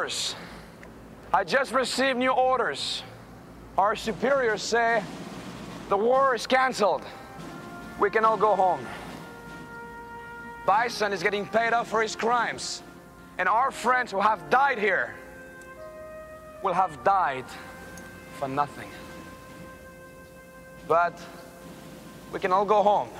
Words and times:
Troopers, 0.00 0.34
I 1.30 1.44
just 1.44 1.72
received 1.72 2.18
new 2.18 2.30
orders. 2.30 3.02
Our 3.76 3.94
superiors 3.94 4.62
say 4.62 5.02
the 5.90 5.96
war 5.96 6.34
is 6.34 6.46
canceled. 6.46 7.02
We 7.98 8.08
can 8.08 8.24
all 8.24 8.38
go 8.38 8.56
home. 8.56 8.80
Bison 10.64 11.12
is 11.12 11.22
getting 11.22 11.44
paid 11.46 11.74
off 11.74 11.88
for 11.88 12.00
his 12.00 12.16
crimes. 12.16 12.82
And 13.36 13.46
our 13.46 13.70
friends 13.70 14.10
who 14.10 14.20
have 14.20 14.48
died 14.48 14.78
here 14.78 15.14
will 16.62 16.72
have 16.72 17.04
died 17.04 17.44
for 18.38 18.48
nothing. 18.48 18.88
But 20.88 21.20
we 22.32 22.40
can 22.40 22.52
all 22.52 22.64
go 22.64 22.82
home. 22.82 23.10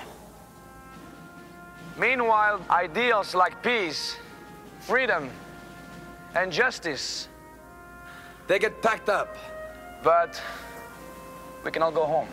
Meanwhile, 1.99 2.65
ideals 2.71 3.35
like 3.35 3.63
peace, 3.63 4.17
freedom, 4.81 5.31
and 6.35 6.53
justice, 6.53 7.29
they 8.47 8.59
get 8.59 8.83
packed 8.83 9.09
up. 9.09 9.37
But 10.03 10.41
we 11.65 11.71
can 11.71 11.83
all 11.83 11.93
go 11.93 12.05
home. 12.05 12.29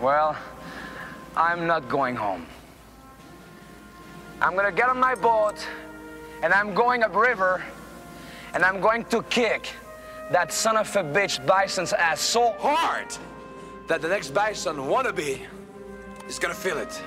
Well, 0.00 0.36
I'm 1.36 1.66
not 1.66 1.88
going 1.88 2.16
home. 2.16 2.46
I'm 4.40 4.56
gonna 4.56 4.72
get 4.72 4.88
on 4.88 4.98
my 4.98 5.14
boat 5.14 5.66
and 6.42 6.52
I'm 6.52 6.74
going 6.74 7.02
upriver 7.02 7.62
and 8.52 8.64
I'm 8.64 8.80
going 8.80 9.04
to 9.06 9.22
kick 9.22 9.70
that 10.30 10.52
son 10.52 10.76
of 10.76 10.94
a 10.96 11.04
bitch 11.04 11.44
bison's 11.46 11.92
ass 11.92 12.20
so 12.20 12.52
hard 12.58 13.06
that 13.86 14.02
the 14.02 14.08
next 14.08 14.34
bison 14.34 14.76
wannabe 14.76 15.40
is 16.28 16.38
gonna 16.38 16.54
feel 16.54 16.78
it. 16.78 17.00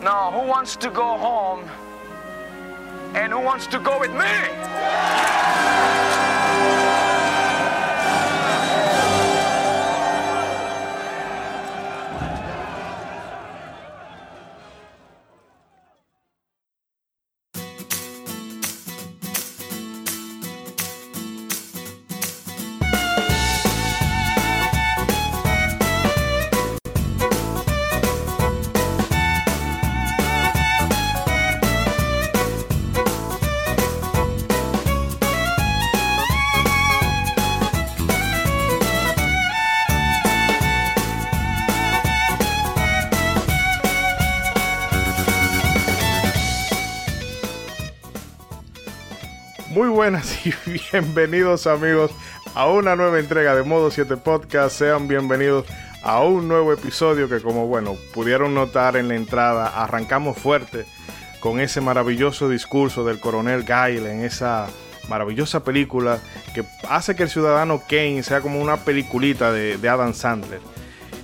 Now, 0.00 0.30
who 0.30 0.46
wants 0.46 0.76
to 0.76 0.90
go 0.90 1.16
home 1.16 1.68
and 3.14 3.32
who 3.32 3.40
wants 3.40 3.66
to 3.68 3.78
go 3.78 3.98
with 3.98 4.12
me? 4.12 4.24
Buenas 50.04 50.46
y 50.46 50.52
bienvenidos 50.92 51.66
amigos 51.66 52.10
a 52.54 52.68
una 52.68 52.94
nueva 52.94 53.18
entrega 53.18 53.54
de 53.54 53.62
Modo 53.62 53.90
7 53.90 54.18
Podcast. 54.18 54.76
Sean 54.76 55.08
bienvenidos 55.08 55.64
a 56.02 56.22
un 56.22 56.46
nuevo 56.46 56.74
episodio 56.74 57.26
que 57.26 57.40
como 57.40 57.68
bueno 57.68 57.96
pudieron 58.12 58.54
notar 58.54 58.98
en 58.98 59.08
la 59.08 59.14
entrada 59.14 59.82
arrancamos 59.82 60.36
fuerte 60.36 60.84
con 61.40 61.58
ese 61.58 61.80
maravilloso 61.80 62.50
discurso 62.50 63.02
del 63.06 63.18
coronel 63.18 63.64
Gail 63.64 64.04
en 64.04 64.22
esa 64.22 64.66
maravillosa 65.08 65.64
película 65.64 66.18
que 66.54 66.66
hace 66.86 67.16
que 67.16 67.22
el 67.22 67.30
ciudadano 67.30 67.80
Kane 67.88 68.22
sea 68.22 68.42
como 68.42 68.60
una 68.60 68.76
peliculita 68.76 69.52
de, 69.52 69.78
de 69.78 69.88
Adam 69.88 70.12
Sandler. 70.12 70.60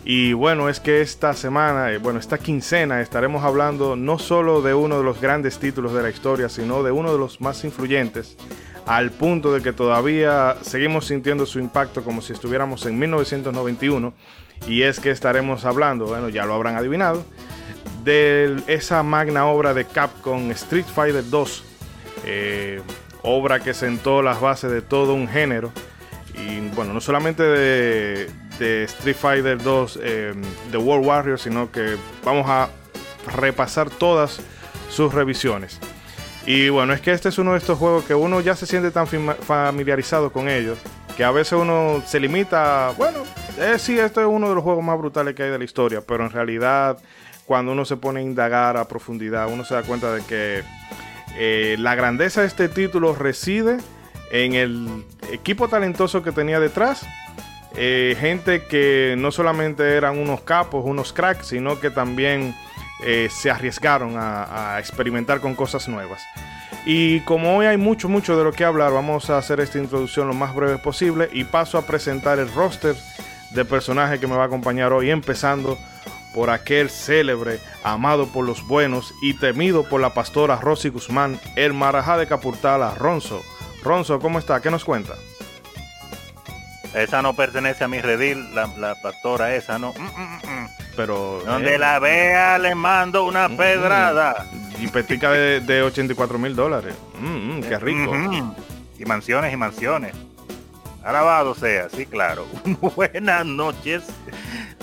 Y 0.04 0.32
bueno, 0.32 0.70
es 0.70 0.80
que 0.80 1.02
esta 1.02 1.34
semana, 1.34 1.92
eh, 1.92 1.98
bueno, 1.98 2.18
esta 2.18 2.38
quincena 2.38 3.02
estaremos 3.02 3.44
hablando 3.44 3.96
no 3.96 4.18
solo 4.18 4.62
de 4.62 4.72
uno 4.72 4.96
de 4.96 5.04
los 5.04 5.20
grandes 5.20 5.58
títulos 5.58 5.92
de 5.92 6.02
la 6.02 6.08
historia, 6.08 6.48
sino 6.48 6.82
de 6.82 6.90
uno 6.90 7.12
de 7.12 7.18
los 7.18 7.42
más 7.42 7.62
influyentes, 7.64 8.38
al 8.86 9.10
punto 9.10 9.52
de 9.52 9.62
que 9.62 9.72
todavía 9.72 10.56
seguimos 10.62 11.06
sintiendo 11.06 11.46
su 11.46 11.58
impacto 11.58 12.02
como 12.02 12.22
si 12.22 12.32
estuviéramos 12.32 12.86
en 12.86 12.98
1991. 12.98 14.12
Y 14.66 14.82
es 14.82 15.00
que 15.00 15.10
estaremos 15.10 15.64
hablando, 15.64 16.06
bueno, 16.06 16.28
ya 16.28 16.44
lo 16.44 16.54
habrán 16.54 16.76
adivinado, 16.76 17.24
de 18.04 18.62
esa 18.66 19.02
magna 19.02 19.46
obra 19.46 19.74
de 19.74 19.84
Capcom 19.84 20.50
Street 20.50 20.84
Fighter 20.84 21.28
2, 21.28 21.64
eh, 22.26 22.82
obra 23.22 23.60
que 23.60 23.74
sentó 23.74 24.22
las 24.22 24.40
bases 24.40 24.70
de 24.70 24.82
todo 24.82 25.14
un 25.14 25.28
género. 25.28 25.72
Y 26.34 26.60
bueno, 26.74 26.92
no 26.92 27.00
solamente 27.00 27.42
de, 27.42 28.30
de 28.58 28.84
Street 28.84 29.16
Fighter 29.16 29.62
2 29.62 29.98
eh, 30.02 30.34
The 30.70 30.76
World 30.76 31.06
Warrior, 31.06 31.38
sino 31.38 31.70
que 31.72 31.96
vamos 32.24 32.48
a 32.48 32.68
repasar 33.36 33.90
todas 33.90 34.40
sus 34.88 35.12
revisiones. 35.12 35.78
Y 36.52 36.68
bueno, 36.68 36.92
es 36.94 37.00
que 37.00 37.12
este 37.12 37.28
es 37.28 37.38
uno 37.38 37.52
de 37.52 37.58
estos 37.58 37.78
juegos 37.78 38.04
que 38.06 38.14
uno 38.16 38.40
ya 38.40 38.56
se 38.56 38.66
siente 38.66 38.90
tan 38.90 39.06
familiarizado 39.06 40.32
con 40.32 40.48
ellos, 40.48 40.78
que 41.16 41.22
a 41.22 41.30
veces 41.30 41.52
uno 41.52 42.02
se 42.04 42.18
limita, 42.18 42.88
a, 42.88 42.90
bueno, 42.90 43.22
eh, 43.56 43.76
sí, 43.78 43.96
este 43.96 44.22
es 44.22 44.26
uno 44.26 44.48
de 44.48 44.56
los 44.56 44.64
juegos 44.64 44.82
más 44.82 44.98
brutales 44.98 45.36
que 45.36 45.44
hay 45.44 45.50
de 45.50 45.58
la 45.58 45.62
historia, 45.62 46.00
pero 46.00 46.24
en 46.24 46.32
realidad 46.32 46.98
cuando 47.46 47.70
uno 47.70 47.84
se 47.84 47.96
pone 47.96 48.18
a 48.18 48.24
indagar 48.24 48.76
a 48.76 48.88
profundidad, 48.88 49.48
uno 49.48 49.64
se 49.64 49.74
da 49.74 49.84
cuenta 49.84 50.12
de 50.12 50.22
que 50.24 50.64
eh, 51.36 51.76
la 51.78 51.94
grandeza 51.94 52.40
de 52.40 52.48
este 52.48 52.68
título 52.68 53.14
reside 53.14 53.76
en 54.32 54.54
el 54.54 55.04
equipo 55.30 55.68
talentoso 55.68 56.24
que 56.24 56.32
tenía 56.32 56.58
detrás 56.58 57.06
eh, 57.76 58.16
gente 58.18 58.64
que 58.64 59.14
no 59.16 59.30
solamente 59.30 59.96
eran 59.96 60.18
unos 60.18 60.40
capos, 60.40 60.84
unos 60.84 61.12
cracks, 61.12 61.46
sino 61.46 61.78
que 61.78 61.90
también 61.90 62.56
eh, 63.04 63.28
se 63.30 63.50
arriesgaron 63.50 64.16
a, 64.16 64.74
a, 64.74 64.78
experimentar 64.78 65.40
con 65.40 65.54
cosas 65.54 65.88
nuevas. 65.88 66.22
Y 66.86 67.20
como 67.20 67.56
hoy 67.56 67.66
hay 67.66 67.76
mucho, 67.76 68.08
mucho 68.08 68.36
de 68.36 68.44
lo 68.44 68.52
que 68.52 68.64
hablar, 68.64 68.92
vamos 68.92 69.28
a 69.30 69.38
hacer 69.38 69.60
esta 69.60 69.78
introducción 69.78 70.28
lo 70.28 70.34
más 70.34 70.54
breve 70.54 70.78
posible 70.78 71.28
y 71.32 71.44
paso 71.44 71.76
a 71.78 71.86
presentar 71.86 72.38
el 72.38 72.52
roster 72.52 72.96
de 73.50 73.64
personajes 73.64 74.18
que 74.18 74.26
me 74.26 74.36
va 74.36 74.44
a 74.44 74.46
acompañar 74.46 74.92
hoy, 74.92 75.10
empezando 75.10 75.78
por 76.34 76.50
aquel 76.50 76.90
célebre, 76.90 77.58
amado 77.82 78.26
por 78.28 78.46
los 78.46 78.66
buenos 78.66 79.12
y 79.20 79.34
temido 79.34 79.88
por 79.88 80.00
la 80.00 80.14
pastora 80.14 80.56
Rosy 80.56 80.88
Guzmán, 80.88 81.40
el 81.56 81.72
marajá 81.74 82.16
de 82.16 82.26
Capurtala, 82.26 82.94
Ronzo. 82.94 83.42
Ronzo, 83.82 84.20
¿cómo 84.20 84.38
está? 84.38 84.60
¿Qué 84.60 84.70
nos 84.70 84.84
cuenta? 84.84 85.14
Esa 86.94 87.22
no 87.22 87.34
pertenece 87.34 87.84
a 87.84 87.88
mi 87.88 88.00
redil, 88.00 88.54
la, 88.54 88.66
la 88.78 88.94
pastora 88.96 89.54
esa, 89.54 89.78
no. 89.78 89.92
Mm, 89.92 90.02
mm, 90.02 90.62
mm. 90.62 90.68
Pero. 90.96 91.40
Donde 91.46 91.76
eh, 91.76 91.78
la 91.78 91.98
vea 91.98 92.58
le 92.58 92.74
mando 92.74 93.24
una 93.24 93.48
pedrada. 93.48 94.46
Y 94.78 94.88
petica 94.88 95.30
de, 95.30 95.60
de 95.60 95.82
84 95.82 96.38
mil 96.38 96.56
dólares. 96.56 96.94
qué 97.68 97.78
rico. 97.78 98.12
Y 98.98 99.04
mansiones 99.04 99.52
y 99.52 99.56
mansiones. 99.56 100.14
Alabado 101.04 101.54
sea, 101.54 101.88
sí, 101.88 102.04
claro. 102.06 102.46
Buenas 102.96 103.46
noches, 103.46 104.02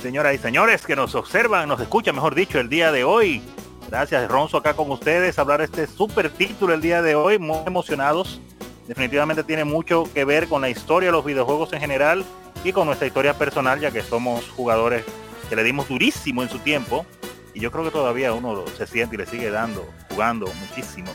señoras 0.01 0.33
y 0.33 0.37
señores 0.39 0.83
que 0.83 0.95
nos 0.95 1.13
observan, 1.13 1.69
nos 1.69 1.79
escuchan, 1.79 2.15
mejor 2.15 2.33
dicho, 2.33 2.59
el 2.59 2.69
día 2.69 2.91
de 2.91 3.03
hoy. 3.03 3.43
Gracias, 3.87 4.27
Ronzo, 4.27 4.57
acá 4.57 4.73
con 4.73 4.89
ustedes, 4.91 5.37
hablar 5.37 5.61
este 5.61 5.85
super 5.85 6.29
título 6.29 6.73
el 6.73 6.81
día 6.81 7.03
de 7.03 7.13
hoy, 7.13 7.37
muy 7.37 7.59
emocionados 7.67 8.41
definitivamente 8.87 9.43
tiene 9.43 9.63
mucho 9.63 10.05
que 10.13 10.25
ver 10.25 10.47
con 10.47 10.61
la 10.61 10.69
historia 10.69 11.07
de 11.07 11.13
los 11.13 11.25
videojuegos 11.25 11.73
en 11.73 11.79
general 11.79 12.25
y 12.63 12.71
con 12.71 12.87
nuestra 12.87 13.07
historia 13.07 13.37
personal, 13.37 13.79
ya 13.79 13.91
que 13.91 14.01
somos 14.01 14.49
jugadores 14.49 15.03
que 15.49 15.55
le 15.55 15.63
dimos 15.63 15.87
durísimo 15.87 16.43
en 16.43 16.49
su 16.49 16.59
tiempo 16.59 17.05
y 17.53 17.59
yo 17.59 17.71
creo 17.71 17.83
que 17.83 17.91
todavía 17.91 18.33
uno 18.33 18.65
se 18.77 18.85
siente 18.85 19.15
y 19.15 19.17
le 19.17 19.25
sigue 19.25 19.49
dando, 19.49 19.87
jugando 20.09 20.47
muchísimo 20.59 21.11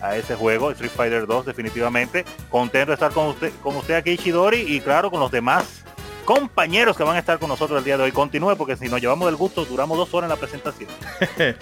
a 0.00 0.16
ese 0.16 0.34
juego, 0.34 0.70
Street 0.70 0.92
Fighter 0.94 1.26
2 1.26 1.46
definitivamente. 1.46 2.24
Contento 2.48 2.90
de 2.90 2.94
estar 2.94 3.12
con 3.12 3.26
usted, 3.26 3.52
con 3.62 3.76
usted 3.76 3.94
aquí, 3.94 4.16
Chidori, 4.16 4.60
y 4.60 4.80
claro, 4.80 5.10
con 5.10 5.20
los 5.20 5.30
demás 5.30 5.84
compañeros 6.24 6.96
que 6.96 7.02
van 7.02 7.16
a 7.16 7.18
estar 7.18 7.38
con 7.40 7.48
nosotros 7.48 7.78
el 7.78 7.84
día 7.84 7.96
de 7.96 8.04
hoy. 8.04 8.12
Continúe 8.12 8.56
porque 8.56 8.76
si 8.76 8.88
nos 8.88 9.00
llevamos 9.00 9.26
del 9.26 9.36
gusto, 9.36 9.64
duramos 9.64 9.98
dos 9.98 10.14
horas 10.14 10.30
en 10.30 10.36
la 10.36 10.36
presentación. 10.36 10.88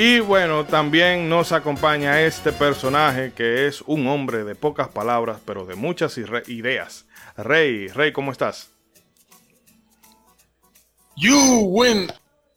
Y 0.00 0.20
bueno, 0.20 0.64
también 0.64 1.28
nos 1.28 1.50
acompaña 1.50 2.20
este 2.20 2.52
personaje 2.52 3.32
que 3.32 3.66
es 3.66 3.82
un 3.82 4.06
hombre 4.06 4.44
de 4.44 4.54
pocas 4.54 4.86
palabras, 4.86 5.40
pero 5.44 5.66
de 5.66 5.74
muchas 5.74 6.16
ideas. 6.16 7.04
Rey, 7.36 7.88
Rey, 7.88 8.12
¿cómo 8.12 8.30
estás? 8.30 8.70
You 11.16 11.64
win. 11.64 12.12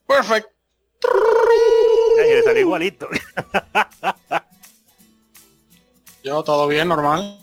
Perfect. 0.07 0.49
Ya, 2.15 2.43
salió 2.43 2.61
igualito. 2.61 3.07
Yo 6.23 6.43
todo 6.43 6.67
bien, 6.67 6.89
normal. 6.89 7.39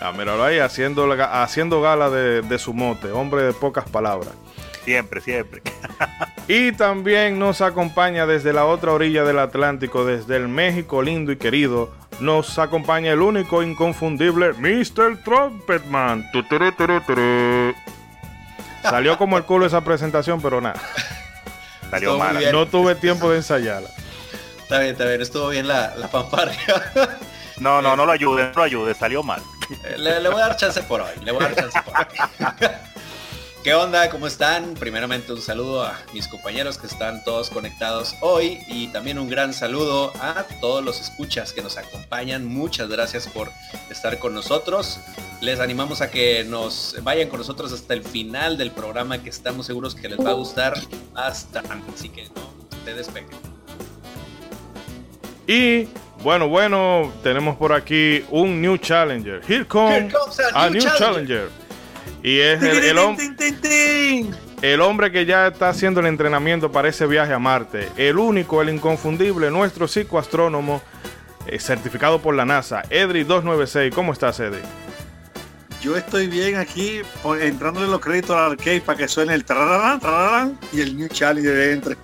Ah, 0.00 0.12
míralo 0.12 0.44
ahí, 0.44 0.60
haciendo, 0.60 1.10
haciendo 1.20 1.80
gala 1.80 2.10
de, 2.10 2.42
de 2.42 2.58
su 2.60 2.72
mote, 2.72 3.10
hombre 3.10 3.42
de 3.42 3.54
pocas 3.54 3.90
palabras. 3.90 4.34
Siempre, 4.90 5.20
siempre. 5.20 5.62
Y 6.48 6.72
también 6.72 7.38
nos 7.38 7.60
acompaña 7.60 8.26
desde 8.26 8.52
la 8.52 8.64
otra 8.64 8.90
orilla 8.90 9.22
del 9.22 9.38
Atlántico, 9.38 10.04
desde 10.04 10.34
el 10.34 10.48
México 10.48 11.00
lindo 11.00 11.30
y 11.30 11.36
querido, 11.36 11.92
nos 12.18 12.58
acompaña 12.58 13.12
el 13.12 13.20
único 13.20 13.62
inconfundible 13.62 14.52
Mr. 14.54 15.22
Trumpetman. 15.22 16.28
Salió 18.82 19.16
como 19.16 19.38
el 19.38 19.44
culo 19.44 19.66
esa 19.66 19.82
presentación, 19.82 20.42
pero 20.42 20.60
nada. 20.60 20.80
Salió 21.88 22.18
mala. 22.18 22.40
bien. 22.40 22.50
No 22.50 22.66
tuve 22.66 22.96
tiempo 22.96 23.30
de 23.30 23.36
ensayarla. 23.36 23.90
Está 24.60 24.80
bien, 24.80 24.90
está 24.90 25.04
bien, 25.04 25.22
estuvo 25.22 25.48
bien 25.50 25.68
la, 25.68 25.94
la 25.94 26.08
fanfarria. 26.08 26.58
No, 27.60 27.82
no, 27.82 27.94
no 27.94 28.06
lo 28.06 28.12
ayude, 28.12 28.44
no 28.44 28.52
lo 28.54 28.62
ayude, 28.62 28.94
salió 28.94 29.22
mal. 29.22 29.42
le, 29.98 30.18
le 30.18 30.28
voy 30.30 30.40
a 30.40 30.46
dar 30.46 30.56
chance 30.56 30.82
por 30.84 31.02
hoy, 31.02 31.10
le 31.22 31.30
voy 31.30 31.44
a 31.44 31.48
dar 31.50 31.56
chance 31.56 31.78
por 31.82 31.94
hoy. 31.94 32.70
¿Qué 33.62 33.74
onda? 33.74 34.08
¿Cómo 34.08 34.26
están? 34.26 34.72
Primeramente 34.72 35.34
un 35.34 35.42
saludo 35.42 35.82
a 35.82 35.98
mis 36.14 36.26
compañeros 36.28 36.78
que 36.78 36.86
están 36.86 37.22
todos 37.24 37.50
conectados 37.50 38.16
hoy 38.22 38.58
y 38.66 38.86
también 38.86 39.18
un 39.18 39.28
gran 39.28 39.52
saludo 39.52 40.14
a 40.18 40.44
todos 40.62 40.82
los 40.82 40.98
escuchas 40.98 41.52
que 41.52 41.60
nos 41.60 41.76
acompañan. 41.76 42.46
Muchas 42.46 42.88
gracias 42.88 43.28
por 43.28 43.50
estar 43.90 44.18
con 44.18 44.32
nosotros. 44.32 44.98
Les 45.42 45.60
animamos 45.60 46.00
a 46.00 46.10
que 46.10 46.42
nos 46.44 46.96
vayan 47.02 47.28
con 47.28 47.38
nosotros 47.40 47.70
hasta 47.74 47.92
el 47.92 48.02
final 48.02 48.56
del 48.56 48.70
programa 48.70 49.22
que 49.22 49.28
estamos 49.28 49.66
seguros 49.66 49.94
que 49.94 50.08
les 50.08 50.18
va 50.18 50.30
a 50.30 50.34
gustar 50.34 50.72
bastante. 51.12 51.70
Así 51.94 52.08
que 52.08 52.24
no 52.30 52.80
te 52.86 52.94
despeguen. 52.94 53.28
Y 55.46 55.86
bueno, 56.22 56.48
bueno, 56.48 57.12
tenemos 57.22 57.58
por 57.58 57.74
aquí 57.74 58.24
un 58.30 58.62
new 58.62 58.78
challenger. 58.78 59.42
Here 59.46 59.66
comes, 59.66 60.04
Here 60.04 60.10
comes 60.10 60.40
a 60.40 60.64
a 60.64 60.70
new 60.70 60.78
new 60.78 60.80
challenger. 60.80 60.98
challenger. 60.98 61.69
Y 62.22 62.38
es 62.40 62.62
el, 62.62 62.84
el 62.84 62.96
hom- 62.98 64.34
el 64.62 64.80
hombre 64.82 65.10
que 65.10 65.24
ya 65.24 65.46
está 65.48 65.70
haciendo 65.70 66.00
el 66.00 66.06
entrenamiento 66.06 66.70
para 66.70 66.88
ese 66.88 67.06
viaje 67.06 67.32
a 67.32 67.38
Marte. 67.38 67.88
El 67.96 68.18
único, 68.18 68.60
el 68.60 68.68
inconfundible, 68.68 69.50
nuestro 69.50 69.88
psicoastrónomo 69.88 70.82
eh, 71.46 71.58
certificado 71.58 72.20
por 72.20 72.34
la 72.34 72.44
NASA, 72.44 72.82
Edri296. 72.90 73.92
¿Cómo 73.94 74.12
estás, 74.12 74.38
Edri? 74.40 74.60
Yo 75.80 75.96
estoy 75.96 76.26
bien 76.26 76.56
aquí 76.56 77.00
entrándole 77.40 77.86
los 77.86 78.00
créditos 78.00 78.36
al 78.36 78.52
arcade 78.52 78.82
para 78.82 78.98
que 78.98 79.08
suene 79.08 79.32
el 79.32 79.46
tararán, 79.46 79.98
tararán 79.98 80.58
y 80.74 80.82
el 80.82 80.94
New 80.94 81.08
Challenger 81.08 81.70
entre. 81.70 81.96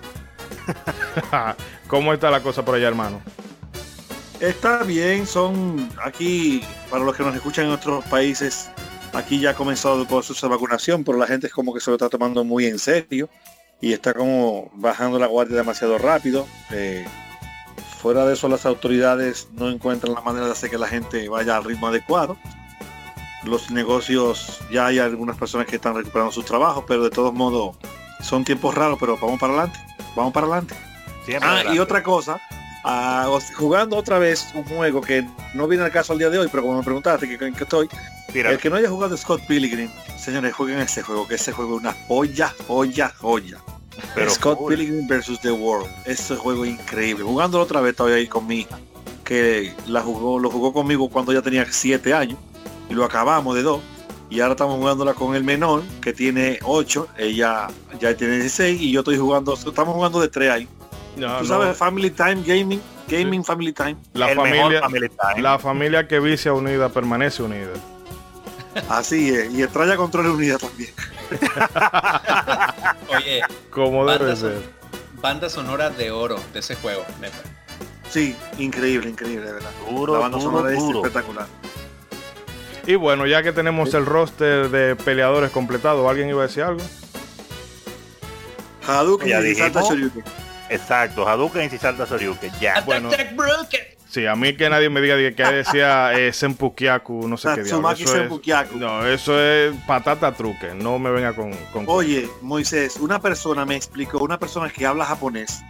¿Cómo 1.87 2.11
está 2.13 2.31
la 2.31 2.41
cosa 2.41 2.65
por 2.65 2.73
allá, 2.75 2.87
hermano? 2.87 3.21
Está 4.39 4.83
bien, 4.83 5.25
son 5.27 5.89
aquí, 6.03 6.63
para 6.89 7.03
los 7.03 7.15
que 7.15 7.23
nos 7.23 7.35
escuchan 7.35 7.65
en 7.65 7.71
otros 7.71 8.03
países, 8.05 8.69
aquí 9.17 9.39
ya 9.39 9.51
ha 9.51 9.53
comenzado 9.55 10.01
el 10.01 10.07
proceso 10.07 10.47
de 10.47 10.53
vacunación, 10.53 11.03
pero 11.03 11.17
la 11.17 11.27
gente 11.27 11.47
es 11.47 11.53
como 11.53 11.73
que 11.73 11.79
se 11.79 11.89
lo 11.89 11.95
está 11.95 12.09
tomando 12.09 12.43
muy 12.43 12.65
en 12.65 12.79
serio 12.79 13.29
y 13.81 13.93
está 13.93 14.13
como 14.13 14.71
bajando 14.75 15.19
la 15.19 15.27
guardia 15.27 15.57
demasiado 15.57 15.97
rápido. 15.97 16.47
Eh, 16.71 17.05
fuera 17.99 18.25
de 18.25 18.33
eso, 18.33 18.47
las 18.47 18.65
autoridades 18.65 19.49
no 19.53 19.69
encuentran 19.69 20.13
la 20.13 20.21
manera 20.21 20.45
de 20.45 20.51
hacer 20.51 20.69
que 20.69 20.77
la 20.77 20.87
gente 20.87 21.27
vaya 21.29 21.57
al 21.57 21.63
ritmo 21.63 21.87
adecuado. 21.87 22.37
Los 23.43 23.71
negocios, 23.71 24.59
ya 24.71 24.87
hay 24.87 24.99
algunas 24.99 25.37
personas 25.37 25.67
que 25.67 25.77
están 25.77 25.95
recuperando 25.95 26.31
sus 26.31 26.45
trabajos, 26.45 26.83
pero 26.87 27.03
de 27.03 27.09
todos 27.09 27.33
modos 27.33 27.75
son 28.21 28.43
tiempos 28.43 28.75
raros, 28.75 28.97
pero 28.99 29.17
vamos 29.17 29.39
para 29.39 29.53
adelante, 29.53 29.79
vamos 30.15 30.33
para 30.33 30.47
adelante. 30.47 30.75
Siempre 31.25 31.49
Ah, 31.49 31.63
y 31.73 31.79
otra 31.79 32.03
cosa, 32.03 32.39
ah, 32.83 33.29
jugando 33.55 33.95
otra 33.95 34.17
vez 34.19 34.47
un 34.53 34.63
juego 34.63 35.01
que 35.01 35.27
no 35.53 35.67
viene 35.67 35.85
al 35.85 35.91
caso 35.91 36.13
al 36.13 36.19
día 36.19 36.29
de 36.29 36.39
hoy, 36.39 36.47
pero 36.51 36.63
como 36.63 36.77
me 36.77 36.83
preguntaste 36.83 37.27
que, 37.27 37.37
qué 37.37 37.63
estoy, 37.63 37.89
Tira. 38.31 38.51
el 38.51 38.57
que 38.57 38.69
no 38.69 38.75
haya 38.75 38.89
jugado 38.89 39.15
Scott 39.17 39.41
Pilgrim, 39.47 39.89
señores, 40.17 40.53
jueguen 40.53 40.79
ese 40.79 41.01
juego, 41.01 41.27
que 41.27 41.35
ese 41.35 41.51
juego 41.51 41.75
es 41.75 41.81
una 41.81 41.95
joya, 42.07 42.53
joya, 42.67 43.11
joya. 43.17 43.57
Pero 44.13 44.29
Scott 44.29 44.57
full. 44.59 44.75
Pilgrim 44.75 45.07
versus 45.07 45.39
The 45.41 45.51
World, 45.51 45.89
ese 46.05 46.35
juego 46.35 46.65
es 46.65 46.71
increíble. 46.71 47.23
Jugándolo 47.23 47.63
otra 47.63 47.81
vez 47.81 47.95
todavía 47.95 48.17
ahí 48.17 48.27
con 48.27 48.45
mi 48.45 48.59
hija, 48.59 48.77
que 49.23 49.73
la 49.87 50.01
jugó, 50.01 50.39
lo 50.39 50.49
jugó 50.49 50.73
conmigo 50.73 51.09
cuando 51.09 51.33
ya 51.33 51.41
tenía 51.41 51.65
7 51.69 52.13
años, 52.13 52.37
y 52.89 52.93
lo 52.93 53.05
acabamos 53.05 53.55
de 53.55 53.63
dos. 53.63 53.81
Y 54.29 54.41
ahora 54.41 54.53
estamos 54.53 54.77
jugándola 54.77 55.13
con 55.13 55.35
el 55.35 55.43
menor, 55.43 55.83
que 56.01 56.11
tiene 56.11 56.59
8, 56.63 57.07
ella 57.17 57.67
ya 57.99 58.13
tiene 58.15 58.39
16, 58.39 58.81
y 58.81 58.91
yo 58.91 58.99
estoy 58.99 59.17
jugando, 59.17 59.53
estamos 59.53 59.95
jugando 59.95 60.19
de 60.19 60.27
3 60.27 60.51
ahí. 60.51 60.67
No, 61.15 61.37
Tú 61.37 61.43
no, 61.43 61.45
sabes, 61.45 61.77
Family 61.77 62.11
Time 62.11 62.43
Gaming, 62.45 62.81
Gaming 63.07 63.43
Family 63.43 63.71
Time. 63.73 63.95
la 64.13 64.31
el 64.31 64.37
mejor 64.37 64.51
familia, 64.51 64.81
Family 64.81 65.09
Time. 65.09 65.41
la 65.41 65.57
familia 65.59 66.07
que 66.07 66.19
vicia 66.19 66.53
unida 66.53 66.89
permanece 66.89 67.41
unida. 67.41 67.71
Así 68.89 69.33
es, 69.33 69.51
y 69.53 69.61
el 69.61 69.69
Traya 69.69 69.95
Control 69.97 70.27
Unida 70.27 70.57
también. 70.57 70.91
Oye, 73.15 73.41
Como 73.69 74.05
debe 74.05 74.35
ser. 74.35 74.61
banda 75.21 75.49
sonora 75.49 75.89
de 75.89 76.11
oro 76.11 76.39
de 76.53 76.59
ese 76.59 76.75
juego, 76.75 77.03
neta. 77.19 77.37
Sí, 78.09 78.35
increíble, 78.57 79.09
increíble, 79.09 79.45
de 79.45 79.53
verdad. 79.53 79.69
Duro, 79.89 80.13
la 80.13 80.19
banda 80.19 80.37
duro, 80.37 80.51
sonora 80.51 80.73
es 80.75 80.83
espectacular. 80.83 81.47
Y 82.85 82.95
bueno, 82.95 83.27
ya 83.27 83.43
que 83.43 83.51
tenemos 83.51 83.93
el 83.93 84.05
roster 84.05 84.69
de 84.69 84.95
peleadores 84.95 85.51
completado, 85.51 86.07
¿alguien 86.09 86.29
iba 86.29 86.43
a 86.43 86.47
decir 86.47 86.63
algo? 86.63 86.81
Hadouken 88.87 89.27
Ya 89.27 89.41
y 89.41 89.55
Salta. 89.55 89.81
Shoryuken. 89.81 90.23
Exacto, 90.69 91.27
Hadouken 91.27 91.69
y 91.73 91.77
Salta 91.77 92.05
Soryuken. 92.05 92.51
Ya. 92.61 92.81
Bueno. 92.85 93.09
Attack 93.09 93.35
Broken. 93.35 93.81
Sí, 94.17 94.25
a 94.25 94.35
mí 94.35 94.57
que 94.57 94.67
nadie 94.67 94.89
me 94.89 94.99
diga 94.99 95.15
que 95.15 95.53
decía 95.53 96.11
eh, 96.13 96.33
Senpukiaku, 96.33 97.27
no 97.27 97.37
sé 97.37 97.49
qué 97.53 97.61
diablo. 97.61 97.91
Eso 97.91 98.15
es, 98.15 98.73
no, 98.73 99.05
eso 99.05 99.39
es 99.39 99.75
patata 99.85 100.31
truque, 100.31 100.73
no 100.73 100.97
me 100.97 101.11
venga 101.11 101.33
con... 101.33 101.53
con 101.71 101.85
Oye, 101.87 102.27
Moisés, 102.41 102.97
una 102.97 103.21
persona 103.21 103.63
me 103.63 103.75
explicó, 103.75 104.17
una 104.17 104.39
persona 104.39 104.71
que 104.71 104.87
habla 104.87 105.05
japonés, 105.05 105.61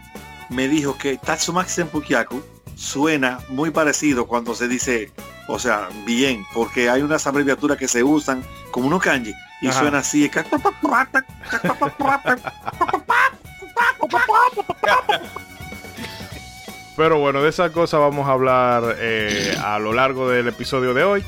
me 0.47 0.69
dijo 0.69 0.97
que 0.97 1.17
Tatsumaki 1.17 1.69
Senpukiaku 1.69 2.41
suena 2.77 3.39
muy 3.49 3.69
parecido 3.69 4.27
cuando 4.27 4.55
se 4.55 4.69
dice, 4.69 5.11
o 5.49 5.59
sea, 5.59 5.89
bien, 6.05 6.45
porque 6.53 6.89
hay 6.89 7.01
unas 7.01 7.27
abreviaturas 7.27 7.77
que 7.77 7.89
se 7.89 8.01
usan 8.01 8.45
como 8.71 8.87
unos 8.87 9.01
kanji 9.01 9.33
y 9.61 9.67
Ajá. 9.67 9.81
suena 9.81 9.97
así. 9.97 10.31
Pero 16.97 17.19
bueno, 17.19 17.43
de 17.43 17.49
esa 17.49 17.71
cosa 17.71 17.99
vamos 17.99 18.27
a 18.27 18.31
hablar 18.31 18.95
eh, 18.97 19.55
a 19.63 19.77
lo 19.77 19.93
largo 19.93 20.29
del 20.29 20.47
episodio 20.47 20.95
de 20.95 21.03
hoy. 21.03 21.23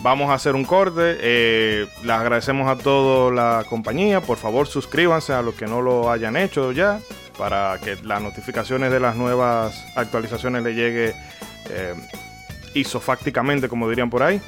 Vamos 0.00 0.30
a 0.30 0.34
hacer 0.34 0.54
un 0.54 0.64
corte. 0.64 1.18
eh, 1.20 1.86
les 2.02 2.10
agradecemos 2.10 2.68
a 2.68 2.78
toda 2.78 3.32
la 3.32 3.64
compañía. 3.68 4.20
Por 4.20 4.38
favor, 4.38 4.68
suscríbanse 4.68 5.32
a 5.32 5.42
los 5.42 5.54
que 5.56 5.66
no 5.66 5.82
lo 5.82 6.10
hayan 6.10 6.36
hecho 6.36 6.70
ya. 6.70 7.00
Para 7.36 7.78
que 7.82 7.96
las 8.04 8.22
notificaciones 8.22 8.92
de 8.92 9.00
las 9.00 9.16
nuevas 9.16 9.84
actualizaciones 9.96 10.62
le 10.62 10.74
llegue 10.74 11.14
eh, 11.70 11.94
isofácticamente, 12.74 13.68
como 13.68 13.88
dirían 13.88 14.10
por 14.10 14.22
ahí. 14.22 14.40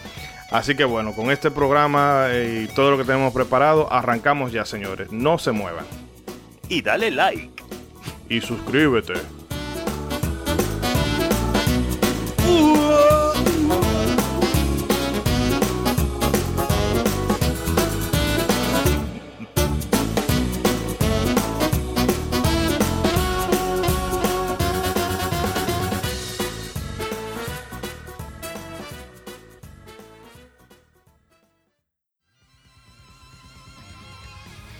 Así 0.52 0.76
que 0.76 0.84
bueno, 0.84 1.12
con 1.14 1.30
este 1.30 1.50
programa 1.50 2.26
eh, 2.28 2.66
y 2.68 2.74
todo 2.74 2.92
lo 2.92 2.98
que 2.98 3.04
tenemos 3.04 3.32
preparado, 3.32 3.92
arrancamos 3.92 4.52
ya, 4.52 4.64
señores. 4.64 5.10
No 5.10 5.38
se 5.38 5.50
muevan. 5.52 5.84
Y 6.68 6.82
dale 6.82 7.10
like. 7.10 7.50
Y 8.28 8.40
suscríbete. 8.40 9.14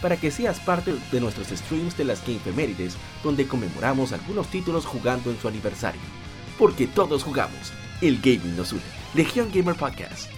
para 0.00 0.16
que 0.16 0.30
seas 0.30 0.60
parte 0.60 0.94
de 1.10 1.20
nuestros 1.20 1.48
streams 1.48 1.96
de 1.96 2.04
las 2.04 2.24
Gamefemérides, 2.26 2.96
donde 3.22 3.46
conmemoramos 3.46 4.12
algunos 4.12 4.48
títulos 4.48 4.86
jugando 4.86 5.30
en 5.30 5.40
su 5.40 5.48
aniversario. 5.48 6.00
Porque 6.58 6.86
todos 6.86 7.22
jugamos. 7.22 7.72
El 8.00 8.18
gaming 8.18 8.56
nos 8.56 8.72
une. 8.72 8.82
Legión 9.14 9.50
Gamer 9.52 9.74
Podcast. 9.74 10.37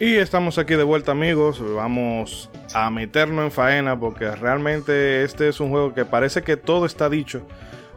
Y 0.00 0.16
estamos 0.16 0.56
aquí 0.56 0.76
de 0.76 0.82
vuelta 0.82 1.12
amigos, 1.12 1.62
vamos 1.74 2.48
a 2.72 2.88
meternos 2.88 3.44
en 3.44 3.50
faena 3.50 4.00
porque 4.00 4.34
realmente 4.34 5.24
este 5.24 5.46
es 5.50 5.60
un 5.60 5.68
juego 5.68 5.92
que 5.92 6.06
parece 6.06 6.40
que 6.40 6.56
todo 6.56 6.86
está 6.86 7.10
dicho, 7.10 7.46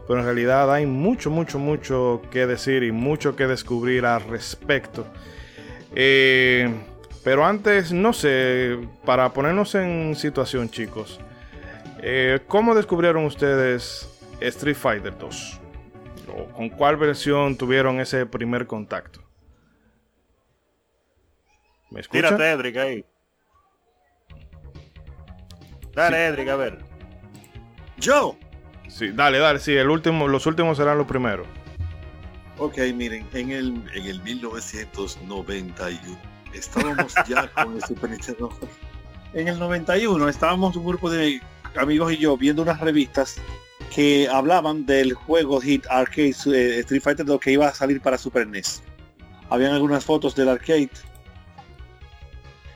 pero 0.06 0.20
en 0.20 0.26
realidad 0.26 0.70
hay 0.74 0.86
mucho, 0.86 1.30
mucho, 1.30 1.60
mucho 1.60 2.22
que 2.30 2.46
decir 2.46 2.84
y 2.84 2.92
mucho 2.92 3.38
que 3.38 3.48
descubrir 3.48 4.06
al 4.06 4.22
respecto. 4.26 5.08
Eh, 5.96 6.70
pero 7.24 7.46
antes, 7.46 7.94
no 7.94 8.12
sé, 8.12 8.80
para 9.06 9.30
ponernos 9.32 9.74
en 9.76 10.14
situación 10.18 10.70
chicos, 10.70 11.22
eh, 12.02 12.42
¿cómo 12.50 12.76
descubrieron 12.76 13.24
ustedes 13.24 14.10
Street 14.42 14.76
Fighter 14.76 15.18
2? 15.18 15.60
¿O 16.38 16.54
¿Con 16.54 16.68
cuál 16.68 16.98
versión 16.98 17.56
tuvieron 17.56 18.02
ese 18.02 18.26
primer 18.26 18.68
contacto? 18.68 19.23
¿Me 21.94 22.02
escuchan? 22.02 22.36
Tírate, 22.36 22.52
Edric, 22.52 22.78
ahí. 22.78 23.06
Dale, 25.94 26.18
sí. 26.18 26.24
Edric, 26.24 26.50
a 26.50 26.56
ver. 26.56 26.80
Yo. 27.98 28.36
Sí, 28.90 29.12
dale, 29.14 29.38
dale, 29.38 29.60
sí, 29.60 29.74
el 29.74 29.90
último, 29.90 30.28
los 30.28 30.48
últimos 30.48 30.78
serán 30.78 30.98
los 30.98 31.06
primeros. 31.06 31.48
Ok, 32.58 32.80
miren, 32.96 33.28
en 33.34 33.52
el, 33.52 33.68
en 33.94 34.06
el 34.06 34.22
1991 34.24 36.18
estábamos 36.54 37.14
ya 37.28 37.48
con 37.54 37.76
el 37.76 37.84
Super 37.84 38.10
Nintendo. 38.10 38.50
En 39.34 39.48
el 39.48 39.60
91 39.60 40.30
estábamos 40.30 40.76
un 40.76 40.86
grupo 40.86 41.12
de 41.12 41.42
amigos 41.76 42.14
y 42.14 42.18
yo 42.18 42.36
viendo 42.38 42.64
unas 42.64 42.80
revistas 42.80 43.38
que 43.94 44.28
hablaban 44.28 44.86
del 44.86 45.14
juego 45.14 45.62
Hit 45.62 45.86
Arcade 45.90 46.36
eh, 46.48 46.80
Street 46.80 47.02
Fighter 47.02 47.26
2 47.26 47.40
que 47.40 47.52
iba 47.52 47.68
a 47.68 47.74
salir 47.74 48.02
para 48.02 48.18
Super 48.18 48.48
NES. 48.48 48.82
Habían 49.50 49.74
algunas 49.74 50.04
fotos 50.04 50.36
del 50.36 50.50
arcade 50.50 50.90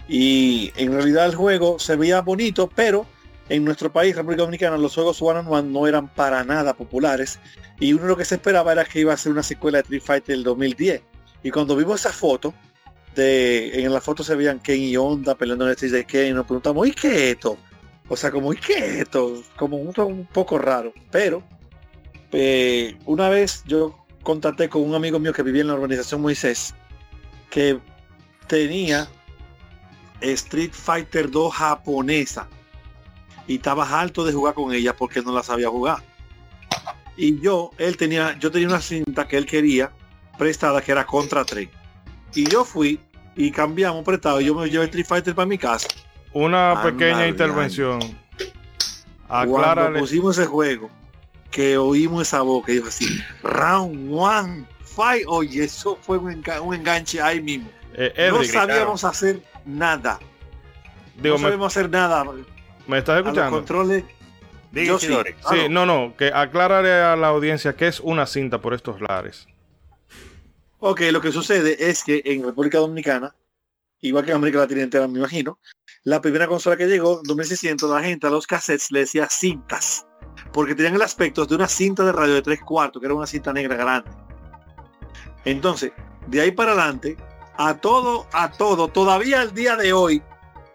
y 0.07 0.71
en 0.75 0.93
realidad 0.93 1.25
el 1.25 1.35
juego 1.35 1.79
se 1.79 1.95
veía 1.95 2.21
bonito, 2.21 2.69
pero 2.73 3.05
en 3.49 3.63
nuestro 3.63 3.91
país, 3.91 4.15
República 4.15 4.43
Dominicana, 4.43 4.77
los 4.77 4.93
juegos 4.93 5.21
one 5.21 5.39
on 5.39 5.47
one 5.47 5.69
no 5.71 5.87
eran 5.87 6.07
para 6.13 6.43
nada 6.43 6.73
populares. 6.73 7.39
Y 7.79 7.93
uno 7.93 8.05
lo 8.05 8.17
que 8.17 8.25
se 8.25 8.35
esperaba 8.35 8.73
era 8.73 8.83
que 8.83 8.99
iba 8.99 9.13
a 9.13 9.17
ser 9.17 9.31
una 9.31 9.43
secuela 9.43 9.77
de 9.77 9.83
Street 9.83 10.01
Fighter 10.01 10.35
del 10.35 10.43
2010. 10.43 11.01
Y 11.43 11.51
cuando 11.51 11.75
vimos 11.75 12.01
esa 12.01 12.11
foto, 12.11 12.53
de, 13.15 13.83
en 13.83 13.93
la 13.93 14.01
foto 14.01 14.23
se 14.23 14.35
veían 14.35 14.59
Ken 14.59 14.81
y 14.81 14.97
Honda 14.97 15.35
peleando 15.35 15.65
en 15.65 15.69
el 15.69 15.75
stage 15.75 15.93
de 15.93 16.05
Ken 16.05 16.27
y 16.27 16.33
nos 16.33 16.45
preguntamos, 16.45 16.87
¿y 16.87 16.91
qué 16.91 17.07
es 17.07 17.35
esto? 17.35 17.57
O 18.09 18.17
sea, 18.17 18.31
como, 18.31 18.53
¿y 18.53 18.57
qué 18.57 18.77
es 18.77 19.01
esto? 19.01 19.41
Como 19.55 19.77
un, 19.77 19.93
un 19.97 20.25
poco 20.25 20.57
raro. 20.57 20.93
Pero, 21.11 21.43
eh, 22.31 22.97
una 23.05 23.29
vez 23.29 23.63
yo 23.65 24.05
contacté 24.23 24.67
con 24.67 24.81
un 24.81 24.93
amigo 24.93 25.19
mío 25.19 25.31
que 25.31 25.43
vivía 25.43 25.61
en 25.61 25.67
la 25.67 25.75
organización 25.75 26.21
Moisés, 26.21 26.73
que 27.49 27.79
tenía 28.47 29.07
Street 30.21 30.71
Fighter 30.73 31.29
2 31.29 31.53
japonesa 31.53 32.47
y 33.47 33.55
estaba 33.55 33.99
alto 33.99 34.25
de 34.25 34.33
jugar 34.33 34.53
con 34.53 34.73
ella 34.73 34.95
porque 34.95 35.21
no 35.21 35.31
la 35.31 35.43
sabía 35.43 35.69
jugar. 35.69 36.03
Y 37.15 37.39
yo, 37.39 37.71
él 37.77 37.97
tenía, 37.97 38.37
yo 38.39 38.51
tenía 38.51 38.67
una 38.67 38.81
cinta 38.81 39.27
que 39.27 39.37
él 39.37 39.45
quería 39.45 39.91
prestada 40.37 40.81
que 40.81 40.91
era 40.91 41.05
contra 41.05 41.43
3. 41.43 41.67
Y 42.35 42.49
yo 42.49 42.63
fui 42.63 42.99
y 43.35 43.51
cambiamos 43.51 44.03
prestado. 44.03 44.41
Yo 44.41 44.53
me 44.53 44.69
llevé 44.69 44.85
Street 44.85 45.05
Fighter 45.05 45.33
para 45.33 45.47
mi 45.47 45.57
casa. 45.57 45.87
Una 46.33 46.81
pequeña 46.83 47.27
intervención. 47.27 47.99
Cuando 49.27 49.99
pusimos 49.99 50.37
ese 50.37 50.47
juego, 50.47 50.89
que 51.49 51.77
oímos 51.77 52.27
esa 52.27 52.41
voz 52.41 52.65
que 52.65 52.73
dijo 52.73 52.87
así, 52.87 53.19
round 53.41 54.09
one, 54.11 54.65
fight. 54.83 55.23
Oye, 55.27 55.63
eso 55.63 55.97
fue 56.01 56.17
un, 56.17 56.43
enganche 56.73 57.21
ahí 57.21 57.41
mismo. 57.41 57.69
Eh, 57.93 58.29
no 58.31 58.43
sabíamos 58.43 59.03
hacer 59.03 59.41
nada. 59.67 60.19
Digo, 61.21 61.35
no 61.35 61.41
sabemos 61.41 61.75
hacer 61.75 61.89
nada. 61.89 62.25
¿Me 62.87 62.99
estás 62.99 63.17
escuchando? 63.17 63.51
los 63.51 63.59
controles. 63.59 64.03
Yo 64.71 64.99
sí. 64.99 65.13
sí, 65.49 65.69
no, 65.69 65.85
no, 65.85 66.15
que 66.17 66.27
aclararé 66.27 67.01
a 67.01 67.15
la 67.15 67.27
audiencia 67.27 67.75
que 67.75 67.87
es 67.87 67.99
una 67.99 68.25
cinta 68.25 68.61
por 68.61 68.73
estos 68.73 69.01
lares. 69.01 69.47
Ok, 70.79 71.01
lo 71.11 71.21
que 71.21 71.31
sucede 71.31 71.89
es 71.89 72.03
que 72.03 72.21
en 72.25 72.43
República 72.43 72.77
Dominicana, 72.77 73.35
igual 74.01 74.25
que 74.25 74.31
en 74.31 74.37
América 74.37 74.59
Latina 74.59 74.83
entera, 74.83 75.07
me 75.07 75.17
imagino, 75.19 75.57
la 76.03 76.21
primera 76.21 76.47
consola 76.47 76.77
que 76.77 76.85
llegó, 76.85 77.21
2600, 77.23 77.89
la 77.89 78.03
gente 78.03 78.27
a 78.27 78.29
los 78.29 78.45
cassettes 78.45 78.91
le 78.91 78.99
decía 78.99 79.27
cintas, 79.29 80.05
porque 80.53 80.75
tenían 80.75 80.95
el 80.95 81.01
aspecto 81.01 81.45
de 81.45 81.55
una 81.55 81.67
cinta 81.67 82.05
de 82.05 82.11
radio 82.11 82.35
de 82.35 82.41
tres 82.43 82.61
cuartos, 82.61 82.99
que 83.01 83.07
era 83.07 83.15
una 83.15 83.25
cinta 83.25 83.51
negra 83.51 83.75
grande. 83.75 84.11
Entonces, 85.45 85.91
de 86.27 86.41
ahí 86.41 86.51
para 86.51 86.73
adelante, 86.73 87.17
a 87.57 87.75
todo, 87.75 88.27
a 88.33 88.51
todo, 88.51 88.87
todavía 88.87 89.41
al 89.41 89.53
día 89.53 89.75
de 89.75 89.93
hoy, 89.93 90.21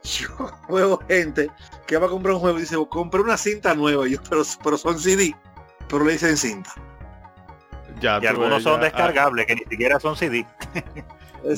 yo 0.03 0.29
veo 0.69 0.99
gente 1.09 1.51
que 1.87 1.97
va 1.97 2.07
a 2.07 2.11
comprar 2.11 2.35
un 2.35 2.41
juego 2.41 2.59
y 2.59 2.63
dice, 2.63 2.77
compré 2.89 3.21
una 3.21 3.37
cinta 3.37 3.75
nueva, 3.75 4.07
yo, 4.07 4.19
pero, 4.29 4.43
pero 4.63 4.77
son 4.77 4.99
CD, 4.99 5.35
pero 5.89 6.05
le 6.05 6.13
dicen 6.13 6.37
cinta. 6.37 6.73
Ya, 8.01 8.19
y 8.21 8.27
algunos 8.27 8.63
son 8.63 8.81
descargables, 8.81 9.47
que 9.47 9.55
ni 9.55 9.65
siquiera 9.65 10.01
son 10.01 10.17
CD. 10.17 10.45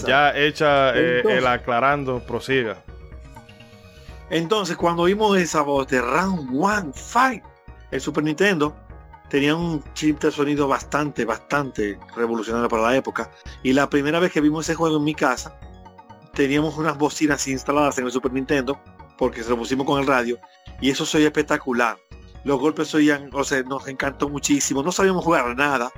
ya 0.05 0.37
hecha 0.37 0.95
eh, 0.95 1.23
el 1.27 1.47
aclarando, 1.47 2.21
prosiga. 2.27 2.83
Entonces, 4.31 4.77
cuando 4.77 5.05
vimos 5.05 5.39
esa 5.39 5.63
voz 5.63 5.87
de 5.89 6.01
Round 6.01 6.51
One 6.53 6.93
Fight, 6.93 7.43
el 7.91 8.01
Super 8.01 8.25
Nintendo 8.25 8.75
tenía 9.29 9.55
un 9.55 9.83
chip 9.95 10.21
de 10.21 10.31
sonido 10.31 10.69
bastante, 10.69 11.25
bastante 11.25 11.99
revolucionario 12.17 12.69
para 12.69 12.83
la 12.83 12.97
época. 12.97 13.31
Y 13.63 13.73
la 13.73 13.89
primera 13.89 14.21
vez 14.21 14.33
que 14.33 14.41
vimos 14.41 14.67
ese 14.67 14.75
juego 14.75 14.97
en 14.99 15.05
mi 15.05 15.15
casa, 15.15 15.59
teníamos 16.33 16.77
unas 16.77 16.99
bocinas 16.99 17.47
instaladas 17.49 17.99
en 17.99 18.07
el 18.07 18.13
Super 18.13 18.33
Nintendo, 18.33 18.81
porque 19.17 19.43
se 19.43 19.51
lo 19.51 19.57
pusimos 19.57 19.87
con 19.87 20.01
el 20.01 20.07
radio, 20.07 20.39
y 20.81 20.91
eso 20.91 21.07
soy 21.07 21.25
espectacular. 21.25 21.97
Los 22.45 22.61
golpes 22.61 22.95
oían, 22.95 23.31
o 23.33 23.43
sea, 23.45 23.63
nos 23.63 23.89
encantó 23.89 24.29
muchísimo. 24.29 24.83
No 24.83 24.93
sabíamos 24.93 25.25
jugar 25.25 25.57
nada, 25.57 25.91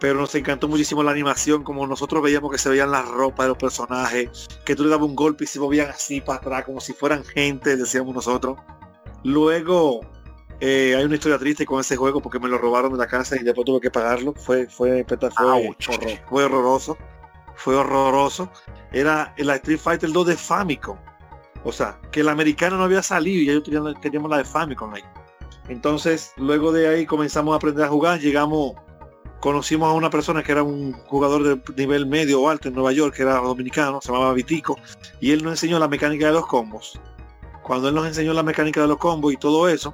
pero 0.00 0.18
nos 0.18 0.34
encantó 0.34 0.66
muchísimo 0.66 1.02
la 1.02 1.10
animación, 1.10 1.62
como 1.62 1.86
nosotros 1.86 2.22
veíamos 2.22 2.50
que 2.50 2.58
se 2.58 2.70
veían 2.70 2.90
las 2.90 3.06
ropas 3.06 3.44
de 3.44 3.48
los 3.50 3.58
personajes, 3.58 4.48
que 4.64 4.74
tú 4.74 4.84
le 4.84 4.90
dabas 4.90 5.06
un 5.06 5.14
golpe 5.14 5.44
y 5.44 5.46
se 5.46 5.60
movían 5.60 5.90
así 5.90 6.20
para 6.20 6.38
atrás, 6.38 6.64
como 6.64 6.80
si 6.80 6.92
fueran 6.92 7.24
gente, 7.24 7.76
decíamos 7.76 8.14
nosotros. 8.14 8.58
Luego, 9.22 10.00
eh, 10.64 10.94
hay 10.96 11.02
una 11.02 11.16
historia 11.16 11.38
triste 11.38 11.66
con 11.66 11.80
ese 11.80 11.96
juego 11.96 12.22
porque 12.22 12.38
me 12.38 12.48
lo 12.48 12.56
robaron 12.56 12.92
de 12.92 12.98
la 12.98 13.08
casa 13.08 13.34
y 13.34 13.42
después 13.42 13.64
tuve 13.66 13.80
que 13.80 13.90
pagarlo. 13.90 14.32
Fue, 14.32 14.68
fue, 14.68 15.04
fue, 15.04 15.18
fue 16.28 16.44
horroroso. 16.44 16.96
Fue 17.56 17.74
horroroso. 17.74 18.48
Era 18.92 19.34
el 19.38 19.50
Street 19.50 19.80
Fighter 19.80 20.12
2 20.12 20.24
de 20.28 20.36
Famicom. 20.36 20.96
O 21.64 21.72
sea, 21.72 22.00
que 22.12 22.20
el 22.20 22.28
americano 22.28 22.76
no 22.76 22.84
había 22.84 23.02
salido 23.02 23.42
y 23.42 23.46
ya 23.46 23.54
yo 23.54 23.62
teníamos 24.00 24.30
la 24.30 24.38
de 24.38 24.44
Famicom 24.44 24.94
ahí. 24.94 25.02
Entonces, 25.68 26.32
luego 26.36 26.70
de 26.70 26.86
ahí 26.86 27.06
comenzamos 27.06 27.54
a 27.54 27.56
aprender 27.56 27.84
a 27.84 27.88
jugar. 27.88 28.20
Llegamos, 28.20 28.74
conocimos 29.40 29.88
a 29.88 29.94
una 29.94 30.10
persona 30.10 30.44
que 30.44 30.52
era 30.52 30.62
un 30.62 30.92
jugador 30.92 31.42
de 31.42 31.74
nivel 31.74 32.06
medio 32.06 32.40
o 32.40 32.48
alto 32.48 32.68
en 32.68 32.74
Nueva 32.74 32.92
York, 32.92 33.16
que 33.16 33.22
era 33.22 33.34
dominicano, 33.38 34.00
se 34.00 34.12
llamaba 34.12 34.32
Vitico, 34.32 34.78
y 35.20 35.32
él 35.32 35.42
nos 35.42 35.54
enseñó 35.54 35.80
la 35.80 35.88
mecánica 35.88 36.26
de 36.26 36.34
los 36.34 36.46
combos. 36.46 37.00
Cuando 37.64 37.88
él 37.88 37.96
nos 37.96 38.06
enseñó 38.06 38.32
la 38.32 38.44
mecánica 38.44 38.80
de 38.80 38.86
los 38.86 38.98
combos 38.98 39.32
y 39.32 39.36
todo 39.36 39.68
eso, 39.68 39.92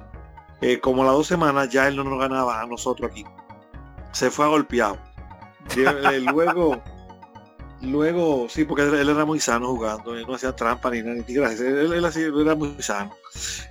eh, 0.61 0.79
como 0.79 1.03
las 1.03 1.13
dos 1.13 1.27
semanas 1.27 1.69
ya 1.69 1.87
él 1.87 1.95
no 1.95 2.03
nos 2.03 2.19
ganaba 2.19 2.61
a 2.61 2.65
nosotros 2.65 3.11
aquí. 3.11 3.25
Se 4.11 4.31
fue 4.31 4.45
a 4.45 4.49
golpeado. 4.49 4.97
Eh, 5.77 6.19
luego, 6.21 6.81
luego, 7.81 8.47
sí, 8.49 8.65
porque 8.65 8.83
él, 8.83 9.09
era 9.09 9.25
muy 9.25 9.39
sano 9.39 9.67
jugando, 9.67 10.15
él 10.15 10.25
no 10.27 10.33
hacía 10.33 10.55
trampa 10.55 10.89
ni 10.89 11.03
nada, 11.03 11.23
ni 11.27 11.33
gracias, 11.33 11.61
él, 11.61 11.93
él, 11.93 12.41
era 12.41 12.55
muy 12.55 12.75
sano. 12.79 13.11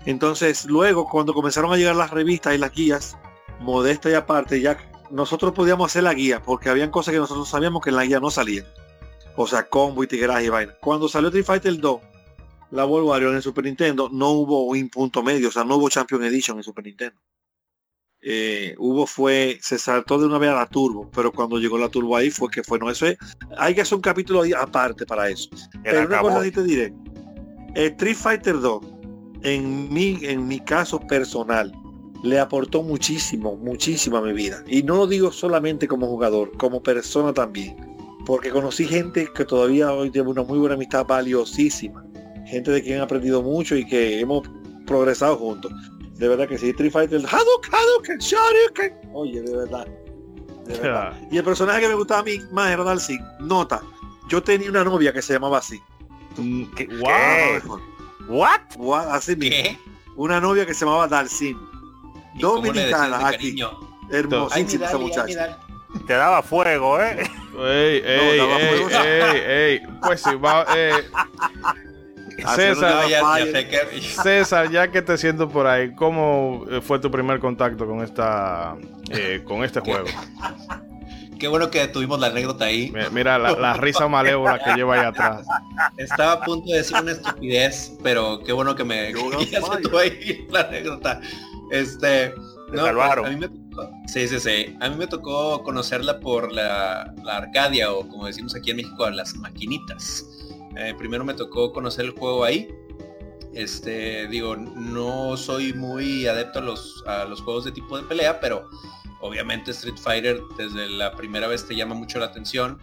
Entonces, 0.04 0.64
luego, 0.66 1.08
cuando 1.08 1.34
comenzaron 1.34 1.72
a 1.72 1.76
llegar 1.76 1.96
las 1.96 2.10
revistas 2.10 2.54
y 2.54 2.58
las 2.58 2.72
guías, 2.72 3.16
modesta 3.58 4.08
y 4.10 4.14
aparte, 4.14 4.60
ya 4.60 4.78
nosotros 5.10 5.52
podíamos 5.52 5.90
hacer 5.90 6.04
la 6.04 6.14
guía, 6.14 6.40
porque 6.40 6.68
habían 6.68 6.90
cosas 6.90 7.12
que 7.12 7.18
nosotros 7.18 7.48
sabíamos 7.48 7.82
que 7.82 7.90
en 7.90 7.96
la 7.96 8.04
guía 8.04 8.20
no 8.20 8.30
salían. 8.30 8.66
O 9.36 9.46
sea, 9.46 9.68
combo 9.68 10.02
y 10.02 10.06
tigraje 10.06 10.46
y 10.46 10.48
vaina. 10.48 10.74
Cuando 10.80 11.08
salió 11.08 11.28
Street 11.28 11.46
Fighter 11.46 11.78
2, 11.78 12.00
la 12.70 12.84
World 12.84 13.08
Warrior 13.08 13.34
en 13.34 13.42
Super 13.42 13.64
Nintendo 13.64 14.08
no 14.12 14.30
hubo 14.30 14.64
un 14.64 14.88
punto 14.88 15.22
medio, 15.22 15.48
o 15.48 15.52
sea, 15.52 15.64
no 15.64 15.76
hubo 15.76 15.88
Champion 15.88 16.22
Edition 16.24 16.58
en 16.58 16.62
Super 16.62 16.84
Nintendo. 16.84 17.20
Eh, 18.20 18.74
hubo 18.78 19.06
fue, 19.06 19.58
se 19.62 19.78
saltó 19.78 20.18
de 20.18 20.26
una 20.26 20.38
vez 20.38 20.50
a 20.50 20.54
la 20.54 20.66
Turbo, 20.66 21.08
pero 21.14 21.32
cuando 21.32 21.58
llegó 21.58 21.78
la 21.78 21.88
Turbo 21.88 22.16
ahí 22.16 22.30
fue 22.30 22.50
que 22.50 22.64
fue, 22.64 22.78
no, 22.78 22.90
eso 22.90 23.06
es, 23.06 23.16
hay 23.56 23.74
que 23.74 23.82
hacer 23.82 23.94
un 23.94 24.02
capítulo 24.02 24.42
aparte 24.58 25.06
para 25.06 25.28
eso. 25.28 25.48
pero 25.84 26.06
una 26.06 26.20
cosa 26.20 26.42
sí 26.42 26.50
te 26.50 26.64
diré, 26.64 26.92
Street 27.74 28.16
Fighter 28.16 28.60
2, 28.60 28.82
en 29.42 29.92
mi, 29.92 30.18
en 30.22 30.48
mi 30.48 30.58
caso 30.58 30.98
personal, 30.98 31.72
le 32.24 32.40
aportó 32.40 32.82
muchísimo, 32.82 33.56
muchísimo 33.56 34.16
a 34.16 34.22
mi 34.22 34.32
vida. 34.32 34.64
Y 34.66 34.82
no 34.82 34.96
lo 34.96 35.06
digo 35.06 35.30
solamente 35.30 35.86
como 35.86 36.08
jugador, 36.08 36.50
como 36.58 36.82
persona 36.82 37.32
también. 37.32 37.76
Porque 38.26 38.50
conocí 38.50 38.84
gente 38.84 39.28
que 39.32 39.44
todavía 39.44 39.92
hoy 39.92 40.10
tiene 40.10 40.28
una 40.28 40.42
muy 40.42 40.58
buena 40.58 40.74
amistad 40.74 41.06
valiosísima 41.06 42.07
gente 42.48 42.70
de 42.70 42.82
quien 42.82 42.98
he 42.98 43.00
aprendido 43.00 43.42
mucho 43.42 43.76
y 43.76 43.86
que 43.86 44.20
hemos 44.20 44.48
progresado 44.86 45.36
juntos. 45.36 45.72
De 46.14 46.26
verdad 46.28 46.48
que 46.48 46.58
sí, 46.58 46.70
Street 46.70 46.90
Fighter, 46.90 47.20
Hadouken, 47.24 47.72
Hadouken, 47.74 48.18
Shoryuken. 48.18 48.92
Oye, 49.12 49.40
de 49.42 49.56
verdad. 49.56 49.86
De 50.66 50.78
verdad. 50.78 51.12
Y 51.30 51.38
el 51.38 51.44
personaje 51.44 51.80
que 51.80 51.88
me 51.88 51.94
gustaba 51.94 52.20
a 52.20 52.24
mí 52.24 52.38
más 52.50 52.70
era 52.70 52.82
Dalsin. 52.82 53.20
Nota, 53.40 53.80
yo 54.28 54.42
tenía 54.42 54.70
una 54.70 54.82
novia 54.84 55.12
que 55.12 55.22
se 55.22 55.34
llamaba 55.34 55.58
así. 55.58 55.80
Mm, 56.36 56.64
¿Qué? 56.74 56.86
No. 56.88 57.80
What? 58.28 58.60
Gua- 58.76 59.12
Así 59.12 59.36
mismo. 59.36 59.56
¿Qué? 59.56 59.78
Una 60.16 60.40
novia 60.40 60.66
que 60.66 60.74
se 60.74 60.84
llamaba 60.84 61.06
Dalcin. 61.08 61.56
¿Y 62.34 62.40
cómo 62.42 62.62
le 62.62 62.72
decías 62.72 63.00
de 63.02 63.08
Dominicana 63.08 63.28
aquí. 63.28 63.56
Hermosísima 64.10 64.86
esa 64.86 64.98
muchacha. 64.98 65.58
Te 66.06 66.12
daba 66.12 66.42
fuego, 66.42 67.00
¿eh? 67.00 67.18
Ey, 67.58 68.02
ey, 68.04 68.38
daba 68.38 68.60
ey, 68.60 68.82
ey, 68.92 69.42
ey. 69.46 69.80
Pues 70.02 70.20
sí, 70.22 70.34
va, 70.36 70.66
eh, 70.76 70.92
César, 72.54 72.94
No, 73.04 73.08
ya, 73.08 73.20
ya 73.20 73.20
Fire. 73.26 73.52
sé 73.52 73.68
que... 73.68 74.00
César, 74.02 74.70
ya 74.70 74.90
que 74.90 75.02
te 75.02 75.16
siento 75.18 75.48
por 75.48 75.66
ahí, 75.66 75.94
¿cómo 75.94 76.64
eh, 76.70 76.80
fue 76.80 76.98
tu 76.98 77.10
primer 77.10 77.38
contacto 77.40 77.86
con 77.86 78.02
esta, 78.02 78.76
eh, 79.10 79.42
con 79.44 79.64
este 79.64 79.80
juego? 79.80 80.06
Qué 81.38 81.46
bueno 81.46 81.70
que 81.70 81.86
tuvimos 81.86 82.18
la 82.18 82.26
anécdota 82.28 82.64
ahí. 82.64 82.90
Mi- 82.90 83.00
Mira 83.12 83.38
la, 83.38 83.52
la 83.52 83.74
risa 83.74 84.08
malévola 84.08 84.58
que 84.58 84.72
lleva 84.74 84.96
ahí 85.00 85.06
atrás. 85.06 85.46
Estaba 85.96 86.32
a 86.32 86.40
punto 86.40 86.72
de 86.72 86.78
decir 86.78 86.96
una 87.00 87.12
estupidez, 87.12 87.92
pero 88.02 88.40
qué 88.44 88.52
bueno 88.52 88.74
que 88.74 88.82
me 88.82 89.12
que 89.12 89.98
ahí 90.00 90.46
la 90.50 90.60
anécdota. 90.62 91.20
Este, 91.70 92.34
no, 92.72 92.84
salvaron. 92.86 93.26
a 93.26 93.30
mí 93.30 93.36
me 93.36 93.48
tocó, 93.48 93.88
sí, 94.08 94.26
sí, 94.26 94.40
sí. 94.40 94.76
A 94.80 94.88
mí 94.88 94.96
me 94.96 95.06
tocó 95.06 95.62
conocerla 95.62 96.18
por 96.18 96.50
la, 96.52 97.14
la 97.22 97.36
Arcadia 97.36 97.92
o 97.92 98.08
como 98.08 98.26
decimos 98.26 98.56
aquí 98.56 98.70
en 98.72 98.78
México, 98.78 99.08
las 99.08 99.36
maquinitas. 99.36 100.24
Eh, 100.78 100.94
primero 100.96 101.24
me 101.24 101.34
tocó 101.34 101.72
conocer 101.72 102.04
el 102.04 102.12
juego 102.12 102.44
ahí. 102.44 102.68
Este, 103.52 104.28
digo, 104.28 104.54
no 104.56 105.36
soy 105.36 105.72
muy 105.72 106.26
adepto 106.26 106.60
a 106.60 106.62
los, 106.62 107.02
a 107.06 107.24
los 107.24 107.42
juegos 107.42 107.64
de 107.64 107.72
tipo 107.72 107.96
de 107.96 108.04
pelea, 108.04 108.38
pero 108.38 108.68
obviamente 109.20 109.72
Street 109.72 109.96
Fighter 109.96 110.40
desde 110.56 110.88
la 110.88 111.12
primera 111.16 111.48
vez 111.48 111.66
te 111.66 111.74
llama 111.74 111.94
mucho 111.94 112.20
la 112.20 112.26
atención. 112.26 112.78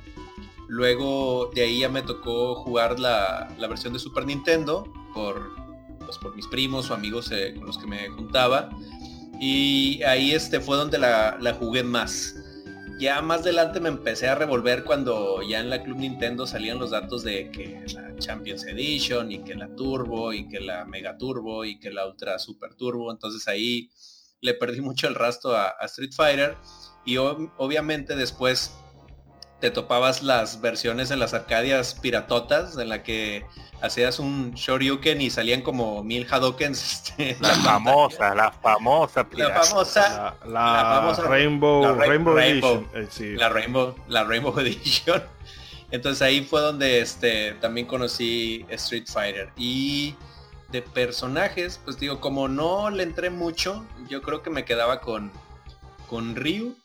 Luego 0.67 1.51
de 1.55 1.61
ahí 1.61 1.79
ya 1.79 1.89
me 1.89 2.01
tocó 2.01 2.55
jugar 2.55 2.99
la, 2.99 3.47
la 3.57 3.67
versión 3.67 3.93
de 3.93 3.99
Super 3.99 4.25
Nintendo 4.25 4.91
por, 5.13 5.55
pues, 6.03 6.17
por 6.17 6.35
mis 6.35 6.47
primos 6.47 6.89
o 6.89 6.93
amigos 6.93 7.31
eh, 7.31 7.53
con 7.55 7.65
los 7.67 7.77
que 7.77 7.87
me 7.87 8.09
juntaba. 8.09 8.69
Y 9.39 10.03
ahí 10.03 10.31
este 10.31 10.59
fue 10.59 10.75
donde 10.75 10.97
la, 10.97 11.37
la 11.39 11.53
jugué 11.53 11.83
más. 11.83 12.35
Ya 12.97 13.21
más 13.21 13.41
adelante 13.41 13.81
me 13.81 13.89
empecé 13.89 14.27
a 14.29 14.35
revolver 14.35 14.85
cuando 14.85 15.41
ya 15.41 15.59
en 15.59 15.69
la 15.69 15.83
Club 15.83 15.97
Nintendo 15.97 16.47
salían 16.47 16.79
los 16.79 16.91
datos 16.91 17.23
de 17.23 17.51
que 17.51 17.83
la 17.93 18.15
Champions 18.17 18.63
Edition 18.65 19.31
y 19.33 19.39
que 19.43 19.53
la 19.55 19.67
Turbo 19.75 20.31
y 20.31 20.47
que 20.47 20.61
la 20.61 20.85
Mega 20.85 21.17
Turbo 21.17 21.65
y 21.65 21.77
que 21.77 21.91
la 21.91 22.07
Ultra 22.07 22.39
Super 22.39 22.73
Turbo. 22.75 23.11
Entonces 23.11 23.47
ahí 23.49 23.89
le 24.39 24.53
perdí 24.53 24.79
mucho 24.79 25.07
el 25.09 25.15
rastro 25.15 25.55
a, 25.55 25.75
Street 25.83 26.13
Fighter. 26.15 26.55
Y 27.03 27.15
ob- 27.15 27.51
obviamente 27.57 28.15
después 28.15 28.73
te 29.65 29.71
topabas 29.71 30.21
las 30.21 30.61
versiones 30.61 31.09
en 31.09 31.17
las 31.17 31.33
arcadias 31.33 31.95
piratotas 31.95 32.77
en 32.77 32.87
la 32.87 33.01
que 33.01 33.47
hacías 33.81 34.19
un 34.19 34.51
Shoryuken 34.53 35.19
y 35.21 35.31
salían 35.31 35.63
como 35.63 36.03
mil 36.03 36.27
Hadokens. 36.29 36.83
este, 36.93 37.31
en 37.31 37.41
la 37.41 37.47
La 37.49 37.55
famosa, 37.63 38.35
la 38.35 38.51
famosa. 38.51 39.27
La 39.31 39.49
famosa, 39.63 40.35
La, 40.45 40.51
La 40.51 40.83
la 40.83 41.01
famosa- 41.01 41.23
Rainbow, 41.23 41.81
la 41.81 41.93
Ra- 41.93 42.05
Rainbow, 42.05 42.35
Rainbow. 42.35 42.73
Edition. 42.75 43.03
eh, 43.03 43.07
sí. 43.09 43.35
la 43.35 43.49
Rainbow, 43.49 43.95
la 44.07 44.23
Rainbow 44.23 44.55
Edition. 44.59 45.23
Entonces 45.89 46.21
ahí 46.21 46.43
fue 46.45 46.61
donde 46.61 46.99
este 46.99 47.53
también 47.55 47.87
conocí 47.87 48.67
Street 48.69 49.05
Fighter. 49.11 49.49
Y 49.57 50.13
de 50.69 50.83
personajes, 50.83 51.79
pues 51.83 51.97
digo, 51.99 52.19
como 52.21 52.47
no 52.47 52.91
le 52.91 53.01
entré 53.01 53.31
mucho, 53.31 53.83
yo 54.09 54.21
creo 54.21 54.43
que 54.43 54.51
me 54.51 54.63
quedaba 54.63 55.01
con, 55.01 55.31
con 56.07 56.35
Ryu, 56.35 56.75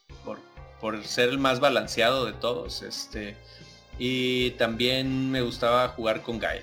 por, 0.80 1.04
ser 1.04 1.28
el 1.28 1.38
más 1.38 1.60
balanceado 1.60 2.24
de 2.26 2.32
todos. 2.32 2.82
Este. 2.82 3.36
Y 3.98 4.52
también 4.52 5.30
me 5.30 5.42
gustaba 5.42 5.88
jugar 5.88 6.22
con 6.22 6.38
Guy. 6.38 6.60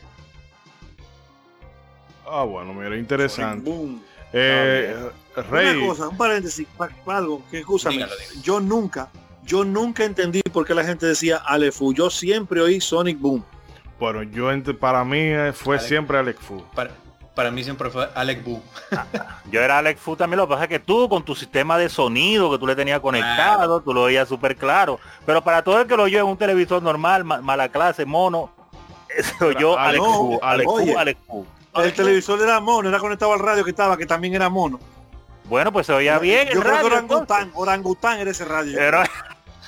Ah, 2.29 2.43
bueno, 2.43 2.73
mira, 2.73 2.97
interesante. 2.97 3.69
Boom. 3.69 4.03
Eh, 4.33 4.95
Rey, 5.49 5.77
Una 5.77 5.87
cosa, 5.87 6.07
un 6.09 6.17
paréntesis, 6.17 6.67
pa- 6.77 6.89
pa- 7.05 7.17
algo 7.17 7.41
que 7.49 7.59
escúchame. 7.59 7.95
Dígalo, 7.95 8.13
dígalo. 8.17 8.41
Yo 8.41 8.59
nunca, 8.59 9.09
yo 9.45 9.63
nunca 9.63 10.03
entendí 10.03 10.41
por 10.41 10.65
qué 10.65 10.73
la 10.75 10.83
gente 10.83 11.05
decía 11.05 11.37
Alefu. 11.37 11.93
Yo 11.93 12.09
siempre 12.09 12.59
oí 12.59 12.81
Sonic 12.81 13.17
Boom. 13.19 13.45
bueno, 13.99 14.23
yo 14.23 14.51
ent- 14.51 14.77
para 14.77 15.05
mí 15.05 15.17
eh, 15.19 15.53
fue 15.53 15.79
siempre 15.79 16.17
Alex 16.17 16.39
Fu. 16.41 16.61
Para, 16.75 16.91
para 17.37 17.51
mí 17.51 17.63
siempre 17.63 17.89
fue 17.91 18.09
Alec 18.15 18.43
Boo. 18.43 18.61
Yo 19.51 19.61
era 19.61 19.77
Alex 19.77 20.01
Fu 20.01 20.15
también, 20.15 20.37
lo 20.39 20.47
que 20.47 20.53
pasa 20.55 20.63
es 20.63 20.69
que 20.69 20.79
tú 20.79 21.07
con 21.07 21.23
tu 21.23 21.35
sistema 21.35 21.77
de 21.77 21.87
sonido 21.87 22.49
que 22.51 22.57
tú 22.57 22.65
le 22.67 22.75
tenías 22.75 22.99
conectado, 22.99 23.79
tú 23.81 23.93
lo 23.93 24.01
oías 24.01 24.27
súper 24.27 24.55
claro. 24.57 24.99
Pero 25.25 25.43
para 25.43 25.63
todo 25.63 25.79
el 25.79 25.87
que 25.87 25.95
lo 25.95 26.03
oyó 26.03 26.17
en 26.19 26.25
un 26.25 26.37
televisor 26.37 26.81
normal, 26.81 27.23
ma- 27.23 27.39
mala 27.41 27.69
clase, 27.69 28.03
mono, 28.05 28.49
se 29.37 29.45
oyó 29.45 29.77
Alex 29.77 30.03
Alex 30.03 30.15
Fu, 30.17 30.31
Fu, 30.31 30.39
Alex 30.43 30.65
Fu. 30.69 30.97
Alex 30.97 31.19
Fu. 31.27 31.45
El 31.75 31.93
televisor 31.93 32.41
era 32.41 32.59
mono, 32.59 32.89
era 32.89 32.97
conectado 32.97 33.33
al 33.33 33.39
radio 33.39 33.63
que 33.63 33.69
estaba, 33.69 33.95
que 33.97 34.07
también 34.07 34.33
era 34.33 34.49
mono. 34.49 34.79
Bueno, 35.45 35.71
pues 35.71 35.85
se 35.87 35.93
oía 35.93 36.17
bien 36.19 36.47
Yo 36.47 36.53
el 36.55 36.59
creo 36.59 36.63
que 36.63 36.69
radio. 36.71 36.97
entonces. 36.97 37.29
orangután, 37.29 37.51
orangután 37.53 38.19
era 38.19 38.31
ese 38.31 38.43
radio. 38.45 38.73
Pero 38.77 39.03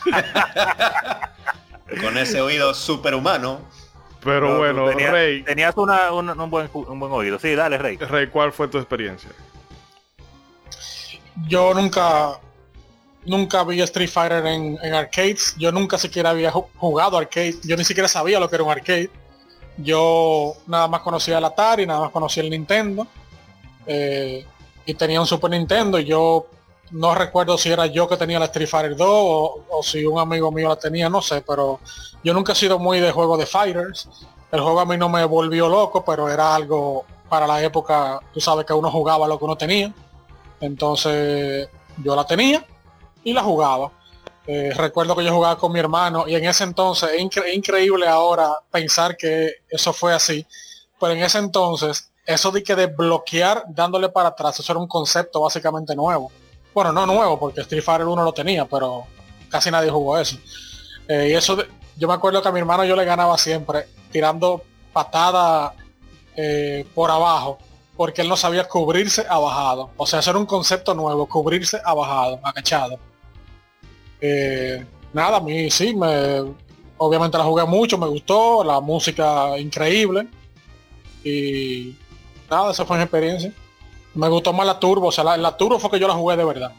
Con 2.02 2.18
ese 2.18 2.42
oído 2.42 2.74
superhumano. 2.74 3.60
Pero 4.24 4.50
no, 4.50 4.58
bueno, 4.58 4.90
tenías, 4.90 5.12
Rey, 5.12 5.44
tenías 5.44 5.76
una- 5.78 6.12
un, 6.12 6.30
un 6.30 6.50
buen, 6.50 6.70
un 6.74 7.00
buen 7.00 7.12
oído. 7.12 7.40
Sí, 7.40 7.56
dale, 7.56 7.78
Rey. 7.78 7.98
Rey, 7.98 8.28
¿cuál 8.28 8.52
fue 8.52 8.68
tu 8.68 8.78
experiencia? 8.78 9.30
Yo 11.48 11.74
nunca 11.74 12.40
nunca 13.26 13.64
vi 13.64 13.82
Street 13.82 14.10
Fighter 14.10 14.46
en, 14.46 14.78
en 14.82 14.94
arcades. 14.94 15.56
Yo 15.58 15.72
nunca 15.72 15.98
siquiera 15.98 16.32
había 16.32 16.52
ju- 16.52 16.68
jugado 16.78 17.18
arcade. 17.18 17.56
Yo 17.64 17.78
ni 17.78 17.84
siquiera 17.86 18.08
sabía 18.08 18.40
lo 18.40 18.50
que 18.50 18.56
era 18.56 18.64
un 18.64 18.72
arcade. 18.72 19.10
Yo 19.78 20.54
nada 20.68 20.88
más 20.88 21.02
conocía 21.02 21.38
el 21.38 21.46
Atari, 21.46 21.86
nada 21.86 22.02
más 22.02 22.12
conocía 22.12 22.44
el 22.44 22.50
Nintendo. 22.50 23.08
eh, 23.86 24.46
y 24.86 24.94
tenía 24.96 25.22
un 25.22 25.28
Super 25.28 25.52
Nintendo 25.52 26.00
y 26.00 26.06
yo 26.06 26.48
no 26.92 27.14
recuerdo 27.16 27.58
si 27.58 27.72
era 27.72 27.86
yo 27.86 28.08
que 28.08 28.18
tenía 28.18 28.40
la 28.40 28.46
Street 28.46 28.68
Fighter 28.70 28.96
2 28.96 29.08
o, 29.08 29.84
si 29.84 30.06
un 30.06 30.20
amigo 30.20 30.52
mío 30.52 30.70
la 30.70 30.76
tenía, 30.76 31.10
no 31.10 31.22
sé, 31.22 31.42
pero 31.42 31.80
yo 32.24 32.34
nunca 32.34 32.54
he 32.54 32.56
sido 32.56 32.80
muy 32.80 33.00
de 33.00 33.12
juego 33.12 33.38
de 33.38 33.46
fighters. 33.46 34.08
El 34.52 34.62
juego 34.62 34.80
a 34.80 34.86
mí 34.86 34.98
no 34.98 35.10
me 35.10 35.24
volvió 35.26 35.70
loco, 35.70 36.04
pero 36.04 36.28
era 36.30 36.56
algo 36.56 37.06
para 37.30 37.46
la 37.46 37.62
época, 37.64 38.20
tú 38.34 38.42
sabes 38.42 38.66
que 38.66 38.74
uno 38.74 38.90
jugaba 38.92 39.28
lo 39.28 39.38
que 39.38 39.46
uno 39.46 39.56
tenía. 39.56 39.94
Entonces 40.60 41.70
yo 42.04 42.16
la 42.16 42.26
tenía 42.26 42.66
y 43.24 43.34
la 43.34 43.44
jugaba. 43.44 43.92
Eh, 44.48 44.72
recuerdo 44.76 45.16
que 45.16 45.24
yo 45.24 45.34
jugaba 45.34 45.58
con 45.58 45.72
mi 45.72 45.80
hermano 45.80 46.28
y 46.28 46.36
en 46.36 46.46
ese 46.46 46.64
entonces, 46.64 47.12
es 47.14 47.22
incre- 47.22 47.54
increíble 47.54 48.08
ahora 48.08 48.50
pensar 48.72 49.16
que 49.16 49.52
eso 49.70 49.94
fue 49.94 50.14
así, 50.14 50.46
pero 51.00 51.14
en 51.14 51.20
ese 51.22 51.38
entonces, 51.38 52.10
eso 52.26 52.50
de 52.50 52.64
que 52.64 52.76
de 52.76 52.88
bloquear 52.88 53.64
dándole 53.68 54.10
para 54.10 54.30
atrás, 54.30 54.60
eso 54.60 54.72
era 54.74 54.80
un 54.80 54.88
concepto 54.88 55.42
básicamente 55.42 55.96
nuevo. 55.96 56.32
Bueno, 56.80 56.94
no 56.94 57.06
nuevo, 57.06 57.38
porque 57.38 57.60
Street 57.60 57.84
Fighter 57.84 58.08
1 58.08 58.24
lo 58.24 58.32
tenía, 58.32 58.64
pero 58.64 59.06
casi 59.50 59.70
nadie 59.70 59.90
jugó 59.90 60.18
eso. 60.18 60.38
Eh, 61.10 61.32
y 61.32 61.36
eso, 61.36 61.58
yo 61.98 62.08
me 62.08 62.14
acuerdo 62.14 62.42
que 62.42 62.48
a 62.48 62.54
mi 62.54 62.60
hermano 62.62 62.86
yo 62.86 62.96
le 62.96 63.04
ganaba 63.04 63.38
siempre, 63.38 63.88
tirando 64.14 64.64
patadas 64.94 65.74
eh, 66.38 66.86
por 66.96 67.12
abajo, 67.12 67.58
porque 67.98 68.22
él 68.22 68.30
no 68.30 68.38
sabía 68.38 68.66
cubrirse 68.66 69.26
abajado. 69.30 69.92
O 69.98 70.08
sea, 70.08 70.20
eso 70.20 70.30
era 70.30 70.40
un 70.40 70.46
concepto 70.46 70.94
nuevo, 70.96 71.28
cubrirse 71.28 71.82
abajado, 71.84 72.40
agachado. 72.44 72.98
Eh, 74.22 74.86
nada, 75.12 75.36
a 75.36 75.42
mí 75.42 75.70
sí, 75.70 75.94
me, 75.94 76.46
obviamente 76.98 77.38
la 77.38 77.44
jugué 77.44 77.66
mucho, 77.66 77.98
me 77.98 78.08
gustó, 78.08 78.64
la 78.64 78.80
música 78.80 79.58
increíble. 79.58 80.30
Y 81.26 81.94
nada, 82.50 82.72
esa 82.72 82.86
fue 82.86 82.96
mi 82.96 83.04
experiencia. 83.04 83.52
Me 84.16 84.28
gustó 84.28 84.54
más 84.54 84.66
la 84.66 84.80
turbo, 84.80 85.08
o 85.08 85.12
sea, 85.12 85.24
la, 85.24 85.38
la 85.38 85.56
turbo 85.56 85.80
fue 85.80 85.92
que 85.92 86.00
yo 86.00 86.08
la 86.08 86.14
jugué 86.16 86.36
de 86.36 86.46
verdad. 86.46 86.72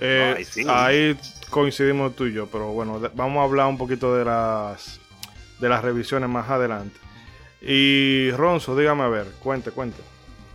Eh, 0.00 0.34
Ay, 0.38 0.44
sí. 0.44 0.64
Ahí 0.68 1.16
coincidimos 1.50 2.14
tú 2.16 2.26
y 2.26 2.32
yo, 2.32 2.46
pero 2.46 2.68
bueno, 2.72 3.00
vamos 3.14 3.40
a 3.40 3.44
hablar 3.44 3.66
un 3.66 3.78
poquito 3.78 4.14
de 4.14 4.24
las 4.24 5.00
de 5.60 5.68
las 5.68 5.82
revisiones 5.82 6.28
más 6.28 6.50
adelante. 6.50 6.98
Y 7.62 8.30
Ronzo, 8.32 8.76
dígame 8.76 9.04
a 9.04 9.08
ver, 9.08 9.26
cuente, 9.42 9.70
cuente. 9.70 10.02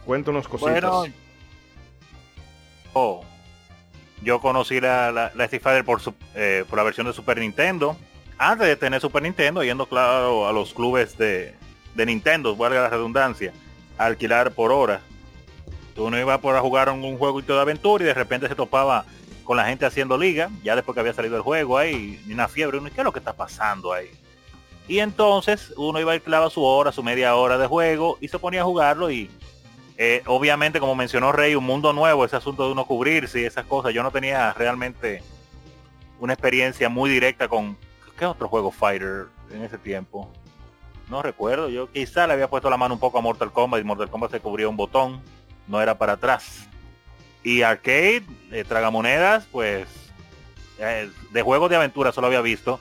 Cuéntanos 0.06 0.48
cositas. 0.48 0.82
Bueno, 0.82 1.04
oh, 2.94 3.24
yo 4.22 4.39
conocí 4.42 4.80
la, 4.80 5.12
la, 5.12 5.32
la 5.34 5.44
Street 5.46 5.62
Fighter 5.63 5.86
por, 5.86 6.02
su- 6.02 6.13
eh, 6.36 6.65
por 6.70 6.78
la 6.78 6.84
versión 6.84 7.08
de 7.08 7.13
Super 7.13 7.39
Nintendo. 7.39 7.96
Antes 8.38 8.68
de 8.68 8.76
tener 8.76 9.02
Super 9.02 9.24
Nintendo, 9.24 9.63
yendo 9.63 9.86
claro 9.86 10.48
a 10.48 10.54
los 10.54 10.74
clubes 10.74 11.18
de, 11.18 11.56
de 11.96 12.06
Nintendo, 12.06 12.56
valga 12.56 12.82
la 12.82 12.89
redundancia, 12.89 13.54
a 13.98 14.06
alquilar 14.06 14.52
por 14.52 14.72
hora. 14.72 15.02
Uno 16.00 16.20
iba 16.20 16.40
por 16.40 16.56
a 16.56 16.62
jugar 16.62 16.90
un, 16.90 17.04
un 17.04 17.18
juego 17.18 17.42
de 17.42 17.60
aventura 17.60 18.04
y 18.04 18.08
de 18.08 18.14
repente 18.14 18.48
se 18.48 18.56
topaba 18.56 19.06
con 19.44 19.58
la 19.58 19.66
gente 19.66 19.86
haciendo 19.86 20.18
liga, 20.18 20.50
ya 20.64 20.76
después 20.76 20.94
que 20.94 21.00
había 21.00 21.14
salido 21.14 21.36
el 21.36 21.42
juego 21.42 21.78
ahí, 21.78 22.22
y 22.28 22.34
una 22.34 22.48
fiebre, 22.48 22.78
uno, 22.78 22.90
¿qué 22.90 23.02
es 23.02 23.04
lo 23.04 23.12
que 23.12 23.20
está 23.20 23.34
pasando 23.34 23.92
ahí? 23.92 24.10
Y 24.88 25.00
entonces 25.00 25.74
uno 25.78 26.00
iba 26.00 26.12
a 26.12 26.16
alquilar 26.16 26.50
su 26.52 26.64
hora, 26.64 26.92
su 26.92 27.04
media 27.04 27.36
hora 27.36 27.58
de 27.58 27.68
juego 27.68 28.18
y 28.22 28.28
se 28.28 28.40
ponía 28.40 28.62
a 28.62 28.66
jugarlo 28.66 29.12
y 29.12 29.30
eh, 30.02 30.24
obviamente, 30.28 30.80
como 30.80 30.96
mencionó 30.96 31.34
Rey, 31.34 31.56
un 31.56 31.66
mundo 31.66 31.92
nuevo, 31.92 32.24
ese 32.24 32.38
asunto 32.38 32.66
de 32.66 32.72
uno 32.72 32.86
cubrirse 32.86 33.42
y 33.42 33.44
esas 33.44 33.66
cosas. 33.66 33.94
Yo 33.94 34.02
no 34.02 34.12
tenía 34.12 34.54
realmente 34.54 35.22
una 36.22 36.32
experiencia 36.32 36.88
muy 36.88 37.10
directa 37.10 37.50
con... 37.50 37.78
¿Qué 38.18 38.26
otro 38.26 38.48
juego 38.48 38.72
Fighter 38.72 39.28
en 39.52 39.62
ese 39.62 39.78
tiempo? 39.78 40.32
No 41.10 41.22
recuerdo. 41.22 41.68
Yo 41.68 41.92
quizá 41.92 42.28
le 42.28 42.34
había 42.34 42.50
puesto 42.50 42.70
la 42.70 42.78
mano 42.78 42.94
un 42.94 43.00
poco 43.02 43.18
a 43.18 43.22
Mortal 43.22 43.52
Kombat 43.52 43.82
y 43.82 43.84
Mortal 43.84 44.10
Kombat 44.10 44.32
se 44.32 44.40
cubría 44.40 44.70
un 44.70 44.78
botón. 44.78 45.22
No 45.70 45.82
era 45.82 45.98
para 45.98 46.14
atrás. 46.14 46.68
Y 47.44 47.62
arcade, 47.62 48.24
eh, 48.52 48.66
tragamonedas, 48.68 49.46
pues 49.52 49.88
eh, 50.80 51.10
de 51.32 51.42
juegos 51.42 51.70
de 51.70 51.78
aventura 51.78 52.12
solo 52.12 52.28
había 52.28 52.42
visto 52.42 52.80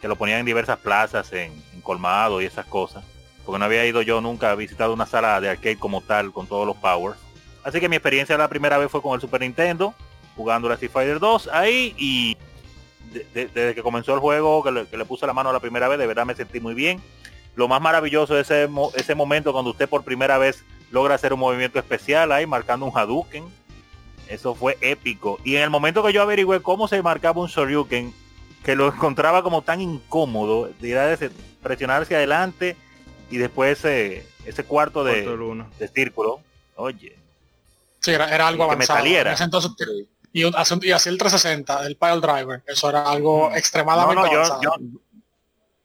que 0.00 0.08
lo 0.08 0.16
ponían 0.16 0.38
en 0.40 0.46
diversas 0.46 0.78
plazas, 0.78 1.32
en, 1.32 1.52
colmado 1.82 2.40
y 2.40 2.46
esas 2.46 2.64
cosas. 2.66 3.04
Porque 3.44 3.58
no 3.58 3.64
había 3.64 3.84
ido 3.86 4.00
yo 4.02 4.20
nunca 4.20 4.50
a 4.50 4.54
visitar 4.54 4.88
una 4.90 5.06
sala 5.06 5.40
de 5.40 5.50
arcade 5.50 5.78
como 5.78 6.00
tal, 6.00 6.32
con 6.32 6.46
todos 6.46 6.66
los 6.66 6.76
powers. 6.76 7.18
Así 7.64 7.80
que 7.80 7.88
mi 7.88 7.96
experiencia 7.96 8.38
la 8.38 8.48
primera 8.48 8.78
vez 8.78 8.90
fue 8.90 9.02
con 9.02 9.14
el 9.14 9.20
Super 9.20 9.40
Nintendo, 9.40 9.94
jugando 10.36 10.68
la 10.68 10.74
Street 10.74 10.92
Fighter 10.92 11.18
2 11.18 11.48
ahí 11.52 11.94
y 11.98 12.36
de- 13.12 13.24
de- 13.34 13.46
desde 13.48 13.74
que 13.74 13.82
comenzó 13.82 14.14
el 14.14 14.20
juego, 14.20 14.62
que 14.62 14.70
le, 14.70 15.04
puse 15.04 15.26
la 15.26 15.32
mano 15.32 15.52
la 15.52 15.60
primera 15.60 15.88
vez, 15.88 15.98
de 15.98 16.06
verdad 16.06 16.24
me 16.26 16.34
sentí 16.34 16.60
muy 16.60 16.74
bien. 16.74 17.02
Lo 17.56 17.66
más 17.68 17.80
maravilloso 17.80 18.38
es 18.38 18.50
ese, 18.50 18.68
ese 18.94 19.14
momento 19.14 19.52
cuando 19.52 19.70
usted 19.72 19.88
por 19.88 20.04
primera 20.04 20.38
vez 20.38 20.64
logra 20.90 21.14
hacer 21.14 21.32
un 21.32 21.40
movimiento 21.40 21.78
especial 21.78 22.32
ahí, 22.32 22.46
marcando 22.46 22.86
un 22.86 22.92
Hadouken. 22.96 23.44
Eso 24.28 24.54
fue 24.54 24.76
épico. 24.80 25.38
Y 25.44 25.56
en 25.56 25.62
el 25.62 25.70
momento 25.70 26.02
que 26.02 26.12
yo 26.12 26.22
averigüé 26.22 26.60
cómo 26.60 26.86
se 26.88 27.00
marcaba 27.02 27.40
un 27.40 27.48
Shoryuken, 27.48 28.12
que 28.64 28.76
lo 28.76 28.88
encontraba 28.88 29.42
como 29.42 29.62
tan 29.62 29.80
incómodo, 29.80 30.70
de 30.80 30.88
ir 30.88 30.98
a 30.98 31.12
ese- 31.12 31.30
presionar 31.62 32.02
hacia 32.02 32.18
adelante 32.18 32.76
y 33.30 33.38
después 33.38 33.78
ese, 33.78 34.26
ese 34.44 34.64
cuarto 34.64 35.02
de, 35.04 35.12
Cuarto 35.24 35.30
de 35.30 35.36
luna. 35.36 35.66
de 35.78 35.88
círculo. 35.88 36.40
Oye, 36.76 37.16
Sí, 38.00 38.12
era, 38.12 38.32
era 38.32 38.46
algo 38.46 38.64
Y 38.64 38.66
que 38.66 38.76
me 38.76 38.84
avanzado. 38.84 38.98
saliera. 39.00 39.30
En 39.30 39.34
ese 39.34 39.44
entonces, 39.44 39.72
y, 40.32 40.44
un- 40.44 40.54
hace 40.54 40.74
un- 40.74 40.80
y 40.84 40.92
así 40.92 41.08
el 41.08 41.18
360, 41.18 41.84
el 41.86 41.96
Pile 41.96 42.20
Driver, 42.20 42.62
eso 42.66 42.88
era 42.90 43.02
algo 43.10 43.50
Mm. 43.50 43.56
extremadamente 43.56 44.14
No, 44.14 44.26
no, 44.26 44.32
yo- 44.32 44.38
avanzado. 44.38 44.62
yo- 44.62 45.00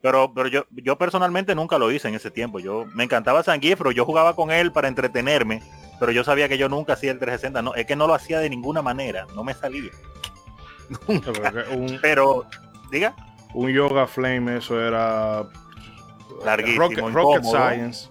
pero 0.04 0.34
pero 0.34 0.50
yo 0.50 0.66
yo 0.70 0.98
personalmente 0.98 1.56
nunca 1.56 1.78
lo 1.78 1.90
hice 1.90 2.10
en 2.10 2.16
ese 2.16 2.30
tiempo. 2.30 2.60
Yo 2.60 2.86
me 2.94 3.06
encantaba 3.06 3.42
Zangief, 3.42 3.80
yo 3.96 4.04
jugaba 4.04 4.36
con 4.36 4.52
él 4.52 4.74
para 4.74 4.90
entretenerme, 4.90 5.64
pero 5.98 6.12
yo 6.12 6.26
sabía 6.26 6.50
que 6.50 6.58
yo 6.58 6.68
nunca 6.68 6.92
hacía 6.92 7.12
el 7.12 7.20
360. 7.20 7.62
No, 7.62 7.74
es 7.74 7.86
que 7.86 7.96
no 7.96 8.06
lo 8.06 8.14
hacía 8.14 8.40
de 8.40 8.50
ninguna 8.50 8.82
manera, 8.82 9.26
no 9.34 9.46
me 9.46 9.54
salía. 9.54 9.92
un, 11.08 12.00
Pero 12.02 12.46
diga, 12.92 13.16
un 13.54 13.72
yoga 13.72 14.06
flame, 14.06 14.58
eso 14.58 14.78
era 14.86 15.48
Larguísimo, 16.44 17.10
Rocket. 17.10 17.46
Science. 17.46 18.10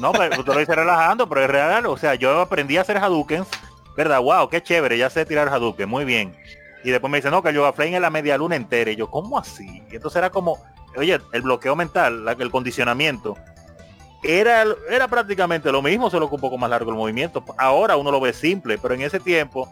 no, 0.00 0.10
pero 0.10 0.40
usted 0.40 0.52
lo 0.52 0.58
dice 0.58 0.74
relajando, 0.74 1.28
pero 1.28 1.44
es 1.44 1.50
real, 1.50 1.86
o 1.86 1.96
sea, 1.96 2.16
yo 2.16 2.40
aprendí 2.40 2.76
a 2.76 2.80
hacer 2.80 2.96
Hadoukens, 2.96 3.46
¿verdad? 3.96 4.20
Wow, 4.20 4.48
qué 4.48 4.60
chévere, 4.60 4.98
ya 4.98 5.08
sé 5.10 5.24
tirar 5.24 5.48
Hadouken, 5.48 5.88
muy 5.88 6.04
bien. 6.04 6.34
Y 6.84 6.90
después 6.90 7.10
me 7.10 7.18
dice, 7.18 7.30
no, 7.30 7.42
que 7.42 7.48
el 7.48 7.54
Yoga 7.54 7.72
Flame 7.72 7.98
la 7.98 8.10
media 8.10 8.36
luna 8.36 8.56
entera. 8.56 8.90
Y 8.90 8.96
yo, 8.96 9.10
¿cómo 9.10 9.38
así? 9.38 9.82
Entonces 9.90 10.16
era 10.16 10.30
como, 10.30 10.58
oye, 10.96 11.18
el 11.32 11.42
bloqueo 11.42 11.74
mental, 11.74 12.28
el 12.38 12.50
condicionamiento, 12.50 13.36
era, 14.22 14.64
era 14.90 15.08
prácticamente 15.08 15.72
lo 15.72 15.82
mismo, 15.82 16.10
solo 16.10 16.28
que 16.28 16.34
un 16.34 16.40
poco 16.40 16.58
más 16.58 16.70
largo 16.70 16.90
el 16.90 16.96
movimiento. 16.96 17.42
Ahora 17.58 17.96
uno 17.96 18.10
lo 18.10 18.20
ve 18.20 18.32
simple, 18.32 18.78
pero 18.78 18.94
en 18.94 19.02
ese 19.02 19.18
tiempo, 19.18 19.70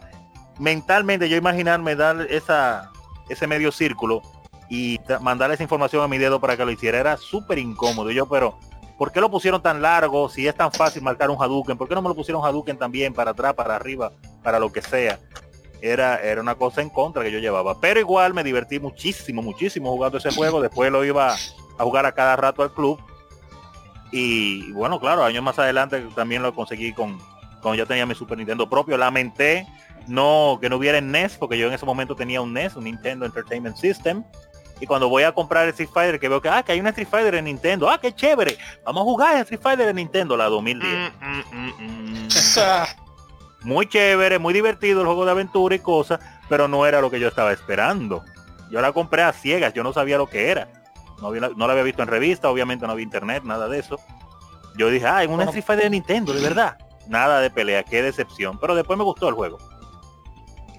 mentalmente 0.59 1.29
yo 1.29 1.37
imaginarme 1.37 1.95
dar 1.95 2.27
esa, 2.29 2.91
ese 3.29 3.47
medio 3.47 3.71
círculo 3.71 4.21
y 4.69 4.97
tra- 4.99 5.19
mandar 5.19 5.51
esa 5.51 5.63
información 5.63 6.03
a 6.03 6.07
mi 6.07 6.17
dedo 6.17 6.39
para 6.39 6.57
que 6.57 6.65
lo 6.65 6.71
hiciera 6.71 6.99
era 6.99 7.17
súper 7.17 7.59
incómodo. 7.59 8.09
Y 8.09 8.15
yo, 8.15 8.27
pero, 8.27 8.57
¿por 8.97 9.11
qué 9.11 9.21
lo 9.21 9.29
pusieron 9.29 9.61
tan 9.61 9.81
largo? 9.83 10.29
Si 10.29 10.47
es 10.47 10.55
tan 10.55 10.71
fácil 10.71 11.03
marcar 11.03 11.29
un 11.29 11.41
Hadouken, 11.41 11.77
¿por 11.77 11.87
qué 11.87 11.93
no 11.93 12.01
me 12.01 12.09
lo 12.09 12.15
pusieron 12.15 12.43
Hadouken 12.43 12.77
también 12.77 13.13
para 13.13 13.31
atrás, 13.31 13.53
para 13.53 13.75
arriba, 13.75 14.11
para 14.41 14.59
lo 14.59 14.71
que 14.71 14.81
sea? 14.81 15.19
Era, 15.85 16.15
era 16.21 16.39
una 16.39 16.55
cosa 16.55 16.81
en 16.81 16.89
contra 16.89 17.23
que 17.23 17.31
yo 17.31 17.39
llevaba. 17.39 17.77
Pero 17.81 17.99
igual 17.99 18.33
me 18.33 18.41
divertí 18.41 18.79
muchísimo, 18.79 19.41
muchísimo 19.41 19.91
jugando 19.91 20.17
ese 20.17 20.31
juego. 20.31 20.61
Después 20.61 20.89
lo 20.89 21.03
iba 21.03 21.33
a 21.33 21.83
jugar 21.83 22.05
a 22.05 22.13
cada 22.13 22.37
rato 22.37 22.63
al 22.63 22.73
club. 22.73 23.01
Y 24.09 24.71
bueno, 24.71 24.97
claro, 25.01 25.25
años 25.25 25.43
más 25.43 25.59
adelante 25.59 26.01
también 26.15 26.41
lo 26.41 26.55
conseguí 26.55 26.93
con 26.93 27.17
cuando 27.61 27.75
yo 27.75 27.85
tenía 27.85 28.05
mi 28.05 28.15
Super 28.15 28.37
Nintendo 28.37 28.69
propio. 28.69 28.97
Lamenté 28.97 29.67
no 30.07 30.57
que 30.61 30.69
no 30.69 30.77
hubiera 30.77 30.99
en 30.99 31.11
NES, 31.11 31.35
porque 31.35 31.57
yo 31.57 31.67
en 31.67 31.73
ese 31.73 31.85
momento 31.85 32.15
tenía 32.15 32.39
un 32.39 32.53
NES, 32.53 32.77
un 32.77 32.85
Nintendo 32.85 33.25
Entertainment 33.25 33.75
System. 33.75 34.23
Y 34.79 34.85
cuando 34.85 35.09
voy 35.09 35.23
a 35.23 35.33
comprar 35.33 35.65
el 35.65 35.69
Street 35.71 35.89
Fighter, 35.93 36.19
que 36.19 36.29
veo 36.29 36.41
que, 36.41 36.47
ah, 36.49 36.63
que 36.63 36.71
hay 36.71 36.79
una 36.79 36.89
Street 36.89 37.07
Fighter 37.09 37.35
en 37.35 37.45
Nintendo, 37.45 37.89
ah, 37.89 37.99
qué 37.99 38.13
chévere, 38.13 38.57
vamos 38.85 39.01
a 39.01 39.03
jugar 39.03 39.35
en 39.35 39.41
Street 39.41 39.61
Fighter 39.61 39.89
en 39.89 39.95
Nintendo, 39.97 40.37
la 40.37 40.45
2010. 40.45 41.11
Mm, 41.21 42.27
O 42.27 42.29
sea, 42.29 42.87
Muy 43.63 43.87
chévere, 43.87 44.39
muy 44.39 44.53
divertido 44.53 45.01
el 45.01 45.07
juego 45.07 45.25
de 45.25 45.31
aventura 45.31 45.75
y 45.75 45.79
cosas, 45.79 46.19
pero 46.49 46.67
no 46.67 46.85
era 46.85 47.01
lo 47.01 47.09
que 47.09 47.19
yo 47.19 47.27
estaba 47.27 47.51
esperando. 47.53 48.23
Yo 48.71 48.81
la 48.81 48.91
compré 48.91 49.21
a 49.23 49.31
ciegas, 49.33 49.73
yo 49.73 49.83
no 49.83 49.93
sabía 49.93 50.17
lo 50.17 50.27
que 50.27 50.49
era. 50.49 50.67
No, 51.21 51.27
había- 51.27 51.49
no 51.55 51.67
la 51.67 51.73
había 51.73 51.83
visto 51.83 52.01
en 52.01 52.07
revista, 52.09 52.49
obviamente 52.49 52.85
no 52.85 52.91
había 52.91 53.03
internet, 53.03 53.43
nada 53.45 53.67
de 53.69 53.79
eso. 53.79 53.97
Yo 54.77 54.89
dije, 54.89 55.05
ah, 55.07 55.23
en 55.23 55.31
una. 55.31 55.43
Street 55.45 55.63
Fighter 55.63 55.83
de 55.85 55.89
Nintendo, 55.91 56.33
de 56.33 56.41
verdad. 56.41 56.77
Nada 57.07 57.39
de 57.39 57.49
pelea, 57.49 57.83
qué 57.83 58.01
decepción. 58.01 58.57
Pero 58.59 58.75
después 58.75 58.97
me 58.97 59.03
gustó 59.03 59.29
el 59.29 59.35
juego. 59.35 59.57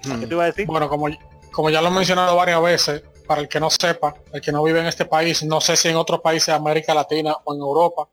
¿Qué 0.01 0.27
te 0.27 0.33
iba 0.33 0.43
a 0.43 0.47
decir? 0.47 0.67
bueno, 0.67 0.87
como, 0.89 1.07
como 1.51 1.69
ya 1.69 1.81
lo 1.81 1.87
he 1.87 1.91
mencionado 1.91 2.35
varias 2.35 2.61
veces, 2.61 3.03
para 3.25 3.41
el 3.41 3.47
que 3.47 3.59
no 3.59 3.69
sepa, 3.71 4.13
el 4.33 4.41
que 4.41 4.51
no 4.51 4.61
vive 4.63 4.79
en 4.81 4.85
este 4.85 5.05
país, 5.05 5.41
no 5.43 5.59
sé 5.61 5.75
si 5.75 5.87
en 5.87 5.95
otros 5.95 6.19
países 6.21 6.47
de 6.47 6.53
América 6.53 6.93
Latina 6.93 7.35
o 7.43 7.55
en 7.55 7.59
Europa 7.61 8.07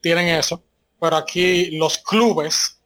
tienen 0.00 0.28
eso, 0.28 0.62
pero 0.98 1.16
aquí 1.16 1.76
los 1.76 1.98
clubes 1.98 2.80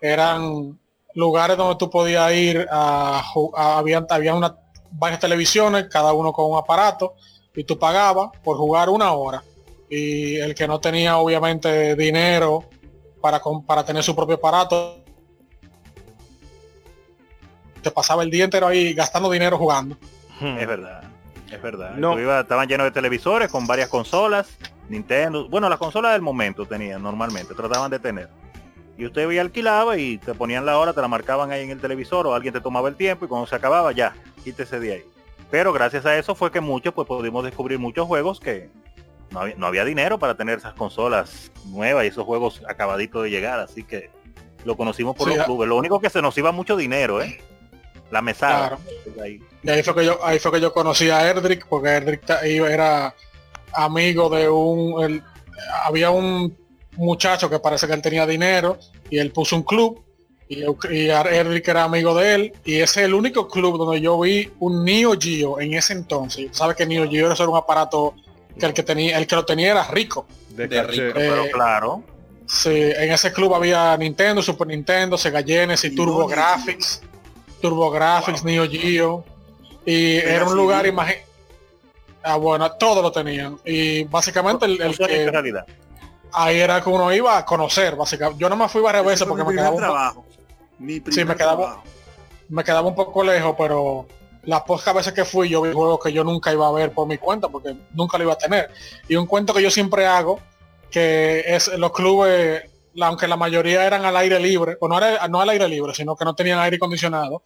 eran 0.00 0.78
lugares 1.14 1.56
donde 1.56 1.76
tú 1.76 1.90
podías 1.90 2.32
ir 2.32 2.66
a, 2.70 3.22
a- 3.56 3.78
había, 3.78 4.04
había 4.08 4.34
una, 4.34 4.56
varias 4.90 5.20
televisiones, 5.20 5.86
cada 5.90 6.12
uno 6.12 6.32
con 6.32 6.50
un 6.50 6.58
aparato, 6.58 7.14
y 7.54 7.64
tú 7.64 7.78
pagabas 7.78 8.30
por 8.42 8.56
jugar 8.56 8.88
una 8.88 9.12
hora. 9.12 9.42
Y 9.88 10.36
el 10.36 10.54
que 10.54 10.66
no 10.66 10.80
tenía 10.80 11.18
obviamente 11.18 11.94
dinero 11.94 12.64
para, 13.20 13.40
para 13.66 13.84
tener 13.84 14.02
su 14.02 14.14
propio 14.16 14.36
aparato, 14.36 14.98
te 17.82 17.90
pasaba 17.90 18.22
el 18.22 18.30
día 18.30 18.44
entero 18.44 18.66
ahí 18.66 18.94
gastando 18.94 19.30
dinero 19.30 19.58
jugando. 19.58 19.96
Es 20.40 20.66
verdad, 20.66 21.02
es 21.50 21.62
verdad. 21.62 21.92
No. 21.96 22.14
Tú 22.14 22.20
ibas- 22.20 22.42
estaban 22.42 22.66
llenos 22.68 22.86
de 22.86 22.90
televisores 22.90 23.50
con 23.50 23.66
varias 23.66 23.88
consolas, 23.88 24.48
Nintendo. 24.88 25.48
Bueno, 25.48 25.68
las 25.68 25.78
consolas 25.78 26.12
del 26.12 26.22
momento 26.22 26.66
tenían 26.66 27.02
normalmente, 27.02 27.54
trataban 27.54 27.90
de 27.90 27.98
tener. 27.98 28.28
Y 28.96 29.06
usted 29.06 29.28
y 29.30 29.38
alquilaba 29.38 29.96
y 29.98 30.18
te 30.18 30.34
ponían 30.34 30.64
la 30.64 30.78
hora, 30.78 30.92
te 30.92 31.00
la 31.00 31.08
marcaban 31.08 31.50
ahí 31.50 31.62
en 31.64 31.70
el 31.70 31.80
televisor 31.80 32.26
o 32.26 32.34
alguien 32.34 32.54
te 32.54 32.60
tomaba 32.60 32.88
el 32.88 32.94
tiempo 32.96 33.24
y 33.24 33.28
cuando 33.28 33.46
se 33.46 33.56
acababa 33.56 33.90
ya, 33.92 34.14
quítese 34.44 34.78
de 34.78 34.92
ahí. 34.94 35.04
Pero 35.50 35.72
gracias 35.72 36.06
a 36.06 36.16
eso 36.16 36.34
fue 36.34 36.50
que 36.52 36.60
muchos 36.60 36.94
pues 36.94 37.06
pudimos 37.08 37.44
descubrir 37.44 37.78
muchos 37.78 38.06
juegos 38.06 38.38
que 38.40 38.70
no 39.30 39.40
había, 39.40 39.54
no 39.56 39.66
había 39.66 39.84
dinero 39.84 40.18
para 40.18 40.36
tener 40.36 40.58
esas 40.58 40.74
consolas 40.74 41.50
nuevas 41.66 42.04
y 42.04 42.08
esos 42.08 42.24
juegos 42.24 42.62
acabaditos 42.68 43.24
de 43.24 43.30
llegar, 43.30 43.58
así 43.58 43.82
que 43.82 44.10
lo 44.64 44.76
conocimos 44.76 45.16
por 45.16 45.28
Sí, 45.28 45.34
los 45.36 45.44
clubes. 45.44 45.68
Lo 45.68 45.76
único 45.76 46.00
que 46.00 46.08
se 46.08 46.22
nos 46.22 46.36
iba 46.38 46.52
mucho 46.52 46.76
dinero, 46.76 47.20
¿eh? 47.20 47.38
La 48.10 48.22
mesada. 48.22 48.78
Ahí. 49.22 49.40
Y 49.62 49.70
ahí 49.70 49.82
fue 49.82 49.94
que 49.94 50.04
yo, 50.06 50.24
ahí 50.24 50.38
fue 50.38 50.52
que 50.52 50.60
yo 50.60 50.72
conocí 50.72 51.10
a 51.10 51.28
Erdrick, 51.28 51.66
porque 51.66 51.88
Erdrick 51.88 52.22
era 52.44 53.12
amigo 53.72 54.28
de 54.30 54.48
un 54.48 55.02
el- 55.02 55.22
había 55.84 56.10
un 56.10 56.56
muchacho 56.96 57.48
que 57.50 57.58
parece 57.58 57.86
que 57.86 57.92
él 57.94 58.02
tenía 58.02 58.26
dinero 58.26 58.78
y 59.10 59.18
él 59.18 59.30
puso 59.32 59.56
un 59.56 59.62
club 59.62 60.00
y, 60.48 60.62
y 60.62 61.08
Erdrick 61.08 61.66
era 61.68 61.84
amigo 61.84 62.14
de 62.14 62.34
él 62.34 62.52
y 62.64 62.74
ese 62.76 63.00
es 63.00 63.06
el 63.06 63.14
único 63.14 63.48
club 63.48 63.78
donde 63.78 64.00
yo 64.00 64.18
vi 64.20 64.50
un 64.60 64.84
Neo 64.84 65.14
Geo 65.18 65.58
en 65.60 65.74
ese 65.74 65.94
entonces. 65.94 66.48
Sabes 66.52 66.76
que 66.76 66.86
Neo 66.86 67.08
Geo 67.10 67.32
era 67.32 67.48
un 67.48 67.56
aparato 67.56 68.14
que 68.58 68.66
el 68.66 68.72
que 68.74 68.82
tenía, 68.82 69.18
el 69.18 69.26
que 69.26 69.34
lo 69.36 69.44
tenía 69.44 69.70
era 69.72 69.84
rico. 69.88 70.26
De 70.50 70.68
De 70.68 70.82
rico. 70.82 71.12
Pero 71.14 71.44
Eh, 71.44 71.50
claro, 71.50 72.02
Sí, 72.46 72.68
en 72.70 73.10
ese 73.10 73.32
club 73.32 73.54
había 73.54 73.96
Nintendo, 73.96 74.42
Super 74.42 74.66
Nintendo, 74.66 75.16
Sega 75.16 75.42
Genesis, 75.42 75.90
Y 75.92 75.96
Turbo 75.96 76.26
Graphics, 76.26 77.00
Turbo 77.62 77.90
Graphics, 77.90 78.44
Neo 78.44 78.68
Geo. 78.70 79.24
Y 79.86 80.18
Sega 80.20 80.32
era 80.34 80.44
un 80.44 80.54
lugar, 80.56 80.84
imagi- 80.86 81.16
Ah, 82.22 82.36
bueno, 82.36 82.70
todo 82.72 83.02
lo 83.02 83.10
tenían. 83.12 83.58
Y 83.64 84.04
básicamente 84.04 84.66
el, 84.66 84.80
el 84.80 84.96
que 84.96 85.30
realidad. 85.30 85.66
Ahí 86.34 86.58
era 86.60 86.80
que 86.82 86.88
uno 86.88 87.12
iba 87.12 87.38
a 87.38 87.44
conocer, 87.44 87.96
básicamente. 87.96 88.40
Yo 88.40 88.48
no 88.48 88.56
me 88.56 88.68
fui 88.68 88.82
veces 88.82 89.20
fue 89.20 89.28
porque 89.28 89.44
me 89.44 89.52
quedaba, 89.52 89.70
un, 89.70 89.76
po- 89.76 89.80
trabajo. 89.82 90.24
Mi 90.78 91.00
primer 91.00 91.26
me 91.26 91.34
quedaba- 91.36 91.56
trabajo. 91.64 91.82
me 92.48 92.64
quedaba 92.64 92.88
un 92.88 92.94
poco 92.94 93.22
lejos, 93.24 93.54
pero 93.56 94.06
las 94.42 94.62
pocas 94.62 94.94
veces 94.94 95.12
que 95.14 95.24
fui 95.24 95.48
yo 95.48 95.62
vi 95.62 95.72
juegos 95.72 96.00
que 96.02 96.12
yo 96.12 96.22
nunca 96.24 96.52
iba 96.52 96.66
a 96.68 96.72
ver 96.72 96.92
por 96.92 97.06
mi 97.06 97.16
cuenta 97.18 97.48
porque 97.48 97.74
nunca 97.92 98.18
lo 98.18 98.24
iba 98.24 98.32
a 98.34 98.38
tener. 98.38 98.70
Y 99.08 99.16
un 99.16 99.26
cuento 99.26 99.54
que 99.54 99.62
yo 99.62 99.70
siempre 99.70 100.06
hago, 100.06 100.40
que 100.90 101.44
es 101.46 101.68
los 101.78 101.92
clubes, 101.92 102.62
aunque 103.00 103.26
la 103.26 103.36
mayoría 103.36 103.84
eran 103.86 104.04
al 104.04 104.16
aire 104.16 104.38
libre, 104.40 104.76
o 104.80 104.88
no, 104.88 104.98
era, 104.98 105.26
no 105.28 105.40
al 105.40 105.48
aire 105.48 105.68
libre, 105.68 105.94
sino 105.94 106.14
que 106.16 106.24
no 106.24 106.34
tenían 106.34 106.58
aire 106.58 106.76
acondicionado, 106.76 107.42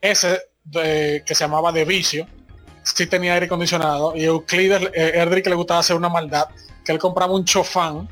ese 0.00 0.40
de- 0.64 1.22
que 1.26 1.34
se 1.34 1.44
llamaba 1.44 1.70
de 1.72 1.84
vicio, 1.84 2.26
sí 2.82 3.06
tenía 3.06 3.34
aire 3.34 3.46
acondicionado 3.46 4.16
y 4.16 4.24
Euclides, 4.24 4.90
eh, 4.94 5.12
Erdrich 5.14 5.46
le 5.46 5.54
gustaba 5.54 5.80
hacer 5.80 5.94
una 5.96 6.08
maldad, 6.08 6.46
que 6.84 6.92
él 6.92 6.98
compraba 6.98 7.32
un 7.34 7.44
chofán 7.44 8.08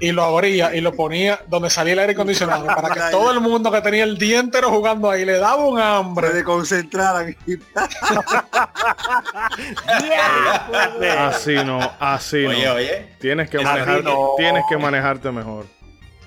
y 0.00 0.10
lo 0.10 0.24
abría 0.24 0.74
y 0.74 0.80
lo 0.80 0.92
ponía 0.94 1.40
donde 1.46 1.70
salía 1.70 1.92
el 1.92 1.98
aire 2.00 2.12
acondicionado 2.14 2.66
para 2.66 2.90
que 2.92 3.00
todo 3.12 3.30
el 3.30 3.40
mundo 3.40 3.70
que 3.70 3.80
tenía 3.80 4.02
el 4.04 4.18
día 4.18 4.40
entero 4.40 4.70
jugando 4.70 5.08
ahí 5.10 5.24
le 5.24 5.38
daba 5.38 5.64
un 5.64 5.78
hambre. 5.80 6.30
de 6.32 6.42
concentrar. 6.42 7.26
Así 11.18 11.54
no, 11.64 11.78
así 12.00 12.46
Oye, 12.46 12.66
no. 12.66 12.74
oye. 12.74 13.08
Tienes 13.20 13.50
que 13.50 13.58
Así 13.58 13.66
manejar, 13.66 14.04
no. 14.04 14.30
tienes 14.36 14.64
que 14.68 14.76
manejarte 14.76 15.30
mejor. 15.30 15.66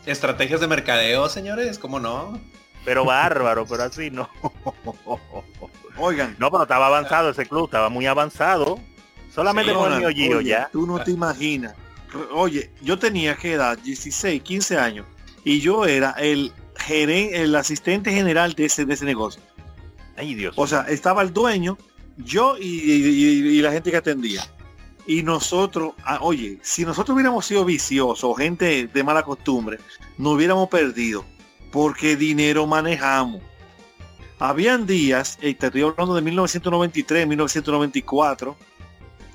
Estrategias 0.06 0.62
de 0.62 0.68
mercadeo, 0.68 1.28
señores, 1.30 1.80
¿cómo 1.80 2.00
no? 2.00 2.40
Pero 2.84 3.06
bárbaro, 3.06 3.66
pero 3.66 3.84
así 3.84 4.12
no. 4.12 4.30
Oigan, 5.98 6.36
No, 6.40 6.52
pero 6.52 6.64
estaba 6.64 6.88
avanzado 6.88 7.30
ese 7.32 7.46
club, 7.48 7.66
estaba 7.66 7.90
muy 7.90 8.06
avanzado. 8.06 8.80
Solamente 9.36 9.72
Sí, 9.72 9.78
con 9.78 9.92
el 9.94 10.00
Neo 10.00 10.10
Geo 10.10 10.38
oye, 10.40 10.50
ya. 10.50 10.70
Tú 10.72 10.88
no 10.88 11.04
te 11.04 11.12
imaginas. 11.12 11.76
Oye, 12.32 12.72
yo 12.82 12.98
tenía 12.98 13.36
que 13.36 13.54
edad, 13.54 13.78
16, 13.78 14.42
15 14.42 14.78
años, 14.78 15.06
y 15.44 15.60
yo 15.60 15.86
era 15.86 16.12
el 16.12 16.54
gerente, 16.78 17.42
el 17.44 17.54
asistente 17.56 18.12
general 18.14 18.54
de 18.54 18.66
ese, 18.66 18.86
de 18.86 18.94
ese 18.94 19.04
negocio. 19.06 19.42
Ay, 20.16 20.34
Dios. 20.34 20.54
O 20.58 20.66
sea, 20.66 20.82
estaba 20.88 21.22
el 21.24 21.34
dueño, 21.34 21.78
yo 22.18 22.56
y, 22.58 22.64
y- 22.66 23.58
y 23.58 23.62
la 23.62 23.74
gente 23.74 23.92
que 23.92 23.98
atendía. 23.98 24.48
Y 25.08 25.22
nosotros, 25.24 25.94
ah, 26.06 26.20
oye, 26.22 26.58
si 26.64 26.86
nosotros 26.86 27.14
hubiéramos 27.16 27.46
sido 27.46 27.66
viciosos 27.66 28.38
gente 28.38 28.88
de 28.88 29.04
mala 29.04 29.24
costumbre, 29.24 29.78
nos 30.18 30.34
hubiéramos 30.36 30.70
perdido. 30.70 31.26
Porque 31.72 32.16
dinero 32.16 32.66
manejamos. 32.66 33.42
Habían 34.40 34.86
días, 34.86 35.38
y 35.42 35.54
te 35.54 35.68
estoy 35.68 35.82
hablando 35.82 36.16
de 36.16 36.22
1993, 36.22 37.28
1994, 37.28 38.56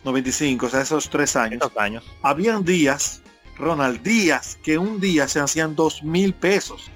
95, 0.04 0.66
o 0.66 0.68
sea, 0.68 0.80
esos 0.80 1.10
tres 1.10 1.36
años. 1.36 1.62
estos 1.62 1.76
años. 1.76 2.04
Habían 2.22 2.64
días, 2.64 3.22
Ronald, 3.56 4.02
días, 4.02 4.58
que 4.62 4.78
un 4.78 5.00
día 5.00 5.28
se 5.28 5.40
hacían 5.40 5.74
dos 5.76 6.02
mil 6.02 6.34
pesos. 6.34 6.90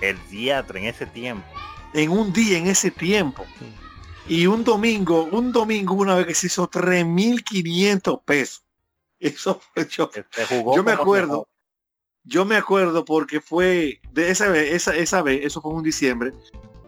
El 0.00 0.18
diatre 0.28 0.80
en 0.80 0.86
ese 0.86 1.06
tiempo. 1.06 1.46
en 1.92 2.10
un 2.10 2.32
día 2.32 2.58
en 2.58 2.66
ese 2.68 2.90
tiempo. 2.90 3.44
Y 4.28 4.46
un 4.46 4.62
domingo, 4.62 5.24
un 5.32 5.50
domingo 5.52 5.94
una 5.94 6.14
vez 6.14 6.26
que 6.26 6.34
se 6.34 6.46
hizo 6.46 6.70
3.500 6.70 8.22
pesos. 8.24 8.64
Eso 9.18 9.60
fue 9.74 9.86
yo. 9.88 10.10
Jugó 10.48 10.76
Yo 10.76 10.84
me 10.84 10.92
acuerdo, 10.92 11.48
yo 12.24 12.44
me 12.44 12.56
acuerdo 12.56 13.04
porque 13.04 13.40
fue 13.40 14.00
de 14.12 14.30
esa 14.30 14.48
vez, 14.48 14.72
esa, 14.72 14.94
esa 14.94 15.22
vez, 15.22 15.44
eso 15.44 15.60
fue 15.60 15.72
en 15.72 15.78
un 15.78 15.82
diciembre, 15.82 16.32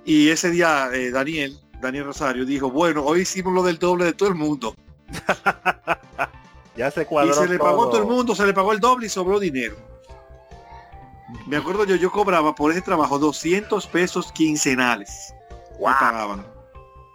y 0.05 0.29
ese 0.29 0.51
día 0.51 0.91
eh, 0.93 1.11
Daniel, 1.11 1.59
Daniel 1.81 2.05
Rosario 2.05 2.45
dijo, 2.45 2.71
bueno, 2.71 3.05
hoy 3.05 3.21
hicimos 3.21 3.53
lo 3.53 3.63
del 3.63 3.79
doble 3.79 4.05
de 4.05 4.13
todo 4.13 4.29
el 4.29 4.35
mundo. 4.35 4.75
Ya 6.77 6.91
se 6.91 7.03
Y 7.03 7.05
cuadró 7.05 7.35
se 7.35 7.47
le 7.49 7.59
pagó 7.59 7.83
a 7.85 7.87
todo 7.91 7.99
el 7.99 8.05
todo. 8.07 8.15
mundo, 8.17 8.35
se 8.35 8.47
le 8.47 8.55
pagó 8.55 8.73
el 8.73 8.81
doble 8.81 9.07
y 9.07 9.09
sobró 9.11 9.39
dinero. 9.39 9.77
Me 11.47 11.57
acuerdo 11.59 11.85
yo, 11.85 11.97
yo 11.97 12.11
cobraba 12.11 12.55
por 12.55 12.71
ese 12.73 12.81
trabajo 12.81 13.19
200 13.19 13.87
pesos 13.89 14.33
quincenales. 14.33 15.35
Me 15.73 15.77
Guau. 15.79 15.95
pagaban. 15.99 16.47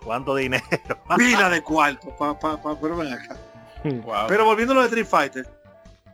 ¿Cuánto 0.04 0.36
dinero? 0.36 0.64
Pila 1.18 1.50
de 1.50 1.62
cuarto. 1.64 2.16
pa- 2.18 2.38
pa- 2.40 2.62
pa- 2.62 2.80
pero, 2.80 3.02
acá. 3.02 3.36
Wow. 3.84 4.28
pero 4.28 4.46
volviendo 4.46 4.74
a 4.74 4.76
lo 4.76 4.82
de 4.82 4.88
Street 4.88 5.08
Fighter, 5.08 5.48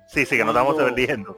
Sí, 0.08 0.26
sí, 0.26 0.38
que 0.38 0.46
nos 0.46 0.54
estamos 0.56 0.76
perdiendo. 0.76 1.36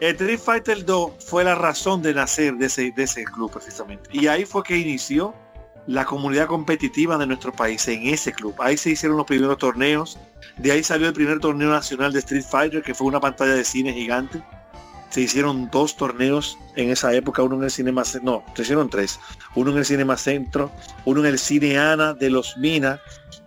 el 0.00 0.14
Street 0.16 0.38
Fighter 0.40 0.84
2 0.84 1.12
fue 1.24 1.44
la 1.44 1.54
razón 1.54 2.00
de 2.02 2.14
nacer 2.14 2.54
de 2.54 2.66
ese, 2.66 2.92
de 2.92 3.02
ese 3.02 3.24
club 3.24 3.50
precisamente. 3.50 4.08
Y 4.12 4.26
ahí 4.26 4.44
fue 4.44 4.62
que 4.62 4.76
inició 4.76 5.34
la 5.86 6.04
comunidad 6.04 6.46
competitiva 6.46 7.16
de 7.18 7.26
nuestro 7.26 7.52
país, 7.52 7.86
en 7.88 8.06
ese 8.06 8.32
club. 8.32 8.54
Ahí 8.58 8.76
se 8.76 8.90
hicieron 8.90 9.16
los 9.16 9.26
primeros 9.26 9.58
torneos. 9.58 10.18
De 10.56 10.72
ahí 10.72 10.82
salió 10.82 11.06
el 11.08 11.12
primer 11.14 11.38
torneo 11.40 11.70
nacional 11.70 12.12
de 12.12 12.18
Street 12.20 12.44
Fighter, 12.48 12.82
que 12.82 12.94
fue 12.94 13.06
una 13.06 13.20
pantalla 13.20 13.54
de 13.54 13.64
cine 13.64 13.92
gigante. 13.92 14.42
Se 15.10 15.20
hicieron 15.20 15.70
dos 15.70 15.96
torneos 15.96 16.58
en 16.74 16.90
esa 16.90 17.14
época, 17.14 17.42
uno 17.42 17.56
en 17.56 17.64
el 17.64 17.70
Cinema 17.70 18.02
no, 18.22 18.44
se 18.54 18.62
hicieron 18.62 18.90
tres. 18.90 19.18
Uno 19.54 19.70
en 19.70 19.78
el 19.78 19.84
Cinema 19.84 20.16
Centro, 20.16 20.70
uno 21.04 21.20
en 21.20 21.26
el 21.26 21.38
Cine 21.38 21.78
Ana 21.78 22.12
de 22.12 22.28
los 22.28 22.56
Minas 22.58 23.00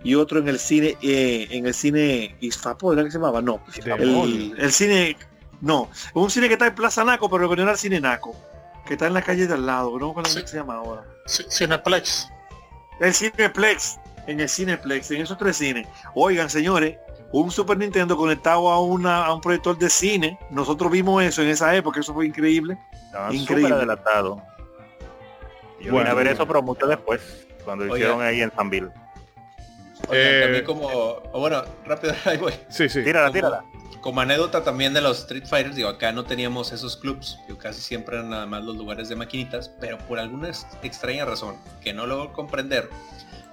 y 0.03 0.15
otro 0.15 0.39
en 0.39 0.47
el 0.47 0.57
cine, 0.57 0.97
eh, 1.01 1.47
en 1.51 1.67
el 1.67 1.73
cine 1.73 2.37
Isfapo, 2.39 2.93
¿era 2.93 3.03
que 3.03 3.11
se 3.11 3.17
llamaba? 3.17 3.41
No, 3.41 3.61
el, 3.85 4.55
el 4.57 4.71
cine, 4.71 5.17
no, 5.61 5.89
un 6.13 6.31
cine 6.31 6.47
que 6.47 6.53
está 6.53 6.67
en 6.67 6.75
Plaza 6.75 7.03
Naco, 7.03 7.29
pero 7.29 7.49
que 7.49 7.57
no 7.57 7.63
era 7.63 7.73
el 7.73 7.77
cine 7.77 7.99
Naco, 7.99 8.33
que 8.87 8.93
está 8.93 9.07
en 9.07 9.13
la 9.13 9.21
calle 9.21 9.45
de 9.45 9.53
al 9.53 9.65
lado, 9.65 9.91
no 9.99 10.05
me 10.05 10.11
acuerdo 10.11 10.29
Sí. 10.29 10.37
cómo 10.37 10.47
se 10.47 10.57
llama 10.57 10.75
ahora. 10.75 11.03
Cineplex. 11.29 12.29
El 12.99 13.13
Cineplex, 13.13 13.99
en 14.27 14.39
el 14.39 14.49
Cineplex, 14.49 15.11
en 15.11 15.21
esos 15.21 15.37
tres 15.37 15.57
cines. 15.57 15.87
Oigan, 16.15 16.49
señores, 16.49 16.97
un 17.31 17.51
Super 17.51 17.77
Nintendo 17.77 18.17
conectado 18.17 18.69
a, 18.69 18.81
una, 18.81 19.25
a 19.25 19.33
un 19.33 19.41
proyector 19.41 19.77
de 19.77 19.89
cine, 19.89 20.37
nosotros 20.49 20.91
vimos 20.91 21.23
eso 21.23 21.41
en 21.41 21.49
esa 21.49 21.73
época, 21.75 21.99
eso 21.99 22.13
fue 22.13 22.25
increíble. 22.25 22.77
Estaban 23.05 23.33
Increíble. 23.33 23.63
súper 23.69 23.73
adelantados. 23.77 24.39
Yo 25.79 25.91
Bueno, 25.93 25.97
vine 25.99 26.09
a 26.09 26.13
ver 26.13 26.27
eso, 26.27 26.45
pero 26.47 26.61
mucho 26.61 26.85
después, 26.87 27.21
cuando 27.63 27.85
lo 27.85 27.93
Oye. 27.93 28.01
hicieron 28.03 28.21
ahí 28.21 28.41
en 28.41 28.51
Sanville. 28.53 28.89
Oigan, 30.07 30.11
Eh, 30.11 30.41
también 30.43 30.65
como, 30.65 30.87
o 30.87 31.39
bueno, 31.39 31.63
rápido, 31.85 32.13
ahí 32.25 32.37
voy. 32.37 32.53
Sí, 32.69 32.89
sí. 32.89 33.03
Tírala, 33.03 33.27
Como- 33.27 33.33
tírala. 33.33 33.63
Como 34.01 34.21
anécdota 34.21 34.63
también 34.63 34.93
de 34.93 35.01
los 35.01 35.19
Street 35.19 35.45
Fighters, 35.45 35.75
digo, 35.75 35.89
acá 35.89 36.11
no 36.13 36.23
teníamos 36.23 36.71
esos 36.71 36.95
clubs, 36.95 37.37
yo 37.49 37.57
casi 37.57 37.81
siempre 37.81 38.15
eran 38.15 38.29
nada 38.29 38.45
más 38.45 38.63
los 38.63 38.77
lugares 38.77 39.09
de 39.09 39.15
maquinitas, 39.17 39.69
pero 39.81 39.97
por 39.97 40.19
alguna 40.19 40.47
ex- 40.47 40.65
extraña 40.83 41.25
razón 41.25 41.57
que 41.81 41.91
no 41.93 42.07
logro 42.07 42.31
comprender, 42.31 42.89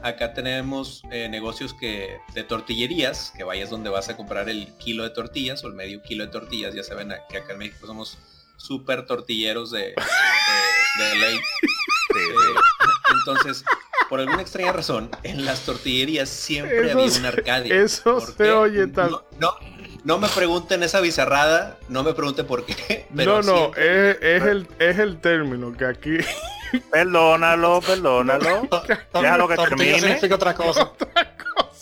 acá 0.03 0.35
tenemos 0.35 1.03
eh, 1.11 1.29
negocios 1.29 1.75
que 1.75 2.19
de 2.35 2.45
tortillerías, 2.45 3.33
que 3.37 3.43
vayas 3.43 3.71
donde 3.71 3.91
vas 3.91 4.09
a 4.09 4.17
comprar 4.17 4.49
el 4.49 4.73
kilo 4.79 5.03
de 5.03 5.11
tortillas 5.11 5.65
o 5.65 5.67
el 5.69 5.75
medio 5.75 6.01
kilo 6.03 6.25
de 6.25 6.31
tortillas, 6.31 6.75
ya 6.75 6.85
saben 6.85 7.13
que 7.29 7.39
acá 7.39 7.53
en 7.55 7.59
México 7.59 7.87
somos 7.87 8.17
súper 8.57 9.05
tortilleros 9.05 9.73
de, 9.73 9.81
de, 9.81 11.05
de 11.05 11.17
ley. 11.17 11.37
Sí, 11.39 12.19
Eh, 12.19 12.61
entonces, 13.19 13.65
por 14.09 14.21
alguna 14.21 14.41
extraña 14.43 14.73
razón, 14.73 15.11
en 15.25 15.45
las 15.45 15.63
tortillerías 15.63 16.29
siempre 16.29 16.89
Eso 16.91 16.99
había 17.01 17.19
una 17.19 17.29
Arcadia. 17.29 17.75
eso 17.75 18.19
¿Por 18.19 18.37
se 18.37 18.53
oye 18.53 18.87
No, 18.87 19.25
no, 19.41 19.55
no 20.07 20.19
me 20.19 20.29
pregunten 20.29 20.85
esa 20.85 21.01
bizarrada, 21.01 21.79
no 21.89 22.05
me 22.05 22.13
pregunten 22.15 22.47
por 22.47 22.65
qué. 22.65 23.07
no, 23.11 23.17
Pero 23.17 23.43
no, 23.43 23.57
siempre- 23.57 24.11
es, 24.11 24.17
es 24.23 24.43
el, 24.45 24.69
es 24.79 24.99
el 25.01 25.21
término 25.21 25.73
que 25.77 25.85
aquí 25.85 26.19
Perdónalo, 26.93 27.81
perdónalo. 27.81 28.69
Déjalo 29.15 29.49
que 29.49 29.57
termine. 29.57 29.99
significa 30.01 30.35
otra 30.37 30.55
cosa. 30.55 30.93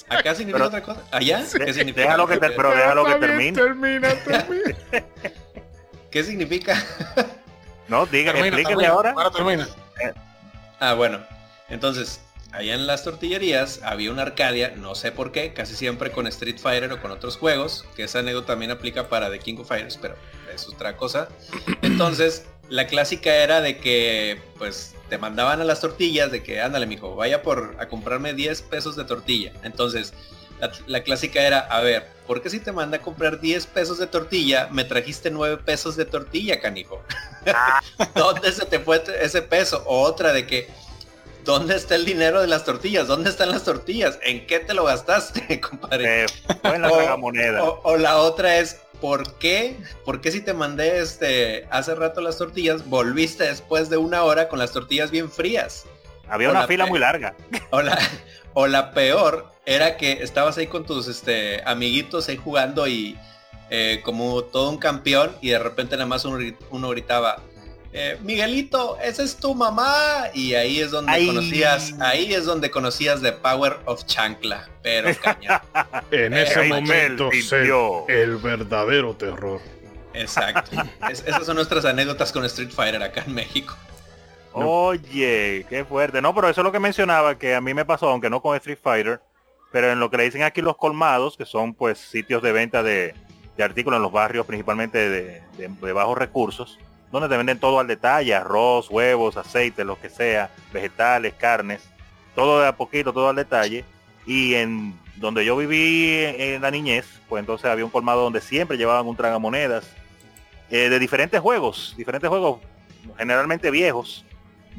acá 0.09 0.35
significa 0.35 0.53
pero- 0.53 0.67
otra 0.67 0.83
cosa. 0.83 1.01
¿Allá? 1.11 1.39
¿Qué 1.65 1.73
significa? 1.75 2.01
déjalo 2.03 2.27
que 2.27 2.37
te- 2.39 2.51
pero 2.51 2.71
déjalo 2.71 3.05
que 3.05 3.15
termine. 3.17 3.53
Termina, 3.53 4.09
termina. 4.25 4.75
¿Qué 6.11 6.23
significa? 6.25 6.83
No, 7.89 8.05
explíquele 8.05 8.63
termina. 8.65 8.89
ahora. 8.89 9.11
Ahora 9.17 9.31
termina. 9.31 9.69
Ah, 10.81 10.95
bueno. 10.95 11.19
Entonces, 11.69 12.21
allá 12.55 12.75
en 12.75 12.87
las 12.87 13.03
tortillerías 13.03 13.81
había 13.83 14.13
una 14.13 14.23
Arcadia, 14.23 14.75
no 14.77 14.95
sé 14.95 15.13
por 15.13 15.33
qué, 15.33 15.53
casi 15.53 15.75
siempre 15.75 16.13
con 16.13 16.27
Street 16.29 16.59
Fighter 16.59 16.93
o 16.93 17.03
con 17.03 17.11
otros 17.11 17.37
juegos, 17.37 17.85
que 17.97 18.05
esa 18.05 18.21
anécdota 18.21 18.49
también 18.49 18.71
aplica 18.71 19.09
para 19.09 19.31
The 19.31 19.41
King 19.41 19.57
of 19.59 19.69
Fighters, 19.69 19.99
pero 20.01 20.15
es 20.55 20.69
otra 20.69 20.97
cosa. 20.97 21.29
Entonces, 21.83 22.47
la 22.69 22.87
clásica 22.87 23.35
era 23.35 23.61
de 23.61 23.79
que, 23.79 24.41
pues, 24.57 24.95
te 25.09 25.19
mandaban 25.19 25.61
a 25.61 25.65
las 25.65 25.81
tortillas, 25.81 26.31
de 26.31 26.43
que, 26.43 26.61
ándale, 26.61 26.87
mijo, 26.87 27.17
vaya 27.17 27.43
por 27.43 27.77
a 27.79 27.89
comprarme 27.89 28.35
10 28.35 28.63
pesos 28.63 28.95
de 28.97 29.05
tortilla. 29.05 29.53
Entonces, 29.65 30.15
la, 30.61 30.71
la 30.87 31.03
clásica 31.03 31.43
era, 31.43 31.59
a 31.59 31.81
ver, 31.81 32.09
¿por 32.27 32.41
qué 32.41 32.51
si 32.51 32.61
te 32.61 32.71
manda 32.71 32.99
a 32.99 33.03
comprar 33.03 33.41
10 33.41 33.67
pesos 33.67 33.99
de 33.99 34.07
tortilla, 34.07 34.69
me 34.71 34.85
trajiste 34.85 35.31
9 35.31 35.59
pesos 35.65 35.97
de 35.97 36.05
tortilla, 36.05 36.61
canijo? 36.61 37.03
¿Dónde 38.15 38.53
se 38.53 38.65
te 38.65 38.79
fue 38.79 39.03
ese 39.21 39.43
peso? 39.43 39.83
O 39.87 40.03
otra 40.03 40.33
de 40.33 40.47
que, 40.47 40.71
¿dónde 41.45 41.77
está 41.77 41.95
el 41.95 42.05
dinero 42.05 42.41
de 42.41 42.47
las 42.47 42.65
tortillas? 42.65 43.07
¿Dónde 43.07 43.31
están 43.31 43.51
las 43.51 43.65
tortillas? 43.65 44.19
¿En 44.23 44.47
qué 44.47 44.61
te 44.61 44.75
lo 44.75 44.85
gastaste, 44.85 45.61
compadre? 45.69 46.25
Eh, 46.25 46.27
en 46.65 46.83
la 46.83 46.89
O- 46.91 46.97
tragamoneda. 46.97 47.63
O, 47.65 47.81
o 47.85 47.97
la 47.97 48.17
otra 48.19 48.59
es, 48.59 48.81
¿por 49.01 49.35
qué? 49.39 49.77
¿Por 50.05 50.21
qué 50.21 50.31
si 50.33 50.41
te 50.41 50.55
mandé 50.55 50.99
este 51.01 51.67
hace 51.71 51.95
rato 51.95 52.21
las 52.21 52.39
tortillas, 52.39 52.87
volviste 52.89 53.45
después 53.45 53.91
de 53.91 53.97
una 53.99 54.25
hora 54.25 54.49
con 54.49 54.59
las 54.59 54.73
tortillas 54.73 55.11
bien 55.11 55.31
frías? 55.31 55.85
Había 56.29 56.49
o 56.49 56.51
una 56.53 56.61
la 56.63 56.67
fila 56.67 56.87
muy 56.87 56.99
larga. 56.99 57.35
O 57.71 57.83
la, 57.83 57.99
o 58.55 58.67
la 58.67 58.93
peor 58.93 59.53
era 59.67 59.97
que 59.97 60.13
estabas 60.23 60.57
ahí 60.59 60.67
con 60.67 60.85
tus 60.87 61.07
este, 61.09 61.63
amiguitos 61.67 62.29
ahí 62.29 62.37
jugando 62.43 62.87
y 62.87 63.19
eh, 63.71 64.01
como 64.05 64.43
todo 64.45 64.71
un 64.71 64.79
campeón 64.79 65.37
y 65.41 65.51
de 65.51 65.59
repente 65.59 65.97
nada 65.97 66.07
más 66.07 66.25
uno 66.25 66.89
gritaba, 66.91 67.41
eh, 67.97 68.19
Miguelito, 68.23 68.99
esa 69.01 69.23
es 69.23 69.37
tu 69.37 69.55
mamá. 69.55 70.25
Y 70.35 70.55
ahí 70.55 70.81
es 70.81 70.91
donde 70.91 71.27
conocías, 71.27 71.95
ahí 72.01 72.35
es 72.35 72.45
donde 72.45 72.71
conocías 72.71 73.23
The 73.23 73.33
Power 73.33 73.79
of 73.87 74.05
Chancla. 74.05 74.69
Pero 74.83 75.09
caña. 75.23 75.63
En 76.11 76.35
ese 76.35 76.65
momento 76.65 77.31
sintió. 77.31 78.07
el 78.09 78.37
verdadero 78.37 79.15
terror. 79.15 79.61
Exacto. 80.13 80.71
Es- 81.11 81.25
esas 81.27 81.47
son 81.47 81.57
nuestras 81.57 81.85
anécdotas 81.85 82.31
con 82.33 82.45
Street 82.45 82.71
Fighter 82.71 83.03
acá 83.03 83.23
en 83.27 83.35
México. 83.35 83.75
Oye, 84.53 85.67
qué 85.69 85.85
fuerte. 85.85 86.23
No, 86.23 86.35
pero 86.35 86.49
eso 86.49 86.61
es 86.61 86.65
lo 86.65 86.73
que 86.73 86.79
mencionaba, 86.79 87.37
que 87.39 87.55
a 87.55 87.61
mí 87.61 87.75
me 87.75 87.85
pasó, 87.85 88.09
aunque 88.09 88.31
no 88.31 88.41
con 88.41 88.57
Street 88.57 88.79
Fighter, 88.81 89.21
pero 89.73 89.91
en 89.91 89.99
lo 89.99 90.11
que 90.11 90.17
le 90.17 90.25
dicen 90.25 90.43
aquí 90.45 90.63
los 90.63 90.77
colmados, 90.77 91.37
que 91.37 91.45
son 91.45 91.75
pues 91.75 91.99
sitios 91.99 92.41
de 92.43 92.53
venta 92.53 92.83
de, 92.85 93.15
de 93.57 93.65
artículos 93.65 93.97
en 93.99 94.03
los 94.03 94.13
barrios 94.13 94.47
principalmente 94.47 94.99
de, 95.11 95.43
de- 95.59 95.69
de 95.69 95.93
bajos 95.93 96.17
recursos, 96.17 96.79
donde 97.15 97.29
te 97.29 97.37
venden 97.37 97.61
todo 97.61 97.79
al 97.79 97.87
detalle, 97.87 98.35
arroz, 98.35 98.91
huevos, 98.91 99.37
aceite, 99.37 99.85
lo 99.85 100.01
que 100.01 100.11
sea, 100.11 100.51
vegetales, 100.73 101.33
carnes, 101.35 101.89
todo 102.35 102.61
de 102.61 102.67
a 102.67 102.77
poquito, 102.77 103.13
todo 103.13 103.29
al 103.29 103.37
detalle. 103.37 103.85
Y 104.27 104.55
en 104.55 104.99
donde 105.15 105.45
yo 105.45 105.57
viví 105.57 106.25
en, 106.25 106.61
la 106.61 106.73
niñez, 106.73 107.07
pues 107.29 107.39
entonces 107.39 107.71
había 107.71 107.85
un 107.85 107.93
colmado 107.93 108.23
donde 108.23 108.41
siempre 108.41 108.77
llevaban 108.77 109.07
un 109.07 109.15
tragamonedas 109.15 109.89
eh, 110.71 110.89
de 110.89 110.99
diferentes 110.99 111.41
juegos, 111.41 111.95
diferentes 111.97 112.29
juegos 112.29 112.59
generalmente 113.17 113.71
viejos, 113.71 114.25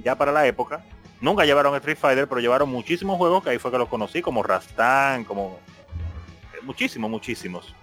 ya 0.03 0.15
para 0.15 0.33
la 0.33 0.45
época. 0.45 0.83
Nunca 1.21 1.45
llevaron 1.45 1.73
Street 1.75 1.97
Fighter, 1.97 2.27
pero 2.27 2.41
llevaron 2.41 2.67
muchísimos 2.67 3.17
juegos 3.17 3.45
que 3.45 3.51
ahí 3.51 3.59
fue 3.59 3.71
que 3.71 3.77
los 3.77 3.87
conocí, 3.87 4.21
como 4.21 4.43
Rastan, 4.43 5.23
como 5.23 5.57
eh, 6.53 6.59
muchísimos, 6.63 7.09
muchísimos. 7.09 7.73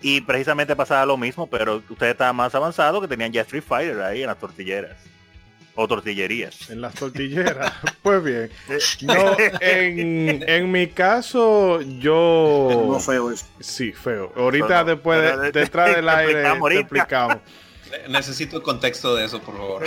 Y 0.00 0.20
precisamente 0.20 0.76
pasaba 0.76 1.06
lo 1.06 1.16
mismo, 1.16 1.46
pero 1.46 1.82
ustedes 1.88 2.12
estaban 2.12 2.36
más 2.36 2.54
avanzados 2.54 3.00
que 3.00 3.08
tenían 3.08 3.32
ya 3.32 3.40
Street 3.42 3.64
Fighter 3.66 4.00
ahí 4.02 4.20
en 4.22 4.26
las 4.26 4.38
tortilleras. 4.38 4.96
O 5.76 5.88
tortillerías. 5.88 6.70
En 6.70 6.80
las 6.82 6.94
tortilleras. 6.94 7.72
pues 8.02 8.22
bien. 8.22 8.50
No, 9.02 9.36
en, 9.60 10.44
en 10.48 10.70
mi 10.70 10.86
caso, 10.88 11.80
yo... 11.80 12.86
No 12.86 13.00
feo 13.00 13.30
eso. 13.32 13.46
Sí, 13.60 13.92
feo. 13.92 14.32
Ahorita 14.36 14.82
No, 14.82 14.84
después, 14.84 15.20
de- 15.40 15.50
detrás 15.52 15.96
del 15.96 16.08
aire, 16.10 16.42
explicamos 16.42 16.68
te 16.70 16.78
explicamos. 16.78 17.36
Necesito 18.08 18.56
el 18.58 18.62
contexto 18.62 19.14
de 19.16 19.24
eso, 19.24 19.40
por 19.40 19.56
favor. 19.56 19.84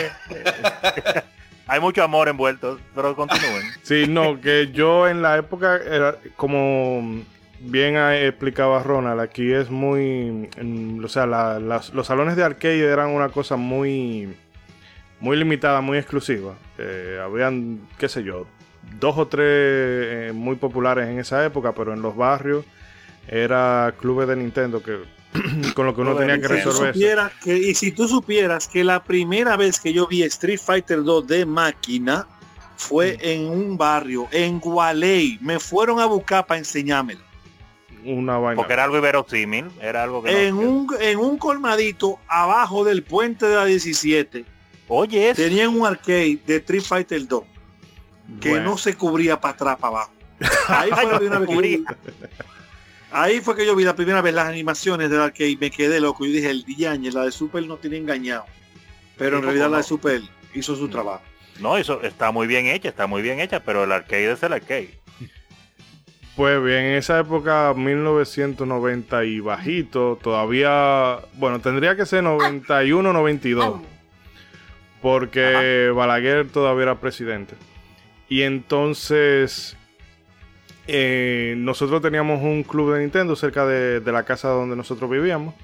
Hay 1.68 1.80
mucho 1.82 2.02
amor 2.04 2.30
envuelto, 2.30 2.80
pero 2.96 3.16
continúen. 3.16 3.64
Sí, 3.84 4.06
no, 4.08 4.40
que 4.40 4.72
yo 4.72 5.08
en 5.08 5.22
la 5.22 5.38
época, 5.38 5.76
era, 5.86 6.16
como 6.38 7.22
bien 7.60 7.96
ha 7.98 8.18
explicaba 8.20 8.82
Ronald, 8.84 9.20
aquí 9.20 9.52
es 9.52 9.70
muy, 9.70 10.50
mm, 10.62 11.04
o 11.04 11.08
sea, 11.08 11.26
la- 11.26 11.60
las- 11.60 11.94
los 11.94 12.08
salones 12.08 12.36
de 12.36 12.44
arcade 12.44 12.80
eran 12.82 13.10
una 13.10 13.30
cosa 13.30 13.56
muy, 13.56 14.36
muy 15.20 15.38
limitada, 15.38 15.82
muy 15.82 15.98
exclusiva. 15.98 16.56
Eh, 16.78 17.20
habían, 17.24 17.80
qué 17.98 18.08
sé 18.10 18.24
yo, 18.24 18.46
dos 19.00 19.18
o 19.18 19.28
tres 19.28 19.46
eh, 19.48 20.32
muy 20.34 20.56
populares 20.56 21.08
en 21.10 21.20
esa 21.20 21.44
época, 21.46 21.74
pero 21.74 21.94
en 21.94 22.02
los 22.02 22.16
barrios 22.16 22.66
era 23.28 23.94
clubes 24.00 24.28
de 24.28 24.36
Nintendo 24.36 24.82
que 24.82 24.98
con 25.76 25.86
lo 25.86 25.94
que 25.94 26.02
uno 26.02 26.16
tenía 26.16 26.38
que 26.40 26.48
Si 26.48 26.54
resolver. 26.54 26.96
que, 27.44 27.58
y 27.58 27.74
si 27.76 27.92
tú 27.92 28.08
supieras 28.08 28.68
que 28.68 28.84
la 28.84 29.04
primera 29.04 29.58
vez 29.58 29.80
que 29.80 29.92
yo 29.94 30.08
vi 30.08 30.24
Street 30.24 30.60
Fighter 30.64 31.04
2 31.04 31.28
de 31.28 31.46
máquina 31.46 32.26
fue 32.78 33.18
en 33.22 33.48
un 33.48 33.78
barrio, 33.78 34.28
en 34.32 34.60
Gualey. 34.60 35.38
Me 35.42 35.60
fueron 35.60 36.00
a 36.00 36.06
buscar 36.06 36.46
para 36.46 36.60
enseñármelo. 36.60 37.20
Una 38.10 38.38
vaina. 38.38 38.56
Porque 38.56 38.74
era 38.74 38.86
algo 38.86 38.96
inverosímil, 38.98 39.66
era 39.82 40.04
algo 40.04 40.24
que 40.24 40.32
no- 40.32 40.38
En 40.38 40.56
un, 40.56 40.88
en 41.00 41.18
un 41.20 41.38
colmadito 41.38 42.20
abajo 42.28 42.84
del 42.86 43.04
puente 43.04 43.46
de 43.48 43.56
la 43.56 43.66
17 43.66 44.46
Oye, 44.88 45.30
eso. 45.32 45.42
tenían 45.42 45.70
un 45.78 45.86
arcade 45.86 46.40
de 46.46 46.56
Street 46.58 46.82
Fighter 46.84 47.28
2 47.28 47.44
que 48.40 48.50
Bueno. 48.52 48.72
no 48.72 48.78
se 48.78 48.94
cubría 48.94 49.40
para 49.42 49.54
atrás, 49.56 49.78
para 49.78 49.88
abajo. 49.96 50.12
Ahí 50.70 50.90
fue, 50.92 51.12
la 51.12 51.18
primera 51.20 51.40
vez 51.40 51.50
que 51.50 51.56
yo 51.56 51.62
vi- 51.62 51.86
ahí 53.12 53.40
fue 53.42 53.56
que 53.56 53.66
yo 53.66 53.76
vi 53.76 53.84
la 53.84 53.96
primera 53.96 54.22
vez 54.22 54.34
las 54.34 54.48
animaciones 54.48 55.10
del 55.10 55.22
arcade 55.22 55.50
y 55.50 55.58
me 55.58 55.72
quedé 55.72 56.00
loco. 56.00 56.26
Yo 56.26 56.32
dije, 56.32 56.50
el 56.50 56.64
diañe, 56.64 57.12
la 57.12 57.24
de 57.24 57.32
Super 57.32 57.66
no 57.66 57.78
tiene 57.78 57.98
engañado. 57.98 58.46
Pero 59.18 59.38
en 59.38 59.44
realidad 59.44 59.66
¿cómo 59.66 59.72
la 59.76 59.82
de? 59.82 59.84
Super 59.84 60.22
hizo 60.54 60.76
su 60.76 60.88
trabajo. 60.90 61.24
No, 61.60 61.78
eso 61.78 62.02
está 62.04 62.32
muy 62.32 62.46
bien 62.48 62.68
hecha, 62.68 62.90
está 62.90 63.08
muy 63.08 63.22
bien 63.22 63.40
hecha, 63.40 63.62
pero 63.62 63.84
el 63.84 63.92
arcade 63.92 64.32
es 64.32 64.44
el 64.44 64.54
arcade. 64.54 64.97
Pues 66.38 66.64
bien, 66.64 66.86
en 66.86 66.94
esa 66.98 67.20
época, 67.20 67.74
1990 67.76 69.26
y 69.26 69.40
bajito, 69.40 70.20
todavía, 70.22 71.18
bueno, 71.34 71.62
tendría 71.62 71.96
que 71.96 72.06
ser 72.06 72.22
91, 72.22 73.12
92, 73.12 73.82
porque 75.02 75.92
Balaguer 75.96 76.48
todavía 76.48 76.84
era 76.84 77.00
presidente. 77.00 77.56
Y 78.30 78.44
entonces, 78.44 79.76
eh, 80.86 81.56
nosotros 81.58 82.04
teníamos 82.04 82.44
un 82.44 82.62
club 82.62 82.94
de 82.94 83.00
Nintendo 83.00 83.36
cerca 83.36 83.66
de, 83.66 84.00
de 84.00 84.12
la 84.12 84.22
casa 84.22 84.50
donde 84.50 84.76
nosotros 84.76 85.10
vivíamos. 85.10 85.56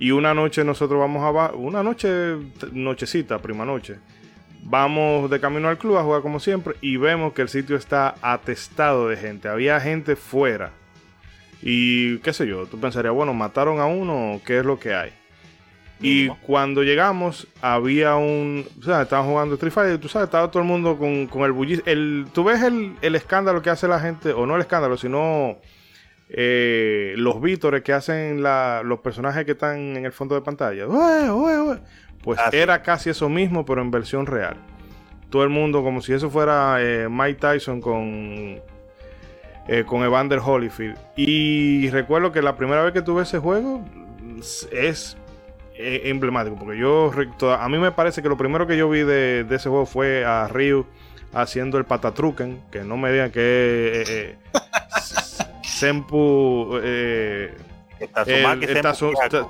Y 0.00 0.10
una 0.10 0.34
noche 0.34 0.64
nosotros 0.64 0.98
vamos 0.98 1.22
a... 1.22 1.52
Una 1.54 1.84
noche, 1.84 2.34
nochecita, 2.72 3.38
prima 3.38 3.64
noche. 3.64 3.98
Vamos 4.62 5.30
de 5.30 5.40
camino 5.40 5.68
al 5.68 5.78
club 5.78 5.96
a 5.96 6.02
jugar 6.02 6.22
como 6.22 6.38
siempre 6.38 6.74
y 6.80 6.96
vemos 6.96 7.32
que 7.32 7.42
el 7.42 7.48
sitio 7.48 7.76
está 7.76 8.14
atestado 8.22 9.08
de 9.08 9.16
gente. 9.16 9.48
Había 9.48 9.80
gente 9.80 10.16
fuera. 10.16 10.70
Y 11.62 12.18
qué 12.18 12.32
sé 12.32 12.46
yo, 12.46 12.66
tú 12.66 12.78
pensarías, 12.80 13.12
bueno, 13.14 13.34
mataron 13.34 13.80
a 13.80 13.86
uno, 13.86 14.40
¿qué 14.46 14.58
es 14.58 14.64
lo 14.64 14.78
que 14.78 14.94
hay? 14.94 15.12
Y 16.02 16.28
cuando 16.28 16.82
llegamos, 16.82 17.46
había 17.60 18.16
un. 18.16 18.64
O 18.80 18.82
sea, 18.82 19.02
estaban 19.02 19.26
jugando 19.26 19.56
Street 19.56 19.72
Fighter, 19.72 19.98
tú 19.98 20.08
sabes, 20.08 20.28
estaba 20.28 20.50
todo 20.50 20.62
el 20.62 20.68
mundo 20.68 20.96
con, 20.96 21.26
con 21.26 21.42
el 21.42 21.52
bullicio. 21.52 21.84
El, 21.86 22.24
tú 22.32 22.42
ves 22.44 22.62
el, 22.62 22.94
el 23.02 23.14
escándalo 23.16 23.60
que 23.60 23.68
hace 23.68 23.86
la 23.86 24.00
gente, 24.00 24.32
o 24.32 24.46
no 24.46 24.54
el 24.54 24.62
escándalo, 24.62 24.96
sino 24.96 25.58
eh, 26.30 27.12
los 27.18 27.42
vítores 27.42 27.82
que 27.82 27.92
hacen 27.92 28.42
la- 28.42 28.80
los 28.82 29.00
personajes 29.00 29.44
que 29.44 29.52
están 29.52 29.96
en 29.96 30.06
el 30.06 30.12
fondo 30.12 30.34
de 30.34 30.40
pantalla. 30.40 30.86
¡Ué, 30.86 31.30
ué, 31.30 31.60
ué! 31.60 31.78
Pues 32.22 32.38
era 32.52 32.82
casi 32.82 33.10
eso 33.10 33.28
mismo, 33.28 33.64
pero 33.64 33.80
en 33.82 33.90
versión 33.90 34.26
real. 34.26 34.56
Todo 35.30 35.44
el 35.44 35.48
mundo, 35.48 35.82
como 35.82 36.02
si 36.02 36.12
eso 36.12 36.28
fuera 36.28 36.76
eh, 36.80 37.08
Mike 37.08 37.40
Tyson 37.40 37.80
con, 37.80 38.60
eh, 39.68 39.84
con 39.86 40.02
Evander 40.02 40.40
Holyfield. 40.44 40.98
Y 41.16 41.88
recuerdo 41.90 42.32
que 42.32 42.42
la 42.42 42.56
primera 42.56 42.82
vez 42.82 42.92
que 42.92 43.02
tuve 43.02 43.22
ese 43.22 43.38
juego 43.38 43.84
es 44.72 45.16
eh, 45.74 46.02
emblemático, 46.10 46.56
porque 46.56 46.78
yo, 46.78 47.10
a 47.52 47.68
mí 47.68 47.78
me 47.78 47.92
parece 47.92 48.22
que 48.22 48.28
lo 48.28 48.36
primero 48.36 48.66
que 48.66 48.76
yo 48.76 48.90
vi 48.90 49.00
de, 49.00 49.44
de 49.44 49.56
ese 49.56 49.68
juego 49.68 49.86
fue 49.86 50.24
a 50.24 50.46
Ryu 50.48 50.84
haciendo 51.32 51.78
el 51.78 51.84
patatruken, 51.84 52.60
que 52.70 52.82
no 52.84 52.96
me 52.96 53.12
digan 53.12 53.30
que 53.30 53.40
eh, 53.40 54.04
eh, 54.08 54.36
Eh, 58.26 58.80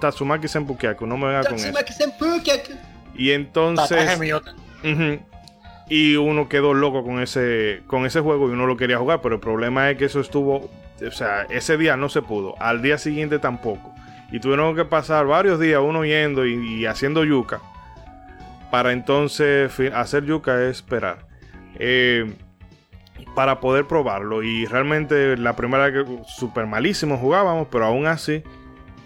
Tatsumaki 0.00 0.48
Senpu 0.48 0.76
Kyaku, 0.76 1.06
no 1.06 1.16
me 1.16 1.26
venga 1.28 1.44
con 1.44 1.54
eso. 1.54 1.68
Y 3.16 3.30
entonces... 3.30 4.18
Y 5.92 6.14
uno 6.14 6.48
quedó 6.48 6.72
loco 6.72 7.02
con 7.02 7.20
ese, 7.20 7.82
con 7.88 8.06
ese 8.06 8.20
juego 8.20 8.48
y 8.48 8.52
uno 8.52 8.64
lo 8.66 8.76
quería 8.76 8.98
jugar, 8.98 9.20
pero 9.22 9.34
el 9.34 9.40
problema 9.40 9.90
es 9.90 9.98
que 9.98 10.04
eso 10.04 10.20
estuvo, 10.20 10.70
o 11.04 11.10
sea, 11.10 11.48
ese 11.50 11.76
día 11.76 11.96
no 11.96 12.08
se 12.08 12.22
pudo, 12.22 12.54
al 12.60 12.80
día 12.80 12.96
siguiente 12.96 13.40
tampoco. 13.40 13.92
Y 14.30 14.38
tuvieron 14.38 14.76
que 14.76 14.84
pasar 14.84 15.26
varios 15.26 15.58
días 15.58 15.80
uno 15.82 16.04
yendo 16.04 16.46
y, 16.46 16.54
y 16.54 16.86
haciendo 16.86 17.24
yuca. 17.24 17.60
Para 18.70 18.92
entonces 18.92 19.72
hacer 19.92 20.24
yuca 20.24 20.62
es 20.62 20.76
esperar. 20.76 21.26
Eh, 21.76 22.36
para 23.35 23.61
poder 23.61 23.87
probarlo. 23.87 24.42
Y 24.42 24.66
realmente 24.66 25.37
la 25.37 25.56
primera 25.56 25.92
que 25.92 26.04
super 26.26 26.66
malísimo 26.66 27.16
jugábamos, 27.16 27.68
pero 27.70 27.87
aún 27.87 28.06
así 28.06 28.42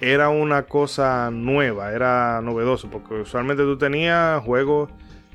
era 0.01 0.29
una 0.29 0.65
cosa 0.65 1.31
nueva, 1.31 1.93
era 1.93 2.41
novedoso, 2.43 2.91
porque 2.91 3.15
usualmente 3.15 3.63
tú 3.63 3.79
tenías 3.79 4.43
juegos, 4.43 4.91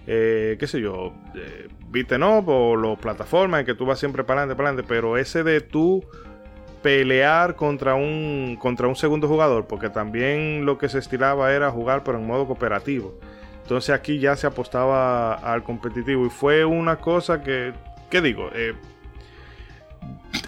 eh, 0.06 0.58
qué 0.60 0.68
sé 0.68 0.82
yo, 0.82 1.14
eh, 1.36 1.68
up 1.92 2.50
o 2.50 2.76
los 2.76 3.00
plataformas 3.00 3.62
en 3.62 3.66
que 3.66 3.74
tú 3.74 3.86
vas 3.86 4.00
siempre 4.00 4.24
para 4.24 4.42
adelante, 4.42 4.58
para 4.58 4.70
adelante, 4.70 4.88
pero 4.88 5.18
ese 5.18 5.44
de 5.44 5.62
tú 5.62 6.04
pelear 6.82 7.56
contra 7.56 7.96
un, 7.96 8.58
contra 8.60 8.88
un 8.88 8.96
segundo 8.96 9.28
jugador, 9.28 9.66
porque 9.66 9.90
también 9.90 10.66
lo 10.66 10.78
que 10.78 10.90
se 10.90 11.00
estilaba 11.00 11.54
era 11.54 11.72
jugar 11.72 12.04
pero 12.04 12.18
en 12.18 12.28
modo 12.28 12.46
cooperativo. 12.46 13.20
Entonces 13.64 13.94
aquí 13.94 14.20
ya 14.20 14.36
se 14.36 14.48
apostaba 14.48 15.34
al 15.36 15.64
competitivo 15.64 16.26
y 16.26 16.30
fue 16.30 16.66
una 16.66 16.98
cosa 16.98 17.44
que, 17.44 17.74
¿qué 18.10 18.22
digo? 18.22 18.50
Eh, 18.54 18.74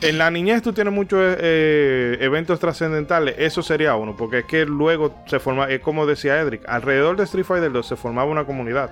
en 0.02 0.18
la 0.18 0.32
niñez 0.32 0.62
tú 0.62 0.74
tienes 0.74 0.94
muchos 0.94 1.20
eh, 1.40 2.18
eventos 2.22 2.60
trascendentales, 2.60 3.36
eso 3.38 3.62
sería 3.62 3.96
uno, 3.96 4.16
porque 4.16 4.40
es 4.40 4.46
que 4.46 4.66
luego 4.66 5.16
se 5.28 5.40
forma, 5.40 5.70
es 5.70 5.82
como 5.82 6.06
decía 6.06 6.40
Edric, 6.40 6.68
alrededor 6.68 7.18
de 7.18 7.24
Street 7.24 7.46
Fighter 7.46 7.72
2 7.72 7.86
se 7.86 7.96
formaba 7.96 8.30
una 8.30 8.46
comunidad. 8.46 8.92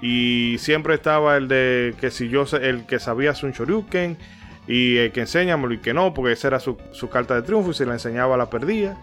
Y 0.00 0.56
siempre 0.58 0.94
estaba 0.94 1.36
el 1.36 1.48
de 1.48 1.94
que 2.00 2.12
si 2.12 2.28
yo 2.28 2.44
el 2.60 2.86
que 2.86 3.00
sabía 3.00 3.34
un 3.42 3.50
Shoryuken 3.50 4.16
y 4.68 4.98
el 4.98 5.12
que 5.12 5.20
enséñamelo 5.20 5.74
y 5.74 5.78
que 5.78 5.92
no, 5.92 6.14
porque 6.14 6.32
esa 6.32 6.48
era 6.48 6.60
su, 6.60 6.78
su 6.92 7.08
carta 7.08 7.34
de 7.34 7.42
triunfo 7.42 7.72
y 7.72 7.74
si 7.74 7.84
la 7.84 7.94
enseñaba 7.94 8.36
la 8.36 8.48
perdía. 8.48 8.96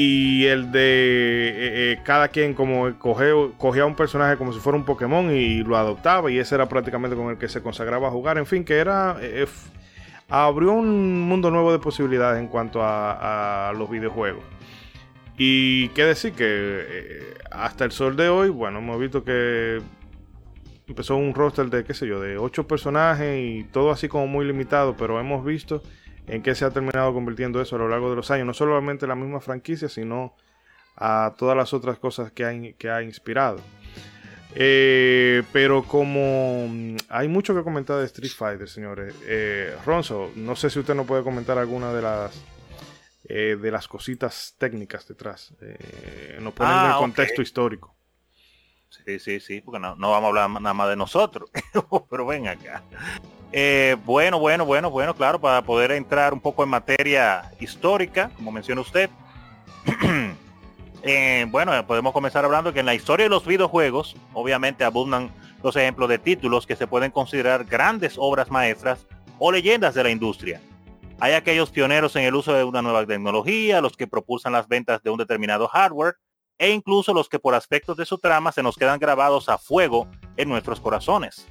Y 0.00 0.46
el 0.46 0.70
de 0.70 0.78
eh, 0.80 1.92
eh, 1.92 2.00
cada 2.04 2.28
quien 2.28 2.54
como 2.54 2.88
coge- 3.00 3.52
cogía 3.58 3.84
un 3.84 3.96
personaje 3.96 4.36
como 4.36 4.52
si 4.52 4.60
fuera 4.60 4.78
un 4.78 4.84
Pokémon 4.84 5.28
y 5.34 5.64
lo 5.64 5.76
adoptaba 5.76 6.30
y 6.30 6.38
ese 6.38 6.54
era 6.54 6.68
prácticamente 6.68 7.16
con 7.16 7.30
el 7.30 7.36
que 7.36 7.48
se 7.48 7.62
consagraba 7.62 8.06
a 8.06 8.10
jugar. 8.12 8.38
En 8.38 8.46
fin, 8.46 8.64
que 8.64 8.76
era... 8.76 9.16
eh, 9.20 9.44
abrió 10.28 10.72
un 10.72 11.22
mundo 11.22 11.50
nuevo 11.50 11.72
de 11.72 11.80
posibilidades 11.80 12.38
en 12.38 12.46
cuanto 12.46 12.80
a, 12.80 13.72
los 13.76 13.90
videojuegos. 13.90 14.44
Y 15.36 15.88
qué 15.88 16.04
decir 16.04 16.32
que 16.32 17.34
hasta 17.50 17.84
el 17.84 17.90
sol 17.90 18.14
de 18.14 18.28
hoy, 18.28 18.50
bueno, 18.50 18.78
hemos 18.78 19.00
visto 19.00 19.24
que 19.24 19.80
empezó 20.86 21.16
un 21.16 21.34
roster 21.34 21.70
de, 21.70 21.82
qué 21.82 21.92
sé 21.94 22.06
yo, 22.06 22.20
de 22.20 22.38
ocho 22.38 22.68
personajes 22.68 23.36
y 23.40 23.64
todo 23.64 23.90
así 23.90 24.06
como 24.06 24.28
muy 24.28 24.46
limitado, 24.46 24.96
pero 24.96 25.18
hemos 25.18 25.44
visto 25.44 25.82
en 26.28 26.42
qué 26.42 26.54
se 26.54 26.64
ha 26.64 26.70
terminado 26.70 27.12
convirtiendo 27.12 27.60
eso 27.60 27.76
a 27.76 27.78
lo 27.78 27.88
largo 27.88 28.10
de 28.10 28.16
los 28.16 28.30
años. 28.30 28.46
No 28.46 28.54
solamente 28.54 29.06
la 29.06 29.14
misma 29.14 29.40
franquicia, 29.40 29.88
sino 29.88 30.34
a 30.96 31.34
todas 31.38 31.56
las 31.56 31.72
otras 31.72 31.98
cosas 31.98 32.32
que 32.32 32.44
ha, 32.44 32.52
que 32.76 32.90
ha 32.90 33.02
inspirado. 33.02 33.60
Eh, 34.54 35.42
pero 35.52 35.82
como 35.84 36.66
mm, 36.68 36.96
hay 37.10 37.28
mucho 37.28 37.54
que 37.54 37.62
comentar 37.62 37.98
de 37.98 38.06
Street 38.06 38.32
Fighter, 38.32 38.68
señores. 38.68 39.14
Eh, 39.26 39.74
Ronzo, 39.84 40.30
no 40.36 40.56
sé 40.56 40.70
si 40.70 40.78
usted 40.78 40.94
nos 40.94 41.06
puede 41.06 41.22
comentar 41.22 41.58
alguna 41.58 41.92
de 41.92 42.02
las 42.02 42.44
eh, 43.24 43.56
de 43.60 43.70
las 43.70 43.86
cositas 43.88 44.54
técnicas 44.58 45.06
detrás. 45.06 45.52
nos 46.40 46.54
ponen 46.54 46.72
en 46.72 46.84
el 46.86 46.92
ah, 46.92 46.96
contexto 46.98 47.42
histórico. 47.42 47.94
Sí, 48.88 49.18
sí, 49.18 49.38
sí, 49.38 49.60
porque 49.60 49.78
no, 49.78 49.94
no, 49.96 50.10
vamos 50.10 50.24
a 50.24 50.28
hablar 50.28 50.62
nada 50.62 50.74
más 50.74 50.88
de 50.88 50.96
nosotros. 50.96 51.50
pero 52.10 52.26
ven 52.26 52.48
acá. 52.48 52.82
Bueno, 54.04 54.38
bueno, 54.38 54.64
bueno, 54.64 54.90
bueno, 54.90 55.14
claro, 55.14 55.40
para 55.40 55.62
poder 55.62 55.92
entrar 55.92 56.32
un 56.32 56.40
poco 56.40 56.62
en 56.62 56.68
materia 56.68 57.50
histórica, 57.60 58.30
como 58.36 58.52
menciona 58.52 58.80
usted. 58.80 59.10
Eh, 61.04 61.46
bueno, 61.48 61.86
podemos 61.86 62.12
comenzar 62.12 62.44
hablando 62.44 62.72
que 62.72 62.80
en 62.80 62.86
la 62.86 62.94
historia 62.94 63.24
de 63.24 63.30
los 63.30 63.46
videojuegos, 63.46 64.16
obviamente 64.32 64.82
abundan 64.82 65.30
los 65.62 65.76
ejemplos 65.76 66.08
de 66.08 66.18
títulos 66.18 66.66
que 66.66 66.76
se 66.76 66.88
pueden 66.88 67.12
considerar 67.12 67.64
grandes 67.64 68.16
obras 68.18 68.50
maestras 68.50 69.06
o 69.38 69.52
leyendas 69.52 69.94
de 69.94 70.02
la 70.02 70.10
industria. 70.10 70.60
Hay 71.20 71.32
aquellos 71.32 71.70
pioneros 71.70 72.14
en 72.16 72.24
el 72.24 72.34
uso 72.34 72.52
de 72.52 72.64
una 72.64 72.82
nueva 72.82 73.06
tecnología, 73.06 73.80
los 73.80 73.96
que 73.96 74.06
propulsan 74.06 74.52
las 74.52 74.68
ventas 74.68 75.02
de 75.02 75.10
un 75.10 75.18
determinado 75.18 75.68
hardware, 75.68 76.16
e 76.58 76.70
incluso 76.70 77.14
los 77.14 77.28
que 77.28 77.38
por 77.38 77.54
aspectos 77.54 77.96
de 77.96 78.04
su 78.04 78.18
trama 78.18 78.52
se 78.52 78.62
nos 78.62 78.76
quedan 78.76 78.98
grabados 78.98 79.48
a 79.48 79.58
fuego 79.58 80.08
en 80.36 80.48
nuestros 80.48 80.80
corazones. 80.80 81.46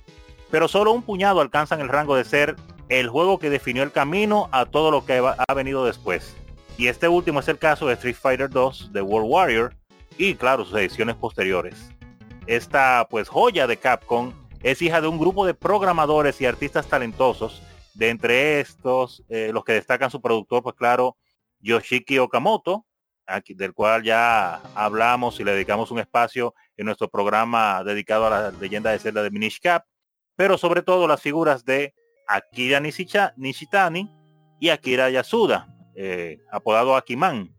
Pero 0.49 0.67
solo 0.67 0.91
un 0.91 1.03
puñado 1.03 1.41
alcanzan 1.41 1.81
el 1.81 1.89
rango 1.89 2.15
de 2.15 2.25
ser 2.25 2.55
el 2.89 3.09
juego 3.09 3.39
que 3.39 3.49
definió 3.49 3.83
el 3.83 3.91
camino 3.91 4.49
a 4.51 4.65
todo 4.65 4.91
lo 4.91 5.05
que 5.05 5.17
ha 5.19 5.53
venido 5.53 5.85
después. 5.85 6.35
Y 6.77 6.87
este 6.87 7.07
último 7.07 7.39
es 7.39 7.47
el 7.47 7.57
caso 7.57 7.87
de 7.87 7.95
Street 7.95 8.15
Fighter 8.15 8.49
2 8.49 8.93
de 8.93 9.01
World 9.01 9.29
Warrior 9.29 9.75
y 10.17 10.35
claro 10.35 10.63
sus 10.63 10.77
ediciones 10.77 11.15
posteriores. 11.15 11.89
Esta 12.45 13.07
pues 13.09 13.27
joya 13.27 13.67
de 13.67 13.77
Capcom 13.77 14.31
es 14.63 14.81
hija 14.81 15.01
de 15.01 15.07
un 15.07 15.19
grupo 15.19 15.45
de 15.45 15.53
programadores 15.53 16.39
y 16.39 16.45
artistas 16.45 16.87
talentosos. 16.87 17.61
De 17.93 18.09
entre 18.09 18.59
estos, 18.59 19.23
eh, 19.27 19.49
los 19.51 19.63
que 19.63 19.73
destacan 19.73 20.11
su 20.11 20.21
productor, 20.21 20.61
pues 20.61 20.75
claro, 20.75 21.17
Yoshiki 21.59 22.19
Okamoto, 22.19 22.85
del 23.49 23.73
cual 23.73 24.03
ya 24.03 24.61
hablamos 24.75 25.39
y 25.39 25.43
le 25.43 25.53
dedicamos 25.53 25.91
un 25.91 25.99
espacio 25.99 26.53
en 26.77 26.85
nuestro 26.85 27.09
programa 27.09 27.83
dedicado 27.83 28.27
a 28.27 28.29
la 28.29 28.51
leyenda 28.51 28.91
de 28.91 28.99
Zelda 28.99 29.23
de 29.23 29.31
Minish 29.31 29.59
Cap, 29.59 29.83
pero 30.38 30.57
sobre 30.57 30.83
todo 30.83 31.07
las 31.07 31.21
figuras 31.21 31.65
de 31.65 31.93
Akira 32.27 32.79
Nishitani 32.79 34.09
y 34.59 34.69
Akira 34.69 35.09
Yasuda, 35.09 35.67
eh, 35.95 36.39
apodado 36.51 36.95
Akiman. 36.95 37.53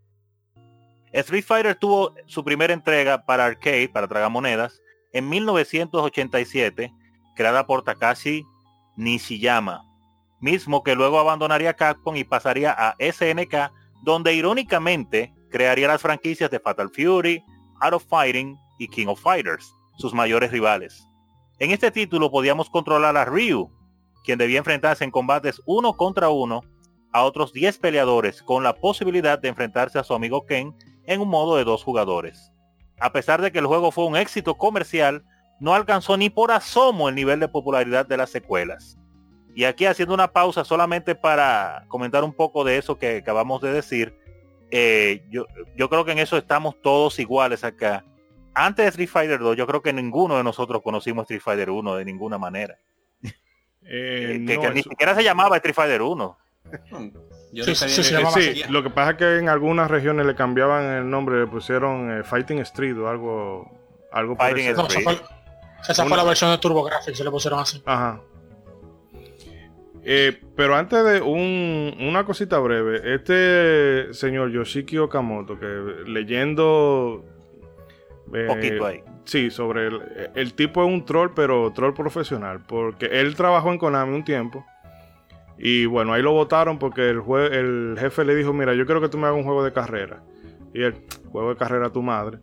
Street 1.12 1.45
Fighter 1.45 1.74
tuvo 1.74 2.14
su 2.26 2.45
primera 2.45 2.72
entrega 2.72 3.24
para 3.24 3.47
arcade, 3.47 3.89
para 3.89 4.07
tragamonedas, 4.07 4.81
en 5.12 5.29
1987, 5.29 6.93
creada 7.35 7.66
por 7.66 7.83
Takashi 7.83 8.45
Nishiyama, 8.97 9.83
mismo 10.41 10.83
que 10.83 10.95
luego 10.95 11.18
abandonaría 11.18 11.74
Capcom 11.74 12.14
y 12.14 12.24
pasaría 12.24 12.72
a 12.72 12.95
SNK, 13.01 13.72
donde 14.05 14.35
irónicamente 14.35 15.35
crearía 15.51 15.89
las 15.89 16.03
franquicias 16.03 16.51
de 16.51 16.61
Fatal 16.61 16.91
Fury, 16.91 17.43
Art 17.81 17.95
of 17.95 18.05
Fighting 18.07 18.57
y 18.79 18.87
King 18.89 19.07
of 19.07 19.20
Fighters, 19.20 19.74
sus 19.97 20.12
mayores 20.12 20.53
rivales. 20.53 21.08
En 21.61 21.73
este 21.73 21.91
título 21.91 22.31
podíamos 22.31 22.71
controlar 22.71 23.17
a 23.17 23.25
Ryu, 23.25 23.69
quien 24.23 24.39
debía 24.39 24.59
enfrentarse 24.59 25.03
en 25.03 25.11
combates 25.11 25.61
uno 25.67 25.97
contra 25.97 26.29
uno 26.29 26.63
a 27.13 27.25
otros 27.25 27.53
10 27.53 27.79
peleadores 27.79 28.45
con 28.45 28.63
la 28.63 28.77
posibilidad 28.77 29.41
de 29.41 29.49
enfrentarse 29.49 29.99
a 29.99 30.05
su 30.05 30.15
amigo 30.15 30.47
Ken 30.47 30.73
en 31.05 31.21
un 31.21 31.29
modo 31.29 31.57
de 31.57 31.65
dos 31.65 31.83
jugadores. 31.83 32.53
A 33.01 33.11
pesar 33.11 33.43
de 33.43 33.51
que 33.51 33.59
el 33.59 33.67
juego 33.67 33.91
fue 33.91 34.07
un 34.07 34.17
éxito 34.17 34.57
comercial, 34.57 35.25
no 35.59 35.75
alcanzó 35.75 36.17
ni 36.17 36.31
por 36.31 36.53
asomo 36.53 37.09
el 37.09 37.17
nivel 37.17 37.41
de 37.41 37.49
popularidad 37.49 38.07
de 38.07 38.19
las 38.19 38.31
secuelas. 38.31 38.97
Y 39.57 39.65
aquí 39.65 39.87
haciendo 39.87 40.15
una 40.15 40.33
pausa 40.33 40.65
solamente 40.65 41.17
para 41.17 41.87
comentar 41.89 42.23
un 42.23 42.33
poco 42.33 42.63
de 42.63 42.79
eso 42.79 42.99
que 42.99 43.17
acabamos 43.17 43.61
de 43.63 43.73
decir, 43.73 44.17
eh, 44.71 45.25
yo, 45.29 45.47
yo 45.77 45.89
creo 45.89 46.05
que 46.05 46.13
en 46.13 46.19
eso 46.19 46.37
estamos 46.37 46.81
todos 46.81 47.19
iguales 47.19 47.65
acá. 47.65 48.05
Antes 48.67 48.85
de 48.85 48.89
Street 48.89 49.09
Fighter 49.09 49.39
2, 49.39 49.57
yo 49.57 49.67
creo 49.67 49.83
que 49.83 49.93
ninguno 49.93 50.37
de 50.37 50.45
nosotros 50.45 50.83
conocimos 50.83 51.25
Street 51.25 51.43
Fighter 51.43 51.71
1 51.71 51.97
de 51.97 52.05
ninguna 52.05 52.39
manera. 52.39 52.79
Eh, 53.91 54.45
que, 54.47 54.71
ni 54.75 54.83
siquiera 54.83 55.15
se 55.15 55.25
llamaba 55.25 55.57
Street 55.57 55.75
Fighter 55.75 56.03
1 56.03 56.37
sí, 57.53 58.63
lo 58.69 58.83
que 58.83 58.91
pasa 58.91 59.13
es 59.13 59.17
que 59.17 59.39
en 59.39 59.49
algunas 59.49 59.91
regiones 59.91 60.27
le 60.27 60.35
cambiaban 60.35 60.85
el 60.85 61.09
nombre, 61.09 61.41
le 61.41 61.47
pusieron 61.47 62.19
eh, 62.19 62.25
Fighting 62.25 62.59
Street 62.61 62.97
o 62.99 63.09
algo, 63.09 63.71
algo 64.13 64.37
Fighting 64.37 64.69
esa, 64.69 66.05
fue, 66.05 66.17
la 66.17 66.25
versión 66.25 66.51
de 66.51 66.59
TurboGrafx, 66.59 67.17
se 67.17 67.23
le 67.25 67.31
pusieron 67.31 67.61
así. 67.61 67.81
Ajá. 67.87 68.21
Eh, 70.03 70.41
pero 70.57 70.75
antes 70.75 71.05
de 71.05 71.21
una 71.21 72.25
cosita 72.25 72.59
breve, 72.59 73.15
este 73.15 74.13
señor 74.13 74.51
Yoshiki 74.51 74.99
Okamoto, 74.99 75.59
que 75.59 75.67
leyendo... 76.07 77.25
Eh, 78.33 78.47
poquito 78.47 78.87
ahí. 78.87 79.03
Sí, 79.24 79.51
sobre 79.51 79.89
el, 79.89 80.31
el 80.35 80.55
tipo 80.55 80.83
es 80.83 80.89
un 80.89 81.05
troll, 81.05 81.31
pero 81.35 81.70
troll 81.72 81.93
profesional, 81.93 82.61
porque 82.66 83.07
él 83.07 83.35
trabajó 83.35 83.70
en 83.70 83.79
Konami 83.79 84.14
un 84.14 84.24
tiempo 84.24 84.64
y 85.59 85.87
bueno, 85.87 86.12
ahí 86.12 86.22
lo 86.22 86.33
votaron 86.33 86.79
porque 86.79 87.11
el, 87.11 87.22
el 87.53 87.97
jefe 87.99 88.24
le 88.24 88.37
dijo, 88.37 88.53
mira, 88.53 88.74
yo 88.74 88.87
quiero 88.87 89.01
que 89.01 89.09
tú 89.09 89.18
me 89.18 89.26
hagas 89.26 89.39
un 89.39 89.45
juego 89.45 89.64
de 89.64 89.72
carrera. 89.72 90.22
Y 90.72 90.83
el 90.83 90.95
juego 91.33 91.51
de 91.51 91.57
carrera 91.57 91.87
a 91.87 91.91
tu 91.91 92.01
madre. 92.01 92.39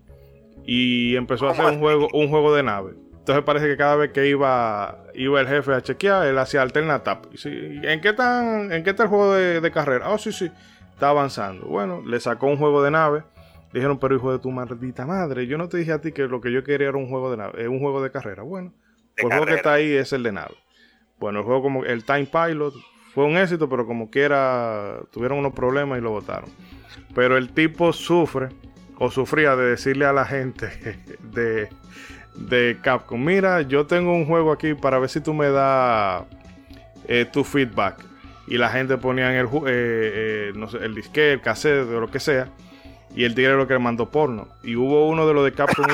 Y 0.65 1.15
empezó 1.15 1.47
a 1.47 1.51
hacer 1.51 1.65
un 1.65 1.79
juego, 1.79 2.09
un 2.11 2.29
juego 2.29 2.53
de 2.53 2.63
nave. 2.63 2.93
Entonces 3.17 3.43
parece 3.43 3.67
que 3.67 3.77
cada 3.77 3.95
vez 3.95 4.11
que 4.11 4.27
iba, 4.27 5.05
iba 5.13 5.39
el 5.39 5.47
jefe 5.47 5.73
a 5.73 5.81
chequear, 5.81 6.27
él 6.27 6.37
hacía 6.37 6.61
alternatap. 6.61 7.27
¿En 7.45 8.01
qué, 8.01 8.13
tan, 8.13 8.71
¿En 8.71 8.83
qué 8.83 8.91
está 8.91 9.03
el 9.03 9.09
juego 9.09 9.33
de, 9.33 9.71
carrera? 9.71 10.11
Oh, 10.11 10.17
sí, 10.17 10.31
sí, 10.31 10.51
está 10.93 11.09
avanzando. 11.09 11.65
Bueno, 11.67 12.03
le 12.05 12.19
sacó 12.19 12.47
un 12.47 12.57
juego 12.57 12.83
de 12.83 12.91
nave. 12.91 13.23
Dijeron, 13.79 13.99
pero 13.99 14.15
hijo 14.15 14.31
de 14.31 14.39
tu 14.39 14.51
maldita 14.51 15.05
madre, 15.05 15.47
yo 15.47 15.57
no 15.57 15.69
te 15.69 15.77
dije 15.77 15.91
a 15.91 16.01
ti 16.01 16.11
que 16.11 16.23
lo 16.23 16.41
que 16.41 16.51
yo 16.51 16.63
quería 16.63 16.89
era 16.89 16.97
un 16.97 17.09
juego 17.09 17.31
de 17.31 17.37
nave, 17.37 17.67
un 17.67 17.79
juego 17.79 18.01
de 18.01 18.11
carrera. 18.11 18.43
Bueno, 18.43 18.73
el 19.17 19.27
juego 19.27 19.45
que 19.45 19.55
está 19.55 19.73
ahí 19.73 19.91
es 19.91 20.13
el 20.13 20.23
de 20.23 20.31
nave. 20.31 20.55
Bueno, 21.19 21.39
el 21.39 21.45
juego 21.45 21.61
como 21.61 21.85
el 21.85 22.03
Time 22.03 22.25
Pilot 22.27 22.73
fue 23.13 23.25
un 23.25 23.37
éxito, 23.37 23.69
pero 23.69 23.85
como 23.85 24.09
quiera 24.09 24.99
tuvieron 25.11 25.39
unos 25.39 25.53
problemas 25.53 25.99
y 25.99 26.01
lo 26.01 26.11
votaron. 26.11 26.49
Pero 27.13 27.37
el 27.37 27.51
tipo 27.53 27.93
sufre 27.93 28.49
o 28.97 29.11
sufría 29.11 29.55
de 29.55 29.65
decirle 29.65 30.05
a 30.05 30.13
la 30.13 30.25
gente 30.25 30.69
de, 31.33 31.69
de 32.35 32.77
Capcom, 32.81 33.23
mira, 33.23 33.61
yo 33.61 33.85
tengo 33.85 34.13
un 34.13 34.25
juego 34.25 34.51
aquí 34.51 34.73
para 34.73 34.99
ver 34.99 35.09
si 35.09 35.21
tú 35.21 35.33
me 35.33 35.49
das 35.49 36.23
eh, 37.07 37.25
tu 37.31 37.43
feedback. 37.43 38.03
Y 38.47 38.57
la 38.57 38.69
gente 38.69 38.97
ponía 38.97 39.33
en 39.33 39.39
el, 39.39 39.47
eh, 39.47 39.51
eh, 39.67 40.53
no 40.55 40.69
sé, 40.69 40.77
el 40.77 40.93
disque, 40.93 41.33
el 41.33 41.41
cassette 41.41 41.89
o 41.89 41.99
lo 41.99 42.11
que 42.11 42.19
sea. 42.19 42.47
Y 43.15 43.23
el 43.23 43.33
tigre 43.33 43.55
lo 43.55 43.67
que 43.67 43.73
le 43.73 43.79
mandó 43.79 44.09
porno. 44.09 44.47
Y 44.63 44.75
hubo 44.75 45.07
uno 45.07 45.25
de 45.25 45.33
los 45.33 45.45
de 45.45 45.53
Capcom 45.53 45.85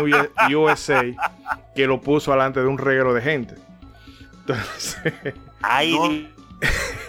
USA 0.53 1.03
que 1.75 1.87
lo 1.87 2.01
puso 2.01 2.31
delante 2.31 2.61
de 2.61 2.67
un 2.67 2.77
reguero 2.77 3.13
de 3.13 3.21
gente. 3.21 3.55
Entonces, 4.39 4.97
Ay, 5.61 6.27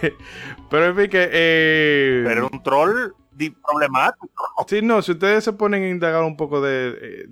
Pero 0.69 0.85
en 0.85 0.95
fin 0.95 1.09
que... 1.09 1.29
Eh, 1.31 2.23
Pero 2.25 2.49
un 2.51 2.63
troll 2.63 3.13
problemático. 3.65 4.27
Sí, 4.67 4.81
no, 4.81 5.01
si 5.01 5.13
ustedes 5.13 5.43
se 5.43 5.53
ponen 5.53 5.83
a 5.83 5.89
indagar 5.89 6.23
un 6.23 6.37
poco 6.37 6.61
de, 6.61 7.27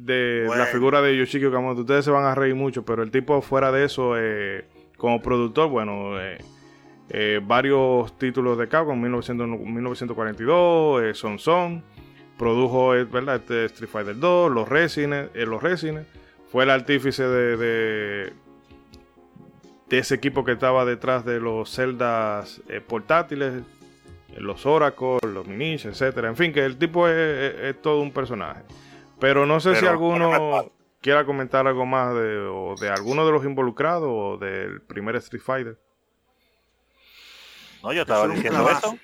la 0.56 0.66
figura 0.66 1.02
de 1.02 1.18
Yoshiki 1.18 1.46
Okamoto, 1.46 1.82
ustedes 1.82 2.06
se 2.06 2.12
van 2.12 2.26
a 2.26 2.36
reír 2.36 2.56
mucho, 2.56 2.84
pero 2.84 3.04
el 3.04 3.12
tipo 3.12 3.42
fuera 3.42 3.72
de 3.72 3.86
eso, 3.86 4.14
eh, 4.18 4.66
como 4.98 5.22
productor, 5.22 5.70
bueno, 5.70 6.20
eh, 6.20 7.40
varios 7.44 8.18
títulos 8.18 8.58
de 8.58 8.68
Capcom, 8.68 9.00
1942, 9.00 11.18
Son 11.18 11.40
Son, 11.40 11.84
produjo, 12.42 12.90
¿verdad? 12.90 13.36
Este 13.36 13.66
Street 13.66 13.90
Fighter 13.90 14.18
2, 14.18 14.52
los 14.52 14.68
Resines, 14.68 15.30
los 15.36 15.62
Resines, 15.62 16.08
fue 16.52 16.64
el 16.64 16.72
artífice 16.72 17.24
de 17.24 18.34
de 19.92 19.98
ese 19.98 20.16
equipo 20.16 20.46
que 20.46 20.54
estaba 20.54 20.86
detrás 20.86 21.26
de 21.26 21.42
los 21.42 21.70
celdas 21.70 22.62
eh, 22.70 22.80
portátiles, 22.80 23.62
los 24.38 24.66
Oracle, 24.66 25.20
los 25.22 25.46
Minish, 25.48 25.86
etcétera. 25.86 26.30
En 26.30 26.38
fin, 26.38 26.54
que 26.54 26.64
el 26.64 26.78
tipo 26.78 27.10
es, 27.10 27.80
todo 27.82 28.00
un 28.00 28.14
personaje. 28.14 28.62
Pero 29.20 29.46
no 29.46 29.60
sé 29.60 29.76
si 29.76 29.86
alguno 29.86 30.72
quiera 31.02 31.26
comentar 31.26 31.68
algo 31.68 31.86
más 31.86 32.16
de, 32.16 32.38
o 32.38 32.76
de 32.80 32.90
alguno 32.90 33.26
de 33.26 33.34
los 33.34 33.44
involucrados 33.44 34.10
o 34.10 34.38
del 34.38 34.82
primer 34.82 35.18
Street 35.18 35.44
Fighter. 35.44 35.78
No, 37.84 37.92
yo 37.92 38.04
estaba 38.04 38.30
diciendo 38.30 38.70
eso. 38.70 38.98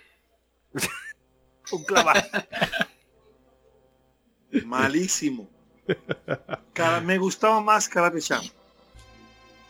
un 1.73 1.83
clavazo. 1.83 2.25
Malísimo. 4.65 5.47
me 7.03 7.17
gustaba 7.17 7.61
más 7.61 7.89
Champ. 8.19 8.45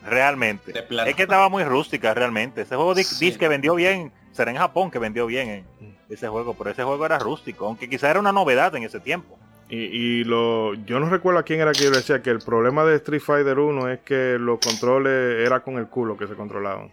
Realmente. 0.04 0.74
Es 1.06 1.16
que 1.16 1.24
estaba 1.24 1.50
muy 1.50 1.64
rústica 1.64 2.14
realmente. 2.14 2.62
Ese 2.62 2.76
juego 2.76 2.94
dice 2.94 3.38
que 3.38 3.48
vendió 3.48 3.76
bien 3.76 4.12
será 4.38 4.52
en 4.52 4.58
Japón 4.58 4.92
que 4.92 5.00
vendió 5.00 5.26
bien 5.26 5.50
eh, 5.50 5.64
ese 6.10 6.28
juego, 6.28 6.54
pero 6.54 6.70
ese 6.70 6.84
juego 6.84 7.06
era 7.06 7.18
rústico, 7.18 7.66
aunque 7.66 7.90
quizá 7.90 8.12
era 8.12 8.20
una 8.20 8.32
novedad 8.32 8.74
en 8.76 8.84
ese 8.84 9.00
tiempo. 9.00 9.38
Y, 9.68 9.78
y 9.78 10.24
lo, 10.24 10.76
yo 10.76 11.00
no 11.00 11.10
recuerdo 11.10 11.40
a 11.40 11.44
quién 11.44 11.60
era 11.60 11.74
que 11.74 11.84
yo 11.84 11.92
decía 11.92 12.22
que 12.22 12.30
el 12.30 12.40
problema 12.40 12.86
de 12.86 12.96
Street 12.98 13.22
Fighter 13.22 13.60
1 13.60 13.90
es 13.90 14.00
que 14.02 14.38
los 14.40 14.60
controles 14.60 15.46
era 15.46 15.60
con 15.60 15.78
el 15.78 15.88
culo 15.88 16.16
que 16.18 16.28
se 16.28 16.36
controlaban. 16.36 16.90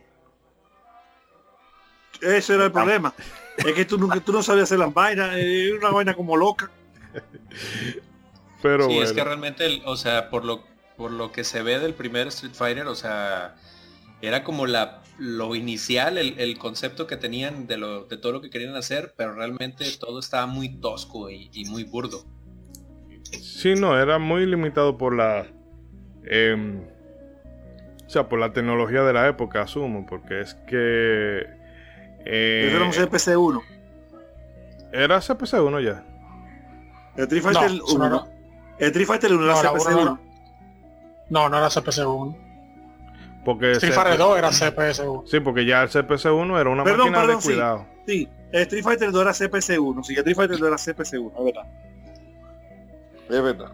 Ese 2.20 2.54
era 2.54 2.64
el 2.64 2.72
problema. 2.72 3.12
Es 3.58 3.72
que 3.74 3.84
tú, 3.84 3.98
nunca, 3.98 4.18
tú 4.18 4.32
no 4.32 4.42
sabías 4.42 4.64
hacer 4.64 4.78
las 4.78 4.92
vainas, 4.92 5.36
eh, 5.36 5.68
era 5.68 5.78
una 5.78 5.90
vaina 5.90 6.14
como 6.14 6.36
loca. 6.36 6.70
Pero 8.62 8.86
Sí, 8.86 8.94
bueno. 8.94 9.02
es 9.02 9.12
que 9.12 9.24
realmente, 9.24 9.66
el- 9.66 9.82
o 9.86 9.96
sea, 9.96 10.30
por 10.30 10.44
lo, 10.44 10.64
por 10.96 11.10
lo 11.10 11.32
que 11.32 11.44
se 11.44 11.62
ve 11.62 11.78
del 11.78 11.94
primer 11.94 12.28
Street 12.28 12.54
Fighter, 12.54 12.86
o 12.86 12.94
sea, 12.94 13.56
era 14.22 14.44
como 14.44 14.66
la, 14.66 15.02
lo 15.18 15.54
inicial, 15.54 16.18
el, 16.18 16.38
el 16.38 16.58
concepto 16.58 17.06
que 17.06 17.16
tenían 17.16 17.66
de, 17.66 17.76
lo, 17.78 18.04
de 18.04 18.16
todo 18.16 18.32
lo 18.32 18.40
que 18.40 18.50
querían 18.50 18.74
hacer, 18.76 19.14
pero 19.16 19.34
realmente 19.34 19.86
todo 19.98 20.18
estaba 20.20 20.46
muy 20.46 20.80
tosco 20.80 21.30
y, 21.30 21.50
y 21.52 21.64
muy 21.66 21.84
burdo. 21.84 22.24
Sí, 23.40 23.74
no, 23.74 23.98
era 24.00 24.18
muy 24.18 24.46
limitado 24.46 24.96
por 24.96 25.14
la... 25.14 25.46
em, 26.24 26.82
o 28.06 28.10
sea, 28.10 28.28
por 28.28 28.38
la 28.38 28.52
tecnología 28.52 29.02
de 29.02 29.12
la 29.12 29.28
época, 29.28 29.62
asumo, 29.62 30.06
porque 30.06 30.40
es 30.40 30.54
que... 30.54 31.46
eh, 32.24 32.68
era 32.70 32.84
un 32.84 32.92
CPC-1. 32.92 33.62
era 34.92 35.20
CPC-1 35.20 35.80
ya. 35.80 36.04
El 37.16 37.22
Street 37.24 37.42
No, 37.44 37.52
Fighter 37.52 37.70
eso 37.76 37.84
1. 37.94 37.98
no 37.98 38.10
No, 38.10 38.16
era- 38.24 38.34
El 38.78 38.86
Street 38.88 39.06
Fighter 39.06 39.32
1 39.32 39.44
era 39.44 39.54
No, 39.54 39.62
la 39.62 39.72
uno 39.72 39.80
CPC-1. 39.84 40.04
no 40.04 40.18
No, 41.30 41.48
no 41.48 41.56
era 41.58 41.68
CPC-1. 41.70 42.36
Porque 43.44 43.72
Street 43.72 43.92
Fighter 43.94 44.16
2 44.18 44.38
era 44.38 44.50
CPS-1. 44.52 45.22
Sí, 45.26 45.40
porque 45.40 45.64
ya 45.66 45.82
el 45.82 45.88
CPC-1 45.90 46.60
era 46.60 46.70
una 46.70 46.82
Perdón, 46.84 47.10
máquina 47.10 47.20
perdón, 47.20 47.36
de 47.36 47.42
sí. 47.42 47.48
cuidado. 47.48 47.86
Sí, 48.06 48.28
el 48.52 48.62
Street 48.62 48.84
Fighter 48.84 49.12
2 49.12 49.22
era 49.22 49.32
CPC-1. 49.34 50.02
Sí, 50.02 50.12
el 50.14 50.18
Street 50.18 50.36
Fighter 50.36 50.58
2 50.58 50.66
era 50.68 50.76
CPC-1, 50.78 51.32
es 51.38 51.44
verdad. 51.44 51.66
Es 53.28 53.42
verdad. 53.42 53.72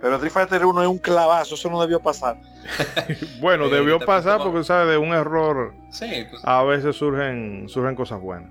Pero 0.00 0.14
Street 0.16 0.32
Fighter 0.32 0.66
1 0.66 0.82
es 0.82 0.88
un 0.88 0.98
clavazo, 0.98 1.54
eso 1.54 1.70
no 1.70 1.80
debió 1.80 2.00
pasar. 2.00 2.36
Bueno, 3.40 3.66
Eh, 3.66 3.70
debió 3.70 3.98
pasar 4.00 4.38
porque, 4.42 4.64
¿sabes? 4.64 4.88
De 4.90 4.98
un 4.98 5.12
error 5.12 5.74
Sí, 5.90 6.26
pues, 6.30 6.42
a 6.44 6.62
veces 6.62 6.94
surgen, 6.96 7.68
surgen 7.68 7.94
cosas 7.94 8.20
buenas. 8.20 8.50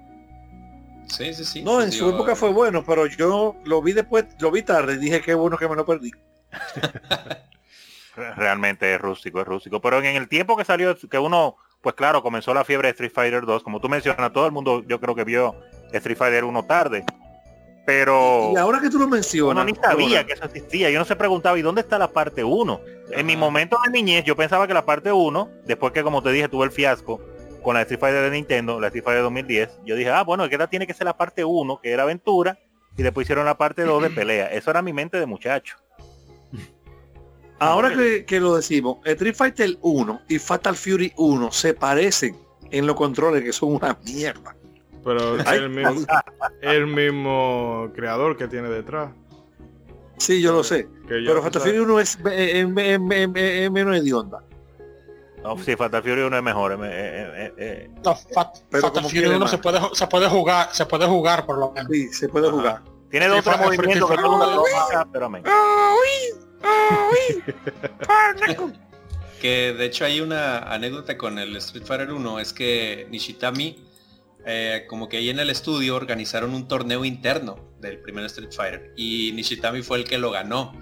Sí, 1.12 1.34
sí, 1.34 1.45
sí. 1.45 1.62
No, 1.64 1.74
pues 1.76 1.86
en 1.86 1.91
su 1.91 2.09
época 2.09 2.36
fue 2.36 2.49
bueno, 2.51 2.84
pero 2.86 3.05
yo 3.05 3.55
lo 3.66 3.82
vi 3.82 3.93
después, 3.93 4.26
lo 4.39 4.51
vi 4.51 4.62
tarde 4.64 4.93
y 4.93 4.97
dije 4.97 5.22
qué 5.22 5.34
bueno 5.34 5.57
que 5.57 5.68
me 5.68 5.76
lo 5.76 5.86
perdí. 5.86 6.12
Re- 8.16 8.34
Realmente 8.36 8.93
es 8.93 8.99
rústico, 9.01 9.39
es 9.41 9.47
rústico. 9.47 9.82
Pero 9.82 9.99
en 9.99 10.16
el 10.16 10.28
tiempo 10.28 10.57
que 10.57 10.66
salió, 10.66 10.95
que 10.97 11.20
uno, 11.20 11.55
pues 11.82 11.95
claro, 11.95 12.22
comenzó 12.22 12.53
la 12.53 12.64
fiebre 12.66 12.88
de 12.88 12.91
Street 12.91 13.12
Fighter 13.14 13.45
2, 13.45 13.64
como 13.64 13.80
tú 13.80 13.89
mencionas, 13.89 14.34
todo 14.34 14.45
el 14.45 14.51
mundo 14.51 14.84
yo 14.88 14.99
creo 14.99 15.16
que 15.16 15.24
vio 15.24 15.55
Street 15.93 16.18
Fighter 16.18 16.43
1 16.43 16.64
tarde. 16.66 17.05
Pero 17.86 18.51
Y 18.53 18.57
ahora 18.57 18.80
que 18.80 18.89
tú 18.89 18.99
lo 18.99 19.05
uno 19.05 19.16
mencionas, 19.16 19.66
ni 19.66 19.74
sabía 19.74 20.20
ahora, 20.20 20.26
que 20.28 20.34
eso 20.34 20.45
existía. 20.45 20.89
Yo 20.91 20.99
no 20.99 21.05
se 21.05 21.16
preguntaba, 21.16 21.57
¿y 21.57 21.64
dónde 21.64 21.82
está 21.82 21.97
la 21.97 22.12
parte 22.12 22.43
1? 22.43 22.80
En 23.12 23.26
mi 23.26 23.36
momento 23.36 23.78
de 23.84 23.91
niñez 23.91 24.24
yo 24.24 24.36
pensaba 24.36 24.68
que 24.68 24.74
la 24.74 24.86
parte 24.86 25.12
1, 25.12 25.49
después 25.66 25.91
que 25.91 26.03
como 26.03 26.22
te 26.22 26.32
dije 26.32 26.47
tuve 26.47 26.66
el 26.66 26.72
fiasco 26.72 27.20
con 27.64 27.76
la 27.76 27.82
Street 27.82 27.99
Fighter 27.99 28.24
de 28.24 28.32
Nintendo, 28.32 28.80
la 28.80 28.88
Street 28.88 29.03
Fighter 29.03 29.24
2010, 29.24 29.80
yo 29.86 29.95
dije, 29.95 30.09
ah, 30.09 30.24
bueno, 30.24 30.47
que 30.49 30.55
esta 30.55 30.68
tiene 30.68 30.88
que 30.88 30.93
ser 30.93 31.05
la 31.05 31.18
parte 31.18 31.43
1, 31.43 31.80
que 31.82 31.91
era 31.91 32.03
aventura, 32.03 32.57
y 32.97 33.03
después 33.03 33.26
hicieron 33.26 33.45
la 33.45 33.57
parte 33.57 33.84
2 33.84 34.03
de 34.03 34.09
pelea. 34.12 34.47
Eso 34.47 34.72
era 34.72 34.82
mi 34.82 34.93
mente 34.93 35.20
de 35.20 35.26
muchacho. 35.26 35.78
ahora 37.59 37.93
que, 37.93 38.26
que 38.26 38.39
lo 38.39 38.55
decimos, 38.55 38.97
Street 39.05 39.36
Fighter 39.36 39.78
1 39.82 40.22
y 40.30 40.39
Fatal 40.39 40.76
Fury 40.76 41.14
1 41.18 41.51
se 41.51 41.74
parecen 41.74 42.36
en 42.72 42.88
los 42.88 42.95
controles 42.95 43.43
que 43.43 43.53
son 43.53 43.76
una 43.76 43.97
mierda. 44.05 44.55
Pero 45.03 45.38
Ay, 45.45 45.57
el 45.59 45.70
mismo, 45.70 46.05
el 46.62 46.88
mismo 46.88 47.91
creador 47.95 48.38
que 48.38 48.47
tiene 48.47 48.70
detrás. 48.70 49.12
Sí, 50.18 50.41
yo 50.41 50.53
lo 50.53 50.64
sé. 50.64 50.88
Pero 51.07 51.41
Fatal 51.41 51.62
Fury 51.64 51.80
1 51.80 51.99
es, 51.99 52.18
es- 52.26 52.26
es- 52.26 52.99
es- 53.12 53.30
es 53.36 53.72
menos 53.72 53.95
hedionda. 53.97 54.43
No, 55.43 55.57
sí, 55.57 55.75
Fatal 55.75 56.01
Fury 56.03 56.21
1 56.21 56.37
es 56.37 56.43
mejor. 56.43 56.71
eh, 56.73 56.77
eh, 56.83 57.31
eh, 57.35 57.53
eh. 57.57 57.89
No, 58.03 58.15
Fat- 58.15 58.59
Pero 58.69 58.81
Fatal 58.83 59.03
Fury 59.03 59.13
quiere 59.13 59.29
1 59.29 59.39
más. 59.39 59.49
se 59.51 59.57
puede, 59.57 59.79
se 59.93 60.07
puede 60.07 60.27
jugar, 60.29 60.69
se 60.71 60.85
puede 60.85 61.05
jugar 61.07 61.45
por 61.45 61.57
lo 61.57 61.71
menos. 61.71 61.91
Sí, 61.91 62.07
se 62.13 62.29
puede 62.29 62.47
Ajá. 62.47 62.55
jugar. 62.57 62.81
Tiene 63.09 63.27
dos 63.27 63.39
o 63.39 63.43
tres 63.43 63.55
Street 63.55 63.69
Fighter- 63.69 63.77
movimientos 63.79 64.09
que 64.09 64.15
todo 64.17 64.25
el 64.25 64.31
mundo 64.31 64.63
pero 65.11 65.25
amén. 65.25 65.43
Que 69.41 69.73
de 69.73 69.85
hecho 69.85 70.05
hay 70.05 70.21
una 70.21 70.59
anécdota 70.59 71.17
con 71.17 71.39
el 71.39 71.55
Street 71.55 71.83
Fighter 71.85 72.11
1, 72.13 72.39
es 72.39 72.53
que 72.53 73.07
Nishitami, 73.09 73.83
eh, 74.45 74.85
como 74.87 75.09
que 75.09 75.17
ahí 75.17 75.31
en 75.31 75.39
el 75.39 75.49
estudio 75.49 75.95
organizaron 75.95 76.53
un 76.53 76.67
torneo 76.67 77.03
interno 77.05 77.57
del 77.79 77.99
primer 78.01 78.25
Street 78.25 78.51
Fighter 78.55 78.93
y 78.95 79.31
Nishitami 79.33 79.81
fue 79.81 79.97
el 79.97 80.03
que 80.03 80.19
lo 80.19 80.29
ganó. 80.29 80.73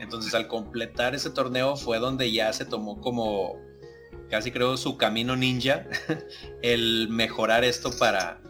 Entonces 0.00 0.34
al 0.34 0.48
completar 0.48 1.14
ese 1.14 1.30
torneo 1.30 1.76
fue 1.76 2.00
donde 2.00 2.32
ya 2.32 2.52
se 2.52 2.64
tomó 2.64 3.00
como 3.00 3.54
casi 4.30 4.50
creo 4.52 4.76
su 4.76 4.96
camino 4.96 5.36
ninja 5.36 5.86
el 6.62 7.08
mejorar 7.10 7.64
esto 7.64 7.90
para, 7.98 8.40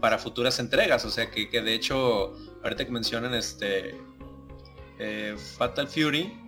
para 0.00 0.18
futuras 0.18 0.58
entregas. 0.58 1.04
O 1.04 1.10
sea 1.10 1.30
que, 1.30 1.48
que 1.48 1.62
de 1.62 1.74
hecho, 1.74 2.34
ahorita 2.62 2.84
que 2.84 2.90
mencionan 2.92 3.34
este 3.34 4.00
eh, 4.98 5.36
Fatal 5.58 5.88
Fury, 5.88 6.40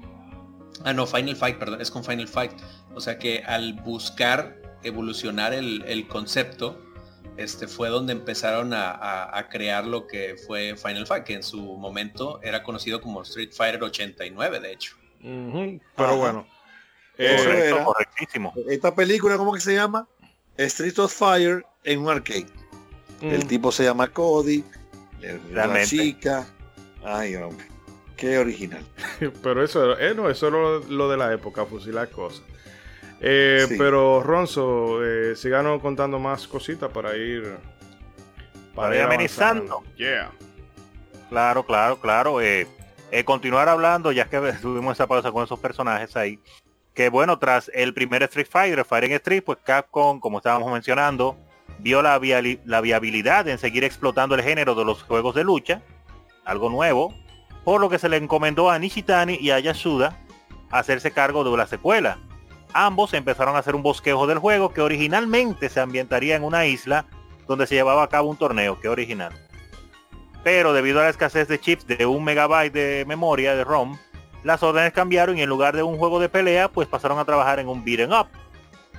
Ah, 0.85 0.93
no, 0.93 1.07
Final 1.07 1.37
Fight, 1.37 1.57
perdón, 1.59 1.81
es 1.81 1.91
con 1.91 2.05
Final 2.05 2.29
Fight. 2.29 2.53
O 2.95 3.01
sea 3.01 3.19
que 3.19 3.43
al 3.47 3.73
buscar 3.81 4.61
evolucionar 4.83 5.55
el, 5.55 5.83
el 5.87 6.07
concepto, 6.07 6.79
este 7.39 7.67
fue 7.67 7.89
donde 7.89 8.13
empezaron 8.13 8.75
a, 8.75 8.91
a- 8.91 9.39
a 9.39 9.49
crear 9.49 9.87
lo 9.87 10.07
que 10.07 10.37
fue 10.47 10.77
Final 10.77 11.07
Fight, 11.07 11.25
que 11.25 11.33
en 11.33 11.43
su 11.43 11.63
momento 11.79 12.41
era 12.43 12.63
conocido 12.63 13.01
como 13.01 13.23
Street 13.23 13.53
Fighter 13.53 13.83
89, 13.83 14.61
de 14.61 14.73
hecho. 14.73 14.97
Pero 15.23 15.81
Ajá. 15.97 16.13
bueno. 16.15 16.47
Eh, 17.19 17.37
Correcto, 17.39 17.77
era. 17.77 17.85
correctísimo. 17.85 18.53
Esta 18.69 18.95
película, 18.95 19.37
¿cómo 19.37 19.53
que 19.53 19.61
se 19.61 19.75
llama? 19.75 20.07
Street 20.57 20.99
of 20.99 21.13
Fire 21.15 21.65
en 21.85 22.01
un 22.01 22.09
arcade. 22.11 22.47
El 23.21 23.45
mm, 23.45 23.49
tipo 23.49 23.73
se 23.73 23.85
llama 23.85 24.09
Cody, 24.09 24.65
la 25.53 25.85
chica. 25.85 26.47
Ay, 27.05 27.35
hombre. 27.37 27.67
Qué 28.17 28.39
original. 28.39 28.85
Pero 29.43 29.63
eso, 29.65 29.99
eh, 29.99 30.15
no, 30.15 30.29
eso 30.31 30.49
era 30.49 30.57
lo, 30.57 30.79
lo 30.81 31.09
de 31.11 31.17
la 31.17 31.33
época, 31.33 31.65
fusilar 31.67 32.11
cosas. 32.11 32.43
Eh, 33.21 33.65
Sí. 33.69 33.75
Pero 33.79 34.23
Ronzo, 34.23 35.05
eh, 35.05 35.35
síganos 35.37 35.81
contando 35.81 36.19
más 36.19 36.47
cositas 36.47 36.91
para 36.91 37.17
ir. 37.17 37.57
Para 38.75 38.95
ir 38.97 39.03
amenizando. 39.03 39.83
Yeah. 39.97 40.31
Claro, 41.31 41.65
claro, 41.65 41.99
claro. 42.01 42.41
eh, 42.41 42.67
eh, 43.11 43.25
continuar 43.25 43.69
hablando, 43.69 44.13
ya 44.13 44.29
que 44.29 44.39
tuvimos 44.63 44.95
esa 44.97 45.07
pausa 45.07 45.33
con 45.33 45.45
esos 45.45 45.59
personajes 45.59 46.15
ahí. 46.17 46.39
Que 46.97 47.11
bueno, 47.11 47.39
tras 47.39 47.71
el 47.75 47.93
primer 47.93 48.23
Street 48.23 48.49
Fighter, 48.51 48.85
Fighting 48.85 49.13
Street, 49.13 49.43
pues 49.45 49.59
Capcom, 49.63 50.19
como 50.19 50.39
estábamos 50.39 50.73
mencionando, 50.73 51.37
vio 51.79 52.01
la, 52.01 52.19
la 52.65 52.81
viabilidad 52.81 53.47
en 53.49 53.59
seguir 53.59 53.85
explotando 53.85 54.35
el 54.35 54.43
género 54.43 54.75
de 54.75 54.87
los 54.87 55.03
juegos 55.03 55.35
de 55.35 55.45
lucha, 55.45 55.83
algo 56.47 56.71
nuevo, 56.71 57.15
por 57.65 57.83
lo 57.83 57.91
que 57.91 57.99
se 57.99 58.09
le 58.09 58.17
encomendó 58.17 58.71
a 58.71 58.79
Nishitani 58.79 59.37
y 59.39 59.51
a 59.51 59.61
Yasuda 59.61 60.19
hacerse 60.71 61.11
cargo 61.11 61.45
de 61.45 61.55
la 61.55 61.67
secuela. 61.67 62.19
Ambos 62.73 63.13
empezaron 63.13 63.57
a 63.57 63.59
hacer 63.59 63.75
un 63.75 63.83
bosquejo 63.83 64.27
del 64.27 64.39
juego 64.39 64.73
que 64.73 64.81
originalmente 64.81 65.69
se 65.69 65.81
ambientaría 65.81 66.35
en 66.35 66.45
una 66.45 66.65
isla 66.65 67.05
donde 67.47 67.67
se 67.67 67.75
llevaba 67.75 68.05
a 68.05 68.09
cabo 68.09 68.31
un 68.31 68.39
torneo, 68.39 68.81
que 68.81 68.89
original 68.89 69.33
pero 70.47 70.73
debido 70.73 71.01
a 71.01 71.03
la 71.03 71.11
escasez 71.11 71.49
de 71.49 71.59
chips 71.59 71.89
de 71.89 72.07
un 72.07 72.23
megabyte 72.23 72.73
de 72.73 73.05
memoria 73.05 73.57
de 73.57 73.65
ROM, 73.65 73.99
las 74.45 74.63
órdenes 74.63 74.93
cambiaron 74.93 75.39
y 75.39 75.43
en 75.43 75.49
lugar 75.49 75.75
de 75.77 75.83
un 75.83 75.99
juego 75.99 76.21
de 76.21 76.29
pelea, 76.29 76.69
pues 76.69 76.89
pasaron 76.89 77.19
a 77.19 77.25
trabajar 77.25 77.59
en 77.59 77.69
un 77.69 77.85
beat'em 77.85 78.13
up, 78.13 78.29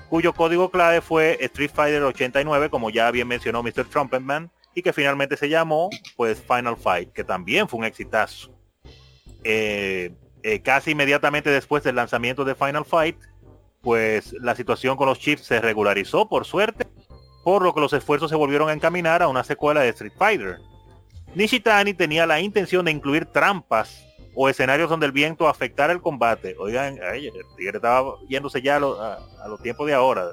cuyo 0.09 0.33
código 0.33 0.69
clave 0.69 1.01
fue 1.01 1.37
Street 1.41 1.71
Fighter 1.73 2.03
89, 2.03 2.69
como 2.69 2.89
ya 2.89 3.09
bien 3.11 3.27
mencionó 3.27 3.63
Mr. 3.63 3.85
Trumpetman, 3.85 4.51
y 4.73 4.81
que 4.81 4.93
finalmente 4.93 5.37
se 5.37 5.49
llamó 5.49 5.89
pues 6.15 6.41
Final 6.41 6.77
Fight, 6.77 7.11
que 7.11 7.23
también 7.23 7.67
fue 7.67 7.79
un 7.79 7.85
exitazo. 7.85 8.51
Eh, 9.43 10.13
eh, 10.43 10.61
casi 10.61 10.91
inmediatamente 10.91 11.49
después 11.49 11.83
del 11.83 11.95
lanzamiento 11.95 12.45
de 12.45 12.55
Final 12.55 12.85
Fight, 12.85 13.17
pues 13.81 14.33
la 14.33 14.55
situación 14.55 14.97
con 14.97 15.07
los 15.07 15.19
chips 15.19 15.45
se 15.45 15.61
regularizó 15.61 16.29
por 16.29 16.45
suerte, 16.45 16.87
por 17.43 17.63
lo 17.63 17.73
que 17.73 17.81
los 17.81 17.93
esfuerzos 17.93 18.29
se 18.29 18.35
volvieron 18.35 18.69
a 18.69 18.73
encaminar 18.73 19.23
a 19.23 19.27
una 19.27 19.43
secuela 19.43 19.81
de 19.81 19.89
Street 19.89 20.13
Fighter. 20.17 20.57
Nishitani 21.35 21.93
tenía 21.93 22.25
la 22.25 22.39
intención 22.39 22.85
de 22.85 22.91
incluir 22.91 23.25
trampas 23.25 24.06
o 24.39 24.47
escenarios 24.49 24.87
donde 24.89 25.07
el 25.07 25.11
viento 25.11 25.47
afectara 25.47 25.91
el 25.91 25.99
combate. 26.01 26.55
Oigan, 26.59 26.99
ay, 27.11 27.27
el 27.27 27.33
tigre 27.57 27.77
estaba 27.77 28.13
yéndose 28.29 28.61
ya 28.61 28.75
a, 28.75 28.79
lo- 28.79 29.01
a- 29.01 29.17
a 29.43 29.47
los 29.47 29.59
tiempos 29.63 29.87
de 29.87 29.95
ahora, 29.95 30.27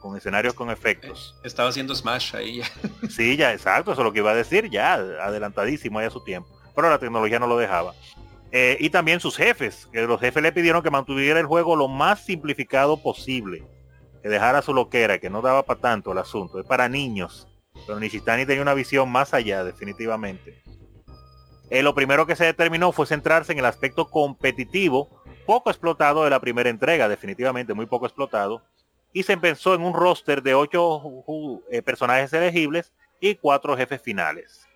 con 0.00 0.16
escenarios 0.16 0.54
con 0.54 0.70
efectos. 0.70 1.38
Estaba 1.44 1.68
haciendo 1.68 1.94
Smash 1.94 2.34
ahí. 2.34 2.62
Sí, 3.10 3.36
ya, 3.36 3.52
exacto, 3.52 3.92
eso 3.92 4.00
es 4.00 4.04
lo 4.06 4.12
que 4.12 4.20
iba 4.20 4.30
a 4.30 4.34
decir, 4.34 4.70
ya, 4.70 4.94
adelantadísimo 4.94 5.98
ahí 5.98 6.06
a 6.06 6.10
su 6.10 6.24
tiempo. 6.24 6.48
Pero 6.74 6.88
la 6.88 6.98
tecnología 6.98 7.38
no 7.38 7.46
lo 7.46 7.58
dejaba. 7.58 7.92
Eh, 8.52 8.76
y 8.80 8.88
también 8.90 9.20
sus 9.20 9.36
jefes, 9.36 9.86
que 9.92 10.02
los 10.02 10.18
jefes 10.20 10.42
le 10.42 10.52
pidieron 10.52 10.82
que 10.82 10.90
mantuviera 10.90 11.38
el 11.38 11.46
juego 11.46 11.76
lo 11.76 11.88
más 11.88 12.24
simplificado 12.24 13.02
posible. 13.02 13.64
que 14.22 14.28
dejara 14.30 14.62
su 14.62 14.72
loquera, 14.74 15.18
que 15.18 15.28
no 15.30 15.40
daba 15.42 15.62
para 15.62 15.78
tanto 15.80 16.10
el 16.12 16.18
asunto, 16.18 16.58
es 16.58 16.66
para 16.66 16.88
niños. 16.88 17.46
Pero 17.86 18.00
Nishitani 18.00 18.44
tenía 18.46 18.62
una 18.62 18.74
visión 18.74 19.08
más 19.10 19.34
allá, 19.34 19.62
definitivamente. 19.62 20.62
Eh, 21.70 21.82
lo 21.82 21.94
primero 21.94 22.26
que 22.26 22.36
se 22.36 22.44
determinó 22.44 22.92
fue 22.92 23.06
centrarse 23.06 23.52
en 23.52 23.58
el 23.58 23.64
aspecto 23.64 24.08
competitivo, 24.08 25.22
poco 25.46 25.70
explotado 25.70 26.24
de 26.24 26.30
la 26.30 26.40
primera 26.40 26.70
entrega, 26.70 27.08
definitivamente 27.08 27.74
muy 27.74 27.86
poco 27.86 28.06
explotado, 28.06 28.62
y 29.12 29.22
se 29.22 29.36
pensó 29.36 29.74
en 29.74 29.82
un 29.82 29.94
roster 29.94 30.42
de 30.42 30.54
ocho 30.54 31.02
eh, 31.70 31.82
personajes 31.82 32.32
elegibles 32.32 32.92
y 33.20 33.34
cuatro 33.36 33.76
jefes 33.76 34.00
finales. 34.00 34.66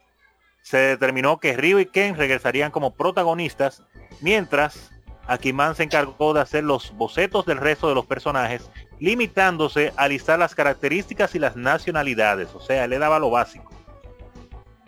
Se 0.62 0.78
determinó 0.78 1.38
que 1.38 1.56
Ryu 1.56 1.78
y 1.78 1.86
Ken 1.86 2.16
regresarían 2.16 2.70
como 2.70 2.94
protagonistas, 2.94 3.82
mientras 4.20 4.90
Akiman 5.26 5.76
se 5.76 5.84
encargó 5.84 6.34
de 6.34 6.40
hacer 6.40 6.64
los 6.64 6.92
bocetos 6.96 7.46
del 7.46 7.58
resto 7.58 7.88
de 7.88 7.94
los 7.94 8.06
personajes, 8.06 8.70
limitándose 8.98 9.92
a 9.96 10.08
listar 10.08 10.38
las 10.38 10.54
características 10.54 11.34
y 11.34 11.38
las 11.38 11.54
nacionalidades, 11.54 12.54
o 12.54 12.60
sea, 12.60 12.86
le 12.86 12.98
daba 12.98 13.18
lo 13.18 13.30
básico. 13.30 13.79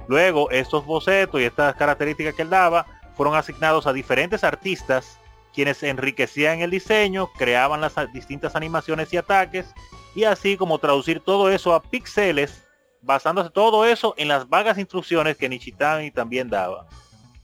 Luego, 0.09 0.51
estos 0.51 0.85
bocetos 0.85 1.41
y 1.41 1.45
estas 1.45 1.75
características 1.77 2.35
que 2.35 2.43
él 2.43 2.51
daba 2.51 2.87
fueron 3.17 3.35
asignados 3.35 3.87
a 3.87 3.93
diferentes 3.93 4.45
artistas, 4.45 5.19
quienes 5.55 5.83
enriquecían 5.83 6.61
el 6.61 6.71
diseño, 6.71 7.31
creaban 7.39 7.81
las 7.81 7.95
distintas 8.13 8.57
animaciones 8.57 9.13
y 9.13 9.19
ataques, 9.19 9.67
y 10.15 10.25
así 10.25 10.57
como 10.57 10.79
traducir 10.79 11.21
todo 11.21 11.51
eso 11.51 11.75
a 11.75 11.83
píxeles, 11.83 12.65
basándose 13.03 13.51
todo 13.51 13.85
eso 13.85 14.15
en 14.17 14.29
las 14.29 14.49
vagas 14.49 14.79
instrucciones 14.79 15.37
que 15.37 15.49
Nichitani 15.49 16.11
también 16.11 16.49
daba. 16.49 16.87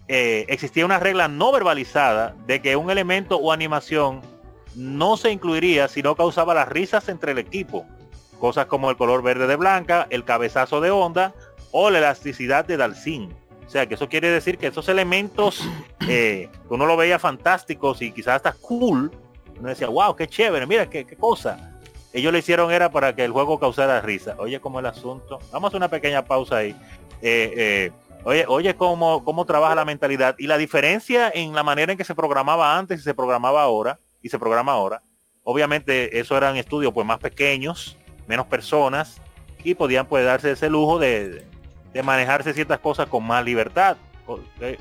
Eh, 0.06 0.46
existía 0.48 0.86
una 0.86 0.98
regla 0.98 1.28
no 1.28 1.52
verbalizada 1.52 2.34
de 2.46 2.62
que 2.62 2.76
un 2.76 2.90
elemento 2.90 3.36
o 3.36 3.52
animación 3.52 4.22
no 4.74 5.16
se 5.16 5.30
incluiría 5.30 5.88
si 5.88 6.02
no 6.02 6.16
causaba 6.16 6.54
las 6.54 6.68
risas 6.68 7.09
entre 7.09 7.32
el 7.32 7.38
equipo. 7.38 7.86
Cosas 8.38 8.66
como 8.66 8.90
el 8.90 8.96
color 8.96 9.22
verde 9.22 9.46
de 9.46 9.56
Blanca, 9.56 10.06
el 10.11 10.24
cabezazo 10.24 10.80
de 10.80 10.90
onda 10.90 11.34
o 11.73 11.91
la 11.91 11.99
elasticidad 11.99 12.64
de 12.64 12.77
Dalsin. 12.77 13.33
O 13.66 13.71
sea, 13.71 13.87
que 13.87 13.95
eso 13.95 14.09
quiere 14.09 14.31
decir 14.31 14.57
que 14.57 14.69
esos 14.69 14.89
elementos 14.89 15.62
eh, 16.09 16.49
uno 16.71 16.87
lo 16.87 16.97
veía 16.97 17.19
fantásticos 17.19 18.01
y 18.01 18.12
quizás 18.12 18.37
hasta 18.37 18.53
cool, 18.55 19.12
uno 19.59 19.69
decía, 19.69 19.89
wow, 19.89 20.16
qué 20.16 20.27
chévere, 20.27 20.66
mira 20.66 20.89
qué, 20.89 21.05
cosa. 21.19 21.75
Ellos 22.12 22.33
lo 22.33 22.39
hicieron 22.39 22.73
era 22.73 22.91
para 22.91 23.14
que 23.14 23.25
el 23.25 23.33
juego 23.33 23.61
causara 23.61 24.01
risa. 24.01 24.35
Oye, 24.39 24.61
como 24.61 24.81
el 24.81 24.87
asunto. 24.87 25.39
Vamos 25.53 25.66
a 25.66 25.69
hacer 25.69 25.77
una 25.77 25.89
pequeña 25.89 26.25
pausa 26.25 26.57
ahí. 26.57 26.75
Eh, 27.21 27.53
eh, 27.57 27.93
oye, 28.25 28.47
oye 28.49 28.75
cómo, 28.77 29.23
cómo 29.25 29.45
trabaja 29.45 29.75
la 29.75 29.85
mentalidad 29.85 30.35
y 30.39 30.47
la 30.47 30.57
diferencia 30.57 31.31
en 31.35 31.55
la 31.55 31.62
manera 31.62 31.93
en 31.93 31.99
que 31.99 32.05
se 32.05 32.14
programaba 32.14 32.79
antes 32.79 33.01
y 33.01 33.03
se 33.03 33.12
programaba 33.12 33.62
ahora 33.62 33.99
y 34.23 34.31
se 34.31 34.39
programa 34.39 34.73
ahora. 34.73 35.03
Obviamente 35.43 36.19
eso 36.19 36.37
eran 36.37 36.57
estudios 36.57 36.93
pues 36.93 37.07
más 37.07 37.19
pequeños, 37.19 37.97
menos 38.27 38.47
personas 38.47 39.21
y 39.64 39.75
podían 39.75 40.07
pues 40.07 40.25
darse 40.25 40.53
ese 40.53 40.71
lujo 40.71 40.99
de, 40.99 41.45
de 41.99 42.05
manejarse 42.05 42.55
ciertas 42.55 42.78
cosas 42.78 43.09
con 43.09 43.26
más 43.26 43.44
libertad. 43.44 43.96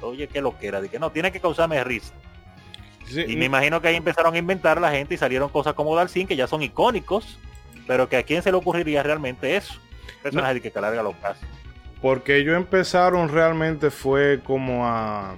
Oye, 0.01 0.27
qué 0.27 0.39
lo 0.39 0.55
que 0.55 0.67
era, 0.67 0.81
de 0.81 0.87
que 0.87 0.99
no, 0.99 1.11
tiene 1.11 1.31
que 1.31 1.39
causarme 1.39 1.83
risa. 1.83 2.13
y 3.09 3.35
me 3.35 3.45
imagino 3.45 3.81
que 3.81 3.87
ahí 3.87 3.95
empezaron 3.95 4.35
a 4.35 4.37
inventar 4.37 4.79
la 4.79 4.91
gente 4.91 5.15
y 5.15 5.17
salieron 5.17 5.49
cosas 5.49 5.73
como 5.73 5.95
Dalsin 5.95 6.27
que 6.27 6.35
ya 6.35 6.45
son 6.45 6.61
icónicos, 6.61 7.39
pero 7.87 8.07
que 8.07 8.17
a 8.17 8.23
quién 8.23 8.43
se 8.43 8.51
le 8.51 8.57
ocurriría 8.57 9.01
realmente 9.01 9.55
eso. 9.55 9.79
Personaje 10.21 10.55
de 10.55 10.61
que 10.61 10.69
carga 10.69 11.01
los 11.01 11.15
casos. 11.15 11.43
Porque 12.03 12.37
ellos 12.37 12.55
empezaron 12.55 13.29
realmente 13.29 13.89
fue 13.89 14.41
como 14.43 14.85
a 14.85 15.33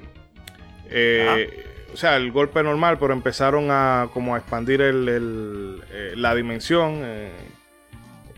eh, 0.89 1.65
o 1.93 1.95
sea, 1.95 2.17
el 2.17 2.33
golpe 2.33 2.61
normal, 2.61 2.97
pero 2.99 3.13
empezaron 3.13 3.71
a 3.71 4.09
como 4.13 4.35
a 4.35 4.39
expandir 4.39 4.81
el, 4.81 5.81
eh, 5.89 6.11
la 6.17 6.35
dimensión. 6.35 6.99
Eh, 7.05 7.31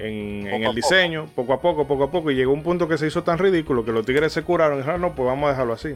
en, 0.02 0.48
el 0.48 0.76
diseño, 0.76 1.28
poco 1.36 1.54
a 1.54 1.62
poco, 1.62 1.88
poco 1.88 2.06
a 2.06 2.12
poco, 2.12 2.32
y 2.32 2.36
llegó 2.36 2.54
un 2.54 2.64
punto 2.64 2.88
que 2.88 2.98
se 2.98 3.08
hizo 3.08 3.24
tan 3.24 3.38
ridículo 3.38 3.86
que 3.86 3.92
los 3.92 4.06
tigres 4.06 4.34
se 4.34 4.44
curaron 4.44 4.76
y 4.76 4.82
dijeron, 4.82 5.02
no, 5.02 5.16
pues 5.16 5.28
vamos 5.28 5.48
a 5.48 5.52
dejarlo 5.52 5.74
así. 5.74 5.96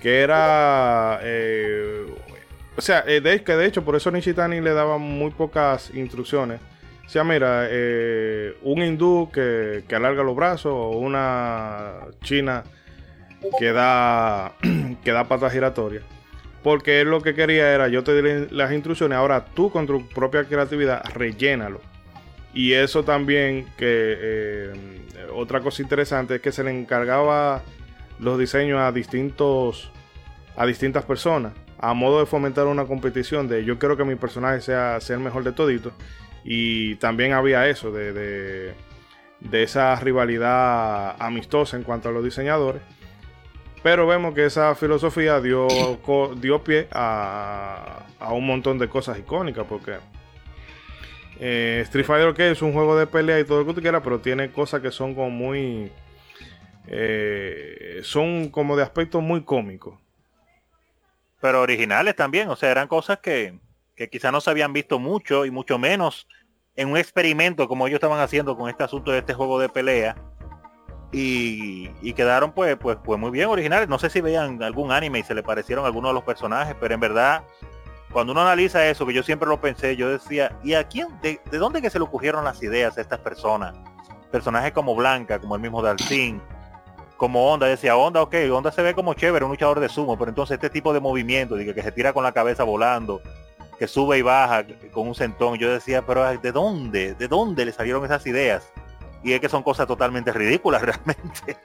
Que 0.00 0.20
era, 0.20 1.20
eh, 1.22 2.06
o 2.76 2.80
sea, 2.80 3.04
eh, 3.06 3.20
de, 3.20 3.42
que 3.42 3.56
de 3.56 3.66
hecho 3.66 3.84
por 3.84 3.96
eso 3.96 4.10
Nishitani 4.10 4.60
le 4.60 4.72
daba 4.72 4.98
muy 4.98 5.30
pocas 5.30 5.90
instrucciones. 5.94 6.60
O 7.06 7.08
sea, 7.08 7.24
mira, 7.24 7.66
eh, 7.70 8.56
un 8.62 8.82
hindú 8.82 9.30
que, 9.32 9.84
que, 9.86 9.94
alarga 9.94 10.22
los 10.22 10.34
brazos 10.34 10.72
o 10.72 10.90
una 10.90 12.00
china 12.22 12.64
que 13.58 13.72
da, 13.72 14.54
que 15.04 15.12
da 15.12 15.24
patas 15.24 15.52
giratorias. 15.52 16.02
Porque 16.62 17.02
él 17.02 17.10
lo 17.10 17.20
que 17.20 17.34
quería 17.34 17.74
era, 17.74 17.88
yo 17.88 18.02
te 18.04 18.20
di 18.20 18.46
las 18.50 18.72
instrucciones, 18.72 19.18
ahora 19.18 19.44
tú 19.44 19.70
con 19.70 19.86
tu 19.86 20.08
propia 20.08 20.44
creatividad 20.44 21.04
rellénalo. 21.14 21.80
Y 22.54 22.72
eso 22.72 23.04
también, 23.04 23.66
que 23.76 24.16
eh, 24.20 24.72
otra 25.34 25.60
cosa 25.60 25.82
interesante 25.82 26.36
es 26.36 26.40
que 26.40 26.52
se 26.52 26.62
le 26.62 26.70
encargaba 26.70 27.62
los 28.18 28.38
diseños 28.38 28.80
a 28.80 28.92
distintos 28.92 29.90
a 30.56 30.64
distintas 30.66 31.04
personas 31.04 31.52
a 31.84 31.92
modo 31.92 32.20
de 32.20 32.26
fomentar 32.26 32.66
una 32.66 32.86
competición 32.86 33.46
de 33.46 33.64
yo 33.64 33.78
quiero 33.78 33.96
que 33.96 34.04
mi 34.04 34.14
personaje 34.14 34.62
sea, 34.62 35.00
sea 35.00 35.16
el 35.16 35.22
mejor 35.22 35.44
de 35.44 35.52
todito 35.52 35.92
y 36.44 36.94
también 36.96 37.32
había 37.32 37.68
eso 37.68 37.90
de, 37.90 38.12
de, 38.12 39.62
esa 39.62 39.94
rivalidad 39.96 41.16
amistosa 41.18 41.76
en 41.76 41.82
cuanto 41.82 42.08
a 42.08 42.12
los 42.12 42.24
diseñadores. 42.24 42.82
Pero 43.82 44.06
vemos 44.06 44.34
que 44.34 44.46
esa 44.46 44.74
filosofía 44.74 45.40
dio, 45.40 45.68
dio 46.36 46.64
pie 46.64 46.88
a, 46.92 48.06
a 48.18 48.32
un 48.32 48.46
montón 48.46 48.78
de 48.78 48.88
cosas 48.88 49.18
icónicas 49.18 49.66
porque 49.68 49.96
eh, 51.40 51.80
Street 51.84 52.06
Fighter 52.06 52.34
que 52.34 52.50
es 52.50 52.62
un 52.62 52.72
juego 52.72 52.96
de 52.96 53.06
pelea 53.06 53.40
y 53.40 53.44
todo 53.44 53.60
lo 53.60 53.66
que 53.66 53.74
tú 53.74 53.80
quieras, 53.80 54.02
pero 54.04 54.20
tiene 54.20 54.50
cosas 54.50 54.80
que 54.80 54.90
son 54.90 55.14
como 55.14 55.30
muy. 55.30 55.90
Eh, 56.86 58.00
son 58.02 58.50
como 58.50 58.76
de 58.76 58.82
aspecto 58.82 59.20
muy 59.20 59.42
cómico. 59.42 60.00
Pero 61.40 61.60
originales 61.60 62.14
también, 62.16 62.48
o 62.48 62.56
sea, 62.56 62.70
eran 62.70 62.88
cosas 62.88 63.18
que, 63.18 63.58
que 63.96 64.08
quizás 64.08 64.32
no 64.32 64.40
se 64.40 64.50
habían 64.50 64.72
visto 64.72 64.98
mucho 64.98 65.44
y 65.44 65.50
mucho 65.50 65.78
menos 65.78 66.26
en 66.76 66.90
un 66.90 66.96
experimento 66.96 67.68
como 67.68 67.86
ellos 67.86 67.98
estaban 67.98 68.20
haciendo 68.20 68.56
con 68.56 68.68
este 68.68 68.84
asunto 68.84 69.12
de 69.12 69.18
este 69.18 69.34
juego 69.34 69.58
de 69.58 69.68
pelea. 69.68 70.16
Y, 71.12 71.90
y, 72.02 72.12
quedaron 72.14 72.52
pues, 72.52 72.76
pues, 72.76 72.98
pues 73.04 73.20
muy 73.20 73.30
bien 73.30 73.48
originales. 73.48 73.88
No 73.88 74.00
sé 74.00 74.10
si 74.10 74.20
veían 74.20 74.60
algún 74.62 74.90
anime 74.90 75.20
y 75.20 75.22
se 75.22 75.34
le 75.34 75.44
parecieron 75.44 75.86
algunos 75.86 76.10
de 76.10 76.14
los 76.14 76.24
personajes, 76.24 76.74
pero 76.80 76.92
en 76.92 77.00
verdad 77.00 77.44
cuando 78.14 78.32
uno 78.32 78.42
analiza 78.42 78.86
eso, 78.86 79.04
que 79.04 79.12
yo 79.12 79.24
siempre 79.24 79.48
lo 79.48 79.60
pensé, 79.60 79.96
yo 79.96 80.08
decía, 80.08 80.56
¿y 80.62 80.74
a 80.74 80.84
quién, 80.84 81.08
de, 81.20 81.40
dónde 81.50 81.82
que 81.82 81.90
se 81.90 81.98
le 81.98 82.04
ocurrieron 82.04 82.44
las 82.44 82.62
ideas 82.62 82.96
a 82.96 83.00
estas 83.00 83.18
personas? 83.18 83.74
Personajes 84.30 84.70
como 84.70 84.94
Blanca, 84.94 85.40
como 85.40 85.56
el 85.56 85.60
mismo 85.60 85.82
Dalcin, 85.82 86.40
como 87.16 87.52
Onda, 87.52 87.66
decía, 87.66 87.96
Onda, 87.96 88.22
ok, 88.22 88.36
Onda 88.52 88.70
se 88.70 88.82
ve 88.82 88.94
como 88.94 89.14
chévere, 89.14 89.44
un 89.44 89.50
luchador 89.50 89.80
de 89.80 89.88
sumo, 89.88 90.16
pero 90.16 90.28
entonces 90.28 90.54
este 90.54 90.70
tipo 90.70 90.92
de 90.92 91.00
movimiento, 91.00 91.56
que, 91.56 91.74
que 91.74 91.82
se 91.82 91.90
tira 91.90 92.12
con 92.12 92.22
la 92.22 92.30
cabeza 92.30 92.62
volando, 92.62 93.20
que 93.80 93.88
sube 93.88 94.16
y 94.16 94.22
baja 94.22 94.64
con 94.92 95.08
un 95.08 95.16
centón, 95.16 95.58
yo 95.58 95.68
decía, 95.68 96.06
pero 96.06 96.38
¿de 96.38 96.52
dónde? 96.52 97.14
¿De 97.14 97.26
dónde 97.26 97.64
le 97.64 97.72
salieron 97.72 98.04
esas 98.04 98.24
ideas? 98.28 98.72
Y 99.24 99.32
es 99.32 99.40
que 99.40 99.48
son 99.48 99.64
cosas 99.64 99.88
totalmente 99.88 100.32
ridículas 100.32 100.82
realmente. 101.04 101.56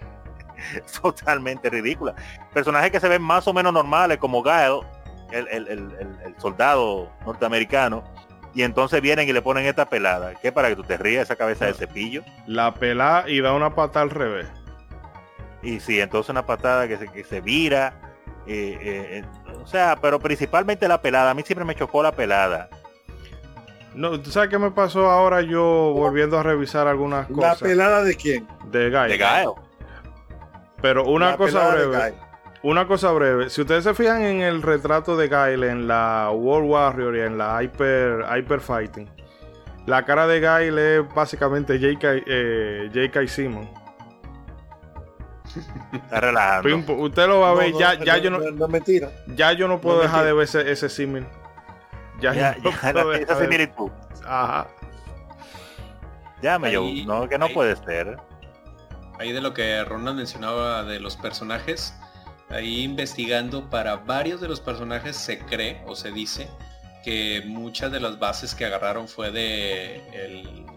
totalmente 0.99 1.69
ridículas. 1.69 2.15
Personajes 2.53 2.89
que 2.89 2.99
se 2.99 3.07
ven 3.07 3.21
más 3.21 3.47
o 3.47 3.53
menos 3.53 3.71
normales 3.71 4.17
como 4.17 4.41
Gael, 4.41 4.79
el, 5.31 6.35
soldado 6.37 7.11
norteamericano, 7.25 8.03
y 8.53 8.63
entonces 8.63 9.01
vienen 9.01 9.29
y 9.29 9.33
le 9.33 9.41
ponen 9.41 9.65
esta 9.65 9.89
pelada. 9.89 10.33
¿Qué 10.35 10.51
para 10.51 10.69
que 10.69 10.75
tú 10.75 10.83
te 10.83 10.97
rías 10.97 11.23
esa 11.23 11.35
cabeza 11.35 11.65
de 11.65 11.73
cepillo? 11.73 12.23
La 12.47 12.73
pelada 12.73 13.29
y 13.29 13.41
da 13.41 13.53
una 13.53 13.75
patada 13.75 14.01
al 14.01 14.09
revés. 14.09 14.47
Y 15.61 15.79
sí, 15.79 15.99
entonces 15.99 16.29
una 16.29 16.45
patada 16.45 16.87
que 16.87 16.97
se, 16.97 17.07
que 17.07 17.23
se 17.23 17.41
vira. 17.41 17.93
Eh, 18.47 18.77
eh, 18.81 19.19
eh, 19.19 19.55
o 19.61 19.67
sea, 19.67 19.97
pero 20.01 20.19
principalmente 20.19 20.87
la 20.87 21.01
pelada. 21.01 21.31
A 21.31 21.33
mí 21.33 21.43
siempre 21.43 21.65
me 21.65 21.75
chocó 21.75 22.01
la 22.01 22.11
pelada. 22.11 22.69
No, 23.93 24.19
¿tú 24.19 24.31
sabes 24.31 24.49
qué 24.49 24.57
me 24.57 24.71
pasó 24.71 25.09
ahora 25.09 25.41
yo 25.41 25.63
volviendo 25.93 26.39
a 26.39 26.43
revisar 26.43 26.87
algunas 26.87 27.27
cosas? 27.27 27.61
¿La 27.61 27.67
pelada 27.67 28.03
de 28.03 28.15
quién? 28.15 28.47
De 28.71 28.89
Gael. 28.89 29.11
De 29.11 29.17
Gael. 29.17 29.49
Pero 30.81 31.05
una 31.05 31.35
cosa 31.35 31.69
breve. 31.71 32.13
Una 32.61 32.87
cosa 32.87 33.11
breve, 33.11 33.49
si 33.49 33.61
ustedes 33.61 33.85
se 33.85 33.93
fijan 33.93 34.21
en 34.21 34.41
el 34.41 34.61
retrato 34.61 35.15
de 35.15 35.29
Gail 35.29 35.63
en 35.63 35.87
la 35.87 36.29
World 36.31 36.69
Warrior 36.69 37.15
y 37.15 37.21
en 37.21 37.37
la 37.37 37.63
Hyper, 37.63 38.25
Hyper 38.35 38.59
Fighting, 38.59 39.09
la 39.85 40.03
cara 40.03 40.27
de 40.27 40.41
Gail 40.41 40.77
es 40.77 41.13
básicamente 41.15 41.79
J.K. 41.79 42.23
Eh, 42.27 43.27
Simon. 43.27 43.69
Está 45.93 46.19
relajando. 46.19 46.93
Usted 46.95 47.27
lo 47.27 47.39
va 47.39 47.51
a 47.51 47.53
ver, 47.55 47.73
ya, 47.73 47.93
ya 47.95 48.17
yo 48.17 48.29
no. 48.29 48.39
No 48.39 48.67
mentira. 48.67 49.09
Ya 49.35 49.53
yo 49.53 49.67
no 49.67 49.79
puedo 49.81 50.01
dejar 50.01 50.25
de 50.25 50.33
ver 50.33 50.43
ese, 50.43 50.69
ese 50.69 50.89
símil. 50.89 51.25
Ya, 52.19 52.33
ya, 52.33 52.55
no 52.61 52.71
ya 52.71 52.91
puedo 52.91 53.13
esa 53.13 53.39
similitud. 53.39 53.89
Ajá. 54.25 54.67
Ya 56.41 56.57
yo, 56.69 56.83
no, 57.05 57.27
que 57.27 57.37
no 57.37 57.49
puede 57.49 57.75
ser. 57.77 58.17
Ahí 59.17 59.31
de 59.31 59.41
lo 59.41 59.53
que 59.53 59.83
Ronald 59.83 60.17
mencionaba 60.17 60.83
de 60.83 60.99
los 60.99 61.17
personajes, 61.17 61.93
ahí 62.49 62.83
investigando 62.83 63.69
para 63.69 63.95
varios 63.97 64.41
de 64.41 64.47
los 64.47 64.59
personajes 64.59 65.15
se 65.15 65.39
cree 65.39 65.81
o 65.85 65.95
se 65.95 66.11
dice 66.11 66.49
que 67.03 67.43
muchas 67.45 67.91
de 67.91 67.99
las 67.99 68.19
bases 68.19 68.53
que 68.53 68.65
agarraron 68.65 69.07
fue 69.07 69.31
de 69.31 70.01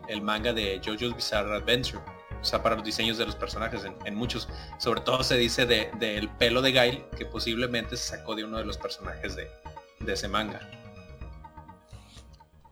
el, 0.08 0.22
manga 0.22 0.52
de 0.52 0.80
JoJo's 0.84 1.16
Bizarre 1.16 1.56
Adventure. 1.56 2.02
O 2.40 2.44
sea, 2.44 2.62
para 2.62 2.74
los 2.74 2.84
diseños 2.84 3.18
de 3.18 3.26
los 3.26 3.36
personajes, 3.36 3.82
en, 4.04 4.14
muchos, 4.14 4.48
sobre 4.78 5.00
todo 5.00 5.22
se 5.22 5.36
dice 5.36 5.64
del 5.64 5.90
de, 5.98 6.28
pelo 6.38 6.60
de 6.60 6.72
Gail, 6.72 7.04
que 7.16 7.24
posiblemente 7.24 7.96
se 7.96 8.16
sacó 8.16 8.34
de 8.34 8.44
uno 8.44 8.58
de 8.58 8.64
los 8.64 8.78
personajes 8.78 9.36
de, 9.36 9.48
ese 10.06 10.28
manga. 10.28 10.60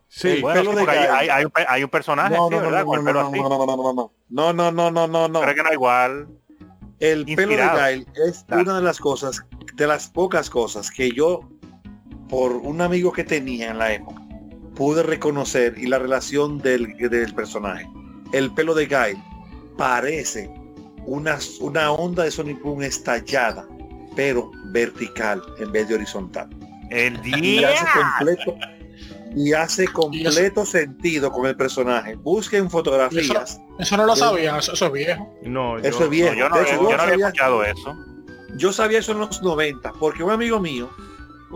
Sí, 0.08 0.42
pelo 0.42 0.74
de 0.74 0.90
hay, 0.90 1.28
hay, 1.28 1.44
un, 1.44 1.52
hay, 1.54 1.84
un, 1.84 1.90
personaje, 1.90 2.34
no, 2.34 2.50
no, 2.50 2.60
¿verdad? 2.60 2.84
No, 2.84 2.96
no, 2.96 3.12
no, 3.12 3.30
no, 3.30 4.52
no, 4.52 4.52
no, 4.52 4.52
no, 4.52 4.72
no, 4.72 4.90
no, 4.90 5.06
no, 5.06 5.28
no, 5.28 5.40
Creo 5.40 5.54
que 5.54 5.62
no 5.62 5.72
igual. 5.72 6.39
El 7.00 7.24
pelo 7.24 7.52
de 7.52 7.56
Gail 7.56 8.06
es 8.26 8.44
una 8.50 8.76
de 8.76 8.82
las 8.82 8.98
cosas, 8.98 9.42
de 9.74 9.86
las 9.86 10.08
pocas 10.08 10.50
cosas 10.50 10.90
que 10.90 11.10
yo 11.10 11.48
por 12.28 12.52
un 12.52 12.80
amigo 12.80 13.12
que 13.12 13.24
tenía 13.24 13.70
en 13.70 13.78
la 13.78 13.92
época, 13.92 14.22
pude 14.76 15.02
reconocer 15.02 15.76
y 15.76 15.86
la 15.86 15.98
relación 15.98 16.58
del, 16.58 16.96
del 16.96 17.34
personaje. 17.34 17.88
El 18.32 18.52
pelo 18.54 18.74
de 18.74 18.86
Guy 18.86 19.20
parece 19.76 20.48
una, 21.06 21.38
una 21.60 21.90
onda 21.90 22.24
de 22.24 22.30
Sonic 22.30 22.62
Boom 22.62 22.82
estallada, 22.82 23.66
pero 24.14 24.50
vertical 24.66 25.42
en 25.58 25.72
vez 25.72 25.88
de 25.88 25.96
horizontal. 25.96 26.48
El 26.90 27.20
día. 27.22 27.74
Y 29.36 29.52
hace 29.52 29.86
completo, 29.86 30.62
y 30.62 30.66
sentido 30.66 31.30
con 31.30 31.46
el 31.46 31.56
personaje. 31.56 32.16
Busquen 32.16 32.68
fotografías. 32.68 33.60
Eso, 33.78 33.96
no 33.96 34.06
lo 34.06 34.16
sabía, 34.16 34.58
eso, 34.58 34.72
es 34.72 34.92
viejo. 34.92 35.32
No, 35.42 35.78
eso 35.78 36.04
es 36.04 36.10
viejo. 36.10 36.34
yo 36.34 36.48
no, 36.48 36.56
había 36.56 37.26
escuchado 37.26 37.64
eso. 37.64 37.96
Yo 38.56 38.72
sabía 38.72 38.98
eso 38.98 39.12
en 39.12 39.20
los 39.20 39.42
90, 39.42 39.92
porque 39.92 40.24
un 40.24 40.30
amigo 40.32 40.58
mío 40.58 40.90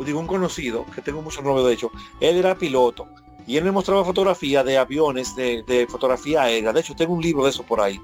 digo 0.03 0.19
un 0.19 0.27
conocido, 0.27 0.85
que 0.95 1.03
tengo 1.03 1.23
mucho 1.23 1.43
novio 1.43 1.65
de 1.65 1.75
hecho, 1.75 1.93
él 2.21 2.37
era 2.37 2.57
piloto 2.57 3.07
y 3.47 3.57
él 3.59 3.65
me 3.65 3.71
mostraba 3.71 4.05
fotografías 4.05 4.65
de 4.65 4.79
aviones, 4.79 5.37
de, 5.37 5.87
fotografía 5.89 6.43
aérea. 6.43 6.73
De 6.73 6.81
hecho, 6.81 6.97
tengo 6.97 7.13
un 7.13 7.23
libro 7.23 7.45
de 7.45 7.51
eso 7.51 7.63
por 7.63 7.81
ahí. 7.81 8.01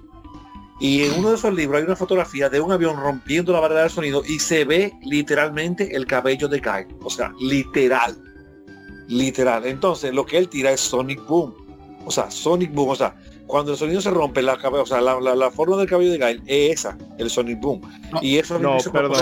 Y 0.79 1.03
en 1.05 1.19
uno 1.19 1.31
de 1.31 1.37
esos 1.37 1.53
libros 1.53 1.79
hay 1.79 1.85
una 1.85 1.97
fotografía 1.97 2.49
de 2.49 2.61
un 2.61 2.73
avión 2.73 2.97
rompiendo 2.97 3.53
la 3.53 3.61
barrera 3.61 3.83
del 3.83 3.91
sonido 3.91 4.23
y 4.27 4.39
se 4.39 4.65
ve 4.65 4.93
literalmente 5.03 5.95
el 5.97 6.07
cabello 6.07 6.47
de 6.47 6.61
Kyle. 6.61 6.95
O 7.03 7.11
sea, 7.11 7.33
literal. 7.41 8.17
Literal. 9.11 9.67
Entonces, 9.67 10.15
lo 10.15 10.25
que 10.25 10.39
él 10.39 10.49
tira 10.49 10.71
es 10.71 10.81
Sonic 10.81 11.27
Boom. 11.27 11.53
O 12.07 12.11
sea, 12.11 12.31
Sonic 12.31 12.73
Boom. 12.73 12.91
O 12.91 12.97
sea, 12.97 13.17
cuando 13.51 13.73
el 13.73 13.79
sonido 13.79 14.01
se 14.01 14.11
rompe, 14.11 14.41
la, 14.41 14.55
o 14.55 14.87
sea, 14.87 15.01
la, 15.01 15.51
forma 15.51 15.77
del 15.77 15.89
cabello 15.89 16.13
de 16.13 16.19
Gail 16.19 16.43
es 16.47 16.79
esa, 16.79 16.97
el 17.19 17.29
Sonic 17.29 17.61
Boom. 17.61 17.81
y 18.23 18.39
eso 18.39 18.59
no, 18.61 18.77
perdón, 18.93 19.19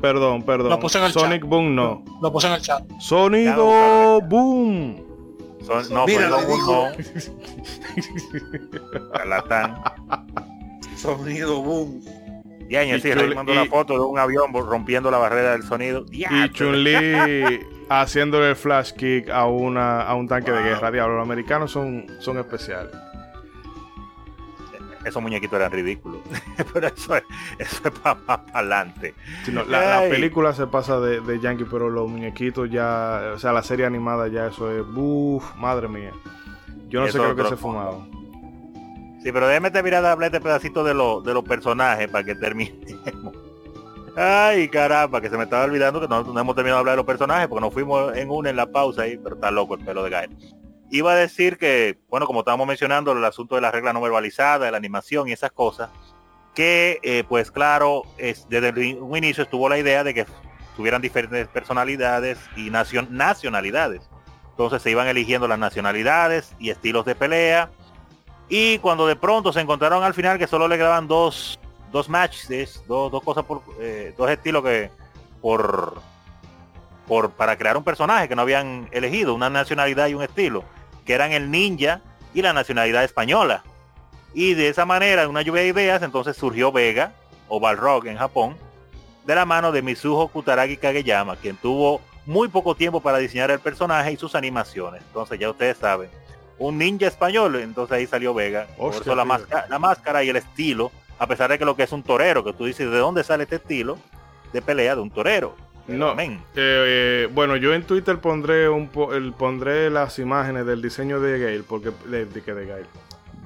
perdón, 0.00 0.42
perdón. 0.42 0.90
Sonic 1.10 1.44
Boom 1.44 1.74
no. 1.74 2.04
Lo 2.20 2.30
puse 2.30 2.46
en 2.48 2.52
el 2.52 2.60
chat. 2.60 2.84
Sonido 3.00 4.20
Boom. 4.20 5.02
no, 5.90 6.06
Mira, 6.06 6.28
Boom 6.46 6.92
Sonido 10.96 11.62
Boom. 11.62 12.02
Y 12.68 12.76
año, 12.76 12.98
sí, 12.98 13.08
mandó 13.34 13.52
una 13.52 13.64
foto 13.64 13.94
de 13.94 14.00
un 14.00 14.18
avión 14.18 14.52
rompiendo 14.52 15.10
la 15.10 15.18
barrera 15.18 15.52
del 15.52 15.62
sonido. 15.62 16.04
Y 16.10 16.24
Chun-Li 16.52 17.60
haciéndole 17.88 18.50
el 18.50 18.56
flash 18.56 18.92
kick 18.92 19.28
a, 19.30 19.46
una, 19.46 20.02
a 20.02 20.14
un 20.14 20.28
tanque 20.28 20.50
de 20.50 20.62
guerra. 20.62 20.90
Diablo, 20.90 21.16
los 21.16 21.24
americanos 21.24 21.70
son, 21.70 22.06
son 22.20 22.38
especiales 22.38 22.94
esos 25.06 25.22
muñequitos 25.22 25.58
eran 25.58 25.70
ridículos. 25.70 26.20
pero 26.72 26.88
eso 26.88 27.16
es, 27.16 27.22
eso 27.58 27.82
es 27.84 27.98
para 28.00 28.18
adelante. 28.52 29.14
la, 29.68 30.00
película 30.10 30.52
se 30.52 30.66
pasa 30.66 30.98
de, 31.00 31.20
de, 31.20 31.40
Yankee, 31.40 31.64
pero 31.70 31.88
los 31.88 32.08
muñequitos 32.08 32.68
ya, 32.70 33.32
o 33.34 33.38
sea, 33.38 33.52
la 33.52 33.62
serie 33.62 33.86
animada 33.86 34.28
ya 34.28 34.48
eso 34.48 34.70
es, 34.70 34.84
uff, 34.94 35.54
madre 35.56 35.88
mía. 35.88 36.12
Yo 36.88 37.00
no 37.00 37.08
sé 37.08 37.18
qué 37.18 37.42
que 37.42 37.48
se 37.48 37.56
fumaba. 37.56 38.06
Sí, 39.22 39.32
pero 39.32 39.48
déjeme 39.48 39.70
terminar 39.70 40.02
de 40.02 40.08
hablar 40.08 40.28
este 40.28 40.40
pedacito 40.40 40.84
de, 40.84 40.90
de 40.90 41.34
los 41.34 41.44
personajes 41.44 42.08
para 42.08 42.24
que 42.24 42.34
terminemos. 42.34 43.45
Ay, 44.16 44.68
caramba, 44.68 45.20
que 45.20 45.28
se 45.28 45.36
me 45.36 45.44
estaba 45.44 45.64
olvidando 45.64 46.00
que 46.00 46.08
no, 46.08 46.20
hemos 46.20 46.56
terminado 46.56 46.78
de 46.78 46.80
hablar 46.80 46.92
de 46.94 46.96
los 46.96 47.06
personajes 47.06 47.48
porque 47.48 47.60
nos 47.60 47.72
fuimos 47.72 48.16
en 48.16 48.30
una 48.30 48.50
en 48.50 48.56
la 48.56 48.66
pausa 48.66 49.02
ahí, 49.02 49.18
pero 49.18 49.34
está 49.34 49.50
loco 49.50 49.74
el 49.74 49.84
pelo 49.84 50.02
de 50.02 50.10
Gael 50.10 50.36
iba 50.90 51.12
a 51.12 51.16
decir 51.16 51.58
que, 51.58 51.98
bueno, 52.08 52.26
como 52.26 52.40
estábamos 52.40 52.66
mencionando, 52.66 53.12
el 53.12 53.24
asunto 53.24 53.54
de 53.54 53.60
la 53.60 53.70
regla 53.70 53.92
no 53.92 54.00
verbalizada, 54.00 54.66
de 54.66 54.70
la 54.70 54.76
animación 54.76 55.28
y 55.28 55.32
esas 55.32 55.52
cosas, 55.52 55.90
que 56.54 57.00
eh, 57.02 57.24
pues 57.28 57.50
claro, 57.50 58.04
es, 58.18 58.48
desde 58.48 58.96
un 58.96 59.16
inicio 59.16 59.44
estuvo 59.44 59.68
la 59.68 59.78
idea 59.78 60.04
de 60.04 60.14
que 60.14 60.26
tuvieran 60.76 61.02
diferentes 61.02 61.48
personalidades 61.48 62.38
y 62.56 62.70
nacionalidades. 62.70 64.08
Entonces 64.50 64.80
se 64.82 64.90
iban 64.90 65.06
eligiendo 65.06 65.48
las 65.48 65.58
nacionalidades 65.58 66.54
y 66.58 66.70
estilos 66.70 67.04
de 67.04 67.14
pelea. 67.14 67.70
Y 68.48 68.78
cuando 68.78 69.06
de 69.06 69.16
pronto 69.16 69.52
se 69.52 69.60
encontraron 69.60 70.02
al 70.02 70.14
final 70.14 70.38
que 70.38 70.46
solo 70.46 70.68
le 70.68 70.76
graban 70.76 71.08
dos, 71.08 71.58
dos 71.96 72.10
matches, 72.10 72.82
dos, 72.86 73.10
dos 73.10 73.22
cosas 73.22 73.44
por, 73.44 73.62
eh, 73.80 74.12
dos 74.18 74.30
estilos 74.30 74.62
que 74.62 74.90
por, 75.40 75.94
por, 77.08 77.30
para 77.30 77.56
crear 77.56 77.76
un 77.76 77.84
personaje 77.84 78.28
que 78.28 78.36
no 78.36 78.42
habían 78.42 78.88
elegido, 78.92 79.34
una 79.34 79.48
nacionalidad 79.48 80.06
y 80.08 80.14
un 80.14 80.22
estilo 80.22 80.62
que 81.06 81.14
eran 81.14 81.32
el 81.32 81.50
ninja 81.50 82.02
y 82.34 82.42
la 82.42 82.52
nacionalidad 82.52 83.02
española. 83.02 83.64
Y 84.34 84.52
de 84.52 84.68
esa 84.68 84.84
manera, 84.84 85.26
una 85.26 85.40
lluvia 85.40 85.62
de 85.62 85.68
ideas, 85.68 86.02
entonces 86.02 86.36
surgió 86.36 86.70
Vega, 86.70 87.14
o 87.48 87.60
Balrog 87.60 88.06
en 88.06 88.18
Japón, 88.18 88.56
de 89.24 89.34
la 89.34 89.46
mano 89.46 89.72
de 89.72 89.80
Mizuho 89.80 90.28
Kutaragi 90.28 90.76
Kageyama, 90.76 91.36
quien 91.36 91.56
tuvo 91.56 92.02
muy 92.26 92.48
poco 92.48 92.74
tiempo 92.74 93.00
para 93.00 93.16
diseñar 93.16 93.50
el 93.50 93.60
personaje 93.60 94.12
y 94.12 94.16
sus 94.18 94.34
animaciones. 94.34 95.00
Entonces 95.06 95.38
ya 95.38 95.48
ustedes 95.48 95.78
saben, 95.78 96.10
un 96.58 96.76
ninja 96.76 97.06
español, 97.06 97.56
entonces 97.56 97.96
ahí 97.96 98.06
salió 98.06 98.34
Vega. 98.34 98.66
Por 98.76 98.92
eso 98.92 99.14
la 99.14 99.24
máscara, 99.24 99.66
la 99.70 99.78
máscara 99.78 100.22
y 100.24 100.28
el 100.28 100.36
estilo, 100.36 100.92
a 101.18 101.26
pesar 101.26 101.50
de 101.50 101.58
que 101.58 101.64
lo 101.64 101.76
que 101.76 101.82
es 101.82 101.92
un 101.92 102.02
torero, 102.02 102.44
que 102.44 102.52
tú 102.52 102.64
dices, 102.64 102.90
¿de 102.90 102.98
dónde 102.98 103.24
sale 103.24 103.44
este 103.44 103.56
estilo 103.56 103.98
de 104.52 104.62
pelea 104.62 104.94
de 104.94 105.00
un 105.00 105.10
torero? 105.10 105.54
No. 105.88 106.16
Eh, 106.56 107.28
bueno, 107.32 107.56
yo 107.56 107.72
en 107.72 107.84
Twitter 107.84 108.18
pondré 108.18 108.68
un 108.68 108.88
pondré 108.88 109.88
las 109.88 110.18
imágenes 110.18 110.66
del 110.66 110.82
diseño 110.82 111.20
de 111.20 111.38
Gale, 111.38 111.62
porque 111.62 111.92
de, 112.06 112.26
de, 112.26 112.40
de, 112.40 112.86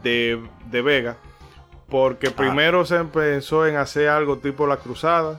de, 0.02 0.42
de 0.70 0.82
Vega, 0.82 1.16
porque 1.88 2.28
ah. 2.28 2.32
primero 2.34 2.86
se 2.86 2.96
empezó 2.96 3.66
en 3.66 3.76
hacer 3.76 4.08
algo 4.08 4.38
tipo 4.38 4.66
la 4.66 4.78
cruzada, 4.78 5.38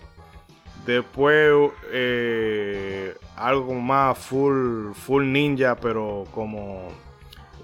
después 0.86 1.72
eh, 1.92 3.16
algo 3.36 3.74
más 3.74 4.18
full 4.20 4.92
full 4.94 5.26
ninja, 5.26 5.76
pero 5.76 6.26
como 6.32 6.90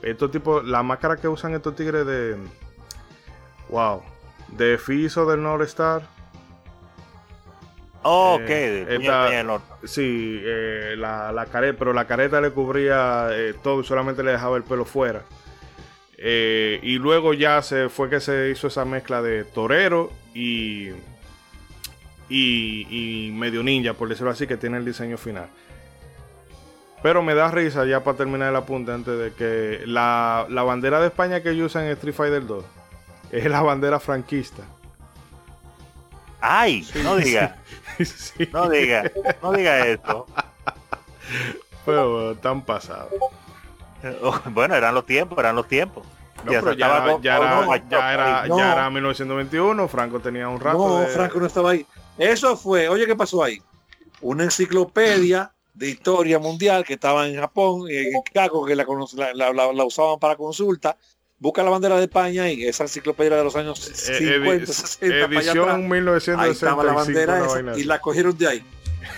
estos 0.02 0.32
tipos, 0.32 0.66
la 0.66 0.82
máscara 0.82 1.18
que 1.18 1.28
usan 1.28 1.54
estos 1.54 1.76
tigres 1.76 2.08
de 2.08 2.38
wow, 3.70 4.02
de 4.50 4.78
Fiso 4.78 5.26
del 5.26 5.42
North 5.44 5.64
Star 5.64 6.18
ok, 8.08 8.50
eh, 8.50 9.60
sí, 9.84 10.42
eh, 10.44 10.96
la, 10.98 11.46
careta, 11.52 11.78
pero 11.78 11.94
la 11.94 12.06
careta 12.06 12.42
le 12.42 12.52
cubría 12.52 13.30
eh, 13.32 13.54
todo 13.62 13.82
y 13.82 13.84
solamente 13.84 14.24
le 14.24 14.32
dejaba 14.32 14.58
el 14.58 14.64
pelo 14.64 14.86
fuera. 14.86 15.24
y 16.18 16.98
luego 16.98 17.34
ya 17.34 17.62
se 17.62 17.90
fue 17.90 18.10
que 18.10 18.20
se 18.20 18.50
hizo 18.50 18.68
esa 18.68 18.86
mezcla 18.86 19.22
de 19.22 19.44
torero 19.44 20.12
y, 20.34 20.92
y, 22.30 23.32
medio 23.34 23.64
ninja, 23.64 23.94
por 23.94 24.10
decirlo 24.10 24.32
así, 24.32 24.48
que 24.48 24.58
tiene 24.58 24.78
el 24.78 24.86
diseño 24.86 25.18
final. 25.18 25.48
Pero 27.04 27.22
me 27.22 27.36
da 27.36 27.52
risa 27.52 27.86
ya 27.86 28.04
para 28.04 28.18
terminar 28.18 28.50
el 28.50 28.56
apunte 28.56 28.92
antes 28.92 29.20
de 29.20 29.32
que 29.32 29.86
la, 29.86 30.48
la 30.50 30.64
bandera 30.64 31.00
de 31.00 31.08
España 31.08 31.42
que 31.42 31.52
ellos 31.52 31.68
usan 31.68 31.84
en 31.86 31.92
Street 31.92 32.16
Fighter 32.16 32.46
2 32.46 32.66
es 33.32 33.46
la 33.46 33.62
bandera 33.62 34.00
franquista. 34.00 34.64
Ay, 36.40 36.88
no 37.04 37.16
diga. 37.18 37.58
No 38.54 38.70
diga, 38.70 39.12
no 39.42 39.52
diga 39.54 39.88
esto. 39.88 40.28
Pero 41.84 42.36
tan 42.38 42.62
pasado. 42.64 43.10
Bueno, 44.52 44.76
eran 44.76 44.94
los 44.94 45.06
tiempos, 45.06 45.38
eran 45.40 45.56
los 45.56 45.68
tiempos. 45.68 46.06
ya, 46.48 46.60
era, 46.60 47.20
ya, 48.48 48.74
era, 48.74 48.90
1921, 48.92 49.88
Franco 49.88 50.20
tenía 50.20 50.48
un 50.48 50.60
rato. 50.60 50.78
No, 50.78 51.08
Franco 51.08 51.40
no 51.40 51.48
estaba 51.48 51.72
ahí. 51.72 51.86
Eso 52.18 52.56
fue, 52.56 52.88
oye, 52.88 53.08
¿qué 53.08 53.16
pasó 53.16 53.44
ahí? 53.44 53.62
Una 54.22 54.44
enciclopedia 54.44 55.52
de 55.74 55.90
historia 55.90 56.38
mundial 56.40 56.86
que 56.86 56.94
estaba 56.94 57.28
en 57.28 57.40
Japón, 57.40 57.90
en 57.90 58.12
Chicago, 58.24 58.66
que 58.66 58.76
la, 58.76 58.86
la, 59.34 59.52
la 59.52 59.84
usaban 59.84 60.20
para 60.20 60.36
consulta, 60.36 60.98
Busca 61.40 61.64
la 61.64 61.70
bandera 61.70 61.98
de 61.98 62.04
España 62.04 62.50
y 62.50 62.66
esa 62.66 62.84
enciclopedia 62.84 63.38
de 63.38 63.44
los 63.44 63.56
años 63.56 63.80
50, 63.80 64.66
60, 64.66 65.16
edición 65.26 65.88
1965. 65.88 66.84
la 66.84 66.94
bandera 66.94 67.46
y 67.78 67.84
la 67.84 68.00
cogieron 68.00 68.36
de 68.36 68.48
ahí. 68.48 68.64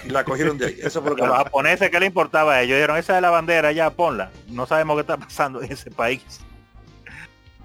Y 0.06 0.10
la 0.10 0.26
cogieron 0.26 0.58
de 0.58 0.66
ahí. 0.66 0.78
Eso 0.82 1.02
fue 1.02 1.12
lo 1.12 1.16
que 1.16 1.26
los 1.26 1.38
japoneses, 1.38 1.90
¿qué 1.90 2.00
le 2.00 2.08
importaba 2.08 2.56
a 2.56 2.62
ellos? 2.62 2.76
Dijeron, 2.76 2.98
esa 2.98 3.16
es 3.16 3.22
la 3.22 3.30
bandera, 3.30 3.72
ya 3.72 3.90
ponla. 3.92 4.32
No 4.50 4.66
sabemos 4.66 4.98
qué 4.98 5.02
está 5.02 5.16
pasando 5.18 5.62
en 5.62 5.72
ese 5.72 5.92
país. 5.92 6.42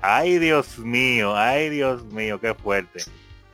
Ay, 0.00 0.38
Dios 0.38 0.78
mío, 0.78 1.36
ay, 1.36 1.70
Dios 1.70 2.04
mío, 2.04 2.40
qué 2.40 2.54
fuerte. 2.54 3.02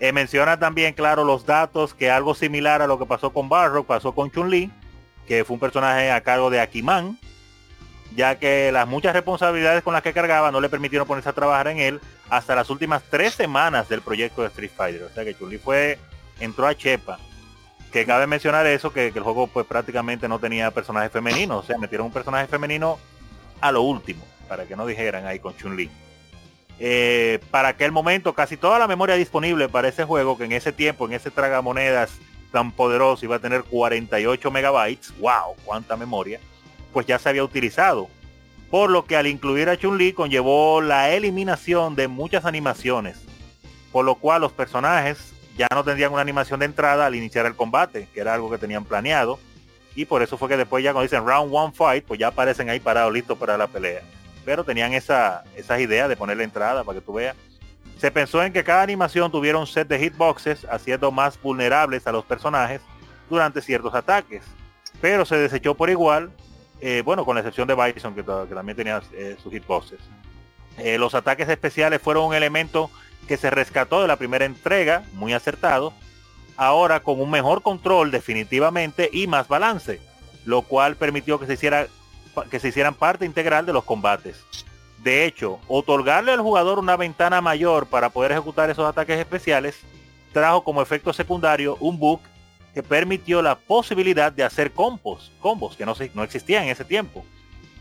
Eh, 0.01 0.13
menciona 0.13 0.59
también, 0.59 0.93
claro, 0.93 1.25
los 1.25 1.47
datos 1.47 1.95
que 1.95 2.11
algo 2.11 2.35
similar 2.35 2.83
a 2.83 2.87
lo 2.87 2.99
que 2.99 3.07
pasó 3.07 3.33
con 3.33 3.49
Barrock, 3.49 3.87
pasó 3.87 4.13
con 4.13 4.31
Chun-Li, 4.31 4.71
que 5.27 5.45
fue 5.45 5.55
un 5.55 5.61
personaje 5.61 6.11
a 6.11 6.21
cargo 6.23 6.51
de 6.51 6.61
Akiman, 6.61 7.19
ya 8.15 8.39
que 8.39 8.73
las 8.73 8.89
muchas 8.89 9.13
responsabilidades 9.13 9.83
con 9.83 9.95
las 9.95 10.03
que 10.03 10.13
cargaba 10.13 10.51
no 10.51 10.61
le 10.61 10.69
permitieron 10.69 11.07
ponerse 11.07 11.29
a 11.29 11.33
trabajar 11.33 11.69
en 11.69 11.79
él 11.79 12.01
hasta 12.29 12.55
las 12.55 12.71
últimas 12.71 13.03
tres 13.09 13.35
semanas 13.35 13.89
del 13.89 14.03
proyecto 14.03 14.43
de 14.43 14.49
Street 14.49 14.71
Fighter. 14.75 15.03
O 15.05 15.11
sea 15.11 15.25
que 15.25 15.35
Chun-Li 15.35 15.59
fue, 15.59 15.99
entró 16.41 16.67
a 16.67 16.75
Chepa. 16.75 17.19
Que 17.93 18.07
cabe 18.07 18.27
mencionar 18.27 18.67
eso, 18.67 18.93
que, 18.93 19.09
el 19.09 19.21
juego 19.21 19.49
pues 19.49 19.67
prácticamente 19.67 20.29
no 20.29 20.39
tenía 20.39 20.71
personajes 20.71 21.11
femeninos. 21.11 21.65
O 21.65 21.67
sea, 21.67 21.79
metieron 21.79 22.07
un 22.07 22.13
personaje 22.13 22.47
femenino 22.47 22.99
a 23.61 23.73
lo 23.73 23.83
último, 23.83 24.25
para 24.49 24.65
que 24.65 24.77
no 24.77 24.87
dijeran 24.87 25.27
ahí 25.27 25.39
con 25.39 25.57
Chun-Li. 25.57 25.91
Eh, 26.79 27.41
para 27.51 27.69
aquel 27.69 27.93
momento, 27.93 28.33
casi 28.33 28.57
toda 28.57 28.79
la 28.79 28.87
memoria 28.87 29.17
disponible 29.17 29.69
para 29.69 29.89
ese 29.89 30.05
juego, 30.05 30.39
que 30.39 30.45
en 30.45 30.53
ese 30.53 30.73
tiempo, 30.73 31.07
en 31.07 31.13
ese 31.13 31.31
tragamonedas 31.31 32.13
tan 32.53 32.73
poderoso, 32.73 33.25
iba 33.25 33.37
a 33.37 33.41
tener 33.41 33.65
48 33.65 34.51
megabytes. 34.51 35.13
¡Wow! 35.19 35.57
¡Cuánta 35.65 35.97
memoria! 35.97 36.41
Pues 36.93 37.07
ya 37.07 37.19
se 37.19 37.29
había 37.29 37.45
utilizado. 37.45 38.09
Por 38.71 38.91
lo 38.91 39.05
que 39.05 39.17
al 39.17 39.27
incluir 39.27 39.69
a 39.69 39.77
Chun-Li 39.77 40.13
conllevó 40.13 40.81
la 40.81 41.11
eliminación 41.11 41.97
de 41.97 42.09
muchas 42.09 42.45
animaciones. 42.45 43.21
Por 43.93 44.05
lo 44.05 44.15
cual 44.15 44.43
los 44.43 44.53
personajes 44.53 45.33
ya 45.57 45.67
no 45.75 45.83
tendrían 45.83 46.13
una 46.13 46.23
animación 46.23 46.61
de 46.61 46.67
entrada 46.67 47.07
al 47.07 47.15
iniciar 47.15 47.47
el 47.47 47.57
combate, 47.57 48.09
que 48.15 48.21
era 48.21 48.35
algo 48.35 48.51
que 48.51 48.59
tenían 48.59 48.85
planeado. 48.85 49.39
Y 49.97 50.05
por 50.05 50.23
eso 50.23 50.39
fue 50.39 50.49
que 50.49 50.57
después 50.57 50.85
ya 50.85 50.93
cuando 50.93 51.03
dicen 51.03 51.27
round 51.27 51.53
one 51.53 51.73
fight, 51.75 52.05
pues 52.05 52.21
ya 52.21 52.29
aparecen 52.29 52.71
ahí 52.71 52.79
parados 52.79 53.13
listos 53.13 53.37
para 53.37 53.59
la 53.59 53.67
pelea 53.67 54.03
pero 54.45 54.65
tenían 54.65 54.93
esa, 54.93 55.45
esas 55.57 55.81
ideas 55.81 56.09
de 56.09 56.17
poner 56.17 56.37
la 56.37 56.45
entrada 56.45 56.85
para 56.85 56.99
que 56.99 57.05
tú 57.05 57.13
veas. 57.13 57.37
Se 57.99 58.11
pensó 58.11 58.43
en 58.43 58.53
que 58.53 58.65
cada 58.65 58.83
animación 58.83 59.31
tuviera 59.31 59.59
un 59.59 59.67
set 59.67 59.87
de 59.89 59.99
hitboxes, 59.99 60.67
haciendo 60.71 61.13
más 61.13 61.41
vulnerables 61.41 62.07
a 62.07 62.13
los 62.13 62.25
personajes 62.25 62.81
durante 63.29 63.61
ciertos 63.61 63.95
ataques. 63.95 64.43
Pero 65.01 65.25
se 65.25 65.37
desechó 65.37 65.75
por 65.75 65.91
igual, 65.91 66.31
eh, 66.81 67.03
bueno, 67.05 67.25
con 67.25 67.35
la 67.35 67.41
excepción 67.41 67.69
de 67.69 67.75
Bison, 67.75 68.15
que, 68.15 68.23
también 68.23 68.77
tenía 68.77 69.03
eh, 69.13 69.37
sus 69.43 69.53
hitboxes. 69.53 70.01
Eh, 70.79 70.99
los 70.99 71.15
ataques 71.15 71.49
especiales 71.49 72.01
fueron 72.01 72.25
un 72.25 72.35
elemento 72.35 72.91
que 73.29 73.37
se 73.37 73.51
rescató 73.51 74.01
de 74.01 74.09
la 74.09 74.17
primera 74.17 74.45
entrega, 74.45 75.05
muy 75.13 75.33
acertado, 75.33 75.93
ahora 76.57 77.01
con 77.01 77.21
un 77.21 77.31
mejor 77.31 77.63
control 77.63 78.11
definitivamente 78.11 79.11
y 79.13 79.27
más 79.27 79.49
balance, 79.49 80.01
lo 80.45 80.63
cual 80.63 80.97
permitió 80.97 81.39
que 81.39 81.47
se 81.47 81.55
hiciera 81.55 81.87
que 82.51 82.61
se 82.61 82.69
hicieran 82.69 82.95
parte 82.95 83.27
integral 83.27 83.67
de 83.67 83.73
los 83.73 83.85
combates. 83.85 84.45
De 84.99 85.25
hecho, 85.25 85.59
otorgarle 85.67 86.33
al 86.33 86.41
jugador 86.41 86.79
una 86.79 86.97
ventana 86.97 87.41
mayor 87.41 87.87
para 87.87 88.11
poder 88.11 88.33
ejecutar 88.33 88.71
esos 88.71 88.89
ataques 88.89 89.19
especiales 89.19 89.81
trajo 90.33 90.63
como 90.63 90.81
efecto 90.81 91.13
secundario 91.13 91.77
un 91.81 91.99
bug 91.99 92.21
que 92.75 92.83
permitió 92.83 93.43
la 93.43 93.57
posibilidad 93.57 94.33
de 94.33 94.45
hacer 94.45 94.73
combos, 94.73 95.33
combos 95.41 95.77
que 95.77 95.87
no, 95.87 95.95
no 96.15 96.23
existían 96.23 96.65
en 96.65 96.71
ese 96.71 96.85
tiempo. 96.85 97.25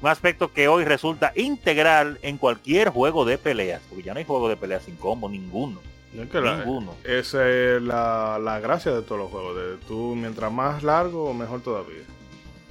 Un 0.02 0.10
aspecto 0.10 0.54
que 0.54 0.68
hoy 0.68 0.86
resulta 0.86 1.34
integral 1.36 2.20
en 2.22 2.38
cualquier 2.38 2.90
juego 2.90 3.26
de 3.26 3.38
peleas, 3.38 3.82
porque 3.90 4.04
ya 4.04 4.14
no 4.14 4.20
hay 4.20 4.26
juego 4.26 4.48
de 4.48 4.56
peleas 4.56 4.84
sin 4.84 4.96
combo, 4.96 5.28
ninguno. 5.28 5.82
ninguno. 6.14 6.96
esa 7.04 7.50
es 7.50 7.82
la, 7.82 8.40
la, 8.42 8.60
gracia 8.60 8.92
de 8.94 9.02
todos 9.02 9.20
los 9.20 9.30
juegos, 9.30 9.56
de 9.58 9.78
tú 9.88 10.16
mientras 10.16 10.52
más 10.52 10.84
largo, 10.84 11.34
mejor 11.34 11.62
todavía 11.62 12.04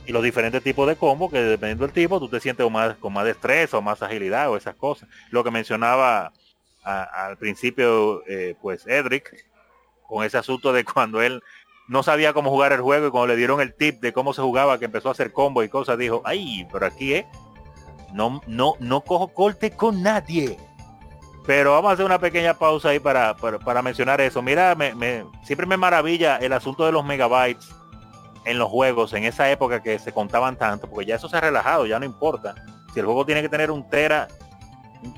y 0.08 0.12
los 0.12 0.22
diferentes 0.22 0.62
tipos 0.62 0.88
de 0.88 0.96
combos 0.96 1.30
que 1.30 1.38
dependiendo 1.38 1.84
del 1.84 1.92
tipo 1.92 2.18
tú 2.18 2.30
te 2.30 2.40
sientes 2.40 2.64
con 2.64 2.72
más, 2.72 2.96
con 2.96 3.12
más 3.12 3.26
destreza 3.26 3.76
o 3.76 3.82
más 3.82 4.02
agilidad 4.02 4.50
o 4.50 4.56
esas 4.56 4.74
cosas. 4.74 5.06
Lo 5.30 5.44
que 5.44 5.50
mencionaba 5.50 6.32
al 6.82 7.36
principio 7.36 8.22
eh, 8.26 8.56
pues 8.62 8.86
Edric 8.86 9.30
con 10.06 10.24
ese 10.24 10.38
asunto 10.38 10.72
de 10.72 10.84
cuando 10.84 11.20
él 11.20 11.42
no 11.89 12.03
sabía 12.03 12.32
cómo 12.32 12.51
jugar 12.51 12.72
el 12.72 12.80
juego 12.80 13.09
y 13.09 13.11
cuando 13.11 13.28
le 13.28 13.36
dieron 13.36 13.61
el 13.61 13.74
tip 13.74 14.01
de 14.01 14.12
cómo 14.12 14.32
se 14.32 14.43
jugaba 14.43 14.78
que 14.78 14.84
empezó 14.84 15.09
a 15.09 15.12
hacer 15.12 15.32
combo 15.32 15.62
y 15.62 15.68
cosas 15.68 15.99
dijo 15.99 16.22
ay 16.24 16.66
pero 16.70 16.86
aquí 16.86 17.14
eh 17.14 17.26
no 18.12 18.41
no 18.47 18.74
no 18.78 19.01
cojo 19.01 19.28
corte 19.28 19.70
con 19.70 20.03
nadie 20.03 20.59
pero 21.49 21.72
vamos 21.72 21.89
a 21.89 21.95
hacer 21.95 22.05
una 22.05 22.18
pequeña 22.18 22.53
pausa 22.53 22.91
ahí 22.91 22.99
para, 22.99 23.34
para, 23.34 23.80
mencionar 23.80 24.20
eso. 24.20 24.43
Mira 24.43 24.74
me, 24.74 25.24
siempre 25.45 25.66
me 25.66 25.78
maravilla 25.78 26.36
el 26.36 26.53
asunto 26.53 26.84
de 26.84 26.93
los 26.93 27.07
megabytes 27.07 27.70
en 28.45 28.59
los 28.59 28.68
juegos 28.68 29.14
en 29.14 29.24
esa 29.24 29.51
época 29.51 29.82
que 29.82 29.99
se 29.99 30.12
contaban 30.12 30.57
tanto, 30.57 30.91
porque 30.91 31.07
ya 31.07 31.14
eso 31.14 31.26
se 31.26 31.39
ha 31.39 31.41
relajado, 31.41 31.86
ya 31.86 31.99
no 31.99 32.05
importa. 32.05 32.55
Si 32.93 33.01
el 33.01 33.07
juego 33.07 33.24
tiene 33.24 33.41
que 33.41 33.49
tener 33.49 33.70
un 33.70 33.89
tera, 33.89 34.28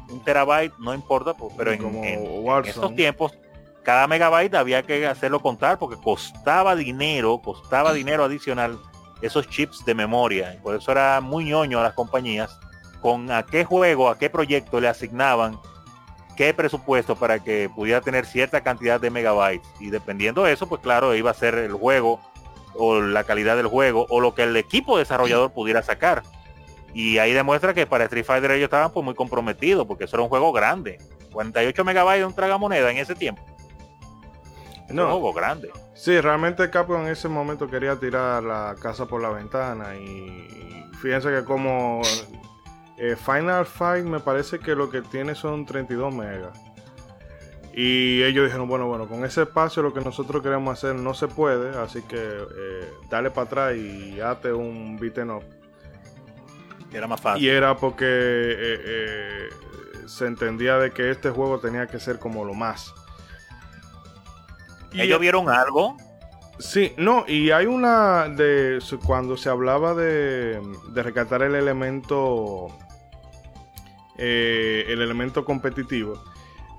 un, 0.08 0.22
terabyte, 0.22 0.72
no 0.78 0.94
importa, 0.94 1.34
pues, 1.34 1.52
pero 1.56 1.72
en, 1.72 2.64
estos 2.64 2.94
tiempos 2.94 3.36
cada 3.82 4.06
megabyte 4.06 4.54
había 4.54 4.82
que 4.82 5.06
hacerlo 5.06 5.40
contar 5.40 5.78
porque 5.78 5.96
costaba 5.96 6.76
dinero, 6.76 7.40
costaba 7.42 7.92
dinero 7.92 8.24
adicional 8.24 8.78
esos 9.22 9.48
chips 9.48 9.84
de 9.84 9.94
memoria. 9.94 10.54
Y 10.54 10.58
por 10.58 10.74
eso 10.76 10.92
era 10.92 11.20
muy 11.20 11.44
ñoño 11.44 11.80
a 11.80 11.82
las 11.82 11.94
compañías 11.94 12.58
con 13.00 13.30
a 13.30 13.44
qué 13.44 13.64
juego, 13.64 14.08
a 14.08 14.18
qué 14.18 14.28
proyecto 14.30 14.80
le 14.80 14.88
asignaban 14.88 15.58
qué 16.36 16.54
presupuesto 16.54 17.16
para 17.16 17.40
que 17.40 17.68
pudiera 17.68 18.00
tener 18.00 18.24
cierta 18.24 18.62
cantidad 18.62 18.98
de 18.98 19.10
megabytes. 19.10 19.68
Y 19.78 19.90
dependiendo 19.90 20.44
de 20.44 20.52
eso, 20.52 20.66
pues 20.66 20.80
claro, 20.80 21.14
iba 21.14 21.30
a 21.30 21.34
ser 21.34 21.54
el 21.54 21.72
juego 21.72 22.18
o 22.74 23.00
la 23.00 23.24
calidad 23.24 23.56
del 23.56 23.66
juego 23.66 24.06
o 24.08 24.20
lo 24.20 24.34
que 24.34 24.44
el 24.44 24.56
equipo 24.56 24.96
desarrollador 24.96 25.52
pudiera 25.52 25.82
sacar. 25.82 26.22
Y 26.94 27.18
ahí 27.18 27.34
demuestra 27.34 27.74
que 27.74 27.86
para 27.86 28.04
Street 28.04 28.24
Fighter 28.24 28.52
ellos 28.52 28.64
estaban 28.64 28.90
pues 28.90 29.04
muy 29.04 29.14
comprometidos 29.14 29.86
porque 29.86 30.04
eso 30.04 30.16
era 30.16 30.22
un 30.22 30.30
juego 30.30 30.50
grande. 30.50 30.98
48 31.32 31.84
megabytes 31.84 32.20
de 32.20 32.24
un 32.24 32.34
tragamoneda 32.34 32.90
en 32.90 32.96
ese 32.96 33.14
tiempo. 33.14 33.42
No. 34.92 35.04
Un 35.04 35.10
juego 35.10 35.32
grande. 35.32 35.70
Sí, 35.94 36.20
realmente 36.20 36.68
Capcom 36.70 37.02
en 37.02 37.08
ese 37.08 37.28
momento 37.28 37.68
quería 37.68 37.96
tirar 37.96 38.42
la 38.42 38.74
casa 38.80 39.06
por 39.06 39.22
la 39.22 39.30
ventana 39.30 39.96
y 39.96 40.88
fíjense 41.00 41.30
que 41.30 41.44
como 41.44 42.02
eh, 42.96 43.16
Final 43.16 43.66
Fight 43.66 44.04
me 44.04 44.20
parece 44.20 44.58
que 44.58 44.74
lo 44.74 44.90
que 44.90 45.02
tiene 45.02 45.34
son 45.34 45.64
32 45.64 46.14
megas. 46.14 46.58
Y 47.72 48.22
ellos 48.24 48.46
dijeron, 48.46 48.68
bueno, 48.68 48.88
bueno, 48.88 49.06
con 49.06 49.24
ese 49.24 49.42
espacio 49.42 49.82
lo 49.82 49.94
que 49.94 50.00
nosotros 50.00 50.42
queremos 50.42 50.76
hacer 50.76 50.96
no 50.96 51.14
se 51.14 51.28
puede, 51.28 51.78
así 51.78 52.02
que 52.02 52.18
eh, 52.18 52.92
dale 53.08 53.30
para 53.30 53.46
atrás 53.46 53.76
y 53.76 54.20
hazte 54.20 54.52
un 54.52 54.98
beaten 54.98 55.30
up. 55.30 55.44
Era 56.92 57.06
más 57.06 57.20
fácil. 57.20 57.44
Y 57.44 57.48
era 57.48 57.76
porque 57.76 58.04
eh, 58.06 59.48
se 60.06 60.26
entendía 60.26 60.76
de 60.78 60.90
que 60.90 61.10
este 61.10 61.30
juego 61.30 61.60
tenía 61.60 61.86
que 61.86 62.00
ser 62.00 62.18
como 62.18 62.44
lo 62.44 62.54
más. 62.54 62.92
¿Ellos 64.94 65.20
vieron 65.20 65.48
algo? 65.48 65.96
Sí, 66.58 66.92
no, 66.98 67.24
y 67.26 67.50
hay 67.52 67.66
una 67.66 68.28
de 68.28 68.80
cuando 69.06 69.36
se 69.36 69.48
hablaba 69.48 69.94
de, 69.94 70.60
de 70.92 71.02
rescatar 71.02 71.42
el 71.42 71.54
elemento 71.54 72.68
el 74.18 75.00
elemento 75.00 75.46
competitivo 75.46 76.22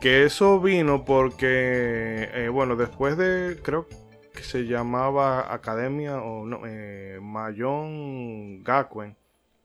que 0.02 0.24
eso 0.24 0.60
vino 0.60 1.06
porque, 1.06 2.28
eh, 2.34 2.50
bueno, 2.50 2.76
después 2.76 3.18
de, 3.18 3.60
creo 3.62 3.88
que 4.34 4.42
se 4.42 4.66
llamaba 4.66 5.54
Academia 5.54 6.20
o 6.20 6.44
no, 6.44 6.62
eh, 6.66 7.20
Mayon 7.22 8.64
Gakuen, 8.64 9.16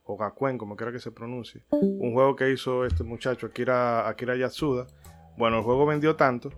o 0.05 0.17
Gakuen, 0.19 0.59
como 0.59 0.77
quiera 0.77 0.93
que 0.93 1.01
se 1.01 1.11
pronuncie, 1.11 1.63
un 1.71 2.13
juego 2.13 2.37
que 2.37 2.53
hizo 2.53 2.85
este 2.85 3.03
muchacho, 3.03 3.47
Akira, 3.47 4.07
Akira 4.07 4.37
Yatsuda. 4.37 4.87
Bueno, 5.39 5.59
el 5.59 5.65
juego 5.65 5.87
vendió 5.87 6.17
tanto 6.17 6.51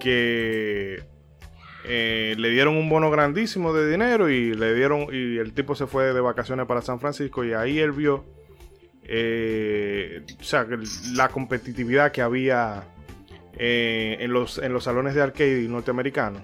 que 0.00 1.04
eh, 1.84 2.34
le 2.38 2.50
dieron 2.50 2.76
un 2.76 2.88
bono 2.88 3.10
grandísimo 3.10 3.72
de 3.72 3.90
dinero 3.90 4.28
y 4.28 4.54
le 4.54 4.74
dieron, 4.74 5.08
y 5.12 5.38
el 5.38 5.52
tipo 5.52 5.74
se 5.74 5.86
fue 5.86 6.12
de 6.12 6.20
vacaciones 6.20 6.66
para 6.66 6.82
San 6.82 7.00
Francisco 7.00 7.44
y 7.44 7.52
ahí 7.52 7.78
él 7.78 7.92
vio, 7.92 8.24
o 9.04 10.44
sea, 10.44 10.66
la 11.14 11.28
competitividad 11.28 12.10
que 12.12 12.22
había 12.22 12.84
eh, 13.56 14.16
en, 14.18 14.32
los, 14.32 14.58
en 14.58 14.72
los 14.72 14.84
salones 14.84 15.14
de 15.14 15.22
arcade 15.22 15.68
norteamericanos. 15.68 16.42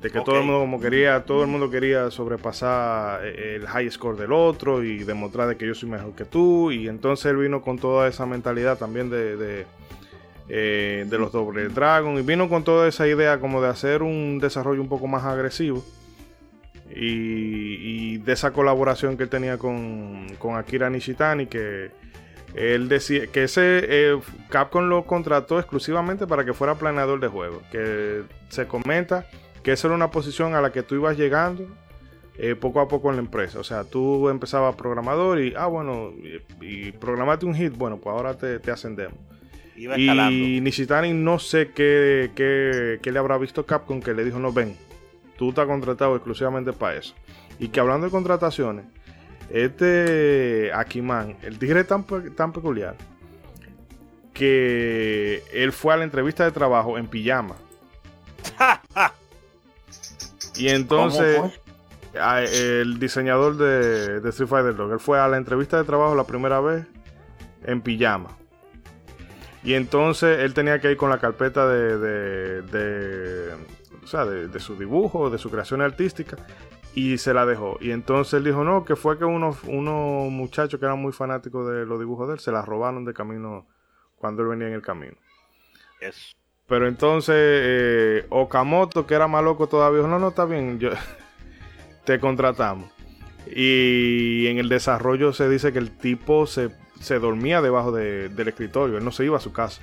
De 0.00 0.10
que 0.10 0.20
todo 0.20 0.36
el 0.36 0.44
mundo 0.44 0.60
como 0.60 0.80
quería, 0.80 1.24
todo 1.24 1.42
el 1.42 1.48
mundo 1.48 1.70
quería 1.70 2.08
sobrepasar 2.12 3.26
eh, 3.26 3.56
el 3.56 3.66
high 3.66 3.90
score 3.90 4.16
del 4.16 4.32
otro 4.32 4.84
y 4.84 5.02
demostrar 5.02 5.48
de 5.48 5.56
que 5.56 5.66
yo 5.66 5.74
soy 5.74 5.88
mejor 5.88 6.14
que 6.14 6.24
tú. 6.24 6.70
Y 6.70 6.86
entonces 6.86 7.26
él 7.26 7.38
vino 7.38 7.62
con 7.62 7.80
toda 7.80 8.06
esa 8.06 8.24
mentalidad 8.24 8.78
también 8.78 9.10
de, 9.10 9.36
de, 9.36 9.66
eh, 10.48 11.06
de 11.08 11.18
los 11.18 11.32
Double 11.32 11.68
Dragon. 11.68 12.18
Y 12.18 12.22
vino 12.22 12.48
con 12.48 12.64
toda 12.64 12.88
esa 12.88 13.06
idea 13.06 13.38
como 13.40 13.60
de 13.62 13.68
hacer 13.68 14.02
un 14.02 14.38
desarrollo 14.38 14.80
un 14.80 14.88
poco 14.88 15.06
más 15.06 15.24
agresivo. 15.24 15.84
Y, 16.90 18.14
y 18.14 18.18
de 18.18 18.32
esa 18.32 18.52
colaboración 18.52 19.16
que 19.16 19.24
él 19.24 19.28
tenía 19.28 19.58
con, 19.58 20.26
con 20.38 20.56
Akira 20.56 20.88
Nishitani 20.88 21.46
que 21.46 21.90
él 22.54 22.88
decía 22.88 23.26
que 23.26 23.44
ese 23.44 23.80
eh, 23.88 24.18
Capcom 24.48 24.88
lo 24.88 25.04
contrató 25.04 25.58
exclusivamente 25.58 26.26
para 26.26 26.44
que 26.44 26.54
fuera 26.54 26.76
planeador 26.76 27.20
de 27.20 27.28
juegos. 27.28 27.62
Que 27.70 28.22
se 28.48 28.66
comenta 28.66 29.26
que 29.62 29.72
esa 29.72 29.88
era 29.88 29.94
una 29.94 30.10
posición 30.10 30.54
a 30.54 30.60
la 30.60 30.72
que 30.72 30.82
tú 30.82 30.94
ibas 30.94 31.16
llegando 31.16 31.66
eh, 32.38 32.54
poco 32.54 32.80
a 32.80 32.88
poco 32.88 33.10
en 33.10 33.16
la 33.16 33.22
empresa. 33.22 33.58
O 33.58 33.64
sea, 33.64 33.84
tú 33.84 34.28
empezabas 34.28 34.76
programador 34.76 35.40
y, 35.40 35.54
ah, 35.56 35.66
bueno, 35.66 36.12
y, 36.60 36.92
programaste 36.92 37.46
un 37.46 37.54
hit, 37.54 37.76
bueno, 37.76 37.98
pues 37.98 38.14
ahora 38.14 38.36
te, 38.36 38.70
ascendemos. 38.70 39.18
Y 39.80 40.60
Nishitani 40.60 41.12
no 41.12 41.38
sé 41.38 41.70
qué, 41.70 42.30
qué, 42.34 42.98
qué, 43.02 43.12
le 43.12 43.18
habrá 43.18 43.38
visto 43.38 43.64
Capcom 43.64 44.00
que 44.00 44.14
le 44.14 44.24
dijo, 44.24 44.38
no, 44.38 44.52
ven, 44.52 44.76
tú 45.36 45.50
estás 45.50 45.66
contratado 45.66 46.14
exclusivamente 46.16 46.72
para 46.72 46.96
eso. 46.96 47.14
Y 47.58 47.68
que 47.68 47.80
hablando 47.80 48.06
de 48.06 48.10
contrataciones, 48.10 48.86
este 49.50 50.70
Akiman, 50.74 51.36
el 51.42 51.58
tigre 51.58 51.80
es 51.80 51.86
tan, 51.86 52.04
tan 52.34 52.52
peculiar 52.52 52.96
que 54.34 55.42
él 55.52 55.72
fue 55.72 55.94
a 55.94 55.96
la 55.96 56.04
entrevista 56.04 56.44
de 56.44 56.52
trabajo 56.52 56.98
en 56.98 57.06
pijama. 57.06 57.56
Y 60.56 60.68
entonces 60.70 61.36
¿Cómo 61.36 61.52
a- 62.20 62.42
el 62.42 62.98
diseñador 62.98 63.56
de, 63.56 64.20
de 64.20 64.28
Street 64.30 64.48
Fighter 64.48 64.74
2, 64.74 64.92
él 64.92 64.98
fue 64.98 65.20
a 65.20 65.28
la 65.28 65.36
entrevista 65.36 65.76
de 65.76 65.84
trabajo 65.84 66.16
la 66.16 66.24
primera 66.24 66.60
vez 66.60 66.84
en 67.64 67.80
pijama. 67.80 68.36
Y 69.68 69.74
entonces 69.74 70.38
él 70.40 70.54
tenía 70.54 70.80
que 70.80 70.90
ir 70.90 70.96
con 70.96 71.10
la 71.10 71.18
carpeta 71.18 71.68
de, 71.68 71.98
de, 71.98 72.62
de- 72.62 73.52
o 74.02 74.06
sea, 74.06 74.24
de, 74.24 74.48
de 74.48 74.60
su 74.60 74.76
dibujo, 74.76 75.28
de 75.28 75.36
su 75.36 75.50
creación 75.50 75.82
artística, 75.82 76.38
y 76.94 77.18
se 77.18 77.34
la 77.34 77.44
dejó. 77.44 77.76
Y 77.82 77.90
entonces 77.90 78.32
él 78.32 78.44
dijo, 78.44 78.64
no, 78.64 78.86
que 78.86 78.96
fue 78.96 79.18
que 79.18 79.26
unos, 79.26 79.62
unos 79.64 80.30
muchachos 80.30 80.80
que 80.80 80.86
eran 80.86 80.98
muy 80.98 81.12
fanáticos 81.12 81.68
de 81.68 81.84
los 81.84 81.98
dibujos 81.98 82.28
de 82.28 82.34
él, 82.34 82.40
se 82.40 82.50
la 82.50 82.62
robaron 82.62 83.04
de 83.04 83.12
camino 83.12 83.66
cuando 84.16 84.40
él 84.42 84.48
venía 84.48 84.68
en 84.68 84.72
el 84.72 84.80
camino. 84.80 85.16
Es- 86.00 86.34
Pero 86.66 86.88
entonces 86.88 87.34
eh, 87.36 88.26
Okamoto, 88.30 89.06
que 89.06 89.14
era 89.16 89.28
más 89.28 89.44
loco 89.44 89.66
todavía, 89.66 89.98
dijo, 89.98 90.08
no, 90.08 90.18
no, 90.18 90.28
está 90.28 90.46
bien, 90.46 90.78
yo, 90.78 90.92
te 92.06 92.18
contratamos. 92.18 92.90
Y 93.54 94.46
en 94.46 94.56
el 94.56 94.70
desarrollo 94.70 95.34
se 95.34 95.46
dice 95.48 95.74
que 95.74 95.78
el 95.78 95.90
tipo 95.90 96.46
se, 96.46 96.70
se 97.00 97.18
dormía 97.18 97.60
debajo 97.62 97.92
de- 97.92 98.28
del 98.28 98.48
escritorio, 98.48 98.98
él 98.98 99.04
no 99.04 99.12
se 99.12 99.24
iba 99.24 99.36
a 99.36 99.40
su 99.40 99.52
casa. 99.52 99.80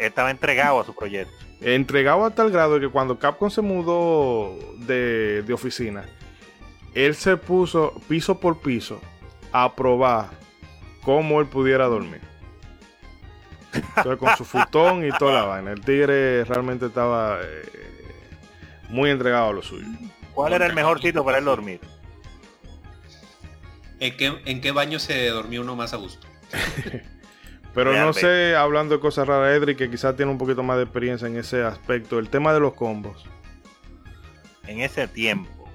estaba 0.00 0.30
entregado 0.30 0.80
a 0.80 0.84
su 0.84 0.94
proyecto. 0.94 1.32
Entregado 1.60 2.24
a 2.24 2.30
tal 2.30 2.50
grado 2.50 2.78
que 2.78 2.88
cuando 2.88 3.18
Capcom 3.18 3.48
se 3.50 3.62
mudó 3.62 4.56
de, 4.78 5.42
de 5.42 5.52
oficina, 5.52 6.04
él 6.94 7.14
se 7.14 7.36
puso 7.36 7.94
piso 8.08 8.38
por 8.38 8.60
piso 8.60 9.00
a 9.52 9.74
probar 9.74 10.30
cómo 11.02 11.40
él 11.40 11.46
pudiera 11.46 11.86
dormir. 11.86 12.20
Entonces, 13.72 14.16
con 14.18 14.36
su 14.36 14.44
futón 14.44 15.04
y 15.06 15.10
toda 15.12 15.32
la 15.34 15.44
vaina. 15.44 15.72
El 15.72 15.80
tigre 15.80 16.44
realmente 16.44 16.86
estaba 16.86 17.38
eh, 17.42 17.62
muy 18.88 19.10
entregado 19.10 19.50
a 19.50 19.52
lo 19.52 19.62
suyo. 19.62 19.86
¿Cuál 20.34 20.52
era 20.54 20.66
el 20.66 20.74
mejor 20.74 21.00
sitio 21.00 21.24
para 21.24 21.38
él 21.38 21.44
dormir? 21.44 21.80
¿En 24.00 24.16
qué, 24.16 24.40
en 24.44 24.60
qué 24.60 24.72
baño 24.72 24.98
se 24.98 25.28
dormía 25.28 25.60
uno 25.60 25.76
más 25.76 25.92
a 25.92 25.96
gusto? 25.96 26.26
Pero 27.74 27.92
no 27.92 28.12
sé, 28.12 28.56
hablando 28.56 28.94
de 28.94 29.00
cosas 29.00 29.28
raras, 29.28 29.56
Edric, 29.56 29.78
que 29.78 29.90
quizás 29.90 30.16
tiene 30.16 30.32
un 30.32 30.38
poquito 30.38 30.62
más 30.62 30.78
de 30.78 30.84
experiencia 30.84 31.28
en 31.28 31.36
ese 31.36 31.62
aspecto. 31.62 32.18
El 32.18 32.28
tema 32.28 32.52
de 32.52 32.60
los 32.60 32.74
combos. 32.74 33.24
En 34.66 34.80
ese 34.80 35.06
tiempo. 35.06 35.68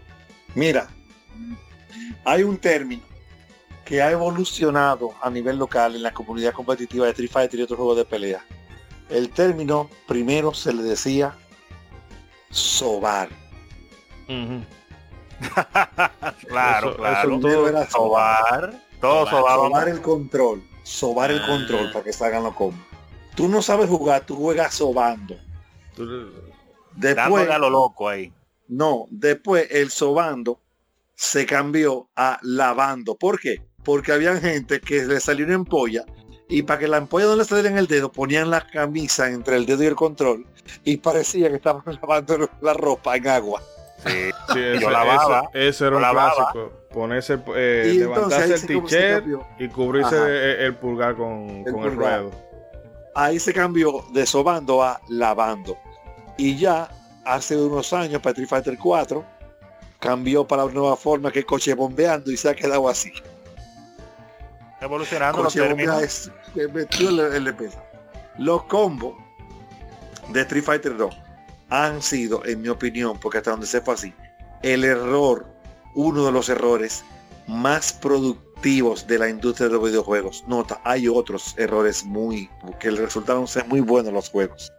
Mira, 0.56 0.90
hay 2.26 2.44
un 2.44 2.58
término 2.58 3.04
que 3.86 4.02
ha 4.02 4.12
evolucionado 4.12 5.14
a 5.22 5.30
nivel 5.30 5.58
local 5.58 5.96
en 5.96 6.04
la 6.04 6.14
comunidad 6.14 6.54
competitiva 6.54 7.06
de 7.06 7.12
Street 7.12 7.32
Fighter 7.32 7.60
y 7.60 7.64
otros 7.64 7.78
juegos 7.78 7.98
de 7.98 8.06
pelea. 8.06 8.44
El 9.10 9.30
término 9.30 9.90
primero 10.08 10.54
se 10.54 10.74
le 10.74 10.84
decía 10.84 11.36
sobar. 12.50 13.30
claro, 16.48 16.90
Eso- 16.90 16.98
claro. 16.98 17.38
eso 17.38 17.68
era 17.68 17.90
Sobar. 17.90 18.74
Todo 19.02 19.28
Sobar. 19.28 19.56
Sobar 19.60 19.90
el 19.90 20.02
control. 20.02 20.64
Sobar 20.84 21.32
el 21.32 21.40
Ah. 21.42 21.48
control 21.48 21.92
para 21.92 22.04
que 22.06 22.14
salgan 22.14 22.44
los 22.44 22.54
combos. 22.56 22.80
Tú 23.36 23.48
no 23.48 23.62
sabes 23.62 23.90
jugar, 23.90 24.26
tú 24.26 24.36
juegas 24.36 24.74
sobando. 24.76 25.36
Tú- 25.96 26.32
Después, 26.96 27.50
a 27.50 27.58
lo 27.58 27.70
loco 27.70 28.08
ahí. 28.08 28.32
no, 28.68 29.06
después 29.10 29.68
el 29.72 29.90
sobando 29.90 30.60
se 31.16 31.46
cambió 31.46 32.10
a 32.16 32.40
lavando. 32.44 33.16
¿Por 33.16 33.40
qué? 33.40 33.62
Porque 33.84 34.12
había 34.12 34.36
gente 34.38 34.80
que 34.80 35.04
le 35.06 35.20
salió 35.20 35.46
una 35.46 35.56
empolla 35.56 36.06
y 36.48 36.62
para 36.64 36.80
que 36.80 36.88
la 36.88 36.98
empolla 36.98 37.26
no 37.26 37.36
le 37.36 37.46
saliera 37.46 37.70
en 37.70 37.78
el 37.78 37.88
dedo 37.88 38.12
ponían 38.12 38.50
la 38.52 38.66
camisa 38.68 39.30
entre 39.30 39.56
el 39.58 39.66
dedo 39.66 39.84
y 39.84 39.88
el 39.88 39.96
control 39.96 40.46
y 40.84 40.98
parecía 40.98 41.50
que 41.50 41.56
estaban 41.56 41.84
lavando 42.02 42.50
la 42.62 42.74
ropa 42.74 43.16
en 43.16 43.28
agua. 43.28 43.62
Sí. 44.06 44.32
Sí, 44.54 44.60
ese, 44.60 44.80
Yo 44.82 44.90
lavaba, 44.90 45.50
ese- 45.54 45.68
ese 45.70 45.84
era 45.86 45.92
yo 45.92 45.96
un 45.98 46.02
lavaba. 46.02 46.34
clásico. 46.36 46.72
Ponerse, 46.94 47.40
eh, 47.56 47.96
levantarse 47.98 48.58
se, 48.58 48.74
el 48.76 48.82
t-shirt 48.84 49.20
cambió. 49.20 49.48
y 49.58 49.68
cubrirse 49.70 50.16
el, 50.18 50.60
el 50.66 50.76
pulgar 50.76 51.16
con, 51.16 51.64
El 51.66 51.74
con 51.74 51.84
el 51.86 51.96
ruedo. 51.96 52.32
Ahí 53.16 53.40
se 53.40 53.54
cambió 53.54 54.04
de 54.12 54.26
sobando 54.26 54.84
a 54.84 55.00
lavando. 55.08 55.78
Y 56.38 56.58
ya 56.58 56.90
hace 57.26 57.56
unos 57.58 57.94
años 57.94 58.22
para 58.22 58.32
Street 58.32 58.50
Fighter 58.50 58.78
4 58.78 59.24
cambió 60.00 60.46
para 60.46 60.66
una 60.66 60.74
nueva 60.74 60.98
forma 60.98 61.32
que 61.32 61.40
es 61.40 61.46
coche 61.46 61.74
bombeando 61.74 62.30
y 62.32 62.38
se 62.38 62.50
ha 62.50 62.54
quedado 62.56 62.90
así. 62.90 63.12
Evolucionando 64.82 65.44
los 65.44 65.54
Coche 65.54 65.68
bombea 65.68 65.86
términos. 65.98 66.04
es 66.04 66.32
que 66.54 66.68
metió 66.68 67.10
el, 67.10 67.20
el 67.34 67.48
EPS. 67.48 67.78
Los 68.38 68.64
combos 68.66 69.16
de 70.30 70.42
Street 70.42 70.64
Fighter 70.64 70.98
2 70.98 71.16
han 71.70 72.02
sido, 72.02 72.46
en 72.46 72.62
mi 72.62 72.70
opinión, 72.70 73.20
porque 73.20 73.40
hasta 73.40 73.52
donde 73.52 73.68
sepa 73.68 73.94
así, 73.94 74.14
el 74.62 74.84
error, 74.84 75.46
uno 75.96 76.26
de 76.26 76.32
los 76.32 76.50
errores 76.50 77.04
más 77.48 77.92
productivos 77.94 79.06
de 79.08 79.20
la 79.20 79.30
industria 79.30 79.68
de 79.68 79.74
los 79.74 79.84
videojuegos. 79.84 80.44
Nota, 80.48 80.82
hay 80.86 81.08
otros 81.08 81.54
errores 81.58 82.04
muy 82.06 82.50
que 82.80 82.90
resultaron 82.92 83.48
ser 83.48 83.68
muy 83.68 83.82
buenos 83.82 84.14
los 84.14 84.30
juegos. 84.30 84.72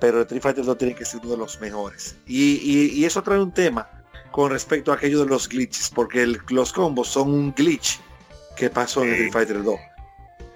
Pero 0.00 0.20
Street 0.22 0.42
Fighter 0.42 0.64
2 0.64 0.78
tiene 0.78 0.94
que 0.94 1.04
ser 1.04 1.20
uno 1.22 1.30
de 1.32 1.36
los 1.38 1.60
mejores. 1.60 2.16
Y, 2.26 2.54
y- 2.62 2.92
y 3.00 3.04
eso 3.04 3.22
trae 3.22 3.40
un 3.40 3.52
tema 3.52 3.88
con 4.30 4.50
respecto 4.50 4.92
a 4.92 4.96
aquello 4.96 5.20
de 5.20 5.26
los 5.26 5.48
glitches, 5.48 5.90
porque 5.94 6.22
el- 6.22 6.38
los 6.50 6.72
combos 6.72 7.08
son 7.08 7.30
un 7.32 7.52
glitch 7.54 8.00
que 8.56 8.70
pasó 8.70 9.02
en. 9.02 9.10
Street 9.12 9.32
Fighter 9.32 9.62
2. 9.62 9.78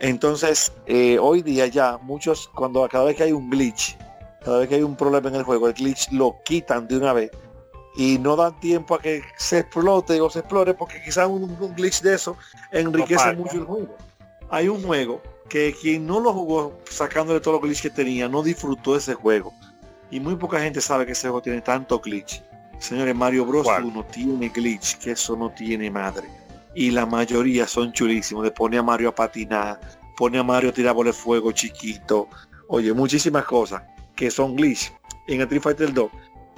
Entonces, 0.00 0.72
eh, 0.86 1.18
hoy 1.20 1.42
día 1.42 1.66
ya 1.68 1.98
muchos, 1.98 2.48
cuando 2.54 2.86
cada 2.88 3.04
vez 3.04 3.16
que 3.16 3.22
hay 3.24 3.32
un 3.32 3.48
glitch, 3.50 3.96
cada 4.44 4.58
vez 4.58 4.68
que 4.68 4.76
hay 4.76 4.82
un 4.82 4.96
problema 4.96 5.28
en 5.28 5.36
el 5.36 5.42
juego, 5.42 5.68
el 5.68 5.74
glitch 5.74 6.10
lo 6.12 6.36
quitan 6.44 6.86
de 6.88 6.96
una 6.96 7.12
vez 7.12 7.30
y 7.96 8.18
no 8.18 8.36
dan 8.36 8.58
tiempo 8.60 8.94
a 8.94 9.00
que 9.00 9.22
se 9.36 9.60
explote 9.60 10.20
o 10.20 10.30
se 10.30 10.40
explore 10.40 10.74
porque 10.74 11.02
quizás 11.02 11.28
un, 11.28 11.56
un 11.60 11.74
glitch 11.74 12.00
de 12.02 12.14
eso 12.14 12.36
enriquece 12.70 13.34
mucho 13.34 13.56
el 13.56 13.64
juego. 13.64 13.96
Hay 14.50 14.68
un 14.68 14.82
juego 14.82 15.20
que 15.48 15.74
quien 15.78 16.06
no 16.06 16.20
lo 16.20 16.32
jugó 16.32 16.78
sacándole 16.88 17.40
todos 17.40 17.56
los 17.56 17.62
glitches 17.62 17.82
que 17.82 17.90
tenía 17.90 18.28
no 18.28 18.42
disfrutó 18.42 18.96
ese 18.96 19.14
juego. 19.14 19.52
Y 20.10 20.20
muy 20.20 20.36
poca 20.36 20.60
gente 20.60 20.80
sabe 20.80 21.06
que 21.06 21.12
ese 21.12 21.28
juego 21.28 21.42
tiene 21.42 21.60
tanto 21.60 22.00
glitch. 22.00 22.42
Señores, 22.78 23.14
Mario 23.14 23.46
Bros. 23.46 23.64
¿Cuál? 23.64 23.84
1 23.84 24.04
tiene 24.06 24.48
glitch, 24.48 24.98
que 24.98 25.12
eso 25.12 25.36
no 25.36 25.50
tiene 25.50 25.90
madre. 25.90 26.28
Y 26.74 26.90
la 26.90 27.06
mayoría 27.06 27.66
son 27.66 27.92
chulísimos. 27.92 28.44
Le 28.44 28.50
pone 28.50 28.78
a 28.78 28.82
Mario 28.82 29.10
a 29.10 29.14
patinar, 29.14 29.78
pone 30.16 30.38
a 30.38 30.42
Mario 30.42 30.70
a 30.70 30.72
tirar 30.72 30.94
por 30.94 31.06
el 31.06 31.14
fuego 31.14 31.52
chiquito. 31.52 32.28
Oye, 32.68 32.92
muchísimas 32.92 33.44
cosas 33.44 33.82
que 34.22 34.30
son 34.30 34.54
glitch. 34.54 34.92
En 35.26 35.40
Street 35.40 35.60
Fighter 35.62 35.92
2, 35.92 36.10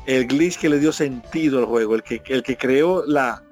el 0.04 0.26
glitch 0.26 0.58
que 0.58 0.68
le 0.68 0.78
dio 0.78 0.92
sentido 0.92 1.58
al 1.60 1.64
juego, 1.64 1.94
el 1.94 2.02
que, 2.02 2.20
el 2.26 2.42
que 2.42 2.58
creó 2.58 3.04
la 3.06 3.42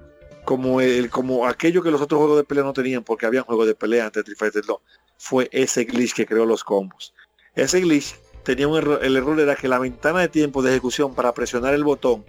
como 0.45 0.81
el 0.81 1.09
como 1.09 1.47
aquello 1.47 1.81
que 1.81 1.89
los 1.89 1.99
otros 1.99 2.19
juegos 2.19 2.37
de 2.37 2.43
pelea 2.43 2.63
no 2.63 2.73
tenían 2.73 3.03
porque 3.03 3.25
habían 3.25 3.43
juegos 3.43 3.65
de 3.65 3.73
pelea 3.73 4.05
antes 4.05 4.23
de 4.23 4.31
Street 4.33 4.37
Fighter 4.51 4.63
2, 4.67 4.77
fue 5.17 5.49
ese 5.51 5.85
glitch 5.85 6.13
que 6.13 6.27
creó 6.27 6.45
los 6.45 6.63
combos. 6.63 7.15
Ese 7.55 7.79
glitch 7.81 8.15
tenía 8.43 8.67
un 8.67 8.77
error, 8.77 8.99
el 9.03 9.15
error 9.17 9.39
era 9.39 9.55
que 9.55 9.67
la 9.67 9.79
ventana 9.79 10.19
de 10.19 10.27
tiempo 10.27 10.61
de 10.61 10.69
ejecución 10.69 11.15
para 11.15 11.33
presionar 11.33 11.73
el 11.73 11.83
botón 11.83 12.23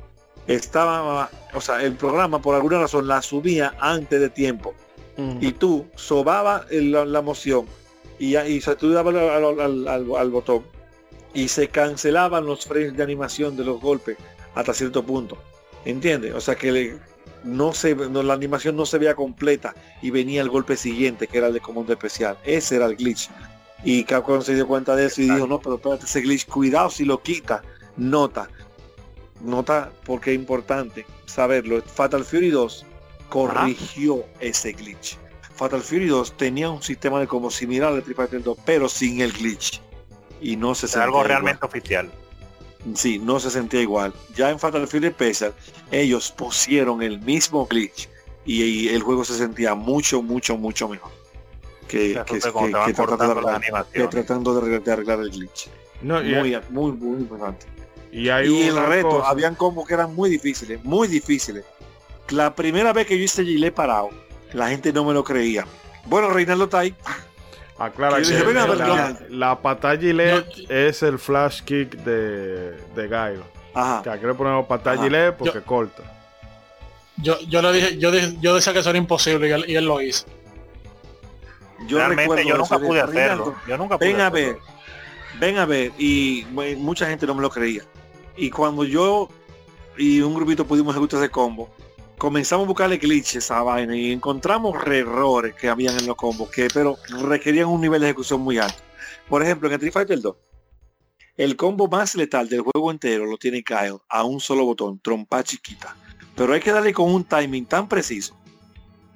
estaba, 0.47 1.29
o 1.53 1.61
sea, 1.61 1.83
el 1.83 1.95
programa 1.97 2.41
por 2.41 2.55
alguna 2.55 2.79
razón 2.81 3.07
la 3.09 3.21
subía 3.21 3.75
antes 3.79 4.21
de 4.21 4.31
tiempo 4.31 4.73
y 5.43 5.53
tú 5.53 5.85
sobaba 5.97 6.65
el- 6.71 6.93
la, 6.93 7.05
la 7.05 7.21
moción 7.21 7.67
y, 8.19 8.37
y 8.39 8.61
se- 8.63 8.75
tú 8.77 8.91
dabas 8.91 9.15
al, 9.15 9.29
al- 9.45 9.61
al- 9.61 9.89
al- 9.89 10.17
al 10.17 10.31
botón 10.31 10.65
y 11.35 11.49
se 11.49 11.69
cancelaban 11.69 12.47
los 12.47 12.65
frames 12.65 12.97
de 12.97 13.03
animación 13.03 13.57
de 13.57 13.65
los 13.65 13.81
golpes 13.81 14.17
hasta 14.55 14.73
cierto 14.73 15.05
punto. 15.05 15.37
¿Entiendes? 15.85 16.33
O 16.35 16.41
sea 16.41 16.55
que 16.55 16.73
le- 16.73 16.99
no 17.43 17.73
se 17.75 17.95
la 17.95 18.33
animación 18.33 18.75
no 18.77 18.87
se 18.87 18.97
veía 18.97 19.15
completa 19.15 19.75
y 20.01 20.11
venía 20.11 20.41
el 20.41 20.49
golpe 20.49 20.77
siguiente 20.79 21.27
que 21.27 21.37
era 21.39 21.49
el 21.49 21.53
de 21.53 21.61
comando 21.61 21.93
especial. 21.93 22.39
Ese 22.45 22.77
era 22.77 22.87
el 22.87 22.97
glitch. 22.97 23.29
Y 23.85 24.05
Capcom 24.05 24.41
se 24.41 24.55
dio 24.55 24.67
cuenta 24.67 24.97
de 24.97 25.07
eso 25.07 25.21
y 25.21 25.25
dijo, 25.29 25.47
no, 25.47 25.59
pero 25.61 25.75
espérate, 25.75 26.07
ese 26.07 26.23
glitch, 26.23 26.47
cuidado 26.47 26.89
si 26.89 27.05
lo 27.05 27.21
quita. 27.21 27.63
Nota. 27.99 28.49
Nota 29.43 29.93
porque 30.07 30.31
es 30.33 30.37
importante 30.39 31.05
saberlo. 31.27 31.83
Fatal 31.83 32.25
Fury 32.25 32.49
2 32.51 32.87
corrigió 33.29 34.25
ese 34.41 34.73
glitch. 34.73 35.19
Fatal 35.55 35.83
Fury 35.83 36.07
2 36.07 36.37
tenía 36.37 36.71
un 36.71 36.83
sistema 36.83 37.21
de 37.21 37.27
como 37.27 37.51
similar 37.51 37.93
al 37.93 38.03
Fighter 38.03 38.43
2, 38.43 38.57
pero 38.65 38.89
sin 38.89 39.21
el 39.21 39.33
glitch. 39.33 39.83
Y 40.41 40.57
no 40.57 40.75
se 40.75 40.87
sentía 40.89 41.05
algo 41.05 41.17
igual. 41.19 41.29
realmente 41.29 41.65
oficial. 41.67 42.11
Sí, 42.95 43.19
no 43.19 43.41
se 43.41 43.51
sentía 43.51 43.81
igual. 43.81 44.13
Ya 44.37 44.51
en 44.51 44.59
Fatal 44.59 44.87
Fury 44.87 45.09
Special, 45.11 45.55
ellos 45.91 46.31
pusieron 46.37 47.01
el 47.03 47.19
mismo 47.21 47.67
glitch 47.67 48.09
y, 48.45 48.63
y 48.63 48.89
el 48.89 49.03
juego 49.03 49.25
se 49.25 49.35
sentía 49.39 49.75
mucho, 49.75 50.21
mucho, 50.23 50.57
mucho 50.59 50.89
mejor. 50.89 51.11
Que, 51.89 52.13
que- 52.27 52.35
que- 52.35 52.41
que 52.41 52.93
tratando, 52.93 53.35
de 53.35 53.51
arreglar, 53.51 53.87
que 53.93 54.07
tratando 54.09 54.53
de 54.55 54.61
arreglar, 54.61 54.83
de 54.83 54.93
arreglar 54.93 55.21
el 55.21 55.31
glitch. 55.31 55.69
No, 56.03 56.21
y, 56.23 56.35
Muy, 56.35 56.59
muy, 56.71 56.93
muy 56.93 57.21
importante. 57.21 57.67
Y 58.13 58.29
hay 58.29 58.49
Y 58.49 58.63
el 58.69 58.77
reto, 58.87 59.09
cosa- 59.09 59.29
habían 59.31 59.55
combos 59.55 59.87
que 59.89 59.95
eran 59.95 60.15
muy 60.15 60.29
difíciles, 60.31 60.83
muy 60.85 61.09
difíciles. 61.09 61.65
La 62.29 62.55
primera 62.55 62.93
vez 62.93 63.07
que 63.07 63.17
yo 63.19 63.25
hice 63.25 63.45
gilet 63.45 63.75
parado, 63.75 64.11
la 64.53 64.69
gente 64.69 64.93
no 64.93 65.05
me 65.05 65.15
lo 65.15 65.25
creía. 65.25 65.67
Bueno, 66.07 66.29
Reinaldo 66.31 66.65
está 66.65 66.81
ahí. 66.81 66.95
Aclara 67.79 68.17
que 68.19 68.23
dije, 68.23 68.43
venga, 68.45 68.67
la, 68.69 69.19
la 69.31 69.61
patada 69.61 69.97
gilet 69.99 70.47
es 70.69 71.03
el 71.03 71.19
flash 71.19 71.63
kick 71.63 71.91
de, 72.05 72.73
de 72.95 73.09
Gaio. 73.09 73.43
Ajá. 73.75 74.03
Que 74.03 74.11
aquí 74.11 74.25
le 74.27 74.35
ponemos 74.35 74.67
Ajá. 74.93 75.03
gilet 75.05 75.35
porque 75.37 75.61
corta. 75.61 76.03
Yo, 77.17 77.39
yo 77.49 77.63
le 77.63 77.73
dije, 77.73 77.99
yo, 77.99 78.11
dije- 78.13 78.37
yo 78.41 78.55
decía 78.55 78.73
que 78.73 78.79
eso 78.79 78.91
era 78.91 78.99
imposible 78.99 79.49
y 79.49 79.53
él, 79.53 79.65
y 79.69 79.75
él 79.77 79.85
lo 79.87 80.01
hizo. 80.01 80.27
Yo 81.89 81.99
Realmente 81.99 82.23
recuerdo 82.23 82.49
yo 82.49 82.57
nunca 82.59 82.79
de 82.79 82.87
pude 82.87 83.01
hacerlo. 83.01 83.55
Yo 83.69 83.77
nunca 83.79 83.99
pude 83.99 84.09
Ven 84.13 84.21
a 84.21 84.31
ver, 84.31 84.57
ven 85.41 85.59
a 85.59 85.67
ver. 85.67 85.93
Y 85.99 86.45
bueno, 86.45 86.79
mucha 86.81 87.07
gente 87.07 87.27
no 87.27 87.35
me 87.35 87.43
lo 87.43 87.51
creía. 87.51 87.83
Y 88.37 88.51
cuando 88.51 88.85
yo 88.85 89.29
y 89.97 90.21
un 90.21 90.35
grupito 90.35 90.65
pudimos 90.67 90.95
ejecutar 90.95 91.21
ese 91.21 91.31
combo, 91.31 91.69
comenzamos 92.25 92.65
a 92.65 92.69
buscarle 92.69 92.97
glitches 92.97 93.35
a 93.35 93.39
esa 93.39 93.63
vaina 93.63 93.95
y 93.95 94.11
encontramos 94.11 94.75
errores 94.87 95.55
que 95.55 95.69
habían 95.69 95.95
en 95.99 96.07
los 96.07 96.17
combos, 96.17 96.49
que 96.49 96.69
pero 96.73 96.97
requerían 97.21 97.69
un 97.69 97.83
nivel 97.83 98.01
de 98.01 98.07
ejecución 98.07 98.41
muy 98.41 98.57
alto. 98.57 98.83
Por 99.29 99.43
ejemplo, 99.43 99.69
en 99.69 99.75
Street 99.75 99.93
Fighter 99.93 100.23
2, 100.23 100.35
el 101.37 101.55
combo 101.55 101.87
más 101.87 102.15
letal 102.15 102.49
del 102.49 102.63
juego 102.63 102.91
entero 102.91 103.27
lo 103.27 103.37
tiene 103.37 103.63
Kyle 103.63 103.99
a 104.09 104.25
un 104.25 104.41
solo 104.41 104.65
botón, 104.65 104.99
trompa 105.01 105.45
chiquita. 105.45 105.95
Pero 106.35 106.55
hay 106.55 106.61
que 106.61 106.73
darle 106.73 106.95
con 106.95 107.13
un 107.13 107.25
timing 107.25 107.67
tan 107.67 107.91
preciso, 107.91 108.35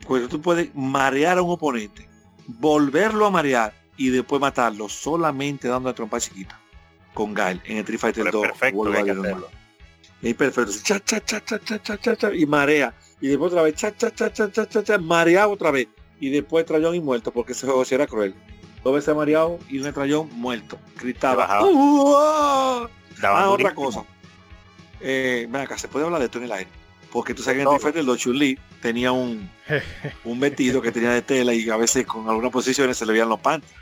pues 0.06 0.28
tú 0.28 0.42
puedes 0.42 0.74
marear 0.74 1.38
a 1.38 1.42
un 1.42 1.52
oponente, 1.52 2.06
volverlo 2.46 3.24
a 3.24 3.30
marear 3.30 3.72
y 3.96 4.10
después 4.10 4.38
matarlo 4.38 4.86
solamente 4.90 5.66
dando 5.66 5.88
la 5.88 5.94
trompa 5.94 6.20
chiquita 6.20 6.60
con 7.14 7.32
Gael 7.32 7.62
en 7.64 7.78
Street 7.78 8.00
Fighter 8.00 8.24
Pero 8.24 8.40
2. 8.40 8.44
es 8.44 8.50
perfecto 8.50 9.57
es 10.22 10.34
perfecto. 10.34 10.72
Cha, 10.82 11.00
cha, 11.00 11.20
cha, 11.24 11.44
cha, 11.44 11.58
cha, 11.58 11.78
cha, 11.82 11.96
cha, 11.98 12.16
cha, 12.16 12.34
y 12.34 12.46
marea. 12.46 12.94
Y 13.20 13.28
después 13.28 13.52
otra 13.52 13.62
vez, 13.62 13.74
cha, 13.74 13.94
cha, 13.96 14.12
cha, 14.14 14.32
cha, 14.32 14.50
cha, 14.50 14.66
cha, 14.68 14.82
cha, 14.82 14.98
mareado 14.98 15.50
otra 15.50 15.70
vez. 15.70 15.88
Y 16.20 16.30
después 16.30 16.64
trayón 16.66 16.94
y 16.94 17.00
muerto, 17.00 17.30
porque 17.32 17.52
ese 17.52 17.66
juego 17.66 17.84
sí 17.84 17.94
era 17.94 18.06
cruel. 18.06 18.34
Dos 18.84 18.94
veces 18.94 19.14
mareado 19.14 19.58
y 19.68 19.78
un 19.78 19.92
trayón 19.92 20.28
muerto. 20.32 20.78
Gritaba. 21.00 21.46
Ah, 23.22 23.50
otra 23.50 23.74
cosa. 23.74 24.04
Eh, 25.00 25.46
ven 25.48 25.62
acá, 25.62 25.78
se 25.78 25.88
puede 25.88 26.04
hablar 26.04 26.20
de 26.20 26.26
esto 26.26 26.38
en 26.38 26.44
el 26.44 26.52
aire. 26.52 26.70
Porque 27.12 27.34
tú 27.34 27.42
sabes 27.42 27.56
que 27.58 27.62
en 27.62 27.68
Street 27.68 27.82
Fighter 27.94 28.04
2 28.04 28.18
Chun-Li 28.18 28.58
tenía 28.82 29.12
un, 29.12 29.48
un 30.24 30.40
vestido 30.40 30.82
que 30.82 30.92
tenía 30.92 31.10
de 31.10 31.22
tela 31.22 31.54
y 31.54 31.68
a 31.70 31.76
veces 31.76 32.04
con 32.06 32.28
algunas 32.28 32.50
posiciones 32.52 32.96
se 32.96 33.06
le 33.06 33.12
veían 33.12 33.28
los 33.28 33.40
panties. 33.40 33.72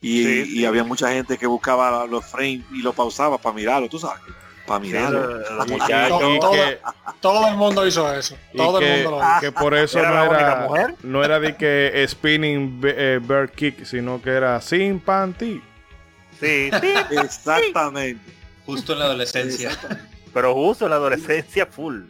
Y, 0.00 0.22
Sí, 0.24 0.28
y 0.42 0.46
sí. 0.58 0.64
había 0.66 0.84
mucha 0.84 1.10
gente 1.10 1.38
que 1.38 1.46
buscaba 1.46 2.06
los 2.06 2.24
frames 2.26 2.60
y 2.72 2.82
lo 2.82 2.92
pausaba 2.92 3.38
para 3.38 3.54
mirarlo, 3.56 3.88
tú 3.88 3.98
sabes. 3.98 4.20
Para 4.66 4.84
y 4.84 4.92
todo- 4.92 6.50
Todo 7.20 7.48
el 7.48 7.54
mundo 7.56 7.86
hizo 7.86 8.12
eso. 8.12 8.36
y 8.52 8.56
Todo 8.56 8.78
que- 8.80 8.86
el 9.00 9.02
mundo 9.04 9.18
lo 9.20 9.24
hizo. 9.30 9.40
que 9.40 9.52
por 9.52 9.74
eso 9.74 9.98
¿Era 10.00 10.10
no 10.10 10.34
era, 10.34 10.56
mujer? 10.68 10.94
no 11.02 11.24
era 11.24 11.38
de 11.40 11.56
que 11.56 12.04
spinning 12.08 12.80
be- 12.80 12.94
eh, 13.14 13.18
bird 13.20 13.50
kick, 13.50 13.84
sino 13.84 14.20
que 14.20 14.30
era 14.30 14.60
sin 14.60 14.98
panty. 15.00 15.62
Sí, 16.40 16.70
sí, 16.80 16.94
Exactamente. 17.22 18.20
Justo 18.66 18.92
en 18.94 18.98
la 18.98 19.04
adolescencia. 19.06 19.70
pero 20.34 20.52
justo 20.54 20.84
en 20.86 20.90
la 20.90 20.96
adolescencia 20.96 21.66
full. 21.66 22.02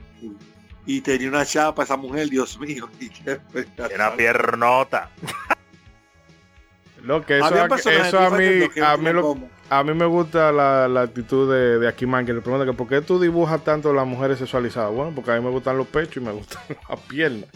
Y 0.86 1.00
tenía 1.00 1.28
una 1.28 1.44
chapa 1.44 1.82
esa 1.82 1.96
mujer, 1.96 2.28
Dios 2.30 2.58
mío. 2.58 2.88
y 3.00 3.10
qué 3.10 3.38
Era 3.92 4.14
piernota. 4.16 5.10
Lo 7.02 7.24
que 7.24 7.38
eso, 7.38 7.46
a- 7.46 7.66
eso 8.06 8.18
a 8.18 8.30
mí, 8.30 8.44
a 8.82 8.96
mí, 8.96 9.12
lo-. 9.12 9.36
A 9.70 9.82
mí 9.82 9.92
me 9.94 10.06
gusta 10.06 10.52
la, 10.52 10.88
la 10.88 11.02
actitud 11.02 11.52
de, 11.52 11.78
de 11.78 11.88
Akiman, 11.88 12.24
que 12.26 12.32
le 12.32 12.40
pregunta 12.40 12.64
que 12.66 12.72
por 12.72 12.88
qué 12.88 13.00
tú 13.00 13.18
dibujas 13.20 13.62
tanto 13.64 13.92
las 13.92 14.06
mujeres 14.06 14.38
sexualizadas. 14.38 14.92
Bueno, 14.92 15.12
porque 15.14 15.32
a 15.32 15.34
mí 15.36 15.40
me 15.44 15.50
gustan 15.50 15.76
los 15.78 15.86
pechos 15.86 16.18
y 16.18 16.20
me 16.20 16.32
gustan 16.32 16.62
las 16.88 17.00
piernas. 17.00 17.48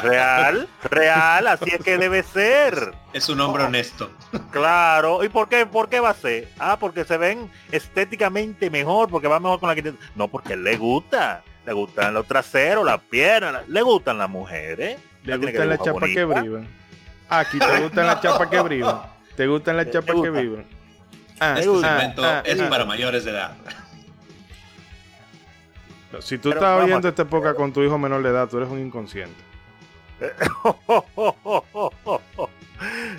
Real, 0.00 0.68
real, 0.84 1.46
así 1.48 1.70
es 1.72 1.82
que 1.82 1.98
debe 1.98 2.22
ser. 2.22 2.94
Es 3.12 3.28
un 3.28 3.40
hombre 3.40 3.64
honesto. 3.64 4.10
Claro. 4.52 5.24
¿Y 5.24 5.28
por 5.28 5.48
qué? 5.48 5.66
¿Por 5.66 5.88
qué 5.88 5.98
va 5.98 6.10
a 6.10 6.14
ser? 6.14 6.48
Ah, 6.58 6.76
porque 6.78 7.04
se 7.04 7.16
ven 7.16 7.50
estéticamente 7.72 8.70
mejor, 8.70 9.08
porque 9.08 9.26
va 9.26 9.40
mejor 9.40 9.58
con 9.58 9.68
la 9.68 9.74
que... 9.74 9.92
No, 10.14 10.28
porque 10.28 10.56
le 10.56 10.76
gusta. 10.76 11.42
Le 11.66 11.72
gustan 11.72 12.14
los 12.14 12.26
traseros, 12.28 12.84
las 12.86 13.00
piernas, 13.00 13.52
la- 13.52 13.64
le 13.66 13.82
gustan 13.82 14.18
las 14.18 14.30
mujeres. 14.30 14.98
¿Te 15.24 15.30
La 15.32 15.36
tiene 15.38 15.52
que 15.52 15.58
gustan 15.58 15.68
las 15.68 15.82
chapas 15.82 16.10
que 16.14 16.24
brillan? 16.24 16.68
Aquí, 17.28 17.58
¿te 17.58 17.80
gustan 17.80 18.06
las 18.06 18.20
chapas 18.20 18.48
que 18.48 18.60
brillan? 18.62 18.96
¿Te 19.34 19.46
gustan 19.48 19.76
las 19.76 19.86
¿Te 19.86 19.92
chapas 19.92 20.14
que 20.22 20.30
vibran? 20.30 20.64
Ah, 21.40 21.56
Este 21.58 21.70
ah, 21.70 21.80
segmento 21.80 22.24
ah, 22.24 22.42
es 22.44 22.60
ah. 22.60 22.68
para 22.68 22.84
mayores 22.84 23.24
de 23.24 23.30
edad. 23.32 23.56
Si 26.20 26.38
tú 26.38 26.48
Pero 26.50 26.60
estás 26.60 26.70
vamos 26.70 26.84
oyendo 26.84 27.08
a- 27.08 27.10
esta 27.10 27.22
época 27.22 27.54
con 27.54 27.72
tu 27.72 27.82
hijo 27.82 27.98
menor 27.98 28.22
de 28.22 28.30
edad, 28.30 28.48
tú 28.48 28.56
eres 28.58 28.68
un 28.68 28.78
inconsciente. 28.80 29.34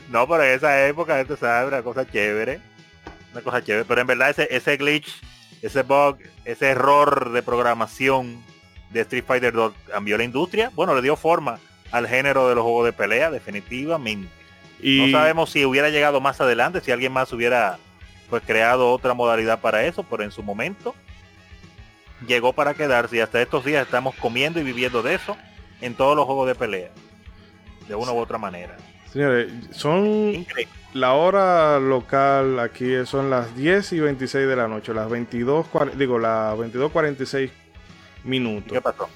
no, 0.09 0.27
pero 0.27 0.43
en 0.43 0.51
esa 0.55 0.87
época 0.87 1.19
esto 1.19 1.37
sabe 1.37 1.67
una 1.67 1.81
cosa 1.83 2.09
chévere. 2.09 2.59
Una 3.33 3.41
cosa 3.41 3.63
chévere. 3.63 3.85
Pero 3.85 4.01
en 4.01 4.07
verdad 4.07 4.29
ese, 4.31 4.47
ese 4.49 4.77
glitch, 4.77 5.07
ese 5.61 5.83
bug, 5.83 6.17
ese 6.45 6.69
error 6.69 7.31
de 7.31 7.43
programación 7.43 8.41
de 8.89 9.01
Street 9.01 9.25
Fighter 9.27 9.53
2 9.53 9.73
cambió 9.91 10.17
la 10.17 10.23
industria. 10.23 10.71
Bueno, 10.73 10.95
le 10.95 11.01
dio 11.01 11.15
forma 11.15 11.59
al 11.91 12.07
género 12.07 12.49
de 12.49 12.55
los 12.55 12.63
juegos 12.63 12.85
de 12.85 12.93
pelea, 12.93 13.29
definitivamente. 13.29 14.29
Y 14.81 15.11
No 15.11 15.19
sabemos 15.19 15.49
si 15.51 15.65
hubiera 15.65 15.89
llegado 15.89 16.21
más 16.21 16.39
adelante, 16.41 16.81
si 16.81 16.91
alguien 16.91 17.11
más 17.11 17.31
hubiera 17.33 17.77
pues 18.29 18.43
creado 18.45 18.91
otra 18.91 19.13
modalidad 19.13 19.59
para 19.61 19.85
eso, 19.85 20.03
pero 20.03 20.23
en 20.23 20.31
su 20.31 20.43
momento 20.43 20.93
llegó 22.27 22.53
para 22.53 22.73
quedarse 22.73 23.17
y 23.17 23.19
hasta 23.19 23.41
estos 23.41 23.63
días 23.63 23.85
estamos 23.85 24.15
comiendo 24.15 24.59
y 24.59 24.63
viviendo 24.63 25.01
de 25.03 25.15
eso 25.15 25.37
en 25.81 25.93
todos 25.95 26.15
los 26.15 26.25
juegos 26.25 26.47
de 26.47 26.55
pelea. 26.55 26.89
De 27.87 27.95
una 27.95 28.11
u 28.11 28.17
otra 28.17 28.37
manera. 28.37 28.75
señores, 29.13 29.51
son 29.71 30.05
Increíble. 30.33 30.73
la 30.93 31.13
hora 31.13 31.79
local 31.79 32.59
aquí 32.59 33.05
son 33.05 33.29
las 33.29 33.55
10 33.55 33.93
y 33.93 33.99
26 34.01 34.47
de 34.47 34.55
la 34.55 34.67
noche, 34.67 34.93
las 34.93 35.09
22, 35.09 35.67
cuar- 35.67 35.93
digo, 35.93 36.19
las 36.19 36.55
22.46 36.57 37.49
¿Y 38.25 38.27
minutos. 38.27 38.73
¿Qué 38.73 38.81
pasó? 38.81 39.09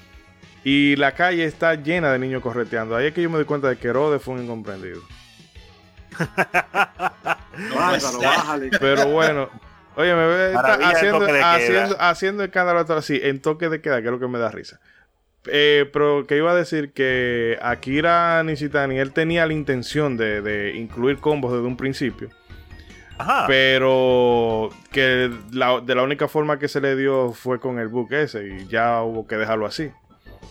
Y 0.64 0.96
la 0.96 1.12
calle 1.12 1.44
está 1.44 1.74
llena 1.74 2.12
de 2.12 2.18
niños 2.20 2.40
correteando. 2.40 2.94
Ahí 2.96 3.08
es 3.08 3.12
que 3.14 3.20
yo 3.20 3.28
me 3.28 3.36
doy 3.36 3.44
cuenta 3.44 3.68
de 3.68 3.76
que 3.76 3.88
Herodes 3.88 4.22
fue 4.22 4.34
un 4.34 4.44
incomprendido. 4.44 5.02
No 7.56 7.74
Bárbaro, 7.76 8.20
bájale. 8.20 8.70
Pero 8.80 9.06
bueno, 9.08 9.48
oye, 9.96 10.14
me 10.14 10.26
ve 10.26 10.50
el 10.52 10.56
haciendo, 10.56 11.26
haciendo, 11.44 11.96
haciendo 12.00 12.44
escándalo 12.44 12.80
atrás, 12.80 12.98
así, 13.00 13.20
en 13.22 13.40
toque 13.40 13.68
de 13.68 13.80
queda, 13.80 14.00
que 14.00 14.06
es 14.06 14.12
lo 14.12 14.18
que 14.18 14.28
me 14.28 14.38
da 14.38 14.50
risa. 14.50 14.80
Eh, 15.46 15.90
pero 15.92 16.24
que 16.26 16.36
iba 16.36 16.52
a 16.52 16.54
decir 16.54 16.92
que 16.92 17.58
Akira 17.60 18.42
Nishitani, 18.44 18.98
él 18.98 19.12
tenía 19.12 19.44
la 19.46 19.52
intención 19.52 20.16
de, 20.16 20.40
de 20.40 20.76
incluir 20.76 21.18
combos 21.18 21.52
desde 21.52 21.66
un 21.66 21.76
principio. 21.76 22.28
Ajá. 23.18 23.46
Pero 23.46 24.70
que 24.92 25.30
la, 25.52 25.80
de 25.80 25.94
la 25.94 26.02
única 26.02 26.28
forma 26.28 26.58
que 26.58 26.68
se 26.68 26.80
le 26.80 26.96
dio 26.96 27.32
fue 27.32 27.60
con 27.60 27.78
el 27.78 27.88
book 27.88 28.12
ese 28.12 28.46
y 28.46 28.66
ya 28.68 29.02
hubo 29.02 29.26
que 29.26 29.36
dejarlo 29.36 29.66
así. 29.66 29.90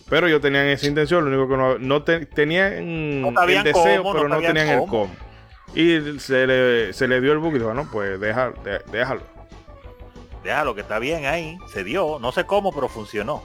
Pero 0.09 0.27
ellos 0.27 0.41
tenían 0.41 0.65
esa 0.67 0.87
intención, 0.87 1.23
lo 1.23 1.29
único 1.31 1.49
que 1.49 1.57
no, 1.57 1.77
no 1.79 2.03
te- 2.03 2.25
tenían 2.25 3.21
No 3.21 3.41
el 3.43 3.63
deseo, 3.63 4.03
cómo, 4.03 4.13
pero 4.13 4.27
no 4.27 4.35
no, 4.35 4.41
tenían 4.41 4.67
el 4.67 4.79
cómo. 4.79 5.09
Y 5.73 6.19
se 6.19 6.45
le, 6.47 6.93
se 6.93 7.07
le 7.07 7.21
dio 7.21 7.31
el 7.31 7.37
book 7.39 7.55
y 7.55 7.59
dijo, 7.59 7.73
no, 7.73 7.89
pues 7.89 8.19
deja, 8.19 8.51
de- 8.63 8.81
déjalo. 8.91 9.21
Déjalo 10.43 10.75
que 10.75 10.81
está 10.81 10.99
bien 10.99 11.25
ahí. 11.25 11.57
Se 11.71 11.83
dio. 11.83 12.17
No 12.19 12.31
sé 12.31 12.45
cómo, 12.45 12.73
pero 12.73 12.89
funcionó. 12.89 13.43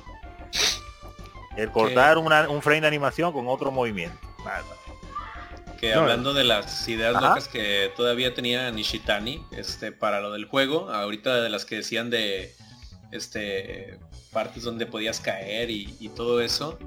El 1.56 1.70
cortar 1.70 2.18
una- 2.18 2.48
un 2.48 2.62
frame 2.62 2.82
de 2.82 2.86
animación 2.88 3.32
con 3.32 3.46
otro 3.48 3.70
movimiento. 3.70 4.18
Nada. 4.44 4.62
Que 5.80 5.94
No, 5.94 6.00
hablando 6.02 6.32
de 6.34 6.44
las 6.44 6.88
ideas 6.88 7.14
Ajá. 7.16 7.28
locas 7.28 7.48
que 7.48 7.92
todavía 7.96 8.34
tenía 8.34 8.70
Nishitani, 8.70 9.44
este, 9.52 9.92
para 9.92 10.20
lo 10.20 10.32
del 10.32 10.46
juego, 10.46 10.90
ahorita 10.90 11.42
de 11.42 11.50
las 11.50 11.64
que 11.66 11.76
decían 11.76 12.08
de 12.10 12.54
este 13.12 13.98
partes 14.32 14.62
donde 14.64 14.86
podías 14.86 15.20
caer 15.20 15.70
y, 15.70 15.94
y 16.00 16.08
todo 16.10 16.40
eso. 16.40 16.78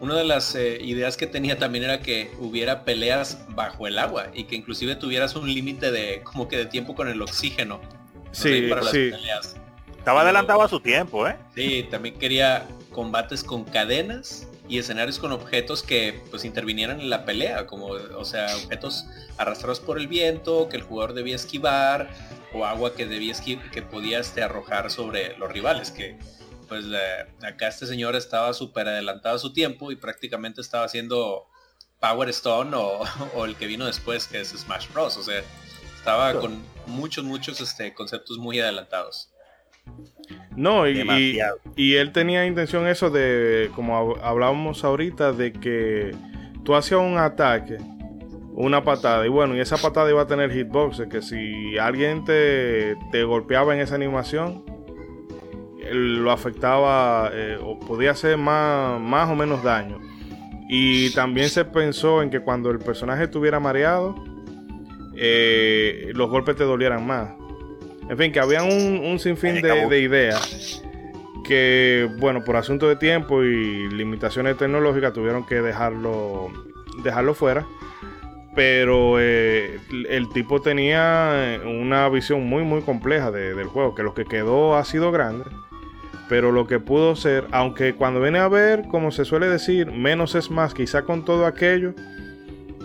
Una 0.00 0.14
de 0.14 0.24
las 0.24 0.54
eh, 0.54 0.78
ideas 0.82 1.16
que 1.16 1.26
tenía 1.26 1.58
también 1.58 1.84
era 1.84 2.00
que 2.00 2.30
hubiera 2.38 2.84
peleas 2.84 3.38
bajo 3.50 3.86
el 3.86 3.98
agua 3.98 4.26
y 4.34 4.44
que 4.44 4.54
inclusive 4.56 4.94
tuvieras 4.96 5.34
un 5.36 5.52
límite 5.52 5.90
de 5.90 6.22
como 6.22 6.48
que 6.48 6.56
de 6.58 6.66
tiempo 6.66 6.94
con 6.94 7.08
el 7.08 7.20
oxígeno. 7.22 7.80
¿no? 7.82 8.32
Sí, 8.32 8.66
para 8.68 8.82
las 8.82 8.90
sí. 8.90 9.10
peleas. 9.10 9.56
Estaba 9.96 10.20
adelantado 10.20 10.62
a 10.62 10.68
su 10.68 10.80
tiempo, 10.80 11.26
¿eh? 11.26 11.36
Sí, 11.54 11.86
también 11.90 12.18
quería 12.18 12.66
combates 12.92 13.42
con 13.42 13.64
cadenas 13.64 14.46
y 14.68 14.78
escenarios 14.78 15.18
con 15.18 15.32
objetos 15.32 15.82
que 15.82 16.20
pues 16.30 16.44
intervinieran 16.44 17.00
en 17.00 17.08
la 17.10 17.24
pelea, 17.24 17.66
como 17.66 17.86
o 17.86 18.24
sea, 18.24 18.54
objetos 18.56 19.06
arrastrados 19.38 19.80
por 19.80 19.98
el 19.98 20.08
viento, 20.08 20.68
que 20.68 20.76
el 20.76 20.82
jugador 20.82 21.14
debía 21.14 21.36
esquivar, 21.36 22.10
o 22.52 22.64
agua 22.66 22.94
que 22.94 23.06
debía 23.06 23.32
esqui- 23.32 23.70
que 23.70 23.82
podía 23.82 24.18
este, 24.18 24.42
arrojar 24.42 24.90
sobre 24.90 25.36
los 25.38 25.50
rivales, 25.50 25.90
que 25.90 26.16
pues 26.68 26.84
acá 27.42 27.68
este 27.68 27.86
señor 27.86 28.16
estaba 28.16 28.52
súper 28.52 28.88
adelantado 28.88 29.36
a 29.36 29.38
su 29.38 29.52
tiempo 29.52 29.90
y 29.92 29.96
prácticamente 29.96 30.60
estaba 30.60 30.84
haciendo 30.84 31.46
Power 32.00 32.28
Stone 32.30 32.76
o, 32.76 33.00
o 33.34 33.44
el 33.44 33.56
que 33.56 33.66
vino 33.66 33.86
después, 33.86 34.26
que 34.26 34.40
es 34.40 34.48
Smash 34.50 34.88
Bros. 34.92 35.16
O 35.16 35.22
sea, 35.22 35.42
estaba 35.96 36.38
con 36.40 36.62
muchos, 36.86 37.24
muchos 37.24 37.60
este, 37.60 37.94
conceptos 37.94 38.38
muy 38.38 38.60
adelantados. 38.60 39.30
No, 40.56 40.88
y, 40.88 41.00
y, 41.00 41.38
y 41.76 41.94
él 41.96 42.12
tenía 42.12 42.46
intención 42.46 42.86
eso 42.88 43.10
de, 43.10 43.70
como 43.74 44.14
hab- 44.16 44.20
hablábamos 44.22 44.82
ahorita, 44.84 45.32
de 45.32 45.52
que 45.52 46.14
tú 46.64 46.74
hacías 46.74 47.00
un 47.00 47.18
ataque, 47.18 47.76
una 48.52 48.82
patada, 48.82 49.24
y 49.26 49.28
bueno, 49.28 49.54
y 49.54 49.60
esa 49.60 49.76
patada 49.76 50.10
iba 50.10 50.22
a 50.22 50.26
tener 50.26 50.50
hitboxes, 50.50 51.08
que 51.08 51.22
si 51.22 51.76
alguien 51.78 52.24
te, 52.24 52.96
te 53.12 53.22
golpeaba 53.24 53.74
en 53.74 53.80
esa 53.80 53.94
animación, 53.94 54.64
lo 55.92 56.30
afectaba 56.30 57.30
eh, 57.32 57.58
o 57.62 57.78
podía 57.80 58.12
hacer 58.12 58.36
más, 58.36 59.00
más 59.00 59.28
o 59.30 59.34
menos 59.34 59.62
daño. 59.62 59.98
Y 60.68 61.10
también 61.14 61.48
se 61.48 61.64
pensó 61.64 62.22
en 62.22 62.30
que 62.30 62.40
cuando 62.40 62.70
el 62.70 62.78
personaje 62.78 63.24
estuviera 63.24 63.60
mareado, 63.60 64.14
eh, 65.14 66.10
los 66.14 66.28
golpes 66.28 66.56
te 66.56 66.64
dolieran 66.64 67.06
más. 67.06 67.30
En 68.08 68.16
fin, 68.18 68.32
que 68.32 68.40
habían 68.40 68.64
un, 68.64 68.98
un 69.04 69.18
sinfín 69.18 69.54
de, 69.62 69.68
de 69.88 70.00
ideas 70.00 70.82
que, 71.44 72.08
bueno, 72.18 72.42
por 72.44 72.56
asunto 72.56 72.88
de 72.88 72.96
tiempo 72.96 73.42
y 73.44 73.88
limitaciones 73.90 74.56
tecnológicas 74.56 75.12
tuvieron 75.12 75.46
que 75.46 75.56
dejarlo, 75.62 76.48
dejarlo 77.04 77.34
fuera. 77.34 77.64
Pero 78.54 79.20
eh, 79.20 79.78
el 80.08 80.28
tipo 80.30 80.60
tenía 80.62 81.60
una 81.64 82.08
visión 82.08 82.44
muy, 82.46 82.62
muy 82.64 82.80
compleja 82.80 83.30
de- 83.30 83.54
del 83.54 83.66
juego, 83.66 83.94
que 83.94 84.02
lo 84.02 84.14
que 84.14 84.24
quedó 84.24 84.76
ha 84.76 84.84
sido 84.84 85.12
grande. 85.12 85.44
Pero 86.28 86.50
lo 86.50 86.66
que 86.66 86.80
pudo 86.80 87.14
ser, 87.14 87.46
aunque 87.52 87.94
cuando 87.94 88.20
viene 88.20 88.40
a 88.40 88.48
ver, 88.48 88.88
como 88.88 89.12
se 89.12 89.24
suele 89.24 89.48
decir, 89.48 89.92
menos 89.92 90.34
es 90.34 90.50
más, 90.50 90.74
quizá 90.74 91.02
con 91.02 91.24
todo 91.24 91.46
aquello, 91.46 91.94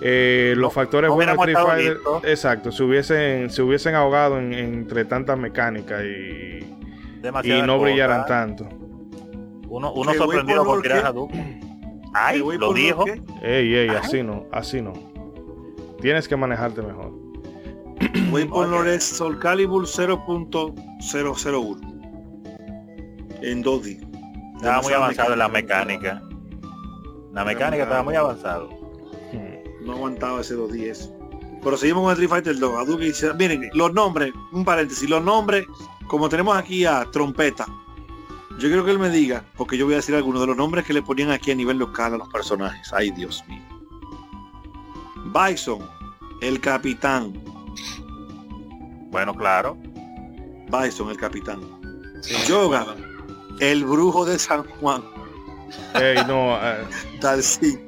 eh, 0.04 0.54
los 0.58 0.66
No- 0.70 0.72
factores 0.72 1.10
no 1.10 1.16
buenos 1.16 1.38
de 1.38 1.52
Street 1.52 1.68
Fighter, 1.68 1.98
exacto, 2.32 2.72
se 2.72 2.84
hubiesen, 2.84 3.50
se 3.50 3.62
hubiesen 3.64 3.96
ahogado 3.96 4.38
en- 4.40 4.54
entre 4.54 5.06
tantas 5.06 5.40
mecánicas 5.40 6.04
y, 6.04 6.60
y 7.44 7.62
no 7.64 7.80
brillaran 7.80 8.26
tanto. 8.28 8.68
Uno, 9.70 9.92
uno 9.94 10.14
sorprendido 10.14 10.64
por 10.64 10.76
por 10.76 10.82
tirar 10.84 11.06
Hadouken. 11.06 11.62
Ay, 12.14 12.40
lo 12.40 12.74
dijo. 12.74 13.06
Ey, 13.42 13.74
ey, 13.74 13.90
así 13.90 14.22
no, 14.22 14.46
así 14.52 14.82
no. 14.82 14.92
Tienes 16.02 16.28
que 16.28 16.36
manejarte 16.36 16.82
mejor. 16.82 17.14
Voy 18.32 18.46
por 18.46 18.66
Ok. 18.66 18.72
Lores 18.72 19.04
Soul 19.04 19.38
Calibur 19.40 19.86
0.001 19.88 21.91
en 23.42 23.64
2D. 23.64 24.00
Estaba 24.58 24.82
muy 24.82 24.94
avanzado 24.94 25.34
en 25.34 25.40
la 25.40 25.48
mecánica. 25.50 26.22
La 27.34 27.44
mecánica 27.46 27.84
estaba 27.84 28.04
muy 28.04 28.16
avanzado. 28.16 28.70
No 29.84 29.94
aguantaba 29.94 30.42
ese 30.42 30.56
2D 30.56 30.90
eso. 30.92 31.16
Pero 31.64 31.78
seguimos 31.78 32.04
con 32.04 32.12
Street 32.12 32.30
Fighter 32.30 32.60
2. 32.60 32.76
Hadouken 32.76 33.08
y 33.08 33.12
se- 33.14 33.34
Miren, 33.34 33.70
los 33.74 33.94
nombres, 33.94 34.32
un 34.52 34.64
paréntesis, 34.66 35.10
los 35.10 35.24
nombres, 35.24 35.66
como 36.08 36.30
tenemos 36.30 36.56
aquí 36.58 36.86
a 36.86 37.06
Trompeta, 37.12 37.66
yo 38.60 38.68
quiero 38.68 38.84
que 38.86 38.92
él 38.92 39.00
me 39.00 39.10
diga, 39.10 39.44
porque 39.58 39.78
yo 39.78 39.86
voy 39.86 39.94
a 39.94 39.98
decir 39.98 40.14
algunos 40.14 40.42
de 40.42 40.48
los 40.48 40.58
nombres 40.58 40.86
que 40.86 40.94
le 40.94 41.02
ponían 41.02 41.32
aquí 41.32 41.50
a 41.52 41.56
nivel 41.56 41.78
local 41.78 42.14
a 42.14 42.18
los 42.18 42.30
personajes. 42.30 42.92
Ay, 42.94 43.10
Dios 43.12 43.44
mío. 43.48 43.62
Bison, 45.34 45.80
el 46.42 46.60
capitán. 46.60 47.34
Bueno, 49.10 49.34
claro. 49.34 49.78
Bison, 50.70 51.10
el 51.10 51.18
capitán. 51.18 51.60
Sí, 52.22 52.36
Yoga. 52.48 52.86
El 53.62 53.86
brujo 53.86 54.26
de 54.26 54.38
San 54.40 54.64
Juan. 54.66 55.04
Ey, 55.96 56.18
no, 56.28 56.56
eh, 56.62 56.78
Dalcin. 57.22 57.80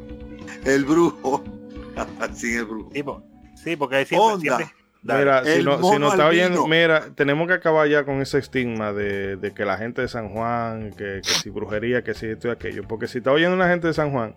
El 0.65 0.85
brujo. 0.85 1.43
Dalcin 2.19 2.57
el 2.59 2.65
brujo. 2.65 2.89
Sí, 2.93 3.03
po- 3.03 3.23
sí, 3.61 3.75
porque 3.75 4.05
siempre, 4.05 4.25
Onda. 4.33 4.57
siempre- 4.57 4.75
mira, 5.03 5.43
si 5.43 5.63
no, 5.63 5.83
si 5.91 5.99
no 5.99 6.07
está 6.11 6.27
oyendo, 6.27 6.63
albino. 6.63 6.67
mira, 6.67 7.05
tenemos 7.15 7.45
que 7.47 7.53
acabar 7.55 7.87
ya 7.89 8.05
con 8.05 8.21
ese 8.21 8.37
estigma 8.37 8.93
de, 8.93 9.35
de 9.35 9.53
que 9.53 9.65
la 9.65 9.77
gente 9.77 10.01
de 10.01 10.07
San 10.07 10.29
Juan, 10.29 10.91
que, 10.91 11.19
que 11.21 11.29
si 11.29 11.49
brujería, 11.49 12.03
que 12.05 12.13
si 12.13 12.27
esto 12.27 12.47
y 12.47 12.51
aquello. 12.51 12.83
Porque 12.87 13.07
si 13.07 13.17
está 13.17 13.31
oyendo 13.33 13.55
una 13.55 13.67
gente 13.67 13.87
de 13.87 13.93
San 13.93 14.11
Juan, 14.11 14.35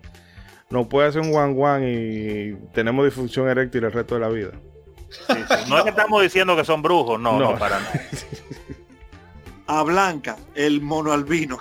no 0.69 0.89
puede 0.89 1.07
hacer 1.07 1.21
un 1.21 1.31
guan 1.31 1.53
guan 1.53 1.83
y 1.87 2.53
tenemos 2.73 3.05
disfunción 3.05 3.47
eréctil 3.47 3.85
el 3.85 3.93
resto 3.93 4.15
de 4.15 4.21
la 4.21 4.27
vida. 4.27 4.51
Sí, 5.09 5.33
sí. 5.35 5.69
No 5.69 5.77
es 5.77 5.83
que 5.85 5.91
estamos 5.91 6.21
diciendo 6.21 6.53
que 6.57 6.65
son 6.65 6.81
brujos, 6.81 7.17
no, 7.17 7.39
no, 7.39 7.53
No. 7.53 7.57
para 7.59 7.79
nada. 7.79 7.93
A 9.67 9.83
Blanca, 9.83 10.37
el 10.55 10.81
mono 10.81 11.11
albino. 11.11 11.57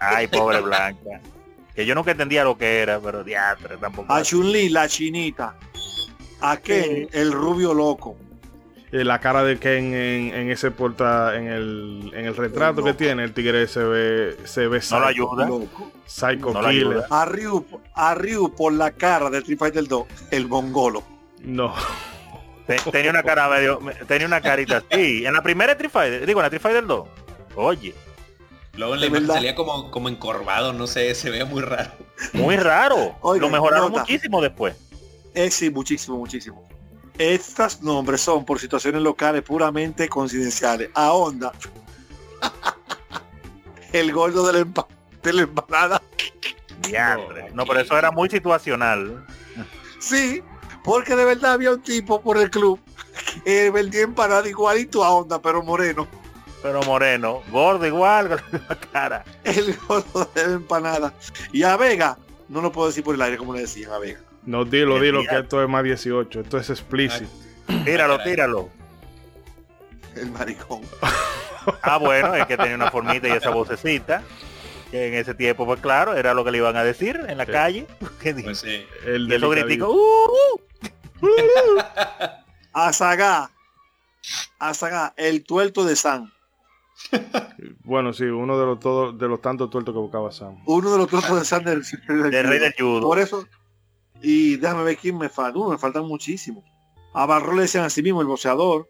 Ay, 0.00 0.26
pobre 0.28 0.60
Blanca. 0.60 1.20
Que 1.74 1.84
yo 1.84 1.94
nunca 1.94 2.12
entendía 2.12 2.42
lo 2.44 2.56
que 2.56 2.78
era, 2.80 2.98
pero 3.00 3.22
diatre, 3.22 3.76
tampoco. 3.76 4.12
A 4.12 4.22
Chun-Li, 4.22 4.70
la 4.70 4.88
chinita. 4.88 5.54
A 6.40 6.56
Ken, 6.58 7.08
el 7.12 7.32
rubio 7.32 7.74
loco. 7.74 8.16
Eh, 8.92 9.04
la 9.04 9.18
cara 9.20 9.42
de 9.42 9.58
Ken 9.58 9.92
en, 9.92 10.34
en 10.34 10.50
ese 10.50 10.70
porta, 10.70 11.36
en 11.36 11.48
el, 11.48 12.10
en 12.14 12.24
el 12.26 12.36
retrato 12.36 12.82
que 12.82 12.94
tiene, 12.94 13.24
el 13.24 13.34
tigre 13.34 13.66
se 13.66 13.82
ve, 13.84 14.36
se 14.44 14.68
ve 14.68 14.80
No 14.90 15.00
lo 15.00 15.06
ayuda. 15.06 15.46
Loco. 15.46 15.90
psycho 16.06 16.52
No 16.52 16.60
killer. 16.60 16.86
ayuda. 16.86 17.06
A 17.10 17.24
Ryu, 17.26 17.66
a 17.94 18.14
Ryu 18.14 18.54
por 18.54 18.72
la 18.72 18.92
cara 18.92 19.28
de 19.28 19.38
Street 19.38 19.58
Fighter 19.58 19.86
2, 19.86 20.06
el 20.30 20.46
mongolo. 20.48 21.02
No, 21.42 21.74
Tenía 22.90 23.10
una 23.10 23.22
cara 23.22 23.48
medio, 23.48 23.80
me- 23.80 23.94
tenía 23.94 24.26
una 24.26 24.40
carita 24.40 24.82
así. 24.90 25.24
En 25.24 25.32
la 25.32 25.42
primera 25.42 25.72
Street 25.72 25.90
Fighter, 25.90 26.26
digo, 26.26 26.40
en 26.40 26.42
la 26.42 26.46
Street 26.48 26.62
Fighter 26.62 26.86
2. 26.86 27.08
Oye, 27.56 27.94
Luego 28.74 28.94
en 28.94 29.00
la 29.00 29.06
imagen 29.06 29.26
salía 29.28 29.54
como, 29.54 29.90
como 29.90 30.08
encorvado, 30.10 30.72
no 30.74 30.86
sé, 30.86 31.14
se 31.14 31.30
veía 31.30 31.46
muy 31.46 31.62
raro. 31.62 31.92
muy 32.34 32.56
raro. 32.56 33.16
Oiga, 33.22 33.46
lo 33.46 33.50
mejoraron 33.50 33.88
nota. 33.90 34.00
muchísimo 34.02 34.42
después. 34.42 34.76
Eh, 35.32 35.50
sí, 35.50 35.70
muchísimo, 35.70 36.18
muchísimo. 36.18 36.68
Estos 37.16 37.80
nombres 37.82 38.20
son 38.20 38.44
por 38.44 38.58
situaciones 38.60 39.00
locales 39.00 39.42
puramente 39.42 40.08
coincidenciales. 40.10 40.90
A 40.92 41.12
Honda. 41.12 41.52
el 43.92 44.12
gordo 44.12 44.46
de 44.46 44.52
la, 44.52 44.58
empa- 44.66 44.86
de 45.22 45.32
la 45.32 45.42
empanada. 45.42 46.02
Diatre. 46.82 47.50
No, 47.52 47.64
pero 47.64 47.80
eso 47.80 47.96
era 47.96 48.10
muy 48.10 48.28
situacional. 48.28 49.24
Sí, 49.98 50.42
porque 50.86 51.14
de 51.14 51.24
verdad 51.26 51.52
había 51.52 51.72
un 51.72 51.82
tipo 51.82 52.22
por 52.22 52.38
el 52.38 52.48
club 52.50 52.80
que 53.44 53.70
vendía 53.70 54.00
empanada 54.02 54.48
igualito 54.48 55.04
a 55.04 55.10
Honda, 55.10 55.42
pero 55.42 55.62
moreno. 55.62 56.08
Pero 56.62 56.82
moreno, 56.84 57.42
gordo 57.50 57.86
igual, 57.86 58.28
con 58.30 58.38
la 58.38 58.58
misma 58.58 58.76
cara. 58.92 59.24
El 59.44 59.76
gordo 59.86 60.30
de 60.34 60.46
la 60.46 60.52
empanada. 60.54 61.12
Y 61.52 61.62
a 61.64 61.76
Vega, 61.76 62.16
no 62.48 62.62
lo 62.62 62.72
puedo 62.72 62.88
decir 62.88 63.04
por 63.04 63.14
el 63.14 63.20
aire 63.22 63.36
como 63.36 63.52
le 63.52 63.60
decían 63.60 63.92
a 63.92 63.98
Vega. 63.98 64.20
no 64.44 64.64
dilo, 64.64 64.98
dilo 64.98 65.22
que 65.28 65.38
esto 65.38 65.62
es 65.62 65.68
más 65.68 65.84
18, 65.84 66.40
esto 66.40 66.56
es 66.58 66.70
explícito. 66.70 67.28
Tíralo, 67.84 68.18
tíralo. 68.22 68.70
El 70.14 70.30
maricón. 70.30 70.80
Ah, 71.82 71.98
bueno, 71.98 72.34
es 72.34 72.46
que 72.46 72.56
tenía 72.56 72.76
una 72.76 72.90
formita 72.90 73.28
y 73.28 73.32
esa 73.32 73.50
vocecita. 73.50 74.22
Que 74.90 75.08
en 75.08 75.14
ese 75.14 75.34
tiempo, 75.34 75.66
pues 75.66 75.80
claro, 75.80 76.14
era 76.14 76.32
lo 76.32 76.44
que 76.44 76.52
le 76.52 76.58
iban 76.58 76.76
a 76.76 76.84
decir 76.84 77.20
en 77.28 77.36
la 77.38 77.44
Sí. 77.44 77.52
calle. 77.52 77.86
Pues 78.22 78.58
sí. 78.60 78.86
El 79.04 79.28
y 79.30 79.34
eso 79.34 79.50
gritico, 79.50 79.90
"Uh, 79.90 79.96
uh". 79.96 80.60
Azaga. 82.72 83.50
Azaga, 84.58 85.14
el 85.16 85.44
tuerto 85.44 85.84
de 85.84 85.96
San. 85.96 86.32
Bueno, 87.84 88.12
sí, 88.12 88.24
uno 88.24 88.58
de 88.58 88.66
los 88.66 88.80
todos 88.80 89.18
de 89.18 89.28
los 89.28 89.40
tantos 89.40 89.70
tuertos 89.70 89.94
que 89.94 89.98
buscaba 90.00 90.32
Sam. 90.32 90.56
Uno 90.66 90.92
de 90.92 90.98
los 90.98 91.08
tuertos 91.08 91.38
de 91.38 91.44
San 91.44 91.64
del, 91.64 91.82
del 92.08 92.30
del 92.30 92.46
rey 92.46 92.58
del 92.58 92.74
judo. 92.76 93.02
Por 93.02 93.18
eso. 93.18 93.46
Y 94.22 94.56
déjame 94.56 94.82
ver 94.82 94.96
quién 94.96 95.18
me 95.18 95.28
falta. 95.28 95.58
Uh, 95.58 95.70
me 95.70 95.78
faltan 95.78 96.06
muchísimos. 96.06 96.64
A 97.14 97.26
Barro 97.26 97.52
le 97.54 97.62
decían 97.62 97.84
a 97.84 97.90
sí 97.90 98.02
mismo 98.02 98.20
el 98.22 98.26
boxeador. 98.26 98.88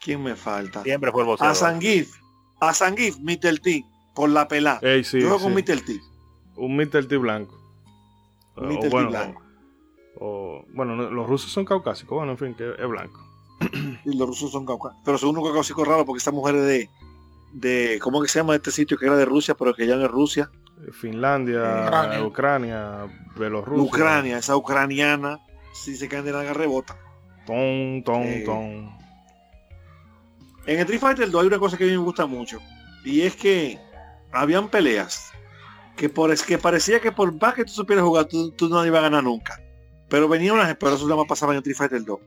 ¿Quién 0.00 0.22
me 0.22 0.36
falta? 0.36 0.82
Siempre 0.82 1.12
fue 1.12 1.22
el 1.22 1.28
A 1.28 1.30
boxeador. 1.30 1.56
Sangif. 1.56 2.16
A 2.60 2.74
Sangif, 2.74 3.18
Mr. 3.18 3.58
T. 3.60 3.84
Por 4.14 4.30
la 4.30 4.48
pelá. 4.48 4.78
Ey, 4.82 5.04
sí, 5.04 5.20
Yo 5.20 5.28
juego 5.28 5.38
sí. 5.38 5.44
con 5.44 5.54
Mr. 5.54 5.84
T. 5.84 6.00
Un 6.56 6.76
Mr. 6.76 7.06
T 7.06 7.16
blanco. 7.18 7.56
Un 8.56 8.68
Mr. 8.68 8.80
T 8.80 8.88
bueno, 8.88 9.10
blanco. 9.10 9.42
O- 10.20 10.64
bueno, 10.74 10.94
no, 10.96 11.10
los 11.10 11.26
rusos 11.28 11.50
son 11.52 11.64
caucásicos, 11.64 12.16
bueno, 12.16 12.32
en 12.32 12.38
fin, 12.38 12.54
que 12.54 12.70
es 12.78 12.88
blanco. 12.88 13.24
Y 14.04 14.16
los 14.16 14.28
rusos 14.28 14.50
son 14.52 14.64
caucásicos. 14.64 15.02
Pero 15.04 15.18
son 15.18 15.30
unos 15.30 15.44
caucásicos 15.44 15.86
raros 15.86 16.04
porque 16.06 16.18
esta 16.18 16.30
mujer 16.30 16.54
es 16.56 16.62
de, 16.66 16.90
de. 17.52 17.98
¿Cómo 18.00 18.22
que 18.22 18.28
se 18.28 18.38
llama 18.38 18.54
este 18.54 18.70
sitio 18.70 18.96
que 18.96 19.06
era 19.06 19.16
de 19.16 19.24
Rusia, 19.24 19.54
pero 19.54 19.74
que 19.74 19.86
ya 19.86 19.96
no 19.96 20.04
es 20.04 20.10
Rusia? 20.10 20.50
Finlandia, 20.92 21.82
Ucrania. 21.86 22.22
Ucrania, 22.24 23.06
Bielorrusia. 23.36 23.82
Ucrania, 23.84 24.38
esa 24.38 24.56
ucraniana. 24.56 25.40
Si 25.72 25.96
se 25.96 26.08
caen 26.08 26.24
de 26.24 26.32
la 26.32 26.52
rebota. 26.54 26.96
Ton, 27.46 28.02
ton, 28.04 28.22
Eh, 28.24 28.42
ton. 28.46 28.96
En 30.66 30.78
Street 30.80 31.00
Fighter 31.00 31.30
2 31.30 31.40
hay 31.42 31.46
una 31.48 31.58
cosa 31.58 31.76
que 31.76 31.84
a 31.84 31.86
mí 31.86 31.92
me 31.94 31.98
gusta 31.98 32.26
mucho. 32.26 32.58
Y 33.04 33.22
es 33.22 33.34
que 33.36 33.78
habían 34.32 34.68
peleas 34.68 35.30
que 35.96 36.08
por 36.08 36.30
es 36.30 36.42
que 36.42 36.58
parecía 36.58 37.00
que 37.00 37.10
por 37.10 37.32
más 37.40 37.54
que 37.54 37.64
tú 37.64 37.72
supieras 37.72 38.04
jugar, 38.04 38.26
tú, 38.26 38.50
tú 38.52 38.68
no 38.68 38.84
ibas 38.86 39.00
a 39.00 39.02
ganar 39.02 39.24
nunca. 39.24 39.60
Pero 40.08 40.28
venía 40.28 40.52
una 40.52 40.76
pero 40.78 40.94
eso 40.94 41.04
nada 41.04 41.16
más 41.16 41.26
pasaba 41.26 41.52
en 41.52 41.58
Street 41.58 41.76
Fighter 41.76 42.04
2. 42.04 42.18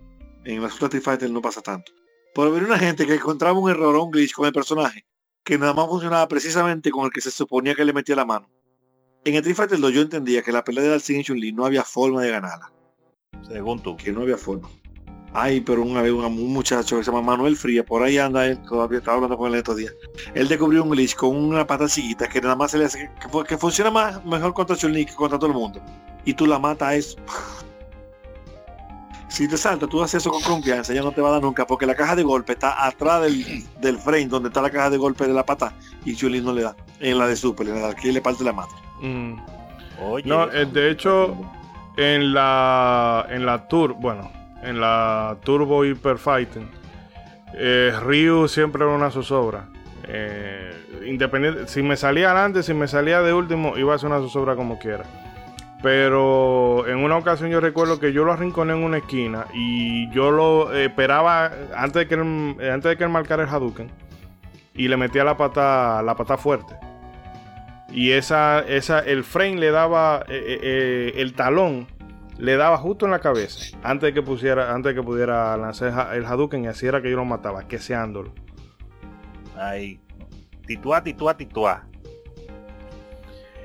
En 0.46 0.62
las 0.62 0.74
otras 0.76 0.90
Street 0.90 1.04
Fighter 1.04 1.30
no 1.32 1.42
pasa 1.42 1.62
tanto. 1.62 1.92
Pero 2.34 2.52
venía 2.52 2.68
una 2.68 2.80
gente 2.80 3.06
que 3.06 3.16
encontraba 3.16 3.58
un 3.60 3.70
error 3.70 3.96
o 3.96 4.04
un 4.04 4.12
glitch 4.12 4.34
con 4.34 4.46
el 4.46 4.54
personaje 4.54 5.06
que 5.44 5.58
nada 5.58 5.74
más 5.74 5.88
funcionaba 5.88 6.28
precisamente 6.28 6.92
con 6.92 7.06
el 7.06 7.12
que 7.12 7.20
se 7.22 7.32
suponía 7.32 7.74
que 7.76 7.84
le 7.84 7.94
metía 7.94 8.16
la 8.16 8.26
mano. 8.26 8.48
En 9.26 9.36
Street 9.36 9.56
Fighter 9.56 9.80
2 9.80 9.92
yo 9.94 10.02
entendía 10.02 10.42
que 10.42 10.52
la 10.52 10.64
pelea 10.64 10.84
de 10.84 10.90
Dalsin 10.90 11.20
y 11.20 11.24
Chun-Li 11.24 11.52
no 11.52 11.66
había 11.66 11.84
forma 11.84 12.22
de 12.22 12.32
ganarla. 12.32 12.72
Según 13.48 13.82
tú. 13.82 13.98
Que 13.98 14.12
no 14.12 14.22
había 14.22 14.38
forma. 14.38 14.70
Ay, 15.34 15.62
pero 15.62 15.82
una 15.84 16.02
vez 16.02 16.12
un, 16.12 16.54
muchacho 16.54 16.98
que 16.98 17.04
se 17.04 17.12
llama 17.12 17.24
Manuel 17.24 17.56
Fría, 17.56 17.86
por 17.86 18.04
ahí 18.04 18.18
anda 18.18 18.46
él, 18.48 18.62
todavía 18.64 18.98
estaba 19.00 19.16
hablando 19.16 19.38
con 19.38 19.50
él 19.52 19.56
estos 19.60 19.78
días. 19.78 19.94
Él 20.36 20.48
descubrió 20.48 20.84
un 20.84 20.90
glitch 20.90 21.16
con 21.16 21.36
una 21.36 21.66
pata 21.66 21.88
chiquita 21.88 22.28
que 22.28 22.42
nada 22.42 22.56
más 22.56 22.72
se 22.72 22.78
le 22.78 22.86
hace, 22.86 23.10
que, 23.22 23.30
fu- 23.30 23.44
que 23.44 23.58
funciona 23.58 23.90
más, 23.92 24.24
mejor 24.26 24.54
contra 24.54 24.76
chun 24.76 24.94
que 24.94 25.08
contra 25.16 25.40
todo 25.40 25.50
el 25.52 25.58
mundo. 25.58 25.82
Y 26.26 26.34
tú 26.34 26.46
la 26.46 26.60
matas 26.60 26.88
a 26.90 26.96
eso. 26.96 27.18
Si 29.32 29.48
te 29.48 29.56
salta, 29.56 29.88
tú 29.88 30.04
haces 30.04 30.22
eso 30.22 30.30
con 30.30 30.42
confianza, 30.42 30.94
ya 30.94 31.02
no 31.02 31.14
te 31.14 31.22
va 31.22 31.30
a 31.30 31.32
dar 31.32 31.42
nunca, 31.42 31.66
porque 31.66 31.86
la 31.86 31.96
caja 31.96 32.18
de 32.18 32.24
golpe 32.24 32.52
está 32.52 32.86
atrás 32.86 33.22
del, 33.22 33.64
del 33.80 33.98
frame, 33.98 34.26
donde 34.26 34.50
está 34.50 34.62
la 34.62 34.70
caja 34.70 34.90
de 34.90 34.98
golpe 34.98 35.26
de 35.26 35.34
la 35.34 35.46
pata, 35.46 35.72
y 36.04 36.18
Chun 36.18 36.44
no 36.44 36.52
le 36.52 36.64
da. 36.64 36.76
En 37.00 37.18
la 37.18 37.28
de 37.28 37.38
Super, 37.38 37.66
en 37.66 37.76
la 37.76 37.88
de 37.88 37.94
aquí 37.94 38.12
le 38.12 38.20
parte 38.22 38.44
la 38.44 38.52
mata. 38.52 38.74
Mm. 39.00 39.36
Oye, 40.02 40.28
No, 40.28 40.52
eh, 40.52 40.66
de 40.66 40.92
hecho, 40.92 41.38
en 41.96 42.34
la 42.34 43.26
en 43.30 43.46
la 43.46 43.70
Tour, 43.70 43.94
bueno, 43.94 44.30
en 44.64 44.82
la 44.82 45.38
Turbo 45.46 45.86
Hyper 45.86 46.18
Fighting, 46.18 46.70
eh, 47.54 47.94
Ryu 48.02 48.50
siempre 48.50 48.84
era 48.84 48.94
una 48.94 49.12
zozobra. 49.12 49.70
Eh, 50.10 51.04
independiente, 51.08 51.70
si 51.70 51.82
me 51.82 51.96
salía 51.96 52.32
adelante, 52.32 52.64
si 52.64 52.74
me 52.74 52.86
salía 52.90 53.22
de 53.22 53.34
último, 53.34 53.78
iba 53.78 53.96
a 53.96 53.98
ser 53.98 54.10
una 54.10 54.20
zozobra 54.20 54.58
como 54.58 54.78
quiera. 54.78 55.06
Pero 55.82 56.88
en 56.88 56.98
una 57.00 57.18
ocasión 57.18 57.50
yo 57.50 57.60
recuerdo 57.60 58.00
que 58.00 58.14
yo 58.14 58.24
lo 58.24 58.32
arrinconé 58.34 58.74
en 58.74 58.84
una 58.84 58.98
esquina 58.98 59.48
y 59.54 60.10
yo 60.12 60.30
lo 60.30 60.74
eh, 60.74 60.86
esperaba 60.86 61.52
antes 61.76 61.94
de 62.02 62.08
que 62.08 62.14
él, 62.16 62.56
eh, 62.60 62.70
antes 62.72 62.90
de 62.92 62.98
que 62.98 63.04
él 63.04 63.10
marcara 63.10 63.44
el 63.44 63.50
Hadouken 63.50 63.90
y 64.76 64.88
le 64.88 64.96
metía 64.98 65.24
la 65.24 65.38
pata 65.38 66.04
la 66.04 66.16
pata 66.16 66.38
fuerte. 66.38 66.76
Y 67.92 68.12
esa, 68.12 68.60
esa, 68.60 69.00
el 69.00 69.24
frame 69.24 69.56
le 69.58 69.72
daba, 69.72 70.24
eh, 70.30 71.14
el 71.16 71.34
talón 71.34 71.88
le 72.38 72.56
daba 72.58 72.78
justo 72.78 73.06
en 73.06 73.12
la 73.12 73.20
cabeza 73.20 73.78
antes 73.84 74.08
de 74.08 74.14
que 74.14 74.22
pusiera, 74.22 74.74
antes 74.74 74.92
de 74.96 75.02
que 75.02 75.06
pudiera 75.06 75.58
lanzar 75.58 75.90
el 75.90 75.94
ha- 76.00 76.16
el 76.16 76.26
Hadouken 76.26 76.64
y 76.64 76.68
así 76.68 76.86
era 76.86 77.02
que 77.02 77.10
yo 77.10 77.18
lo 77.18 77.26
mataba, 77.26 77.68
queseándolo. 77.68 78.34
Ay, 79.58 80.00
tituá, 80.68 81.04
tituá, 81.04 81.36
tituá. 81.36 81.88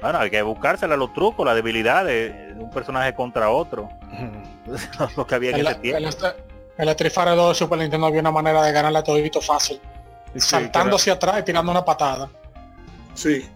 Bueno, 0.07 0.21
hay 0.21 0.31
que 0.31 0.41
buscársela 0.43 0.97
los 0.97 1.13
trucos, 1.13 1.45
la 1.45 1.53
debilidad 1.55 2.05
de, 2.05 2.53
de 2.55 2.63
un 2.63 2.71
personaje 2.71 3.13
contra 3.15 3.51
otro. 3.51 3.89
lo 5.17 5.27
que 5.27 5.35
había 5.35 5.51
en 5.51 5.57
En 5.57 5.65
la, 5.65 5.71
ese 5.73 5.81
tiempo. 5.81 5.99
en 5.99 6.05
la- 6.23 6.37
en 6.79 6.85
la 6.87 6.93
Street 6.93 7.13
Fighter 7.13 7.35
2 7.37 7.49
de 7.49 7.55
Super 7.55 7.79
Nintendo 7.79 8.07
había 8.07 8.21
una 8.21 8.31
manera 8.31 8.63
de 8.63 8.71
ganarle 8.71 8.99
a 8.99 9.03
todito 9.03 9.41
fácil. 9.41 9.81
Sí, 10.35 10.41
saltando 10.41 10.95
hacia 10.97 11.15
atrás 11.15 11.41
y 11.41 11.43
tirando 11.43 11.73
una 11.73 11.85
patada. 11.85 12.29
Sí. 13.15 13.49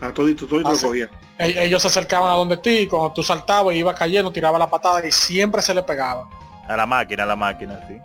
A 0.00 0.12
todito, 0.12 0.46
todito 0.46 0.68
Ah, 0.68 0.72
lo 0.72 0.76
sí. 0.78 0.86
cogían. 0.86 1.10
Ellos 1.38 1.80
se 1.82 1.88
acercaban 1.88 2.30
a 2.30 2.34
donde 2.34 2.58
ti 2.58 2.70
y 2.80 2.86
cuando 2.86 3.10
tú 3.12 3.22
saltabas 3.24 3.74
y 3.74 3.78
iba 3.78 3.92
cayendo, 3.94 4.30
tiraba 4.30 4.58
la 4.58 4.68
patada 4.70 5.04
y 5.04 5.10
siempre 5.10 5.62
se 5.62 5.74
le 5.74 5.82
pegaba. 5.82 6.28
A 6.68 6.76
la 6.76 6.86
máquina, 6.86 7.24
a 7.24 7.26
la 7.26 7.36
máquina, 7.36 7.80
sí. 7.88 7.98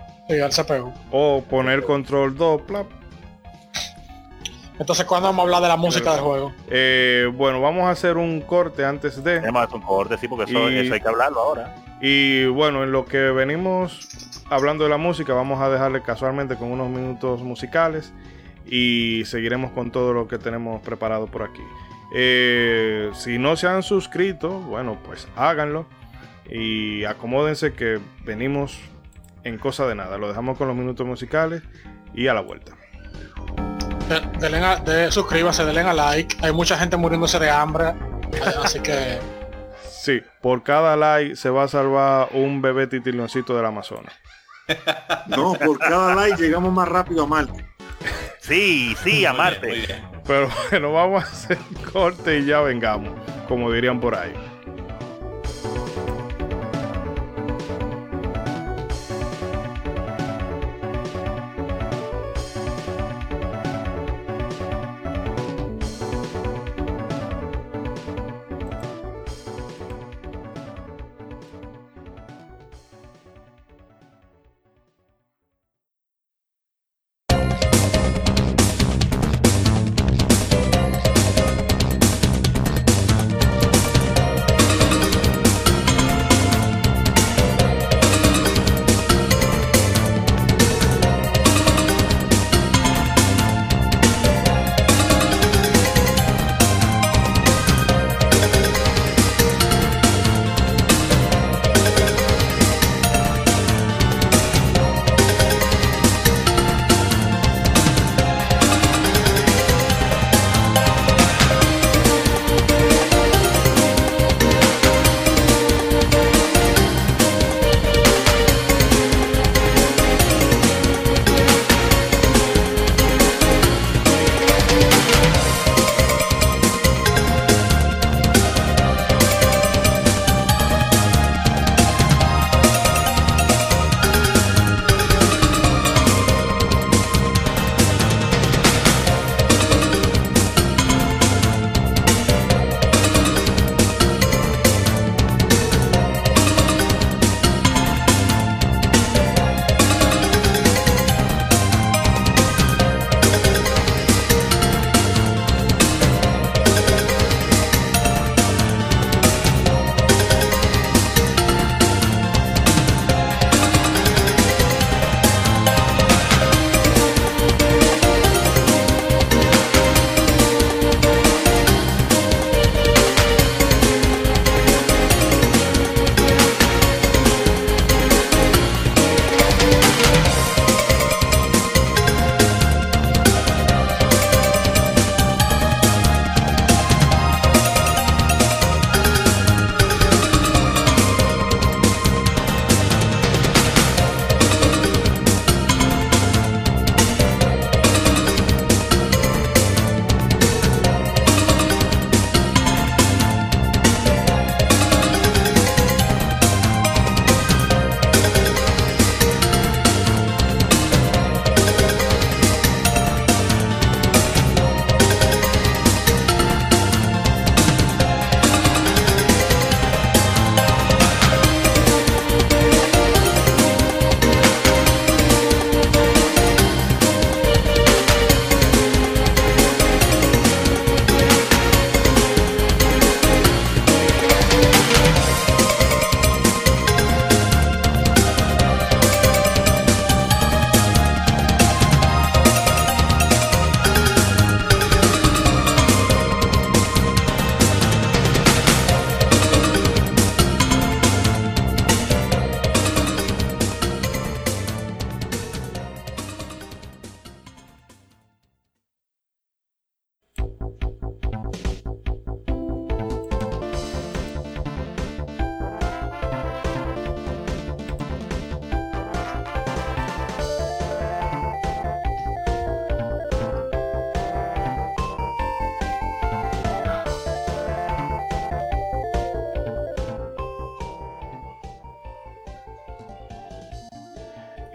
Se 0.50 0.64
pegó. 0.64 0.88
era- 0.88 0.98
O 1.12 1.44
poner 1.44 1.84
control 1.84 2.36
2, 2.36 2.62
plap. 2.64 2.88
Entonces 4.80 5.06
cuando 5.06 5.28
vamos 5.30 5.40
a 5.40 5.44
hablar 5.44 5.62
de 5.62 5.68
la 5.70 5.76
música 5.78 6.12
del 6.14 6.22
juego. 6.22 6.54
Eh, 6.70 7.30
bueno, 7.34 7.62
vamos 7.62 7.84
a 7.86 7.92
hacer 7.92 8.18
un 8.18 8.42
corte 8.42 8.86
antes 8.86 9.24
de. 9.24 9.40
Tenemos 9.40 9.62
que 9.62 9.66
hacer 9.66 9.76
un 9.78 9.82
corte, 9.82 10.18
sí, 10.18 10.28
porque 10.28 10.52
eso, 10.52 10.70
Y- 10.70 10.78
eso 10.78 10.94
hay 10.94 11.02
que 11.02 11.08
hablarlo 11.08 11.40
ahora. 11.40 11.76
Y 12.02 12.46
bueno, 12.46 12.84
en 12.84 12.92
lo 12.92 13.06
que 13.06 13.18
venimos 13.32 14.08
hablando 14.50 14.84
de 14.84 14.90
la 14.92 14.98
música, 14.98 15.34
vamos 15.34 15.60
a 15.62 15.70
dejarle 15.70 16.02
casualmente 16.04 16.56
con 16.56 16.72
unos 16.72 16.90
minutos 16.90 17.42
musicales 17.42 18.14
y 18.68 19.24
seguiremos 19.26 19.72
con 19.72 19.92
todo 19.92 20.14
lo 20.14 20.28
que 20.28 20.38
tenemos 20.38 20.82
preparado 20.82 21.26
por 21.28 21.42
aquí. 21.42 21.62
Eh, 22.14 23.10
si 23.14 23.38
no 23.40 23.56
se 23.56 23.68
han 23.68 23.82
suscrito, 23.84 24.50
bueno, 24.62 24.98
pues 25.06 25.28
háganlo 25.36 25.86
y 26.50 27.04
acomódense 27.06 27.74
que 27.74 28.00
venimos 28.24 28.80
en 29.44 29.58
cosa 29.58 29.88
de 29.88 29.96
nada. 29.96 30.18
Lo 30.18 30.28
dejamos 30.28 30.58
con 30.58 30.68
los 30.68 30.78
minutos 30.78 31.06
musicales 31.08 31.64
y 32.14 32.28
a 32.28 32.34
la 32.34 32.42
vuelta. 32.42 32.74
De, 34.10 34.22
denle 34.40 34.58
a- 34.66 34.76
de- 34.78 35.12
suscríbase, 35.12 35.66
denle 35.66 35.82
a 35.82 35.94
like. 35.94 36.38
Hay 36.42 36.52
mucha 36.54 36.78
gente 36.78 36.98
muriéndose 36.98 37.40
de 37.40 37.50
hambre. 37.50 37.94
Así 38.64 38.80
que 38.80 39.20
Sí, 39.90 40.22
por 40.42 40.64
cada 40.64 40.96
like 40.96 41.36
se 41.36 41.50
va 41.50 41.64
a 41.64 41.68
salvar 41.68 42.30
un 42.32 42.62
bebé 42.62 42.88
titiloncito 42.88 43.56
del 43.56 43.66
Amazonas. 43.66 44.14
No, 45.28 45.54
por 45.54 45.78
cada 45.80 46.14
like 46.16 46.42
llegamos 46.42 46.72
más 46.74 46.88
rápido 46.88 47.24
a 47.24 47.28
Marte. 47.28 47.66
Sí, 48.40 48.96
sí, 49.04 49.26
a 49.26 49.32
Muy 49.32 49.38
Marte. 49.40 49.68
bien, 49.68 49.80
muy 49.80 49.88
bien. 49.88 50.04
Pero 50.26 50.50
bueno, 50.72 50.94
vamos 50.94 51.24
a 51.24 51.28
hacer 51.28 51.58
corte 51.92 52.40
y 52.40 52.46
ya 52.46 52.62
vengamos, 52.62 53.12
como 53.48 53.72
dirían 53.72 54.00
por 54.00 54.16
ahí. 54.16 54.34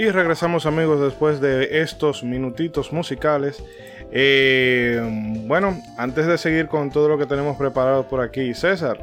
Y 0.02 0.10
regresamos 0.10 0.66
amigos 0.66 1.00
después 1.00 1.40
de 1.40 1.80
estos 1.80 2.24
minutitos 2.24 2.92
musicales. 2.92 3.62
Eh, 4.10 5.00
bueno, 5.46 5.80
antes 5.96 6.26
de 6.26 6.38
seguir 6.38 6.66
con 6.66 6.90
todo 6.90 7.08
lo 7.08 7.18
que 7.18 7.26
tenemos 7.26 7.56
preparado 7.56 8.08
por 8.08 8.20
aquí, 8.20 8.52
César. 8.52 8.98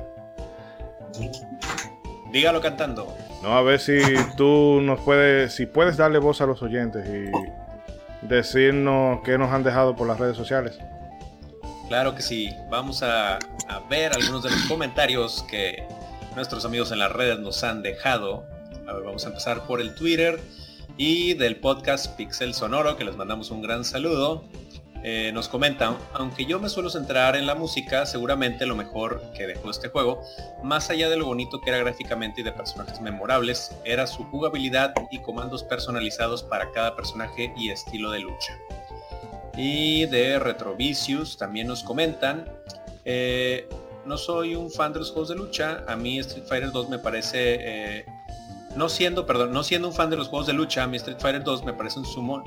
Dígalo 2.33 2.59
cantando. 2.59 3.15
No, 3.41 3.53
a 3.53 3.61
ver 3.61 3.79
si 3.79 4.01
tú 4.35 4.81
nos 4.81 4.99
puedes, 4.99 5.53
si 5.53 5.67
puedes 5.67 5.95
darle 5.95 6.19
voz 6.19 6.41
a 6.41 6.45
los 6.45 6.61
oyentes 6.61 7.07
y 7.07 8.27
decirnos 8.27 9.21
qué 9.23 9.37
nos 9.37 9.53
han 9.53 9.63
dejado 9.63 9.95
por 9.95 10.05
las 10.05 10.19
redes 10.19 10.35
sociales. 10.35 10.79
Claro 11.87 12.13
que 12.13 12.21
sí. 12.21 12.53
Vamos 12.69 13.03
a, 13.03 13.35
a 13.37 13.79
ver 13.89 14.11
algunos 14.11 14.43
de 14.43 14.49
los 14.49 14.63
comentarios 14.63 15.45
que 15.49 15.81
nuestros 16.35 16.65
amigos 16.65 16.91
en 16.91 16.99
las 16.99 17.13
redes 17.13 17.39
nos 17.39 17.63
han 17.63 17.83
dejado. 17.83 18.43
A 18.85 18.91
ver, 18.91 19.03
vamos 19.03 19.23
a 19.23 19.29
empezar 19.29 19.65
por 19.65 19.79
el 19.79 19.95
Twitter 19.95 20.41
y 20.99 21.33
del 21.33 21.55
podcast 21.55 22.17
Pixel 22.17 22.53
Sonoro, 22.53 22.97
que 22.97 23.05
les 23.05 23.15
mandamos 23.15 23.51
un 23.51 23.61
gran 23.61 23.85
saludo. 23.85 24.43
Eh, 25.01 25.31
nos 25.33 25.47
comentan, 25.47 25.97
aunque 26.11 26.45
yo 26.45 26.59
me 26.59 26.67
suelo 26.67 26.89
centrar 26.89 27.37
en 27.37 27.47
la 27.47 27.55
música, 27.55 28.05
seguramente 28.05 28.65
lo 28.65 28.75
mejor 28.75 29.23
que 29.33 29.47
dejó 29.47 29.71
este 29.71 29.87
juego, 29.87 30.21
más 30.61 30.89
allá 30.89 31.09
de 31.09 31.15
lo 31.15 31.25
bonito 31.25 31.61
que 31.61 31.69
era 31.69 31.79
gráficamente 31.79 32.41
y 32.41 32.43
de 32.43 32.51
personajes 32.51 32.99
memorables, 32.99 33.71
era 33.85 34.05
su 34.07 34.25
jugabilidad 34.25 34.93
y 35.09 35.19
comandos 35.19 35.63
personalizados 35.63 36.43
para 36.43 36.69
cada 36.73 36.97
personaje 36.97 37.53
y 37.55 37.69
estilo 37.69 38.11
de 38.11 38.19
lucha. 38.19 38.59
Y 39.55 40.05
de 40.07 40.37
Retrovicius 40.37 41.37
también 41.37 41.67
nos 41.67 41.81
comentan, 41.81 42.43
eh, 43.05 43.69
no 44.05 44.17
soy 44.17 44.53
un 44.53 44.69
fan 44.69 44.91
de 44.91 44.99
los 44.99 45.11
juegos 45.11 45.29
de 45.29 45.35
lucha, 45.35 45.81
a 45.87 45.95
mí 45.95 46.19
Street 46.19 46.43
Fighter 46.45 46.73
2 46.73 46.89
me 46.89 46.99
parece... 46.99 47.57
Eh, 47.61 48.05
no 48.75 48.89
siendo, 48.89 49.25
perdón, 49.25 49.51
no 49.51 49.63
siendo 49.63 49.87
un 49.87 49.93
fan 49.93 50.09
de 50.09 50.17
los 50.17 50.27
juegos 50.27 50.47
de 50.47 50.53
lucha, 50.53 50.85
mí 50.87 50.97
Street 50.97 51.19
Fighter 51.19 51.43
2 51.43 51.63
me 51.65 51.73
parece 51.73 51.99
un 51.99 52.05
sumo 52.05 52.43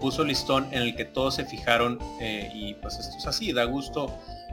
puso 0.00 0.24
listón 0.24 0.66
en 0.72 0.82
el 0.82 0.96
que 0.96 1.04
todos 1.04 1.36
se 1.36 1.44
fijaron 1.44 1.98
eh, 2.20 2.50
y 2.52 2.74
pues 2.74 2.98
esto 2.98 3.16
es 3.16 3.26
así, 3.26 3.52
da 3.52 3.64
gusto 3.64 4.12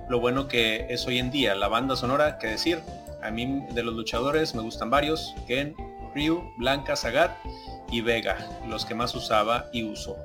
lo 0.10 0.20
bueno 0.20 0.48
que 0.48 0.88
es 0.90 1.06
hoy 1.06 1.20
en 1.20 1.32
día. 1.32 1.56
La 1.56 1.68
banda 1.68 1.96
sonora, 1.96 2.38
que 2.38 2.48
decir, 2.48 2.82
a 3.22 3.32
mí 3.32 3.64
de 3.72 3.84
los 3.84 3.94
luchadores 3.94 4.56
me 4.56 4.62
gustan 4.62 4.90
varios, 4.90 5.36
Ken, 5.48 5.76
Ryu, 6.16 6.44
Blanca, 6.58 6.96
Sagat 6.96 7.32
y 7.92 8.02
Vega, 8.02 8.38
los 8.68 8.86
que 8.86 8.96
más 8.96 9.14
usaba 9.16 9.70
y 9.72 9.84
uso. 9.84 10.18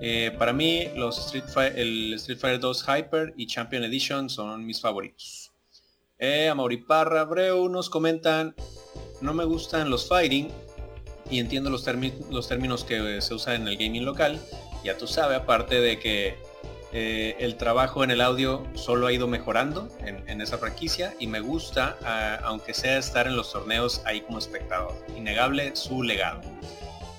Eh, 0.00 0.34
para 0.36 0.52
mí 0.52 0.88
los 0.96 1.18
Street 1.18 1.44
Fighter, 1.46 1.78
el 1.78 2.14
Street 2.14 2.38
Fighter 2.38 2.60
2 2.60 2.84
Hyper 2.84 3.34
y 3.36 3.46
Champion 3.46 3.84
Edition 3.84 4.28
son 4.28 4.66
mis 4.66 4.80
favoritos. 4.80 5.52
Eh, 6.18 6.52
Parra, 6.86 7.24
Breu 7.24 7.68
nos 7.68 7.88
comentan, 7.88 8.54
no 9.22 9.32
me 9.32 9.44
gustan 9.44 9.88
los 9.88 10.08
fighting, 10.08 10.48
y 11.30 11.38
entiendo 11.38 11.70
los, 11.70 11.86
los 12.30 12.48
términos 12.48 12.84
que 12.84 13.22
se 13.22 13.34
usan 13.34 13.62
en 13.62 13.68
el 13.68 13.76
gaming 13.76 14.04
local. 14.04 14.38
Ya 14.84 14.98
tú 14.98 15.06
sabes, 15.06 15.38
aparte 15.38 15.80
de 15.80 15.98
que 15.98 16.36
eh, 16.92 17.36
el 17.38 17.56
trabajo 17.56 18.04
en 18.04 18.10
el 18.10 18.20
audio 18.20 18.66
solo 18.74 19.06
ha 19.06 19.12
ido 19.12 19.26
mejorando 19.26 19.88
en, 20.04 20.40
esa 20.42 20.58
franquicia 20.58 21.14
y 21.18 21.26
me 21.26 21.40
gusta, 21.40 21.96
aunque 22.44 22.74
sea 22.74 22.98
estar 22.98 23.26
en 23.26 23.36
los 23.36 23.52
torneos 23.52 24.02
ahí 24.04 24.20
como 24.20 24.38
espectador. 24.38 24.92
Innegable 25.16 25.74
su 25.74 26.02
legado. 26.02 26.42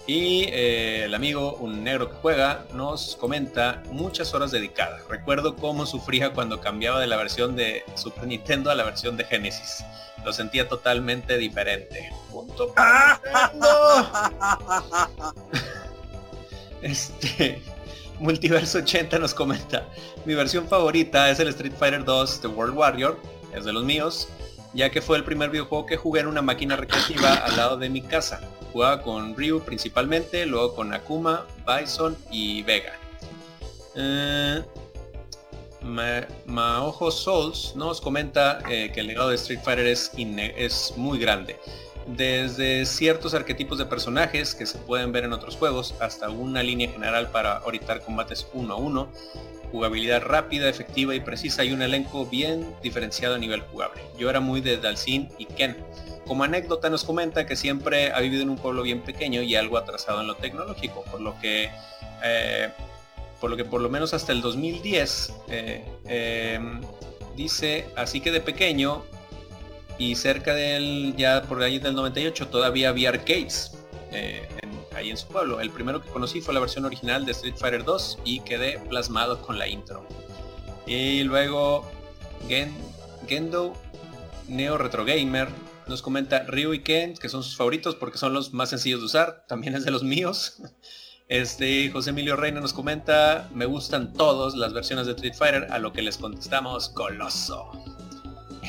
Y 0.05 0.43
eh, 0.49 1.05
el 1.05 1.15
amigo, 1.15 1.55
un 1.55 1.83
negro 1.83 2.09
que 2.09 2.17
juega, 2.17 2.65
nos 2.73 3.15
comenta 3.15 3.81
muchas 3.91 4.33
horas 4.33 4.51
dedicadas. 4.51 5.07
Recuerdo 5.07 5.55
cómo 5.55 5.85
sufría 5.85 6.33
cuando 6.33 6.59
cambiaba 6.59 6.99
de 6.99 7.07
la 7.07 7.15
versión 7.15 7.55
de 7.55 7.83
Super 7.95 8.27
Nintendo 8.27 8.69
a 8.69 8.75
la 8.75 8.83
versión 8.83 9.15
de 9.15 9.23
Genesis 9.23 9.85
lo 10.23 10.33
sentía 10.33 10.67
totalmente 10.67 11.37
diferente. 11.37 12.11
Punto 12.31 12.73
este 16.81 17.61
Multiverso 18.19 18.79
80 18.79 19.19
nos 19.19 19.33
comenta, 19.33 19.87
mi 20.23 20.35
versión 20.35 20.67
favorita 20.67 21.29
es 21.29 21.39
el 21.39 21.49
Street 21.49 21.73
Fighter 21.77 22.05
2 22.05 22.41
The 22.41 22.47
World 22.47 22.77
Warrior, 22.77 23.19
es 23.53 23.65
de 23.65 23.73
los 23.73 23.83
míos, 23.83 24.29
ya 24.73 24.89
que 24.89 25.01
fue 25.01 25.17
el 25.17 25.23
primer 25.23 25.49
videojuego 25.49 25.85
que 25.85 25.97
jugué 25.97 26.21
en 26.21 26.27
una 26.27 26.41
máquina 26.41 26.75
recreativa 26.75 27.33
al 27.33 27.57
lado 27.57 27.77
de 27.77 27.89
mi 27.89 28.01
casa. 28.01 28.41
Jugaba 28.71 29.01
con 29.01 29.35
Ryu 29.35 29.61
principalmente, 29.61 30.45
luego 30.45 30.75
con 30.75 30.93
Akuma, 30.93 31.45
Bison 31.67 32.17
y 32.31 32.63
Vega. 32.63 32.93
Eh, 33.95 34.63
Maojo 36.45 37.11
Souls 37.11 37.73
nos 37.75 38.01
comenta 38.01 38.59
eh, 38.69 38.91
que 38.93 39.01
el 39.01 39.07
legado 39.07 39.29
de 39.29 39.35
Street 39.35 39.59
Fighter 39.63 39.85
es, 39.85 40.93
muy 40.95 41.19
grande. 41.19 41.59
Desde 42.07 42.85
ciertos 42.85 43.33
arquetipos 43.33 43.77
de 43.77 43.85
personajes 43.85 44.55
que 44.55 44.65
se 44.65 44.77
pueden 44.77 45.11
ver 45.11 45.23
en 45.23 45.33
otros 45.33 45.55
juegos 45.55 45.93
hasta 45.99 46.29
una 46.29 46.63
línea 46.63 46.89
general 46.89 47.29
para 47.29 47.61
orientar 47.65 48.01
combates 48.01 48.47
uno 48.53 48.73
a 48.73 48.77
uno, 48.77 49.09
jugabilidad 49.73 50.21
rápida, 50.21 50.69
efectiva 50.69 51.15
y 51.15 51.19
precisa 51.19 51.63
y 51.63 51.71
un 51.71 51.81
elenco 51.81 52.27
bien 52.27 52.75
diferenciado 52.83 53.33
a 53.33 53.39
nivel 53.39 53.61
jugable. 53.61 54.03
Yo 54.19 54.29
era 54.29 54.39
muy 54.39 54.61
de 54.61 54.77
Dalsin 54.77 55.29
y 55.39 55.45
Ken. 55.45 55.75
Como 56.27 56.43
anécdota 56.43 56.91
nos 56.91 57.03
comenta 57.03 57.47
que 57.47 57.55
siempre 57.55 58.11
ha 58.11 58.19
vivido 58.19 58.43
en 58.43 58.51
un 58.51 58.57
pueblo 58.57 58.83
bien 58.83 59.01
pequeño 59.01 59.41
y 59.41 59.55
algo 59.55 59.79
atrasado 59.79 60.21
en 60.21 60.27
lo 60.27 60.35
tecnológico, 60.35 61.03
por 61.05 61.21
lo 61.21 61.39
que 61.39 61.71
eh, 62.23 62.69
por 63.41 63.49
lo 63.49 63.57
que 63.57 63.65
por 63.65 63.81
lo 63.81 63.89
menos 63.89 64.13
hasta 64.13 64.31
el 64.31 64.41
2010 64.41 65.33
eh, 65.47 65.83
em, 66.05 66.79
dice, 67.35 67.87
así 67.95 68.21
que 68.21 68.31
de 68.31 68.41
pequeño 68.41 69.03
y 69.97 70.13
cerca 70.13 70.53
del, 70.53 71.15
ya 71.17 71.41
por 71.41 71.63
ahí 71.63 71.79
del 71.79 71.95
98 71.95 72.47
todavía 72.49 72.89
había 72.89 73.09
arcades 73.09 73.71
eh, 74.11 74.47
ahí 74.95 75.09
en 75.09 75.17
su 75.17 75.27
pueblo. 75.27 75.61
El 75.61 75.69
primero 75.69 76.01
que 76.01 76.09
conocí 76.09 76.41
fue 76.41 76.53
la 76.53 76.59
versión 76.59 76.85
original 76.85 77.25
de 77.25 77.31
Street 77.31 77.55
Fighter 77.57 77.83
2 77.83 78.19
y 78.23 78.39
quedé 78.41 78.79
plasmado 78.89 79.41
con 79.41 79.57
la 79.57 79.67
intro. 79.67 80.07
Y 80.85 81.23
luego 81.23 81.89
Gendo 83.27 83.73
Neo 84.47 84.77
Retro 84.77 85.05
Gamer 85.05 85.47
nos 85.87 86.01
comenta 86.01 86.43
Ryu 86.43 86.73
y 86.73 86.79
Ken, 86.79 87.15
que 87.15 87.29
son 87.29 87.43
sus 87.43 87.55
favoritos 87.55 87.95
porque 87.95 88.17
son 88.17 88.33
los 88.33 88.53
más 88.53 88.69
sencillos 88.69 89.01
de 89.01 89.05
usar, 89.05 89.45
también 89.47 89.75
es 89.75 89.85
de 89.85 89.91
los 89.91 90.03
míos. 90.03 90.61
Este 91.29 91.89
José 91.89 92.09
Emilio 92.09 92.35
Reina 92.35 92.59
nos 92.59 92.73
comenta, 92.73 93.49
me 93.53 93.65
gustan 93.65 94.11
todos 94.11 94.55
las 94.55 94.73
versiones 94.73 95.07
de 95.07 95.13
Street 95.13 95.33
Fighter, 95.33 95.67
a 95.71 95.79
lo 95.79 95.93
que 95.93 96.01
les 96.01 96.17
contestamos, 96.17 96.89
Coloso. 96.89 97.71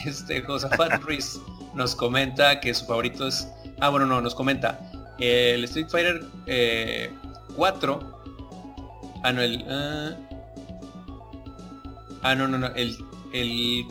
Este 0.06 0.40
Josafat 0.40 0.94
Ruiz 1.02 1.40
nos 1.74 1.96
comenta 1.96 2.60
que 2.60 2.72
su 2.72 2.86
favorito 2.86 3.26
es, 3.26 3.48
ah 3.80 3.88
bueno 3.88 4.06
no, 4.06 4.20
nos 4.20 4.36
comenta, 4.36 4.80
el 5.18 5.64
Street 5.64 5.88
Fighter 5.88 6.20
4, 6.24 6.46
eh, 6.46 7.10
ah 9.22 9.32
no, 9.32 9.42
el, 9.42 9.64
ah, 9.68 10.16
ah 12.22 12.34
no, 12.34 12.48
no, 12.48 12.58
no, 12.58 12.66
el, 12.74 12.96
el 13.32 13.86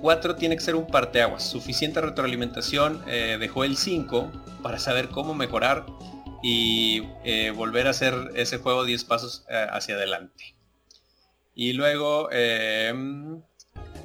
4 0.00 0.36
tiene 0.36 0.56
que 0.56 0.62
ser 0.62 0.74
un 0.74 0.86
parteaguas, 0.86 1.48
suficiente 1.48 2.00
retroalimentación, 2.00 3.02
eh, 3.06 3.36
dejó 3.38 3.64
el 3.64 3.76
5 3.76 4.30
para 4.62 4.78
saber 4.78 5.08
cómo 5.08 5.34
mejorar 5.34 5.86
y 6.42 7.02
eh, 7.24 7.52
volver 7.54 7.86
a 7.86 7.90
hacer 7.90 8.32
ese 8.34 8.58
juego 8.58 8.84
10 8.84 9.04
pasos 9.04 9.44
hacia 9.48 9.94
adelante. 9.94 10.54
Y 11.54 11.72
luego 11.72 12.28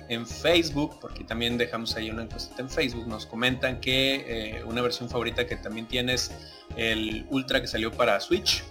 en 0.10 0.28
Facebook, 0.28 0.98
porque 1.00 1.24
también 1.24 1.58
dejamos 1.58 1.96
ahí 1.96 2.10
una 2.10 2.24
encuesta 2.24 2.62
en 2.62 2.70
Facebook, 2.70 3.08
nos 3.08 3.26
comentan 3.26 3.80
que 3.80 4.26
eh, 4.28 4.64
una 4.66 4.82
versión 4.82 5.10
favorita 5.10 5.46
que 5.46 5.56
también 5.56 5.88
tienes 5.88 6.32
el 6.76 7.26
Ultra 7.30 7.62
que 7.62 7.68
salió 7.68 7.92
para 7.92 8.20
Switch, 8.20 8.64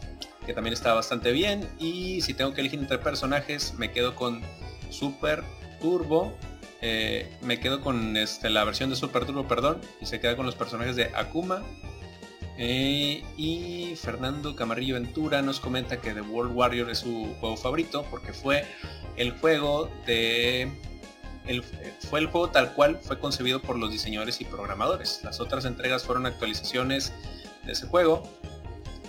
que 0.44 0.52
también 0.52 0.74
está 0.74 0.92
bastante 0.92 1.32
bien. 1.32 1.68
Y 1.78 2.20
si 2.20 2.34
tengo 2.34 2.52
que 2.52 2.60
elegir 2.60 2.80
entre 2.80 2.98
personajes, 2.98 3.74
me 3.78 3.90
quedo 3.92 4.14
con 4.14 4.42
Super 4.90 5.44
Turbo. 5.80 6.36
me 7.42 7.60
quedo 7.60 7.80
con 7.80 8.16
este, 8.16 8.50
la 8.50 8.64
versión 8.64 8.90
de 8.90 8.96
Super 8.96 9.24
Turbo, 9.24 9.48
perdón, 9.48 9.80
y 10.00 10.06
se 10.06 10.20
queda 10.20 10.36
con 10.36 10.44
los 10.44 10.54
personajes 10.54 10.96
de 10.96 11.04
Akuma, 11.14 11.62
eh, 12.60 13.22
y 13.36 13.94
Fernando 13.94 14.56
Camarillo 14.56 14.94
Ventura 14.94 15.42
nos 15.42 15.60
comenta 15.60 16.00
que 16.00 16.12
The 16.12 16.22
World 16.22 16.56
Warrior 16.56 16.90
es 16.90 16.98
su 16.98 17.32
juego 17.38 17.56
favorito 17.56 18.04
porque 18.10 18.32
fue 18.32 18.64
el 19.16 19.30
juego 19.30 19.88
de 20.06 20.68
fue 22.08 22.20
el 22.20 22.26
juego 22.26 22.50
tal 22.50 22.74
cual 22.74 22.98
fue 23.02 23.18
concebido 23.18 23.60
por 23.60 23.78
los 23.78 23.90
diseñadores 23.90 24.40
y 24.40 24.44
programadores. 24.44 25.20
Las 25.24 25.40
otras 25.40 25.64
entregas 25.64 26.04
fueron 26.04 26.26
actualizaciones 26.26 27.12
de 27.64 27.72
ese 27.72 27.86
juego. 27.86 28.22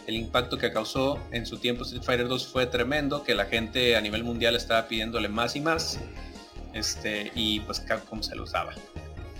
El 0.07 0.15
impacto 0.15 0.57
que 0.57 0.71
causó 0.71 1.19
en 1.31 1.45
su 1.45 1.57
tiempo 1.57 1.83
Street 1.83 2.03
Fighter 2.03 2.27
2 2.27 2.47
fue 2.47 2.65
tremendo, 2.65 3.23
que 3.23 3.35
la 3.35 3.45
gente 3.45 3.95
a 3.95 4.01
nivel 4.01 4.23
mundial 4.23 4.55
estaba 4.55 4.87
pidiéndole 4.87 5.29
más 5.29 5.55
y 5.55 5.61
más. 5.61 5.99
Este, 6.73 7.31
y 7.35 7.59
pues 7.61 7.79
Capcom 7.79 8.21
se 8.23 8.35
lo 8.35 8.43
usaba. 8.43 8.73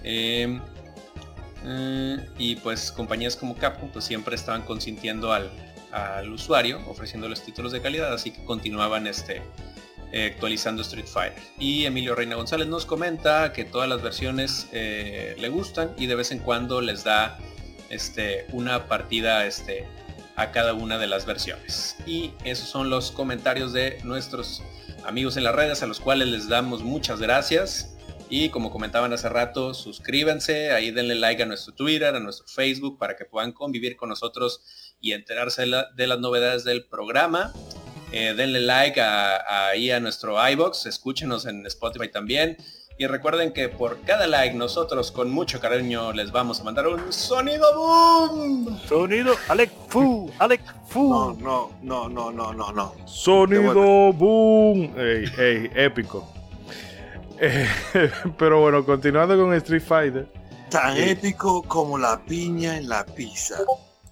Eh, 0.03 0.59
eh, 1.65 2.29
y 2.37 2.55
pues 2.57 2.91
compañías 2.91 3.35
como 3.35 3.55
Capcom 3.55 3.89
pues 3.89 4.05
siempre 4.05 4.35
estaban 4.35 4.61
consintiendo 4.61 5.33
al, 5.33 5.49
usuario, 6.31 6.79
ofreciéndoles 6.87 7.43
títulos 7.43 7.71
de 7.71 7.81
calidad, 7.81 8.13
así 8.13 8.29
que 8.31 8.43
continuaban 8.45 9.07
este, 9.07 9.41
eh, 10.11 10.31
actualizando 10.33 10.81
Street 10.81 11.05
Fighter. 11.05 11.41
Y 11.59 11.85
Emilio 11.85 12.15
Reina 12.15 12.35
González 12.35 12.67
nos 12.67 12.85
comenta 12.85 13.53
que 13.53 13.65
todas 13.65 13.87
las 13.87 14.01
versiones 14.01 14.67
eh, 14.71 15.35
le 15.39 15.49
gustan 15.49 15.93
y 15.97 16.07
de 16.07 16.15
vez 16.15 16.31
en 16.31 16.39
cuando 16.39 16.81
les 16.81 17.03
da 17.03 17.37
este, 17.89 18.47
una 18.51 18.87
partida 18.87 19.45
este, 19.45 19.85
a 20.35 20.51
cada 20.51 20.73
una 20.73 20.97
de 20.97 21.07
las 21.07 21.25
versiones. 21.25 21.97
Y 22.05 22.31
esos 22.43 22.69
son 22.69 22.89
los 22.89 23.11
comentarios 23.11 23.73
de 23.73 23.99
nuestros 24.03 24.63
amigos 25.05 25.37
en 25.37 25.43
las 25.43 25.55
redes 25.55 25.83
a 25.83 25.87
los 25.87 25.99
cuales 25.99 26.27
les 26.27 26.47
damos 26.47 26.83
muchas 26.83 27.19
gracias. 27.19 27.95
Y 28.31 28.49
como 28.49 28.69
comentaban 28.69 29.11
hace 29.11 29.27
rato, 29.27 29.73
suscríbanse, 29.73 30.71
ahí 30.71 30.91
denle 30.91 31.15
like 31.15 31.41
a 31.41 31.45
nuestro 31.47 31.73
Twitter, 31.73 32.15
a 32.15 32.19
nuestro 32.19 32.47
Facebook, 32.47 32.99
para 32.99 33.15
que 33.15 33.25
puedan 33.25 33.51
convivir 33.51 33.97
con 33.97 34.09
nosotros 34.09 34.61
y 35.01 35.13
enterarse 35.13 35.65
de, 35.95 36.07
las 36.07 36.19
novedades 36.19 36.63
del 36.63 36.85
programa. 36.85 37.51
Eh, 38.11 38.33
denle 38.35 38.61
like 38.61 38.99
ahí 38.99 39.91
a 39.91 39.99
nuestro 39.99 40.35
iBox, 40.49 40.87
escúchenos 40.87 41.45
en 41.45 41.65
Spotify 41.67 42.09
también. 42.09 42.57
Y 42.97 43.07
recuerden 43.07 43.53
que 43.53 43.69
por 43.69 44.01
cada 44.01 44.27
like 44.27 44.55
nosotros 44.55 45.11
con 45.11 45.31
mucho 45.31 45.61
cariño 45.61 46.11
les 46.11 46.33
vamos 46.33 46.59
a 46.59 46.65
mandar 46.65 46.87
un 46.87 47.13
sonido 47.13 47.65
boom. 47.73 48.77
Sonido 48.89 49.35
Alec 49.47 49.71
Fu, 49.87 50.29
Alec 50.37 50.61
Fu. 50.87 51.09
No, 51.09 51.71
no, 51.81 52.09
no, 52.09 52.31
no, 52.31 52.51
no, 52.51 52.71
no, 52.73 52.95
Sonido 53.05 54.11
boom. 54.11 54.93
Ey, 54.97 55.25
ey, 55.37 55.71
épico. 55.75 56.27
Eh, 57.39 57.69
pero 58.37 58.59
bueno, 58.59 58.83
continuando 58.83 59.37
con 59.37 59.53
Street 59.53 59.81
Fighter. 59.81 60.27
Tan 60.69 60.97
épico 60.97 61.63
como 61.63 61.97
la 61.97 62.19
piña 62.19 62.75
en 62.75 62.89
la 62.89 63.05
pizza. 63.05 63.59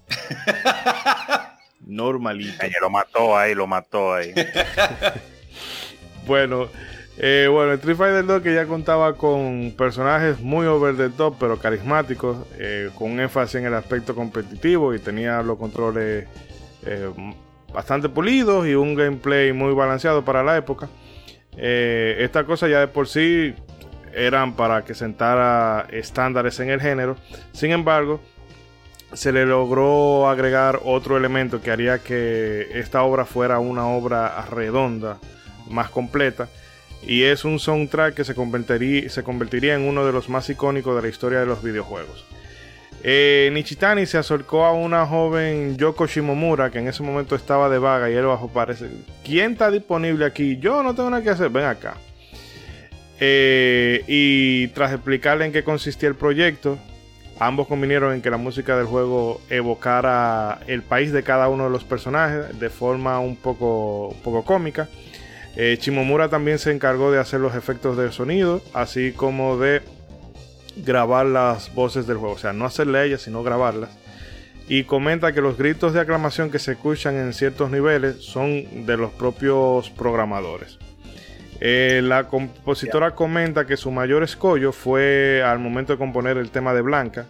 Normalito. 1.87 2.65
lo 2.81 2.89
mató 2.89 3.37
ahí, 3.37 3.55
lo 3.55 3.67
mató 3.67 4.13
ahí. 4.13 4.33
bueno, 6.27 6.67
eh, 7.17 7.47
bueno, 7.49 7.73
Street 7.73 7.97
Fighter 7.97 8.25
2 8.25 8.41
que 8.43 8.53
ya 8.53 8.65
contaba 8.67 9.15
con 9.15 9.73
personajes 9.75 10.39
muy 10.39 10.67
over 10.67 10.95
the 10.95 11.09
top, 11.09 11.35
pero 11.39 11.57
carismáticos, 11.57 12.45
eh, 12.59 12.91
con 12.95 13.19
énfasis 13.19 13.55
en 13.55 13.65
el 13.65 13.73
aspecto 13.73 14.13
competitivo 14.13 14.93
y 14.93 14.99
tenía 14.99 15.41
los 15.41 15.57
controles 15.57 16.27
eh, 16.85 17.09
bastante 17.73 18.07
pulidos 18.09 18.67
y 18.67 18.75
un 18.75 18.93
gameplay 18.93 19.51
muy 19.51 19.73
balanceado 19.73 20.23
para 20.23 20.43
la 20.43 20.57
época. 20.57 20.89
Estas 21.59 22.45
cosas 22.45 22.69
ya 22.69 22.81
de 22.81 22.87
por 22.87 23.07
sí 23.07 23.55
eran 24.13 24.55
para 24.55 24.83
que 24.83 24.93
sentara 24.93 25.87
estándares 25.89 26.59
en 26.59 26.69
el 26.69 26.79
género. 26.79 27.15
Sin 27.51 27.71
embargo, 27.71 28.19
se 29.13 29.31
le 29.31 29.45
logró 29.45 30.29
agregar 30.29 30.81
otro 30.83 31.17
elemento 31.17 31.61
que 31.61 31.71
haría 31.71 31.99
que 31.99 32.67
esta 32.73 33.03
obra 33.03 33.25
fuera 33.25 33.59
una 33.59 33.87
obra 33.87 34.45
redonda, 34.49 35.17
más 35.69 35.89
completa. 35.89 36.49
Y 37.03 37.23
es 37.23 37.45
un 37.45 37.59
soundtrack 37.59 38.15
que 38.15 38.23
se 38.23 38.35
convertiría, 38.35 39.09
se 39.09 39.23
convertiría 39.23 39.75
en 39.75 39.83
uno 39.83 40.05
de 40.05 40.11
los 40.11 40.29
más 40.29 40.49
icónicos 40.49 40.95
de 40.95 41.01
la 41.01 41.07
historia 41.07 41.39
de 41.39 41.45
los 41.45 41.63
videojuegos. 41.63 42.25
Eh, 43.03 43.49
Nichitani 43.53 44.05
se 44.05 44.17
acercó 44.17 44.65
a 44.65 44.73
una 44.73 45.05
joven 45.05 45.77
Yoko 45.77 46.07
Shimomura 46.07 46.71
que 46.71 46.79
en 46.79 46.87
ese 46.87 47.03
momento 47.03 47.35
estaba 47.35 47.69
de 47.69 47.77
vaga 47.77 48.09
y 48.09 48.13
él 48.15 48.25
bajo 48.25 48.49
parece, 48.49 48.89
¿quién 49.23 49.53
está 49.53 49.69
disponible 49.69 50.25
aquí? 50.25 50.57
Yo 50.57 50.81
no 50.81 50.95
tengo 50.95 51.09
nada 51.09 51.23
que 51.23 51.29
hacer, 51.29 51.49
ven 51.49 51.65
acá. 51.65 51.95
Eh, 53.19 54.03
y 54.07 54.67
tras 54.69 54.91
explicarle 54.91 55.45
en 55.45 55.51
qué 55.51 55.63
consistía 55.63 56.09
el 56.09 56.15
proyecto, 56.15 56.77
Ambos 57.39 57.67
convinieron 57.67 58.13
en 58.13 58.21
que 58.21 58.31
la 58.31 58.37
música 58.37 58.75
del 58.75 58.87
juego 58.87 59.41
evocara 59.49 60.59
el 60.65 60.81
país 60.81 61.11
de 61.11 61.21
cada 61.21 61.49
uno 61.49 61.65
de 61.65 61.69
los 61.69 61.83
personajes 61.83 62.59
de 62.59 62.69
forma 62.69 63.19
un 63.19 63.35
poco, 63.35 64.15
poco 64.23 64.43
cómica. 64.43 64.87
Eh, 65.55 65.77
Chimomura 65.79 66.29
también 66.29 66.57
se 66.57 66.71
encargó 66.71 67.11
de 67.11 67.19
hacer 67.19 67.39
los 67.39 67.55
efectos 67.55 67.95
de 67.95 68.11
sonido, 68.11 68.61
así 68.73 69.11
como 69.11 69.57
de 69.57 69.81
grabar 70.77 71.27
las 71.27 71.73
voces 71.75 72.07
del 72.07 72.17
juego. 72.17 72.35
O 72.35 72.39
sea, 72.39 72.53
no 72.53 72.65
hacerle 72.65 73.05
ellas, 73.05 73.21
sino 73.21 73.43
grabarlas. 73.43 73.91
Y 74.67 74.83
comenta 74.83 75.31
que 75.31 75.41
los 75.41 75.57
gritos 75.57 75.93
de 75.93 76.01
aclamación 76.01 76.49
que 76.49 76.59
se 76.59 76.73
escuchan 76.73 77.15
en 77.15 77.33
ciertos 77.33 77.69
niveles 77.69 78.17
son 78.17 78.85
de 78.85 78.97
los 78.97 79.11
propios 79.11 79.89
programadores. 79.91 80.77
Eh, 81.59 82.01
la 82.03 82.27
compositora 82.27 83.11
comenta 83.11 83.65
que 83.65 83.77
su 83.77 83.91
mayor 83.91 84.23
escollo 84.23 84.71
fue 84.71 85.41
al 85.43 85.59
momento 85.59 85.93
de 85.93 85.99
componer 85.99 86.37
el 86.37 86.51
tema 86.51 86.73
de 86.73 86.81
Blanca. 86.81 87.25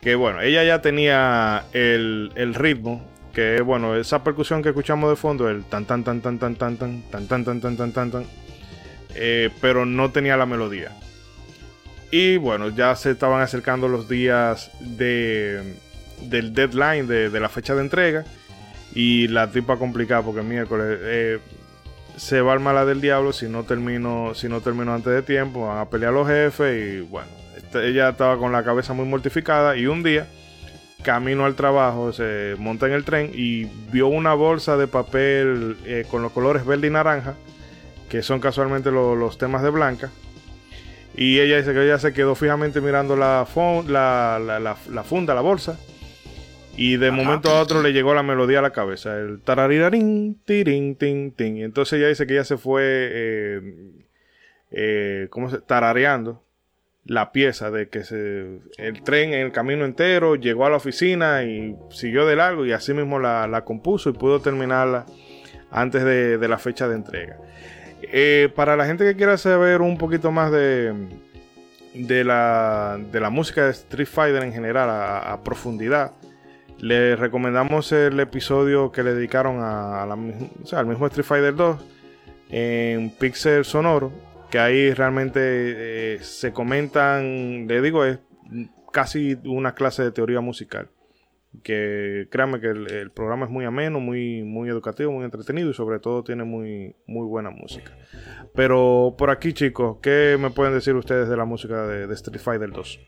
Que 0.00 0.14
bueno, 0.14 0.40
ella 0.40 0.64
ya 0.64 0.80
tenía 0.80 1.64
el, 1.72 2.54
ritmo. 2.54 3.04
Que 3.32 3.60
bueno, 3.60 3.96
esa 3.96 4.24
percusión 4.24 4.62
que 4.62 4.70
escuchamos 4.70 5.10
de 5.10 5.16
fondo, 5.16 5.48
el 5.48 5.64
tan 5.64 5.84
tan 5.84 6.02
tan 6.04 6.20
tan 6.20 6.38
tan 6.38 6.56
tan 6.56 6.76
tan 6.76 7.02
tan 7.10 7.28
tan 7.28 7.44
tan 7.44 7.60
tan 7.60 7.76
tan 7.76 7.92
tan 7.92 8.10
tan. 8.10 8.26
pero 9.60 9.86
no 9.86 10.10
tenía 10.10 10.36
la 10.36 10.46
melodía. 10.46 10.90
Y 12.10 12.36
bueno, 12.36 12.68
ya 12.68 12.94
se 12.96 13.10
estaban 13.10 13.42
acercando 13.42 13.88
los 13.88 14.08
días 14.08 14.70
de, 14.80 15.74
del 16.22 16.54
deadline 16.54 17.06
de, 17.06 17.40
la 17.40 17.48
fecha 17.48 17.74
de 17.74 17.82
entrega. 17.82 18.24
Y 18.94 19.28
la 19.28 19.50
tipa 19.50 19.76
complicada 19.76 20.22
porque 20.22 20.42
miércoles. 20.42 20.98
Eh, 21.02 21.38
se 22.16 22.40
va 22.40 22.52
al 22.52 22.60
mala 22.60 22.84
del 22.84 23.00
diablo 23.00 23.32
si 23.32 23.48
no 23.48 23.64
termino 23.64 24.34
si 24.34 24.48
no 24.48 24.60
termino 24.60 24.94
antes 24.94 25.12
de 25.12 25.22
tiempo 25.22 25.68
van 25.68 25.78
a 25.78 25.90
pelear 25.90 26.12
los 26.12 26.26
jefes 26.26 26.76
y 26.76 27.00
bueno 27.02 27.28
este, 27.56 27.88
ella 27.88 28.10
estaba 28.10 28.38
con 28.38 28.52
la 28.52 28.64
cabeza 28.64 28.94
muy 28.94 29.06
mortificada 29.06 29.76
y 29.76 29.86
un 29.86 30.02
día 30.02 30.26
camino 31.02 31.44
al 31.44 31.54
trabajo 31.54 32.12
se 32.12 32.56
monta 32.58 32.86
en 32.86 32.92
el 32.92 33.04
tren 33.04 33.30
y 33.34 33.64
vio 33.92 34.08
una 34.08 34.34
bolsa 34.34 34.76
de 34.76 34.88
papel 34.88 35.76
eh, 35.84 36.04
con 36.10 36.22
los 36.22 36.32
colores 36.32 36.64
verde 36.64 36.86
y 36.86 36.90
naranja 36.90 37.34
que 38.08 38.22
son 38.22 38.40
casualmente 38.40 38.90
los 38.90 39.36
temas 39.36 39.62
de 39.62 39.70
Blanca 39.70 40.10
y 41.14 41.38
ella 41.38 41.58
dice 41.58 41.72
que 41.72 41.84
ella 41.84 41.98
se 41.98 42.12
quedó 42.12 42.34
fijamente 42.34 42.80
mirando 42.80 43.16
la, 43.16 43.46
la, 43.86 44.38
la 44.38 45.04
funda, 45.04 45.34
la 45.34 45.40
bolsa 45.40 45.78
y 46.76 46.98
de 46.98 47.10
momento 47.10 47.50
a 47.50 47.60
otro 47.60 47.82
le 47.82 47.92
llegó 47.92 48.14
la 48.14 48.22
melodía 48.22 48.58
a 48.58 48.62
la 48.62 48.72
cabeza, 48.72 49.18
el 49.18 49.40
tararirarín, 49.40 50.38
tirin, 50.44 50.94
tin, 50.96 51.32
tin. 51.32 51.56
Y 51.56 51.64
entonces 51.64 51.98
ella 51.98 52.08
dice 52.08 52.26
que 52.26 52.34
ella 52.34 52.44
se 52.44 52.58
fue, 52.58 52.82
eh, 52.84 53.60
eh, 54.70 55.26
¿cómo 55.30 55.48
se? 55.48 55.58
Tarareando 55.58 56.42
la 57.06 57.32
pieza 57.32 57.70
de 57.70 57.88
que 57.88 58.04
se, 58.04 58.60
el 58.76 59.02
tren 59.04 59.32
en 59.32 59.40
el 59.46 59.52
camino 59.52 59.84
entero 59.84 60.34
llegó 60.34 60.66
a 60.66 60.70
la 60.70 60.76
oficina 60.76 61.44
y 61.44 61.76
siguió 61.90 62.26
de 62.26 62.36
largo 62.36 62.66
y 62.66 62.72
así 62.72 62.92
mismo 62.92 63.18
la, 63.18 63.62
compuso 63.64 64.10
y 64.10 64.12
pudo 64.12 64.40
terminarla 64.40 65.06
antes 65.70 66.04
de, 66.04 66.46
la 66.46 66.58
fecha 66.58 66.88
de 66.88 66.96
entrega. 66.96 67.38
Eh, 68.02 68.50
para 68.54 68.76
la 68.76 68.84
gente 68.84 69.04
que 69.04 69.16
quiera 69.16 69.38
saber 69.38 69.80
un 69.80 69.96
poquito 69.96 70.30
más 70.30 70.52
de, 70.52 70.92
de, 71.94 72.24
la, 72.24 72.98
de 73.10 73.20
la 73.20 73.30
música 73.30 73.64
de 73.64 73.70
Street 73.70 74.08
Fighter 74.08 74.42
en 74.42 74.52
general 74.52 74.90
a 74.90 75.40
profundidad, 75.42 76.12
le 76.80 77.16
recomendamos 77.16 77.92
el 77.92 78.20
episodio 78.20 78.92
que 78.92 79.02
le 79.02 79.14
dedicaron 79.14 79.60
a 79.60 80.02
al 80.02 80.86
mismo 80.86 81.06
Street 81.06 81.24
Fighter 81.24 81.54
2 81.54 81.76
en 82.50 83.10
Pixel 83.10 83.64
Sonoro, 83.64 84.12
que 84.50 84.58
ahí 84.58 84.92
realmente 84.92 85.40
eh, 85.42 86.18
se 86.20 86.52
comentan, 86.52 87.66
le 87.66 87.80
digo, 87.80 88.04
es 88.04 88.18
casi 88.92 89.38
una 89.44 89.74
clase 89.74 90.02
de 90.02 90.12
teoría 90.12 90.40
musical. 90.40 90.90
Que 91.62 92.28
créanme 92.30 92.60
que 92.60 92.68
el, 92.68 93.10
programa 93.12 93.46
es 93.46 93.50
muy 93.50 93.64
ameno, 93.64 93.98
muy, 93.98 94.42
muy 94.42 94.68
educativo, 94.68 95.10
muy 95.10 95.24
entretenido 95.24 95.70
y 95.70 95.74
sobre 95.74 95.98
todo 96.00 96.22
tiene 96.22 96.44
muy, 96.44 96.94
muy 97.06 97.26
buena 97.26 97.48
música. 97.48 97.96
Pero 98.54 99.14
por 99.16 99.30
aquí 99.30 99.54
chicos, 99.54 99.96
¿qué 100.02 100.36
me 100.38 100.50
pueden 100.50 100.74
decir 100.74 100.94
ustedes 100.94 101.30
de 101.30 101.36
la 101.36 101.46
música 101.46 101.86
de, 101.86 102.06
de 102.06 102.14
Street 102.14 102.42
Fighter 102.42 102.70
2? 102.70 103.00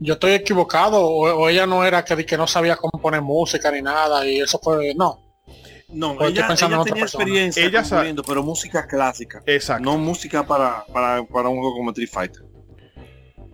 Yo 0.00 0.14
estoy 0.14 0.32
equivocado 0.32 1.04
o, 1.04 1.48
ella 1.48 1.66
no 1.66 1.84
era 1.84 2.04
que, 2.04 2.24
que 2.24 2.36
no 2.36 2.46
sabía 2.46 2.76
componer 2.76 3.22
música 3.22 3.70
ni 3.70 3.82
nada 3.82 4.26
y 4.26 4.40
eso 4.40 4.58
fue 4.62 4.94
no. 4.94 5.24
No 5.90 6.18
ella, 6.20 6.46
tenía 6.84 7.02
experiencia 7.02 7.64
ella 7.64 7.82
componiendo, 7.82 8.22
pero 8.22 8.42
música 8.42 8.86
clásica 8.86 9.42
exacto. 9.46 9.84
no 9.84 9.96
música 9.96 10.46
para, 10.46 10.84
para, 10.92 11.24
para 11.24 11.48
un 11.48 11.60
juego 11.60 11.76
como 11.76 11.90
Street 11.92 12.10
Fighter. 12.12 12.42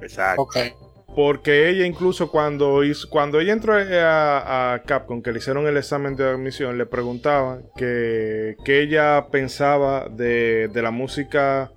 Exacto. 0.03 0.43
Okay. 0.43 0.73
porque 1.15 1.71
ella 1.71 1.87
incluso 1.87 2.33
cuando 2.33 2.83
hizo, 2.83 3.09
cuando 3.09 3.39
ella 3.39 3.53
entró 3.53 3.75
a, 3.77 4.83
Capcom 4.85 5.23
que 5.23 5.31
le 5.31 5.39
hicieron 5.39 5.69
el 5.69 5.77
examen 5.77 6.17
de 6.17 6.29
admisión 6.29 6.77
le 6.77 6.87
preguntaban 6.87 7.67
que, 7.77 8.57
que 8.65 8.83
ella 8.83 9.29
pensaba 9.31 10.09
de, 10.11 10.69
de 10.73 10.83
la 10.83 10.91
música 10.91 11.71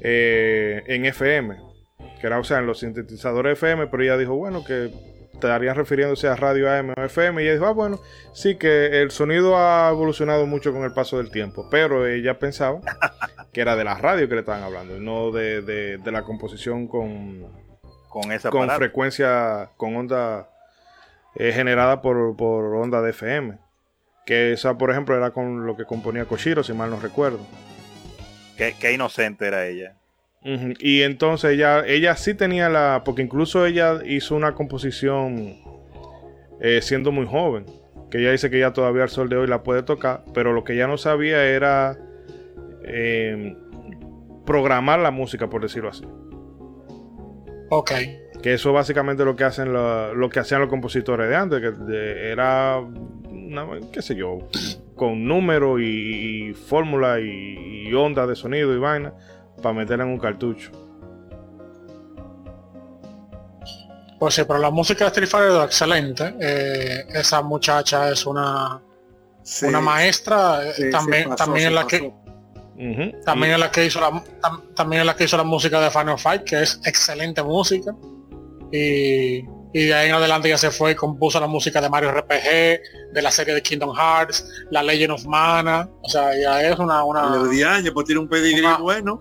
eh, 0.00 0.82
en 0.86 1.04
FM 1.04 1.71
que 2.20 2.26
era, 2.26 2.38
o 2.38 2.44
sea, 2.44 2.58
en 2.58 2.66
los 2.66 2.78
sintetizadores 2.78 3.54
FM, 3.54 3.88
pero 3.88 4.02
ella 4.02 4.16
dijo, 4.16 4.34
bueno, 4.34 4.64
que 4.64 4.92
estarían 5.32 5.74
refiriéndose 5.74 6.28
a 6.28 6.36
radio 6.36 6.70
AM 6.70 6.94
o 6.96 7.02
FM, 7.02 7.42
y 7.42 7.46
ella 7.46 7.54
dijo, 7.54 7.66
ah, 7.66 7.72
bueno, 7.72 8.00
sí 8.32 8.56
que 8.56 9.02
el 9.02 9.10
sonido 9.10 9.56
ha 9.56 9.90
evolucionado 9.90 10.46
mucho 10.46 10.72
con 10.72 10.84
el 10.84 10.92
paso 10.92 11.18
del 11.18 11.30
tiempo, 11.30 11.68
pero 11.70 12.06
ella 12.06 12.38
pensaba 12.38 12.80
que 13.52 13.60
era 13.60 13.76
de 13.76 13.84
la 13.84 13.96
radio 13.96 14.28
que 14.28 14.34
le 14.34 14.40
estaban 14.40 14.62
hablando, 14.62 14.98
no 14.98 15.30
de, 15.30 15.98
la 16.04 16.22
composición 16.22 16.86
con, 16.86 17.46
con, 18.08 18.32
esa 18.32 18.50
con 18.50 18.70
frecuencia, 18.70 19.70
con 19.76 19.96
onda 19.96 20.48
eh, 21.34 21.52
generada 21.52 22.02
por, 22.02 22.36
por 22.36 22.76
onda 22.76 23.02
de 23.02 23.10
FM. 23.10 23.58
Que 24.24 24.52
esa, 24.52 24.78
por 24.78 24.92
ejemplo, 24.92 25.16
era 25.16 25.32
con 25.32 25.66
lo 25.66 25.76
que 25.76 25.84
componía 25.84 26.26
Koshiro, 26.26 26.62
si 26.62 26.72
mal 26.72 26.90
no 26.90 27.00
recuerdo. 27.00 27.40
qué 28.56 28.92
inocente 28.92 29.48
era 29.48 29.66
ella. 29.66 29.96
Y 30.80 31.02
entonces 31.02 31.52
ella, 31.52 31.84
ella 31.86 32.16
sí 32.16 32.34
tenía 32.34 32.68
la. 32.68 33.02
Porque 33.04 33.22
incluso 33.22 33.64
ella 33.66 34.00
hizo 34.04 34.34
una 34.34 34.54
composición 34.54 35.54
eh, 36.60 36.80
siendo 36.82 37.12
muy 37.12 37.26
joven. 37.26 37.66
Que 38.10 38.18
ella 38.18 38.32
dice 38.32 38.50
que 38.50 38.58
ya 38.58 38.72
todavía 38.72 39.04
al 39.04 39.08
sol 39.08 39.28
de 39.28 39.36
hoy 39.36 39.46
la 39.46 39.62
puede 39.62 39.82
tocar, 39.82 40.24
pero 40.34 40.52
lo 40.52 40.64
que 40.64 40.74
ella 40.74 40.86
no 40.86 40.98
sabía 40.98 41.44
era 41.44 41.96
eh, 42.84 43.56
programar 44.44 44.98
la 44.98 45.10
música, 45.10 45.48
por 45.48 45.62
decirlo 45.62 45.88
así. 45.90 46.04
Ok. 47.70 47.92
Que 48.42 48.54
eso 48.54 48.72
básicamente 48.72 49.24
lo 49.24 49.36
que 49.36 49.44
hacen 49.44 49.72
lo 49.72 50.28
que 50.28 50.40
hacían 50.40 50.60
los 50.60 50.68
compositores 50.68 51.28
de 51.28 51.36
antes, 51.36 51.60
que 51.60 51.70
de- 51.70 52.30
era 52.32 52.80
una- 52.80 53.66
qué 53.92 54.02
sé 54.02 54.14
yo, 54.16 54.40
con 54.96 55.24
números 55.24 55.80
y, 55.80 56.48
y 56.50 56.52
fórmula 56.54 57.18
y, 57.20 57.86
y 57.88 57.94
ondas 57.94 58.28
de 58.28 58.34
sonido 58.34 58.74
y 58.74 58.78
vaina 58.78 59.14
para 59.62 59.74
meter 59.74 60.00
en 60.00 60.08
un 60.08 60.18
cartucho. 60.18 60.70
Pues 64.18 64.34
sí, 64.34 64.42
pero 64.46 64.58
la 64.60 64.70
música 64.70 65.04
de 65.04 65.08
Street 65.08 65.28
Fighter 65.28 65.58
es 65.58 65.64
excelente. 65.64 66.34
Eh, 66.40 67.06
esa 67.14 67.42
muchacha 67.42 68.10
es 68.10 68.24
una, 68.26 68.80
Sí, 69.42 69.66
una 69.66 69.80
maestra. 69.80 70.64
eh, 70.64 70.72
sí, 70.76 70.90
también 70.90 71.24
pasó, 71.30 71.44
también 71.44 71.68
es 71.68 71.72
la 71.74 71.82
pasó. 71.82 71.88
que 71.90 72.12
también 73.24 73.52
es 73.54 73.58
la 73.60 73.70
que 73.70 73.84
hizo 73.86 74.00
la 74.00 74.10
tam- 74.40 74.74
también 74.74 75.00
es 75.02 75.06
la 75.06 75.14
que 75.16 75.24
hizo 75.24 75.36
la 75.36 75.42
música 75.44 75.80
de 75.80 75.90
Final 75.90 76.18
Fight, 76.18 76.44
que 76.44 76.62
es 76.62 76.80
excelente 76.84 77.42
música. 77.42 77.94
Y, 78.72 79.38
y 79.74 79.84
de 79.86 79.94
ahí 79.94 80.08
en 80.08 80.14
adelante 80.14 80.48
ya 80.48 80.56
se 80.56 80.70
fue 80.70 80.92
y 80.92 80.94
compuso 80.94 81.38
la 81.40 81.46
música 81.48 81.80
de 81.80 81.88
Mario 81.90 82.12
RPG, 82.12 83.12
de 83.12 83.22
la 83.22 83.30
serie 83.32 83.54
de 83.54 83.62
Kingdom 83.62 83.94
Hearts, 83.94 84.48
la 84.70 84.82
Legend 84.84 85.12
of 85.14 85.24
Mana. 85.26 85.88
O 86.00 86.08
sea, 86.08 86.30
ya 86.40 86.62
es 86.62 86.78
una, 86.78 87.02
una 87.04 87.44
de 87.44 87.64
años, 87.64 87.90
pues 87.92 88.06
tiene 88.06 88.20
un 88.20 88.28
pedigrí 88.28 88.60
Una- 88.64 88.78
bueno. 88.78 89.20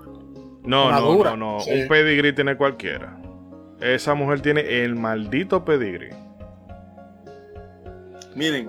No, 0.64 0.92
no, 0.92 1.24
no, 1.24 1.38
no, 1.38 1.60
sí. 1.62 1.72
un 1.82 1.88
pedigrí 1.88 2.34
tiene 2.34 2.56
cualquiera. 2.56 3.18
Esa 3.80 4.14
mujer 4.14 4.42
tiene 4.42 4.84
el 4.84 4.96
maldito 4.96 5.66
pedigrí. 5.66 6.10
Miren, 8.36 8.68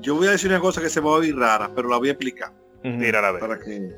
yo 0.00 0.14
voy 0.14 0.28
a 0.28 0.30
decir 0.32 0.50
una 0.50 0.60
cosa 0.60 0.80
que 0.80 0.88
se 0.88 1.00
va 1.00 1.10
a 1.10 1.14
oír 1.14 1.36
rara, 1.36 1.70
pero 1.74 1.88
la 1.88 1.96
voy 1.98 2.08
a 2.08 2.12
explicar. 2.12 2.52
Ujú. 2.84 2.98
Tírala 2.98 3.28
a 3.28 3.32
ver. 3.32 3.40
Para 3.40 3.58
que 3.58 3.92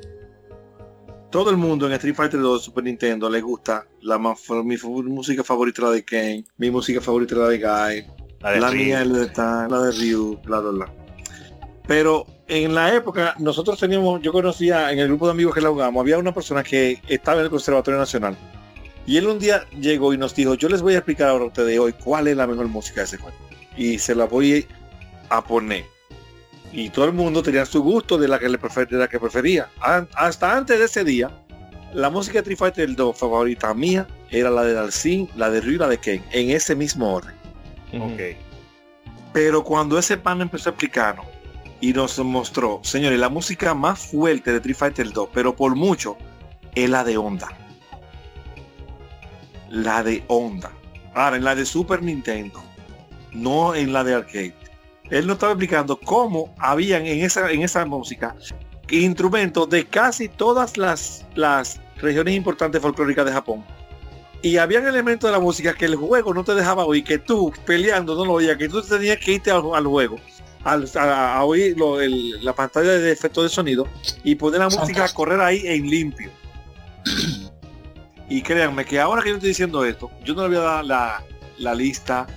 todo 1.29 1.49
el 1.49 1.57
mundo 1.57 1.85
en 1.87 1.93
Street 1.93 2.15
Fighter 2.15 2.39
2 2.41 2.63
Super 2.63 2.83
Nintendo 2.83 3.29
le 3.29 3.39
gusta 3.39 3.85
la 4.01 4.17
más, 4.17 4.39
mi 4.63 4.75
música 5.03 5.43
favorita 5.43 5.83
la 5.83 5.91
de 5.91 6.03
Ken, 6.03 6.45
mi 6.57 6.69
música 6.71 6.99
favorita 6.99 7.35
la 7.35 7.47
de 7.47 7.57
Guy, 7.57 8.05
La 8.41 8.51
de 8.51 8.59
la 8.59 8.69
Ryu. 8.69 8.77
mía 8.77 9.05
la 9.05 9.19
de 9.19 9.27
Tan, 9.27 9.71
la 9.71 9.81
de 9.83 9.91
Ryu, 9.91 10.39
bla 10.43 10.59
bla 10.59 10.71
bla. 10.71 10.93
Pero 11.87 12.25
en 12.51 12.75
la 12.75 12.93
época 12.93 13.33
nosotros 13.39 13.79
teníamos, 13.79 14.21
yo 14.21 14.33
conocía 14.33 14.91
en 14.91 14.99
el 14.99 15.07
grupo 15.07 15.25
de 15.27 15.31
amigos 15.31 15.55
que 15.55 15.61
la 15.61 15.69
jugamos, 15.69 16.01
había 16.01 16.17
una 16.17 16.33
persona 16.33 16.63
que 16.63 17.01
estaba 17.07 17.37
en 17.39 17.45
el 17.45 17.49
Conservatorio 17.49 17.97
Nacional. 17.99 18.35
Y 19.07 19.17
él 19.17 19.27
un 19.27 19.39
día 19.39 19.65
llegó 19.79 20.13
y 20.13 20.17
nos 20.17 20.35
dijo, 20.35 20.53
yo 20.55 20.67
les 20.69 20.81
voy 20.81 20.93
a 20.95 20.97
explicar 20.97 21.29
ahora 21.29 21.45
a 21.45 21.47
ustedes 21.47 21.79
hoy 21.79 21.93
cuál 21.93 22.27
es 22.27 22.35
la 22.37 22.45
mejor 22.47 22.67
música 22.67 23.01
de 23.01 23.05
ese 23.05 23.17
juego. 23.17 23.37
Y 23.77 23.97
se 23.99 24.13
la 24.13 24.25
voy 24.25 24.67
a 25.29 25.41
poner. 25.43 25.85
Y 26.73 26.89
todo 26.89 27.05
el 27.05 27.13
mundo 27.13 27.41
tenía 27.41 27.65
su 27.65 27.81
gusto 27.81 28.17
de 28.17 28.27
la 28.27 28.37
que 28.37 28.49
le 28.49 28.59
prefer- 28.59 28.87
de 28.89 28.97
la 28.97 29.07
que 29.07 29.19
prefería. 29.19 29.69
An- 29.79 30.07
hasta 30.15 30.55
antes 30.55 30.77
de 30.77 30.85
ese 30.85 31.03
día, 31.03 31.31
la 31.93 32.09
música 32.09 32.33
de 32.33 32.39
Street 32.39 32.57
Fighter 32.57 32.95
2 32.95 33.17
favorita 33.17 33.73
mía 33.73 34.07
era 34.29 34.49
la 34.49 34.63
de 34.63 34.73
Dalsin, 34.73 35.29
la 35.35 35.49
de 35.49 35.61
Ryu 35.61 35.73
y 35.73 35.77
la 35.77 35.87
de 35.87 35.97
Ken, 35.97 36.23
en 36.31 36.49
ese 36.51 36.75
mismo 36.75 37.13
orden. 37.15 37.33
Ok. 37.99 38.37
Pero 39.33 39.63
cuando 39.63 39.97
ese 39.97 40.17
pan 40.17 40.41
empezó 40.41 40.69
a 40.69 40.71
explicarnos 40.71 41.25
y 41.81 41.93
nos 41.93 42.17
mostró, 42.19 42.79
señores, 42.83 43.19
la 43.19 43.29
música 43.29 43.73
más 43.73 43.99
fuerte 43.99 44.51
de 44.51 44.57
Street 44.57 44.77
Fighter 44.77 45.11
2, 45.11 45.29
pero 45.33 45.55
por 45.55 45.75
mucho, 45.75 46.15
es 46.75 46.89
la 46.89 47.03
de 47.03 47.17
Honda. 47.17 47.49
La 49.69 50.03
de 50.03 50.23
Honda. 50.27 50.71
Ahora, 51.13 51.37
en 51.37 51.43
la 51.43 51.55
de 51.55 51.65
Super 51.65 52.01
Nintendo, 52.01 52.61
no 53.33 53.75
en 53.75 53.91
la 53.91 54.03
de 54.03 54.13
arcade. 54.13 54.55
Él 55.09 55.27
nos 55.27 55.35
estaba 55.35 55.53
explicando 55.53 55.99
cómo 55.99 56.53
habían 56.57 57.05
en 57.05 57.25
esa, 57.25 57.51
en 57.51 57.63
esa 57.63 57.85
música 57.85 58.35
instrumentos 58.91 59.69
de 59.69 59.85
casi 59.85 60.27
todas 60.27 60.77
las, 60.77 61.25
las 61.35 61.79
regiones 61.97 62.35
importantes 62.35 62.81
folclóricas 62.81 63.25
de 63.25 63.31
Japón. 63.31 63.63
Y 64.41 64.57
habían 64.57 64.87
elementos 64.87 65.29
de 65.29 65.31
la 65.31 65.39
música 65.39 65.73
que 65.73 65.85
el 65.85 65.95
juego 65.95 66.33
no 66.33 66.43
te 66.43 66.55
dejaba 66.55 66.85
oír, 66.85 67.03
que 67.03 67.19
tú 67.19 67.53
peleando 67.65 68.15
no 68.15 68.25
lo 68.25 68.33
oías, 68.33 68.57
que 68.57 68.67
tú 68.67 68.81
tenías 68.81 69.17
que 69.17 69.33
irte 69.33 69.51
al 69.51 69.61
juego, 69.61 70.17
al- 70.63 70.89
a, 70.95 71.35
a 71.37 71.43
oír 71.43 71.77
lo- 71.77 71.99
el- 72.01 72.43
la 72.43 72.53
pantalla 72.53 72.91
de 72.91 73.11
efectos 73.11 73.43
de 73.43 73.49
sonido 73.49 73.87
y 74.23 74.35
poner 74.35 74.59
la 74.59 74.69
música 74.69 75.05
a 75.05 75.13
correr 75.13 75.39
ahí 75.41 75.61
en 75.65 75.87
limpio. 75.89 76.29
y 78.29 78.41
créanme 78.41 78.85
que 78.85 78.99
ahora 78.99 79.21
que 79.21 79.29
yo 79.29 79.35
estoy 79.35 79.49
diciendo 79.49 79.83
esto, 79.85 80.09
yo 80.23 80.33
no 80.33 80.43
le 80.43 80.47
voy 80.49 80.57
a 80.57 80.61
dar 80.69 80.85
la, 80.85 81.23
la 81.57 81.75
lista 81.75 82.27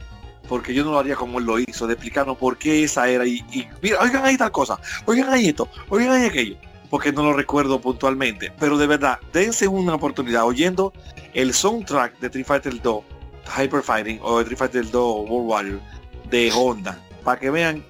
porque 0.48 0.74
yo 0.74 0.84
no 0.84 0.90
lo 0.92 0.98
haría 0.98 1.16
como 1.16 1.38
él 1.38 1.44
lo 1.46 1.58
hizo, 1.58 1.86
de 1.86 1.94
explicarnos 1.94 2.36
por 2.36 2.58
qué 2.58 2.82
esa 2.84 3.08
era 3.08 3.26
y, 3.26 3.36
y 3.52 3.66
mira, 3.80 3.98
oigan 4.00 4.24
ahí 4.26 4.36
tal 4.36 4.50
cosa, 4.52 4.78
oigan 5.06 5.32
ahí 5.32 5.48
esto, 5.48 5.68
oigan 5.88 6.12
ahí 6.12 6.26
aquello, 6.26 6.56
porque 6.90 7.12
no 7.12 7.22
lo 7.22 7.32
recuerdo 7.32 7.80
puntualmente, 7.80 8.52
pero 8.58 8.76
de 8.76 8.86
verdad, 8.86 9.18
dense 9.32 9.66
una 9.68 9.94
oportunidad 9.94 10.44
oyendo 10.44 10.92
el 11.32 11.54
soundtrack 11.54 12.18
de 12.18 12.26
Street 12.26 12.46
Fighter 12.46 12.82
2 12.82 13.04
Hyper 13.58 13.82
Fighting 13.82 14.18
o 14.22 14.36
de 14.38 14.42
Street 14.42 14.58
Fighter 14.58 14.90
2 14.90 15.30
World 15.30 15.48
Warrior 15.50 15.80
de 16.28 16.52
Honda, 16.52 16.98
para 17.24 17.40
que 17.40 17.48
vean 17.50 17.82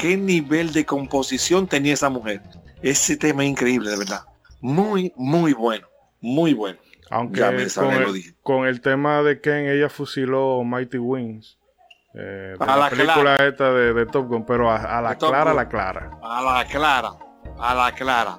qué 0.00 0.16
nivel 0.16 0.72
de 0.72 0.84
composición 0.86 1.66
tenía 1.66 1.94
esa 1.94 2.08
mujer. 2.08 2.40
Ese 2.82 3.16
tema 3.16 3.44
es 3.44 3.50
increíble, 3.50 3.90
de 3.90 3.98
verdad. 3.98 4.22
Muy, 4.60 5.12
muy 5.16 5.52
bueno, 5.52 5.86
muy 6.20 6.54
bueno. 6.54 6.78
Aunque 7.10 7.40
Ya 7.40 7.50
me 7.50 7.66
con, 7.68 7.92
el, 7.92 8.12
dije. 8.12 8.34
con 8.42 8.66
el 8.66 8.80
tema 8.80 9.22
de 9.22 9.40
Ken, 9.40 9.66
ella 9.68 9.88
fusiló 9.88 10.62
Mighty 10.64 10.98
Wings. 10.98 11.58
eh, 12.14 12.54
de 12.58 12.64
A 12.64 12.66
la, 12.66 12.76
la 12.76 12.90
película 12.90 13.46
esta 13.46 13.72
de, 13.72 13.92
de 13.94 14.06
Top 14.06 14.28
Gun, 14.28 14.44
pero 14.46 14.70
a, 14.70 14.98
a 14.98 15.02
la 15.02 15.16
clara, 15.16 15.50
a 15.50 15.54
la 15.54 15.68
clara. 15.68 16.10
A 16.22 16.40
la 16.42 16.64
clara, 16.66 17.10
a 17.58 17.74
la 17.74 17.92
clara. 17.92 18.38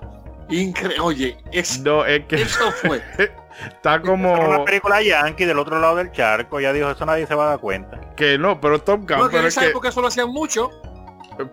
Increíble. 0.50 1.00
Oye, 1.02 1.38
es- 1.52 1.80
No, 1.82 2.06
es 2.06 2.26
que 2.26 2.42
eso 2.42 2.72
fue. 2.72 3.02
está 3.18 3.96
Era 3.96 4.12
una 4.14 4.38
como 4.38 4.66
película 4.66 5.02
yankee 5.02 5.46
del 5.46 5.60
otro 5.60 5.80
lado 5.80 5.96
del 5.98 6.12
charco. 6.12 6.60
Ya 6.60 6.72
dijo, 6.74 6.90
eso 6.92 7.06
nadie 7.06 7.28
se 7.28 7.36
va 7.36 7.46
a 7.46 7.50
dar 7.52 7.60
cuenta. 7.60 8.14
que 8.16 8.38
no, 8.38 8.60
pero 8.62 8.80
Top 8.82 9.02
Gun, 9.08 9.18
Porque 9.20 9.38
en 9.38 9.46
es 9.46 9.50
esa 9.50 9.62
que- 9.62 9.68
época 9.68 9.90
eso 9.90 10.02
lo 10.02 10.08
hacían 10.08 10.30
mucho. 10.30 10.70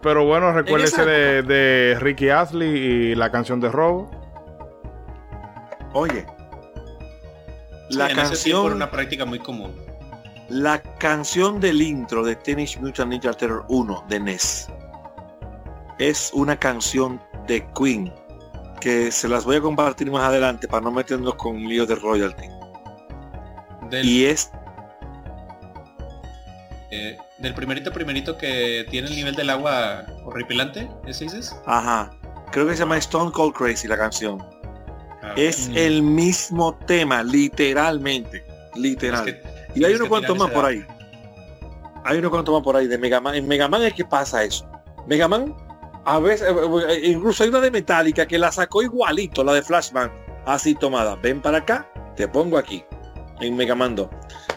Pero 0.02 0.24
bueno, 0.24 0.52
recuérdese 0.52 1.04
de, 1.04 1.42
de 1.42 1.96
Ricky 2.00 2.28
Astley 2.30 2.68
y 2.68 3.14
la 3.14 3.30
canción 3.30 3.60
de 3.60 3.70
Robo. 3.70 4.10
Oye. 5.92 6.26
Sí, 7.90 7.96
La 7.96 8.10
en 8.10 8.18
ese 8.18 8.44
tiempo 8.44 8.62
canción, 8.62 8.66
era 8.66 8.74
una 8.74 8.90
práctica 8.90 9.24
muy 9.24 9.38
común. 9.38 9.74
la 10.48 10.80
canción 10.98 11.60
del 11.60 11.80
intro 11.80 12.22
de 12.24 12.36
Teenage 12.36 12.78
Mutant 12.80 13.10
Ninja 13.10 13.32
Terror 13.32 13.64
1 13.68 14.04
de 14.08 14.20
NES 14.20 14.68
es 15.98 16.30
una 16.34 16.56
canción 16.58 17.20
de 17.46 17.66
Queen 17.74 18.12
que 18.80 19.10
se 19.10 19.28
las 19.28 19.44
voy 19.44 19.56
a 19.56 19.60
compartir 19.60 20.10
más 20.10 20.22
adelante 20.24 20.68
para 20.68 20.82
no 20.82 20.90
meternos 20.92 21.34
con 21.34 21.56
líos 21.64 21.88
de 21.88 21.96
royalty. 21.96 22.46
Del, 23.90 24.04
Y 24.06 24.26
es 24.26 24.50
eh, 26.90 27.18
del 27.38 27.54
primerito 27.54 27.92
primerito 27.92 28.36
que 28.36 28.86
tiene 28.90 29.08
el 29.08 29.14
nivel 29.16 29.34
del 29.34 29.50
agua 29.50 30.04
horripilante, 30.24 30.88
¿ese 31.06 31.24
dices? 31.24 31.54
Ajá. 31.66 32.10
Creo 32.50 32.66
que 32.66 32.72
se 32.72 32.78
llama 32.80 32.96
Stone 32.98 33.30
Cold 33.32 33.54
Crazy 33.54 33.86
la 33.88 33.96
canción. 33.98 34.38
Ah, 35.22 35.34
Es 35.36 35.68
Mm. 35.68 35.76
el 35.76 36.02
mismo 36.02 36.74
tema, 36.86 37.22
literalmente. 37.22 38.44
Literal. 38.74 39.28
es 39.28 39.34
que- 39.34 39.42
y 39.74 39.84
hay 39.84 39.94
unos 39.94 40.08
cuantos 40.08 40.38
más 40.38 40.50
por 40.50 40.64
ahí. 40.64 40.84
Hay 42.04 42.18
unos 42.18 42.30
cuantos 42.30 42.54
más 42.54 42.62
por 42.62 42.76
ahí 42.76 42.86
de 42.86 42.96
Mega 42.96 43.20
Man. 43.20 43.34
En 43.34 43.46
Mega 43.48 43.66
Man 43.68 43.82
es 43.82 43.92
que 43.94 44.04
pasa 44.04 44.44
eso. 44.44 44.64
Mega 45.06 45.26
Man, 45.26 45.54
a 46.04 46.18
veces, 46.20 46.48
eh, 46.48 46.54
eh, 46.90 47.00
incluso 47.08 47.42
hay 47.42 47.48
una 47.50 47.60
de 47.60 47.70
Metallica 47.72 48.26
que 48.26 48.38
la 48.38 48.52
sacó 48.52 48.82
igualito, 48.82 49.42
la 49.42 49.52
de 49.54 49.62
Flashman. 49.62 50.12
Así 50.46 50.74
tomada. 50.76 51.16
Ven 51.16 51.40
para 51.42 51.58
acá, 51.58 51.90
te 52.16 52.28
pongo 52.28 52.56
aquí. 52.56 52.84
En 53.40 53.56
Mega 53.56 53.74
Man 53.74 53.96
2. 53.96 54.08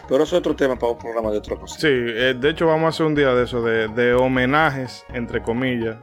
Pero 0.08 0.24
eso 0.24 0.36
es 0.36 0.40
otro 0.40 0.54
tema 0.56 0.76
para 0.76 0.92
un 0.92 0.98
programa 0.98 1.30
de 1.30 1.38
otra 1.38 1.56
cosa. 1.56 1.78
Sí, 1.78 1.88
eh, 1.88 2.34
de 2.38 2.50
hecho 2.50 2.66
vamos 2.66 2.84
a 2.84 2.88
hacer 2.88 3.06
un 3.06 3.14
día 3.14 3.34
de 3.34 3.44
eso, 3.44 3.62
de, 3.62 3.88
de 3.88 4.14
homenajes, 4.14 5.04
entre 5.14 5.42
comillas, 5.42 5.96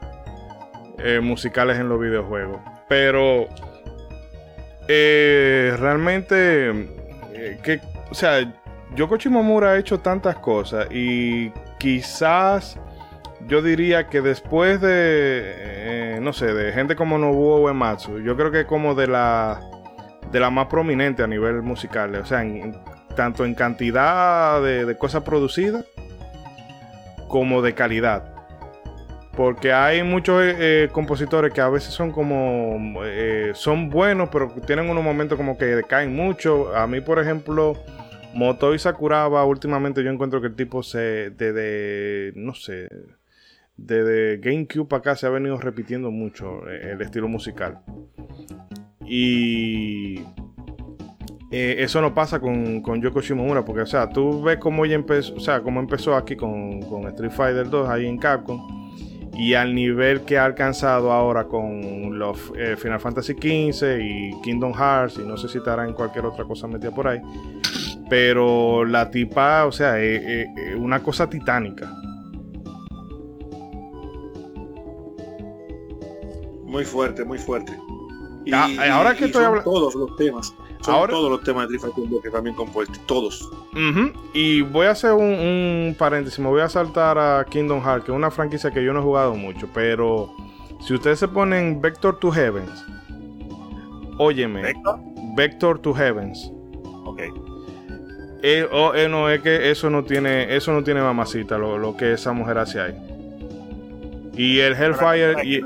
eh, 0.97 1.19
musicales 1.21 1.77
en 1.77 1.89
los 1.89 1.99
videojuegos. 1.99 2.59
Pero 2.87 3.47
eh, 4.87 5.75
realmente, 5.79 6.87
que, 7.63 7.81
o 8.09 8.13
sea, 8.13 8.39
Yoko 8.95 9.17
Shimomura 9.17 9.71
ha 9.71 9.77
hecho 9.77 9.99
tantas 9.99 10.37
cosas 10.37 10.87
y 10.91 11.51
quizás 11.77 12.79
yo 13.47 13.61
diría 13.61 14.07
que 14.07 14.21
después 14.21 14.81
de, 14.81 16.17
no 16.21 16.33
sé, 16.33 16.53
de 16.53 16.71
gente 16.73 16.95
como 16.95 17.17
Nobuo 17.17 17.61
Uematsu, 17.61 18.19
yo 18.19 18.35
creo 18.35 18.51
que 18.51 18.65
como 18.65 18.95
de 18.95 19.07
la, 19.07 19.59
de 20.31 20.39
la 20.39 20.49
más 20.49 20.67
prominente 20.67 21.21
a 21.23 21.27
nivel 21.27 21.61
musical, 21.61 22.15
o 22.15 22.25
sea, 22.25 22.41
en- 22.41 22.75
tanto 23.19 23.43
en 23.43 23.53
cantidad 23.53 24.63
de, 24.63 24.85
de 24.85 24.97
cosas 24.97 25.23
producidas 25.23 25.83
como 27.27 27.61
de 27.61 27.73
calidad. 27.73 28.33
Porque 29.35 29.73
hay 29.73 30.03
muchos 30.03 30.41
eh, 30.41 30.55
eh, 30.57 30.89
compositores 30.89 31.51
que 31.51 31.59
a 31.59 31.67
veces 31.67 31.93
son 31.93 32.13
como, 32.13 33.01
eh, 33.03 33.51
son 33.55 33.89
buenos, 33.89 34.29
pero 34.29 34.47
tienen 34.65 34.89
unos 34.89 35.03
momentos 35.03 35.37
como 35.37 35.57
que 35.57 35.65
decaen 35.65 36.15
mucho. 36.15 36.73
A 36.73 36.87
mí, 36.87 37.01
por 37.01 37.19
ejemplo, 37.19 37.73
Motoi 38.33 38.79
Sakuraba, 38.79 39.43
últimamente 39.43 40.01
yo 40.01 40.11
encuentro 40.11 40.39
que 40.39 40.47
el 40.47 40.55
tipo 40.55 40.81
se. 40.81 41.31
Desde. 41.31 42.31
No 42.37 42.53
sé. 42.53 42.87
Desde 43.75 44.37
GameCube 44.37 44.95
acá 44.95 45.17
se 45.17 45.27
ha 45.27 45.29
venido 45.29 45.57
repitiendo 45.57 46.09
mucho 46.09 46.65
el 46.69 47.01
estilo 47.01 47.27
musical. 47.27 47.81
Y. 49.05 50.23
eh, 51.51 51.77
eso 51.79 52.01
no 52.01 52.13
pasa 52.13 52.39
con, 52.39 52.81
con 52.81 53.01
Yoko 53.01 53.21
Shimomura, 53.21 53.63
porque, 53.65 53.81
o 53.81 53.85
sea, 53.85 54.09
tú 54.09 54.41
ves 54.43 54.57
cómo 54.57 54.85
ella 54.85 54.95
empezó, 54.95 55.33
o 55.35 55.39
sea, 55.39 55.61
cómo 55.61 55.79
empezó 55.79 56.15
aquí 56.15 56.35
con, 56.35 56.81
con 56.83 57.07
Street 57.07 57.31
Fighter 57.31 57.69
2 57.69 57.89
ahí 57.89 58.05
en 58.05 58.17
Capcom 58.17 58.59
y 59.33 59.53
al 59.53 59.73
nivel 59.73 60.21
que 60.21 60.37
ha 60.37 60.45
alcanzado 60.45 61.11
ahora 61.11 61.45
con 61.45 62.19
los 62.19 62.37
eh, 62.57 62.75
Final 62.77 62.99
Fantasy 62.99 63.33
XV 63.33 63.99
y 64.01 64.41
Kingdom 64.41 64.73
Hearts 64.73 65.17
y 65.17 65.21
no 65.25 65.37
sé 65.37 65.47
si 65.47 65.59
estará 65.59 65.85
en 65.85 65.93
cualquier 65.93 66.25
otra 66.25 66.43
cosa 66.45 66.67
metida 66.67 66.91
por 66.91 67.07
ahí 67.07 67.21
pero 68.09 68.83
la 68.83 69.09
tipa 69.09 69.65
o 69.65 69.71
sea 69.71 69.97
es, 70.01 70.21
es 70.57 70.75
una 70.75 71.01
cosa 71.01 71.29
titánica 71.29 71.89
Muy 76.65 76.85
fuerte, 76.85 77.25
muy 77.25 77.37
fuerte. 77.39 77.73
Y, 78.45 78.51
Ah, 78.53 78.67
y- 78.69 78.77
ahora 78.89 79.15
que 79.15 79.23
y 79.23 79.27
estoy 79.27 79.41
son 79.41 79.51
habla- 79.51 79.63
todos 79.63 79.95
los 79.95 80.15
temas. 80.17 80.53
Son 80.81 80.93
Ahora- 80.95 81.11
todos 81.13 81.29
los 81.29 81.43
temas 81.43 81.67
de 81.69 81.77
2 81.77 82.21
que 82.23 82.29
también 82.29 82.55
compuestos. 82.55 82.99
Todos. 83.05 83.49
Y 84.33 84.61
voy 84.61 84.85
a 84.87 84.91
hacer 84.91 85.11
un, 85.13 85.23
un 85.23 85.95
paréntesis 85.97 86.39
me 86.39 86.47
voy 86.47 86.61
a 86.61 86.69
saltar 86.69 87.17
a 87.17 87.45
Kingdom 87.49 87.81
Hearts 87.83 88.05
que 88.05 88.11
es 88.11 88.15
una 88.15 88.31
franquicia 88.31 88.71
que 88.71 88.83
yo 88.83 88.93
no 88.93 88.99
he 88.99 89.03
jugado 89.03 89.35
mucho 89.35 89.67
pero 89.73 90.31
si 90.79 90.93
ustedes 90.93 91.19
se 91.19 91.27
ponen 91.27 91.79
Vector 91.81 92.17
to 92.19 92.31
Heavens 92.31 92.83
óyeme 94.17 94.61
¿Vector? 94.61 94.99
Vector 95.35 95.79
to 95.79 95.93
Heavens 95.93 96.51
Ok. 97.05 97.21
Eh, 98.41 98.65
oh, 98.71 98.93
eh, 98.95 99.09
no, 99.09 99.29
es 99.29 99.41
que 99.41 99.69
eso 99.69 99.89
no 99.89 100.03
tiene, 100.05 100.55
eso 100.55 100.71
no 100.71 100.83
tiene 100.83 101.01
mamacita 101.01 101.57
lo, 101.57 101.77
lo 101.77 101.97
que 101.97 102.13
esa 102.13 102.31
mujer 102.31 102.57
hace 102.57 102.79
ahí. 102.79 102.93
Y 104.39 104.61
el 104.61 104.73
Hellfire, 104.73 105.43
y, 105.43 105.61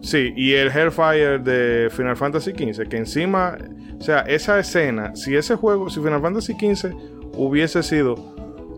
sí, 0.00 0.32
y 0.36 0.52
el 0.52 0.68
Hellfire 0.68 1.40
de 1.40 1.90
Final 1.90 2.16
Fantasy 2.16 2.52
XV, 2.52 2.88
que 2.88 2.96
encima, 2.96 3.58
o 3.98 4.00
sea, 4.00 4.20
esa 4.20 4.60
escena, 4.60 5.16
si 5.16 5.34
ese 5.34 5.56
juego, 5.56 5.90
si 5.90 5.98
Final 5.98 6.22
Fantasy 6.22 6.52
XV 6.52 6.94
hubiese 7.36 7.82
sido 7.82 8.14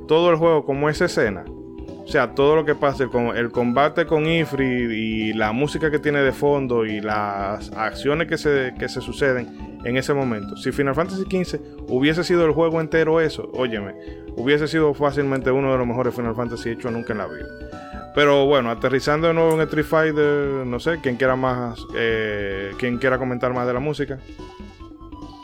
todo 0.09 0.31
el 0.31 0.37
juego 0.37 0.65
como 0.65 0.89
esa 0.89 1.05
escena, 1.05 1.45
o 1.47 2.09
sea, 2.09 2.35
todo 2.35 2.57
lo 2.57 2.65
que 2.65 2.75
pasa, 2.75 3.05
el, 3.05 3.37
el 3.37 3.51
combate 3.51 4.07
con 4.07 4.27
Ifrit 4.27 4.91
y 4.91 5.35
la 5.35 5.53
música 5.53 5.91
que 5.91 5.99
tiene 5.99 6.21
de 6.21 6.33
fondo 6.33 6.87
y 6.87 7.03
las 7.03 7.71
acciones 7.73 8.29
que 8.29 8.39
se, 8.39 8.73
que 8.79 8.89
se 8.89 9.03
suceden 9.03 9.79
en 9.85 9.99
ese 9.99 10.15
momento. 10.15 10.57
Si 10.57 10.73
Final 10.73 10.95
Fantasy 10.95 11.25
XV 11.25 11.61
hubiese 11.89 12.25
sido 12.25 12.47
el 12.47 12.53
juego 12.53 12.81
entero 12.81 13.21
eso, 13.21 13.51
óyeme, 13.53 13.95
hubiese 14.37 14.69
sido 14.69 14.95
fácilmente 14.95 15.51
uno 15.51 15.71
de 15.71 15.77
los 15.77 15.87
mejores 15.87 16.15
Final 16.15 16.35
Fantasy 16.35 16.71
hechos 16.71 16.91
nunca 16.91 17.13
en 17.13 17.19
la 17.19 17.27
vida. 17.27 17.45
Pero 18.15 18.47
bueno, 18.47 18.71
aterrizando 18.71 19.27
de 19.27 19.35
nuevo 19.35 19.55
en 19.55 19.61
Street 19.63 19.85
Fighter, 19.87 20.65
no 20.67 20.79
sé, 20.79 21.01
quien 21.01 21.17
quiera 21.17 21.35
más, 21.35 21.81
eh, 21.97 22.73
quien 22.79 22.99
quiera 22.99 23.19
comentar 23.19 23.53
más 23.53 23.67
de 23.67 23.73
la 23.75 23.81
música. 23.81 24.21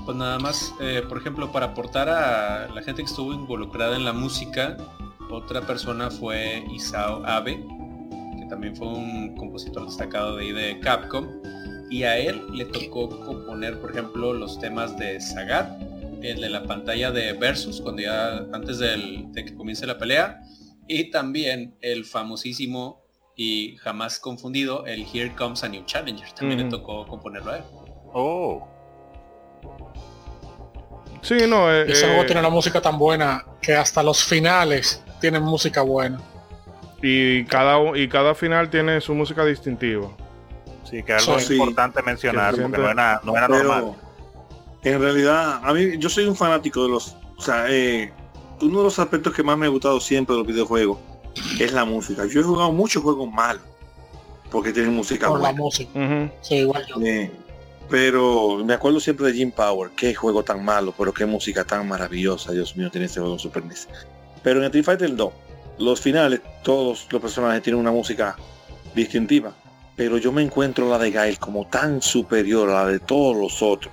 Pues 0.04 0.16
nada 0.16 0.38
más, 0.38 0.72
eh, 0.80 1.02
por 1.08 1.18
ejemplo, 1.18 1.50
para 1.50 1.66
aportar 1.66 2.08
a 2.08 2.68
la 2.68 2.82
gente 2.82 3.02
que 3.02 3.06
estuvo 3.10 3.32
involucrada 3.32 3.96
en 3.96 4.04
la 4.04 4.12
música, 4.12 4.76
otra 5.30 5.62
persona 5.62 6.10
fue 6.10 6.64
Isao 6.72 7.24
Abe, 7.26 7.56
que 8.38 8.46
también 8.48 8.76
fue 8.76 8.86
un 8.88 9.36
compositor 9.36 9.86
destacado 9.86 10.36
de 10.36 10.44
ahí 10.44 10.52
de 10.52 10.80
Capcom, 10.80 11.26
y 11.90 12.04
a 12.04 12.18
él 12.18 12.40
le 12.52 12.66
tocó 12.66 13.08
componer, 13.08 13.80
por 13.80 13.90
ejemplo, 13.90 14.32
los 14.32 14.60
temas 14.60 14.96
de 14.96 15.20
Sagat, 15.20 15.68
el 16.22 16.40
de 16.40 16.48
la 16.48 16.62
pantalla 16.64 17.10
de 17.10 17.32
Versus, 17.32 17.80
cuando 17.80 18.02
ya 18.02 18.44
antes 18.52 18.78
del- 18.78 19.32
de 19.32 19.44
que 19.44 19.54
comience 19.54 19.86
la 19.86 19.98
pelea, 19.98 20.40
y 20.90 21.10
también 21.10 21.76
el 21.80 22.04
famosísimo 22.04 23.00
y 23.36 23.76
jamás 23.76 24.18
confundido, 24.18 24.84
el 24.86 25.06
Here 25.06 25.32
Comes 25.36 25.62
a 25.62 25.68
New 25.68 25.84
Challenger, 25.84 26.32
también 26.32 26.64
le 26.64 26.68
tocó 26.68 27.06
componerlo 27.06 27.52
a 27.52 27.56
él. 27.58 27.64
Oh. 28.12 28.66
Sí, 31.22 31.36
no, 31.48 31.72
eh, 31.72 31.84
ese 31.90 32.06
eh, 32.06 32.08
juego 32.08 32.26
tiene 32.26 32.40
una 32.40 32.50
música 32.50 32.80
tan 32.80 32.98
buena 32.98 33.44
que 33.62 33.74
hasta 33.76 34.02
los 34.02 34.24
finales 34.24 35.02
tienen 35.20 35.42
música 35.42 35.82
buena. 35.82 36.20
y 37.02 37.44
cada 37.44 37.78
y 37.96 38.08
cada 38.08 38.34
final 38.34 38.68
tiene 38.68 39.00
su 39.00 39.14
música 39.14 39.44
distintiva. 39.44 40.10
Sí, 40.84 41.02
que 41.02 41.12
algo 41.12 41.38
Sí. 41.38 41.54
importante 41.54 42.02
mencionar, 42.02 42.54
Que 42.54 42.62
porque 42.62 42.78
no 42.78 42.90
era, 42.90 43.20
no 43.22 43.36
era 43.36 43.48
normal. 43.48 43.92
En 44.82 45.00
realidad, 45.00 45.60
a 45.62 45.72
mí, 45.72 45.98
yo 45.98 46.08
soy 46.10 46.24
un 46.26 46.34
fanático 46.34 46.82
de 46.82 46.88
los, 46.90 47.16
o 47.36 47.40
sea, 47.40 47.66
eh, 47.68 48.12
uno 48.62 48.78
de 48.78 48.84
los 48.84 48.98
aspectos 48.98 49.34
que 49.34 49.42
más 49.42 49.56
me 49.56 49.66
ha 49.66 49.68
gustado 49.68 50.00
siempre 50.00 50.34
de 50.34 50.38
los 50.42 50.46
videojuegos 50.46 50.98
es 51.58 51.72
la 51.72 51.84
música. 51.84 52.26
Yo 52.26 52.40
he 52.40 52.44
jugado 52.44 52.72
muchos 52.72 53.02
juegos 53.02 53.30
malos 53.30 53.62
porque 54.50 54.72
tienen 54.72 54.94
música 54.94 55.28
Por 55.28 55.40
la 55.40 55.52
música. 55.52 55.90
Sí, 56.40 56.56
igual 56.56 56.84
yo. 56.86 57.00
Eh, 57.02 57.30
pero 57.88 58.62
me 58.64 58.74
acuerdo 58.74 59.00
siempre 59.00 59.26
de 59.26 59.32
Jim 59.34 59.50
Power, 59.50 59.90
qué 59.96 60.14
juego 60.14 60.44
tan 60.44 60.64
malo, 60.64 60.94
pero 60.96 61.12
qué 61.12 61.26
música 61.26 61.64
tan 61.64 61.88
maravillosa, 61.88 62.52
Dios 62.52 62.76
mío, 62.76 62.90
tiene 62.90 63.06
este 63.06 63.20
juego 63.20 63.34
en 63.34 63.40
Super 63.40 63.64
NES. 63.64 63.88
Pero 64.42 64.60
en 64.60 64.66
Street 64.66 64.84
Fighter 64.84 65.16
2, 65.16 65.32
los 65.78 66.00
finales, 66.00 66.40
todos 66.62 67.06
los 67.10 67.20
personajes 67.20 67.62
tienen 67.62 67.80
una 67.80 67.90
música 67.90 68.36
distintiva. 68.94 69.54
Pero 69.96 70.18
yo 70.18 70.32
me 70.32 70.42
encuentro 70.42 70.88
la 70.88 70.98
de 70.98 71.10
Gail 71.10 71.38
como 71.38 71.66
tan 71.66 72.00
superior 72.00 72.70
a 72.70 72.84
la 72.84 72.86
de 72.86 73.00
todos 73.00 73.36
los 73.36 73.60
otros. 73.60 73.92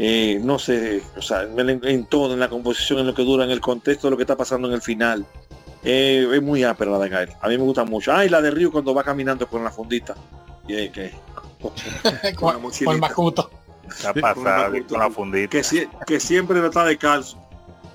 Eh, 0.00 0.38
no 0.42 0.58
sé, 0.60 1.02
o 1.16 1.22
sea, 1.22 1.42
en, 1.42 2.06
todo, 2.06 2.32
en 2.32 2.38
la 2.40 2.48
composición, 2.48 3.00
en 3.00 3.08
lo 3.08 3.14
que 3.14 3.24
dura, 3.24 3.44
en 3.44 3.50
el 3.50 3.60
contexto 3.60 4.06
de 4.06 4.12
lo 4.12 4.16
que 4.16 4.22
está 4.22 4.36
pasando 4.36 4.68
en 4.68 4.74
el 4.74 4.82
final. 4.82 5.26
Eh, 5.82 6.28
es 6.32 6.42
muy 6.42 6.62
ápera 6.64 6.92
la 6.92 6.98
de 7.00 7.08
Gail. 7.08 7.28
A 7.40 7.48
mí 7.48 7.56
me 7.58 7.64
gusta 7.64 7.84
mucho. 7.84 8.12
Ah, 8.12 8.24
y 8.24 8.28
la 8.28 8.40
de 8.40 8.50
Ryu 8.50 8.70
cuando 8.70 8.94
va 8.94 9.02
caminando 9.02 9.46
con 9.48 9.62
la 9.64 9.70
fundita. 9.70 10.14
Y, 10.68 10.74
eh, 10.74 10.90
que, 10.92 11.12
con 11.60 11.72
la 12.22 12.34
con 12.34 12.62
mochilita. 12.62 13.08
con 14.86 14.98
la 15.00 15.10
fundita. 15.10 15.50
que, 15.50 15.88
que 16.06 16.20
siempre 16.20 16.64
está 16.64 16.84
de 16.84 16.96
calzo. 16.96 17.38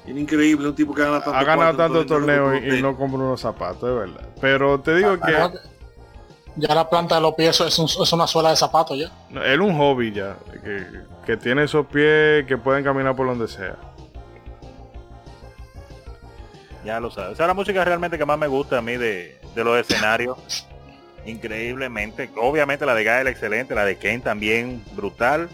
Es 0.06 0.18
increíble, 0.18 0.68
un 0.68 0.76
tipo 0.76 0.94
que 0.94 1.02
gana 1.02 1.24
tanto 1.24 1.34
Ha 1.40 1.44
ganado 1.46 1.86
entonces, 1.86 2.08
torneos 2.08 2.62
y, 2.62 2.82
no 2.82 2.98
compra 2.98 3.20
unos 3.20 3.40
zapatos, 3.40 3.90
es 3.90 3.96
verdad. 3.96 4.30
Pero 4.42 4.80
te 4.82 4.96
digo 4.96 5.18
que 5.18 5.32
Ya, 5.32 5.52
ya 6.58 6.76
la 6.76 6.90
planta 6.90 7.16
de 7.16 7.22
los 7.22 7.34
pies 7.36 7.62
es, 7.62 7.80
un- 7.80 7.86
es 7.86 8.12
una 8.12 8.28
suela 8.28 8.50
de 8.50 8.58
zapato 8.58 8.96
ya. 8.96 9.10
él 9.32 9.42
es 9.54 9.60
un 9.60 9.78
hobby 9.78 10.12
ya, 10.12 10.36
que, 10.62 10.86
que 11.26 11.38
tiene 11.38 11.64
esos 11.64 11.86
pies 11.88 12.46
que 12.46 12.58
pueden 12.58 12.84
caminar 12.84 13.16
por 13.16 13.28
donde 13.28 13.48
sea. 13.48 13.76
Ya 16.86 17.00
lo 17.00 17.10
sabes. 17.12 17.34
Esa 17.34 17.44
es 17.44 17.48
la 17.48 17.54
música 17.54 17.84
realmente 17.86 18.18
que 18.18 18.26
más 18.26 18.38
me 18.38 18.48
gusta 18.48 18.80
a 18.80 18.82
mí 18.82 18.98
de, 18.98 19.40
de 19.56 19.64
los 19.64 19.80
escenarios. 19.80 20.68
Increíblemente. 21.26 22.30
Obviamente 22.36 22.86
la 22.86 22.94
de 22.94 23.04
Gael 23.06 23.28
excelente, 23.28 23.74
la 23.74 23.86
de 23.86 23.98
Ken 23.98 24.22
también 24.22 24.84
brutal. 24.94 25.50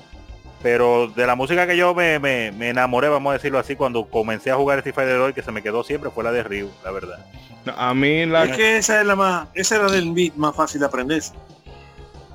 Pero 0.63 1.07
de 1.07 1.25
la 1.25 1.35
música 1.35 1.67
que 1.67 1.77
yo 1.77 1.93
me, 1.95 2.19
me- 2.19 2.51
me 2.51 2.69
enamoré, 2.69 3.07
vamos 3.07 3.29
a 3.29 3.33
decirlo 3.33 3.59
así, 3.59 3.75
cuando 3.77 4.05
comencé 4.09 4.51
a 4.51 4.55
jugar 4.55 4.79
Street 4.79 4.95
Fighter 4.95 5.17
2 5.17 5.29
y 5.29 5.33
que 5.33 5.41
se 5.43 5.51
me 5.53 5.61
quedó 5.61 5.83
siempre 5.85 6.09
fue 6.09 6.23
la 6.23 6.31
de 6.33 6.43
Ryu, 6.43 6.69
la 6.83 6.91
verdad. 6.91 7.25
No, 7.63 7.73
A 7.77 7.93
mí 7.93 8.25
la... 8.25 8.43
Es 8.45 8.57
que 8.57 8.77
esa 8.77 8.99
es 8.99 9.05
la 9.07 9.15
más, 9.15 9.47
esa 9.53 9.77
era 9.77 9.89
del 9.89 10.11
beat 10.11 10.33
más 10.35 10.53
fácil 10.55 10.81
de 10.81 10.87
aprender. 10.87 11.21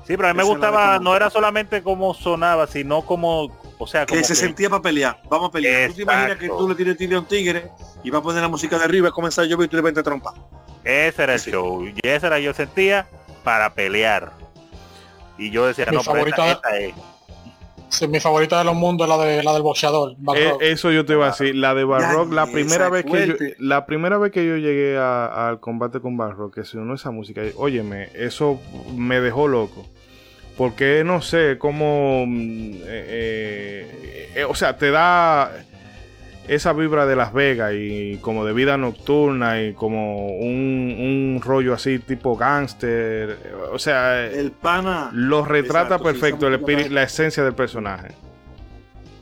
Sí, 0.05 0.15
pero 0.15 0.27
a 0.27 0.33
mí 0.33 0.37
me 0.37 0.43
Esa 0.43 0.51
gustaba, 0.51 0.97
como- 0.97 1.03
no 1.09 1.15
era 1.15 1.29
solamente 1.29 1.81
como 1.81 2.13
sonaba, 2.13 2.67
sino 2.67 3.01
como, 3.03 3.51
o 3.79 3.87
sea, 3.87 4.05
como 4.05 4.19
Que 4.19 4.23
se 4.25 4.33
que- 4.33 4.39
sentía 4.39 4.69
para 4.69 4.81
pelear. 4.83 5.19
Vamos 5.29 5.49
a 5.49 5.51
pelear. 5.51 5.89
¿Tú 5.89 5.95
te 5.95 6.01
imaginas 6.03 6.37
que 6.37 6.45
Exacto. 6.45 6.57
tú 6.63 6.69
le 6.69 6.75
tienes 6.75 6.97
tiro 6.97 7.17
a 7.17 7.19
un 7.21 7.25
tigre 7.27 7.71
y 8.03 8.09
va 8.11 8.19
a 8.19 8.21
poner 8.21 8.41
la 8.41 8.47
música 8.47 8.77
de 8.77 8.83
arriba 8.85 9.09
y 9.09 9.11
comenzar 9.11 9.45
a 9.45 9.47
llover 9.47 9.65
y 9.65 9.69
tú 9.69 9.75
le 9.77 9.81
vas 9.81 9.97
a 9.97 10.03
trompar? 10.03 10.33
ese 10.83 11.23
era 11.23 11.33
el 11.33 11.39
Sí. 11.39 11.49
show. 11.49 11.83
Y 11.87 11.95
ese 12.03 12.27
era 12.27 12.37
yo 12.39 12.53
sentía 12.53 13.07
para 13.43 13.73
pelear. 13.73 14.31
Y 15.37 15.49
yo 15.49 15.65
decía, 15.65 15.85
Mi 15.89 15.97
no, 15.97 16.03
pero 16.05 16.27
esta, 16.27 16.35
favorita- 16.37 16.51
esta 16.51 16.77
es. 16.77 16.93
Sí, 17.89 18.07
mi 18.07 18.19
favorita 18.19 18.57
de 18.59 18.65
los 18.65 18.75
mundos 18.75 19.07
es 19.09 19.17
la 19.17 19.23
de 19.23 19.43
la 19.43 19.53
del 19.53 19.61
boxeador. 19.61 20.15
Eh, 20.35 20.53
eso 20.61 20.91
yo 20.91 21.05
te 21.05 21.13
iba 21.13 21.25
a 21.27 21.29
decir, 21.29 21.55
la 21.55 21.73
de 21.73 21.83
Barrock, 21.85 22.31
la 22.33 22.43
esa 22.43 22.51
primera 22.51 22.89
vez 22.89 23.05
que 23.05 23.27
yo, 23.27 23.33
la 23.59 23.85
primera 23.85 24.17
vez 24.17 24.31
que 24.31 24.45
yo 24.45 24.57
llegué 24.57 24.97
a- 24.97 25.47
al 25.49 25.59
combate 25.59 25.99
con 26.01 26.17
Barrock, 26.17 26.53
que 26.55 26.63
sonó 26.65 26.93
esa 26.95 27.11
música, 27.11 27.41
óyeme, 27.55 28.09
eso 28.13 28.59
me 28.95 29.21
dejó 29.21 29.47
loco. 29.47 29.85
Porque 30.57 31.03
no 31.03 31.21
sé 31.21 31.57
cómo, 31.57 32.25
mm, 32.25 32.73
eh, 32.75 32.85
eh, 32.85 34.31
eh, 34.35 34.43
o 34.45 34.55
sea, 34.55 34.77
te 34.77 34.89
da 34.89 35.51
esa 36.47 36.73
vibra 36.73 37.05
de 37.05 37.15
Las 37.15 37.33
Vegas 37.33 37.73
y 37.75 38.17
como 38.17 38.45
de 38.45 38.53
vida 38.53 38.77
nocturna 38.77 39.61
y 39.61 39.73
como 39.73 40.27
un, 40.27 40.95
un 41.35 41.41
rollo 41.43 41.73
así 41.73 41.99
tipo 41.99 42.37
gángster, 42.37 43.37
o 43.71 43.79
sea, 43.79 44.27
El 44.27 44.51
pana, 44.51 45.09
lo 45.11 45.43
retrata 45.43 45.95
Exacto, 45.95 46.13
sí, 46.13 46.19
perfecto 46.19 46.47
el 46.47 46.59
música 46.59 46.89
la 46.89 47.03
esencia 47.03 47.43
del 47.43 47.53
personaje. 47.53 48.13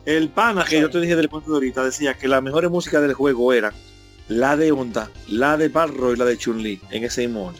el 0.04 0.28
pana 0.28 0.64
que 0.64 0.80
yo 0.80 0.90
te 0.90 1.00
dije 1.00 1.16
del 1.16 1.30
cuento 1.30 1.50
de 1.50 1.56
ahorita 1.56 1.82
decía 1.82 2.14
que 2.14 2.28
las 2.28 2.42
mejores 2.42 2.70
músicas 2.70 3.00
del 3.00 3.14
juego 3.14 3.52
eran 3.54 3.72
la 4.28 4.56
de 4.56 4.72
Honda, 4.72 5.10
la 5.28 5.56
de 5.56 5.68
Barro 5.68 6.12
y 6.12 6.16
la 6.16 6.24
de 6.24 6.36
Chun-Li 6.36 6.80
en 6.90 7.04
ese 7.04 7.26
mismo. 7.26 7.52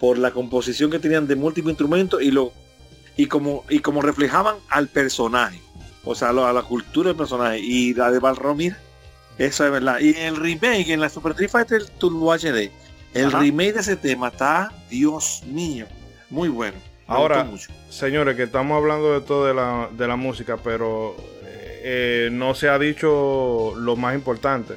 Por 0.00 0.18
la 0.18 0.30
composición 0.30 0.90
que 0.90 0.98
tenían 0.98 1.26
de 1.26 1.36
múltiples 1.36 1.72
instrumentos 1.72 2.22
y 2.22 2.30
lo 2.30 2.52
y 3.16 3.26
como 3.26 3.64
y 3.68 3.78
como 3.80 4.02
reflejaban 4.02 4.56
al 4.68 4.88
personaje. 4.88 5.60
O 6.04 6.14
sea, 6.14 6.32
lo- 6.32 6.46
a 6.46 6.52
la 6.52 6.62
cultura 6.62 7.08
del 7.08 7.16
personaje. 7.16 7.58
Y 7.60 7.94
la 7.94 8.10
de 8.10 8.18
Balrog, 8.20 8.56
mira, 8.56 8.78
Eso 9.38 9.66
es 9.66 9.70
verdad. 9.70 9.98
Y 10.00 10.14
el 10.16 10.36
remake 10.36 10.88
en 10.90 11.00
la 11.00 11.08
Super 11.10 11.32
Street 11.32 11.50
Fighter 11.50 11.84
Turbo 11.98 12.32
HD, 12.32 12.70
el 13.12 13.26
Ajá. 13.26 13.40
remake 13.40 13.74
de 13.74 13.80
ese 13.80 13.96
tema 13.96 14.28
está, 14.28 14.72
Dios 14.88 15.42
mío, 15.46 15.86
muy 16.30 16.48
bueno. 16.48 16.76
Me 17.08 17.14
Ahora, 17.14 17.46
señores, 17.90 18.34
que 18.36 18.44
estamos 18.44 18.76
hablando 18.76 19.12
de 19.12 19.20
todo 19.26 19.44
de 19.46 19.52
la, 19.54 19.90
de 19.92 20.08
la 20.08 20.16
música, 20.16 20.56
pero 20.56 21.14
eh, 21.44 22.30
no 22.32 22.54
se 22.54 22.68
ha 22.70 22.78
dicho 22.78 23.74
lo 23.76 23.94
más 23.96 24.14
importante. 24.14 24.74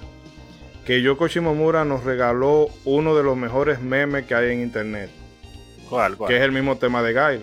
Que 0.85 1.01
Yoko 1.01 1.27
Shimomura 1.27 1.85
nos 1.85 2.03
regaló 2.03 2.67
uno 2.85 3.15
de 3.15 3.23
los 3.23 3.37
mejores 3.37 3.79
memes 3.81 4.25
que 4.25 4.35
hay 4.35 4.51
en 4.51 4.61
internet, 4.61 5.09
¿Cuál, 5.89 6.17
cuál? 6.17 6.27
que 6.29 6.35
es 6.37 6.43
el 6.43 6.51
mismo 6.51 6.75
tema 6.77 7.01
de 7.01 7.13
Gail. 7.13 7.41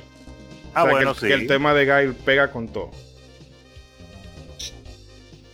Ah, 0.76 0.82
O 0.82 0.84
sea, 0.86 0.92
bueno, 0.94 1.14
que, 1.14 1.20
sí. 1.20 1.26
que 1.28 1.32
el 1.34 1.46
tema 1.46 1.74
de 1.74 1.84
Gail 1.86 2.14
pega 2.14 2.50
con 2.52 2.68
todo. 2.68 2.90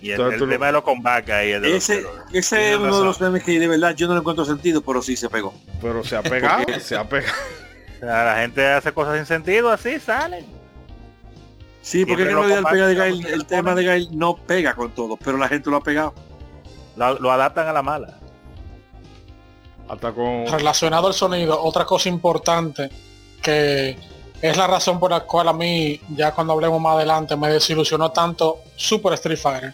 y 0.00 0.06
el, 0.06 0.12
Entonces 0.12 0.34
el 0.34 0.38
tú 0.40 0.46
lo- 0.46 0.52
tema 0.52 0.66
de 0.66 0.72
los 0.72 0.82
combates 0.82 1.32
ahí. 1.34 1.52
el 1.52 1.62
de 1.62 1.76
Ese, 1.76 2.00
los- 2.02 2.12
ese 2.32 2.72
es 2.72 2.76
uno 2.76 2.98
de 2.98 3.04
los 3.04 3.20
memes 3.20 3.44
que 3.44 3.58
de 3.58 3.68
verdad 3.68 3.94
yo 3.94 4.08
no 4.08 4.14
le 4.14 4.20
encuentro 4.20 4.44
sentido, 4.44 4.82
pero 4.82 5.00
sí 5.00 5.16
se 5.16 5.28
pegó. 5.28 5.54
Pero 5.80 6.02
se 6.04 6.16
ha 6.16 6.22
pegado, 6.22 6.64
se 6.80 6.96
ha 6.96 7.08
pegado. 7.08 7.32
o 7.96 8.00
sea, 8.00 8.24
la 8.24 8.36
gente 8.40 8.66
hace 8.66 8.92
cosas 8.92 9.16
sin 9.16 9.26
sentido, 9.26 9.70
así 9.70 10.00
salen. 10.00 10.44
Sí, 11.82 12.04
porque 12.04 12.22
en 12.22 12.28
realidad 12.36 12.58
el, 12.58 12.64
pega 12.64 12.86
de 12.88 12.96
Gail- 12.96 13.26
el 13.26 13.46
tema 13.46 13.74
de 13.74 13.84
Gail 13.84 14.08
no 14.12 14.36
pega 14.36 14.74
con 14.74 14.90
todo, 14.92 15.16
pero 15.16 15.36
la 15.38 15.48
gente 15.48 15.70
lo 15.70 15.76
ha 15.76 15.82
pegado. 15.82 16.14
Lo, 16.96 17.18
lo 17.20 17.30
adaptan 17.32 17.68
a 17.68 17.72
la 17.72 17.82
mala. 17.82 18.18
Hasta 19.88 20.12
con... 20.12 20.46
Relacionado 20.46 21.06
al 21.08 21.14
sonido, 21.14 21.60
otra 21.62 21.84
cosa 21.84 22.08
importante 22.08 22.88
que 23.42 23.96
es 24.42 24.56
la 24.56 24.66
razón 24.66 24.98
por 25.00 25.10
la 25.12 25.20
cual 25.20 25.48
a 25.48 25.52
mí, 25.52 25.98
ya 26.10 26.32
cuando 26.34 26.52
hablemos 26.52 26.80
más 26.80 26.96
adelante, 26.96 27.36
me 27.36 27.48
desilusionó 27.48 28.10
tanto 28.10 28.58
Super 28.76 29.14
Street 29.14 29.38
Fighter. 29.38 29.72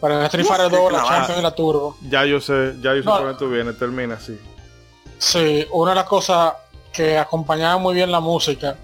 Pero 0.00 0.18
en 0.18 0.24
Street 0.26 0.46
Fighter 0.46 0.70
qué 0.70 0.76
2, 0.76 0.84
la 0.92 0.98
clavada. 1.00 1.16
Champion 1.18 1.38
y 1.38 1.42
la 1.42 1.50
Turbo. 1.54 1.96
Ya 2.08 2.24
yo 2.24 2.40
sé, 2.40 2.74
ya 2.80 2.94
yo 2.94 3.02
sé 3.02 3.04
No. 3.04 3.12
por 3.12 3.22
dónde 3.24 3.38
tú 3.38 3.50
vienes, 3.50 3.78
termina 3.78 4.14
así. 4.14 4.38
Sí, 5.18 5.66
una 5.72 5.90
de 5.90 5.94
las 5.96 6.04
cosas 6.04 6.54
que 6.92 7.18
acompañaba 7.18 7.76
muy 7.78 7.94
bien 7.94 8.10
la 8.10 8.20
música 8.20 8.76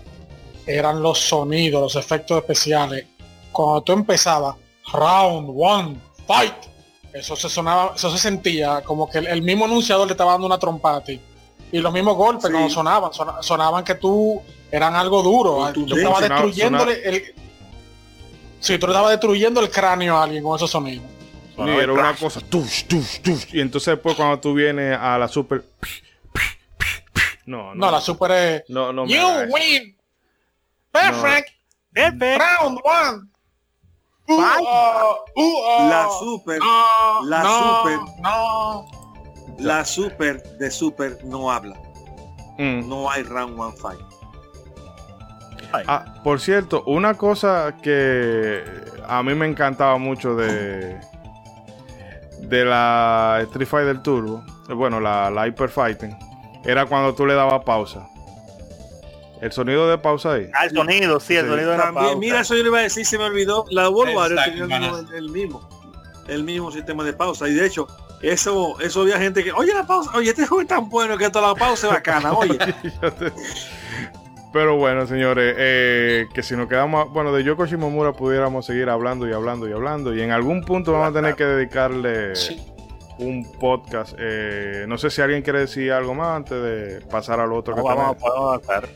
eran 0.67 1.01
los 1.03 1.19
sonidos, 1.21 1.81
los 1.83 1.97
efectos 1.97 2.39
especiales. 2.39 3.07
Cuando 3.53 3.83
tú 3.83 3.93
empezabas, 3.93 4.57
round 4.93 5.51
one, 5.57 5.97
fight, 6.27 6.55
eso 7.13 7.37
se 7.37 7.49
sonaba, 7.49 7.93
eso 7.95 8.11
se 8.11 8.19
sentía 8.19 8.83
como 8.83 9.09
que 9.09 9.19
el, 9.19 9.29
el 9.29 9.43
mismo 9.43 9.65
anunciador 9.67 10.07
le 10.07 10.13
estaba 10.13 10.33
dando 10.33 10.47
una 10.47 10.59
trompa 10.59 10.97
a 10.97 11.01
ti. 11.05 11.21
Y 11.71 11.79
los 11.79 11.93
mismos 11.93 12.17
golpes 12.17 12.47
Sí. 12.47 12.51
cuando 12.53 12.71
sonaban, 12.71 13.13
sona- 13.13 13.41
sonaban 13.43 13.85
que 13.85 13.95
tú 13.95 14.43
eran 14.75 14.95
algo 14.95 15.23
duro. 15.23 15.71
Tú 15.73 15.85
estabas 15.87 16.21
Sonaba- 16.21 16.21
destruyéndole 16.21 17.09
el. 17.09 17.35
Sí, 18.61 18.79
tú 18.79 18.87
le 18.87 18.93
estabas 18.93 19.11
destruyendo 19.13 19.61
el 19.61 19.71
cráneo 19.71 20.17
a 20.17 20.25
alguien 20.25 20.43
con 20.43 20.57
esos 20.57 20.71
sonidos. 20.71 21.05
Sí, 21.57 21.63
era 21.63 21.93
una 21.93 22.03
crash. 22.11 22.21
cosa, 22.21 22.41
tush, 22.41 22.85
tush, 22.87 23.21
tush, 23.21 23.45
y 23.55 23.61
entonces 23.61 23.95
después 23.95 24.17
cuando 24.17 24.41
tú 24.41 24.55
vienes 24.55 24.99
a 24.99 25.17
la 25.19 25.29
super... 25.29 25.65
No, 27.47 27.75
no, 27.75 27.87
No, 27.87 27.91
la 27.93 28.01
super 28.01 28.31
es. 28.33 28.63
no, 28.69 28.93
no 28.93 29.05
me 29.07 29.13
you 29.13 29.21
eso. 29.21 29.53
win. 29.53 29.97
Perfect. 30.91 31.51
Jefe, 31.95 32.39
Round 32.39 32.79
one. 32.83 33.29
Uh, 34.27 34.37
Fight. 34.41 34.61
uh, 34.63 35.15
uh, 35.37 35.85
uh. 35.85 35.89
La 35.91 36.09
super, 36.19 36.59
No, 36.59 37.25
la 37.27 37.43
no, 37.43 37.83
super. 37.83 37.99
No. 38.23 38.87
la 39.59 39.85
super 39.85 40.43
de 40.59 40.71
super 40.71 41.19
no 41.25 41.53
habla. 41.53 41.77
Mm. 42.59 42.89
No 42.89 43.11
hay 43.11 43.23
round 43.25 43.61
one 43.61 43.77
fight. 43.77 44.01
Ah, 45.87 46.15
por 46.23 46.41
cierto, 46.41 46.83
una 46.87 47.15
cosa 47.15 47.75
que 47.83 48.63
a 49.07 49.23
mí 49.23 49.35
me 49.35 49.47
encantaba 49.47 49.99
mucho 49.99 50.35
de 50.35 50.99
de 52.41 52.65
la 52.65 53.39
Street 53.45 53.67
Fighter 53.67 54.03
Turbo, 54.03 54.45
bueno, 54.69 55.01
la, 55.01 55.31
la 55.31 55.47
Hyper 55.49 55.71
Fighting, 55.71 56.15
era 56.65 56.85
cuando 56.87 57.15
tú 57.15 57.25
le 57.27 57.35
dabas 57.35 57.65
pausa. 57.65 58.07
El 59.41 59.51
sonido 59.53 59.89
de 59.89 59.99
pausa 59.99 60.33
ahí. 60.35 60.51
Ah, 60.55 60.67
el 60.67 60.71
sonido, 60.73 61.21
sí, 61.21 61.37
el 61.37 61.45
Sí. 61.45 61.51
sonido 61.51 61.71
de 61.71 61.79
la 61.79 61.93
pausa. 61.93 62.17
mira, 62.17 62.41
eso 62.41 62.55
yo 62.55 62.63
le 62.63 62.69
iba 62.69 62.79
a 62.79 62.83
decir, 62.83 63.05
se 63.07 63.19
me 63.19 63.25
olvidó. 63.25 63.65
La 63.71 63.89
World 63.89 64.15
tenía 64.45 64.65
el 64.65 65.15
el 65.15 65.31
mismo, 65.31 65.69
el 66.29 66.45
mismo 66.45 66.71
sistema 66.71 67.03
de 67.05 67.13
pausa. 67.15 67.49
Y 67.49 67.55
de 67.55 67.67
hecho, 67.67 67.87
eso, 68.23 68.79
eso 68.81 69.03
había 69.03 69.19
gente 69.19 69.43
que, 69.45 69.53
oye 69.53 69.73
la 69.75 69.87
pausa, 69.87 70.11
oye, 70.15 70.31
este 70.31 70.47
juego 70.47 70.63
es 70.63 70.69
tan 70.69 70.89
bueno 70.89 71.17
que 71.19 71.29
toda 71.31 71.49
la 71.49 71.55
pausa 71.55 71.89
es 71.89 71.93
bacana, 71.95 72.33
oye. 72.33 72.59
Pero 74.55 74.77
bueno, 74.77 75.05
señores, 75.05 75.53
eh, 75.59 76.27
que 76.33 76.45
si 76.45 76.55
nos 76.55 76.69
quedamos, 76.69 77.13
bueno, 77.13 77.33
de 77.33 77.43
Yoko 77.43 77.67
Shimomura 77.67 78.13
pudiéramos 78.13 78.65
seguir 78.65 78.89
hablando 78.89 79.29
y 79.29 79.33
hablando 79.33 79.69
y 79.69 79.73
hablando. 79.73 80.15
Y 80.15 80.23
en 80.23 80.31
algún 80.31 80.63
punto 80.63 80.93
vamos 80.93 81.09
a 81.09 81.13
tener 81.13 81.35
que 81.35 81.43
dedicarle 81.45 82.37
Sí. 82.37 82.63
un 83.19 83.45
podcast. 83.59 84.15
Eh, 84.17 84.85
no 84.87 84.97
sé 84.97 85.11
si 85.11 85.21
alguien 85.23 85.43
quiere 85.43 85.59
decir 85.59 85.91
algo 85.91 86.15
más 86.15 86.37
antes 86.37 86.63
de 86.63 87.01
pasar 87.11 87.41
al 87.41 87.53
otro 87.53 87.75
No, 87.75 87.83
que 87.83 87.89
vamos, 87.89 88.17
podemos 88.17 88.47
avanzar. 88.65 88.89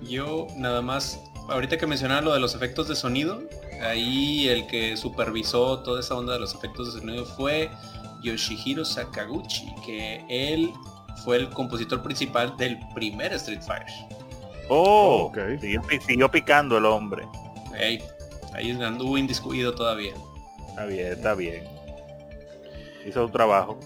Yo 0.00 0.46
nada 0.56 0.80
más, 0.80 1.20
ahorita 1.48 1.76
que 1.76 1.88
mencionaba 1.88 2.20
lo 2.20 2.32
de 2.32 2.38
los 2.38 2.54
efectos 2.54 2.86
de 2.86 2.94
sonido, 2.94 3.42
ahí 3.82 4.48
el 4.48 4.68
que 4.68 4.96
supervisó 4.96 5.80
toda 5.80 5.98
esa 5.98 6.14
onda 6.14 6.34
de 6.34 6.38
los 6.38 6.54
efectos 6.54 6.94
de 6.94 7.00
sonido 7.00 7.24
fue 7.26 7.68
Yoshihiro 8.22 8.84
Sakaguchi, 8.84 9.74
que 9.84 10.24
él 10.28 10.72
fue 11.24 11.36
el 11.38 11.50
compositor 11.50 12.00
principal 12.00 12.56
del 12.56 12.78
primer 12.94 13.32
Street 13.32 13.60
Fighter. 13.62 13.92
Oh, 14.72 15.32
siguió, 15.60 15.82
siguió 16.06 16.30
picando 16.30 16.78
el 16.78 16.86
hombre. 16.86 17.26
Ahí, 17.74 18.00
ahí 18.54 18.70
anduvo 18.70 19.18
indiscutido 19.18 19.74
todavía. 19.74 20.12
Está 20.68 20.86
bien, 20.86 21.06
está 21.12 21.34
bien. 21.34 21.64
Hizo 23.04 23.26
un 23.26 23.32
trabajo. 23.32 23.80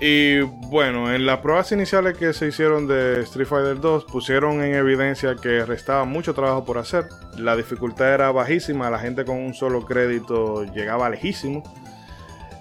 Y 0.00 0.40
bueno, 0.40 1.12
en 1.12 1.26
las 1.26 1.38
pruebas 1.38 1.70
iniciales 1.70 2.16
que 2.16 2.32
se 2.32 2.48
hicieron 2.48 2.88
de 2.88 3.20
Street 3.22 3.46
Fighter 3.46 3.80
2 3.80 4.04
pusieron 4.04 4.62
en 4.62 4.74
evidencia 4.74 5.36
que 5.36 5.64
restaba 5.64 6.04
mucho 6.04 6.34
trabajo 6.34 6.64
por 6.64 6.78
hacer. 6.78 7.06
La 7.36 7.56
dificultad 7.56 8.14
era 8.14 8.32
bajísima, 8.32 8.90
la 8.90 8.98
gente 8.98 9.24
con 9.24 9.36
un 9.36 9.54
solo 9.54 9.86
crédito 9.86 10.64
llegaba 10.64 11.08
lejísimo. 11.08 11.62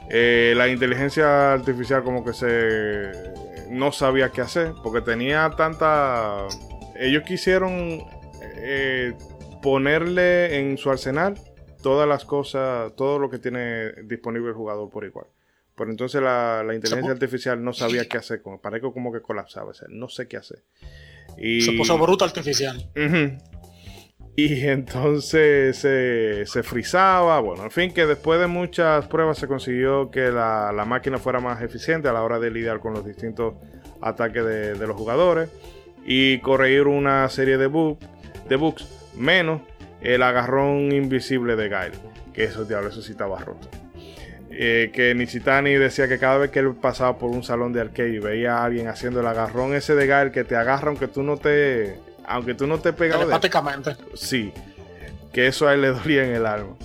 Eh, 0.10 0.54
la 0.56 0.68
inteligencia 0.68 1.54
artificial 1.54 2.04
como 2.04 2.24
que 2.24 2.34
se 2.34 3.12
no 3.70 3.92
sabía 3.92 4.30
qué 4.30 4.42
hacer 4.42 4.74
porque 4.84 5.02
tenía 5.02 5.50
tanta... 5.58 6.48
Ellos 7.00 7.24
quisieron 7.24 8.02
eh, 8.58 9.14
ponerle 9.62 10.60
en 10.60 10.78
su 10.78 10.90
arsenal 10.90 11.36
todas 11.82 12.08
las 12.08 12.26
cosas, 12.26 12.96
todo 12.96 13.20
lo 13.20 13.30
que 13.30 13.40
tiene 13.40 13.92
disponible 14.04 14.50
el 14.50 14.56
jugador 14.56 14.90
por 14.90 15.06
igual. 15.06 15.28
Pero 15.76 15.92
entonces 15.92 16.22
la, 16.22 16.64
la 16.66 16.74
inteligencia 16.74 17.12
artificial 17.12 17.64
no 17.64 17.72
sabía 17.72 18.08
qué 18.08 18.18
hacer, 18.18 18.42
como, 18.42 18.60
parece 18.60 18.92
como 18.92 19.14
que 19.14 19.22
colapsaba, 19.22 19.70
o 19.70 19.74
sea, 19.74 19.88
no 19.92 20.10
sé 20.10 20.28
qué 20.28 20.38
hacer. 20.38 20.64
Y, 21.38 21.62
Se 21.62 21.74
puso 21.74 21.98
bruto 22.00 22.26
artificial. 22.26 22.90
Y 24.36 24.68
entonces 24.68 25.78
se, 25.78 26.46
se 26.46 26.64
frizaba. 26.64 27.40
Bueno, 27.40 27.64
en 27.64 27.72
fin, 27.72 27.92
que 27.92 28.06
después 28.06 28.40
de 28.40 28.48
muchas 28.48 29.08
pruebas 29.08 29.38
se 29.38 29.48
consiguió 29.48 30.12
que 30.12 30.32
la, 30.32 30.72
la 30.72 30.86
máquina 30.86 31.18
fuera 31.18 31.40
más 31.40 31.62
eficiente 31.62 32.08
a 32.08 32.14
la 32.14 32.24
hora 32.24 32.40
de 32.40 32.52
lidiar 32.52 32.80
con 32.80 32.94
los 32.94 33.06
distintos 33.06 33.56
ataques 34.02 34.46
de, 34.46 34.74
de 34.76 34.88
los 34.88 34.96
jugadores 34.96 35.50
y 36.08 36.40
corregir 36.40 36.88
una 36.88 37.28
serie 37.30 37.58
de, 37.58 37.68
bug, 37.68 38.00
de 38.48 38.56
bugs, 38.56 38.88
menos 39.16 39.62
el 40.02 40.24
agarrón 40.24 40.92
invisible 40.94 41.58
de 41.58 41.68
Gail, 41.68 41.92
que 42.34 42.46
eso, 42.46 42.64
diablo, 42.64 42.90
eso 42.90 43.02
sí 43.02 43.12
estaba 43.12 43.38
roto. 43.40 43.68
Eh, 44.50 44.90
que 44.94 45.14
Nishitani 45.14 45.74
decía 45.74 46.08
que 46.08 46.18
cada 46.18 46.38
vez 46.38 46.50
que 46.50 46.60
él 46.60 46.74
pasaba 46.74 47.18
por 47.18 47.30
un 47.30 47.44
salón 47.44 47.74
de 47.74 47.82
arcade 47.82 48.14
y 48.14 48.20
veía 48.20 48.58
a 48.58 48.66
alguien 48.66 48.88
haciendo 48.88 49.20
el 49.20 49.28
agarrón 49.28 49.76
ese 49.76 49.94
de 49.94 50.08
Gail 50.08 50.32
que 50.32 50.46
te 50.46 50.56
agarra 50.56 50.88
aunque 50.88 51.08
tú 51.08 51.22
no 51.22 51.38
te 51.38 52.00
aunque 52.26 52.56
tú 52.56 52.66
no 52.66 52.80
te 52.80 52.92
pegas 52.92 53.20
de 53.20 53.26
Telepáticamente. 53.26 53.96
sí 54.16 54.52
que 55.32 55.48
eso 55.48 55.68
a 55.68 55.76
él 55.76 55.82
le 55.82 55.90
dolía 55.90 56.24
en 56.26 56.34
el 56.34 56.46
alma 56.48 56.76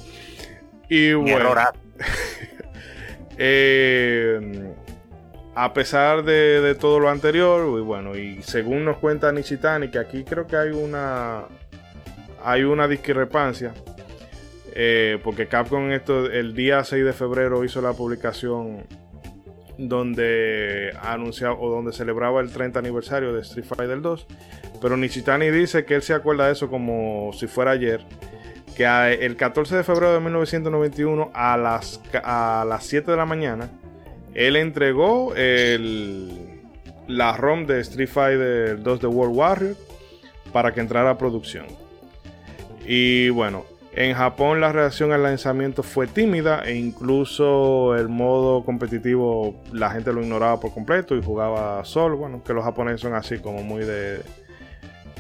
y 0.89 1.15
bueno 1.15 1.37
errorazo. 1.39 1.79
eh, 3.39 4.75
a 5.55 5.73
pesar 5.75 6.25
de, 6.25 6.75
todo 6.81 6.99
lo 6.99 7.11
anterior 7.11 7.79
y 7.79 7.83
bueno 7.83 8.17
y 8.17 8.43
según 8.43 8.85
nos 8.85 8.99
cuenta 8.99 9.31
Nishitani 9.33 9.91
que 9.91 9.99
aquí 9.99 10.25
creo 10.25 10.47
que 10.47 10.57
hay 10.57 10.71
una 10.71 11.45
hay 12.43 12.65
una 12.65 12.89
discrepancia 12.89 13.75
eh, 14.75 15.19
porque 15.23 15.49
Capcom 15.49 15.91
esto 15.93 16.27
el 16.27 16.55
día 16.55 16.83
6 16.83 17.05
de 17.05 17.13
febrero 17.13 17.65
hizo 17.65 17.83
la 17.83 17.93
publicación 17.93 18.87
donde 19.77 20.97
anunciaba 21.03 21.57
o 21.59 21.71
donde 21.71 21.93
celebraba 21.93 22.41
el 22.41 22.51
30 22.51 22.79
aniversario 22.79 23.35
de 23.35 23.43
Street 23.43 23.67
Fighter 23.67 24.01
2 24.01 24.27
pero 24.81 24.97
Nishitani 24.97 25.51
dice 25.51 25.85
que 25.85 25.95
él 25.95 26.03
se 26.03 26.15
acuerda 26.15 26.47
de 26.47 26.53
eso 26.53 26.71
como 26.71 27.31
si 27.35 27.47
fuera 27.47 27.73
ayer 27.73 28.01
que 28.75 28.87
el 29.21 29.37
14 29.37 29.77
de 29.77 29.85
febrero 29.85 30.15
de 30.15 30.21
1991 30.21 31.31
a 31.35 31.59
las, 31.59 32.01
a 32.25 32.65
las 32.67 32.87
7 32.87 33.11
de 33.11 33.17
la 33.19 33.27
mañana 33.27 33.69
él 34.35 34.57
entregó 34.57 35.35
el, 35.35 36.61
la 37.09 37.37
ROM 37.37 37.67
de 37.67 37.81
Street 37.81 38.09
Fighter 38.09 38.83
2 38.83 39.01
de 39.01 39.07
World 39.07 39.37
Warrior 39.37 39.77
para 40.53 40.73
que 40.73 40.81
entrara 40.81 41.11
a 41.11 41.19
producción. 41.19 41.67
Y 42.87 43.29
bueno, 43.31 43.65
En 43.95 44.15
Japón 44.15 44.63
la 44.63 44.73
reacción 44.73 45.13
al 45.13 45.23
lanzamiento 45.23 45.83
fue 45.83 46.07
tímida 46.07 46.63
e 46.65 46.77
incluso 46.77 47.95
el 47.95 48.09
modo 48.09 48.65
competitivo 48.65 49.55
la 49.71 49.91
gente 49.91 50.15
lo 50.15 50.23
ignoraba 50.23 50.59
por 50.59 50.73
completo 50.73 51.15
y 51.15 51.23
jugaba 51.23 51.85
solo. 51.85 52.17
Bueno, 52.17 52.43
que 52.43 52.55
los 52.55 52.65
japoneses 52.65 53.03
son 53.03 53.15
así 53.15 53.39
como 53.39 53.63
muy 53.63 53.85
de 53.85 54.23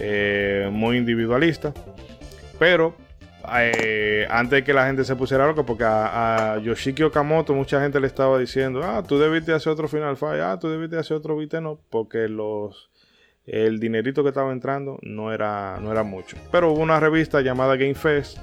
eh, 0.00 0.70
muy 0.72 0.96
individualistas. 0.96 1.74
Pero 2.58 2.94
eh, 3.50 4.26
antes 4.30 4.58
de 4.58 4.64
que 4.64 4.72
la 4.72 4.86
gente 4.86 5.04
se 5.04 5.16
pusiera 5.16 5.46
loca, 5.46 5.64
porque 5.64 5.84
a, 5.86 6.58
Yoshiki 6.62 7.02
Okamoto 7.02 7.54
mucha 7.54 7.80
gente 7.80 8.00
le 8.00 8.06
estaba 8.06 8.38
diciendo, 8.38 8.82
ah, 8.84 9.02
tú 9.06 9.18
debiste 9.18 9.52
hacer 9.52 9.72
otro 9.72 9.88
Final 9.88 10.16
Fight, 10.16 10.40
ah, 10.42 10.58
tú 10.60 10.68
debiste 10.68 10.98
hacer 10.98 11.16
otro 11.16 11.36
no 11.60 11.80
porque 11.90 12.28
los 12.28 12.90
el 13.46 13.80
dinerito 13.80 14.22
que 14.22 14.28
estaba 14.28 14.52
entrando 14.52 14.98
no 15.02 15.32
era, 15.32 15.78
no 15.80 15.90
era 15.90 16.02
mucho. 16.02 16.36
Pero 16.52 16.72
hubo 16.72 16.80
una 16.80 17.00
revista 17.00 17.40
llamada 17.40 17.76
Game 17.76 17.94
Fest 17.94 18.38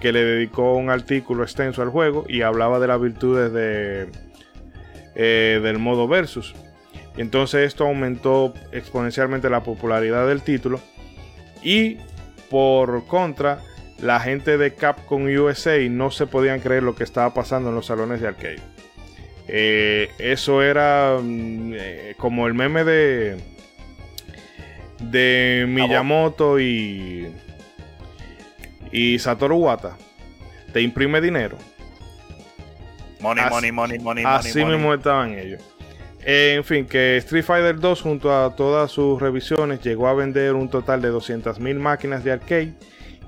que 0.00 0.12
le 0.12 0.24
dedicó 0.24 0.74
un 0.74 0.88
artículo 0.88 1.42
extenso 1.42 1.82
al 1.82 1.90
juego 1.90 2.24
y 2.26 2.42
hablaba 2.42 2.80
de 2.80 2.86
las 2.86 3.00
virtudes 3.00 3.52
de, 3.52 4.08
eh, 5.14 5.60
del 5.62 5.78
modo 5.78 6.08
versus. 6.08 6.54
entonces 7.18 7.66
esto 7.66 7.86
aumentó 7.86 8.54
exponencialmente 8.72 9.50
la 9.50 9.62
popularidad 9.62 10.26
del 10.26 10.42
título. 10.42 10.80
Y 11.62 11.98
por 12.48 13.06
contra, 13.06 13.60
la 14.02 14.20
gente 14.20 14.56
de 14.56 14.74
Capcom 14.74 15.24
USA 15.24 15.78
no 15.90 16.10
se 16.10 16.26
podían 16.26 16.60
creer 16.60 16.82
lo 16.82 16.94
que 16.94 17.04
estaba 17.04 17.32
pasando 17.34 17.68
en 17.70 17.74
los 17.74 17.86
salones 17.86 18.20
de 18.20 18.28
arcade. 18.28 18.60
Eh, 19.48 20.10
eso 20.18 20.62
era 20.62 21.18
mm, 21.20 21.72
eh, 21.74 22.14
como 22.16 22.46
el 22.46 22.54
meme 22.54 22.84
de 22.84 23.36
de 25.00 25.66
Miyamoto 25.68 26.60
y 26.60 27.32
y 28.92 29.18
Satoru 29.18 29.56
Wata. 29.56 29.96
Te 30.72 30.80
imprime 30.80 31.20
dinero. 31.20 31.56
Money, 33.20 33.44
money, 33.50 33.72
money, 33.72 33.98
money, 33.98 34.24
Así 34.26 34.64
mismo 34.64 34.94
estaban 34.94 35.38
ellos. 35.38 35.62
Eh, 36.24 36.54
en 36.56 36.64
fin, 36.64 36.86
que 36.86 37.16
Street 37.18 37.44
Fighter 37.44 37.78
2 37.78 38.02
junto 38.02 38.34
a 38.34 38.54
todas 38.54 38.90
sus 38.90 39.20
revisiones 39.20 39.80
llegó 39.82 40.08
a 40.08 40.14
vender 40.14 40.54
un 40.54 40.68
total 40.68 41.02
de 41.02 41.10
200.000 41.10 41.78
máquinas 41.78 42.24
de 42.24 42.32
arcade 42.32 42.74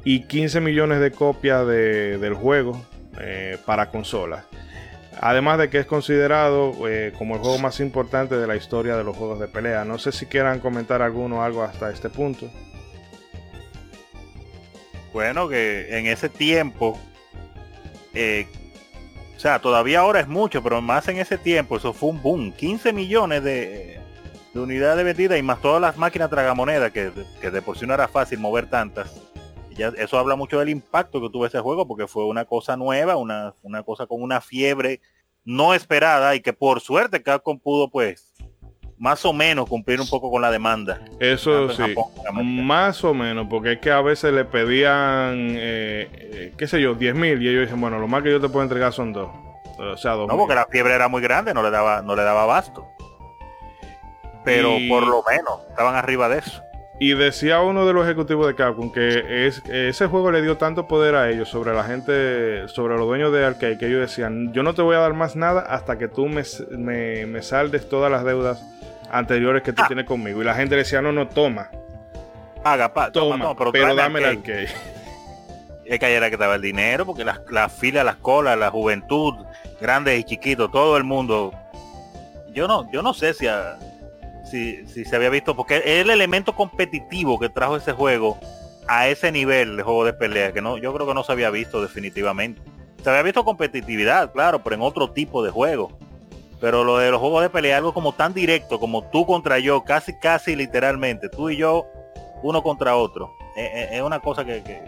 y 0.04 0.20
15 0.24 0.60
millones 0.60 1.00
de 1.00 1.12
copias 1.12 1.66
del 1.66 2.34
juego 2.34 2.84
eh, 3.20 3.58
para 3.64 3.90
consolas. 3.90 4.44
Además 5.20 5.58
de 5.58 5.70
que 5.70 5.78
es 5.78 5.86
considerado 5.86 6.88
eh, 6.88 7.12
como 7.16 7.34
el 7.34 7.40
juego 7.40 7.58
más 7.58 7.78
importante 7.80 8.36
de 8.36 8.46
la 8.46 8.56
historia 8.56 8.96
de 8.96 9.04
los 9.04 9.16
juegos 9.16 9.38
de 9.38 9.46
pelea. 9.46 9.84
No 9.84 9.98
sé 9.98 10.10
si 10.10 10.26
quieran 10.26 10.58
comentar 10.58 11.02
alguno 11.02 11.42
algo 11.42 11.62
hasta 11.62 11.90
este 11.90 12.10
punto. 12.10 12.50
Bueno, 15.12 15.48
que 15.48 15.98
en 15.98 16.06
ese 16.06 16.30
tiempo, 16.30 16.98
eh, 18.14 18.46
o 19.36 19.38
sea, 19.38 19.58
todavía 19.58 20.00
ahora 20.00 20.20
es 20.20 20.28
mucho, 20.28 20.62
pero 20.62 20.80
más 20.80 21.06
en 21.08 21.18
ese 21.18 21.36
tiempo, 21.36 21.76
eso 21.76 21.92
fue 21.92 22.08
un 22.08 22.22
boom. 22.22 22.52
15 22.52 22.92
millones 22.94 23.44
de, 23.44 24.00
unidades 24.54 25.04
vendidas 25.04 25.38
y 25.38 25.42
más 25.42 25.60
todas 25.60 25.82
las 25.82 25.98
máquinas 25.98 26.30
tragamonedas, 26.30 26.90
que, 26.90 27.12
que 27.40 27.50
de 27.50 27.62
por 27.62 27.78
sí 27.78 27.86
no 27.86 27.94
era 27.94 28.08
fácil 28.08 28.38
mover 28.38 28.66
tantas 28.68 29.12
eso 29.78 30.18
habla 30.18 30.36
mucho 30.36 30.58
del 30.58 30.68
impacto 30.68 31.20
que 31.20 31.30
tuvo 31.30 31.46
ese 31.46 31.60
juego 31.60 31.86
porque 31.86 32.06
fue 32.06 32.24
una 32.26 32.44
cosa 32.44 32.76
nueva, 32.76 33.16
una, 33.16 33.54
una 33.62 33.82
cosa 33.82 34.06
con 34.06 34.22
una 34.22 34.40
fiebre 34.40 35.00
no 35.44 35.74
esperada 35.74 36.34
y 36.34 36.40
que 36.40 36.52
por 36.52 36.80
suerte 36.80 37.22
Capcom 37.22 37.58
pudo 37.58 37.90
pues 37.90 38.32
más 39.02 39.24
o 39.24 39.32
menos 39.32 39.68
cumplir 39.68 40.00
un 40.00 40.08
poco 40.08 40.30
con 40.30 40.40
la 40.40 40.50
demanda. 40.50 41.00
Eso 41.18 41.70
sí, 41.70 41.92
más 42.32 43.02
o 43.02 43.12
menos, 43.12 43.48
porque 43.50 43.72
es 43.72 43.78
que 43.80 43.90
a 43.90 44.00
veces 44.00 44.32
le 44.32 44.44
pedían, 44.44 45.56
eh, 45.56 46.08
eh, 46.12 46.54
qué 46.56 46.68
sé 46.68 46.80
yo, 46.80 46.94
10 46.94 47.16
mil 47.16 47.42
y 47.42 47.48
ellos 47.48 47.62
dicen, 47.62 47.80
bueno, 47.80 47.98
lo 47.98 48.06
más 48.06 48.22
que 48.22 48.30
yo 48.30 48.40
te 48.40 48.48
puedo 48.48 48.62
entregar 48.62 48.92
son 48.92 49.12
dos. 49.12 49.28
O 49.76 49.96
sea, 49.96 50.12
dos. 50.12 50.28
No, 50.28 50.36
porque 50.36 50.54
la 50.54 50.66
fiebre 50.66 50.94
era 50.94 51.08
muy 51.08 51.20
grande, 51.20 51.52
no 51.52 51.64
le 51.64 51.70
daba, 51.70 52.02
no 52.02 52.14
le 52.14 52.22
daba 52.22 52.44
abasto. 52.44 52.86
Pero 54.44 54.76
por 54.88 55.04
lo 55.04 55.24
menos 55.28 55.60
estaban 55.70 55.96
arriba 55.96 56.28
de 56.28 56.38
eso. 56.38 56.62
Y 57.02 57.14
decía 57.14 57.62
uno 57.62 57.84
de 57.84 57.92
los 57.92 58.04
ejecutivos 58.04 58.46
de 58.46 58.54
Capcom 58.54 58.92
que 58.92 59.48
es, 59.48 59.60
ese 59.68 60.06
juego 60.06 60.30
le 60.30 60.40
dio 60.40 60.56
tanto 60.56 60.86
poder 60.86 61.16
a 61.16 61.30
ellos 61.30 61.48
sobre 61.48 61.74
la 61.74 61.82
gente, 61.82 62.68
sobre 62.68 62.96
los 62.96 63.08
dueños 63.08 63.32
de 63.32 63.44
arcade, 63.44 63.76
que 63.76 63.88
ellos 63.88 64.02
decían, 64.02 64.52
yo 64.52 64.62
no 64.62 64.72
te 64.72 64.82
voy 64.82 64.94
a 64.94 65.00
dar 65.00 65.12
más 65.12 65.34
nada 65.34 65.62
hasta 65.62 65.98
que 65.98 66.06
tú 66.06 66.28
me, 66.28 66.44
me, 67.26 67.42
saldes 67.42 67.88
todas 67.88 68.08
las 68.08 68.24
deudas 68.24 68.62
anteriores 69.10 69.64
que 69.64 69.72
tú 69.72 69.82
ah. 69.82 69.88
tienes 69.88 70.06
conmigo. 70.06 70.42
Y 70.42 70.44
la 70.44 70.54
gente 70.54 70.76
decía, 70.76 71.02
no, 71.02 71.10
no, 71.10 71.26
toma. 71.26 71.70
Paga, 72.62 72.94
pa, 72.94 73.10
toma, 73.10 73.52
pero, 73.56 73.96
dame 73.96 74.20
el 74.20 74.24
arcade. 74.24 74.68
Es 75.84 75.98
que 75.98 76.06
era 76.06 76.28
que 76.28 76.36
estaba 76.36 76.54
el 76.54 76.62
dinero, 76.62 77.04
porque 77.04 77.24
las 77.24 77.40
la 77.50 77.68
filas, 77.68 78.04
las 78.04 78.16
colas, 78.16 78.56
la 78.56 78.70
juventud, 78.70 79.34
grandes 79.80 80.20
y 80.20 80.22
chiquitos, 80.22 80.70
todo 80.70 80.96
el 80.96 81.02
mundo. 81.02 81.52
Yo 82.54 82.68
no, 82.68 82.88
yo 82.92 83.02
no 83.02 83.12
sé 83.12 83.34
si 83.34 83.48
a, 83.48 83.76
si, 84.52 85.04
se 85.04 85.16
había 85.16 85.30
visto, 85.30 85.56
porque 85.56 85.78
es 85.78 85.86
el 85.86 86.10
elemento 86.10 86.54
competitivo 86.54 87.38
que 87.38 87.48
trajo 87.48 87.76
ese 87.76 87.92
juego 87.92 88.38
a 88.86 89.08
ese 89.08 89.32
nivel 89.32 89.76
de 89.76 89.82
juego 89.82 90.04
de 90.04 90.12
pelea, 90.12 90.52
que 90.52 90.60
no, 90.60 90.76
yo 90.76 90.92
creo 90.92 91.06
que 91.06 91.14
no 91.14 91.24
se 91.24 91.32
había 91.32 91.50
visto 91.50 91.80
definitivamente. 91.80 92.60
Se 93.02 93.08
había 93.08 93.22
visto 93.22 93.44
competitividad, 93.44 94.32
claro, 94.32 94.62
pero 94.62 94.76
en 94.76 94.82
otro 94.82 95.10
tipo 95.10 95.42
de 95.42 95.50
juego. 95.50 95.90
Pero 96.60 96.84
lo 96.84 96.98
de 96.98 97.10
los 97.10 97.20
juegos 97.20 97.42
de 97.42 97.50
pelea, 97.50 97.78
algo 97.78 97.92
como 97.92 98.12
tan 98.12 98.34
directo, 98.34 98.78
como 98.78 99.02
tú 99.10 99.26
contra 99.26 99.58
yo, 99.58 99.82
casi, 99.82 100.16
casi 100.18 100.54
literalmente, 100.54 101.28
tú 101.28 101.50
y 101.50 101.56
yo, 101.56 101.86
uno 102.42 102.62
contra 102.62 102.94
otro. 102.94 103.32
Eh, 103.56 103.70
eh, 103.74 103.88
es, 103.92 104.02
una 104.02 104.20
cosa 104.20 104.44
que, 104.44 104.62
que, 104.62 104.82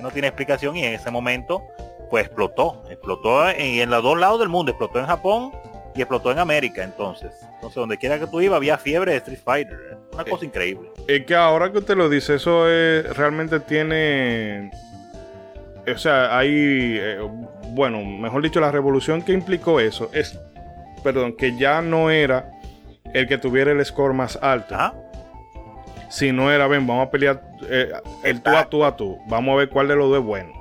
no 0.00 0.10
tiene 0.10 0.28
explicación 0.28 0.76
y 0.76 0.84
en 0.84 0.94
ese 0.94 1.10
momento, 1.10 1.62
pues 2.10 2.26
explotó. 2.26 2.82
Explotó 2.90 3.48
en, 3.48 3.80
en 3.80 3.90
los 3.90 4.02
dos 4.02 4.18
lados 4.18 4.38
del 4.38 4.48
mundo. 4.48 4.70
Explotó 4.70 5.00
en 5.00 5.06
Japón 5.06 5.52
y 5.96 6.02
explotó 6.02 6.30
en 6.30 6.38
América 6.38 6.84
entonces. 6.84 7.32
Entonces, 7.54 7.74
donde 7.74 7.96
quiera 7.96 8.18
que 8.18 8.26
tú 8.26 8.40
ibas, 8.40 8.56
había 8.56 8.76
fiebre 8.78 9.12
de 9.12 9.18
Street 9.18 9.40
Fighter. 9.42 9.98
Una 10.12 10.24
cosa 10.24 10.44
eh, 10.44 10.48
increíble. 10.48 10.90
Es 11.08 11.24
que 11.24 11.34
ahora 11.34 11.72
que 11.72 11.78
usted 11.78 11.96
lo 11.96 12.08
dice, 12.08 12.34
eso 12.34 12.68
es, 12.68 13.16
realmente 13.16 13.60
tiene... 13.60 14.70
O 15.92 15.98
sea, 15.98 16.36
hay... 16.36 16.98
Eh, 17.00 17.18
bueno, 17.70 18.04
mejor 18.04 18.42
dicho, 18.42 18.60
la 18.60 18.70
revolución 18.70 19.22
que 19.22 19.32
implicó 19.32 19.80
eso 19.80 20.10
es, 20.12 20.38
perdón, 21.02 21.36
que 21.36 21.56
ya 21.56 21.80
no 21.80 22.10
era 22.10 22.50
el 23.12 23.26
que 23.26 23.38
tuviera 23.38 23.72
el 23.72 23.84
score 23.84 24.12
más 24.12 24.38
alto. 24.42 24.76
Si 26.08 26.32
no 26.32 26.50
era, 26.52 26.66
ven, 26.66 26.86
vamos 26.86 27.08
a 27.08 27.10
pelear 27.10 27.42
eh, 27.68 27.92
el 28.24 28.42
tú 28.42 28.50
a 28.50 28.64
tú 28.64 28.84
a 28.84 28.96
tú. 28.96 29.18
Vamos 29.28 29.54
a 29.54 29.56
ver 29.56 29.68
cuál 29.68 29.88
de 29.88 29.96
los 29.96 30.08
dos 30.08 30.18
es 30.18 30.24
bueno. 30.24 30.55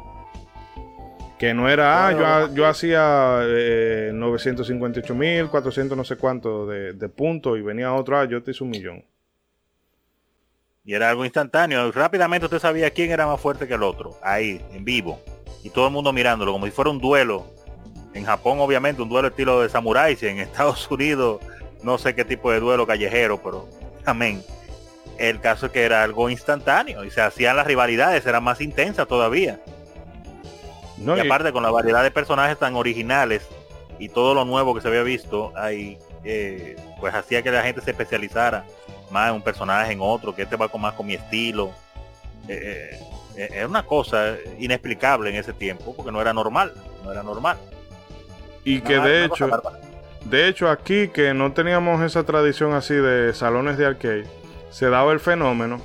Que 1.45 1.53
no 1.53 1.69
era, 1.69 2.07
ah, 2.07 2.49
yo, 2.51 2.65
hacía 2.65 3.41
eh, 3.43 4.09
958 4.11 5.13
mil, 5.13 5.47
400 5.47 5.95
no 5.95 6.03
sé 6.03 6.15
cuánto 6.15 6.65
de, 6.65 7.07
puntos 7.07 7.59
y 7.59 7.61
venía 7.61 7.93
otro, 7.93 8.17
ah, 8.17 8.25
yo 8.25 8.41
te 8.41 8.49
hice 8.49 8.63
un 8.63 8.71
millón. 8.71 9.05
Y 10.83 10.95
era 10.95 11.11
algo 11.11 11.23
instantáneo. 11.23 11.91
Rápidamente 11.91 12.45
usted 12.45 12.57
sabía 12.57 12.89
quién 12.89 13.11
era 13.11 13.27
más 13.27 13.39
fuerte 13.39 13.67
que 13.67 13.75
el 13.75 13.83
otro, 13.83 14.17
ahí, 14.23 14.59
en 14.73 14.83
vivo. 14.83 15.21
Y 15.63 15.69
todo 15.69 15.85
el 15.85 15.93
mundo 15.93 16.11
mirándolo, 16.11 16.51
como 16.51 16.65
si 16.65 16.71
fuera 16.71 16.89
un 16.89 16.97
duelo. 16.97 17.45
En 18.15 18.25
Japón, 18.25 18.57
obviamente, 18.59 19.03
un 19.03 19.09
duelo 19.09 19.27
estilo 19.27 19.61
de 19.61 19.69
samuráis. 19.69 20.23
En 20.23 20.39
Estados 20.39 20.89
Unidos, 20.89 21.41
no 21.83 21.99
sé 21.99 22.15
qué 22.15 22.25
tipo 22.25 22.51
de 22.51 22.59
duelo 22.59 22.87
callejero, 22.87 23.39
pero 23.43 23.69
amén. 24.05 24.43
El 25.19 25.39
caso 25.41 25.67
es 25.67 25.71
que 25.71 25.83
era 25.83 26.01
algo 26.01 26.27
instantáneo 26.27 27.05
y 27.05 27.11
se 27.11 27.21
hacían 27.21 27.55
las 27.55 27.67
rivalidades, 27.67 28.25
eran 28.25 28.43
más 28.43 28.61
intensas 28.61 29.07
todavía 29.07 29.59
y, 30.97 31.19
aparte 31.19 31.51
con 31.51 31.63
la 31.63 31.71
variedad 31.71 32.03
de 32.03 32.11
personajes 32.11 32.57
tan 32.57 32.75
originales 32.75 33.47
y 33.99 34.09
todo 34.09 34.33
lo 34.33 34.45
nuevo 34.45 34.73
que 34.73 34.81
se 34.81 34.87
había 34.87 35.03
visto 35.03 35.51
ahí, 35.55 35.97
eh, 36.23 36.75
pues 36.99 37.13
hacía 37.13 37.41
que 37.41 37.51
la 37.51 37.63
gente 37.63 37.81
se 37.81 37.91
especializara 37.91 38.65
más 39.11 39.29
en 39.29 39.35
un 39.35 39.41
personaje, 39.41 39.91
en 39.93 39.99
otro, 40.01 40.35
que 40.35 40.43
este 40.43 40.55
va 40.55 40.67
con 40.67 40.81
más 40.81 40.93
con 40.93 41.05
mi 41.05 41.13
estilo. 41.13 41.71
Eh, 42.47 42.99
eh, 43.37 43.49
es 43.53 43.65
una 43.65 43.83
cosa 43.83 44.35
inexplicable 44.59 45.29
en 45.29 45.35
ese 45.35 45.53
tiempo, 45.53 45.95
porque 45.95 46.11
no 46.11 46.21
era 46.21 46.33
normal, 46.33 46.73
no 47.03 47.11
era 47.11 47.23
normal. 47.23 47.57
Y 48.63 48.81
que 48.81 48.99
de 48.99 49.25
hecho, 49.25 49.49
de 50.25 50.47
hecho 50.47 50.69
aquí 50.69 51.09
que 51.09 51.33
no 51.33 51.51
teníamos 51.53 52.01
esa 52.01 52.23
tradición 52.23 52.73
así 52.73 52.95
de 52.95 53.33
salones 53.33 53.77
de 53.77 53.85
arcade, 53.85 54.25
se 54.71 54.89
daba 54.89 55.13
el 55.13 55.19
fenómeno 55.19 55.79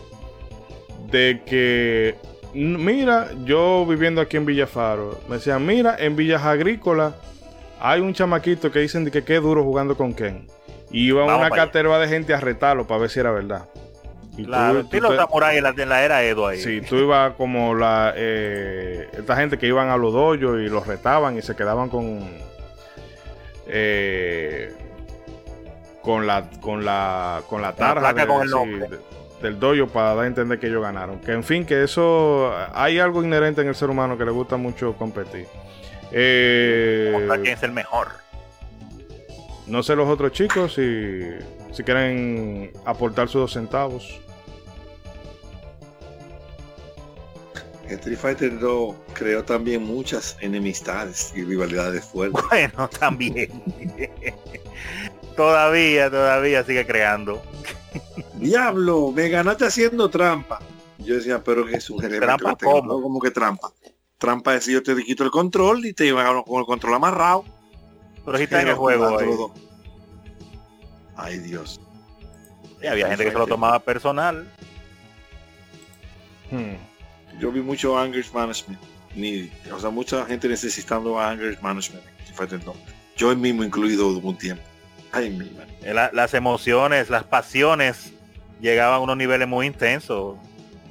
de 1.11 1.43
que 1.45 2.17
Mira, 2.53 3.29
yo 3.45 3.87
viviendo 3.87 4.21
aquí 4.21 4.37
en 4.37 4.47
Villafaro, 4.47 5.21
me 5.29 5.37
decían, 5.37 5.65
mira, 5.65 5.97
en 5.99 6.17
Villas 6.17 6.43
Agrícolas 6.43 7.15
hay 7.81 8.01
un 8.01 8.13
chamaquito 8.13 8.71
que 8.71 8.81
dicen 8.81 9.11
que 9.11 9.25
qué 9.25 9.37
duro 9.37 9.63
jugando 9.63 9.97
con 9.97 10.13
Ken. 10.15 10.47
Y 10.91 11.09
iba 11.09 11.25
una 11.25 11.51
caterva 11.51 11.99
de 11.99 12.09
gente 12.09 12.35
a 12.35 12.41
retarlo 12.41 12.87
para 12.87 13.03
ver 13.03 13.11
si 13.11 13.21
era 13.21 13.31
verdad. 13.31 13.67
Y 14.37 14.45
claro, 14.45 14.85
tú, 14.85 15.01
los 15.01 15.13
en 15.13 15.63
la, 15.63 15.73
la, 15.73 16.05
era 16.05 16.23
Edo 16.25 16.47
ahí. 16.47 16.61
Sí, 16.61 16.81
tú 16.81 16.97
ibas 16.97 17.35
como 17.35 17.75
la 17.75 18.13
eh, 18.17 19.09
esta 19.13 19.37
gente 19.37 19.59
que 19.59 19.67
iban 19.67 19.89
a 19.89 19.97
los 19.97 20.13
doyos 20.13 20.61
y 20.61 20.69
los 20.69 20.87
retaban 20.87 21.37
y 21.37 21.43
se 21.43 21.55
quedaban 21.57 21.89
con 21.89 22.21
eh, 23.67 24.73
con 26.03 26.27
la 26.27 26.49
con 26.61 26.85
la 26.85 27.43
con 27.49 27.61
la 27.61 27.75
tarja 27.75 28.27
con 28.27 28.43
el 28.43 28.51
nombre. 28.51 28.89
Del 29.41 29.59
dojo 29.59 29.87
para 29.89 30.15
dar 30.15 30.25
a 30.25 30.27
entender 30.27 30.59
que 30.59 30.67
ellos 30.67 30.83
ganaron. 30.83 31.21
Que 31.21 31.33
en 31.33 31.45
fin, 31.45 31.65
que 31.65 31.83
eso 31.83 32.53
hay 32.75 32.99
algo 32.99 33.23
inherente 33.23 33.61
en 33.63 33.69
el 33.69 33.75
ser 33.75 33.91
humano 33.91 34.17
que 34.19 34.25
le 34.25 34.31
gusta 34.31 34.57
mucho 34.57 34.95
competir. 34.95 35.47
Eh, 36.13 37.29
quién 37.43 37.47
es 37.47 37.63
el 37.63 37.73
mejor. 37.73 38.09
no 39.67 39.83
sé 39.83 39.95
los 39.95 40.09
otros 40.09 40.33
chicos 40.33 40.75
si, 40.75 41.21
si 41.73 41.85
quieren 41.85 42.73
aportar 42.85 43.29
sus 43.29 43.43
dos 43.43 43.53
centavos. 43.53 44.21
Street 47.89 48.19
Fighter 48.19 48.59
2 48.59 48.95
creó 49.15 49.43
también 49.45 49.83
muchas 49.83 50.37
enemistades 50.41 51.33
y 51.35 51.43
rivalidades 51.43 52.05
fuertes. 52.05 52.41
Bueno, 52.49 52.89
también. 52.89 53.51
todavía, 55.37 56.09
todavía 56.09 56.63
sigue 56.65 56.87
creando. 56.87 57.43
Diablo, 58.35 59.13
me 59.13 59.29
ganaste 59.29 59.67
haciendo 59.67 60.09
trampa. 60.11 60.61
Yo 60.99 61.15
decía, 61.15 61.43
pero 61.43 61.67
que 61.67 61.77
es 61.77 61.91
un 61.91 61.99
¿Trampa 61.99 62.57
que 62.57 62.65
cómo? 62.65 63.01
como 63.01 63.21
que 63.21 63.31
trampa. 63.31 63.73
Trampa 64.19 64.55
es 64.55 64.65
si 64.65 64.73
yo 64.73 64.83
te 64.83 64.95
quito 65.03 65.25
el 65.25 65.31
control 65.31 65.87
y 65.87 65.93
te 65.93 66.07
iba 66.07 66.45
con 66.45 66.61
el 66.61 66.67
control 66.67 66.95
amarrado. 66.95 67.45
Pero 68.25 68.37
sí 68.37 68.45
está 68.45 68.63
en 68.63 68.69
el 68.69 68.75
juego. 68.75 69.19
ahí. 69.19 69.29
Ay 71.17 71.39
Dios. 71.39 71.81
Y 72.83 72.87
había 72.87 73.09
gente 73.09 73.25
que 73.25 73.33
se 73.33 73.39
lo 73.39 73.47
tomaba 73.47 73.79
personal. 73.79 74.51
Hmm. 76.51 76.77
Yo 77.39 77.51
vi 77.51 77.61
mucho 77.61 77.99
anger 77.99 78.25
management. 78.33 78.81
Ni, 79.15 79.51
o 79.73 79.79
sea, 79.81 79.91
mucha 79.91 80.25
gente 80.27 80.49
necesitando 80.49 81.19
anger 81.19 81.59
management. 81.63 82.05
en 82.05 82.19
Street 82.21 82.37
Fighter 82.37 82.65
2. 82.65 82.77
Yo 83.17 83.35
mismo 83.37 83.65
incluido 83.65 84.09
un 84.09 84.37
tiempo. 84.37 84.63
Ay, 85.13 85.31
mi 85.31 85.51
man. 85.51 85.67
Eh, 85.83 85.93
la- 85.95 86.11
las 86.13 86.35
emociones, 86.35 87.11
las 87.11 87.25
pasiones 87.25 88.13
llegaban 88.61 88.97
a 88.97 88.99
unos 89.01 89.17
niveles 89.17 89.49
muy 89.49 89.67
intensos. 89.67 90.37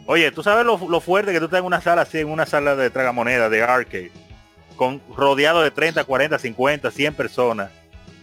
Oye, 0.05 0.31
tú 0.31 0.41
sabes 0.43 0.65
lo, 0.65 0.77
lo 0.89 0.99
fuerte 1.01 1.31
que 1.31 1.39
tú 1.39 1.45
estás 1.45 1.59
en 1.59 1.65
una 1.65 1.81
sala 1.81 2.01
así, 2.01 2.17
en 2.19 2.29
una 2.29 2.45
sala 2.45 2.75
de 2.75 2.89
tragamoneda, 2.89 3.47
de 3.49 3.61
arcade, 3.61 4.11
con 4.75 5.01
rodeado 5.15 5.61
de 5.61 5.71
30, 5.71 6.03
40, 6.03 6.39
50, 6.39 6.89
100 6.89 7.13
personas, 7.13 7.69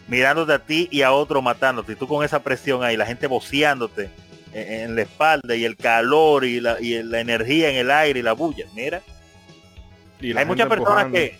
mirándote 0.09 0.53
a 0.53 0.59
ti 0.59 0.89
y 0.91 1.03
a 1.03 1.13
otro 1.13 1.41
matándote. 1.43 1.93
Y 1.93 1.97
tú 1.97 2.09
con 2.09 2.25
esa 2.25 2.41
presión 2.43 2.83
ahí, 2.83 2.97
la 2.97 3.07
gente 3.07 3.29
boceándote 3.29 4.11
en, 4.53 4.73
en 4.91 4.97
la 4.97 5.03
espalda 5.03 5.55
y 5.55 5.65
el 5.65 5.77
calor 5.77 6.45
y 6.45 6.61
la, 6.61 6.81
y 6.81 7.03
la 7.05 7.21
energía 7.21 7.71
en 7.71 7.77
el 7.77 7.91
aire 7.93 8.19
y 8.19 8.23
la 8.23 8.33
bulla. 8.33 8.67
Mira, 8.75 9.01
Y 10.21 10.33
la 10.33 10.41
hay 10.41 10.47
muchas 10.47 10.67
personas 10.67 11.05
empujando. 11.07 11.15
que 11.15 11.39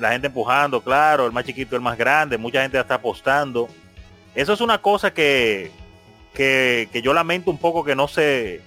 la 0.00 0.12
gente 0.12 0.28
empujando, 0.28 0.80
claro, 0.82 1.26
el 1.26 1.32
más 1.32 1.44
chiquito, 1.44 1.74
el 1.74 1.82
más 1.82 1.98
grande, 1.98 2.38
mucha 2.38 2.62
gente 2.62 2.78
está 2.78 2.94
apostando. 2.94 3.68
Eso 4.34 4.52
es 4.52 4.60
una 4.60 4.80
cosa 4.80 5.12
que, 5.12 5.70
que, 6.34 6.88
que 6.92 7.02
yo 7.02 7.12
lamento 7.12 7.50
un 7.50 7.58
poco 7.58 7.84
que 7.84 7.94
no 7.96 8.08
se 8.08 8.60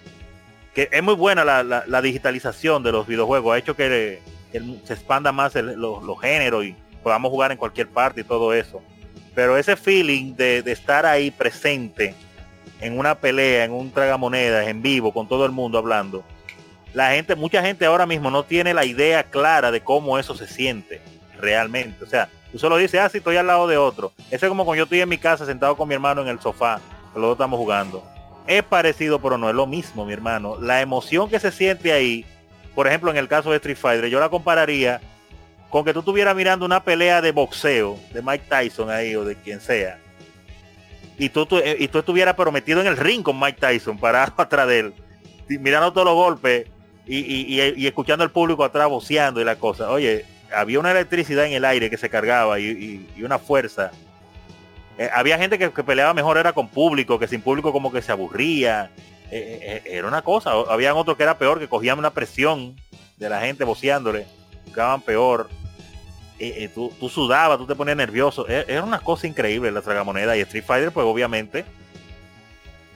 que 0.73 0.89
es 0.91 1.03
muy 1.03 1.13
buena 1.13 1.45
la, 1.45 1.61
la- 1.63 2.01
digitalización 2.01 2.81
de 2.81 2.91
los 2.91 3.05
videojuegos, 3.05 3.53
ha 3.53 3.59
hecho 3.59 3.75
que, 3.75 4.19
se 4.51 4.93
expanda 4.93 5.31
más 5.31 5.55
el- 5.55 5.73
los, 5.79 6.01
los 6.03 6.19
géneros 6.19 6.65
y 6.65 6.75
podamos 7.03 7.29
jugar 7.29 7.51
en 7.51 7.57
cualquier 7.59 7.87
parte 7.89 8.21
y 8.21 8.23
todo 8.23 8.53
eso. 8.53 8.81
Pero 9.35 9.55
ese 9.57 9.75
feeling 9.75 10.35
de, 10.35 10.63
de 10.63 10.71
estar 10.71 11.05
ahí 11.05 11.29
presente 11.29 12.15
en 12.81 12.97
una 12.97 13.13
pelea, 13.15 13.65
en 13.65 13.71
un 13.71 13.91
tragamonedas, 13.91 14.67
en 14.67 14.81
vivo, 14.81 15.13
con 15.13 15.27
todo 15.27 15.45
el 15.45 15.51
mundo 15.51 15.77
hablando, 15.77 16.23
la 16.93 17.11
gente, 17.11 17.35
mucha 17.35 17.61
gente 17.61 17.85
ahora 17.85 18.05
mismo 18.07 18.29
no 18.31 18.43
tiene 18.43 18.73
la 18.73 18.85
idea 18.85 19.23
clara 19.23 19.71
de 19.71 19.81
cómo 19.81 20.17
eso 20.19 20.35
se 20.35 20.47
siente 20.47 21.01
realmente. 21.39 22.03
O 22.03 22.07
sea, 22.07 22.29
tú 22.53 22.59
solo 22.59 22.77
dices, 22.77 23.01
ah, 23.01 23.09
sí, 23.09 23.17
estoy 23.17 23.35
al 23.35 23.47
lado 23.47 23.67
de 23.67 23.75
otro. 23.77 24.13
Eso 24.31 24.45
es 24.45 24.49
como 24.49 24.63
cuando 24.63 24.77
yo 24.77 24.83
estoy 24.83 25.01
en 25.01 25.09
mi 25.09 25.17
casa 25.17 25.45
sentado 25.45 25.75
con 25.75 25.87
mi 25.89 25.93
hermano 25.95 26.21
en 26.21 26.29
el 26.29 26.39
sofá, 26.39 26.79
que 27.13 27.19
los 27.19 27.27
dos 27.29 27.35
estamos 27.35 27.57
jugando. 27.59 28.01
Es 28.47 28.63
parecido, 28.63 29.19
pero 29.19 29.37
no 29.37 29.49
es 29.49 29.55
lo 29.55 29.65
mismo, 29.67 30.05
mi 30.05 30.13
hermano. 30.13 30.57
La 30.61 30.79
emoción 30.81 31.29
que 31.29 31.39
se 31.39 31.51
siente 31.51 31.91
ahí, 31.91 32.25
por 32.75 32.87
ejemplo, 32.87 33.11
en 33.11 33.17
el 33.17 33.27
caso 33.27 33.49
de 33.51 33.57
Street 33.57 33.77
Fighter, 33.77 34.09
yo 34.09 34.19
la 34.21 34.29
compararía 34.29 35.01
con 35.69 35.83
que 35.83 35.91
tú 35.93 35.99
estuvieras 35.99 36.35
mirando 36.35 36.65
una 36.65 36.83
pelea 36.83 37.21
de 37.21 37.31
boxeo 37.31 37.97
de 38.13 38.21
Mike 38.21 38.45
Tyson 38.47 38.89
ahí 38.89 39.15
o 39.15 39.25
de 39.25 39.35
quien 39.35 39.59
sea. 39.59 39.97
Y 41.17 41.29
tú, 41.29 41.47
eh, 41.63 41.77
y 41.79 41.87
tú 41.87 41.99
estuvieras 41.99 42.35
pero 42.35 42.51
metido 42.51 42.81
en 42.81 42.87
el 42.87 42.97
ring 42.97 43.23
con 43.23 43.39
Mike 43.39 43.59
Tyson, 43.59 43.97
parado 43.97 44.33
atrás 44.37 44.67
de 44.67 44.79
él, 44.79 44.93
mirando 45.59 45.91
todos 45.93 46.05
los 46.05 46.15
golpes 46.15 46.67
y, 47.05 47.17
y- 47.19 47.61
y- 47.75 47.87
escuchando 47.87 48.23
al 48.23 48.31
público 48.31 48.63
atrás 48.63 48.87
voceando 48.89 49.39
y 49.41 49.43
la 49.43 49.55
cosa. 49.57 49.89
Oye, 49.89 50.25
había 50.55 50.79
una 50.79 50.91
electricidad 50.91 51.45
en 51.45 51.53
el 51.53 51.65
aire 51.65 51.89
que 51.89 51.97
se 51.97 52.09
cargaba 52.09 52.59
y, 52.59 53.07
y- 53.17 53.23
una 53.23 53.39
fuerza. 53.39 53.91
Eh, 54.97 55.09
había 55.13 55.37
gente 55.37 55.57
que, 55.57 55.71
que 55.71 55.83
peleaba 55.83 56.13
mejor 56.13 56.37
era 56.37 56.53
con 56.53 56.67
público, 56.67 57.17
que 57.19 57.27
sin 57.27 57.41
público 57.41 57.71
como 57.71 57.91
que 57.91 58.01
se 58.01 58.11
aburría. 58.11 58.91
Eh, 59.31 59.81
eh, 59.85 59.97
era 59.97 60.07
una 60.07 60.21
cosa. 60.21 60.51
Habían 60.69 60.95
otros 60.95 61.17
que 61.17 61.23
era 61.23 61.37
peor, 61.37 61.59
que 61.59 61.67
cogían 61.67 61.97
una 61.97 62.11
presión 62.11 62.75
de 63.17 63.29
la 63.29 63.41
gente 63.41 63.63
voceándole, 63.63 64.27
jugaban 64.67 65.01
peor. 65.01 65.49
Tú, 66.75 66.91
tú 66.99 67.07
sudabas, 67.07 67.57
tú 67.57 67.65
te 67.65 67.73
ponías 67.73 67.95
nervioso. 67.95 68.45
Eh, 68.49 68.65
Era 68.67 68.83
una 68.83 68.99
cosa 68.99 69.25
increíble 69.27 69.71
la 69.71 69.81
tragamoneda 69.81 70.35
y 70.35 70.41
Street 70.41 70.65
Fighter, 70.65 70.91
pues 70.91 71.05
obviamente 71.05 71.63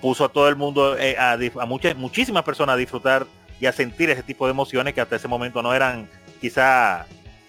puso 0.01 0.25
a 0.25 0.29
todo 0.29 0.49
el 0.49 0.55
mundo, 0.57 0.95
a, 1.17 1.31
a 1.33 1.65
muchas, 1.65 1.95
muchísimas 1.95 2.43
personas 2.43 2.73
a 2.73 2.77
disfrutar 2.77 3.25
y 3.59 3.65
a 3.65 3.71
sentir 3.71 4.09
ese 4.09 4.21
tipo 4.21 4.45
de 4.45 4.51
emociones 4.51 4.93
que 4.93 5.01
hasta 5.01 5.15
ese 5.15 5.27
momento 5.27 5.63
no 5.63 5.73
eran, 5.73 6.07
quizá 6.41 7.07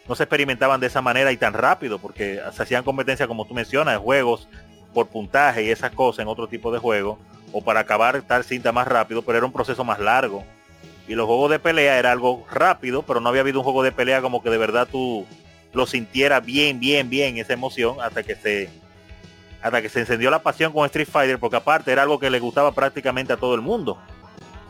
no 0.09 0.15
se 0.15 0.23
experimentaban 0.25 0.81
de 0.81 0.87
esa 0.87 1.03
manera 1.03 1.31
y 1.33 1.37
tan 1.37 1.53
rápido, 1.53 1.99
porque 1.99 2.41
se 2.53 2.63
hacían 2.63 2.83
competencias, 2.83 3.29
como 3.29 3.45
tú 3.45 3.55
mencionas, 3.55 3.95
de 3.95 4.01
juegos 4.01 4.49
por 4.95 5.09
puntaje 5.09 5.65
y 5.65 5.71
esas 5.71 5.93
cosas 5.93 6.23
en 6.23 6.29
otro 6.29 6.49
tipo 6.49 6.73
de 6.73 6.79
juego, 6.79 7.19
o 7.53 7.63
para 7.63 7.81
acabar 7.81 8.23
tal 8.23 8.43
cinta 8.43 8.73
más 8.73 8.89
rápido, 8.89 9.23
pero 9.23 9.39
era 9.39 9.47
un 9.47 9.53
proceso 9.53 9.85
más 9.85 9.99
largo. 9.99 10.45
Y 11.07 11.15
los 11.15 11.27
juegos 11.27 11.51
de 11.51 11.59
pelea 11.59 11.99
era 11.99 12.13
algo 12.13 12.47
rápido, 12.51 13.03
pero 13.03 13.21
no 13.21 13.29
había 13.29 13.43
habido 13.43 13.61
un 13.61 13.65
juego 13.65 13.83
de 13.83 13.93
pelea 13.93 14.21
como 14.23 14.43
que 14.43 14.51
de 14.51 14.59
verdad 14.59 14.89
tú 14.91 15.27
lo 15.73 15.87
sintieras 15.87 16.45
bien, 16.45 16.81
bien, 16.81 17.09
bien 17.11 17.39
esa 17.39 17.53
emoción 17.53 17.97
hasta 18.01 18.23
que 18.23 18.35
se 18.35 18.71
hasta 19.61 19.83
que 19.83 19.89
se 19.89 20.01
encendió 20.01 20.31
la 20.31 20.39
pasión 20.39 20.73
con 20.73 20.87
Street 20.87 21.09
Fighter, 21.11 21.39
porque 21.39 21.57
aparte 21.57 21.91
era 21.91 22.03
algo 22.03 22.19
que 22.19 22.31
le 22.31 22.39
gustaba 22.39 22.73
prácticamente 22.73 23.33
a 23.33 23.37
todo 23.37 23.55
el 23.55 23.61
mundo. 23.61 23.99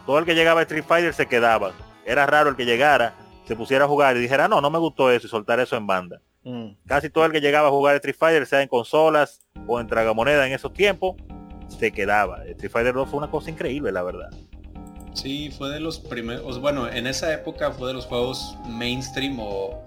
Todo 0.06 0.18
el 0.18 0.24
que 0.24 0.34
llegaba 0.34 0.60
a 0.60 0.62
Street 0.62 0.84
Fighter 0.86 1.12
se 1.12 1.26
quedaba. 1.26 1.72
Era 2.06 2.24
raro 2.24 2.50
el 2.50 2.56
que 2.56 2.64
llegara, 2.64 3.14
se 3.48 3.56
pusiera 3.56 3.86
a 3.86 3.88
jugar 3.88 4.14
y 4.14 4.20
dijera, 4.20 4.46
no, 4.46 4.60
no 4.60 4.68
me 4.68 4.78
gustó 4.78 5.10
eso 5.10 5.26
y 5.26 5.30
soltar 5.30 5.58
eso 5.58 5.74
en 5.74 5.86
banda. 5.86 6.20
Mm. 6.44 6.72
Casi 6.86 7.08
todo 7.08 7.24
el 7.24 7.32
que 7.32 7.40
llegaba 7.40 7.68
a 7.68 7.70
jugar 7.70 7.96
Street 7.96 8.14
Fighter, 8.14 8.44
sea 8.44 8.60
en 8.60 8.68
consolas 8.68 9.40
o 9.66 9.80
en 9.80 9.86
tragamoneda 9.86 10.46
en 10.46 10.52
esos 10.52 10.74
tiempos, 10.74 11.16
se 11.66 11.90
quedaba. 11.90 12.44
Street 12.44 12.70
Fighter 12.70 12.92
2 12.92 13.08
fue 13.08 13.16
una 13.18 13.30
cosa 13.30 13.50
increíble, 13.50 13.90
la 13.90 14.02
verdad. 14.02 14.28
Sí, 15.14 15.50
fue 15.50 15.70
de 15.70 15.80
los 15.80 15.98
primeros, 15.98 16.60
bueno, 16.60 16.88
en 16.88 17.06
esa 17.06 17.32
época 17.32 17.72
fue 17.72 17.88
de 17.88 17.94
los 17.94 18.04
juegos 18.04 18.54
mainstream 18.68 19.38
o 19.40 19.82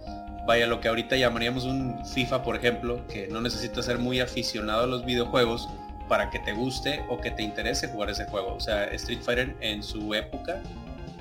vaya 0.48 0.66
lo 0.66 0.82
que 0.82 0.88
ahorita 0.88 1.16
llamaríamos 1.16 1.66
un 1.66 2.04
FIFA, 2.04 2.42
por 2.42 2.56
ejemplo, 2.56 3.06
que 3.08 3.28
no 3.28 3.42
necesitas 3.42 3.86
ser 3.86 4.00
muy 4.00 4.20
aficionado 4.20 4.86
a 4.86 4.88
los 4.88 5.06
videojuegos 5.06 5.70
para 6.10 6.32
que 6.32 6.40
te 6.40 6.54
guste 6.54 7.06
o 7.10 7.22
que 7.22 7.30
te 7.30 7.44
interese 7.44 7.90
jugar 7.90 8.10
ese 8.10 8.26
juego. 8.26 8.56
O 8.56 8.60
sea, 8.60 8.86
Street 8.86 9.22
Fighter 9.22 9.56
en 9.62 9.84
su 9.84 10.16
época 10.16 10.64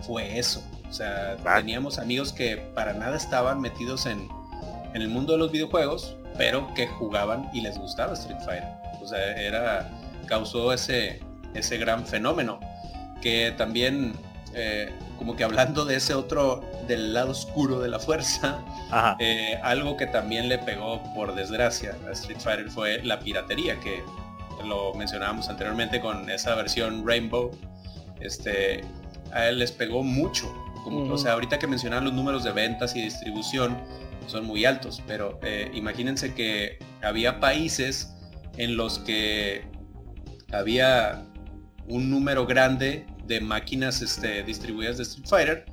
fue 0.00 0.38
eso. 0.38 0.64
O 0.90 0.92
sea, 0.92 1.36
Ah. 1.44 1.58
teníamos 1.58 1.98
amigos 1.98 2.32
que 2.32 2.56
para 2.74 2.92
nada 2.92 3.16
estaban 3.16 3.60
metidos 3.60 4.04
en, 4.06 4.28
en 4.92 5.00
el 5.02 5.08
mundo 5.08 5.32
de 5.32 5.38
los 5.38 5.52
videojuegos, 5.52 6.16
pero 6.36 6.74
que 6.74 6.86
jugaban 6.88 7.48
y 7.52 7.60
les 7.62 7.78
gustaba 7.78 8.12
Street 8.14 8.40
Fighter. 8.44 8.68
O 9.00 9.06
sea, 9.06 9.40
era 9.40 9.88
causó 10.26 10.72
ese 10.72 11.20
ese 11.54 11.78
gran 11.78 12.06
fenómeno 12.06 12.60
que 13.20 13.52
también 13.56 14.14
eh, 14.54 14.92
como 15.18 15.36
que 15.36 15.44
hablando 15.44 15.84
de 15.84 15.96
ese 15.96 16.14
otro 16.14 16.62
del 16.86 17.12
lado 17.12 17.32
oscuro 17.32 17.80
de 17.80 17.88
la 17.88 17.98
fuerza 17.98 18.58
eh, 19.18 19.58
algo 19.62 19.96
que 19.96 20.06
también 20.06 20.48
le 20.48 20.58
pegó 20.58 21.02
por 21.14 21.34
desgracia 21.34 21.96
a 22.08 22.12
Street 22.12 22.38
Fighter 22.38 22.70
fue 22.70 23.02
la 23.02 23.18
piratería 23.20 23.78
que 23.80 24.02
lo 24.64 24.94
mencionábamos 24.94 25.48
anteriormente 25.48 26.00
con 26.00 26.30
esa 26.30 26.54
versión 26.54 27.04
Rainbow 27.06 27.50
este 28.20 28.84
a 29.32 29.46
él 29.46 29.58
les 29.58 29.72
pegó 29.72 30.02
mucho 30.02 30.52
como, 30.85 31.12
o 31.12 31.19
sea 31.19 31.32
ahorita 31.32 31.59
que 31.59 31.66
mencionaban 31.66 32.05
los 32.05 32.12
números 32.12 32.44
de 32.44 32.52
ventas 32.52 32.94
y 32.97 33.02
distribución 33.02 33.77
son 34.27 34.44
muy 34.44 34.65
altos 34.65 35.02
pero 35.07 35.39
eh, 35.43 35.70
imagínense 35.74 36.35
que 36.35 36.78
había 37.02 37.40
países 37.40 38.15
en 38.57 38.77
los 38.77 38.98
que 38.98 39.65
había 40.52 41.24
un 41.89 42.11
número 42.11 42.47
grande 42.47 43.07
de 43.27 43.40
máquinas 43.40 44.02
este, 44.02 44.43
distribuidas 44.43 44.97
de 44.97 45.02
Street 45.05 45.27
Fighter, 45.28 45.66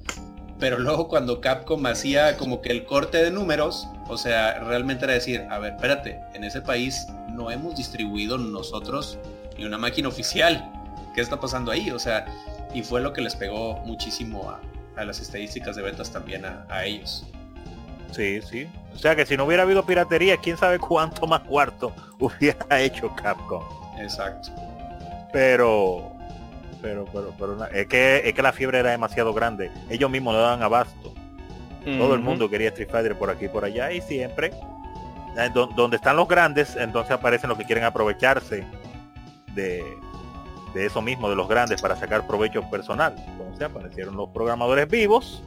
pero 0.59 0.79
luego 0.79 1.07
cuando 1.07 1.41
Capcom 1.41 1.85
hacía 1.85 2.37
como 2.37 2.61
que 2.61 2.71
el 2.71 2.85
corte 2.85 3.23
de 3.23 3.31
números, 3.31 3.87
o 4.07 4.17
sea, 4.17 4.59
realmente 4.59 5.05
era 5.05 5.13
decir, 5.13 5.41
a 5.49 5.59
ver, 5.59 5.73
espérate, 5.73 6.19
en 6.33 6.43
ese 6.43 6.61
país 6.61 7.05
no 7.29 7.51
hemos 7.51 7.75
distribuido 7.75 8.37
nosotros 8.37 9.17
ni 9.57 9.65
una 9.65 9.77
máquina 9.77 10.07
oficial. 10.07 10.71
¿Qué 11.13 11.21
está 11.21 11.39
pasando 11.39 11.71
ahí? 11.71 11.89
O 11.91 11.99
sea, 11.99 12.25
y 12.73 12.83
fue 12.83 13.01
lo 13.01 13.13
que 13.13 13.21
les 13.21 13.35
pegó 13.35 13.77
muchísimo 13.85 14.49
a, 14.49 14.61
a 14.97 15.05
las 15.05 15.19
estadísticas 15.19 15.75
de 15.75 15.81
ventas 15.81 16.11
también 16.11 16.45
a, 16.45 16.65
a 16.69 16.85
ellos. 16.85 17.25
Sí, 18.11 18.41
sí. 18.41 18.67
O 18.93 18.97
sea 18.97 19.15
que 19.15 19.25
si 19.25 19.37
no 19.37 19.45
hubiera 19.45 19.63
habido 19.63 19.85
piratería, 19.85 20.37
quién 20.37 20.57
sabe 20.57 20.79
cuánto 20.79 21.27
más 21.27 21.41
cuarto 21.41 21.93
hubiera 22.19 22.79
hecho 22.79 23.13
Capcom. 23.15 23.63
Exacto. 23.99 24.49
Pero 25.31 26.11
pero, 26.81 27.05
pero, 27.11 27.33
pero 27.37 27.65
es 27.65 27.87
que 27.87 28.21
es 28.23 28.33
que 28.33 28.41
la 28.41 28.53
fiebre 28.53 28.79
era 28.79 28.91
demasiado 28.91 29.33
grande. 29.33 29.71
Ellos 29.89 30.09
mismos 30.09 30.35
no 30.35 30.41
daban 30.41 30.61
abasto. 30.61 31.13
Todo 31.97 32.15
el 32.15 32.19
mundo 32.19 32.49
quería 32.49 32.67
Street 32.67 32.89
Fighter 32.91 33.17
por 33.17 33.29
aquí 33.29 33.47
por 33.47 33.63
allá 33.63 33.93
y 33.93 34.01
siempre 34.01 34.51
eh, 35.37 35.49
donde 35.53 35.95
están 35.95 36.15
los 36.15 36.27
grandes, 36.27 36.75
entonces 36.75 37.11
aparecen 37.11 37.47
los 37.47 37.57
que 37.57 37.63
quieren 37.63 37.83
aprovecharse 37.83 38.65
de, 39.53 39.83
de 40.73 40.85
eso 40.85 41.01
mismo, 41.01 41.29
de 41.29 41.35
los 41.35 41.47
grandes, 41.47 41.81
para 41.81 41.95
sacar 41.95 42.25
provecho 42.27 42.61
personal. 42.69 43.15
Entonces 43.17 43.61
aparecieron 43.61 44.15
los 44.15 44.29
programadores 44.29 44.87
vivos, 44.87 45.43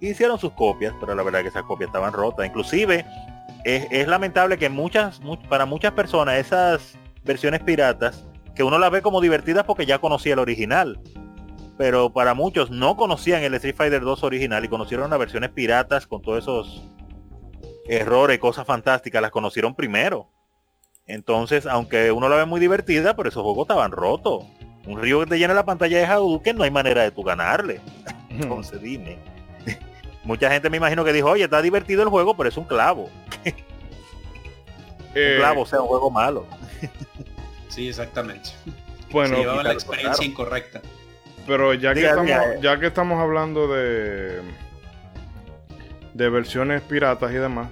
hicieron 0.00 0.38
sus 0.38 0.52
copias, 0.52 0.94
pero 1.00 1.14
la 1.14 1.22
verdad 1.22 1.40
es 1.40 1.44
que 1.44 1.48
esas 1.50 1.64
copias 1.64 1.88
estaban 1.88 2.12
rotas. 2.12 2.46
Inclusive 2.46 3.04
es, 3.64 4.08
lamentable 4.08 4.58
que 4.58 4.68
muchas, 4.68 5.20
para 5.48 5.66
muchas 5.66 5.92
personas 5.92 6.38
esas 6.38 6.98
versiones 7.24 7.60
piratas, 7.60 8.26
que 8.54 8.62
uno 8.62 8.78
las 8.78 8.90
ve 8.90 9.02
como 9.02 9.20
divertidas 9.20 9.64
porque 9.64 9.86
ya 9.86 9.98
conocía 9.98 10.34
el 10.34 10.38
original, 10.38 11.00
pero 11.78 12.12
para 12.12 12.34
muchos 12.34 12.70
no 12.70 12.96
conocían 12.96 13.42
el 13.42 13.54
Street 13.54 13.76
Fighter 13.76 14.02
2 14.02 14.24
original 14.24 14.64
y 14.64 14.68
conocieron 14.68 15.10
las 15.10 15.18
versiones 15.18 15.50
piratas 15.50 16.06
con 16.06 16.20
todos 16.22 16.42
esos 16.42 16.82
errores, 17.86 18.38
cosas 18.38 18.66
fantásticas, 18.66 19.22
las 19.22 19.30
conocieron 19.30 19.74
primero. 19.74 20.31
Entonces, 21.06 21.66
aunque 21.66 22.12
uno 22.12 22.28
la 22.28 22.36
ve 22.36 22.44
muy 22.46 22.60
divertida, 22.60 23.16
pero 23.16 23.28
esos 23.28 23.42
juegos 23.42 23.64
estaban 23.64 23.92
rotos. 23.92 24.44
Un 24.86 25.00
río 25.00 25.20
que 25.20 25.26
te 25.26 25.38
llena 25.38 25.54
la 25.54 25.64
pantalla 25.64 25.98
de 25.98 26.06
Hadouken, 26.06 26.56
no 26.56 26.64
hay 26.64 26.70
manera 26.70 27.02
de 27.02 27.10
tú 27.10 27.22
ganarle. 27.22 27.80
Entonces 28.28 28.80
dime. 28.80 29.18
Mucha 30.24 30.50
gente 30.50 30.70
me 30.70 30.76
imagino 30.76 31.04
que 31.04 31.12
dijo, 31.12 31.30
oye, 31.30 31.44
está 31.44 31.62
divertido 31.62 32.02
el 32.02 32.08
juego, 32.08 32.36
pero 32.36 32.48
es 32.48 32.56
un 32.56 32.64
clavo. 32.64 33.10
un 33.44 33.52
eh, 35.14 35.36
clavo, 35.38 35.62
o 35.62 35.66
sea, 35.66 35.80
un 35.80 35.88
juego 35.88 36.10
malo. 36.10 36.46
sí, 37.68 37.88
exactamente. 37.88 38.50
Bueno, 39.10 39.36
Se 39.36 39.62
la 39.62 39.72
experiencia 39.72 40.24
incorrecta. 40.24 40.80
Pero 41.46 41.74
ya 41.74 41.92
que, 41.92 42.06
estamos, 42.06 42.30
ya 42.60 42.78
que 42.78 42.86
estamos 42.86 43.20
hablando 43.20 43.66
de 43.66 44.40
de 46.14 46.28
versiones 46.28 46.82
piratas 46.82 47.30
y 47.30 47.34
demás, 47.34 47.68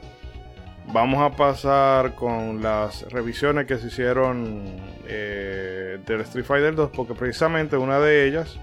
vamos 0.92 1.20
a 1.20 1.36
pasar 1.36 2.14
con 2.14 2.62
las 2.62 3.02
revisiones 3.10 3.66
que 3.66 3.78
se 3.78 3.88
hicieron 3.88 4.62
eh, 5.06 5.98
del 6.06 6.20
Street 6.22 6.44
Fighter 6.44 6.74
2, 6.74 6.90
porque 6.94 7.14
precisamente 7.14 7.76
una 7.76 7.98
de 8.00 8.26
ellas 8.26 8.58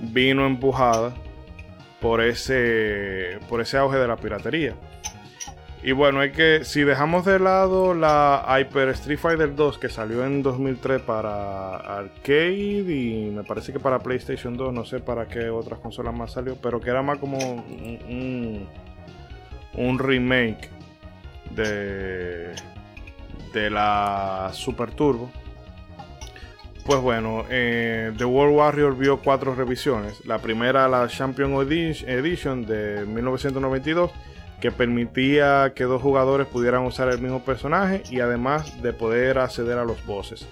vino 0.00 0.46
empujada 0.46 1.14
por 2.00 2.20
ese, 2.20 3.38
por 3.48 3.60
ese 3.60 3.78
auge 3.78 3.98
de 3.98 4.08
la 4.08 4.16
piratería. 4.16 4.74
Y 5.82 5.92
bueno, 5.92 6.20
hay 6.20 6.32
que, 6.32 6.64
si 6.64 6.82
dejamos 6.82 7.26
de 7.26 7.38
lado 7.38 7.92
la 7.92 8.42
Hyper 8.48 8.88
Street 8.90 9.18
Fighter 9.18 9.54
2 9.54 9.76
que 9.76 9.90
salió 9.90 10.24
en 10.24 10.42
2003 10.42 11.02
para 11.02 11.76
arcade 11.76 12.90
y 12.90 13.30
me 13.30 13.44
parece 13.44 13.70
que 13.70 13.78
para 13.78 13.98
PlayStation 13.98 14.56
2, 14.56 14.72
no 14.72 14.86
sé 14.86 15.00
para 15.00 15.28
qué 15.28 15.50
otras 15.50 15.80
consolas 15.80 16.14
más 16.14 16.32
salió, 16.32 16.56
pero 16.56 16.80
que 16.80 16.88
era 16.88 17.02
más 17.02 17.18
como 17.18 17.36
un, 17.36 18.66
un 19.74 19.98
remake 19.98 20.73
de, 21.50 22.54
de 23.52 23.70
la 23.70 24.50
Super 24.52 24.90
Turbo. 24.90 25.30
Pues 26.84 27.00
bueno, 27.00 27.44
eh, 27.48 28.12
The 28.18 28.26
World 28.26 28.56
Warrior 28.56 28.96
vio 28.96 29.18
cuatro 29.18 29.54
revisiones. 29.54 30.24
La 30.26 30.38
primera, 30.38 30.86
la 30.86 31.08
Champion 31.08 31.54
Edition 31.62 32.66
de 32.66 33.06
1992 33.06 34.10
que 34.60 34.70
permitía 34.70 35.72
que 35.74 35.84
dos 35.84 36.00
jugadores 36.02 36.46
pudieran 36.46 36.82
usar 36.84 37.08
el 37.08 37.20
mismo 37.20 37.42
personaje 37.42 38.02
y 38.10 38.20
además 38.20 38.82
de 38.82 38.92
poder 38.92 39.38
acceder 39.38 39.78
a 39.78 39.84
los 39.84 40.04
bosses. 40.04 40.46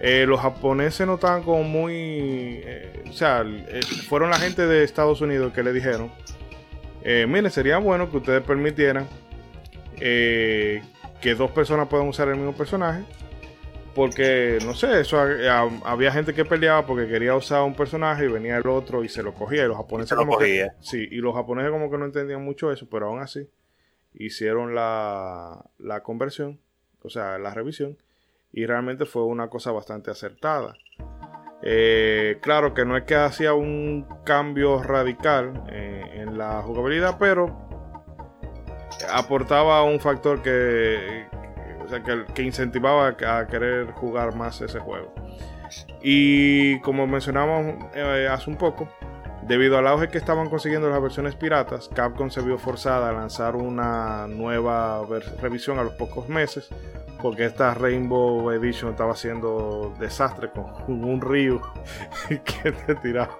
Eh, 0.00 0.24
los 0.26 0.40
japoneses 0.40 1.06
no 1.06 1.14
estaban 1.14 1.42
como 1.42 1.62
muy... 1.62 1.92
Eh, 1.94 3.04
o 3.08 3.12
sea, 3.12 3.44
fueron 4.08 4.30
la 4.30 4.38
gente 4.38 4.66
de 4.66 4.82
Estados 4.82 5.20
Unidos 5.20 5.52
que 5.52 5.62
le 5.62 5.72
dijeron, 5.72 6.10
mire, 7.28 7.50
sería 7.50 7.78
bueno 7.78 8.10
que 8.10 8.16
ustedes 8.16 8.42
permitieran 8.42 9.08
que 10.00 11.34
dos 11.36 11.50
personas 11.50 11.88
puedan 11.88 12.08
usar 12.08 12.28
el 12.28 12.36
mismo 12.36 12.54
personaje 12.54 13.04
porque, 13.94 14.58
no 14.64 14.74
sé, 14.74 15.00
eso 15.00 15.18
había 15.84 16.12
gente 16.12 16.32
que 16.32 16.44
peleaba 16.44 16.86
porque 16.86 17.08
quería 17.08 17.34
usar 17.34 17.62
un 17.62 17.74
personaje 17.74 18.24
y 18.24 18.28
venía 18.28 18.56
el 18.56 18.66
otro 18.66 19.02
y 19.02 19.08
se 19.08 19.22
lo 19.22 19.34
cogía. 19.34 19.64
Y 19.64 19.68
los 19.68 19.76
japoneses 19.76 20.16
como 20.16 20.38
que. 20.38 20.68
Sí, 20.80 21.08
y 21.10 21.16
los 21.16 21.34
japoneses 21.34 21.70
como 21.70 21.90
que 21.90 21.98
no 21.98 22.04
entendían 22.04 22.42
mucho 22.42 22.70
eso, 22.70 22.88
pero 22.88 23.08
aún 23.08 23.20
así 23.20 23.48
hicieron 24.14 24.74
la, 24.74 25.64
la 25.78 26.02
conversión, 26.02 26.60
o 27.02 27.10
sea, 27.10 27.38
la 27.38 27.52
revisión. 27.52 27.98
Y 28.52 28.66
realmente 28.66 29.06
fue 29.06 29.24
una 29.24 29.48
cosa 29.48 29.72
bastante 29.72 30.10
acertada. 30.10 30.76
Eh, 31.62 32.38
claro 32.40 32.74
que 32.74 32.84
no 32.84 32.96
es 32.96 33.04
que 33.04 33.16
hacía 33.16 33.54
un 33.54 34.06
cambio 34.24 34.82
radical 34.82 35.64
eh, 35.70 36.02
en 36.14 36.38
la 36.38 36.62
jugabilidad, 36.62 37.16
pero 37.18 37.68
aportaba 39.08 39.82
un 39.84 40.00
factor 40.00 40.42
que, 40.42 41.26
que, 42.34 42.42
incentivaba 42.42 43.08
a 43.08 43.46
querer 43.46 43.92
jugar 43.92 44.34
más 44.34 44.60
ese 44.60 44.78
juego. 44.78 45.12
Y 46.02 46.80
como 46.80 47.06
mencionábamos 47.06 47.86
eh, 47.94 48.28
hace 48.30 48.50
un 48.50 48.56
poco, 48.56 48.88
debido 49.50 49.76
al 49.78 49.88
auge 49.88 50.08
que 50.08 50.16
estaban 50.16 50.48
consiguiendo 50.48 50.88
las 50.90 51.02
versiones 51.02 51.34
piratas, 51.34 51.90
Capcom 51.92 52.30
se 52.30 52.40
vio 52.40 52.56
forzada 52.56 53.08
a 53.08 53.12
lanzar 53.12 53.56
una 53.56 54.28
nueva 54.28 55.04
revisión 55.42 55.80
a 55.80 55.82
los 55.82 55.94
pocos 55.94 56.28
meses, 56.28 56.68
porque 57.20 57.46
esta 57.46 57.74
Rainbow 57.74 58.48
Edition 58.52 58.92
estaba 58.92 59.10
haciendo 59.10 59.92
desastre 59.98 60.50
con 60.50 61.02
un 61.02 61.20
río 61.20 61.60
que 62.28 62.70
te 62.70 62.94
tiraba 62.94 63.36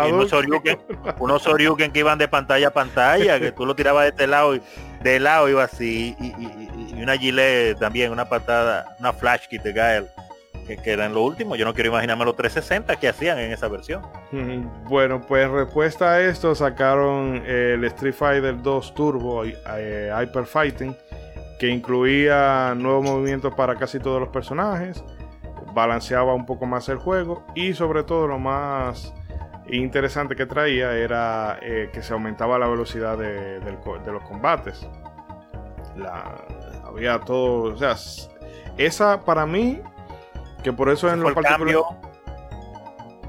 unos, 1.20 1.42
Soryuken, 1.42 1.92
que 1.92 2.00
iban 2.00 2.18
de 2.18 2.26
pantalla 2.26 2.66
a 2.66 2.72
pantalla, 2.72 3.38
que 3.38 3.52
tú 3.52 3.64
lo 3.64 3.76
tirabas 3.76 4.02
de 4.02 4.08
este 4.08 4.26
lado 4.26 4.56
y 4.56 4.62
de 5.04 5.20
lado 5.20 5.48
iba 5.48 5.62
así, 5.62 6.16
y, 6.18 7.00
una 7.00 7.16
gilet 7.16 7.78
también, 7.78 8.10
una 8.10 8.28
patada, 8.28 8.96
una 8.98 9.12
flash 9.12 9.46
que 9.48 9.60
te 9.60 9.72
cae 9.72 10.04
que 10.78 10.92
era 10.92 11.06
en 11.06 11.14
lo 11.14 11.22
último. 11.22 11.56
Yo 11.56 11.64
no 11.64 11.74
quiero 11.74 11.90
imaginarme 11.90 12.24
los 12.24 12.36
360 12.36 12.96
que 12.96 13.08
hacían 13.08 13.38
en 13.38 13.52
esa 13.52 13.68
versión. 13.68 14.02
Bueno, 14.88 15.20
pues 15.20 15.48
respuesta 15.50 16.12
a 16.12 16.20
esto 16.20 16.54
sacaron 16.54 17.42
el 17.46 17.84
Street 17.84 18.14
Fighter 18.14 18.60
2 18.62 18.94
Turbo 18.94 19.44
eh, 19.44 20.12
Hyper 20.22 20.46
Fighting 20.46 20.96
que 21.60 21.68
incluía 21.68 22.74
nuevos 22.74 23.04
movimientos 23.04 23.54
para 23.54 23.76
casi 23.76 24.00
todos 24.00 24.18
los 24.18 24.30
personajes, 24.30 25.04
balanceaba 25.74 26.32
un 26.32 26.46
poco 26.46 26.64
más 26.64 26.88
el 26.88 26.96
juego 26.96 27.44
y 27.54 27.74
sobre 27.74 28.02
todo 28.02 28.26
lo 28.26 28.38
más 28.38 29.12
interesante 29.68 30.34
que 30.34 30.46
traía 30.46 30.96
era 30.96 31.58
eh, 31.60 31.90
que 31.92 32.02
se 32.02 32.14
aumentaba 32.14 32.58
la 32.58 32.66
velocidad 32.66 33.18
de, 33.18 33.60
los 34.06 34.22
combates. 34.22 34.88
había 36.82 37.20
todo, 37.20 37.74
o 37.74 37.76
sea, 37.76 37.94
esa 38.78 39.22
para 39.26 39.44
mí, 39.44 39.82
que 40.62 40.72
por 40.72 40.90
eso 40.90 41.12
en 41.12 41.20
lo 41.20 41.34
particular... 41.34 41.76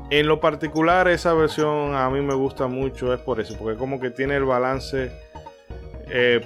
En 0.10 0.28
lo 0.28 0.42
particular 0.42 1.08
esa 1.08 1.34
versión 1.34 1.96
a 1.96 2.10
mí 2.10 2.20
me 2.20 2.34
gusta 2.34 2.68
mucho, 2.68 3.14
es 3.14 3.20
por 3.22 3.40
eso, 3.40 3.56
porque 3.58 3.78
como 3.78 4.00
que 4.02 4.10
tiene 4.10 4.36
el 4.36 4.44
balance 4.44 5.10
eh, 6.10 6.42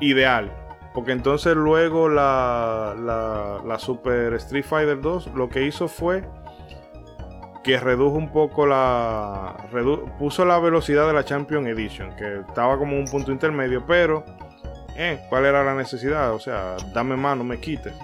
ideal 0.00 0.52
porque 0.94 1.12
entonces 1.12 1.54
luego 1.54 2.08
la, 2.08 2.94
la, 3.64 3.78
Super 3.78 4.34
Street 4.34 4.64
Fighter 4.64 5.00
2 5.00 5.28
lo 5.34 5.48
que 5.48 5.62
hizo 5.64 5.86
fue 5.88 6.24
que 7.62 7.78
redujo 7.78 8.16
un 8.16 8.32
poco 8.32 8.66
la... 8.66 9.56
puso 10.18 10.44
la 10.44 10.58
velocidad 10.58 11.06
de 11.06 11.12
la 11.12 11.24
Champion 11.24 11.66
Edition, 11.66 12.16
que 12.16 12.40
estaba 12.40 12.78
como 12.78 12.96
un 12.98 13.04
punto 13.04 13.32
intermedio, 13.32 13.84
pero... 13.86 14.24
Eh, 14.96 15.20
¿Cuál 15.28 15.46
era 15.46 15.62
la 15.62 15.74
necesidad? 15.74 16.34
O 16.34 16.40
sea, 16.40 16.76
dame 16.92 17.16
más, 17.16 17.36
no 17.36 17.44
me 17.44 17.60
quites. 17.60 17.94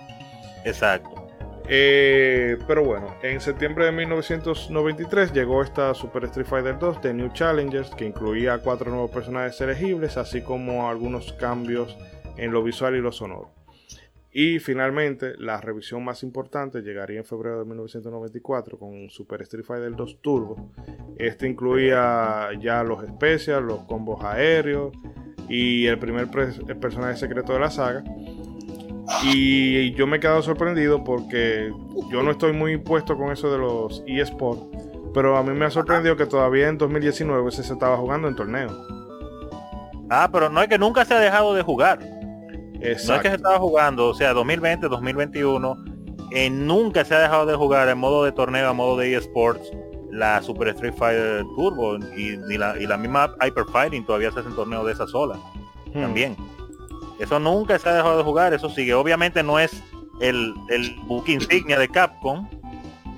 Exacto. 0.64 1.25
Eh, 1.68 2.58
pero 2.66 2.84
bueno, 2.84 3.16
en 3.22 3.40
septiembre 3.40 3.86
de 3.86 3.92
1993 3.92 5.32
llegó 5.32 5.62
esta 5.62 5.94
Super 5.94 6.24
Street 6.24 6.46
Fighter 6.46 6.78
2 6.78 7.02
de 7.02 7.14
New 7.14 7.32
Challengers, 7.32 7.90
que 7.90 8.04
incluía 8.04 8.58
cuatro 8.58 8.90
nuevos 8.90 9.10
personajes 9.10 9.60
elegibles, 9.60 10.16
así 10.16 10.42
como 10.42 10.88
algunos 10.88 11.32
cambios 11.32 11.96
en 12.36 12.52
lo 12.52 12.62
visual 12.62 12.94
y 12.94 13.00
lo 13.00 13.10
sonoro. 13.10 13.50
Y 14.38 14.58
finalmente, 14.58 15.32
la 15.38 15.60
revisión 15.62 16.04
más 16.04 16.22
importante 16.22 16.82
llegaría 16.82 17.20
en 17.20 17.24
febrero 17.24 17.58
de 17.58 17.64
1994 17.64 18.78
con 18.78 19.08
Super 19.08 19.40
Street 19.40 19.64
Fighter 19.64 19.96
2 19.96 20.20
Turbo. 20.20 20.72
Este 21.16 21.48
incluía 21.48 22.50
ya 22.60 22.84
los 22.84 23.02
especiales, 23.02 23.64
los 23.64 23.84
combos 23.86 24.22
aéreos 24.22 24.92
y 25.48 25.86
el 25.86 25.98
primer 25.98 26.28
personaje 26.30 27.16
secreto 27.16 27.54
de 27.54 27.60
la 27.60 27.70
saga. 27.70 28.04
Y 29.22 29.92
yo 29.92 30.06
me 30.06 30.16
he 30.16 30.20
quedado 30.20 30.42
sorprendido 30.42 31.04
porque 31.04 31.72
yo 32.10 32.22
no 32.22 32.32
estoy 32.32 32.52
muy 32.52 32.72
impuesto 32.72 33.16
con 33.16 33.30
eso 33.30 33.50
de 33.50 33.58
los 33.58 34.02
eSports, 34.06 34.62
pero 35.14 35.36
a 35.36 35.42
mí 35.42 35.52
me 35.52 35.64
ha 35.64 35.70
sorprendido 35.70 36.16
que 36.16 36.26
todavía 36.26 36.68
en 36.68 36.78
2019 36.78 37.50
se 37.50 37.62
estaba 37.62 37.96
jugando 37.96 38.28
en 38.28 38.36
torneo. 38.36 38.70
Ah, 40.10 40.28
pero 40.32 40.48
no 40.48 40.60
es 40.60 40.68
que 40.68 40.78
nunca 40.78 41.04
se 41.04 41.14
ha 41.14 41.20
dejado 41.20 41.54
de 41.54 41.62
jugar. 41.62 42.00
No 42.00 43.14
es 43.14 43.22
que 43.22 43.28
se 43.28 43.36
estaba 43.36 43.58
jugando, 43.58 44.08
o 44.08 44.14
sea, 44.14 44.32
2020, 44.32 44.88
2021, 44.88 45.76
eh, 46.32 46.50
nunca 46.50 47.04
se 47.04 47.14
ha 47.14 47.20
dejado 47.20 47.46
de 47.46 47.54
jugar 47.54 47.88
en 47.88 47.98
modo 47.98 48.24
de 48.24 48.32
torneo, 48.32 48.68
a 48.68 48.72
modo 48.72 48.98
de 48.98 49.14
eSports, 49.14 49.72
la 50.10 50.42
Super 50.42 50.68
Street 50.68 50.94
Fighter 50.94 51.42
Turbo 51.56 51.96
y, 52.16 52.38
y 52.52 52.58
la, 52.58 52.76
y 52.78 52.86
la 52.86 52.96
misma 52.96 53.34
Hyper 53.40 53.64
Fighting 53.72 54.04
todavía 54.04 54.30
se 54.30 54.40
hacen 54.40 54.54
torneos 54.54 54.86
de 54.86 54.92
esa 54.92 55.06
sola. 55.06 55.36
Hmm. 55.94 56.02
También. 56.02 56.36
Eso 57.18 57.38
nunca 57.38 57.78
se 57.78 57.88
ha 57.88 57.94
dejado 57.94 58.18
de 58.18 58.24
jugar, 58.24 58.52
eso 58.54 58.68
sigue. 58.68 58.94
Obviamente 58.94 59.42
no 59.42 59.58
es 59.58 59.82
el, 60.20 60.54
el 60.68 60.94
book 61.04 61.28
insignia 61.28 61.78
de 61.78 61.88
Capcom, 61.88 62.48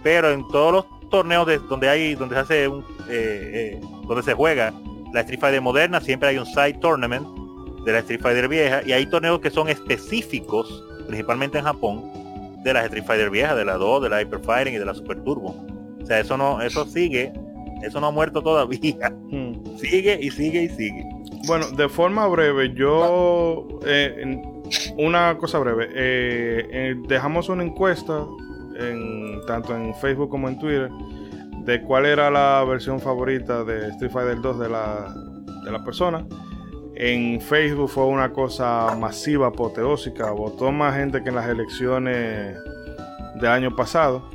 pero 0.02 0.30
en 0.30 0.46
todos 0.48 0.72
los 0.72 1.10
torneos 1.10 1.46
de, 1.46 1.58
donde 1.58 1.88
hay, 1.88 2.14
donde 2.14 2.34
se 2.36 2.40
hace 2.40 2.68
un, 2.68 2.80
eh, 3.08 3.78
eh, 3.78 3.80
donde 4.06 4.22
se 4.22 4.34
juega 4.34 4.72
la 5.12 5.20
Street 5.20 5.40
Fighter 5.40 5.60
moderna, 5.60 6.00
siempre 6.00 6.28
hay 6.28 6.38
un 6.38 6.46
side 6.46 6.74
tournament 6.74 7.26
de 7.84 7.92
la 7.92 7.98
Street 8.00 8.20
Fighter 8.20 8.48
vieja 8.48 8.82
y 8.84 8.92
hay 8.92 9.06
torneos 9.06 9.40
que 9.40 9.50
son 9.50 9.68
específicos, 9.68 10.84
principalmente 11.06 11.58
en 11.58 11.64
Japón, 11.64 12.04
de 12.62 12.72
las 12.72 12.84
Street 12.84 13.04
Fighter 13.04 13.30
viejas, 13.30 13.56
de 13.56 13.64
la 13.64 13.74
2, 13.74 14.02
de 14.02 14.08
la 14.08 14.22
Hyper 14.22 14.40
Fighting 14.40 14.74
y 14.74 14.78
de 14.78 14.84
la 14.84 14.94
Super 14.94 15.22
Turbo. 15.24 15.56
O 16.02 16.06
sea, 16.06 16.20
eso 16.20 16.36
no, 16.36 16.60
eso 16.60 16.84
sigue, 16.86 17.32
eso 17.82 18.00
no 18.00 18.08
ha 18.08 18.10
muerto 18.10 18.42
todavía. 18.42 19.10
Hmm. 19.30 19.54
Sigue 19.78 20.18
y 20.20 20.30
sigue 20.30 20.64
y 20.64 20.68
sigue. 20.70 21.04
Bueno, 21.46 21.66
de 21.70 21.88
forma 21.88 22.26
breve, 22.26 22.74
yo... 22.74 23.66
eh, 23.86 24.42
una 24.96 25.38
cosa 25.38 25.58
breve. 25.58 25.88
eh, 25.90 26.68
eh, 26.70 26.94
dejamos 27.06 27.48
una 27.48 27.64
encuesta, 27.64 28.24
en, 28.78 29.40
tanto 29.46 29.74
en 29.74 29.94
Facebook 29.94 30.28
como 30.28 30.48
en 30.48 30.58
Twitter, 30.58 30.90
de 31.64 31.82
cuál 31.82 32.06
era 32.06 32.30
la 32.30 32.64
versión 32.64 33.00
favorita 33.00 33.64
de 33.64 33.88
Street 33.90 34.10
Fighter 34.10 34.40
2 34.40 34.58
de 34.58 34.68
la, 34.68 35.14
de 35.64 35.70
la 35.70 35.84
persona. 35.84 36.26
En 36.94 37.40
Facebook 37.40 37.90
fue 37.90 38.04
una 38.06 38.32
cosa 38.32 38.96
masiva, 38.98 39.48
apoteósica. 39.48 40.30
Votó 40.32 40.72
más 40.72 40.96
gente 40.96 41.22
que 41.22 41.28
en 41.28 41.36
las 41.36 41.48
elecciones 41.48 42.56
del 43.36 43.50
año 43.50 43.76
pasado. 43.76 44.28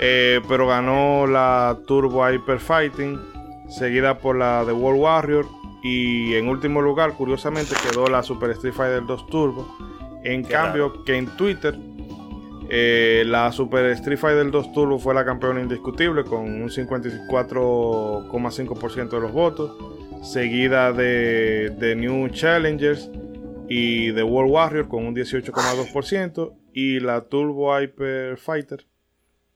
Eh, 0.00 0.40
pero 0.48 0.66
ganó 0.66 1.26
la 1.26 1.78
Turbo 1.86 2.28
Hyper 2.28 2.58
Fighting, 2.58 3.20
seguida 3.68 4.18
por 4.18 4.36
la 4.36 4.64
de 4.64 4.72
World 4.72 5.00
Warrior. 5.00 5.46
Y 5.84 6.34
en 6.34 6.48
último 6.48 6.80
lugar, 6.80 7.12
curiosamente, 7.12 7.74
quedó 7.88 8.06
la 8.08 8.22
Super 8.22 8.50
Street 8.52 8.72
Fighter 8.74 9.04
2 9.06 9.26
Turbo. 9.26 9.68
En 10.24 10.42
Qué 10.42 10.52
cambio, 10.52 11.04
que 11.04 11.16
en 11.18 11.26
Twitter, 11.36 11.78
eh, 12.70 13.22
la 13.26 13.52
Super 13.52 13.84
Street 13.90 14.16
Fighter 14.18 14.50
2 14.50 14.72
Turbo 14.72 14.98
fue 14.98 15.12
la 15.14 15.24
campeona 15.26 15.60
indiscutible 15.60 16.24
con 16.24 16.40
un 16.40 16.70
54,5% 16.70 19.08
de 19.10 19.20
los 19.20 19.32
votos, 19.32 19.72
seguida 20.22 20.92
de, 20.92 21.68
de 21.78 21.94
New 21.96 22.28
Challengers 22.30 23.10
y 23.68 24.10
de 24.12 24.22
World 24.22 24.50
Warrior 24.52 24.88
con 24.88 25.04
un 25.06 25.14
18,2% 25.14 26.52
y 26.72 27.00
la 27.00 27.20
Turbo 27.22 27.78
Hyper 27.78 28.36
Fighter, 28.38 28.86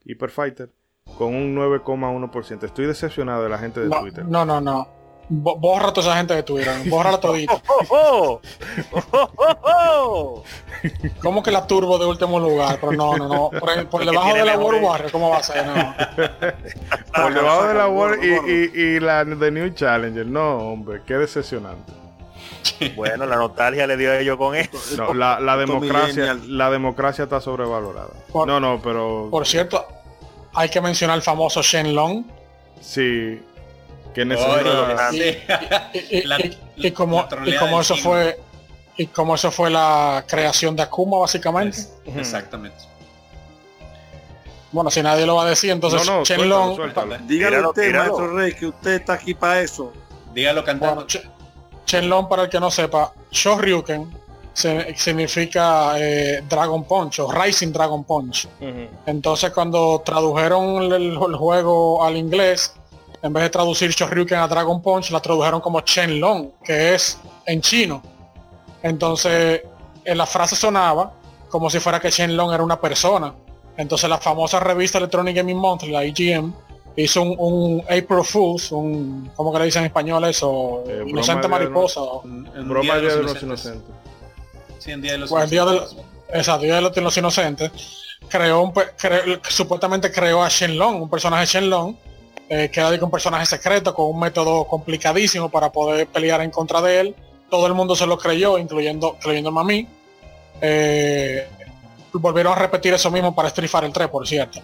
Hyper 0.04 0.28
Fighter 0.30 0.70
con 1.16 1.34
un 1.34 1.56
9,1%. 1.56 2.64
Estoy 2.64 2.84
decepcionado 2.86 3.42
de 3.44 3.48
la 3.48 3.56
gente 3.58 3.80
de 3.80 3.88
No, 3.88 4.00
Twitter. 4.00 4.24
no, 4.26 4.44
no, 4.44 4.60
no. 4.60 4.97
Bo- 5.30 5.56
Borra 5.56 5.88
a 5.88 5.92
toda 5.92 6.06
esa 6.08 6.16
gente 6.16 6.34
de 6.34 6.42
Twitter. 6.42 6.74
Borra 6.88 7.18
todito. 7.20 7.60
¡Oh, 7.68 7.80
oh! 7.90 8.40
¡Oh, 9.12 9.30
oh, 9.36 9.56
oh! 9.62 10.42
¿Cómo 11.22 11.42
que 11.42 11.50
la 11.50 11.66
turbo 11.66 11.98
de 11.98 12.06
último 12.06 12.38
lugar? 12.40 12.78
Pero 12.80 12.92
no, 12.92 13.16
no, 13.16 13.28
no. 13.28 13.50
Por, 13.50 13.86
por 13.88 14.04
debajo 14.04 14.32
de 14.34 14.44
la 14.44 14.56
World 14.58 14.82
Warrior, 14.82 15.10
¿cómo 15.12 15.28
va 15.30 15.38
a 15.38 15.42
ser? 15.42 15.66
No. 15.66 15.74
Por 17.14 17.34
debajo 17.34 17.66
de 17.66 17.74
la 17.74 17.88
World 17.88 18.22
y, 18.24 18.28
y- 18.52 18.96
y 18.96 19.00
la 19.00 19.24
de 19.24 19.50
New 19.50 19.70
Challenger. 19.74 20.24
No, 20.26 20.58
hombre, 20.58 21.02
qué 21.06 21.14
decepcionante. 21.14 21.92
Bueno, 22.94 23.26
la 23.26 23.36
nostalgia 23.36 23.86
le 23.86 23.96
dio 23.96 24.12
a 24.12 24.18
ellos 24.20 24.36
con 24.36 24.54
esto. 24.54 24.78
No, 24.96 25.12
la, 25.14 25.40
la 25.40 25.56
democracia, 25.56 26.36
la 26.46 26.70
democracia 26.70 27.24
está 27.24 27.40
sobrevalorada. 27.40 28.10
Por- 28.30 28.46
no, 28.46 28.60
no, 28.60 28.80
pero 28.82 29.28
Por 29.30 29.46
cierto, 29.46 29.84
hay 30.54 30.68
que 30.68 30.80
mencionar 30.80 31.16
el 31.16 31.22
famoso 31.22 31.60
Shenlong. 31.62 32.24
sí, 32.80 33.42
que. 34.12 34.22
Y, 36.76 36.90
como, 36.92 37.26
y 37.44 37.54
eso 37.80 37.96
fue 37.96 38.38
y 38.98 39.06
como 39.06 39.36
eso 39.36 39.50
fue 39.50 39.70
la 39.70 40.24
creación 40.28 40.74
de 40.74 40.82
Akuma 40.82 41.18
básicamente. 41.18 41.78
Exactamente. 42.16 42.76
Bueno, 44.72 44.90
si 44.90 45.02
nadie 45.02 45.24
lo 45.24 45.36
va 45.36 45.44
a 45.44 45.48
decir, 45.48 45.70
entonces 45.70 46.04
no, 46.04 46.18
no, 46.18 46.24
Shenlong, 46.24 46.76
suéltalo, 46.76 47.12
suéltalo. 47.14 47.26
Dígale 47.26 47.50
Tíralo, 47.56 47.68
usted, 47.70 47.86
tíralo. 47.86 48.04
maestro 48.12 48.36
Rey, 48.36 48.52
que 48.54 48.66
usted 48.66 48.90
está 48.94 49.12
aquí 49.14 49.34
para 49.34 49.60
eso. 49.62 49.92
Dígalo 50.34 50.64
cantando. 50.64 51.06
bueno, 51.06 51.28
Shenlong 51.86 52.28
para 52.28 52.42
el 52.42 52.48
que 52.50 52.60
no 52.60 52.70
sepa, 52.70 53.12
Shoryuken 53.30 54.12
significa 54.52 55.94
eh, 55.96 56.42
Dragon 56.48 56.82
Punch 56.84 57.20
o 57.20 57.32
Rising 57.32 57.72
Dragon 57.72 58.02
Punch. 58.02 58.48
Entonces 59.06 59.52
cuando 59.52 60.02
tradujeron 60.04 60.82
el, 60.92 60.92
el 60.92 61.36
juego 61.36 62.04
al 62.04 62.16
inglés, 62.16 62.74
en 63.22 63.32
vez 63.32 63.42
de 63.44 63.50
traducir 63.50 63.90
Shoryuken 63.90 64.38
a 64.38 64.48
Dragon 64.48 64.80
Punch, 64.82 65.10
la 65.10 65.20
tradujeron 65.20 65.60
como 65.60 65.80
Shenlong, 65.80 66.50
que 66.64 66.94
es 66.94 67.18
en 67.46 67.60
chino. 67.60 68.02
Entonces 68.82 69.62
en 70.04 70.18
la 70.18 70.26
frase 70.26 70.56
sonaba 70.56 71.12
como 71.48 71.68
si 71.70 71.80
fuera 71.80 71.98
que 72.00 72.10
Shenlong 72.10 72.52
era 72.54 72.62
una 72.62 72.80
persona. 72.80 73.34
Entonces 73.76 74.08
la 74.08 74.18
famosa 74.18 74.60
revista 74.60 74.98
Electronic 74.98 75.36
Gaming 75.36 75.56
Monthly, 75.56 75.90
la 75.92 76.04
IGM, 76.04 76.52
hizo 76.96 77.22
un, 77.22 77.34
un 77.38 77.80
April 77.82 78.24
Fools, 78.24 78.72
un, 78.72 79.30
¿cómo 79.36 79.52
que 79.52 79.58
le 79.60 79.64
dicen 79.66 79.82
en 79.82 79.86
español 79.86 80.24
eso? 80.24 80.82
Eh, 80.86 80.96
broma 80.96 81.10
Inocente 81.10 81.42
de- 81.42 81.48
mariposa. 81.48 82.00
o- 82.00 82.22
En- 82.24 82.68
Broma 82.68 82.82
Día 82.82 82.94
de 82.96 83.02
los 83.02 83.42
Inocentes. 83.42 83.42
inocentes. 83.42 83.94
Sí, 84.78 84.90
en 84.92 85.00
Día 85.02 85.12
de 85.12 85.18
los 85.18 85.30
Pues 85.30 85.44
el 85.44 85.50
día 85.50 85.64
de 85.64 85.76
Inocentes. 85.76 86.04
Exacto, 86.32 86.62
Día 86.64 86.74
de 86.80 87.00
los, 87.00 87.16
Inocentes, 87.16 87.72
creó 88.28 88.62
un, 88.62 88.72
supuestamente 89.48 90.10
creó 90.12 90.42
a 90.42 90.48
Shenlong, 90.48 91.02
un 91.02 91.08
personaje 91.08 91.46
Shenlong, 91.46 91.94
eh, 92.48 92.70
que 92.70 92.80
era 92.80 93.04
un 93.04 93.10
personaje 93.10 93.46
secreto 93.46 93.94
con 93.94 94.06
un 94.06 94.18
método 94.18 94.64
complicadísimo 94.64 95.48
para 95.48 95.70
poder 95.70 96.06
pelear 96.06 96.40
en 96.40 96.50
contra 96.50 96.80
de 96.80 97.00
él. 97.00 97.16
Todo 97.50 97.66
el 97.66 97.74
mundo 97.74 97.94
se 97.94 98.06
lo 98.06 98.18
creyó, 98.18 98.58
incluyendo, 98.58 99.14
incluyéndome 99.16 99.60
a 99.60 99.64
mí. 99.64 99.88
Eh, 100.60 101.46
volvieron 102.12 102.52
a 102.52 102.56
repetir 102.56 102.94
eso 102.94 103.10
mismo 103.10 103.34
para 103.34 103.48
Street 103.48 103.70
Fighter 103.70 103.92
3, 103.92 104.08
por 104.08 104.26
cierto. 104.26 104.60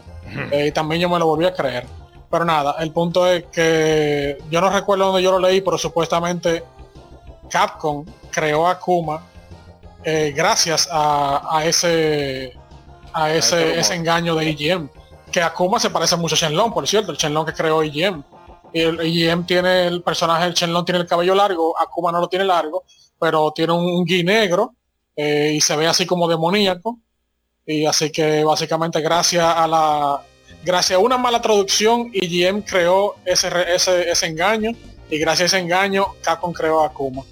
Eh, 0.51 0.67
y 0.69 0.73
también 0.73 1.03
yo 1.03 1.09
me 1.09 1.19
lo 1.19 1.27
volví 1.27 1.47
a 1.47 1.53
creer. 1.53 1.87
Pero 2.31 2.45
nada, 2.45 2.77
el 2.81 2.91
punto 2.91 3.27
es 3.31 3.45
que 3.45 4.39
yo 4.51 4.61
no 4.61 4.71
recuerdo 4.71 5.07
dónde 5.07 5.23
yo 5.23 5.31
lo 5.31 5.39
leí, 5.39 5.61
pero 5.61 5.79
supuestamente 5.79 6.65
Capcom 7.49 8.05
creó 8.31 8.67
a 8.67 8.73
Akuma 8.73 9.23
eh, 10.03 10.33
gracias 10.37 10.89
a, 10.91 11.43
a 11.51 11.65
ese 11.65 12.53
a 13.13 13.33
ese 13.33 13.63
rumor. 13.63 13.79
ese 13.79 13.95
engaño 13.95 14.35
de 14.35 14.51
IGM. 14.51 14.89
Que 15.35 15.43
Akuma 15.43 15.81
se 15.81 15.91
parece 15.91 16.17
mucho 16.17 16.37
a 16.37 16.39
Shenlong, 16.39 16.73
por 16.73 16.87
cierto, 16.87 17.11
el 17.11 17.19
Shenlong 17.19 17.47
que 17.47 17.55
creó 17.55 17.83
IGM. 17.83 18.23
Y 18.73 18.83
el 18.83 19.05
IGM 19.05 19.45
tiene 19.45 19.89
el 19.89 20.01
personaje, 20.01 20.47
el 20.47 20.55
Shenlong 20.55 20.85
tiene 20.85 21.01
el 21.01 21.09
cabello 21.09 21.35
largo, 21.35 21.75
Akuma 21.77 22.13
no 22.13 22.21
lo 22.21 22.29
tiene 22.29 22.45
largo, 22.45 22.85
pero 23.19 23.51
tiene 23.51 23.73
un, 23.73 23.85
un 23.85 24.05
gui 24.05 24.23
negro 24.23 24.77
eh, 25.17 25.55
y 25.57 25.61
se 25.61 25.75
ve 25.75 25.89
así 25.89 26.07
como 26.07 26.29
demoníaco. 26.29 27.01
Y 27.67 27.85
así 27.85 28.13
que 28.13 28.45
básicamente 28.45 29.01
gracias 29.01 29.45
a 29.45 29.67
la 29.67 30.23
gracias 30.63 31.01
a 31.01 31.03
una 31.03 31.19
mala 31.19 31.43
traducción, 31.43 32.11
IGM 32.13 32.63
creó 32.63 33.17
ese, 33.25 33.49
ese, 33.75 34.09
ese 34.09 34.27
engaño 34.27 34.71
y 35.11 35.19
gracias 35.19 35.53
a 35.53 35.57
ese 35.57 35.65
engaño 35.65 36.07
Capcom 36.23 36.53
creó 36.53 36.81
a 36.81 36.87
Akuma. 36.87 37.25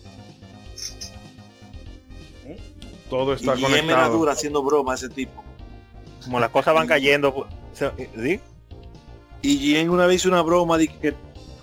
Todo 3.09 3.33
está 3.35 3.53
era 3.53 3.61
conectado. 3.61 4.19
dura 4.19 4.33
haciendo 4.33 4.61
broma 4.61 4.97
ese 4.97 5.09
tipo. 5.09 5.45
Como 6.25 6.41
las 6.41 6.51
cosas 6.51 6.75
van 6.75 6.89
cayendo. 6.89 7.47
¿Sí? 7.73 8.41
Y 9.43 9.59
Jim 9.59 9.91
una 9.91 10.07
vez 10.07 10.17
hizo 10.17 10.29
una 10.29 10.43
broma 10.43 10.79
de 10.79 10.89
que 10.89 11.15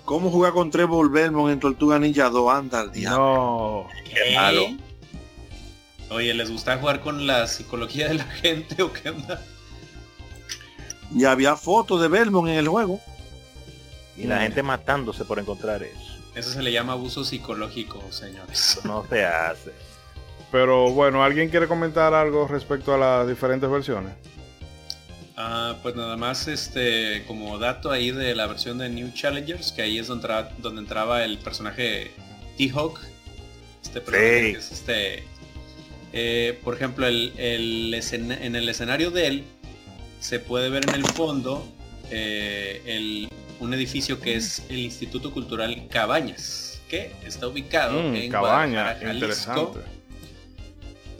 cómo 0.04 0.30
jugar 0.30 0.52
con 0.52 0.70
Trevor 0.70 1.10
Belmont 1.10 1.52
en 1.52 1.60
Tortuga 1.60 1.98
Ninja 1.98 2.28
2, 2.28 2.52
anda 2.52 2.80
al 2.80 2.92
diablo. 2.92 3.18
No. 3.18 3.86
Qué 4.04 4.34
malo. 4.34 4.66
Oye, 6.10 6.34
¿les 6.34 6.50
gusta 6.50 6.76
jugar 6.78 7.00
con 7.00 7.26
la 7.26 7.46
psicología 7.46 8.08
de 8.08 8.14
la 8.14 8.24
gente 8.42 8.82
o 8.82 8.92
qué 8.92 9.10
onda? 9.10 9.40
Y 11.14 11.24
había 11.24 11.56
fotos 11.56 12.00
de 12.02 12.08
Belmont 12.08 12.48
en 12.48 12.56
el 12.56 12.68
juego. 12.68 13.00
Y 14.16 14.24
la 14.24 14.40
gente 14.40 14.62
matándose 14.62 15.24
por 15.24 15.38
encontrar 15.38 15.82
eso. 15.82 16.18
Eso 16.34 16.50
se 16.50 16.62
le 16.62 16.72
llama 16.72 16.92
abuso 16.92 17.24
psicológico, 17.24 18.02
señores. 18.10 18.78
Eso 18.78 18.80
no 18.86 19.06
se 19.08 19.24
hace. 19.24 19.72
Pero 20.52 20.90
bueno, 20.90 21.22
¿alguien 21.22 21.48
quiere 21.48 21.68
comentar 21.68 22.12
algo 22.12 22.46
respecto 22.46 22.94
a 22.94 22.98
las 22.98 23.28
diferentes 23.28 23.70
versiones? 23.70 24.12
Ah, 25.42 25.76
pues 25.82 25.94
nada 25.96 26.18
más 26.18 26.48
este 26.48 27.24
como 27.26 27.58
dato 27.58 27.90
ahí 27.90 28.10
de 28.10 28.34
la 28.34 28.46
versión 28.46 28.76
de 28.76 28.90
New 28.90 29.10
Challengers, 29.14 29.72
que 29.72 29.80
ahí 29.80 29.98
es 29.98 30.06
donde 30.06 30.26
entraba, 30.26 30.50
donde 30.58 30.80
entraba 30.82 31.24
el 31.24 31.38
personaje 31.38 32.10
T-Hawk. 32.58 33.00
Este 33.82 34.02
personaje 34.02 34.52
que 34.52 34.58
es 34.58 34.70
este. 34.70 35.24
eh, 36.12 36.58
por 36.62 36.74
ejemplo, 36.74 37.06
el, 37.06 37.32
el 37.38 37.94
escena- 37.94 38.36
en 38.42 38.54
el 38.54 38.68
escenario 38.68 39.10
de 39.10 39.26
él 39.28 39.44
se 40.20 40.40
puede 40.40 40.68
ver 40.68 40.86
en 40.86 40.94
el 40.96 41.04
fondo 41.06 41.66
eh, 42.10 42.82
el- 42.84 43.28
un 43.60 43.72
edificio 43.72 44.20
que 44.20 44.36
es 44.36 44.62
el 44.68 44.78
Instituto 44.80 45.30
Cultural 45.32 45.86
Cabañas, 45.88 46.82
que 46.90 47.12
está 47.26 47.46
ubicado 47.48 48.02
Mm, 48.02 48.14
en 48.16 48.30
cabaña, 48.30 48.82
Guadalajara, 48.82 48.94
Jalisco. 49.06 49.14
interesante. 49.14 49.99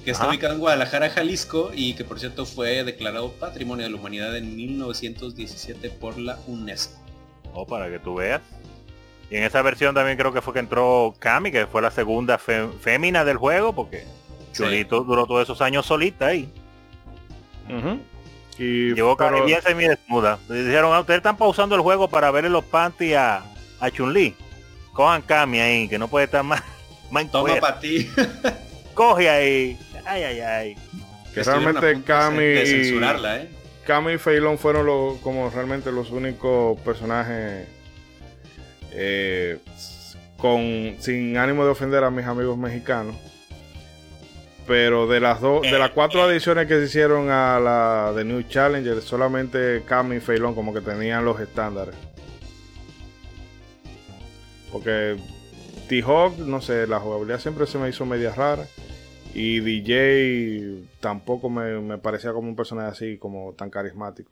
Que 0.05 0.11
está 0.13 0.29
ubicado 0.29 0.55
en 0.55 0.61
Guadalajara, 0.61 1.11
Jalisco, 1.11 1.71
y 1.75 1.95
que 1.95 2.05
por 2.05 2.19
cierto 2.21 2.47
fue 2.47 2.83
declarado 2.85 3.33
Patrimonio 3.33 3.85
de 3.85 3.91
la 3.91 3.97
Humanidad 3.97 4.37
en 4.37 4.55
1917 4.57 5.91
por 5.91 6.19
la 6.19 6.39
UNESCO. 6.47 6.95
O 7.55 7.67
para 7.67 7.89
que 7.91 7.99
tú 7.99 8.15
veas. 8.17 8.41
Y 9.31 9.37
en 9.37 9.45
esa 9.45 9.63
versión 9.63 9.95
también 9.95 10.17
creo 10.19 10.33
que 10.33 10.41
fue 10.43 10.53
que 10.55 10.59
entró 10.61 11.15
Cami, 11.19 11.53
que 11.53 11.67
fue 11.67 11.83
la 11.83 11.91
segunda 11.91 12.39
fe- 12.39 12.69
fémina 12.81 13.25
del 13.25 13.37
juego, 13.37 13.73
porque 13.73 14.01
Sí. 14.53 14.65
Chulito 14.65 15.05
duró 15.05 15.27
todos 15.27 15.45
esos 15.45 15.61
años 15.61 15.87
solita 15.87 16.27
ahí. 16.27 16.49
Ujú. 17.69 18.01
Y 18.59 18.95
Llegó 18.95 19.17
pero- 19.17 19.45
bien 19.45 19.63
semi 19.63 19.85
desnuda. 19.87 20.39
Le 20.49 20.65
dijeron, 20.65 20.93
"Ah, 20.93 21.01
ustedes 21.01 21.19
están 21.19 21.37
pausando 21.37 21.75
el 21.77 21.81
juego 21.81 22.09
para 22.09 22.31
verle 22.31 22.51
los 22.51 22.65
panties 22.65 23.17
a, 23.17 23.45
a 23.79 23.91
Chun-Li. 23.91 24.35
Cojan 24.93 25.23
Cami 25.23 25.61
ahí, 25.61 25.89
que 25.89 25.99
no 25.99 26.09
puede 26.09 26.25
estar 26.27 26.43
más, 26.43 26.63
más 27.11 27.31
Toma 27.31 27.55
para 27.57 27.79
ti. 27.81 28.09
Coge 28.95 29.31
ahí. 29.31 29.79
Ay, 30.07 30.23
ay, 30.23 30.41
ay. 30.41 30.77
que 31.35 31.43
realmente 31.43 32.03
Cami 32.03 32.43
¿eh? 32.43 33.49
Cami 33.87 34.13
y 34.13 34.19
Feilón 34.19 34.59
fueron 34.59 34.87
los, 34.87 35.19
como 35.19 35.51
realmente 35.51 35.91
los 35.91 36.11
únicos 36.11 36.79
personajes 36.81 37.67
eh, 38.93 39.59
con 40.37 40.97
sin 41.01 41.37
ánimo 41.37 41.65
de 41.65 41.71
ofender 41.71 42.05
a 42.05 42.11
mis 42.11 42.27
amigos 42.27 42.57
mexicanos. 42.57 43.17
Pero 44.67 45.07
de 45.09 45.19
las 45.19 45.41
dos, 45.41 45.63
de 45.63 45.79
las 45.79 45.91
cuatro 45.91 46.23
adiciones 46.23 46.69
que 46.69 46.79
se 46.79 46.85
hicieron 46.85 47.31
a 47.31 47.59
la 47.59 48.13
de 48.15 48.25
New 48.25 48.43
Challenger, 48.43 49.01
solamente 49.03 49.83
Cami 49.85 50.17
y 50.17 50.21
Feilón 50.21 50.55
como 50.55 50.73
que 50.73 50.81
tenían 50.81 51.25
los 51.25 51.41
estándares. 51.41 51.95
Porque 54.71 55.17
T-Hawk, 55.89 56.39
no 56.39 56.61
sé, 56.61 56.87
la 56.87 57.01
jugabilidad 57.01 57.41
siempre 57.41 57.67
se 57.67 57.79
me 57.79 57.89
hizo 57.89 58.07
media 58.07 58.33
rara. 58.33 58.65
Y 59.35 59.61
DJ 59.61 60.85
tampoco 61.01 61.49
me, 61.49 61.81
me 61.81 61.99
parecía 61.99 62.33
como 62.33 62.49
un 62.49 62.57
personaje 62.57 62.89
así, 62.89 63.19
como 63.19 63.53
tan 63.55 63.71
carismático. 63.71 64.31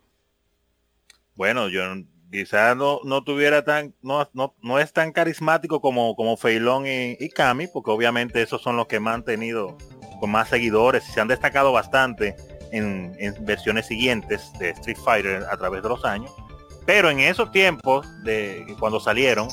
Bueno, 1.35 1.69
yo 1.69 1.83
quizás 2.31 2.77
no, 2.77 3.01
no 3.05 3.23
tuviera 3.23 3.65
tan, 3.65 3.95
no, 4.03 4.29
no, 4.33 4.55
no 4.61 4.79
es 4.79 4.93
tan 4.93 5.13
carismático 5.13 5.81
como, 5.81 6.17
como 6.17 6.37
Feilón 6.37 6.87
y, 6.87 7.17
y 7.19 7.29
Cami, 7.31 7.69
porque 7.69 7.91
obviamente 7.91 8.43
esos 8.43 8.61
son 8.61 8.77
los 8.77 8.87
que 8.87 9.01
me 9.01 9.11
han 9.11 9.25
tenido 9.25 9.79
con 10.21 10.31
más 10.31 10.49
seguidores 10.49 11.09
y 11.09 11.13
se 11.13 11.21
han 11.21 11.29
destacado 11.29 11.73
bastante 11.73 12.35
en, 12.73 13.15
en 13.19 13.45
versiones 13.45 13.87
siguientes 13.87 14.53
de 14.59 14.71
Street 14.71 14.99
Fighter 14.99 15.45
a 15.51 15.57
través 15.57 15.83
de 15.83 15.89
los 15.89 16.05
años. 16.05 16.33
Pero 16.87 17.11
en 17.11 17.21
esos 17.21 17.53
tiempos 17.53 18.07
de 18.25 18.75
cuando 18.79 18.99
salieron, 18.99 19.49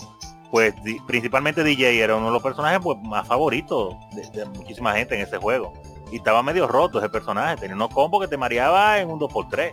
pues 0.52 0.74
principalmente 1.08 1.64
DJ 1.64 2.02
era 2.02 2.16
uno 2.16 2.28
de 2.28 2.34
los 2.34 2.44
personajes 2.44 2.80
pues, 2.82 2.98
más 3.02 3.28
favoritos 3.28 3.96
de, 4.12 4.40
de 4.40 4.46
muchísima 4.46 4.94
gente 4.94 5.16
en 5.16 5.22
ese 5.22 5.38
juego. 5.38 5.74
Y 6.12 6.18
estaba 6.18 6.44
medio 6.44 6.68
roto 6.68 7.00
ese 7.00 7.10
personaje, 7.10 7.58
tenía 7.58 7.76
unos 7.76 7.90
combos 7.90 8.22
que 8.22 8.28
te 8.28 8.38
mareaba 8.38 9.00
en 9.00 9.10
un 9.10 9.20
2x3. 9.20 9.72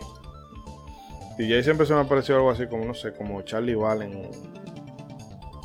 DJ 1.37 1.63
siempre 1.63 1.85
se 1.85 1.93
me 1.93 2.01
ha 2.01 2.03
parecido 2.03 2.37
algo 2.37 2.51
así 2.51 2.67
como, 2.67 2.85
no 2.85 2.93
sé, 2.93 3.13
como 3.13 3.41
Charlie 3.41 3.75
Valen 3.75 4.29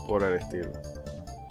por 0.06 0.22
el 0.22 0.34
estilo. 0.34 0.70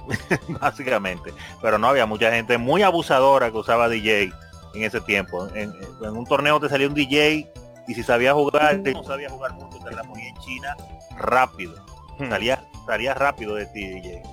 básicamente. 0.61 1.33
Pero 1.61 1.77
no 1.77 1.87
había 1.87 2.05
mucha 2.05 2.31
gente 2.31 2.57
muy 2.57 2.83
abusadora 2.83 3.51
que 3.51 3.57
usaba 3.57 3.89
DJ 3.89 4.31
en 4.73 4.83
ese 4.83 5.01
tiempo. 5.01 5.47
En, 5.53 5.73
en 6.01 6.17
un 6.17 6.25
torneo 6.25 6.59
te 6.59 6.69
salía 6.69 6.87
un 6.87 6.93
DJ 6.93 7.51
y 7.87 7.93
si 7.93 8.03
sabía 8.03 8.33
jugar, 8.33 8.79
no 8.79 9.03
sabía 9.03 9.29
jugar 9.29 9.53
mucho, 9.53 9.79
te 9.79 9.95
la 9.95 10.03
ponía 10.03 10.29
en 10.29 10.37
China 10.37 10.75
rápido. 11.17 11.73
Hmm. 12.19 12.29
Salía, 12.29 12.63
salía 12.87 13.13
rápido 13.13 13.55
de 13.55 13.67
ti 13.67 13.87
DJ. 13.87 14.23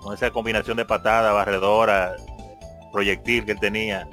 Con 0.00 0.14
esa 0.14 0.30
combinación 0.30 0.76
de 0.76 0.84
patada, 0.84 1.32
barredora, 1.32 2.14
proyectil 2.92 3.44
que 3.44 3.52
él 3.52 3.60
tenía. 3.60 4.08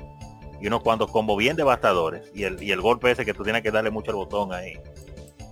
Y 0.59 0.67
unos 0.67 0.81
cuantos 0.81 1.11
combos 1.11 1.37
bien 1.37 1.55
devastadores. 1.55 2.31
Y 2.33 2.45
el, 2.45 2.63
y 2.63 2.71
el 2.71 2.81
golpe 2.81 3.11
ese 3.11 3.25
que 3.25 3.33
tú 3.33 3.43
tienes 3.43 3.61
que 3.61 3.69
darle 3.69 3.91
mucho 3.91 4.11
al 4.11 4.17
botón 4.17 4.53
ahí. 4.53 4.73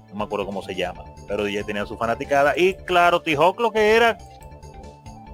No 0.10 0.16
me 0.16 0.24
acuerdo 0.24 0.46
cómo 0.46 0.64
se 0.64 0.74
llama. 0.74 1.04
Pero 1.28 1.44
DJ 1.44 1.66
tenía 1.66 1.86
su 1.86 1.98
fanaticada. 1.98 2.54
Y 2.58 2.74
claro, 2.74 3.22
T-Hawk 3.22 3.60
lo 3.60 3.72
que 3.72 3.96
era 3.96 4.18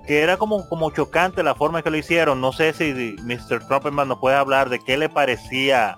que 0.08 0.22
era 0.22 0.38
como, 0.38 0.68
como 0.70 0.90
chocante 0.92 1.44
la 1.44 1.54
forma 1.54 1.80
en 1.80 1.84
que 1.84 1.92
lo 1.92 1.98
hicieron. 1.98 2.40
No 2.42 2.54
sé 2.54 2.74
si 2.74 3.16
Mr. 3.22 3.68
Trumpetman 3.68 4.08
nos 4.08 4.20
puede 4.20 4.38
hablar 4.38 4.70
de 4.70 4.80
qué 4.80 4.98
le 4.98 5.10
parecía 5.10 5.98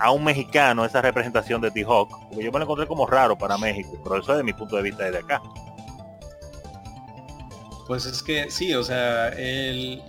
a 0.00 0.10
un 0.10 0.24
mexicano 0.24 0.84
esa 0.84 1.00
representación 1.00 1.60
de 1.60 1.70
T-Hawk. 1.70 2.10
Porque 2.28 2.44
yo 2.44 2.52
me 2.52 2.58
lo 2.58 2.64
encontré 2.64 2.86
como 2.86 3.06
raro 3.06 3.38
para 3.38 3.56
México, 3.56 3.90
pero 4.02 4.16
eso 4.16 4.32
es 4.32 4.38
de 4.38 4.44
mi 4.44 4.52
punto 4.52 4.76
de 4.76 4.82
vista 4.82 5.04
desde 5.04 5.18
acá. 5.18 5.40
Pues 7.88 8.04
es 8.04 8.22
que 8.22 8.50
sí, 8.50 8.74
o 8.74 8.84
sea, 8.84 9.30
el, 9.30 10.02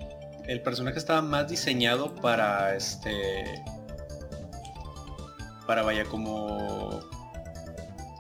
el 0.46 0.62
personaje 0.62 1.00
estaba 1.00 1.22
más 1.22 1.48
diseñado 1.48 2.14
para 2.14 2.76
este. 2.76 3.64
Para 5.66 5.82
vaya 5.82 6.04
como. 6.04 7.00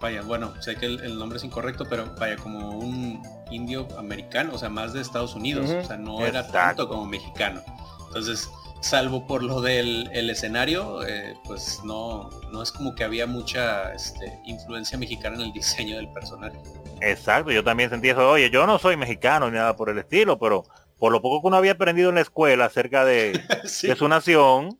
Vaya, 0.01 0.21
bueno, 0.21 0.53
sé 0.61 0.77
que 0.77 0.85
el, 0.85 1.01
el 1.01 1.19
nombre 1.19 1.37
es 1.37 1.43
incorrecto, 1.43 1.83
pero 1.83 2.15
vaya 2.17 2.37
como 2.37 2.79
un 2.79 3.21
indio 3.51 3.85
americano, 3.97 4.51
o 4.53 4.57
sea, 4.57 4.69
más 4.69 4.93
de 4.93 5.01
Estados 5.01 5.35
Unidos, 5.35 5.69
o 5.69 5.83
sea, 5.83 5.97
no 5.97 6.25
era 6.25 6.47
tanto 6.47 6.87
como 6.87 7.05
mexicano. 7.05 7.61
Entonces, 8.07 8.49
salvo 8.81 9.27
por 9.27 9.43
lo 9.43 9.61
del 9.61 10.09
el 10.13 10.29
escenario, 10.29 11.05
eh, 11.05 11.35
pues 11.45 11.81
no, 11.83 12.29
no 12.51 12.63
es 12.63 12.71
como 12.71 12.95
que 12.95 13.03
había 13.03 13.27
mucha 13.27 13.93
este, 13.93 14.39
influencia 14.45 14.97
mexicana 14.97 15.35
en 15.35 15.41
el 15.41 15.51
diseño 15.51 15.97
del 15.97 16.11
personaje. 16.13 16.57
Exacto, 17.01 17.51
yo 17.51 17.63
también 17.63 17.89
sentí 17.89 18.09
eso. 18.09 18.29
Oye, 18.29 18.49
yo 18.49 18.65
no 18.65 18.79
soy 18.79 18.97
mexicano 18.97 19.49
ni 19.49 19.57
nada 19.57 19.75
por 19.75 19.89
el 19.89 19.97
estilo, 19.97 20.37
pero 20.39 20.63
por 20.97 21.11
lo 21.11 21.21
poco 21.21 21.41
que 21.41 21.47
uno 21.47 21.57
había 21.57 21.73
aprendido 21.73 22.09
en 22.09 22.15
la 22.15 22.21
escuela 22.21 22.65
acerca 22.65 23.05
de, 23.05 23.39
Sí. 23.65 23.87
de 23.87 23.95
su 23.95 24.07
nación, 24.07 24.79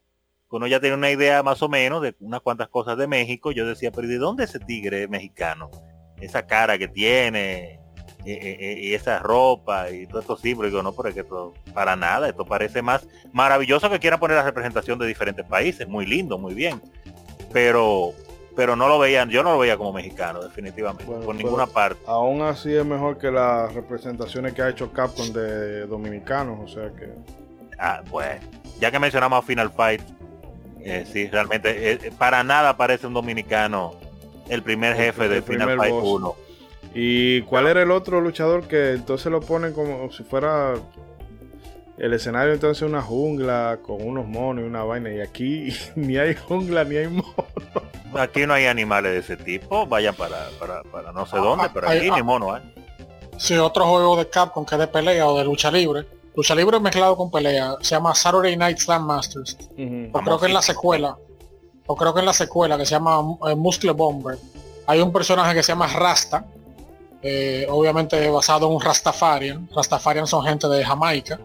que 0.50 0.56
uno 0.56 0.68
ya 0.68 0.80
tiene 0.80 0.96
una 0.96 1.12
idea 1.12 1.44
más 1.44 1.62
o 1.62 1.70
menos 1.70 2.02
de 2.02 2.16
unas 2.20 2.42
cuantas 2.42 2.70
cosas 2.70 2.98
de 2.98 3.08
México, 3.08 3.52
yo 3.52 3.66
decía, 3.66 3.92
pero 3.92 4.08
¿y 4.08 4.12
de 4.12 4.18
dónde 4.18 4.46
ese 4.46 4.60
tigre 4.60 5.08
mexicano? 5.08 5.70
Esa 6.20 6.46
cara 6.46 6.78
que 6.78 6.88
tiene, 6.90 7.79
y, 8.32 8.48
y- 8.64 8.90
y 8.90 8.94
esa 8.94 9.20
ropa 9.20 9.90
y 9.90 10.06
todo 10.08 10.20
esto 10.22 10.38
símbolo, 10.38 10.70
digo, 10.70 10.84
no, 10.84 10.92
pero 10.94 11.10
es 11.10 11.16
que 11.16 11.22
esto, 11.22 11.54
para 11.74 11.96
nada, 11.96 12.30
esto 12.30 12.46
parece 12.46 12.82
más 12.82 13.08
maravilloso 13.32 13.90
que 13.90 14.00
quieran 14.00 14.20
poner 14.20 14.38
la 14.38 14.44
representación 14.44 14.98
de 15.00 15.08
diferentes 15.08 15.46
países, 15.46 15.88
muy 15.88 16.06
lindo, 16.06 16.38
muy 16.38 16.54
bien, 16.54 16.82
pero 17.54 18.14
pero 18.56 18.76
no 18.76 18.90
lo 18.90 19.00
veían, 19.00 19.30
yo 19.30 19.42
no 19.42 19.54
lo 19.54 19.60
veía 19.60 19.78
como 19.78 19.94
mexicano, 19.94 20.42
definitivamente, 20.44 21.06
Bueno, 21.06 21.24
por 21.24 21.34
ninguna 21.34 21.66
parte. 21.66 22.02
Aún 22.08 22.42
así 22.42 22.76
es 22.76 22.86
mejor 22.86 23.18
que 23.18 23.32
las 23.32 23.74
representaciones 23.74 24.54
que 24.54 24.62
ha 24.62 24.68
hecho 24.70 24.92
Capcom 24.92 25.32
de 25.32 25.86
dominicanos, 25.88 26.60
o 26.60 26.68
sea 26.68 26.90
que... 26.92 27.08
Ah, 27.78 28.02
bueno, 28.10 28.42
ya 28.82 28.92
que 28.92 29.00
mencionamos 29.00 29.40
a 29.40 29.42
Final 29.44 29.72
Fight, 29.72 30.02
eh, 30.82 31.06
sí, 31.10 31.28
realmente 31.28 31.92
eh, 31.94 32.00
eh, 32.04 32.12
para 32.18 32.44
nada 32.44 32.76
parece 32.76 33.08
un 33.08 33.14
dominicano 33.14 33.94
el 34.50 34.62
primer 34.62 34.92
El- 34.98 35.04
jefe 35.06 35.30
de 35.30 35.38
el 35.38 35.44
Final 35.44 35.78
Fight 35.78 35.94
boss. 35.94 36.04
1. 36.20 36.36
¿Y 36.94 37.42
cuál 37.44 37.68
era 37.68 37.84
el 37.84 37.92
otro 37.92 38.20
luchador 38.22 38.68
que 38.68 38.94
entonces 38.94 39.32
lo 39.32 39.42
ponen 39.42 39.74
como 39.74 40.12
si 40.12 40.24
fuera 40.24 40.74
el 41.98 42.14
escenario 42.14 42.54
entonces 42.54 42.82
una 42.88 43.02
jungla 43.02 43.80
con 43.84 44.02
unos 44.02 44.28
monos 44.28 44.64
y 44.64 44.68
una 44.68 44.84
vaina? 44.84 45.12
Y 45.12 45.22
aquí 45.22 45.70
ni 45.96 46.18
hay 46.18 46.36
jungla 46.36 46.84
ni 46.84 46.98
hay 46.98 47.08
monos. 47.08 47.36
Aquí 48.16 48.48
no 48.48 48.56
hay 48.56 48.66
animales 48.66 49.12
de 49.12 49.20
ese 49.20 49.38
tipo, 49.44 49.86
vayan 49.86 50.16
para, 50.16 50.50
para, 50.60 50.82
para 50.84 51.12
no 51.12 51.28
sé 51.28 51.36
Ah, 51.38 51.42
dónde, 51.42 51.66
ah, 51.66 51.72
pero 51.72 51.88
ah, 51.88 51.92
aquí 51.92 52.10
ah. 52.10 52.16
ni 52.16 52.24
mono 52.24 52.58
¿eh? 52.58 52.62
Sí, 53.38 53.56
otro 53.58 53.86
juego 53.86 54.18
de 54.18 54.28
Capcom 54.28 54.66
que 54.66 54.76
es 54.76 54.80
de 54.80 54.88
pelea 54.88 55.28
o 55.28 55.38
de 55.38 55.46
lucha 55.46 55.72
libre. 55.72 56.06
Lucha 56.36 56.54
libre 56.56 56.80
mezclado 56.80 57.16
con 57.16 57.32
pelea. 57.32 57.76
Se 57.82 57.96
llama 57.96 58.14
Saturday 58.14 58.58
Night 58.58 58.78
Slam 58.80 59.06
Masters. 59.06 59.58
O 60.12 60.20
creo 60.22 60.40
que 60.40 60.48
en 60.48 60.54
la 60.54 60.62
secuela. 60.62 61.18
O 61.86 61.96
creo 61.96 62.14
que 62.14 62.20
en 62.20 62.26
la 62.26 62.34
secuela 62.34 62.78
que 62.78 62.86
se 62.86 62.92
llama 62.92 63.22
eh, 63.48 63.56
Muscle 63.56 63.92
Bomber. 63.92 64.38
Hay 64.88 65.00
un 65.02 65.14
personaje 65.14 65.54
que 65.54 65.64
se 65.64 65.72
llama 65.72 65.88
Rasta. 65.88 66.46
Eh, 67.22 67.68
obviamente 67.70 68.30
basado 68.30 68.68
en 68.68 68.76
un 68.76 68.82
Rastafarian. 68.82 69.68
Rastafarian 69.76 70.28
son 70.28 70.44
gente 70.46 70.68
de 70.68 70.84
Jamaica. 70.84 71.40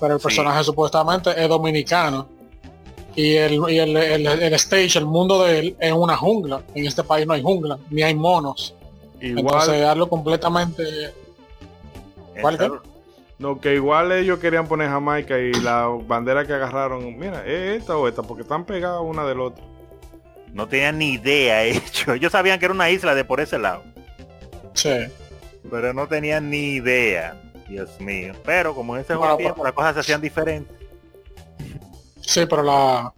Pero 0.00 0.14
el 0.14 0.20
Sí. 0.20 0.24
personaje 0.24 0.64
supuestamente 0.64 1.30
es 1.36 1.48
dominicano. 1.48 2.26
Y, 3.14 3.34
el, 3.36 3.54
y 3.68 3.78
el, 3.78 3.96
el- 3.96 4.26
el 4.26 4.54
stage, 4.54 4.96
el 4.98 5.04
mundo 5.04 5.42
de 5.44 5.58
él 5.58 5.76
es 5.78 5.92
una 5.92 6.16
jungla. 6.16 6.62
En 6.74 6.86
este 6.86 7.02
país 7.04 7.26
no 7.26 7.34
hay 7.34 7.42
jungla, 7.42 7.78
ni 7.90 8.02
hay 8.02 8.14
monos. 8.14 8.74
Igual, 9.20 9.38
Entonces 9.54 9.80
darlo 9.82 10.08
completamente 10.08 10.84
¿Cuál 12.40 12.80
no, 13.38 13.58
que 13.60 13.74
igual 13.74 14.12
ellos 14.12 14.38
querían 14.38 14.66
poner 14.68 14.88
Jamaica 14.90 15.38
y 15.38 15.52
la 15.54 15.86
bandera 15.86 16.46
que 16.46 16.52
agarraron, 16.52 17.18
mira, 17.18 17.44
¿es 17.46 17.80
esta 17.80 17.96
o 17.96 18.06
esta? 18.06 18.22
Porque 18.22 18.42
están 18.42 18.64
pegadas 18.64 19.00
una 19.02 19.24
del 19.26 19.40
otro. 19.40 19.62
No 20.52 20.66
tenían 20.68 20.98
ni 20.98 21.12
idea 21.14 21.64
hecho. 21.64 22.12
Ellos 22.14 22.32
sabían 22.32 22.58
que 22.58 22.66
era 22.66 22.74
una 22.74 22.90
isla 22.90 23.14
de 23.14 23.24
por 23.24 23.40
ese 23.40 23.58
lado, 23.58 23.82
Sí. 24.74 24.90
Pero 25.68 25.92
no 25.92 26.06
tenían 26.06 26.48
ni 26.50 26.74
idea. 26.74 27.36
Dios 27.68 28.00
mío. 28.00 28.34
Pero 28.44 28.74
como 28.74 28.96
en 28.96 29.02
ese 29.02 29.14
Bueno, 29.14 29.36
tiempo 29.36 29.62
las 29.64 29.72
cosas 29.72 29.94
se 29.94 30.00
hacían 30.00 30.20
diferentes. 30.20 30.76
Sí, 32.20 32.46
pero 32.46 32.62
la 32.62 33.12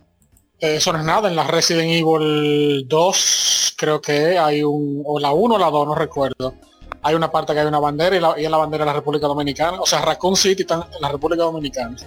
eso 0.59 0.93
no 0.93 0.99
es 1.01 1.05
nada. 1.05 1.29
En 1.29 1.37
la 1.37 1.45
Resident 1.45 1.89
Evil 1.91 2.87
2 2.89 3.75
creo 3.77 4.01
que 4.01 4.39
hay 4.39 4.63
un, 4.63 5.03
o 5.05 5.19
la 5.19 5.33
1 5.33 5.55
o 5.55 5.59
la 5.59 5.71
2, 5.71 5.87
no 5.87 5.95
recuerdo. 5.95 6.55
hay 7.03 7.15
una 7.17 7.33
parte 7.33 7.53
que 7.53 7.61
hay 7.61 7.67
una 7.67 7.81
bandera 7.81 8.15
y, 8.17 8.21
la, 8.21 8.35
y 8.39 8.45
es 8.45 8.51
la 8.51 8.59
bandera 8.59 8.85
de 8.85 8.91
la 8.91 8.93
República 8.93 9.27
Dominicana. 9.27 9.81
O 9.81 9.87
sea, 9.87 10.03
Raccoon 10.03 10.37
City 10.37 10.63
está 10.63 10.87
en 10.95 11.01
la 11.01 11.09
República 11.09 11.43
Dominicana. 11.45 11.97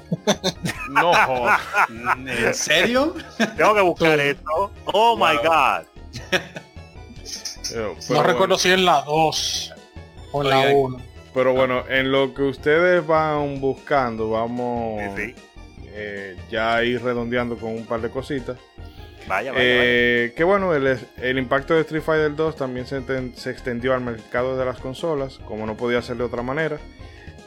No. 0.89 1.11
¿En 1.89 2.53
serio? 2.53 3.15
Tengo 3.57 3.73
que 3.73 3.81
buscar 3.81 4.19
Sí. 4.19 4.27
esto. 4.27 4.71
Oh 4.93 5.17
my 5.17 5.35
god. 5.43 5.83
Pero 7.69 7.89
no 7.95 7.95
bueno. 8.07 8.23
recuerdo 8.23 8.57
si 8.57 8.69
en 8.71 8.85
la 8.85 9.01
2 9.01 9.73
o 10.35 10.43
en 10.43 10.49
la 10.49 10.59
Oigan. 10.59 10.75
1. 10.75 10.97
Pero 11.33 11.53
bueno, 11.53 11.83
en 11.89 12.11
lo 12.11 12.33
que 12.33 12.43
ustedes 12.43 13.05
van 13.05 13.59
buscando, 13.59 14.29
vamos 14.29 15.01
Sí, 15.15 15.33
sí. 15.33 15.35
eh, 15.87 16.35
ya 16.49 16.75
a 16.75 16.83
ir 16.83 17.01
redondeando 17.03 17.57
con 17.57 17.71
un 17.71 17.85
par 17.85 18.01
de 18.01 18.09
cositas. 18.09 18.57
Vaya, 19.27 19.51
vaya, 19.51 19.51
vaya. 19.51 19.57
Eh, 19.57 20.33
que 20.35 20.43
bueno, 20.43 20.73
el, 20.75 20.97
el 21.17 21.37
impacto 21.37 21.73
de 21.73 21.81
Street 21.81 22.03
Fighter 22.03 22.35
2 22.35 22.55
también 22.55 22.85
se, 22.85 23.01
se 23.35 23.49
extendió 23.49 23.93
al 23.93 24.01
mercado 24.01 24.55
de 24.55 24.65
las 24.65 24.79
consolas, 24.79 25.39
como 25.47 25.65
no 25.65 25.75
podía 25.75 26.01
ser 26.01 26.17
de 26.17 26.23
otra 26.23 26.41
manera. 26.43 26.77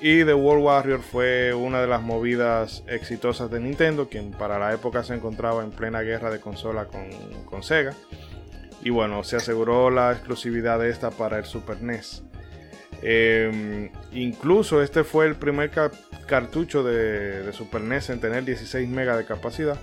Y 0.00 0.24
The 0.24 0.34
World 0.34 0.64
Warrior 0.64 1.00
fue 1.00 1.54
una 1.54 1.80
de 1.80 1.86
las 1.88 2.02
movidas 2.02 2.84
exitosas 2.88 3.50
de 3.50 3.58
Nintendo, 3.60 4.08
quien 4.08 4.32
para 4.32 4.58
la 4.58 4.72
época 4.72 5.02
se 5.02 5.14
encontraba 5.14 5.62
en 5.64 5.70
plena 5.70 6.02
guerra 6.02 6.30
de 6.30 6.40
consola 6.40 6.84
con, 6.86 7.08
con 7.46 7.62
Sega. 7.62 7.94
Y 8.82 8.90
bueno, 8.90 9.24
se 9.24 9.36
aseguró 9.36 9.90
la 9.90 10.12
exclusividad 10.12 10.78
de 10.78 10.90
esta 10.90 11.10
para 11.10 11.38
el 11.38 11.44
Super 11.46 11.80
NES. 11.82 12.22
Eh, 13.02 13.90
incluso 14.12 14.82
este 14.82 15.04
fue 15.04 15.26
el 15.26 15.36
primer 15.36 15.70
ca- 15.70 15.90
cartucho 16.26 16.82
de, 16.82 17.42
de 17.44 17.52
Super 17.52 17.80
NES 17.82 18.10
en 18.10 18.20
tener 18.20 18.44
16 18.44 18.88
megas 18.88 19.16
de 19.18 19.24
capacidad. 19.24 19.78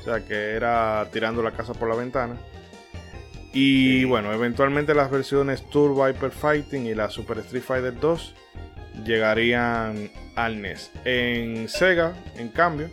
O 0.00 0.04
sea 0.04 0.24
que 0.24 0.52
era 0.52 1.06
tirando 1.12 1.42
la 1.42 1.52
casa 1.52 1.74
por 1.74 1.88
la 1.88 1.94
ventana. 1.96 2.36
Y 3.52 4.04
bueno, 4.04 4.32
eventualmente 4.32 4.94
las 4.94 5.10
versiones 5.10 5.68
Turbo 5.70 6.08
Hyper 6.08 6.30
Fighting 6.30 6.86
y 6.86 6.94
la 6.94 7.10
Super 7.10 7.38
Street 7.38 7.62
Fighter 7.62 7.98
2 7.98 8.34
llegarían 9.04 10.10
al 10.36 10.60
NES. 10.60 10.90
En 11.04 11.68
Sega, 11.68 12.14
en 12.36 12.48
cambio, 12.48 12.90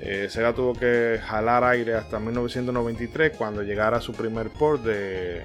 eh, 0.00 0.28
Sega 0.30 0.52
tuvo 0.54 0.72
que 0.74 1.20
jalar 1.24 1.64
aire 1.64 1.94
hasta 1.94 2.18
1993 2.18 3.36
cuando 3.36 3.62
llegara 3.62 4.00
su 4.00 4.12
primer 4.12 4.50
port 4.50 4.82
de, 4.82 5.42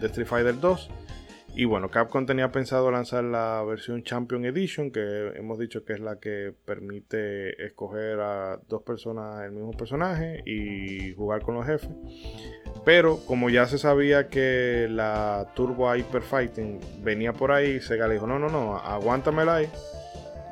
de 0.00 0.06
Street 0.06 0.26
Fighter 0.28 0.58
2. 0.58 0.90
Y 1.54 1.64
bueno, 1.64 1.90
Capcom 1.90 2.26
tenía 2.26 2.52
pensado 2.52 2.90
lanzar 2.90 3.24
la 3.24 3.62
versión 3.64 4.02
Champion 4.02 4.44
Edition, 4.44 4.90
que 4.90 5.32
hemos 5.34 5.58
dicho 5.58 5.84
que 5.84 5.94
es 5.94 6.00
la 6.00 6.20
que 6.20 6.54
permite 6.64 7.64
escoger 7.64 8.20
a 8.20 8.60
dos 8.68 8.82
personas 8.82 9.44
el 9.44 9.52
mismo 9.52 9.72
personaje 9.72 10.42
y 10.46 11.12
jugar 11.14 11.42
con 11.42 11.56
los 11.56 11.66
jefes. 11.66 11.90
Pero 12.84 13.18
como 13.26 13.50
ya 13.50 13.66
se 13.66 13.78
sabía 13.78 14.28
que 14.28 14.86
la 14.88 15.48
Turbo 15.54 15.94
Hyper 15.94 16.22
Fighting 16.22 16.80
venía 17.02 17.32
por 17.32 17.52
ahí, 17.52 17.80
Sega 17.80 18.06
le 18.06 18.14
dijo, 18.14 18.26
no, 18.26 18.38
no, 18.38 18.48
no, 18.48 18.76
aguántamela 18.76 19.56
ahí 19.56 19.68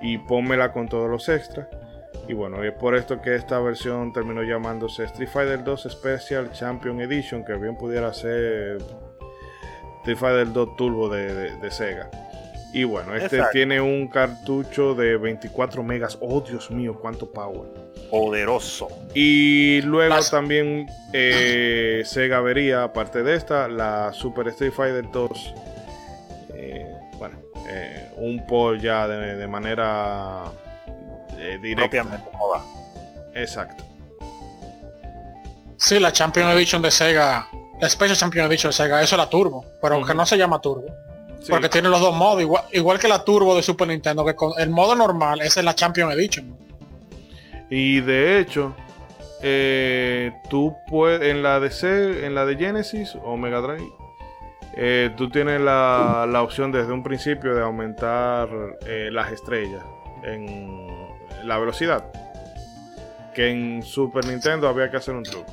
y 0.03 0.19
pónmela 0.19 0.73
con 0.73 0.89
todos 0.89 1.09
los 1.09 1.29
extras. 1.29 1.69
Y 2.29 2.35
bueno, 2.35 2.63
es 2.63 2.73
por 2.75 2.95
esto 2.95 3.23
que 3.23 3.35
esta 3.35 3.59
versión 3.61 4.13
terminó 4.13 4.43
llamándose 4.43 5.05
Street 5.05 5.31
Fighter 5.31 5.65
2 5.65 5.89
Special 5.91 6.53
Champion 6.53 7.01
Edition, 7.01 7.45
que 7.45 7.55
bien 7.55 7.77
pudiera 7.77 8.13
ser 8.13 8.79
Street 10.13 10.19
Fighter 10.19 10.53
2 10.53 10.77
Turbo 10.77 11.09
de, 11.09 11.35
de- 11.35 11.57
de 11.57 11.71
Sega. 11.71 12.11
Y 12.73 12.85
bueno, 12.85 13.15
este 13.15 13.37
Exacto. 13.37 13.53
tiene 13.53 13.81
un 13.81 14.09
cartucho 14.09 14.95
de 14.95 15.17
24 15.17 15.83
megas. 15.83 16.19
Oh, 16.21 16.41
Dios 16.43 16.71
mío, 16.71 16.99
cuánto 17.01 17.31
power. 17.31 17.69
Poderoso. 18.11 18.89
Y 19.15 19.81
luego 19.83 20.15
Las- 20.17 20.31
también 20.31 20.87
eh, 21.13 22.03
Sega 22.07 22.41
vería, 22.41 22.85
aparte 22.85 23.23
de 23.23 23.35
esta, 23.37 23.69
la 23.69 24.13
Super 24.13 24.49
Street 24.49 24.73
Fighter 24.73 25.11
2. 25.11 25.55
eh, 26.55 26.87
bueno, 27.19 27.37
eh, 27.69 28.11
un 28.17 28.47
port 28.47 28.81
ya 28.81 29.09
de, 29.09 29.37
de 29.37 29.47
manera 29.49 30.45
eh, 31.39 31.59
directa. 31.63 32.05
Exacto. 33.35 33.85
Sí, 35.77 35.99
la 36.01 36.13
Champion 36.13 36.51
Edition 36.51 36.83
de 36.83 36.91
Sega, 36.91 37.49
la 37.81 37.89
Special 37.89 38.17
Champion 38.17 38.47
Edition 38.47 38.71
de 38.71 38.75
Sega, 38.77 39.03
eso 39.03 39.15
es 39.15 39.19
la 39.19 39.29
Turbo, 39.31 39.65
pero 39.81 39.97
que 39.99 40.03
Ujú. 40.03 40.15
no 40.15 40.27
se 40.27 40.37
llama 40.37 40.61
Turbo. 40.61 40.87
Sí. 41.41 41.51
Porque 41.51 41.69
tiene 41.69 41.89
los 41.89 42.01
dos 42.01 42.15
modos, 42.17 42.41
igual, 42.43 42.65
igual 42.73 42.99
que 42.99 43.07
la 43.09 43.23
Turbo 43.25 43.55
de 43.55 43.63
Super 43.63 43.87
Nintendo, 43.89 44.25
que 44.25 44.35
con 44.35 44.53
el 44.59 44.71
modo 44.71 44.95
normal, 44.97 45.41
esa 45.41 45.61
es 45.61 45.65
la 45.65 45.75
Champion 45.75 46.11
Edition. 46.11 46.57
Y 47.71 48.01
de 48.01 48.41
hecho, 48.41 48.75
eh, 49.43 50.33
tú 50.51 50.75
puedes, 50.89 51.23
en 51.31 51.43
la 51.43 51.61
de 51.61 51.71
C- 51.71 52.27
en 52.27 52.35
la 52.35 52.45
de 52.45 52.57
Genesis 52.57 53.15
o 53.23 53.37
Mega 53.37 53.61
Drive, 53.61 53.89
eh, 54.75 55.11
tú 55.17 55.31
tienes 55.31 55.61
la, 55.61 56.27
la 56.29 56.43
opción 56.43 56.73
desde 56.73 56.93
un 56.93 57.03
principio 57.05 57.55
de 57.55 57.63
aumentar 57.63 58.49
eh, 58.87 59.09
las 59.13 59.31
estrellas 59.33 59.83
en 60.25 60.77
la 61.45 61.59
velocidad. 61.59 62.05
Que 63.35 63.51
en 63.51 63.83
Super 63.85 64.25
Nintendo 64.27 64.69
había 64.69 64.91
que 64.91 64.97
hacer 64.97 65.15
un 65.15 65.23
truco. 65.23 65.53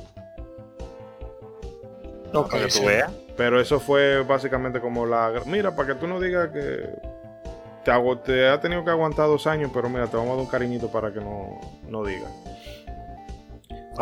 Ok, 2.32 2.50
Para 2.50 2.64
que 2.64 2.70
sí. 2.70 2.80
tú 2.80 2.86
veas. 2.86 3.12
Pero 3.36 3.60
eso 3.60 3.80
fue 3.80 4.22
básicamente 4.22 4.80
como 4.80 5.06
la... 5.06 5.42
Mira, 5.46 5.74
para 5.76 5.88
que 5.88 6.00
tú 6.00 6.06
no 6.06 6.18
digas 6.20 6.50
que 6.50 6.88
te, 7.84 7.92
te 8.24 8.48
ha 8.48 8.60
tenido 8.60 8.84
que 8.84 8.90
aguantar 8.90 9.26
dos 9.26 9.46
años, 9.46 9.70
pero 9.72 9.88
mira, 9.88 10.06
te 10.06 10.16
vamos 10.16 10.32
a 10.32 10.36
dar 10.36 10.44
un 10.44 10.50
cariñito 10.50 10.90
para 10.90 11.12
que 11.12 11.20
no, 11.20 11.60
no 11.88 12.04
digas. 12.04 12.30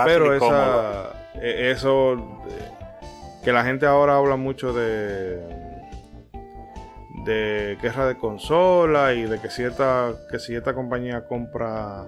Pero 0.04 0.34
esa, 0.34 1.10
eh, 1.34 1.72
eso, 1.72 2.16
que 3.42 3.52
la 3.52 3.64
gente 3.64 3.86
ahora 3.86 4.16
habla 4.16 4.36
mucho 4.36 4.72
de 4.72 5.64
de 7.24 7.78
guerra 7.80 8.06
de 8.06 8.18
consola 8.18 9.14
y 9.14 9.22
de 9.22 9.40
que 9.40 9.48
cierta 9.48 10.12
que 10.30 10.38
si 10.38 10.54
esta 10.54 10.74
compañía 10.74 11.26
compra 11.26 12.06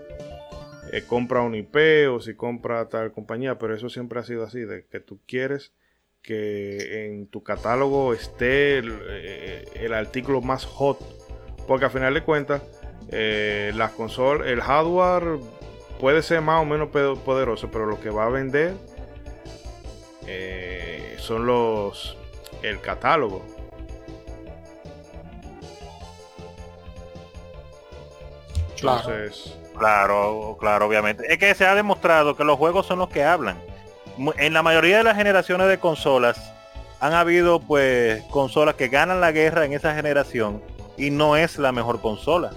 eh, 0.93 1.03
compra 1.07 1.41
un 1.41 1.55
IP 1.55 1.77
o 2.11 2.21
si 2.21 2.35
compra 2.35 2.89
tal 2.89 3.13
compañía, 3.13 3.59
pero 3.59 3.75
eso 3.75 3.89
siempre 3.89 4.21
ha 4.21 4.25
sido 4.25 4.45
así, 4.45 4.61
de 4.61 4.85
que 4.85 5.01
tú 5.01 5.19
quieres 5.27 5.73
que 6.27 7.07
en 7.07 7.29
tu 7.29 7.45
catálogo 7.45 8.13
esté 8.13 8.79
el, 8.79 9.01
eh, 9.09 9.65
el 9.75 9.95
artículo 9.95 10.43
más 10.43 10.65
hot, 10.65 10.99
porque 11.69 11.85
al 11.85 11.93
final 11.93 12.15
de 12.15 12.23
cuentas 12.25 12.63
eh, 13.11 13.73
las 13.77 13.93
consolas, 13.93 14.49
el 14.49 14.61
hardware 14.61 15.39
puede 16.01 16.23
ser 16.23 16.41
más 16.41 16.61
o 16.61 16.65
menos 16.65 16.89
poderoso, 16.89 17.71
pero 17.71 17.87
lo 17.87 18.01
que 18.01 18.11
va 18.11 18.27
a 18.27 18.29
vender 18.29 18.75
eh, 20.27 21.15
son 21.19 21.47
los 21.47 22.17
el 22.63 22.81
catálogo. 22.81 23.45
Claro. 28.77 28.99
Entonces, 28.99 29.57
Claro, 29.79 30.57
claro, 30.59 30.87
obviamente. 30.87 31.31
Es 31.31 31.39
que 31.39 31.55
se 31.55 31.67
ha 31.67 31.75
demostrado 31.75 32.35
que 32.35 32.45
los 32.45 32.57
juegos 32.57 32.87
son 32.87 32.99
los 32.99 33.11
que 33.11 33.23
hablan. 33.23 33.59
En 34.39 34.53
la 34.55 34.63
mayoría 34.63 34.99
de 34.99 35.05
las 35.05 35.17
generaciones 35.17 35.69
de 35.69 35.79
consolas 35.79 36.53
han 37.01 37.13
habido 37.13 37.61
pues 37.61 38.23
consolas 38.31 38.75
que 38.77 38.89
ganan 38.89 39.21
la 39.21 39.33
guerra 39.33 39.65
en 39.67 39.73
esa 39.75 39.95
generación 39.95 40.63
y 40.97 41.11
no 41.11 41.37
es 41.37 41.59
la 41.59 41.73
mejor 41.73 42.01
consola. 42.01 42.51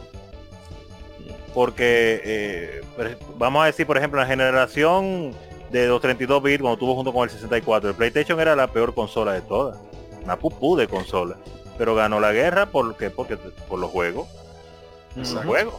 Porque 1.53 2.21
eh, 2.23 2.81
ej- 2.99 3.17
vamos 3.37 3.63
a 3.63 3.65
decir, 3.65 3.85
por 3.85 3.97
ejemplo, 3.97 4.19
la 4.19 4.27
generación 4.27 5.33
de 5.71 5.87
los 5.87 5.99
32 6.01 6.41
bits 6.41 6.61
cuando 6.61 6.77
tuvo 6.77 6.95
junto 6.95 7.11
con 7.13 7.23
el 7.23 7.29
64, 7.29 7.89
el 7.89 7.95
PlayStation 7.95 8.39
era 8.39 8.55
la 8.55 8.67
peor 8.67 8.93
consola 8.93 9.33
de 9.33 9.41
todas. 9.41 9.77
Una 10.23 10.37
pupú 10.37 10.75
de 10.77 10.87
consola. 10.87 11.37
Pero 11.77 11.95
ganó 11.95 12.19
la 12.19 12.31
guerra 12.31 12.67
porque, 12.67 13.09
porque 13.09 13.37
por 13.37 13.79
los 13.79 13.89
juegos. 13.91 14.27
Los 15.15 15.45
juegos. 15.45 15.75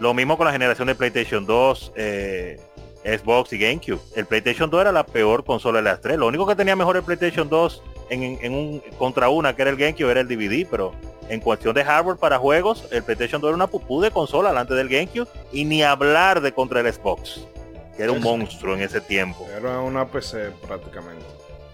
Lo 0.00 0.14
mismo 0.14 0.36
con 0.36 0.46
la 0.46 0.52
generación 0.52 0.88
de 0.88 0.94
PlayStation 0.94 1.46
2, 1.46 1.92
eh, 1.94 2.60
Xbox 3.04 3.52
y 3.52 3.58
GameCube. 3.58 4.00
El 4.14 4.26
PlayStation 4.26 4.70
2 4.70 4.80
era 4.80 4.92
la 4.92 5.04
peor 5.04 5.44
consola 5.44 5.78
de 5.78 5.84
las 5.84 6.00
tres. 6.00 6.18
Lo 6.18 6.26
único 6.26 6.46
que 6.46 6.54
tenía 6.54 6.76
mejor 6.76 6.96
el 6.96 7.02
PlayStation 7.02 7.48
2 7.48 7.82
en, 8.10 8.54
un 8.54 8.82
contra 8.98 9.28
una 9.28 9.54
que 9.54 9.62
era 9.62 9.70
el 9.70 9.76
GameCube 9.76 10.10
era 10.10 10.20
el 10.20 10.28
DVD, 10.28 10.66
pero 10.70 10.92
en 11.28 11.40
cuestión 11.40 11.74
de 11.74 11.84
hardware 11.84 12.16
para 12.16 12.38
juegos, 12.38 12.86
el 12.90 13.02
PlayStation 13.02 13.40
2 13.40 13.48
era 13.48 13.56
una 13.56 13.66
pupú 13.66 14.00
de 14.00 14.10
consola 14.10 14.50
delante 14.50 14.74
del 14.74 14.88
GameCube 14.88 15.28
y 15.52 15.64
ni 15.64 15.82
hablar 15.82 16.40
de 16.40 16.52
contra 16.52 16.80
el 16.80 16.92
Xbox, 16.92 17.46
que 17.96 18.02
era 18.02 18.12
un 18.12 18.20
monstruo 18.20 18.74
en 18.74 18.82
ese 18.82 19.00
tiempo. 19.00 19.46
era 19.56 19.80
una 19.80 20.06
PC 20.06 20.50
prácticamente. 20.66 21.24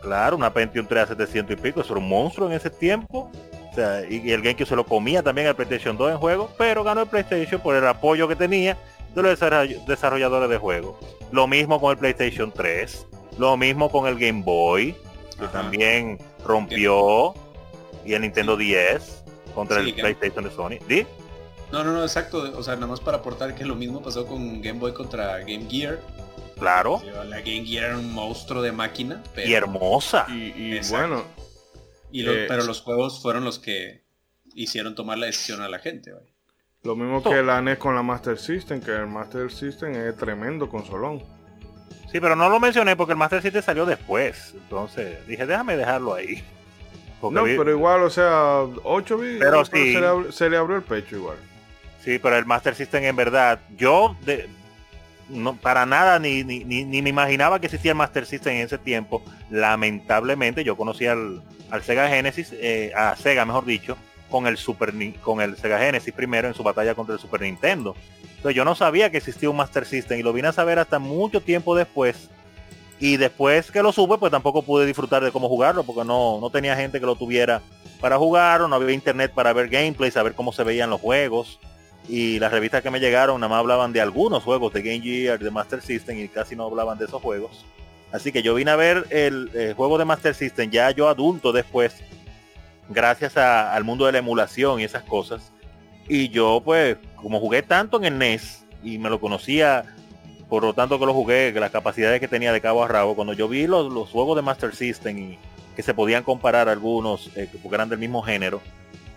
Claro, 0.00 0.36
una 0.36 0.52
Pentium 0.52 0.86
3 0.86 1.02
a 1.02 1.06
700 1.08 1.58
y 1.58 1.60
pico, 1.60 1.80
eso 1.80 1.92
era 1.92 2.00
un 2.00 2.08
monstruo 2.08 2.48
en 2.48 2.54
ese 2.54 2.70
tiempo. 2.70 3.30
O 3.70 3.74
sea, 3.74 4.02
y, 4.08 4.22
y 4.24 4.32
el 4.32 4.42
GameCube 4.42 4.66
se 4.66 4.76
lo 4.76 4.86
comía 4.86 5.22
también 5.22 5.48
al 5.48 5.56
PlayStation 5.56 5.96
2 5.96 6.12
en 6.12 6.18
juego, 6.18 6.50
pero 6.56 6.84
ganó 6.84 7.02
el 7.02 7.08
PlayStation 7.08 7.60
por 7.60 7.74
el 7.74 7.86
apoyo 7.86 8.28
que 8.28 8.36
tenía 8.36 8.76
de 9.14 9.22
los 9.22 9.38
desarroll- 9.40 9.84
desarrolladores 9.86 10.48
de 10.50 10.58
juegos. 10.58 10.96
Lo 11.32 11.46
mismo 11.46 11.80
con 11.80 11.92
el 11.92 11.98
PlayStation 11.98 12.52
3, 12.52 13.06
lo 13.38 13.56
mismo 13.56 13.90
con 13.90 14.06
el 14.06 14.18
Game 14.18 14.42
Boy, 14.42 14.94
que 15.38 15.44
Ajá. 15.44 15.52
también 15.52 16.18
rompió, 16.44 17.34
y 18.04 18.14
el 18.14 18.22
Nintendo 18.22 18.56
10 18.56 19.22
contra 19.54 19.82
Sí, 19.82 19.88
el 19.90 19.94
que- 19.94 20.00
PlayStation 20.02 20.44
de 20.44 20.50
Sony. 20.50 21.04
No, 21.70 21.84
no, 21.84 21.92
no, 21.92 22.02
exacto. 22.02 22.50
O 22.56 22.62
sea, 22.62 22.74
nada 22.76 22.86
más 22.86 23.00
para 23.00 23.18
aportar 23.18 23.54
que 23.54 23.64
lo 23.64 23.74
mismo 23.74 24.00
pasó 24.02 24.26
con 24.26 24.62
Game 24.62 24.78
Boy 24.80 24.94
contra 24.94 25.38
Game 25.40 25.66
Gear. 25.70 26.00
Claro, 26.58 27.00
La 27.28 27.38
Game 27.40 27.64
Gear 27.66 27.84
era 27.84 27.98
un 27.98 28.12
monstruo 28.12 28.62
de 28.62 28.72
máquina. 28.72 29.22
Pero... 29.34 29.48
y 29.48 29.54
hermosa. 29.54 30.26
Y, 30.28 30.80
bueno, 30.90 31.24
Y 32.10 32.22
lo- 32.22 32.32
Eh, 32.32 32.46
pero 32.48 32.64
los 32.64 32.80
juegos 32.80 33.20
fueron 33.20 33.44
los 33.44 33.58
que 33.58 34.02
hicieron 34.54 34.94
tomar 34.94 35.18
la 35.18 35.26
decisión 35.26 35.60
a 35.60 35.68
la 35.68 35.78
gente. 35.78 36.10
güey. 36.12 36.24
Lo 36.88 36.96
mismo 36.96 37.22
que 37.22 37.42
la 37.42 37.60
NES 37.60 37.76
con 37.76 37.94
la 37.94 38.02
Master 38.02 38.38
System, 38.38 38.80
que 38.80 38.92
el 38.92 39.06
Master 39.06 39.50
System 39.52 39.94
es 39.94 40.16
tremendo 40.16 40.70
consolón. 40.70 41.22
Sí, 42.10 42.18
pero 42.18 42.34
no 42.34 42.48
lo 42.48 42.58
mencioné 42.58 42.96
porque 42.96 43.12
el 43.12 43.18
Master 43.18 43.42
System 43.42 43.62
salió 43.62 43.84
después. 43.84 44.54
Entonces 44.54 45.26
dije, 45.26 45.44
déjame 45.44 45.76
dejarlo 45.76 46.14
ahí. 46.14 46.42
Porque 47.20 47.34
No, 47.34 47.44
vi- 47.44 47.58
pero 47.58 47.70
igual, 47.72 48.02
o 48.04 48.08
sea, 48.08 48.60
8 48.84 49.18
bits, 49.18 49.38
Pero 49.38 49.64
sí. 49.66 49.92
se, 49.92 50.00
le 50.00 50.06
abrió, 50.06 50.32
se 50.32 50.48
le 50.48 50.56
abrió 50.56 50.76
el 50.76 50.82
pecho 50.82 51.16
igual. 51.16 51.36
Sí, 52.02 52.18
pero 52.18 52.38
el 52.38 52.46
Master 52.46 52.74
System 52.74 53.04
en 53.04 53.16
verdad, 53.16 53.60
yo 53.76 54.16
de, 54.24 54.48
no, 55.28 55.56
para 55.56 55.84
nada 55.84 56.18
ni, 56.18 56.42
ni, 56.42 56.64
ni, 56.64 56.84
ni 56.86 57.02
me 57.02 57.10
imaginaba 57.10 57.60
que 57.60 57.66
existía 57.66 57.90
el 57.90 57.98
Master 57.98 58.24
System 58.24 58.54
en 58.54 58.60
ese 58.62 58.78
tiempo. 58.78 59.22
Lamentablemente 59.50 60.64
yo 60.64 60.74
conocí 60.74 61.04
al, 61.06 61.42
al 61.70 61.82
Sega 61.82 62.08
Genesis, 62.08 62.50
eh, 62.54 62.92
a 62.96 63.14
Sega 63.14 63.44
mejor 63.44 63.66
dicho, 63.66 63.98
con 64.30 64.46
el 64.46 64.56
Super 64.56 64.92
con 65.20 65.40
el 65.40 65.56
Sega 65.56 65.78
Genesis 65.78 66.12
primero 66.12 66.48
en 66.48 66.54
su 66.54 66.62
batalla 66.62 66.94
contra 66.94 67.14
el 67.14 67.20
Super 67.20 67.42
Nintendo. 67.42 67.94
Entonces 68.36 68.54
yo 68.54 68.64
no 68.64 68.74
sabía 68.74 69.10
que 69.10 69.18
existía 69.18 69.50
un 69.50 69.56
Master 69.56 69.84
System 69.84 70.18
y 70.20 70.22
lo 70.22 70.32
vine 70.32 70.48
a 70.48 70.52
saber 70.52 70.78
hasta 70.78 70.98
mucho 70.98 71.40
tiempo 71.40 71.74
después. 71.74 72.28
Y 73.00 73.16
después 73.16 73.70
que 73.70 73.82
lo 73.82 73.92
supe, 73.92 74.18
pues 74.18 74.32
tampoco 74.32 74.62
pude 74.62 74.84
disfrutar 74.84 75.22
de 75.22 75.30
cómo 75.30 75.48
jugarlo, 75.48 75.84
porque 75.84 76.04
no, 76.04 76.40
no 76.40 76.50
tenía 76.50 76.74
gente 76.74 76.98
que 76.98 77.06
lo 77.06 77.14
tuviera 77.14 77.62
para 78.00 78.18
jugar, 78.18 78.62
o 78.62 78.68
no 78.68 78.76
había 78.76 78.92
internet 78.92 79.32
para 79.32 79.52
ver 79.52 79.68
gameplay, 79.68 80.10
saber 80.10 80.34
cómo 80.34 80.52
se 80.52 80.64
veían 80.64 80.90
los 80.90 81.00
juegos. 81.00 81.60
Y 82.08 82.38
las 82.38 82.50
revistas 82.50 82.82
que 82.82 82.90
me 82.90 83.00
llegaron 83.00 83.40
nada 83.40 83.50
más 83.50 83.60
hablaban 83.60 83.92
de 83.92 84.00
algunos 84.00 84.42
juegos 84.42 84.72
de 84.72 84.82
Game 84.82 85.00
Gear, 85.00 85.38
de 85.38 85.50
Master 85.50 85.82
System, 85.82 86.18
y 86.18 86.28
casi 86.28 86.56
no 86.56 86.64
hablaban 86.64 86.98
de 86.98 87.04
esos 87.04 87.20
juegos. 87.20 87.64
Así 88.12 88.32
que 88.32 88.42
yo 88.42 88.54
vine 88.54 88.70
a 88.70 88.76
ver 88.76 89.06
el, 89.10 89.74
juego 89.76 89.98
de 89.98 90.04
Master 90.04 90.34
System 90.34 90.70
ya 90.70 90.90
yo 90.90 91.08
adulto 91.08 91.52
después, 91.52 91.96
gracias 92.88 93.36
a- 93.36 93.74
al 93.74 93.84
mundo 93.84 94.06
de 94.06 94.12
la 94.12 94.18
emulación 94.18 94.80
y 94.80 94.84
esas 94.84 95.02
cosas. 95.02 95.52
Y 96.08 96.28
yo 96.30 96.62
pues, 96.64 96.96
como 97.16 97.40
jugué 97.40 97.62
tanto 97.62 97.98
en 97.98 98.04
el 98.04 98.18
NES 98.18 98.64
y 98.82 98.98
me 98.98 99.10
lo 99.10 99.20
conocía, 99.20 99.84
por 100.48 100.62
lo 100.62 100.72
tanto 100.72 100.98
que 100.98 101.06
lo 101.06 101.12
jugué, 101.12 101.52
las 101.52 101.70
capacidades 101.70 102.20
que 102.20 102.28
tenía 102.28 102.52
de 102.52 102.60
cabo 102.60 102.82
a 102.82 102.88
rabo, 102.88 103.14
cuando 103.14 103.34
yo 103.34 103.48
vi 103.48 103.66
los, 103.66 103.92
juegos 104.08 104.36
de 104.36 104.42
Master 104.42 104.74
System 104.74 105.18
y 105.18 105.38
que 105.76 105.82
se 105.82 105.94
podían 105.94 106.24
comparar 106.24 106.68
algunos, 106.68 107.30
eh, 107.36 107.48
porque 107.62 107.74
eran 107.74 107.88
del 107.88 107.98
mismo 107.98 108.22
género, 108.22 108.60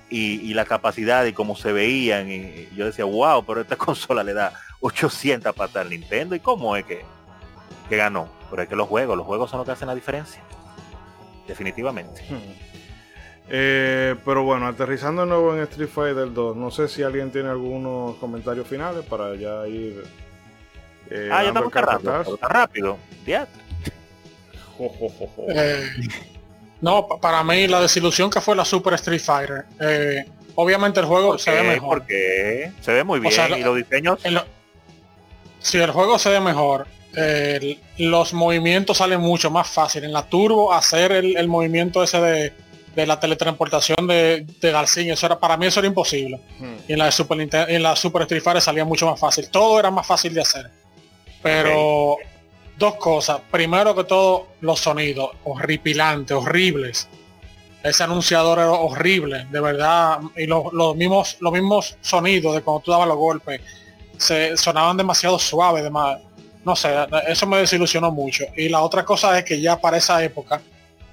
y, 0.10 0.42
y 0.42 0.54
la 0.54 0.66
capacidad 0.66 1.24
y 1.26 1.32
cómo 1.34 1.56
se 1.56 1.72
veían, 1.72 2.30
y, 2.30 2.68
yo 2.76 2.86
decía, 2.86 3.06
wow, 3.06 3.44
pero 3.46 3.62
esta 3.62 3.76
consola 3.78 4.24
le 4.24 4.34
da 4.34 4.54
800 4.82 5.56
patas 5.56 5.84
al 5.84 5.90
Nintendo, 5.90 6.36
¿y 6.36 6.40
cómo 6.40 6.76
es 6.76 6.86
que, 6.86 7.02
que 7.88 7.96
ganó? 7.98 8.28
Pero 8.50 8.64
es 8.64 8.68
que 8.70 8.76
los 8.76 8.90
juegos, 8.90 9.16
los 9.16 9.26
juegos 9.26 9.50
son 9.50 9.60
los 9.60 9.66
que 9.66 9.72
hacen 9.72 9.88
la 9.88 9.96
diferencia. 9.96 10.42
Definitivamente. 11.48 12.22
Eh, 13.50 14.16
pero 14.24 14.44
bueno, 14.44 14.68
aterrizando 14.68 15.24
de 15.24 15.28
nuevo 15.28 15.54
en 15.56 15.62
Street 15.64 15.90
Fighter 15.90 16.32
2, 16.34 16.56
no 16.56 16.72
sé 16.72 16.88
si 16.88 17.04
alguien 17.04 17.32
tiene 17.32 17.50
algunos 17.50 18.16
comentarios 18.18 18.68
finales 18.68 19.04
para 19.06 19.36
ya 19.36 19.68
ir. 19.68 20.04
eh, 21.10 21.30
ah, 21.32 21.44
ya 21.44 21.50
estamos 21.50 21.74
rápido. 22.42 22.98
Ya. 23.26 23.48
Jo, 24.78 24.90
jo, 24.90 25.10
jo, 25.10 25.28
jo. 25.36 25.46
Eh, 25.50 25.84
no, 26.80 27.08
pa- 27.08 27.20
para 27.20 27.44
mí 27.44 27.68
la 27.68 27.82
desilusión 27.82 28.30
que 28.30 28.40
fue 28.42 28.56
la 28.56 28.64
Super 28.66 28.94
Street 28.96 29.22
Fighter. 29.22 29.66
eh, 29.80 30.26
obviamente 30.56 31.00
el 31.00 31.06
juego 31.06 31.30
¿Por 31.32 31.40
se 31.40 31.52
ve 31.52 31.62
qué? 31.62 31.68
mejor. 31.68 31.98
Porque 32.00 32.72
se 32.82 32.94
ve 32.94 33.04
muy 33.04 33.20
bien 33.20 33.34
sea, 33.34 33.50
y 33.58 33.64
los 33.64 33.76
diseños 33.76 34.20
lo- 34.26 34.46
si 35.60 35.78
el 35.78 35.92
juego 35.92 36.18
se 36.18 36.30
ve 36.30 36.40
mejor, 36.40 36.88
eh, 37.18 37.78
los 37.98 38.34
movimientos 38.34 38.98
salen 38.98 39.20
mucho 39.20 39.52
más 39.52 39.68
fácil. 39.70 40.04
En 40.06 40.14
la 40.14 40.24
turbo 40.24 40.74
hacer 40.74 41.12
el, 41.12 41.36
el 41.38 41.48
movimiento 41.50 42.02
ese 42.02 42.20
de, 42.22 42.54
de 42.96 43.06
la 43.06 43.20
teletransportación 43.20 44.08
de, 44.08 44.46
de 44.60 44.72
García, 44.72 45.14
eso 45.14 45.26
era, 45.26 45.40
para 45.40 45.58
mí 45.58 45.66
eso 45.66 45.80
era 45.80 45.88
imposible. 45.88 46.40
Hmm. 46.60 46.76
Y 46.88 46.94
en 46.94 47.00
la 47.00 47.06
de 47.06 47.12
Super 47.12 47.38
Nintendo, 47.38 47.68
en 47.70 47.84
la 47.84 47.96
Super 47.96 48.24
Street 48.24 48.44
Fighter 48.44 48.62
salía 48.62 48.86
mucho 48.86 49.06
más 49.10 49.20
fácil. 49.20 49.50
Todo 49.50 49.80
era 49.80 49.92
más 49.92 50.06
fácil 50.06 50.34
de 50.34 50.42
hacer. 50.42 50.70
Pero 51.42 52.18
dos 52.78 52.96
cosas. 52.96 53.42
Primero 53.50 53.96
que 53.96 54.04
todo, 54.04 54.48
los 54.62 54.80
sonidos 54.80 55.32
horripilantes, 55.44 56.36
horribles. 56.36 57.08
Ese 57.84 58.04
anunciador 58.04 58.60
era 58.60 58.72
horrible, 58.72 59.48
de 59.50 59.60
verdad. 59.60 60.20
Y 60.36 60.46
los, 60.46 60.72
los 60.74 60.96
mismos, 60.96 61.38
los 61.40 61.52
mismos 61.52 61.98
sonidos 62.02 62.54
de 62.56 62.62
cuando 62.62 62.82
tú 62.82 62.92
dabas 62.92 63.08
los 63.08 63.18
golpes 63.18 63.62
se 64.18 64.56
sonaban 64.56 64.98
demasiado 64.98 65.40
suaves, 65.40 65.84
demás. 65.84 66.20
No 66.64 66.76
sé, 66.76 66.94
eso 67.28 67.48
me 67.48 67.58
desilusionó 67.58 68.12
mucho. 68.12 68.46
Y 68.56 68.70
la 68.70 68.82
otra 68.82 69.04
cosa 69.04 69.38
es 69.38 69.44
que 69.44 69.60
ya 69.60 69.82
para 69.82 69.98
esa 69.98 70.24
época 70.24 70.62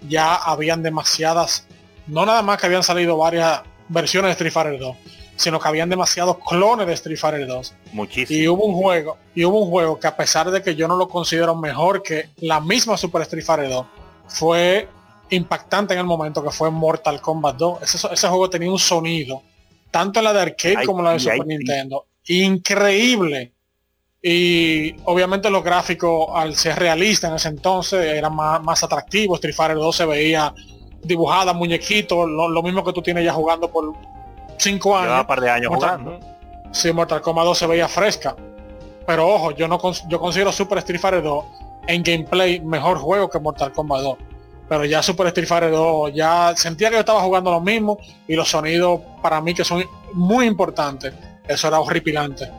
ya 0.06 0.34
habían 0.34 0.82
demasiadas, 0.82 1.66
no 2.06 2.24
nada 2.26 2.42
más 2.42 2.58
que 2.58 2.66
habían 2.66 2.82
salido 2.82 3.16
varias 3.16 3.62
versiones 3.88 4.28
de 4.28 4.32
Street 4.32 4.52
Fighter 4.52 4.78
2, 4.78 4.96
sino 5.36 5.60
que 5.60 5.68
habían 5.68 5.88
demasiados 5.88 6.38
clones 6.46 6.86
de 6.86 6.92
Street 6.94 7.18
Fighter 7.18 7.46
2. 7.46 7.74
muchísimo. 7.92 8.40
Y 8.40 8.48
hubo 8.48 8.64
un 8.64 8.74
juego, 8.74 9.16
y 9.34 9.44
hubo 9.44 9.62
un 9.62 9.70
juego 9.70 9.98
que 9.98 10.06
a 10.06 10.16
pesar 10.16 10.50
de 10.50 10.62
que 10.62 10.74
yo 10.74 10.88
no 10.88 10.96
lo 10.96 11.08
considero 11.08 11.54
mejor 11.54 12.02
que 12.02 12.30
la 12.38 12.60
misma 12.60 12.96
Super 12.96 13.22
Street 13.22 13.44
Fighter 13.44 13.68
2, 13.68 13.86
fue 14.28 14.88
impactante 15.30 15.94
en 15.94 16.00
el 16.00 16.06
momento 16.06 16.42
que 16.42 16.50
fue 16.50 16.70
Mortal 16.70 17.20
Kombat 17.20 17.56
2. 17.56 17.82
Ese, 17.82 18.08
ese 18.12 18.28
juego 18.28 18.50
tenía 18.50 18.70
un 18.70 18.78
sonido, 18.78 19.42
tanto 19.90 20.20
en 20.20 20.24
la 20.24 20.32
de 20.32 20.40
arcade 20.40 20.84
como 20.84 21.00
en 21.00 21.04
la 21.04 21.12
de 21.12 21.20
Super. 21.20 21.46
Nintendo, 21.46 22.06
increíble. 22.26 23.52
Y 24.22 24.96
obviamente 25.04 25.48
los 25.50 25.62
gráficos, 25.62 26.28
al 26.34 26.56
ser 26.56 26.78
realistas 26.78 27.30
en 27.30 27.36
ese 27.36 27.48
entonces, 27.48 28.04
eran 28.04 28.34
más, 28.34 28.62
más 28.62 28.82
atractivos. 28.82 29.36
Street 29.38 29.54
Fighter 29.54 29.76
2 29.76 29.96
se 29.96 30.04
veía 30.06 30.52
dibujada, 31.02 31.52
muñequitos, 31.52 32.28
lo, 32.28 32.48
lo 32.48 32.62
mismo 32.62 32.82
que 32.84 32.92
tú 32.92 33.00
tienes 33.00 33.24
ya 33.24 33.32
jugando 33.32 33.70
por 33.70 33.92
5 34.58 34.96
años. 34.96 35.20
Un 35.20 35.26
par 35.26 35.40
de 35.40 35.50
años 35.50 35.70
Mortal- 35.70 36.00
jugando. 36.02 36.20
Sí, 36.72 36.92
Mortal 36.92 37.22
Kombat 37.22 37.44
2 37.46 37.58
se 37.58 37.66
veía 37.66 37.88
fresca. 37.88 38.34
Pero 39.06 39.26
ojo, 39.26 39.52
yo 39.52 39.68
no 39.68 39.80
yo 40.08 40.20
considero 40.20 40.52
Super 40.52 40.78
Street 40.78 41.00
Fighter 41.00 41.22
2 41.22 41.44
en 41.86 42.02
gameplay 42.02 42.60
mejor 42.60 42.98
juego 42.98 43.30
que 43.30 43.38
Mortal 43.38 43.72
Kombat 43.72 44.02
2. 44.02 44.18
Pero 44.68 44.84
ya 44.84 45.02
Super 45.02 45.28
Street 45.28 45.48
Fighter 45.48 45.70
2 45.70 46.12
ya 46.12 46.52
sentía 46.56 46.88
que 46.90 46.96
yo 46.96 47.00
estaba 47.00 47.20
jugando 47.22 47.50
lo 47.50 47.60
mismo 47.60 47.98
y 48.26 48.34
los 48.34 48.50
sonidos 48.50 49.00
para 49.22 49.40
mí 49.40 49.54
que 49.54 49.64
son 49.64 49.82
muy 50.12 50.46
importantes. 50.46 51.14
Eso 51.46 51.68
era 51.68 51.80
horripilante. 51.80 52.50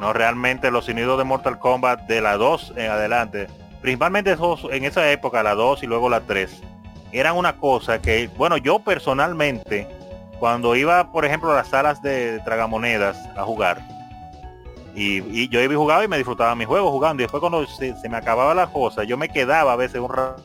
No, 0.00 0.12
realmente 0.12 0.70
los 0.70 0.86
sonidos 0.86 1.18
de 1.18 1.24
Mortal 1.24 1.58
Kombat 1.58 2.02
de 2.02 2.20
la 2.20 2.36
2 2.36 2.74
en 2.76 2.90
adelante, 2.90 3.46
principalmente 3.80 4.36
en 4.70 4.84
esa 4.84 5.10
época, 5.10 5.42
la 5.42 5.54
2 5.54 5.82
y 5.82 5.86
luego 5.86 6.08
la 6.08 6.20
3, 6.20 6.60
eran 7.12 7.36
una 7.36 7.56
cosa 7.56 8.02
que, 8.02 8.28
bueno, 8.36 8.56
yo 8.56 8.80
personalmente, 8.80 9.86
cuando 10.40 10.74
iba, 10.74 11.12
por 11.12 11.24
ejemplo, 11.24 11.52
a 11.52 11.54
las 11.54 11.68
salas 11.68 12.02
de 12.02 12.40
tragamonedas 12.44 13.16
a 13.36 13.44
jugar, 13.44 13.80
y, 14.96 15.48
yo 15.48 15.60
iba 15.60 15.72
y 15.72 15.76
jugaba 15.76 16.04
y 16.04 16.08
me 16.08 16.16
disfrutaba 16.16 16.54
mi 16.54 16.64
juego 16.64 16.90
jugando, 16.90 17.22
y 17.22 17.24
después 17.24 17.40
cuando 17.40 17.64
se, 17.66 17.94
me 18.08 18.16
acababa 18.16 18.52
la 18.54 18.66
cosa, 18.66 19.04
yo 19.04 19.16
me 19.16 19.28
quedaba 19.28 19.72
a 19.72 19.76
veces 19.76 20.00
un 20.00 20.12
rato 20.12 20.42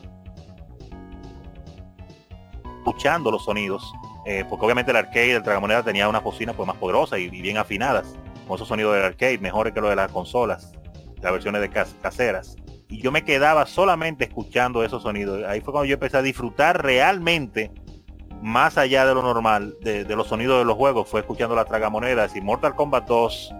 escuchando 2.78 3.30
los 3.30 3.44
sonidos, 3.44 3.92
eh, 4.26 4.44
porque 4.48 4.64
obviamente 4.64 4.90
el 4.92 4.96
arcade, 4.96 5.32
el 5.32 5.42
tragamonedas 5.42 5.84
tenía 5.84 6.08
unas 6.08 6.22
bocinas 6.22 6.54
pues 6.54 6.66
más 6.66 6.76
poderosas 6.76 7.18
y- 7.18 7.24
y 7.24 7.42
bien 7.42 7.58
afinadas 7.58 8.06
con 8.50 8.56
esos 8.56 8.68
sonidos 8.68 8.94
del 8.96 9.04
arcade, 9.04 9.38
mejores 9.38 9.72
que 9.72 9.80
lo 9.80 9.88
de 9.88 9.96
las 9.96 10.10
consolas, 10.10 10.72
las 11.22 11.32
versiones 11.32 11.60
de 11.62 11.70
cas- 11.70 11.94
caseras. 12.02 12.56
Y 12.88 13.00
yo 13.00 13.12
me 13.12 13.22
quedaba 13.24 13.64
solamente 13.66 14.24
escuchando 14.24 14.82
esos 14.82 15.02
sonidos. 15.04 15.44
Ahí 15.46 15.60
fue 15.60 15.72
cuando 15.72 15.84
yo 15.86 15.94
empecé 15.94 16.16
a 16.16 16.22
disfrutar 16.22 16.82
realmente, 16.82 17.70
más 18.42 18.76
allá 18.76 19.06
de 19.06 19.14
lo 19.14 19.22
normal, 19.22 19.76
de, 19.82 20.04
de 20.04 20.16
los 20.16 20.26
sonidos 20.26 20.58
de 20.58 20.64
los 20.64 20.76
juegos, 20.76 21.08
fue 21.08 21.20
escuchando 21.20 21.54
las 21.54 21.66
tragamonedas 21.66 22.34
y 22.34 22.40
Mortal 22.40 22.74
Kombat 22.74 23.06
2, 23.06 23.54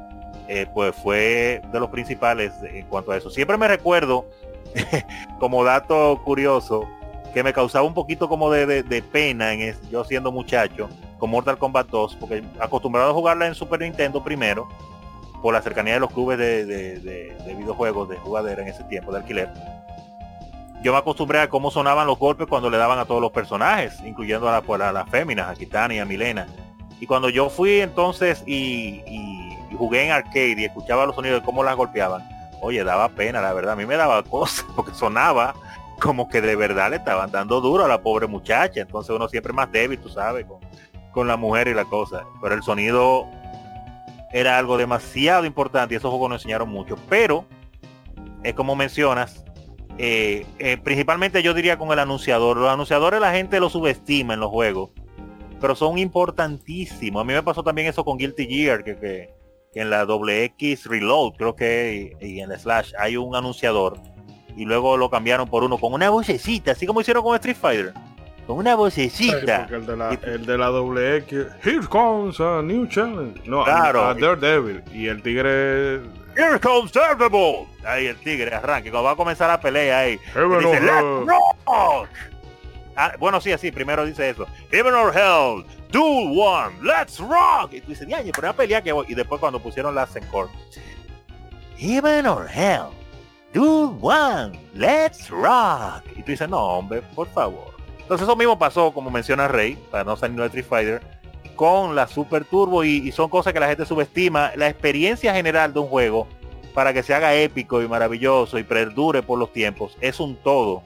eh, 0.48 0.66
pues 0.74 0.96
fue 0.96 1.62
de 1.72 1.78
los 1.78 1.90
principales 1.90 2.52
en 2.64 2.84
cuanto 2.86 3.12
a 3.12 3.16
eso. 3.16 3.30
Siempre 3.30 3.56
me 3.56 3.68
recuerdo, 3.68 4.28
como 5.38 5.62
dato 5.62 6.20
curioso, 6.24 6.88
que 7.32 7.44
me 7.44 7.52
causaba 7.52 7.86
un 7.86 7.94
poquito 7.94 8.28
como 8.28 8.50
de, 8.50 8.66
de- 8.66 8.82
de 8.82 9.02
pena 9.02 9.52
en 9.52 9.60
es- 9.60 9.88
yo 9.90 10.02
siendo 10.04 10.32
muchacho 10.32 10.88
con 11.20 11.30
Mortal 11.30 11.58
Kombat 11.58 11.86
2, 11.88 12.16
porque 12.18 12.42
acostumbrado 12.58 13.10
a 13.10 13.14
jugarla 13.14 13.46
en 13.46 13.54
Super 13.54 13.80
Nintendo 13.80 14.24
primero, 14.24 14.68
por 15.42 15.54
la 15.54 15.62
cercanía 15.62 15.94
de 15.94 16.00
los 16.00 16.10
clubes 16.10 16.36
de, 16.38 16.66
de- 16.66 16.98
de- 16.98 17.34
de 17.46 17.54
videojuegos 17.54 18.08
de 18.08 18.16
jugadera 18.16 18.62
en 18.62 18.68
ese 18.68 18.82
tiempo, 18.84 19.12
de 19.12 19.18
alquiler. 19.18 19.48
Yo 20.82 20.92
me 20.92 20.98
acostumbré 20.98 21.40
a 21.40 21.48
cómo 21.48 21.70
sonaban 21.70 22.06
los 22.06 22.18
golpes 22.18 22.46
cuando 22.46 22.70
le 22.70 22.78
daban 22.78 22.98
a 22.98 23.04
todos 23.04 23.20
los 23.20 23.30
personajes, 23.32 24.00
incluyendo 24.04 24.48
a, 24.48 24.52
la- 24.52 24.62
pues, 24.62 24.80
las 24.80 25.08
féminas, 25.10 25.48
a 25.48 25.54
Kitana 25.54 25.94
y 25.94 25.98
a 25.98 26.04
Milena. 26.04 26.46
Y 27.00 27.06
cuando 27.06 27.28
yo 27.28 27.48
fui 27.50 27.80
entonces 27.80 28.42
y 28.46 29.00
jugué 29.78 30.04
en 30.06 30.10
arcade 30.12 30.56
y 30.58 30.64
escuchaba 30.64 31.06
los 31.06 31.14
sonidos 31.14 31.40
de 31.40 31.46
cómo 31.46 31.62
las 31.64 31.76
golpeaban, 31.76 32.22
oye, 32.60 32.82
daba 32.84 33.08
pena, 33.10 33.40
la 33.40 33.52
verdad, 33.54 33.72
a 33.72 33.76
mí 33.76 33.86
me 33.86 33.96
daba 33.96 34.22
cosa, 34.24 34.64
porque 34.76 34.92
sonaba 34.94 35.54
como 36.00 36.28
que 36.28 36.40
de 36.40 36.56
verdad 36.56 36.90
le 36.90 36.96
estaban 36.96 37.30
dando 37.30 37.60
duro 37.60 37.84
a 37.84 37.88
la 37.88 38.00
pobre 38.02 38.26
muchacha. 38.26 38.80
Entonces 38.80 39.14
uno 39.14 39.28
siempre 39.28 39.52
más 39.54 39.70
débil, 39.72 39.98
tú 39.98 40.08
sabes, 40.10 40.44
con, 40.46 40.59
con 41.12 41.28
la 41.28 41.36
mujer 41.36 41.68
y 41.68 41.74
la 41.74 41.84
cosa. 41.84 42.24
Pero 42.40 42.54
el 42.54 42.62
sonido 42.62 43.26
era 44.32 44.58
algo 44.58 44.76
demasiado 44.76 45.44
importante 45.44 45.94
y 45.94 45.96
esos 45.96 46.10
juegos 46.10 46.30
nos 46.30 46.42
enseñaron 46.42 46.68
mucho. 46.68 46.96
Pero, 47.08 47.44
es 48.42 48.54
como 48.54 48.76
mencionas, 48.76 49.44
eh, 49.98 50.46
eh, 50.58 50.78
principalmente 50.82 51.42
yo 51.42 51.54
diría 51.54 51.78
con 51.78 51.90
el 51.92 51.98
anunciador. 51.98 52.56
Los 52.56 52.70
anunciadores 52.70 53.20
la 53.20 53.32
gente 53.32 53.60
los 53.60 53.72
subestima 53.72 54.34
en 54.34 54.40
los 54.40 54.50
juegos, 54.50 54.90
pero 55.60 55.74
son 55.74 55.98
importantísimos. 55.98 57.20
A 57.20 57.24
mí 57.24 57.32
me 57.32 57.42
pasó 57.42 57.62
también 57.62 57.88
eso 57.88 58.04
con 58.04 58.16
Guilty 58.16 58.46
Gear, 58.46 58.84
que, 58.84 58.96
que, 58.96 59.34
en 59.74 59.90
la 59.90 60.04
doble 60.04 60.44
X 60.44 60.86
Reload, 60.86 61.34
creo 61.36 61.54
que 61.54 62.16
y 62.20 62.40
en 62.40 62.48
la 62.48 62.58
Slash 62.58 62.92
hay 62.98 63.16
un 63.16 63.36
anunciador 63.36 63.98
y 64.56 64.64
luego 64.64 64.96
lo 64.96 65.10
cambiaron 65.10 65.48
por 65.48 65.64
uno 65.64 65.78
con 65.78 65.92
una 65.92 66.10
vocecita, 66.10 66.72
así 66.72 66.86
como 66.86 67.00
hicieron 67.00 67.22
con 67.22 67.34
Street 67.36 67.56
Fighter. 67.56 67.94
Con 68.50 68.58
una 68.58 68.74
vocecita. 68.74 69.68
el 69.70 69.86
de, 69.86 69.96
la, 69.96 70.18
el 70.24 70.44
de 70.44 70.58
la 70.58 70.66
doble 70.66 71.18
X, 71.18 71.46
here 71.62 71.86
comes 71.88 72.40
a 72.40 72.60
new 72.60 72.84
challenge. 72.88 73.40
No, 73.48 73.62
Claro. 73.62 74.00
a, 74.02 74.10
a 74.10 74.14
Daredevil. 74.14 74.82
Y 74.92 75.06
el 75.06 75.22
tigre, 75.22 76.00
Here 76.36 76.58
comes 76.60 76.90
Daredevil. 76.92 77.68
Ahí 77.86 78.06
el 78.06 78.16
tigre 78.16 78.52
arranque, 78.52 78.90
cuando 78.90 79.04
va 79.04 79.12
a 79.12 79.16
comenzar 79.16 79.46
la 79.50 79.60
pelea 79.60 80.00
ahí. 80.00 80.16
Dice, 80.34 80.80
"Let's 80.80 80.82
hell". 80.82 81.26
rock". 81.28 82.08
Ah, 82.96 83.12
bueno, 83.20 83.40
sí, 83.40 83.52
así, 83.52 83.70
primero 83.70 84.04
dice 84.04 84.28
eso. 84.30 84.48
Heaven 84.72 84.94
or 84.94 85.16
Hell, 85.16 85.64
Duel 85.92 86.36
One, 86.36 86.74
Let's 86.82 87.20
Rock. 87.20 87.72
Y 87.74 87.80
tú 87.82 87.90
dices, 87.90 88.08
ya, 88.08 88.18
pero 88.34 88.48
una 88.48 88.52
pelea 88.52 88.82
que 88.82 88.90
voy. 88.90 89.06
Y 89.08 89.14
después 89.14 89.38
cuando 89.38 89.60
pusieron 89.60 89.94
la 89.94 90.08
Encore. 90.12 90.48
Heaven 91.76 92.26
or 92.26 92.48
Hell, 92.52 92.86
Duel 93.54 93.96
One, 94.02 94.58
Let's 94.74 95.30
Rock. 95.30 96.02
Y 96.16 96.22
tú 96.24 96.32
dices, 96.32 96.48
no, 96.48 96.58
hombre, 96.58 97.00
por 97.14 97.28
favor. 97.28 97.69
Entonces 98.10 98.26
eso 98.26 98.34
mismo 98.34 98.58
pasó, 98.58 98.90
como 98.90 99.08
menciona 99.08 99.46
Rey, 99.46 99.78
para 99.88 100.02
no 100.02 100.16
salir 100.16 100.36
de 100.36 100.46
Street 100.46 100.66
Fighter, 100.68 101.00
con 101.54 101.94
la 101.94 102.08
Super 102.08 102.44
Turbo 102.44 102.82
y, 102.82 103.12
son 103.12 103.30
cosas 103.30 103.52
que 103.52 103.60
la 103.60 103.68
gente 103.68 103.86
subestima. 103.86 104.50
La 104.56 104.68
experiencia 104.68 105.32
general 105.32 105.72
de 105.72 105.78
un 105.78 105.86
juego, 105.86 106.26
para 106.74 106.92
que 106.92 107.04
se 107.04 107.14
haga 107.14 107.36
épico 107.36 107.80
y 107.80 107.86
maravilloso 107.86 108.58
y 108.58 108.64
perdure 108.64 109.22
por 109.22 109.38
los 109.38 109.52
tiempos, 109.52 109.96
es 110.00 110.18
un 110.18 110.34
todo. 110.34 110.82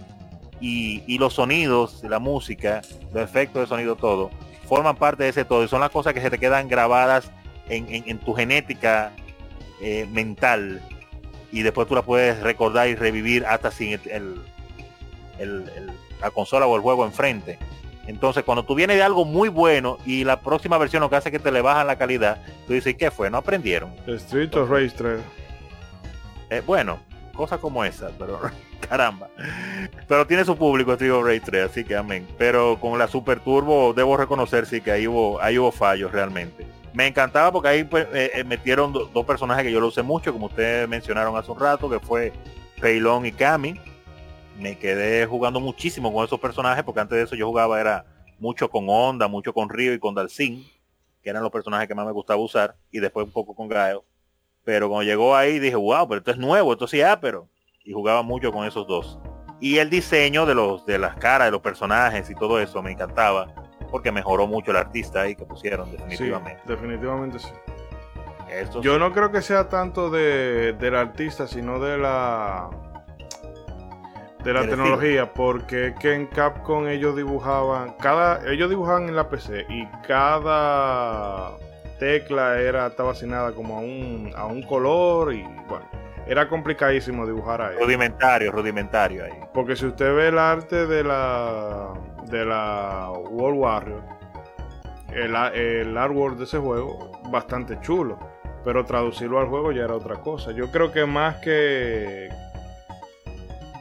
Y, 0.61 1.17
los 1.17 1.33
sonidos, 1.33 2.05
la 2.05 2.19
música, 2.19 2.83
los 3.15 3.25
efectos 3.25 3.63
de 3.63 3.69
sonido, 3.69 3.97
todo, 3.97 4.31
forman 4.69 4.97
parte 4.97 5.23
de 5.25 5.31
ese 5.31 5.47
todo. 5.47 5.65
Y 5.65 5.69
son 5.69 5.81
las 5.81 5.89
cosas 5.89 6.13
que 6.13 6.21
se 6.21 6.29
te 6.29 6.39
quedan 6.39 6.69
grabadas 6.69 7.31
en, 7.71 8.19
tu 8.19 8.35
genética 8.35 9.13
eh, 9.81 10.07
mental. 10.13 10.83
Y 11.51 11.63
después 11.63 11.89
tú 11.89 11.95
las 11.95 12.05
puedes 12.05 12.43
recordar 12.43 12.87
y 12.91 12.97
revivir 12.97 13.47
hasta 13.47 13.71
sin 13.71 13.99
el- 14.11 14.43
la 16.25 16.31
consola 16.31 16.67
o 16.67 16.75
el 16.77 16.83
juego 16.83 17.05
enfrente. 17.05 17.59
Entonces, 18.07 18.45
cuando 18.45 18.65
tú 18.65 18.75
vienes 18.75 18.97
de 18.97 19.03
algo 19.03 19.25
muy 19.25 19.49
bueno 19.49 19.99
y 20.05 20.25
la 20.25 20.41
próxima 20.41 20.77
versión 20.79 21.01
lo 21.03 21.09
que 21.11 21.17
hace 21.17 21.29
es 21.29 21.33
que 21.33 21.39
te 21.39 21.51
le 21.53 21.61
bajan 21.63 21.87
la 21.87 21.97
calidad, 21.97 22.43
tú 22.67 22.73
dices, 22.75 22.93
¿y 22.93 22.97
qué 22.97 23.11
fue? 23.11 23.31
No 23.31 23.39
aprendieron. 23.39 23.91
Street 24.07 24.55
of 24.57 24.69
Rage 24.71 24.91
3. 24.97 25.21
Eh, 26.51 26.63
bueno, 26.67 26.99
cosas 27.35 27.59
como 27.61 27.85
esa, 27.85 28.11
pero 28.19 28.41
caramba. 28.89 29.29
Pero 30.07 30.27
tiene 30.27 30.45
su 30.45 30.57
público 30.57 30.93
Street 30.93 31.13
of 31.13 31.25
Rage 31.25 31.41
3, 31.41 31.71
así 31.71 31.85
que 31.85 31.97
amén. 31.97 32.27
Pero 32.39 32.79
con 32.81 32.99
la 32.99 33.09
Super 33.09 33.41
Turbo 33.41 33.93
debo 33.95 34.17
reconocer 34.17 34.67
sí 34.67 34.81
que 34.81 34.91
ahí 34.93 35.07
hubo, 35.07 35.41
ahí 35.41 35.59
hubo 35.59 35.73
fallos 35.73 36.13
realmente. 36.13 36.67
Me 36.93 37.07
encantaba 37.07 37.51
porque 37.53 37.69
ahí 37.69 37.85
pues, 37.85 38.07
eh, 38.13 38.31
eh, 38.35 38.45
metieron 38.45 38.93
do- 38.93 39.07
dos 39.13 39.25
personajes 39.27 39.65
que 39.65 39.73
yo 39.73 39.81
lo 39.81 39.89
usé 39.89 40.03
mucho, 40.03 40.33
como 40.33 40.47
ustedes 40.47 40.89
mencionaron 40.89 41.37
hace 41.37 41.51
un 41.51 41.59
rato, 41.59 41.89
que 41.91 41.99
fue 42.01 42.33
Peilón 42.81 43.25
y 43.27 43.33
Kami. 43.33 43.81
Me 44.59 44.79
quedé 44.79 45.27
jugando 45.27 45.61
muchísimo 45.61 46.13
con 46.13 46.25
esos 46.25 46.39
personajes, 46.41 46.85
porque 46.85 47.01
antes 47.01 47.17
de 47.19 47.25
eso 47.25 47.35
yo 47.35 47.47
jugaba 47.47 47.81
era 47.81 48.05
mucho 48.39 48.69
con 48.71 48.87
Onda, 48.89 49.29
mucho 49.29 49.53
con 49.53 49.69
Río 49.69 49.93
y 49.93 49.99
con 49.99 50.15
Dalsin, 50.15 50.65
que 51.23 51.31
eran 51.31 51.43
los 51.43 51.51
personajes 51.53 51.89
que 51.89 51.95
más 51.95 52.07
me 52.07 52.13
gustaba 52.13 52.41
usar, 52.41 52.77
y 52.91 53.01
después 53.01 53.27
un 53.27 53.33
poco 53.33 53.55
con 53.55 53.69
Gaio. 53.69 54.05
Pero 54.65 54.89
cuando 54.89 55.05
llegó 55.05 55.37
ahí 55.37 55.59
dije, 55.59 55.77
wow, 55.77 56.09
pero 56.09 56.19
esto 56.19 56.31
es 56.31 56.39
nuevo, 56.39 56.73
esto 56.73 56.87
sí 56.87 57.03
ah, 57.03 57.19
pero. 57.21 57.49
Y 57.85 57.93
jugaba 57.93 58.23
mucho 58.23 58.51
con 58.53 58.67
esos 58.67 58.87
dos. 58.87 59.19
Y 59.61 59.79
el 59.79 59.91
diseño 59.91 60.47
de 60.47 60.55
los 60.55 60.87
de 60.87 60.99
las 60.99 61.17
caras 61.17 61.49
de 61.49 61.53
los 61.53 61.61
personajes 61.61 62.29
y 62.31 62.35
todo 62.35 62.59
eso 62.61 62.83
me 62.83 62.93
encantaba. 62.93 63.53
Porque 63.91 64.11
mejoró 64.11 64.47
mucho 64.47 64.71
el 64.71 64.79
artista 64.79 65.23
ahí 65.23 65.37
que 65.37 65.45
pusieron, 65.45 65.89
Sí, 65.91 65.97
definitivamente. 65.97 66.63
definitivamente 66.67 67.39
sí. 67.39 67.49
Yo 68.83 68.99
no 68.99 69.13
creo 69.13 69.31
que 69.33 69.43
sea 69.43 69.69
tanto 69.69 70.11
de, 70.11 70.75
del 70.75 70.95
artista, 70.95 71.47
sino 71.47 71.79
de 71.81 71.99
la 71.99 72.71
de 74.45 74.53
la 74.53 74.63
tecnología, 74.63 75.33
porque 75.33 75.89
es 75.89 75.95
que 75.97 76.15
en 76.15 76.27
Capcom 76.27 76.87
ellos 76.87 77.17
dibujaban, 77.17 77.95
cada, 77.99 78.47
ellos 78.51 78.69
dibujaban 78.69 79.09
en 79.09 79.17
la 79.17 79.29
PC 79.29 79.67
y 79.69 79.87
cada 80.07 81.57
tecla 81.99 82.61
era, 82.61 82.89
estaba 82.89 83.13
asignada 83.13 83.53
como 83.53 83.79
a 83.79 83.81
un, 83.81 84.33
a 84.37 84.45
un 84.45 84.63
color 84.63 85.33
y 85.33 85.43
bueno, 85.43 85.87
era 86.27 86.49
complicadísimo 86.49 87.27
dibujar 87.27 87.63
ahí. 87.63 87.77
rudimentario, 87.81 88.53
rudimentario 88.53 89.25
ahí. 89.25 89.33
Porque 89.55 89.77
si 89.77 89.87
usted 89.87 90.15
ve 90.15 90.29
el 90.29 90.39
arte 90.39 90.87
de 90.87 91.03
la 91.03 91.95
de 92.31 92.45
la 92.45 93.11
World 93.31 93.59
Warrior, 93.59 94.03
el, 95.13 95.35
el 95.55 95.97
artwork 95.97 96.37
de 96.37 96.45
ese 96.45 96.59
juego, 96.59 97.13
bastante 97.31 97.81
chulo. 97.81 98.19
Pero 98.65 98.85
traducirlo 98.85 99.41
al 99.41 99.49
juego 99.49 99.73
ya 99.73 99.85
era 99.85 99.95
otra 99.95 100.17
cosa. 100.17 100.53
Yo 100.53 100.71
creo 100.71 100.91
que 100.91 101.05
más 101.05 101.37
que 101.37 102.31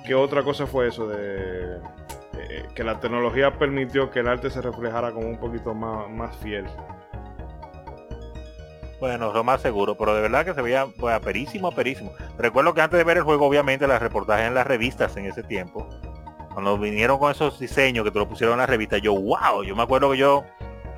que 0.05 0.15
otra 0.15 0.43
cosa 0.43 0.67
fue 0.67 0.87
eso 0.87 1.07
de 1.07 1.77
eh, 2.37 2.67
que 2.75 2.83
la 2.83 2.99
tecnología 2.99 3.57
permitió 3.57 4.09
que 4.11 4.19
el 4.19 4.27
arte 4.27 4.49
se 4.49 4.61
reflejara 4.61 5.11
como 5.11 5.27
un 5.27 5.37
poquito 5.37 5.73
más, 5.73 6.09
más 6.09 6.35
fiel. 6.37 6.65
Bueno, 8.99 9.33
lo 9.33 9.43
más 9.43 9.61
seguro, 9.61 9.95
pero 9.97 10.15
de 10.15 10.21
verdad 10.21 10.45
que 10.45 10.53
se 10.53 10.61
veía 10.61 10.87
pues, 10.97 11.13
aperísimo, 11.13 11.67
aperísimo. 11.67 12.13
Recuerdo 12.37 12.73
que 12.73 12.81
antes 12.81 12.97
de 12.97 13.03
ver 13.03 13.17
el 13.17 13.23
juego, 13.23 13.45
obviamente, 13.45 13.85
las 13.85 14.01
reportajes 14.01 14.47
en 14.47 14.53
las 14.53 14.65
revistas 14.65 15.17
en 15.17 15.25
ese 15.25 15.43
tiempo, 15.43 15.89
cuando 16.53 16.77
vinieron 16.77 17.19
con 17.19 17.31
esos 17.31 17.59
diseños 17.59 18.05
que 18.05 18.11
te 18.11 18.19
lo 18.19 18.29
pusieron 18.29 18.53
en 18.53 18.59
la 18.59 18.65
revista, 18.65 18.97
yo, 18.99 19.13
wow, 19.13 19.63
yo 19.65 19.75
me 19.75 19.83
acuerdo 19.83 20.11
que 20.11 20.17
yo 20.17 20.45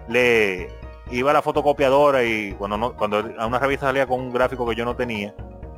le 0.07 0.69
iba 1.09 1.31
a 1.31 1.33
la 1.33 1.41
fotocopiadora 1.41 2.23
y 2.23 2.53
cuando 2.53 2.77
no, 2.77 2.95
cuando 2.95 3.23
a 3.39 3.47
una 3.47 3.59
revista 3.59 3.87
salía 3.87 4.05
con 4.05 4.19
un 4.19 4.31
gráfico 4.31 4.67
que 4.67 4.75
yo 4.75 4.85
no 4.85 4.95
tenía, 4.95 5.33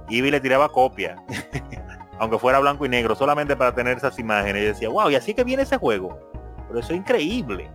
iba 0.10 0.28
y 0.28 0.32
le 0.32 0.42
tiraba 0.42 0.70
copia, 0.70 1.16
aunque 2.20 2.40
fuera 2.40 2.60
blanco 2.60 2.86
y 2.86 2.90
negro, 2.90 3.16
solamente 3.16 3.56
para 3.56 3.74
tener 3.74 3.98
esas 3.98 4.18
imágenes. 4.20 4.62
Y 4.62 4.66
decía, 4.66 4.90
wow, 4.90 5.10
y 5.10 5.16
así 5.16 5.34
que 5.34 5.44
viene 5.44 5.64
ese 5.64 5.78
juego. 5.78 6.20
Pero 6.68 6.80
eso 6.80 6.94
es 6.94 7.00
increíble. 7.00 7.70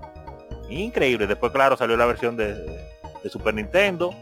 Increíble. 0.69 1.27
Después, 1.27 1.53
claro, 1.53 1.77
salió 1.77 1.97
la 1.97 2.07
versión 2.07 2.37
de, 2.37 2.57
Super 3.29 3.55
Nintendo. 3.55 4.15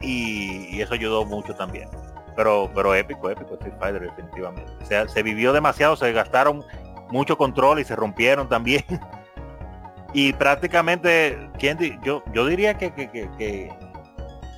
Y, 0.00 0.80
eso 0.80 0.94
ayudó 0.94 1.24
mucho 1.24 1.54
también. 1.54 1.88
Pero, 2.36 2.70
pero 2.74 2.94
épico, 2.94 3.30
épico 3.30 3.54
Street 3.54 3.74
Fighter 3.78 4.02
definitivamente. 4.02 4.70
O 4.82 4.84
sea, 4.84 5.08
se 5.08 5.22
vivió 5.22 5.52
demasiado, 5.52 5.96
se 5.96 6.12
gastaron 6.12 6.62
mucho 7.10 7.38
control 7.38 7.80
y 7.80 7.84
se 7.84 7.96
rompieron 7.96 8.48
también. 8.48 8.84
y 10.12 10.32
prácticamente, 10.34 11.50
¿quién 11.58 11.78
yo, 12.02 12.22
yo 12.32 12.46
diría 12.46 12.74
que, 12.76 12.92
que, 12.92 13.10
que- 13.10 13.70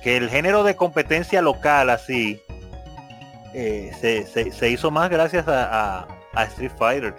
que 0.01 0.17
el 0.17 0.29
género 0.29 0.63
de 0.63 0.75
competencia 0.75 1.41
local 1.41 1.89
así 1.89 2.41
eh, 3.53 3.91
se, 3.99 4.25
se- 4.51 4.69
hizo 4.69 4.91
más 4.91 5.09
gracias 5.09 5.45
a, 5.47 6.07
Street 6.45 6.71
Fighter. 6.77 7.15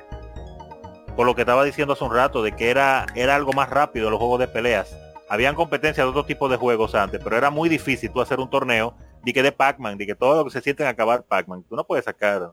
Por 1.17 1.26
lo 1.26 1.34
que 1.34 1.42
estaba 1.42 1.65
diciendo 1.65 1.92
hace 1.94 2.05
un 2.05 2.15
rato, 2.15 2.42
de 2.42 2.52
que 2.52 2.70
era, 2.70 3.05
era 3.15 3.34
algo 3.36 3.52
más 3.52 3.68
rápido 3.68 4.09
los 4.10 4.18
juegos 4.18 4.39
de 4.41 4.49
peleas. 4.49 4.97
Habían 5.28 5.55
competencias 5.55 6.05
de 6.05 6.10
otro 6.10 6.25
tipo 6.25 6.49
de 6.49 6.57
juegos 6.57 6.94
antes, 6.94 7.20
pero 7.23 7.36
era 7.36 7.50
muy 7.50 7.68
difícil 7.68 8.10
tú 8.10 8.20
hacer 8.20 8.41
un 8.41 8.49
torneo 8.50 8.97
de 9.23 9.33
que 9.33 9.42
de 9.42 9.52
Pac-Man, 9.52 9.99
de 9.99 10.07
que 10.07 10.15
todo 10.15 10.36
lo 10.39 10.44
que 10.44 10.50
se 10.50 10.60
sienten 10.62 10.86
acabar 10.86 11.25
Pac-Man. 11.25 11.65
Tú 11.68 11.76
no 11.76 11.84
puedes 11.86 12.05
sacar 12.07 12.52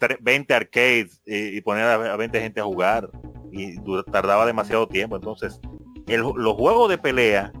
tre- 0.00 0.16
20 0.20 0.54
arcades 0.54 1.20
y, 1.26 1.56
y 1.58 1.60
poner 1.60 1.84
a, 1.84 2.14
a 2.14 2.16
20 2.16 2.40
gente 2.40 2.60
a 2.60 2.64
jugar. 2.64 3.10
Y 3.52 3.76
tardaba 4.10 4.46
demasiado 4.46 4.88
tiempo. 4.88 5.16
Entonces, 5.16 5.60
el- 6.08 6.20
los 6.22 6.54
juegos 6.54 6.88
de 6.88 6.98
pelea, 6.98 7.52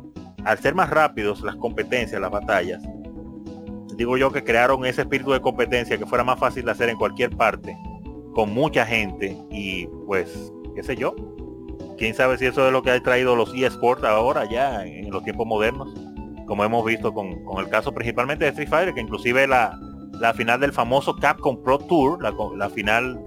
al 0.44 0.58
ser 0.58 0.74
más 0.74 0.88
rápidos, 0.90 1.40
las 1.42 1.56
competencias, 1.56 2.20
las 2.20 2.30
batallas, 2.30 2.82
digo 3.96 4.16
yo 4.16 4.30
que 4.30 4.44
crearon 4.44 4.84
ese 4.84 5.02
espíritu 5.02 5.32
de 5.32 5.40
competencia 5.40 5.98
que 5.98 6.06
fuera 6.06 6.24
más 6.24 6.38
fácil 6.38 6.64
de 6.64 6.70
hacer 6.70 6.88
en 6.88 6.96
cualquier 6.96 7.36
parte, 7.36 7.76
con 8.34 8.52
mucha 8.52 8.86
gente 8.86 9.36
y 9.50 9.86
pues, 10.06 10.52
qué 10.74 10.82
sé 10.82 10.96
yo. 10.96 11.14
Quién 11.98 12.14
sabe 12.14 12.36
si 12.36 12.46
eso 12.46 12.66
es 12.66 12.72
lo 12.72 12.82
que 12.82 12.90
ha 12.90 13.02
traído 13.02 13.34
los 13.34 13.54
eSports 13.54 14.04
ahora 14.04 14.44
ya 14.44 14.84
en 14.84 15.10
los 15.10 15.24
tiempos 15.24 15.46
modernos, 15.46 15.88
como 16.46 16.62
hemos 16.62 16.84
visto 16.84 17.12
con, 17.14 17.42
el 17.58 17.68
caso 17.70 17.92
principalmente 17.92 18.44
de 18.44 18.50
Street 18.50 18.68
Fighter, 18.68 18.94
que 18.94 19.00
inclusive 19.00 19.46
la, 19.46 19.78
final 20.34 20.60
del 20.60 20.72
famoso 20.72 21.16
Capcom 21.16 21.62
Pro 21.62 21.78
Tour, 21.78 22.22
la 22.22 22.68
final 22.68 23.18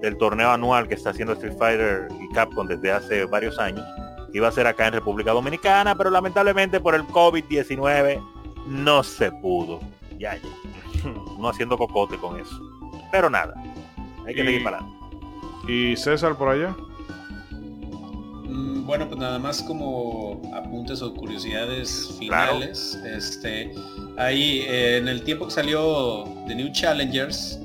del 0.00 0.16
torneo 0.16 0.50
anual 0.50 0.88
que 0.88 0.94
está 0.94 1.10
haciendo 1.10 1.34
Street 1.34 1.56
Fighter 1.58 2.08
y 2.20 2.34
Capcom 2.34 2.66
desde 2.66 2.90
hace 2.90 3.24
varios 3.26 3.58
años, 3.58 3.84
iba 4.32 4.48
a 4.48 4.52
ser 4.52 4.66
acá 4.66 4.86
en 4.86 4.94
República 4.94 5.32
Dominicana, 5.32 5.94
pero 5.94 6.10
lamentablemente 6.10 6.80
por 6.80 6.94
el 6.94 7.02
COVID-19 7.04 8.22
no 8.66 9.02
se 9.02 9.30
pudo. 9.30 9.80
Ya, 10.20 10.36
ya. 10.36 10.42
No 11.38 11.48
haciendo 11.48 11.78
cocote 11.78 12.16
con 12.18 12.38
eso. 12.38 12.60
Pero 13.10 13.30
nada, 13.30 13.54
hay 14.26 14.34
que 14.34 14.42
Y- 14.42 14.46
seguir 14.46 14.62
para 14.64 14.78
adelante. 14.78 15.06
¿Y 15.66 15.96
César 15.96 16.36
por 16.36 16.48
allá? 16.50 16.76
Mm, 18.44 18.84
Bueno, 18.86 19.06
pues 19.08 19.18
nada 19.20 19.38
más 19.38 19.62
como 19.62 20.42
apuntes 20.54 21.00
o 21.02 21.14
curiosidades 21.14 22.16
Claro. 22.18 22.56
finales. 22.58 22.98
Este, 23.06 23.72
ahí 24.18 24.60
eh, 24.66 24.98
en 24.98 25.08
el 25.08 25.22
tiempo 25.22 25.46
que 25.46 25.52
salió 25.52 26.24
The 26.48 26.54
New 26.54 26.70
Challengers, 26.72 27.58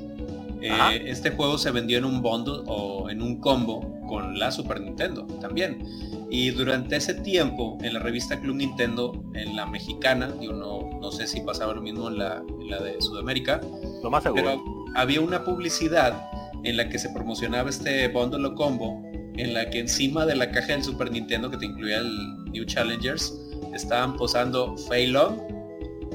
Eh, 0.66 1.02
este 1.06 1.30
juego 1.30 1.58
se 1.58 1.70
vendió 1.70 1.98
en 1.98 2.04
un 2.04 2.22
bundle 2.22 2.62
o 2.66 3.08
en 3.10 3.22
un 3.22 3.40
combo 3.40 4.00
con 4.08 4.38
la 4.38 4.50
Super 4.50 4.80
Nintendo 4.80 5.26
también. 5.40 5.82
Y 6.30 6.50
durante 6.50 6.96
ese 6.96 7.14
tiempo, 7.14 7.78
en 7.82 7.94
la 7.94 8.00
revista 8.00 8.40
Club 8.40 8.56
Nintendo, 8.56 9.12
en 9.34 9.54
la 9.54 9.66
mexicana, 9.66 10.34
yo 10.40 10.52
no, 10.52 10.98
no 11.00 11.12
sé 11.12 11.26
si 11.26 11.40
pasaba 11.40 11.74
lo 11.74 11.82
mismo 11.82 12.08
en 12.08 12.18
la, 12.18 12.42
en 12.60 12.70
la 12.70 12.80
de 12.80 13.00
Sudamérica, 13.00 13.60
Lo 14.02 14.10
más 14.10 14.24
seguro. 14.24 14.42
pero 14.44 14.64
había 14.96 15.20
una 15.20 15.44
publicidad 15.44 16.30
en 16.64 16.76
la 16.76 16.88
que 16.88 16.98
se 16.98 17.10
promocionaba 17.10 17.70
este 17.70 18.08
bundle 18.08 18.44
o 18.46 18.54
combo, 18.54 19.02
en 19.36 19.54
la 19.54 19.70
que 19.70 19.78
encima 19.78 20.26
de 20.26 20.34
la 20.34 20.50
caja 20.50 20.72
del 20.72 20.82
Super 20.82 21.10
Nintendo 21.10 21.50
que 21.50 21.58
te 21.58 21.66
incluía 21.66 21.98
el 21.98 22.44
New 22.46 22.64
Challengers, 22.64 23.38
estaban 23.74 24.16
posando 24.16 24.76
Fei 24.76 25.06
Long 25.06 25.38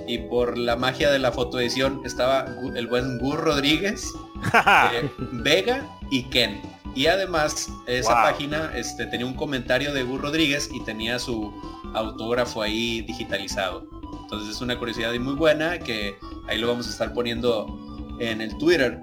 y 0.07 0.17
por 0.17 0.57
la 0.57 0.75
magia 0.75 1.11
de 1.11 1.19
la 1.19 1.31
fotoedición 1.31 2.01
estaba 2.03 2.45
el 2.75 2.87
buen 2.87 3.19
Gur 3.19 3.39
Rodríguez, 3.39 4.11
eh, 4.93 5.09
Vega 5.31 5.87
y 6.09 6.23
Ken. 6.23 6.61
Y 6.95 7.07
además 7.07 7.69
esa 7.87 8.13
Wow. 8.13 8.23
página 8.31 8.71
este, 8.75 9.05
tenía 9.05 9.25
un 9.25 9.33
comentario 9.35 9.93
de 9.93 10.03
Gur 10.03 10.21
Rodríguez 10.21 10.69
y 10.73 10.83
tenía 10.83 11.19
su 11.19 11.53
autógrafo 11.93 12.61
ahí 12.61 13.01
digitalizado. 13.01 13.87
Entonces 14.23 14.55
es 14.55 14.61
una 14.61 14.77
curiosidad 14.77 15.13
y 15.13 15.19
muy 15.19 15.35
buena 15.35 15.79
que 15.79 16.15
ahí 16.47 16.57
lo 16.57 16.67
vamos 16.67 16.87
a 16.87 16.89
estar 16.89 17.13
poniendo 17.13 18.17
en 18.19 18.41
el 18.41 18.57
Twitter. 18.57 18.99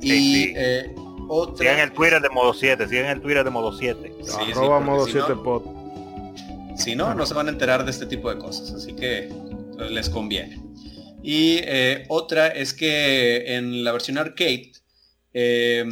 Y 0.00 0.10
Sí, 0.10 0.52
eh, 0.56 0.94
otra... 1.28 1.56
Sigan 1.58 1.80
el 1.80 1.92
Twitter 1.92 2.20
de 2.20 2.28
modo 2.30 2.52
7, 2.54 2.88
sigan 2.88 3.06
el 3.06 3.20
Twitter 3.20 3.42
de 3.44 3.50
modo 3.50 3.72
7. 3.72 4.14
Sí, 4.22 4.52
Arroba 4.52 4.80
modo 4.80 5.06
si 5.06 5.12
7 5.12 5.26
no- 5.30 5.42
pod. 5.42 5.62
Si 6.76 6.94
no, 6.94 7.12
no 7.14 7.26
se 7.26 7.34
van 7.34 7.48
a 7.48 7.50
enterar 7.50 7.84
de 7.84 7.90
este 7.90 8.06
tipo 8.06 8.32
de 8.32 8.38
cosas, 8.38 8.70
así 8.72 8.92
que 8.94 9.32
les 9.90 10.08
conviene. 10.08 10.62
Y 11.22 11.58
eh, 11.62 12.04
otra 12.08 12.48
es 12.48 12.72
que 12.72 13.56
en 13.56 13.84
la 13.84 13.92
versión 13.92 14.18
arcade 14.18 14.72
eh, 15.34 15.84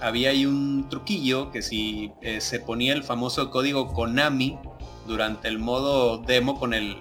había 0.00 0.30
ahí 0.30 0.46
un 0.46 0.88
truquillo 0.88 1.50
que 1.50 1.62
si 1.62 2.12
eh, 2.22 2.40
se 2.40 2.60
ponía 2.60 2.92
el 2.92 3.02
famoso 3.02 3.50
código 3.50 3.92
Konami 3.92 4.58
durante 5.06 5.48
el 5.48 5.58
modo 5.58 6.18
demo 6.18 6.58
con 6.58 6.74
el 6.74 6.96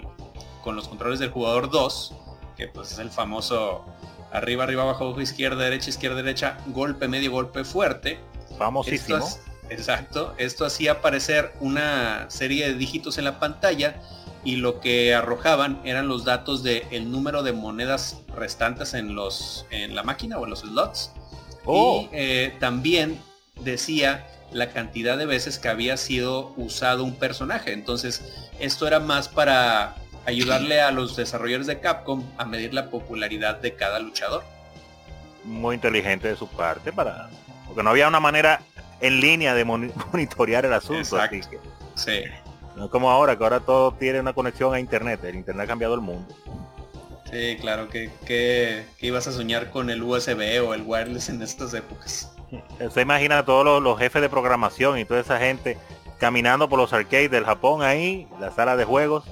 con 0.64 0.78
los 0.78 0.88
controles 0.88 1.20
del 1.20 1.30
jugador 1.30 1.70
2, 1.70 2.16
que 2.56 2.70
pues 2.70 2.94
es 2.94 3.00
el 3.00 3.10
famoso 3.10 3.86
arriba, 4.32 4.64
arriba, 4.64 4.84
abajo, 4.84 5.04
abajo, 5.04 5.20
izquierda, 5.20 5.62
derecha, 5.62 5.90
izquierda, 5.90 6.16
derecha, 6.16 6.58
golpe, 6.68 7.10
medio, 7.10 7.32
golpe 7.32 7.66
fuerte, 7.66 8.18
Famosísimo. 8.58 9.18
esto 9.18 9.42
exacto. 9.70 10.34
Esto 10.38 10.66
hacía 10.66 10.94
aparecer 10.94 11.52
una 11.60 12.30
serie 12.30 12.68
de 12.68 12.76
dígitos 12.76 13.18
en 13.18 13.26
la 13.26 13.40
pantalla 13.40 14.00
y 14.46 14.58
lo 14.58 14.80
que 14.82 15.14
arrojaban 15.16 15.80
eran 15.86 16.08
los 16.08 16.26
datos 16.26 16.64
del 16.64 17.10
número 17.12 17.44
de 17.44 17.54
monedas 17.54 18.18
restantes 18.36 18.94
en 18.94 19.16
los 19.16 19.66
en 19.70 19.96
la 19.96 20.04
máquina 20.04 20.38
o 20.38 20.44
en 20.44 20.50
los 20.50 20.60
slots. 20.62 21.12
Oh. 21.66 22.02
Y 22.04 22.10
eh, 22.12 22.54
también 22.60 23.20
decía 23.62 24.28
la 24.52 24.70
cantidad 24.72 25.18
de 25.18 25.26
veces 25.26 25.58
que 25.60 25.70
había 25.70 25.98
sido 25.98 26.54
usado 26.58 27.04
un 27.04 27.16
personaje. 27.16 27.72
Entonces, 27.74 28.50
esto 28.60 28.86
era 28.86 29.00
más 29.00 29.28
para 29.30 29.96
ayudarle 30.26 30.82
a 30.82 30.92
los 30.92 31.16
desarrolladores 31.16 31.68
de 31.68 31.80
Capcom 31.80 32.24
a 32.38 32.46
medir 32.46 32.74
la 32.74 32.90
popularidad 32.90 33.58
de 33.60 33.76
cada 33.76 34.00
luchador. 34.00 34.44
muy 35.44 35.76
inteligente 35.76 36.28
de 36.30 36.36
su 36.38 36.48
parte 36.48 36.92
para 36.94 37.30
porque 37.68 37.84
no 37.84 37.90
había 37.90 38.08
una 38.08 38.20
manera 38.22 38.62
en 39.02 39.20
línea 39.20 39.54
de 39.54 39.66
moni- 39.66 39.92
monitorear 40.14 40.66
el 40.66 40.72
asunto 40.74 41.18
así 41.18 41.36
Exacto. 41.38 41.50
que, 41.50 41.60
Sí. 41.96 42.24
No 42.76 42.86
es 42.86 42.92
como 42.92 43.10
ahora 43.10 43.38
que 43.38 43.44
ahora 43.44 43.60
todo 43.60 43.92
tiene 43.94 44.20
una 44.20 44.34
conexión 44.34 44.74
a 44.74 44.80
internet 44.80 45.24
el 45.24 45.36
internet 45.36 45.66
ha 45.66 45.68
cambiado 45.68 45.96
el 45.96 46.02
mundo. 46.02 46.34
Sí, 47.32 47.58
claro, 47.60 47.90
que, 47.90 48.12
que, 48.26 48.86
que 48.98 49.08
ibas 49.08 49.28
a 49.28 49.32
soñar 49.32 49.72
con 49.72 49.90
el 49.90 50.04
USB 50.04 50.64
o 50.64 50.74
el 50.74 50.84
wireless 50.86 51.30
en 51.30 51.42
estas 51.42 51.74
épocas. 51.74 52.32
se 52.94 53.02
imagina 53.02 53.40
a 53.40 53.46
todos 53.46 53.66
los, 53.66 53.82
los 53.82 53.98
jefes 53.98 54.22
de 54.22 54.30
programación 54.30 55.00
y 55.00 55.06
toda 55.06 55.20
esa 55.20 55.40
gente 55.40 55.78
caminando 56.20 56.70
por 56.70 56.80
los 56.80 56.94
arcades 56.94 57.32
del 57.32 57.44
Japón 57.44 57.82
ahí 57.82 58.28
la 58.40 58.52
sala 58.52 58.76
de 58.76 58.86
juegos 58.86 59.26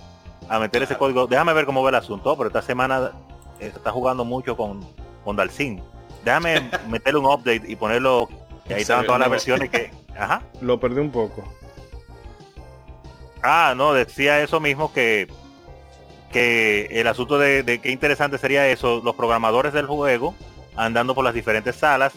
a 0.49 0.59
meter 0.59 0.83
ese 0.83 0.97
código. 0.97 1.27
Déjame 1.27 1.53
ver 1.53 1.65
cómo 1.65 1.83
va 1.83 1.89
el 1.89 1.95
asunto 1.95 2.35
pero 2.35 2.47
esta 2.47 2.61
semana 2.61 3.11
eh, 3.59 3.69
se 3.71 3.77
está 3.77 3.91
jugando 3.91 4.25
mucho 4.25 4.57
con 4.57 4.81
con 5.23 5.35
Dalsin 5.35 5.81
déjame 6.23 6.69
meterle 6.89 7.19
un 7.19 7.25
update 7.25 7.63
y 7.67 7.75
ponerlo 7.75 8.29
y 8.69 8.73
ahí 8.73 8.81
estaban 8.81 9.05
todas 9.05 9.19
las 9.19 9.29
versiones 9.29 9.69
que 9.69 9.91
ajá. 10.17 10.41
Lo 10.61 10.79
perdí 10.79 10.99
un 10.99 11.11
poco. 11.11 11.43
Ah, 13.43 13.73
no, 13.75 13.93
decía 13.93 14.41
eso 14.41 14.59
mismo 14.59 14.93
que 14.93 15.27
que 16.31 16.87
el 16.91 17.07
asunto 17.07 17.37
de, 17.37 17.79
qué 17.83 17.91
interesante 17.91 18.37
sería 18.37 18.67
eso, 18.67 19.01
los 19.03 19.15
programadores 19.15 19.73
del 19.73 19.85
juego 19.85 20.33
andando 20.75 21.13
por 21.13 21.25
las 21.25 21.33
diferentes 21.33 21.75
salas 21.75 22.13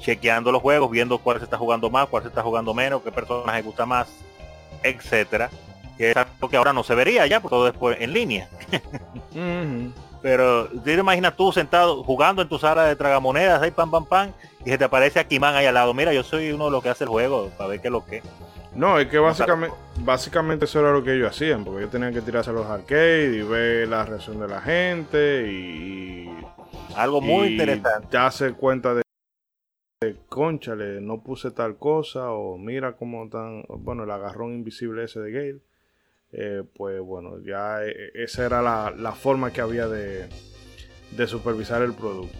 chequeando 0.00 0.50
los 0.50 0.62
juegos, 0.62 0.90
viendo 0.90 1.18
cuál 1.18 1.38
se 1.38 1.44
está 1.44 1.58
jugando 1.58 1.90
más, 1.90 2.08
cuál 2.08 2.22
se 2.22 2.30
está 2.30 2.42
jugando 2.42 2.72
menos, 2.72 3.02
qué 3.02 3.12
personaje 3.12 3.62
gusta 3.62 3.84
más, 3.84 4.08
etcétera. 4.82 5.50
Que 5.98 6.12
algo 6.12 6.48
que 6.48 6.56
ahora 6.56 6.72
no 6.72 6.82
se 6.82 6.94
vería 6.94 7.26
ya, 7.26 7.40
porque 7.40 7.54
todo 7.54 7.66
después 7.66 7.98
en 8.00 8.14
línea. 8.14 8.48
Pero 10.22 10.68
te 10.68 10.92
imaginas 10.94 11.34
tú 11.36 11.50
sentado 11.52 12.02
jugando 12.04 12.42
en 12.42 12.48
tu 12.48 12.58
sala 12.58 12.84
de 12.84 12.96
tragamonedas, 12.96 13.62
ahí 13.62 13.70
pam 13.70 13.90
pam 13.90 14.04
pam, 14.04 14.32
y 14.64 14.70
se 14.70 14.76
te 14.78 14.84
aparece 14.84 15.18
Akiman 15.18 15.54
ahí 15.54 15.66
al 15.66 15.74
lado. 15.74 15.94
Mira, 15.94 16.12
yo 16.12 16.22
soy 16.22 16.52
uno 16.52 16.66
de 16.66 16.70
los 16.72 16.82
que 16.82 16.90
hace 16.90 17.04
el 17.04 17.10
juego, 17.10 17.50
para 17.56 17.70
ver 17.70 17.80
qué 17.80 17.88
es 17.88 17.92
lo 17.92 18.04
que. 18.04 18.22
No, 18.74 18.98
es 18.98 19.08
que 19.08 19.18
básicamente, 19.18 19.76
básicamente 20.00 20.64
eso 20.66 20.80
era 20.80 20.92
lo 20.92 21.02
que 21.02 21.14
ellos 21.14 21.30
hacían, 21.30 21.64
porque 21.64 21.80
ellos 21.80 21.90
tenían 21.90 22.12
que 22.12 22.20
tirarse 22.20 22.50
a 22.50 22.52
los 22.52 22.66
arcades 22.66 23.34
y 23.34 23.42
ver 23.42 23.88
la 23.88 24.04
reacción 24.04 24.38
de 24.38 24.46
la 24.48 24.60
gente 24.60 25.50
y, 25.50 26.30
Algo 26.94 27.20
muy 27.20 27.48
y 27.48 27.52
interesante. 27.52 28.08
darse 28.10 28.52
cuenta 28.52 28.94
de, 28.94 29.02
de, 30.02 30.16
conchale, 30.28 31.00
no 31.00 31.22
puse 31.22 31.50
tal 31.50 31.78
cosa, 31.78 32.30
o 32.30 32.58
mira 32.58 32.92
cómo 32.92 33.28
tan, 33.28 33.64
bueno, 33.68 34.04
el 34.04 34.10
agarrón 34.10 34.52
invisible 34.52 35.04
ese 35.04 35.18
de 35.20 35.32
Gale. 35.32 35.60
Eh, 36.32 36.62
pues 36.76 37.00
bueno, 37.00 37.38
ya 37.44 37.84
eh, 37.84 38.10
esa 38.14 38.46
era 38.46 38.62
la, 38.62 38.92
la 38.96 39.12
forma 39.12 39.52
que 39.52 39.60
había 39.60 39.88
de, 39.88 40.28
de 41.10 41.26
supervisar 41.26 41.82
el 41.82 41.92
producto. 41.92 42.38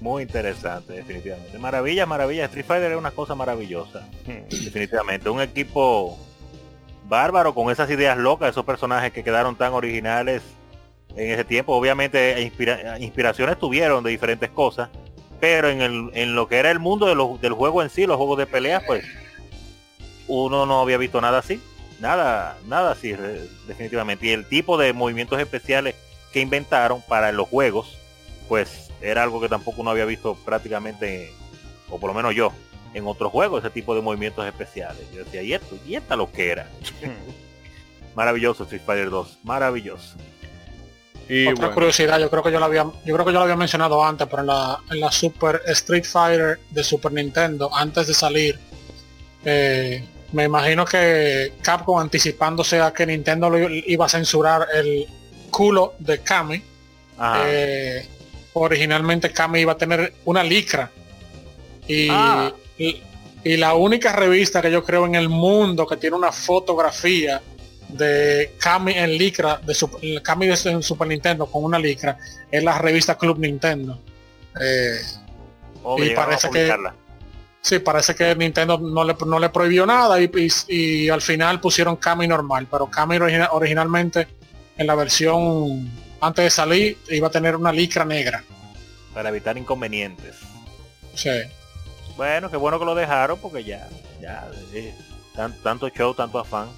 Muy 0.00 0.24
interesante, 0.24 0.92
definitivamente. 0.92 1.58
Maravilla, 1.58 2.04
maravilla. 2.04 2.44
Street 2.44 2.66
Fighter 2.66 2.92
es 2.92 2.98
una 2.98 3.12
cosa 3.12 3.34
maravillosa. 3.34 4.06
Definitivamente. 4.50 5.30
Un 5.30 5.40
equipo 5.40 6.18
bárbaro 7.08 7.54
con 7.54 7.70
esas 7.70 7.88
ideas 7.90 8.18
locas, 8.18 8.50
esos 8.50 8.64
personajes 8.66 9.12
que 9.12 9.24
quedaron 9.24 9.56
tan 9.56 9.72
originales 9.72 10.42
en 11.16 11.30
ese 11.30 11.44
tiempo. 11.44 11.74
Obviamente 11.74 12.42
inspira- 12.42 12.98
inspiraciones 13.00 13.58
tuvieron 13.58 14.04
de 14.04 14.10
diferentes 14.10 14.50
cosas, 14.50 14.90
pero 15.40 15.70
en, 15.70 15.80
el, 15.80 16.10
en 16.12 16.34
lo 16.34 16.48
que 16.48 16.56
era 16.56 16.70
el 16.70 16.80
mundo 16.80 17.06
de 17.06 17.14
los- 17.14 17.40
del 17.40 17.52
juego 17.54 17.82
en 17.82 17.88
sí, 17.88 18.04
los 18.04 18.16
juegos 18.18 18.36
de 18.36 18.46
peleas, 18.46 18.82
pues 18.86 19.06
uno 20.28 20.66
no 20.66 20.82
había 20.82 20.98
visto 20.98 21.18
nada 21.22 21.38
así. 21.38 21.62
Nada, 22.00 22.58
nada 22.66 22.92
así, 22.92 23.14
re- 23.14 23.48
definitivamente. 23.66 24.26
Y 24.26 24.30
el 24.30 24.46
tipo 24.46 24.76
de 24.76 24.92
movimientos 24.92 25.38
especiales 25.40 25.94
que 26.32 26.40
inventaron 26.40 27.02
para 27.02 27.32
los 27.32 27.48
juegos, 27.48 27.96
pues 28.48 28.90
era 29.00 29.22
algo 29.22 29.40
que 29.40 29.48
tampoco 29.48 29.80
uno 29.82 29.90
había 29.90 30.04
visto 30.04 30.34
prácticamente, 30.44 31.32
o 31.88 31.98
por 31.98 32.08
lo 32.10 32.14
menos 32.14 32.34
yo, 32.34 32.52
en 32.94 33.06
otros 33.06 33.30
juegos, 33.32 33.62
ese 33.64 33.70
tipo 33.70 33.94
de 33.94 34.02
movimientos 34.02 34.46
especiales. 34.46 35.02
Yo 35.12 35.24
decía, 35.24 35.42
¿y 35.42 35.52
esto? 35.52 35.76
¿Y 35.86 35.94
esta 35.96 36.16
lo 36.16 36.30
que 36.30 36.50
era? 36.50 36.68
Maravilloso 38.14 38.64
Street 38.64 38.82
Fighter 38.84 39.10
2, 39.10 39.38
maravilloso. 39.42 40.16
Y 41.28 41.46
Otra 41.46 41.54
bueno, 41.54 41.74
curiosidad, 41.74 42.20
yo 42.20 42.28
creo 42.30 42.42
que 42.42 42.52
yo 42.52 42.58
lo 42.58 42.66
había, 42.66 42.84
yo 42.84 43.14
creo 43.14 43.24
que 43.24 43.32
yo 43.32 43.38
lo 43.38 43.42
había 43.42 43.56
mencionado 43.56 44.04
antes, 44.04 44.26
pero 44.28 44.42
en 44.42 44.46
la, 44.48 44.78
en 44.90 45.00
la 45.00 45.10
Super 45.10 45.62
Street 45.66 46.04
Fighter 46.04 46.60
de 46.70 46.84
Super 46.84 47.12
Nintendo, 47.12 47.74
antes 47.74 48.06
de 48.06 48.14
salir, 48.14 48.58
eh, 49.44 50.04
me 50.34 50.44
imagino 50.44 50.84
que 50.84 51.54
Capcom 51.62 51.98
anticipándose 51.98 52.80
a 52.80 52.92
que 52.92 53.06
Nintendo 53.06 53.48
lo 53.48 53.70
iba 53.70 54.06
a 54.06 54.08
censurar 54.08 54.66
el 54.74 55.06
culo 55.50 55.94
de 56.00 56.18
Kami. 56.18 56.62
Eh, 57.46 58.06
originalmente 58.54 59.30
Kami 59.30 59.60
iba 59.60 59.72
a 59.72 59.78
tener 59.78 60.12
una 60.24 60.42
licra. 60.42 60.90
Y, 61.86 62.08
Ah. 62.10 62.52
y, 62.76 63.00
y 63.44 63.56
la 63.56 63.74
única 63.74 64.12
revista 64.12 64.60
que 64.60 64.70
yo 64.70 64.82
creo 64.82 65.06
en 65.06 65.14
el 65.14 65.28
mundo 65.28 65.86
que 65.86 65.96
tiene 65.96 66.16
una 66.16 66.32
fotografía 66.32 67.40
de 67.88 68.54
Kami 68.58 68.92
en 68.94 69.16
licra, 69.16 69.60
de 69.64 69.76
el 70.02 70.22
Kami 70.22 70.46
de 70.48 70.82
Super 70.82 71.06
Nintendo 71.06 71.46
con 71.46 71.62
una 71.62 71.78
licra, 71.78 72.18
es 72.50 72.64
la 72.64 72.78
revista 72.78 73.16
Club 73.16 73.38
Nintendo. 73.38 74.00
Eh, 74.60 74.98
y 75.98 76.10
parece 76.10 76.50
que-. 76.50 76.74
Sí, 77.64 77.78
parece 77.78 78.14
que 78.14 78.36
Nintendo 78.36 78.76
no 78.78 79.02
le, 79.04 79.16
no 79.26 79.38
le 79.38 79.48
prohibió 79.48 79.86
nada 79.86 80.20
y, 80.20 80.30
y- 80.68 80.74
y 80.76 81.08
al 81.08 81.22
final 81.22 81.60
pusieron 81.60 81.96
Kami 81.96 82.28
normal, 82.28 82.66
pero 82.70 82.90
Kami 82.90 83.16
origina- 83.16 83.48
originalmente 83.52 84.28
en 84.76 84.86
la 84.86 84.94
versión 84.94 85.90
antes 86.20 86.44
de 86.44 86.50
salir 86.50 86.98
iba 87.08 87.28
a 87.28 87.30
tener 87.30 87.56
una 87.56 87.72
licra 87.72 88.04
negra. 88.04 88.44
para 89.14 89.28
evitar 89.30 89.56
inconvenientes. 89.56 90.34
Sí. 91.14 91.30
Bueno, 92.16 92.50
qué 92.50 92.56
bueno 92.56 92.78
que 92.80 92.84
lo 92.84 92.94
dejaron 92.96 93.38
porque 93.40 93.62
ya, 93.64 93.88
ya, 94.20 94.50
eh, 94.72 94.92
tan- 95.36 95.54
tanto 95.62 95.88
show, 95.88 96.12
tanto 96.14 96.38
afán. 96.40 96.68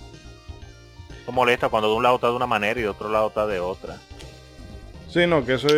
molesta 1.32 1.68
cuando 1.70 1.88
de 1.88 1.94
un 1.96 2.02
lado 2.02 2.16
está 2.16 2.28
de 2.28 2.34
una 2.34 2.46
manera 2.46 2.78
y 2.78 2.82
de 2.84 2.88
otro 2.90 3.08
lado 3.08 3.28
está 3.28 3.46
de 3.46 3.58
otra. 3.58 3.96
Sí, 5.08 5.26
no, 5.26 5.44
que 5.46 5.54
eso 5.54 5.68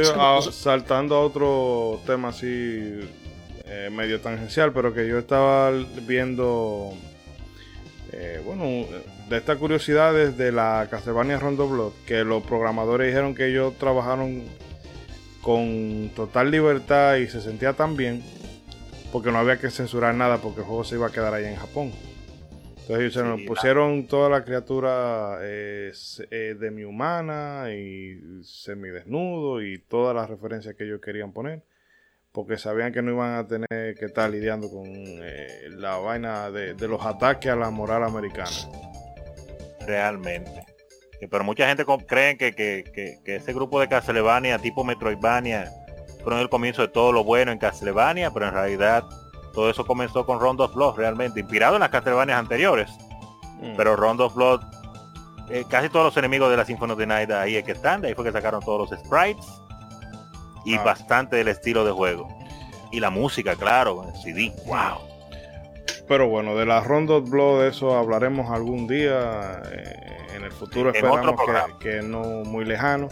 saltando 0.53 1.15
a 1.17 1.21
otro 1.21 2.01
tema 2.05 2.29
así 2.31 3.09
eh, 3.69 3.91
medio 3.91 4.21
tangencial, 4.21 4.73
pero 4.73 4.95
que 4.95 5.07
yo 5.07 5.19
estaba 5.19 5.71
viendo, 6.07 6.93
eh, 8.13 8.41
bueno, 8.45 8.87
de 9.29 9.37
estas 9.37 9.59
curiosidades 9.59 10.37
de 10.39 10.53
la 10.53 10.89
Castlevania 10.91 11.39
Rondo 11.39 11.69
Blood, 11.69 11.93
que 12.07 12.25
los 12.25 12.43
programadores 12.43 13.09
dijeron 13.09 13.35
que 13.35 13.49
ellos 13.49 13.77
trabajaron 13.79 14.43
con 15.43 16.11
total 16.17 16.51
libertad 16.51 17.17
y 17.17 17.27
se 17.29 17.41
sentía 17.41 17.75
tan 17.75 17.97
bien, 17.97 18.23
porque 19.13 19.31
no 19.31 19.39
había 19.39 19.59
que 19.59 19.71
censurar 19.71 20.15
nada, 20.15 20.39
porque 20.39 20.61
el 20.61 20.67
juego 20.67 20.85
se 20.85 20.95
iba 20.95 21.07
a 21.07 21.13
quedar 21.13 21.35
ahí 21.35 21.45
en 21.45 21.57
Japón. 21.57 21.93
Entonces 22.89 23.17
ellos 23.17 23.41
pusieron 23.47 24.07
toda 24.07 24.31
la 24.31 24.45
criatura 24.45 25.41
eh, 25.43 25.93
eh, 26.31 26.57
demi-humana 26.59 27.67
y 27.75 28.43
semidesnudo 28.43 29.61
y 29.61 29.79
todas 29.79 30.17
las 30.17 30.31
referencias 30.31 30.75
que 30.75 30.85
ellos 30.85 31.01
querían 31.03 31.33
poner 31.33 31.61
porque 32.39 32.57
sabían 32.57 32.93
que 32.93 33.03
no 33.03 33.11
iban 33.11 33.35
a 33.35 33.49
tener 33.49 33.97
que 33.97 34.05
estar 34.05 34.31
lidiando 34.31 34.71
con 34.71 34.85
eh, 34.87 35.71
la 35.71 35.97
vaina 35.97 36.53
de, 36.53 36.77
los 36.87 37.05
ataques 37.05 37.51
a 37.51 37.57
la 37.57 37.69
moral 37.71 38.05
americana. 38.05 38.49
Realmente. 39.85 40.65
Pero 41.29 41.43
mucha 41.43 41.67
gente 41.67 41.85
cree 42.07 42.37
que, 42.37 42.55
que, 42.55 43.35
ese 43.35 43.53
grupo 43.53 43.81
de 43.81 43.89
Castlevania 43.89 44.57
tipo 44.61 44.85
Metroidvania 44.85 45.69
fueron 46.23 46.39
el 46.39 46.49
comienzo 46.49 46.83
de 46.83 46.87
todo 46.87 47.11
lo 47.11 47.25
bueno 47.25 47.51
en 47.51 47.59
Castlevania, 47.59 48.31
pero 48.31 48.47
en 48.47 48.55
realidad 48.55 49.03
todo 49.53 49.69
eso 49.69 49.85
comenzó 49.85 50.25
con 50.25 50.39
Rondo 50.39 50.63
of 50.63 50.77
Blood 50.77 50.95
realmente, 50.95 51.41
inspirado 51.41 51.75
en 51.75 51.81
las 51.81 51.91
Castlevanias 51.91 52.39
anteriores. 52.39 52.89
Mm. 53.61 53.75
Pero 53.77 53.97
Rondo 53.97 54.27
of 54.27 54.37
Blood, 54.37 54.61
eh, 55.51 55.65
casi 55.69 55.89
todos 55.89 56.05
los 56.05 56.17
enemigos 56.17 56.53
de 56.53 56.57
la 56.57 56.65
Symphony 56.65 56.93
of 56.93 56.99
the 56.99 57.07
Night 57.07 57.33
ahí 57.33 57.57
es 57.57 57.65
que 57.65 57.73
están, 57.73 58.01
de 58.01 58.07
ahí 58.07 58.15
fue 58.15 58.25
que 58.25 58.31
sacaron 58.31 58.63
todos 58.63 58.89
los 58.89 59.01
sprites 59.01 59.45
y 60.69 60.77
ah. 60.77 60.83
bastante 60.83 61.37
del 61.37 61.49
estilo 61.49 61.85
de 61.85 61.93
juego. 61.93 62.29
Y 62.91 63.01
la 63.01 63.11
música, 63.11 63.57
claro, 63.57 64.07
el 64.09 64.15
CD, 64.21 64.53
wow. 64.67 64.99
Pero 66.07 66.29
bueno, 66.29 66.57
de 66.57 66.65
la 66.65 66.81
Rondo 66.81 67.21
Blood 67.21 67.67
eso 67.67 67.97
hablaremos 67.97 68.51
algún 68.51 68.87
día 68.87 69.63
eh, 69.71 70.17
en 70.37 70.45
el 70.45 70.53
futuro, 70.53 70.91
esperamos 70.91 71.37
que, 71.81 71.91
que 71.91 72.03
no 72.03 72.23
muy 72.45 72.65
lejano. 72.65 73.09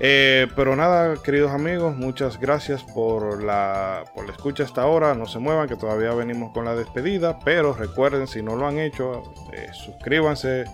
Eh, 0.00 0.46
pero 0.54 0.76
nada, 0.76 1.16
queridos 1.22 1.50
amigos, 1.50 1.96
muchas 1.96 2.38
gracias 2.38 2.84
por 2.84 3.42
la, 3.42 4.04
por 4.14 4.26
la 4.26 4.32
escucha 4.32 4.62
hasta 4.62 4.82
ahora. 4.82 5.14
No 5.14 5.26
se 5.26 5.38
muevan, 5.38 5.68
que 5.68 5.76
todavía 5.76 6.12
venimos 6.14 6.52
con 6.52 6.64
la 6.64 6.74
despedida. 6.74 7.38
Pero 7.44 7.72
recuerden, 7.72 8.26
si 8.26 8.42
no 8.42 8.54
lo 8.54 8.66
han 8.66 8.78
hecho, 8.78 9.22
eh, 9.52 9.68
suscríbanse, 9.72 10.64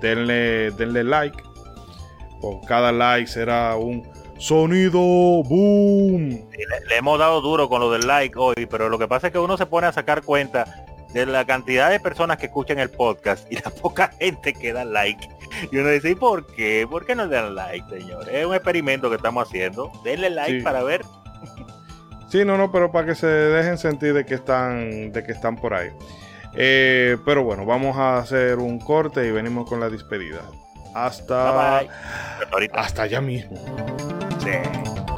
denle, 0.00 0.70
denle 0.72 1.04
like. 1.04 1.42
Por 2.40 2.64
cada 2.66 2.92
like 2.92 3.26
será 3.26 3.76
un 3.76 4.08
sonido 4.42 4.98
boom. 5.44 6.30
Le, 6.30 6.86
le, 6.88 6.96
hemos 6.96 7.18
dado 7.18 7.40
duro 7.40 7.68
con 7.68 7.80
lo 7.80 7.92
del 7.92 8.06
like 8.06 8.36
hoy, 8.36 8.66
pero 8.68 8.88
lo 8.88 8.98
que 8.98 9.06
pasa 9.06 9.28
es 9.28 9.32
que 9.32 9.38
uno 9.38 9.56
se 9.56 9.66
pone 9.66 9.86
a 9.86 9.92
sacar 9.92 10.22
cuenta 10.22 10.84
de 11.12 11.26
la 11.26 11.44
cantidad 11.44 11.90
de 11.90 12.00
personas 12.00 12.38
que 12.38 12.46
escuchan 12.46 12.80
el 12.80 12.90
podcast 12.90 13.50
y 13.52 13.56
la 13.56 13.70
poca 13.82 14.10
gente 14.18 14.52
que 14.52 14.72
da 14.72 14.84
like. 14.84 15.28
Y 15.70 15.78
uno 15.78 15.90
dice, 15.90 16.10
¿y 16.10 16.14
por 16.16 16.46
qué? 16.46 16.86
¿Por 16.90 17.06
qué 17.06 17.14
no 17.14 17.26
le 17.26 17.36
dan 17.36 17.54
like, 17.54 17.88
señor? 17.88 18.28
Es 18.28 18.44
un 18.44 18.54
experimento 18.54 19.08
que 19.10 19.16
estamos 19.16 19.46
haciendo. 19.46 19.92
Denle 20.02 20.30
like 20.30 20.62
para 20.62 20.82
ver. 20.82 21.02
Sí, 22.28 22.44
no, 22.44 22.56
no, 22.56 22.72
pero 22.72 22.90
para 22.90 23.06
que 23.06 23.14
se 23.14 23.26
dejen 23.26 23.78
sentir 23.78 24.12
de 24.14 24.24
que 24.24 24.34
están, 24.34 25.12
de 25.12 25.22
que 25.22 25.32
están 25.32 25.54
por 25.54 25.74
ahí. 25.74 25.90
Eh, 26.54 27.16
pero 27.24 27.44
bueno, 27.44 27.64
vamos 27.64 27.96
a 27.96 28.18
hacer 28.18 28.58
un 28.58 28.80
corte 28.80 29.24
y 29.26 29.30
venimos 29.30 29.68
con 29.68 29.78
la 29.78 29.88
despedida. 29.88 30.42
Hasta, 30.94 31.84
hasta 32.74 33.02
allá 33.02 33.20
mismo. 33.20 33.56
Sí. 34.42 35.11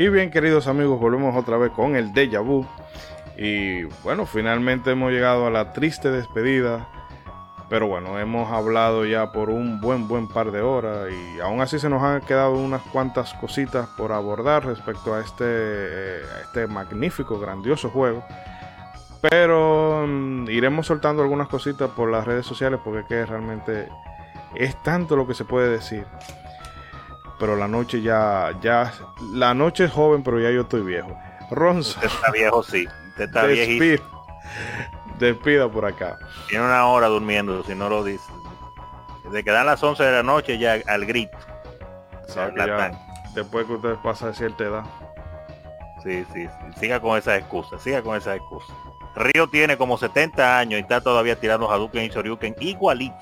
Y 0.00 0.10
bien, 0.10 0.30
queridos 0.30 0.68
amigos, 0.68 1.00
volvemos 1.00 1.34
otra 1.34 1.56
vez 1.56 1.72
con 1.72 1.96
el 1.96 2.12
déjà 2.12 2.40
vu. 2.40 2.64
Y 3.36 3.82
bueno, 4.04 4.26
finalmente 4.26 4.92
hemos 4.92 5.10
llegado 5.10 5.48
a 5.48 5.50
la 5.50 5.72
triste 5.72 6.12
despedida. 6.12 6.86
Pero 7.68 7.88
bueno, 7.88 8.16
hemos 8.16 8.48
hablado 8.52 9.04
ya 9.04 9.32
por 9.32 9.50
un 9.50 9.80
buen, 9.80 10.06
buen 10.06 10.28
par 10.28 10.52
de 10.52 10.60
horas. 10.60 11.08
Y 11.10 11.40
aún 11.40 11.60
así 11.60 11.80
se 11.80 11.88
nos 11.88 12.00
han 12.00 12.20
quedado 12.20 12.52
unas 12.52 12.82
cuantas 12.92 13.34
cositas 13.34 13.88
por 13.98 14.12
abordar 14.12 14.64
respecto 14.66 15.14
a 15.14 15.20
este, 15.20 16.20
este 16.42 16.68
magnífico, 16.68 17.40
grandioso 17.40 17.90
juego. 17.90 18.22
Pero 19.20 20.04
mm, 20.06 20.48
iremos 20.48 20.86
soltando 20.86 21.22
algunas 21.22 21.48
cositas 21.48 21.90
por 21.90 22.08
las 22.08 22.24
redes 22.24 22.46
sociales 22.46 22.78
porque 22.84 23.04
que 23.04 23.26
realmente 23.26 23.88
es 24.54 24.80
tanto 24.84 25.16
lo 25.16 25.26
que 25.26 25.34
se 25.34 25.44
puede 25.44 25.68
decir 25.70 26.06
pero 27.38 27.56
la 27.56 27.68
noche 27.68 28.02
ya, 28.02 28.52
ya, 28.60 28.92
la 29.32 29.54
noche 29.54 29.84
es 29.84 29.92
joven, 29.92 30.22
pero 30.22 30.40
ya 30.40 30.50
yo 30.50 30.62
estoy 30.62 30.82
viejo. 30.82 31.16
Ronzo. 31.50 32.00
está 32.02 32.30
viejo, 32.32 32.62
sí. 32.62 32.86
está 33.18 33.46
despida, 33.46 34.02
despida 35.18 35.68
por 35.68 35.86
acá. 35.86 36.18
Tiene 36.48 36.64
una 36.64 36.86
hora 36.86 37.06
durmiendo, 37.06 37.62
si 37.64 37.74
no 37.74 37.88
lo 37.88 38.04
dice. 38.04 38.24
Desde 39.24 39.44
que 39.44 39.50
dan 39.50 39.66
las 39.66 39.82
11 39.82 40.02
de 40.02 40.12
la 40.12 40.22
noche 40.22 40.58
ya 40.58 40.78
al 40.86 41.06
grito. 41.06 41.36
después 43.34 43.66
que 43.66 43.72
usted 43.72 43.94
pasa 44.02 44.28
de 44.28 44.34
cierta 44.34 44.64
edad. 44.64 44.84
Sí, 46.02 46.24
sí, 46.32 46.46
sí, 46.46 46.80
Siga 46.80 47.00
con 47.00 47.18
esa 47.18 47.36
excusa, 47.36 47.78
siga 47.78 48.02
con 48.02 48.16
esa 48.16 48.34
excusa. 48.34 48.72
Río 49.16 49.48
tiene 49.48 49.76
como 49.76 49.98
70 49.98 50.58
años 50.58 50.78
y 50.78 50.82
está 50.82 51.00
todavía 51.00 51.34
tirando 51.36 51.70
Hadouken 51.70 52.04
y 52.04 52.08
Shoryuken 52.08 52.56
igualito. 52.60 53.16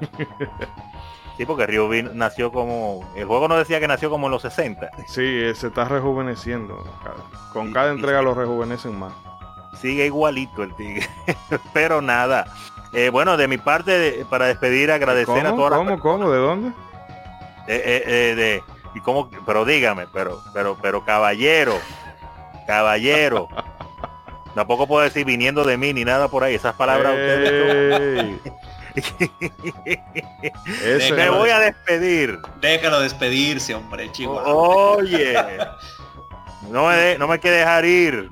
Sí, 1.36 1.44
porque 1.44 1.66
Ryu 1.66 1.88
nació 2.14 2.50
como... 2.50 3.06
El 3.14 3.26
juego 3.26 3.46
no 3.48 3.56
decía 3.56 3.78
que 3.78 3.88
nació 3.88 4.08
como 4.08 4.26
en 4.26 4.32
los 4.32 4.42
60. 4.42 4.90
Sí, 5.06 5.54
se 5.54 5.66
está 5.66 5.84
rejuveneciendo. 5.84 6.82
Con 7.52 7.72
cada 7.72 7.90
entrega 7.90 8.22
lo 8.22 8.34
rejuvenecen 8.34 8.98
más. 8.98 9.12
Sigue 9.80 10.06
igualito 10.06 10.62
el 10.62 10.74
tigre. 10.74 11.06
Pero 11.74 12.00
nada. 12.00 12.46
Eh, 12.94 13.10
bueno, 13.10 13.36
de 13.36 13.48
mi 13.48 13.58
parte, 13.58 14.24
para 14.30 14.46
despedir, 14.46 14.90
agradecer 14.90 15.46
a 15.46 15.54
todas 15.54 15.78
¿Cómo, 15.78 15.98
cómo? 15.98 16.30
¿De 16.30 16.38
dónde? 16.38 16.68
Eh, 17.68 18.02
eh, 18.06 18.34
de, 18.34 18.62
y 18.94 19.00
cómo, 19.00 19.28
pero 19.44 19.64
dígame, 19.64 20.06
pero, 20.12 20.40
pero, 20.54 20.78
pero 20.80 21.04
caballero, 21.04 21.78
caballero. 22.66 23.48
Tampoco 24.54 24.86
puedo 24.86 25.02
decir 25.02 25.26
viniendo 25.26 25.64
de 25.64 25.76
mí 25.76 25.92
ni 25.92 26.04
nada 26.04 26.28
por 26.28 26.42
ahí. 26.44 26.54
Esas 26.54 26.74
palabras 26.76 27.12
ustedes. 27.12 28.40
Me 31.14 31.30
voy 31.30 31.50
a 31.50 31.58
despedir. 31.60 32.38
Déjalo 32.60 33.00
despedirse, 33.00 33.74
hombre, 33.74 34.10
chihuahua. 34.12 34.52
Oye. 34.52 35.36
No 36.70 36.88
me, 36.88 37.16
no 37.16 37.28
me 37.28 37.38
quiere 37.38 37.58
dejar 37.58 37.84
ir. 37.84 38.28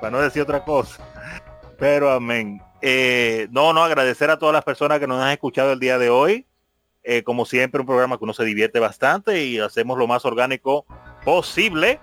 Para 0.00 0.12
no 0.12 0.20
decir 0.20 0.42
otra 0.42 0.62
cosa. 0.64 1.04
Pero 1.80 2.12
amén. 2.12 2.62
Eh, 2.80 3.48
no, 3.50 3.72
no, 3.72 3.82
agradecer 3.82 4.30
a 4.30 4.38
todas 4.38 4.52
las 4.52 4.62
personas 4.62 5.00
que 5.00 5.08
nos 5.08 5.20
han 5.20 5.32
escuchado 5.32 5.72
el 5.72 5.80
día 5.80 5.98
de 5.98 6.08
hoy. 6.08 6.46
Eh, 7.02 7.24
como 7.24 7.44
siempre, 7.44 7.80
un 7.80 7.86
programa 7.86 8.18
que 8.18 8.24
uno 8.24 8.34
se 8.34 8.44
divierte 8.44 8.78
bastante 8.78 9.44
y 9.44 9.58
hacemos 9.58 9.98
lo 9.98 10.06
más 10.06 10.24
orgánico 10.24 10.86
posible 11.24 11.98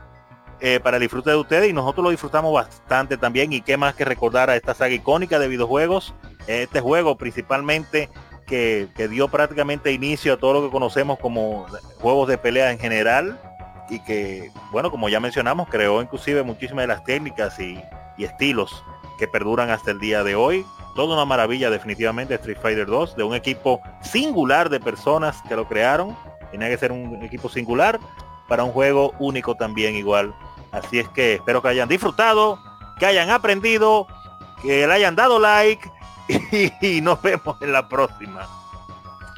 eh, 0.61 0.79
para 0.81 0.97
el 0.97 1.01
disfrute 1.01 1.29
de 1.29 1.37
ustedes 1.37 1.69
y 1.69 1.73
nosotros 1.73 2.03
lo 2.03 2.09
disfrutamos 2.09 2.53
bastante 2.53 3.17
también. 3.17 3.53
Y 3.53 3.61
qué 3.61 3.77
más 3.77 3.95
que 3.95 4.05
recordar 4.05 4.49
a 4.49 4.55
esta 4.55 4.73
saga 4.73 4.93
icónica 4.93 5.39
de 5.39 5.47
videojuegos 5.47 6.13
este 6.47 6.81
juego 6.81 7.15
principalmente 7.15 8.09
que, 8.49 9.07
dio 9.09 9.27
prácticamente 9.27 9.91
inicio 9.91 10.33
a 10.33 10.37
todo 10.37 10.53
lo 10.53 10.63
que 10.63 10.71
conocemos 10.71 11.19
como 11.19 11.67
juegos 11.99 12.27
de 12.27 12.37
pelea 12.37 12.71
en 12.71 12.79
general 12.79 13.39
y 13.89 13.99
que, 13.99 14.51
bueno, 14.71 14.89
como 14.91 15.07
ya 15.09 15.19
mencionamos, 15.19 15.69
creó 15.69 16.01
inclusive 16.01 16.43
muchísimas 16.43 16.83
de 16.83 16.87
las 16.87 17.03
técnicas 17.03 17.59
y, 17.59 17.81
estilos 18.17 18.83
que 19.17 19.29
perduran 19.29 19.69
hasta 19.69 19.91
el 19.91 19.99
día 19.99 20.25
de 20.25 20.35
hoy. 20.35 20.65
toda 20.93 21.15
una 21.15 21.23
maravilla 21.23 21.69
definitivamente 21.69 22.33
Street 22.33 22.57
Fighter 22.61 22.85
2 22.85 23.15
de 23.15 23.23
un 23.23 23.33
equipo 23.33 23.81
singular 24.01 24.69
de 24.69 24.81
personas 24.81 25.41
que 25.47 25.55
lo 25.55 25.65
crearon. 25.65 26.17
Tenía 26.51 26.67
que 26.67 26.77
ser 26.77 26.91
un 26.91 27.23
equipo 27.23 27.47
singular 27.47 27.97
para 28.49 28.65
un 28.65 28.71
juego 28.71 29.13
único 29.19 29.55
también 29.55 29.95
igual. 29.95 30.35
Así 30.71 30.99
es 30.99 31.07
que 31.09 31.35
espero 31.35 31.61
que 31.61 31.69
hayan 31.69 31.87
disfrutado, 31.87 32.59
que 32.99 33.05
hayan 33.05 33.29
aprendido, 33.29 34.07
que 34.61 34.85
le 34.85 34.93
hayan 34.93 35.15
dado 35.15 35.39
like 35.39 35.89
y, 36.81 36.99
nos 37.01 37.21
vemos 37.21 37.61
en 37.61 37.71
la 37.71 37.87
próxima. 37.87 38.47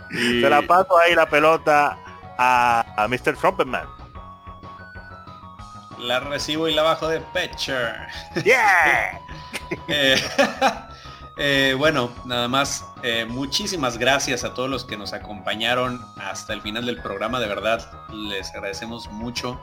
Y 0.10 0.42
Se 0.42 0.50
la 0.50 0.62
paso 0.64 0.98
ahí 0.98 1.14
la 1.14 1.30
pelota 1.30 1.98
a, 2.38 2.86
a 2.98 3.08
Mr. 3.08 3.38
Trumpetman. 3.38 3.88
La 6.00 6.20
recibo 6.20 6.68
y 6.68 6.74
la 6.74 6.82
bajo 6.82 7.08
de 7.08 7.20
Petcher. 7.20 7.96
Yeah. 8.44 9.20
Eh, 9.88 10.22
eh, 11.44 11.74
bueno, 11.74 12.12
nada 12.24 12.48
más, 12.48 12.86
eh, 13.02 13.26
muchísimas 13.26 13.98
gracias 13.98 14.44
a 14.44 14.54
todos 14.54 14.70
los 14.70 14.86
que 14.86 14.96
nos 14.96 15.12
acompañaron 15.12 16.00
hasta 16.18 16.54
el 16.54 16.62
final 16.62 16.86
del 16.86 17.02
programa. 17.02 17.40
De 17.40 17.48
verdad, 17.48 17.92
les 18.14 18.54
agradecemos 18.54 19.10
mucho 19.10 19.60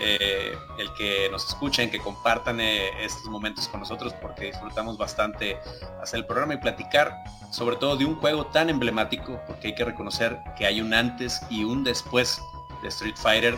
eh, 0.00 0.58
el 0.76 0.92
que 0.94 1.28
nos 1.30 1.46
escuchen, 1.46 1.88
que 1.88 2.00
compartan 2.00 2.58
estos 2.58 3.26
momentos 3.26 3.68
con 3.68 3.78
nosotros 3.78 4.12
porque 4.20 4.46
disfrutamos 4.46 4.98
bastante 4.98 5.56
hacer 6.02 6.18
el 6.18 6.26
programa 6.26 6.54
y 6.54 6.56
platicar 6.56 7.14
sobre 7.52 7.76
todo 7.76 7.96
de 7.96 8.06
un 8.06 8.16
juego 8.16 8.46
tan 8.46 8.68
emblemático 8.68 9.40
porque 9.46 9.68
hay 9.68 9.74
que 9.76 9.84
reconocer 9.84 10.36
que 10.58 10.66
hay 10.66 10.80
un 10.80 10.92
antes 10.92 11.42
y 11.48 11.62
un 11.62 11.84
después 11.84 12.42
de 12.82 12.88
Street 12.88 13.14
Fighter. 13.16 13.56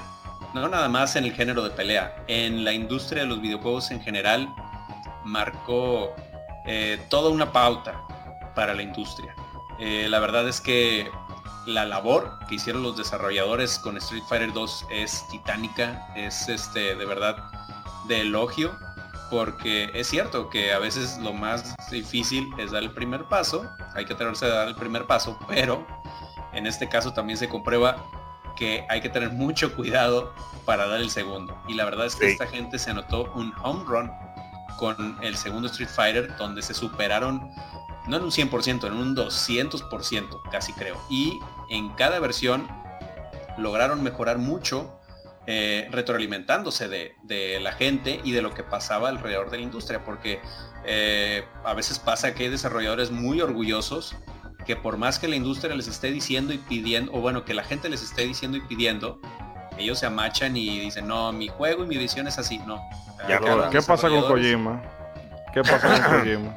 No 0.53 0.69
nada 0.69 0.91
más 0.91 1.17
en 1.17 1.25
el 1.25 1.33
género 1.33 1.63
de 1.63 1.71
pelea, 1.71 2.23
en 2.29 2.65
la 2.65 2.75
industria 2.75 3.23
de 3.23 3.29
los 3.29 3.41
videojuegos 3.41 3.91
en 3.91 4.03
general 4.03 4.55
marcó 5.25 6.15
eh, 6.67 7.05
toda 7.09 7.31
una 7.31 7.53
pauta 7.53 8.03
para 8.55 8.75
la 8.75 8.83
industria. 8.83 9.35
Eh, 9.79 10.07
la 10.09 10.21
verdad 10.21 10.49
es 10.49 10.61
que 10.61 11.11
la 11.67 11.85
labor 11.85 12.39
que 12.49 12.57
hicieron 12.57 12.83
los 12.83 12.97
desarrolladores 12.97 13.79
con 13.79 13.97
Street 13.97 14.25
Fighter 14.29 14.53
2 14.53 14.87
es 14.91 15.27
titánica, 15.29 16.07
es 16.17 16.49
este 16.49 16.95
de 16.97 17.05
verdad 17.05 17.37
de 18.09 18.21
elogio, 18.23 18.77
porque 19.31 19.91
es 19.95 20.09
cierto 20.09 20.51
que 20.51 20.73
a 20.73 20.79
veces 20.79 21.19
lo 21.19 21.33
más 21.33 21.75
difícil 21.91 22.49
es 22.59 22.71
dar 22.73 22.83
el 22.83 22.91
primer 22.93 23.25
paso, 23.25 23.65
hay 23.95 24.05
que 24.05 24.13
atreverse 24.13 24.45
a 24.47 24.49
dar 24.49 24.69
el 24.69 24.75
primer 24.75 25.07
paso, 25.07 25.39
pero 25.49 25.87
en 26.53 26.67
este 26.67 26.89
caso 26.89 27.13
también 27.13 27.39
se 27.39 27.49
comprueba 27.49 27.97
que 28.57 28.85
hay 28.91 29.01
que 29.01 29.09
tener 29.09 29.31
mucho 29.31 29.75
cuidado 29.75 30.35
para 30.67 30.87
dar 30.87 31.01
el 31.01 31.11
segundo. 31.11 31.57
Y 31.67 31.75
la 31.75 31.85
verdad 31.87 32.07
es 32.07 32.15
que 32.17 32.27
Sí. 32.27 32.33
esta 32.33 32.47
gente 32.47 32.79
se 32.79 32.91
anotó 32.91 33.33
un 33.35 33.55
home 33.63 33.85
run 33.87 34.13
con 34.83 35.17
el 35.23 35.37
segundo 35.37 35.69
Street 35.69 35.89
Fighter, 35.89 36.37
donde 36.39 36.61
se 36.61 36.75
superaron, 36.75 37.49
no 38.09 38.17
en 38.17 38.25
un 38.25 38.33
100%, 38.33 38.85
en 38.89 38.95
un 38.95 39.15
200%, 39.15 40.41
casi 40.51 40.73
creo. 40.73 41.01
Y 41.09 41.39
en 41.71 41.91
cada 41.91 42.19
versión 42.19 42.67
lograron 43.59 44.03
mejorar 44.03 44.39
mucho, 44.39 44.99
eh, 45.47 45.87
retroalimentándose 45.93 46.89
de, 46.89 47.15
de 47.23 47.61
la 47.61 47.71
gente 47.71 48.21
y 48.25 48.33
de 48.33 48.43
lo 48.43 48.55
que 48.55 48.65
pasaba 48.65 49.09
alrededor 49.09 49.51
de 49.53 49.59
la 49.59 49.63
industria, 49.63 50.05
porque 50.05 50.41
eh, 50.85 51.45
a 51.65 51.75
veces 51.75 52.01
pasa 52.01 52.35
que 52.35 52.43
hay 52.43 52.51
desarrolladores 52.51 53.13
muy 53.13 53.41
orgullosos 53.41 54.17
que 54.67 54.75
por 54.75 54.97
más 54.97 55.21
que 55.21 55.29
la 55.29 55.37
industria 55.37 55.77
les 55.77 55.87
esté 55.87 56.11
diciendo 56.11 56.53
y 56.53 56.59
pidiendo, 56.59 57.13
o 57.13 57.21
bueno, 57.21 57.45
que 57.45 57.55
la 57.55 57.63
gente 57.63 57.89
les 57.89 58.03
esté 58.03 58.23
diciendo 58.27 58.57
y 58.57 58.63
pidiendo, 58.63 59.21
ellos 59.79 59.99
se 59.99 60.07
amachan 60.07 60.57
y 60.57 60.79
dicen, 60.81 61.07
no, 61.07 61.33
mi 61.33 61.49
juego 61.49 61.85
y 61.85 61.87
mi 61.87 61.97
visión 61.97 62.27
es 62.29 62.39
así, 62.39 62.59
no. 62.59 62.81
Ya, 63.29 63.39
¿Qué 63.71 63.81
pasa 63.83 64.09
con 64.09 64.23
Kojima? 64.23 64.83
¿Qué 65.53 65.63
pasa 65.63 66.03
con 66.03 66.19
Kojima? 66.21 66.57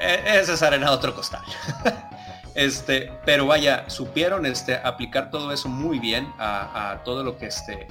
Eh, 0.00 0.40
Ese 0.40 0.54
es 0.54 0.62
arena 0.62 0.88
de 0.90 0.92
otro 0.96 1.14
costal. 1.14 1.42
este, 2.54 3.12
pero 3.24 3.46
vaya, 3.46 3.88
supieron 3.88 4.46
este, 4.46 4.76
aplicar 4.76 5.30
todo 5.30 5.52
eso 5.52 5.68
muy 5.68 5.98
bien 5.98 6.32
a, 6.38 6.90
a 6.92 7.04
todo 7.04 7.22
lo 7.24 7.38
que 7.38 7.46
este, 7.46 7.86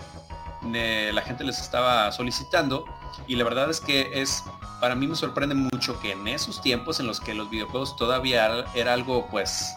ne- 0.61 1.11
la 1.13 1.21
gente 1.21 1.43
les 1.43 1.59
estaba 1.59 2.11
solicitando. 2.11 2.85
Y 3.27 3.35
la 3.37 3.43
verdad 3.43 3.69
es 3.69 3.79
que 3.79 4.09
es, 4.21 4.43
para 4.81 4.93
mí 4.95 5.07
me 5.07 5.15
sorprende 5.15 5.55
mucho 5.55 5.99
que 6.01 6.11
en 6.11 6.27
esos 6.27 6.61
tiempos 6.61 6.99
en 6.99 7.07
los 7.07 7.19
que 7.21 7.33
los 7.33 7.49
videojuegos 7.49 7.95
todavía 7.95 8.45
era- 8.45 8.65
era 8.75 8.93
algo 8.93 9.25
pues 9.27 9.73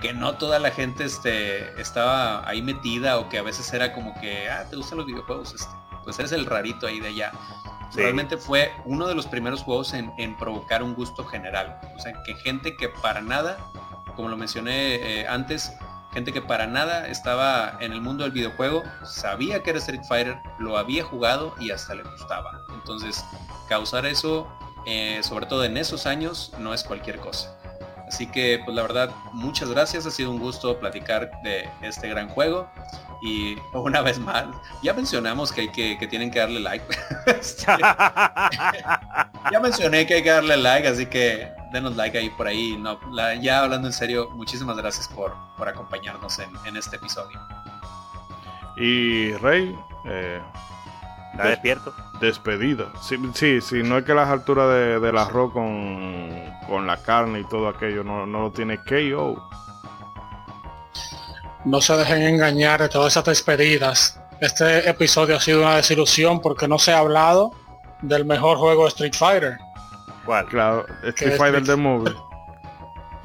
que 0.00 0.12
no 0.12 0.36
toda 0.36 0.58
la 0.58 0.70
gente 0.70 1.04
este, 1.04 1.80
estaba 1.80 2.48
ahí 2.48 2.62
metida 2.62 3.18
o 3.18 3.28
que 3.28 3.38
a 3.38 3.42
veces 3.42 3.72
era 3.72 3.92
como 3.92 4.18
que, 4.20 4.48
ah, 4.48 4.64
te 4.68 4.76
gustan 4.76 4.98
los 4.98 5.06
videojuegos, 5.06 5.54
este, 5.54 5.72
pues 6.04 6.18
eres 6.18 6.32
el 6.32 6.46
rarito 6.46 6.86
ahí 6.86 7.00
de 7.00 7.08
allá. 7.08 7.32
Sí. 7.90 8.00
Realmente 8.00 8.36
fue 8.36 8.72
uno 8.84 9.08
de 9.08 9.14
los 9.14 9.26
primeros 9.26 9.62
juegos 9.62 9.94
en, 9.94 10.12
en 10.18 10.36
provocar 10.36 10.82
un 10.82 10.94
gusto 10.94 11.24
general. 11.24 11.80
O 11.96 11.98
sea, 11.98 12.12
que 12.22 12.34
gente 12.34 12.76
que 12.76 12.88
para 12.88 13.22
nada, 13.22 13.58
como 14.14 14.28
lo 14.28 14.36
mencioné 14.36 15.20
eh, 15.20 15.26
antes, 15.26 15.72
gente 16.12 16.32
que 16.32 16.42
para 16.42 16.66
nada 16.66 17.08
estaba 17.08 17.76
en 17.80 17.92
el 17.92 18.00
mundo 18.00 18.24
del 18.24 18.32
videojuego, 18.32 18.82
sabía 19.04 19.62
que 19.62 19.70
era 19.70 19.78
Street 19.78 20.02
Fighter, 20.08 20.38
lo 20.58 20.76
había 20.76 21.02
jugado 21.04 21.54
y 21.58 21.70
hasta 21.70 21.94
le 21.94 22.02
gustaba. 22.02 22.60
Entonces, 22.74 23.24
causar 23.68 24.06
eso, 24.06 24.48
eh, 24.86 25.20
sobre 25.22 25.46
todo 25.46 25.64
en 25.64 25.76
esos 25.76 26.06
años, 26.06 26.52
no 26.58 26.74
es 26.74 26.84
cualquier 26.84 27.18
cosa. 27.18 27.57
Así 28.08 28.26
que, 28.26 28.60
pues 28.64 28.74
la 28.74 28.82
verdad, 28.82 29.10
muchas 29.32 29.68
gracias. 29.70 30.06
Ha 30.06 30.10
sido 30.10 30.30
un 30.30 30.38
gusto 30.38 30.78
platicar 30.80 31.30
de 31.42 31.68
este 31.82 32.08
gran 32.08 32.28
juego. 32.28 32.68
Y 33.20 33.56
una 33.72 34.00
vez 34.00 34.18
más, 34.18 34.44
ya 34.82 34.94
mencionamos 34.94 35.52
que, 35.52 35.62
hay 35.62 35.68
que, 35.72 35.98
que 35.98 36.06
tienen 36.06 36.30
que 36.30 36.38
darle 36.40 36.60
like. 36.60 36.84
Este, 37.26 37.66
ya 39.52 39.60
mencioné 39.60 40.06
que 40.06 40.14
hay 40.14 40.22
que 40.22 40.30
darle 40.30 40.56
like, 40.56 40.88
así 40.88 41.04
que 41.06 41.50
denos 41.72 41.94
like 41.96 42.16
ahí 42.16 42.30
por 42.30 42.46
ahí. 42.46 42.76
No, 42.78 42.98
la- 43.12 43.34
ya 43.34 43.60
hablando 43.60 43.88
en 43.88 43.92
serio, 43.92 44.30
muchísimas 44.30 44.76
gracias 44.76 45.08
por, 45.08 45.34
por 45.56 45.68
acompañarnos 45.68 46.38
en, 46.38 46.48
en 46.64 46.76
este 46.76 46.96
episodio. 46.96 47.38
Y 48.76 49.32
Rey, 49.34 49.76
eh, 50.06 50.40
¿Está 51.32 51.42
des- 51.42 51.50
despierto? 51.52 51.94
despedida. 52.20 52.86
Sí, 53.02 53.16
sí, 53.34 53.60
sí, 53.60 53.82
no 53.82 53.98
es 53.98 54.04
que 54.04 54.14
las 54.14 54.28
alturas 54.28 54.68
de- 54.68 55.00
del 55.00 55.18
arroz 55.18 55.52
con, 55.52 56.30
con 56.68 56.86
la 56.86 56.96
carne 56.98 57.40
y 57.40 57.44
todo 57.44 57.68
aquello 57.68 58.04
no, 58.04 58.26
no 58.26 58.42
lo 58.42 58.50
tiene 58.52 58.78
KO. 58.78 59.42
No 61.64 61.80
se 61.80 61.96
dejen 61.96 62.22
engañar 62.22 62.80
de 62.80 62.88
todas 62.88 63.12
esas 63.12 63.24
despedidas. 63.24 64.20
Este 64.40 64.88
episodio 64.88 65.36
ha 65.36 65.40
sido 65.40 65.62
una 65.62 65.76
desilusión 65.76 66.40
porque 66.40 66.68
no 66.68 66.78
se 66.78 66.92
ha 66.92 66.98
hablado 66.98 67.52
del 68.02 68.24
mejor 68.24 68.58
juego 68.58 68.84
de 68.84 68.88
Street 68.90 69.14
Fighter. 69.16 69.58
¿Cuál? 70.24 70.46
Claro, 70.46 70.86
Street 71.02 71.36
Fighter 71.36 71.62
Street- 71.62 71.66
The 71.66 71.76
Movie. 71.76 72.14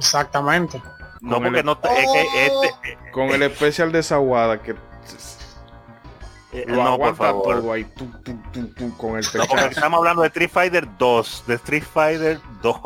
Exactamente. 0.00 0.82
porque 1.30 1.58
el- 1.60 1.64
no... 1.64 1.72
Es 1.72 2.12
que 2.12 2.46
este, 2.46 3.10
Con 3.12 3.28
el 3.30 3.42
especial 3.44 3.92
de 3.92 4.02
Zaguada 4.02 4.60
que 4.60 4.74
eh, 6.54 6.64
lo 6.68 6.82
no, 6.84 6.96
por 6.98 7.16
favor. 7.16 7.60
todo 7.60 7.72
ahí 7.72 7.84
tu, 7.84 8.06
tu, 8.22 8.34
tu, 8.52 8.66
tu, 8.68 8.96
con 8.96 9.16
el 9.18 9.24
No, 9.34 9.40
porque 9.40 9.54
pechazo. 9.54 9.66
estamos 9.70 9.98
hablando 9.98 10.22
de 10.22 10.28
Street 10.28 10.50
Fighter 10.50 10.88
2, 10.98 11.44
de 11.46 11.54
Street 11.54 11.82
Fighter 11.84 12.40
2. 12.62 12.76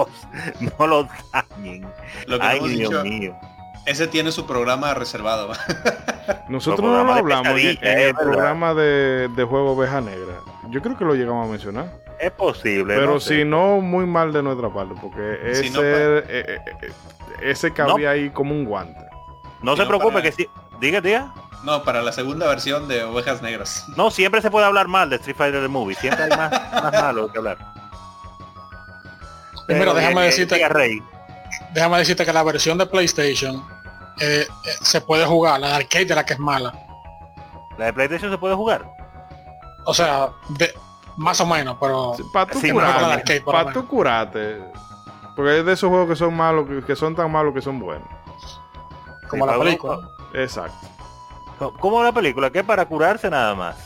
No 0.78 0.86
lo 0.86 1.08
dañen. 1.32 1.86
Lo 2.26 2.38
que 2.38 2.46
Ay, 2.46 2.58
Dios 2.68 2.90
dicho, 2.90 3.04
mío. 3.04 3.36
ese 3.86 4.06
tiene 4.08 4.32
su 4.32 4.46
programa 4.46 4.94
reservado. 4.94 5.52
Nosotros 6.48 6.88
no 6.90 7.04
lo 7.04 7.12
hablamos 7.12 7.58
en, 7.60 7.78
el 7.82 8.14
programa 8.14 8.74
de, 8.74 9.28
de 9.28 9.44
juego 9.44 9.72
Oveja 9.72 10.00
Negra. 10.00 10.34
Yo 10.70 10.82
creo 10.82 10.96
que 10.98 11.04
lo 11.04 11.14
llegamos 11.14 11.46
a 11.46 11.50
mencionar. 11.50 11.92
Es 12.20 12.30
posible. 12.32 12.94
Pero 12.94 13.14
no 13.14 13.20
sé. 13.20 13.36
si 13.38 13.44
no, 13.44 13.80
muy 13.80 14.04
mal 14.06 14.32
de 14.32 14.42
nuestra 14.42 14.68
parte, 14.72 14.94
porque 15.00 15.38
ese, 15.44 15.64
Si 15.64 15.70
no, 15.70 15.80
pa- 15.80 15.86
eh, 15.86 16.24
eh, 16.28 16.92
ese 17.42 17.72
cabía 17.72 18.10
ahí 18.10 18.30
como 18.30 18.52
un 18.52 18.64
guante. 18.64 19.00
No 19.62 19.72
si 19.72 19.78
se 19.78 19.82
no, 19.84 19.88
preocupe 19.88 20.14
para- 20.14 20.22
que 20.24 20.32
si... 20.32 20.48
Diga, 20.80 21.00
diga. 21.00 21.32
No, 21.64 21.82
para 21.82 22.02
la 22.02 22.12
segunda 22.12 22.46
versión 22.46 22.86
de 22.88 23.02
Ovejas 23.04 23.42
Negras. 23.42 23.84
No, 23.96 24.10
siempre 24.10 24.40
se 24.40 24.50
puede 24.50 24.66
hablar 24.66 24.86
mal 24.88 25.10
de 25.10 25.16
Street 25.16 25.36
Fighter 25.36 25.60
The 25.60 25.68
Movie. 25.68 25.96
Siempre 25.96 26.24
hay 26.24 26.30
más, 26.30 26.50
más 26.72 26.92
malo 26.92 27.30
que 27.32 27.38
hablar. 27.38 27.58
Primero, 29.66 29.92
déjame 29.94 30.22
eh, 30.22 30.28
eh, 30.28 30.30
decirte- 30.30 30.68
Rey. 30.68 31.02
Déjame 31.74 31.98
decirte 31.98 32.24
que 32.24 32.32
la 32.32 32.42
versión 32.42 32.78
de 32.78 32.86
PlayStation 32.86 33.62
eh, 34.20 34.46
eh, 34.64 34.70
se 34.80 35.00
puede 35.00 35.26
jugar, 35.26 35.60
la 35.60 35.68
de 35.68 35.74
arcade 35.74 36.06
de 36.06 36.14
la 36.14 36.24
que 36.24 36.34
es 36.34 36.38
mala. 36.38 36.72
¿La 37.76 37.86
de 37.86 37.92
PlayStation 37.92 38.30
se 38.30 38.38
puede 38.38 38.54
jugar? 38.54 38.84
O 39.84 39.92
sea, 39.94 40.30
de, 40.50 40.72
más 41.16 41.40
o 41.40 41.46
menos, 41.46 41.76
pero 41.80 42.14
Para 42.32 42.50
tú 42.50 42.60
Sí, 42.60 42.70
curarte, 42.70 43.04
arcade, 43.04 43.40
por 43.42 43.54
lo 43.58 43.64
para 43.64 43.82
curarte. 43.86 44.62
Porque 45.36 45.58
es 45.60 45.64
de 45.66 45.72
esos 45.72 45.88
juegos 45.90 46.08
que 46.08 46.16
son 46.16 46.34
malos, 46.34 46.66
que, 46.86 46.96
son 46.96 47.14
tan 47.14 47.30
malos 47.30 47.52
que 47.54 47.60
son 47.62 47.78
buenos. 47.78 48.08
como 49.28 49.44
Sí, 49.44 49.46
la 49.50 49.52
para- 49.52 49.58
película. 49.64 49.98
Exacto. 50.34 50.88
Co- 51.58 51.74
¿Cómo 51.74 52.02
la 52.02 52.12
película? 52.12 52.50
Que 52.50 52.62
para 52.64 52.84
curarse 52.86 53.28
nada 53.30 53.54
más. 53.54 53.76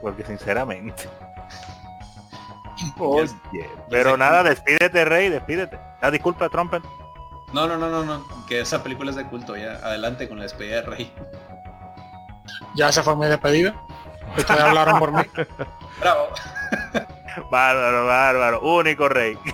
Porque 0.00 0.24
sinceramente. 0.24 1.08
Oye, 2.98 3.28
pero 3.88 4.16
nada, 4.16 4.42
despídete, 4.42 5.04
Rey, 5.04 5.28
despídete. 5.28 5.78
Ah, 6.00 6.10
disculpa, 6.10 6.48
Trumpet. 6.48 6.82
No, 7.52 7.66
no, 7.68 7.76
no, 7.76 7.88
no, 7.88 8.02
no. 8.04 8.24
Que 8.46 8.60
esa 8.60 8.82
película 8.82 9.10
es 9.10 9.16
de 9.16 9.26
culto. 9.26 9.56
Ya, 9.56 9.72
adelante 9.74 10.28
con 10.28 10.38
la 10.38 10.44
despedida 10.44 10.76
de 10.76 10.82
Rey. 10.82 11.12
Ya 12.74 12.88
esa 12.88 13.02
fue 13.02 13.14
mi 13.16 13.26
despedida. 13.26 13.74
Ustedes 14.36 14.60
hablaron 14.60 14.98
por 14.98 15.12
mí. 15.12 15.22
Bravo. 16.00 16.28
Bárbaro, 17.50 18.06
bárbaro. 18.06 18.60
Único 18.60 19.08
Rey. 19.08 19.38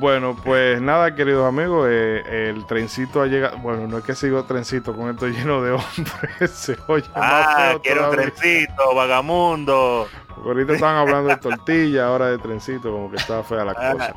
Bueno, 0.00 0.36
pues 0.44 0.80
nada, 0.80 1.12
queridos 1.16 1.44
amigos, 1.48 1.88
eh, 1.90 2.22
el 2.54 2.64
trencito 2.66 3.20
ha 3.20 3.26
llegado. 3.26 3.58
Bueno, 3.58 3.88
no 3.88 3.98
es 3.98 4.04
que 4.04 4.14
sigo 4.14 4.44
trencito 4.44 4.94
con 4.94 5.10
esto 5.10 5.26
lleno 5.26 5.60
de 5.60 5.72
hombres. 5.72 6.50
Se 6.54 6.76
oye 6.86 7.04
más 7.16 7.16
Ah, 7.16 7.54
feo 7.70 7.82
quiero 7.82 8.00
todavía. 8.04 8.32
trencito, 8.32 8.94
vagamundo. 8.94 10.06
Porque 10.36 10.48
ahorita 10.50 10.74
estaban 10.74 10.96
hablando 10.98 11.30
de 11.30 11.36
tortilla, 11.38 12.06
ahora 12.06 12.26
de 12.26 12.38
trencito, 12.38 12.92
como 12.92 13.10
que 13.10 13.16
estaba 13.16 13.42
fea 13.42 13.64
la 13.64 13.72
Ah, 13.76 13.92
cosa. 13.92 14.14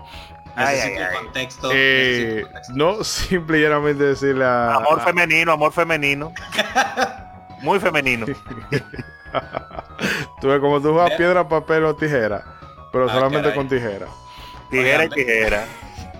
Ay, 0.56 0.76
Necesito 0.76 1.00
ay, 1.00 1.04
ay. 1.10 1.16
contexto. 1.24 1.70
Eh, 1.74 1.74
necesito 1.74 2.44
contexto. 2.52 2.74
no 2.76 3.04
simple 3.04 3.58
y 3.58 3.62
llanamente 3.64 4.04
decirle 4.04 4.46
a. 4.46 4.76
Amor 4.76 5.02
femenino, 5.02 5.52
amor 5.54 5.72
femenino. 5.74 6.32
Muy 7.62 7.80
femenino. 7.80 8.26
Tú 10.42 10.48
ves 10.48 10.60
como 10.60 10.82
tú 10.82 10.92
juegas 10.94 11.12
piedra, 11.18 11.48
papel 11.48 11.86
o 11.86 11.96
tijera, 11.96 12.44
pero 12.92 13.06
Ah, 13.10 13.14
solamente 13.14 13.44
caray. 13.50 13.56
con 13.58 13.70
tijera. 13.70 14.08
Tijera 14.70 15.06
y 15.06 15.10
tijera. 15.10 15.66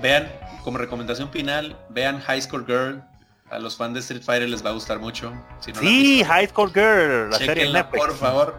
Vean, 0.02 0.32
como 0.64 0.78
recomendación 0.78 1.30
final, 1.30 1.76
vean 1.90 2.20
High 2.22 2.42
School 2.42 2.66
Girl. 2.66 3.02
A 3.50 3.60
los 3.60 3.76
fans 3.76 3.96
de 3.96 4.00
Street 4.00 4.22
Fighter 4.24 4.48
les 4.48 4.64
va 4.66 4.70
a 4.70 4.74
gustar 4.74 5.00
mucho. 5.00 5.34
Si 5.60 5.74
no 5.74 5.80
Sí, 5.82 6.14
visto, 6.20 6.30
High 6.32 6.48
School 6.48 6.70
Girl, 6.74 7.30
la 7.32 7.38
serie 7.38 7.70
Netflix. 7.72 8.06
por 8.06 8.16
favor. 8.16 8.56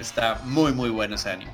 Está 0.00 0.40
muy 0.44 0.72
muy 0.72 0.90
bueno 0.90 1.14
ese 1.14 1.30
anime. 1.30 1.52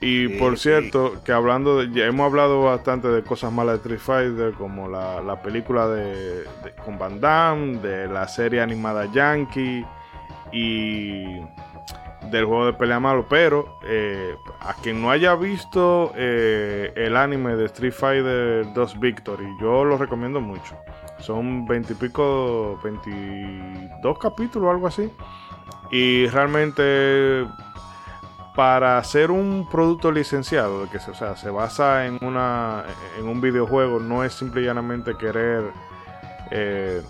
Y 0.00 0.26
Sí, 0.26 0.36
por 0.38 0.56
sí. 0.58 0.64
cierto, 0.64 1.22
que 1.24 1.30
hablando 1.32 1.78
de, 1.78 1.92
ya 1.92 2.04
hemos 2.06 2.26
hablado 2.26 2.62
bastante 2.64 3.06
de 3.08 3.22
cosas 3.22 3.52
malas 3.52 3.74
de 3.84 3.94
Street 3.94 4.00
Fighter, 4.00 4.52
como 4.54 4.88
la, 4.88 5.20
la 5.20 5.40
película 5.40 5.86
de, 5.86 6.40
de- 6.64 6.74
con 6.84 6.98
Van 6.98 7.20
Damme, 7.20 7.78
de 7.78 8.08
la 8.08 8.26
serie 8.26 8.60
animada 8.60 9.06
Yankee 9.12 9.86
y 10.52 11.40
del 12.30 12.44
juego 12.44 12.66
de 12.66 12.72
pelea 12.72 13.00
malo, 13.00 13.26
pero 13.28 13.78
eh, 13.84 14.36
a 14.60 14.74
quien 14.74 15.00
no 15.00 15.10
haya 15.10 15.34
visto 15.34 16.12
eh, 16.16 16.92
el 16.96 17.16
anime 17.16 17.56
de 17.56 17.66
Street 17.66 17.92
Fighter 17.92 18.72
2 18.72 19.00
Victory, 19.00 19.46
yo 19.60 19.84
lo 19.84 19.96
recomiendo 19.96 20.40
mucho. 20.40 20.76
Son 21.18 21.66
20 21.66 21.92
y 21.92 21.96
pico, 21.96 22.78
22 22.82 24.18
capítulos 24.18 24.70
algo 24.70 24.86
así. 24.86 25.10
Y 25.90 26.26
realmente 26.28 27.46
para 28.54 28.96
hacer 28.96 29.30
un 29.30 29.68
producto 29.70 30.10
licenciado, 30.10 30.88
que 30.90 30.98
se, 30.98 31.10
o 31.10 31.14
sea, 31.14 31.36
se 31.36 31.50
basa 31.50 32.06
en, 32.06 32.18
una, 32.22 32.84
en 33.18 33.28
un 33.28 33.40
videojuego, 33.40 34.00
no 34.00 34.24
es 34.24 34.32
simple 34.32 34.62
y 34.62 34.64
llanamente 34.64 35.16
querer 35.16 35.72
eh, 36.50 37.02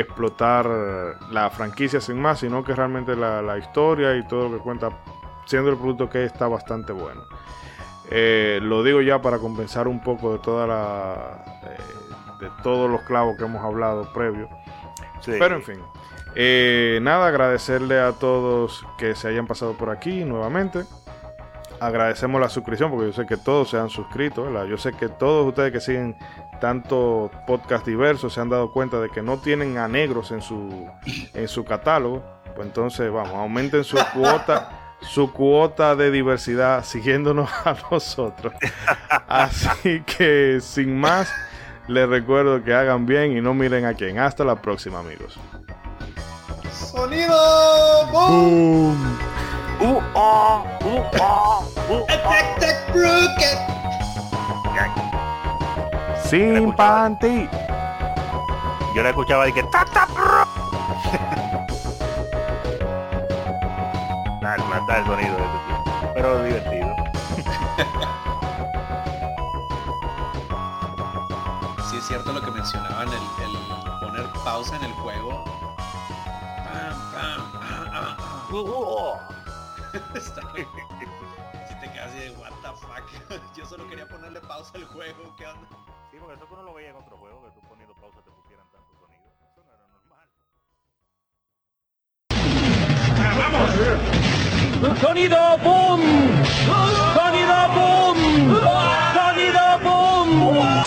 explotar 0.00 0.66
la 1.30 1.50
franquicia 1.50 2.00
sin 2.00 2.20
más, 2.20 2.40
sino 2.40 2.64
que 2.64 2.74
realmente 2.74 3.16
la, 3.16 3.42
la 3.42 3.58
historia 3.58 4.16
y 4.16 4.26
todo 4.26 4.48
lo 4.48 4.58
que 4.58 4.62
cuenta, 4.62 4.90
siendo 5.46 5.70
el 5.70 5.76
producto 5.76 6.08
que 6.10 6.24
es, 6.24 6.32
está 6.32 6.48
bastante 6.48 6.92
bueno. 6.92 7.22
Eh, 8.10 8.60
lo 8.62 8.82
digo 8.84 9.00
ya 9.00 9.20
para 9.20 9.38
compensar 9.38 9.88
un 9.88 10.00
poco 10.00 10.32
de 10.32 10.38
toda 10.38 10.66
la 10.66 11.44
eh, 11.64 11.76
de 12.40 12.50
todos 12.62 12.88
los 12.88 13.02
clavos 13.02 13.36
que 13.36 13.44
hemos 13.44 13.64
hablado 13.64 14.12
previo. 14.12 14.48
Sí. 15.20 15.32
Pero 15.38 15.56
en 15.56 15.62
fin. 15.62 15.80
Eh, 16.34 16.98
nada, 17.02 17.28
agradecerle 17.28 17.98
a 17.98 18.12
todos 18.12 18.84
que 18.98 19.14
se 19.14 19.28
hayan 19.28 19.46
pasado 19.46 19.72
por 19.72 19.90
aquí 19.90 20.24
nuevamente. 20.24 20.84
Agradecemos 21.80 22.40
la 22.40 22.48
suscripción 22.48 22.90
porque 22.90 23.06
yo 23.06 23.12
sé 23.12 23.26
que 23.26 23.36
todos 23.36 23.70
se 23.70 23.78
han 23.78 23.88
suscrito. 23.88 24.44
¿verdad? 24.44 24.66
Yo 24.66 24.76
sé 24.76 24.92
que 24.92 25.08
todos 25.08 25.46
ustedes 25.46 25.72
que 25.72 25.80
siguen 25.80 26.16
tanto 26.60 27.30
podcast 27.46 27.86
diversos 27.86 28.34
se 28.34 28.40
han 28.40 28.48
dado 28.48 28.72
cuenta 28.72 29.00
de 29.00 29.10
que 29.10 29.22
no 29.22 29.38
tienen 29.38 29.78
a 29.78 29.88
negros 29.88 30.30
en 30.30 30.42
su, 30.42 30.88
en 31.34 31.48
su 31.48 31.64
catálogo. 31.64 32.24
Pues 32.54 32.66
entonces, 32.66 33.10
vamos, 33.10 33.34
aumenten 33.34 33.84
su 33.84 33.96
cuota, 34.14 34.96
su 35.00 35.32
cuota 35.32 35.94
de 35.94 36.10
diversidad 36.10 36.84
siguiéndonos 36.84 37.50
a 37.64 37.76
nosotros. 37.90 38.54
Así 39.28 40.02
que, 40.02 40.58
sin 40.60 40.98
más, 40.98 41.32
les 41.88 42.08
recuerdo 42.08 42.62
que 42.64 42.74
hagan 42.74 43.06
bien 43.06 43.36
y 43.36 43.40
no 43.40 43.54
miren 43.54 43.84
a 43.84 43.94
quién. 43.94 44.18
Hasta 44.18 44.44
la 44.44 44.60
próxima, 44.60 45.00
amigos. 45.00 45.38
¡Sonido! 46.72 48.06
¡Boom! 48.12 49.18
Uh, 49.78 50.00
oh, 50.14 50.64
uh, 50.84 51.02
oh, 51.20 51.64
uh, 51.90 52.06
oh. 52.10 52.46
Sin 56.28 56.72
panty. 56.72 57.48
Yo 58.96 59.02
la 59.02 59.10
escuchaba 59.10 59.48
y 59.48 59.52
que 59.52 59.62
ta, 59.64 59.84
ta, 59.84 60.06
bro. 60.06 60.44
Nada, 64.42 64.56
matar 64.64 64.98
el 64.98 65.06
sonido 65.06 65.36
de 65.36 65.44
ese 65.44 65.58
tipo. 65.58 66.12
Pero 66.14 66.42
divertido. 66.42 66.96
Sí 71.88 71.96
es 71.98 72.06
cierto 72.08 72.32
lo 72.32 72.40
que 72.40 72.50
mencionaban, 72.50 73.08
el, 73.08 73.14
el 73.14 74.00
poner 74.00 74.26
pausa 74.44 74.74
en 74.76 74.84
el 74.84 74.92
juego. 74.94 75.44
Pam, 75.44 77.12
pam, 77.12 77.52
ah, 77.54 77.86
ah, 77.92 78.16
ah. 78.18 78.46
Uh, 78.50 78.56
uh, 78.56 78.72
oh. 78.74 79.18
Está 80.14 80.42
Si 81.68 81.74
te 81.80 81.92
quedas 81.92 82.08
así 82.08 82.18
de 82.18 82.30
what 82.32 82.50
the 82.62 82.72
fuck. 82.80 83.04
Yo 83.56 83.64
solo 83.64 83.86
quería 83.86 84.08
ponerle 84.08 84.40
pausa 84.40 84.72
al 84.74 84.86
juego, 84.86 85.32
¿qué 85.36 85.46
onda? 85.46 85.85
porque 86.26 86.42
eso 86.42 86.48
que 86.48 86.54
uno 86.54 86.62
lo 86.64 86.74
veía 86.74 86.90
en 86.90 86.96
otro 86.96 87.16
juego, 87.18 87.40
que 87.44 87.50
tú 87.52 87.60
poniendo 87.68 87.94
pausa 87.94 88.18
te 88.20 88.30
pusieran 88.32 88.66
tanto 88.72 88.92
sonido. 88.98 89.30
Eso 89.46 89.62
no 89.62 89.72
era 89.72 89.86
normal. 89.94 90.26
¡Vamos! 93.38 94.98
¡Sonido 95.00 95.38
boom! 95.58 96.02
¡Sonido 97.14 97.68
boom! 97.76 98.18
¡Sonido 99.14 99.78
boom! 99.84 100.85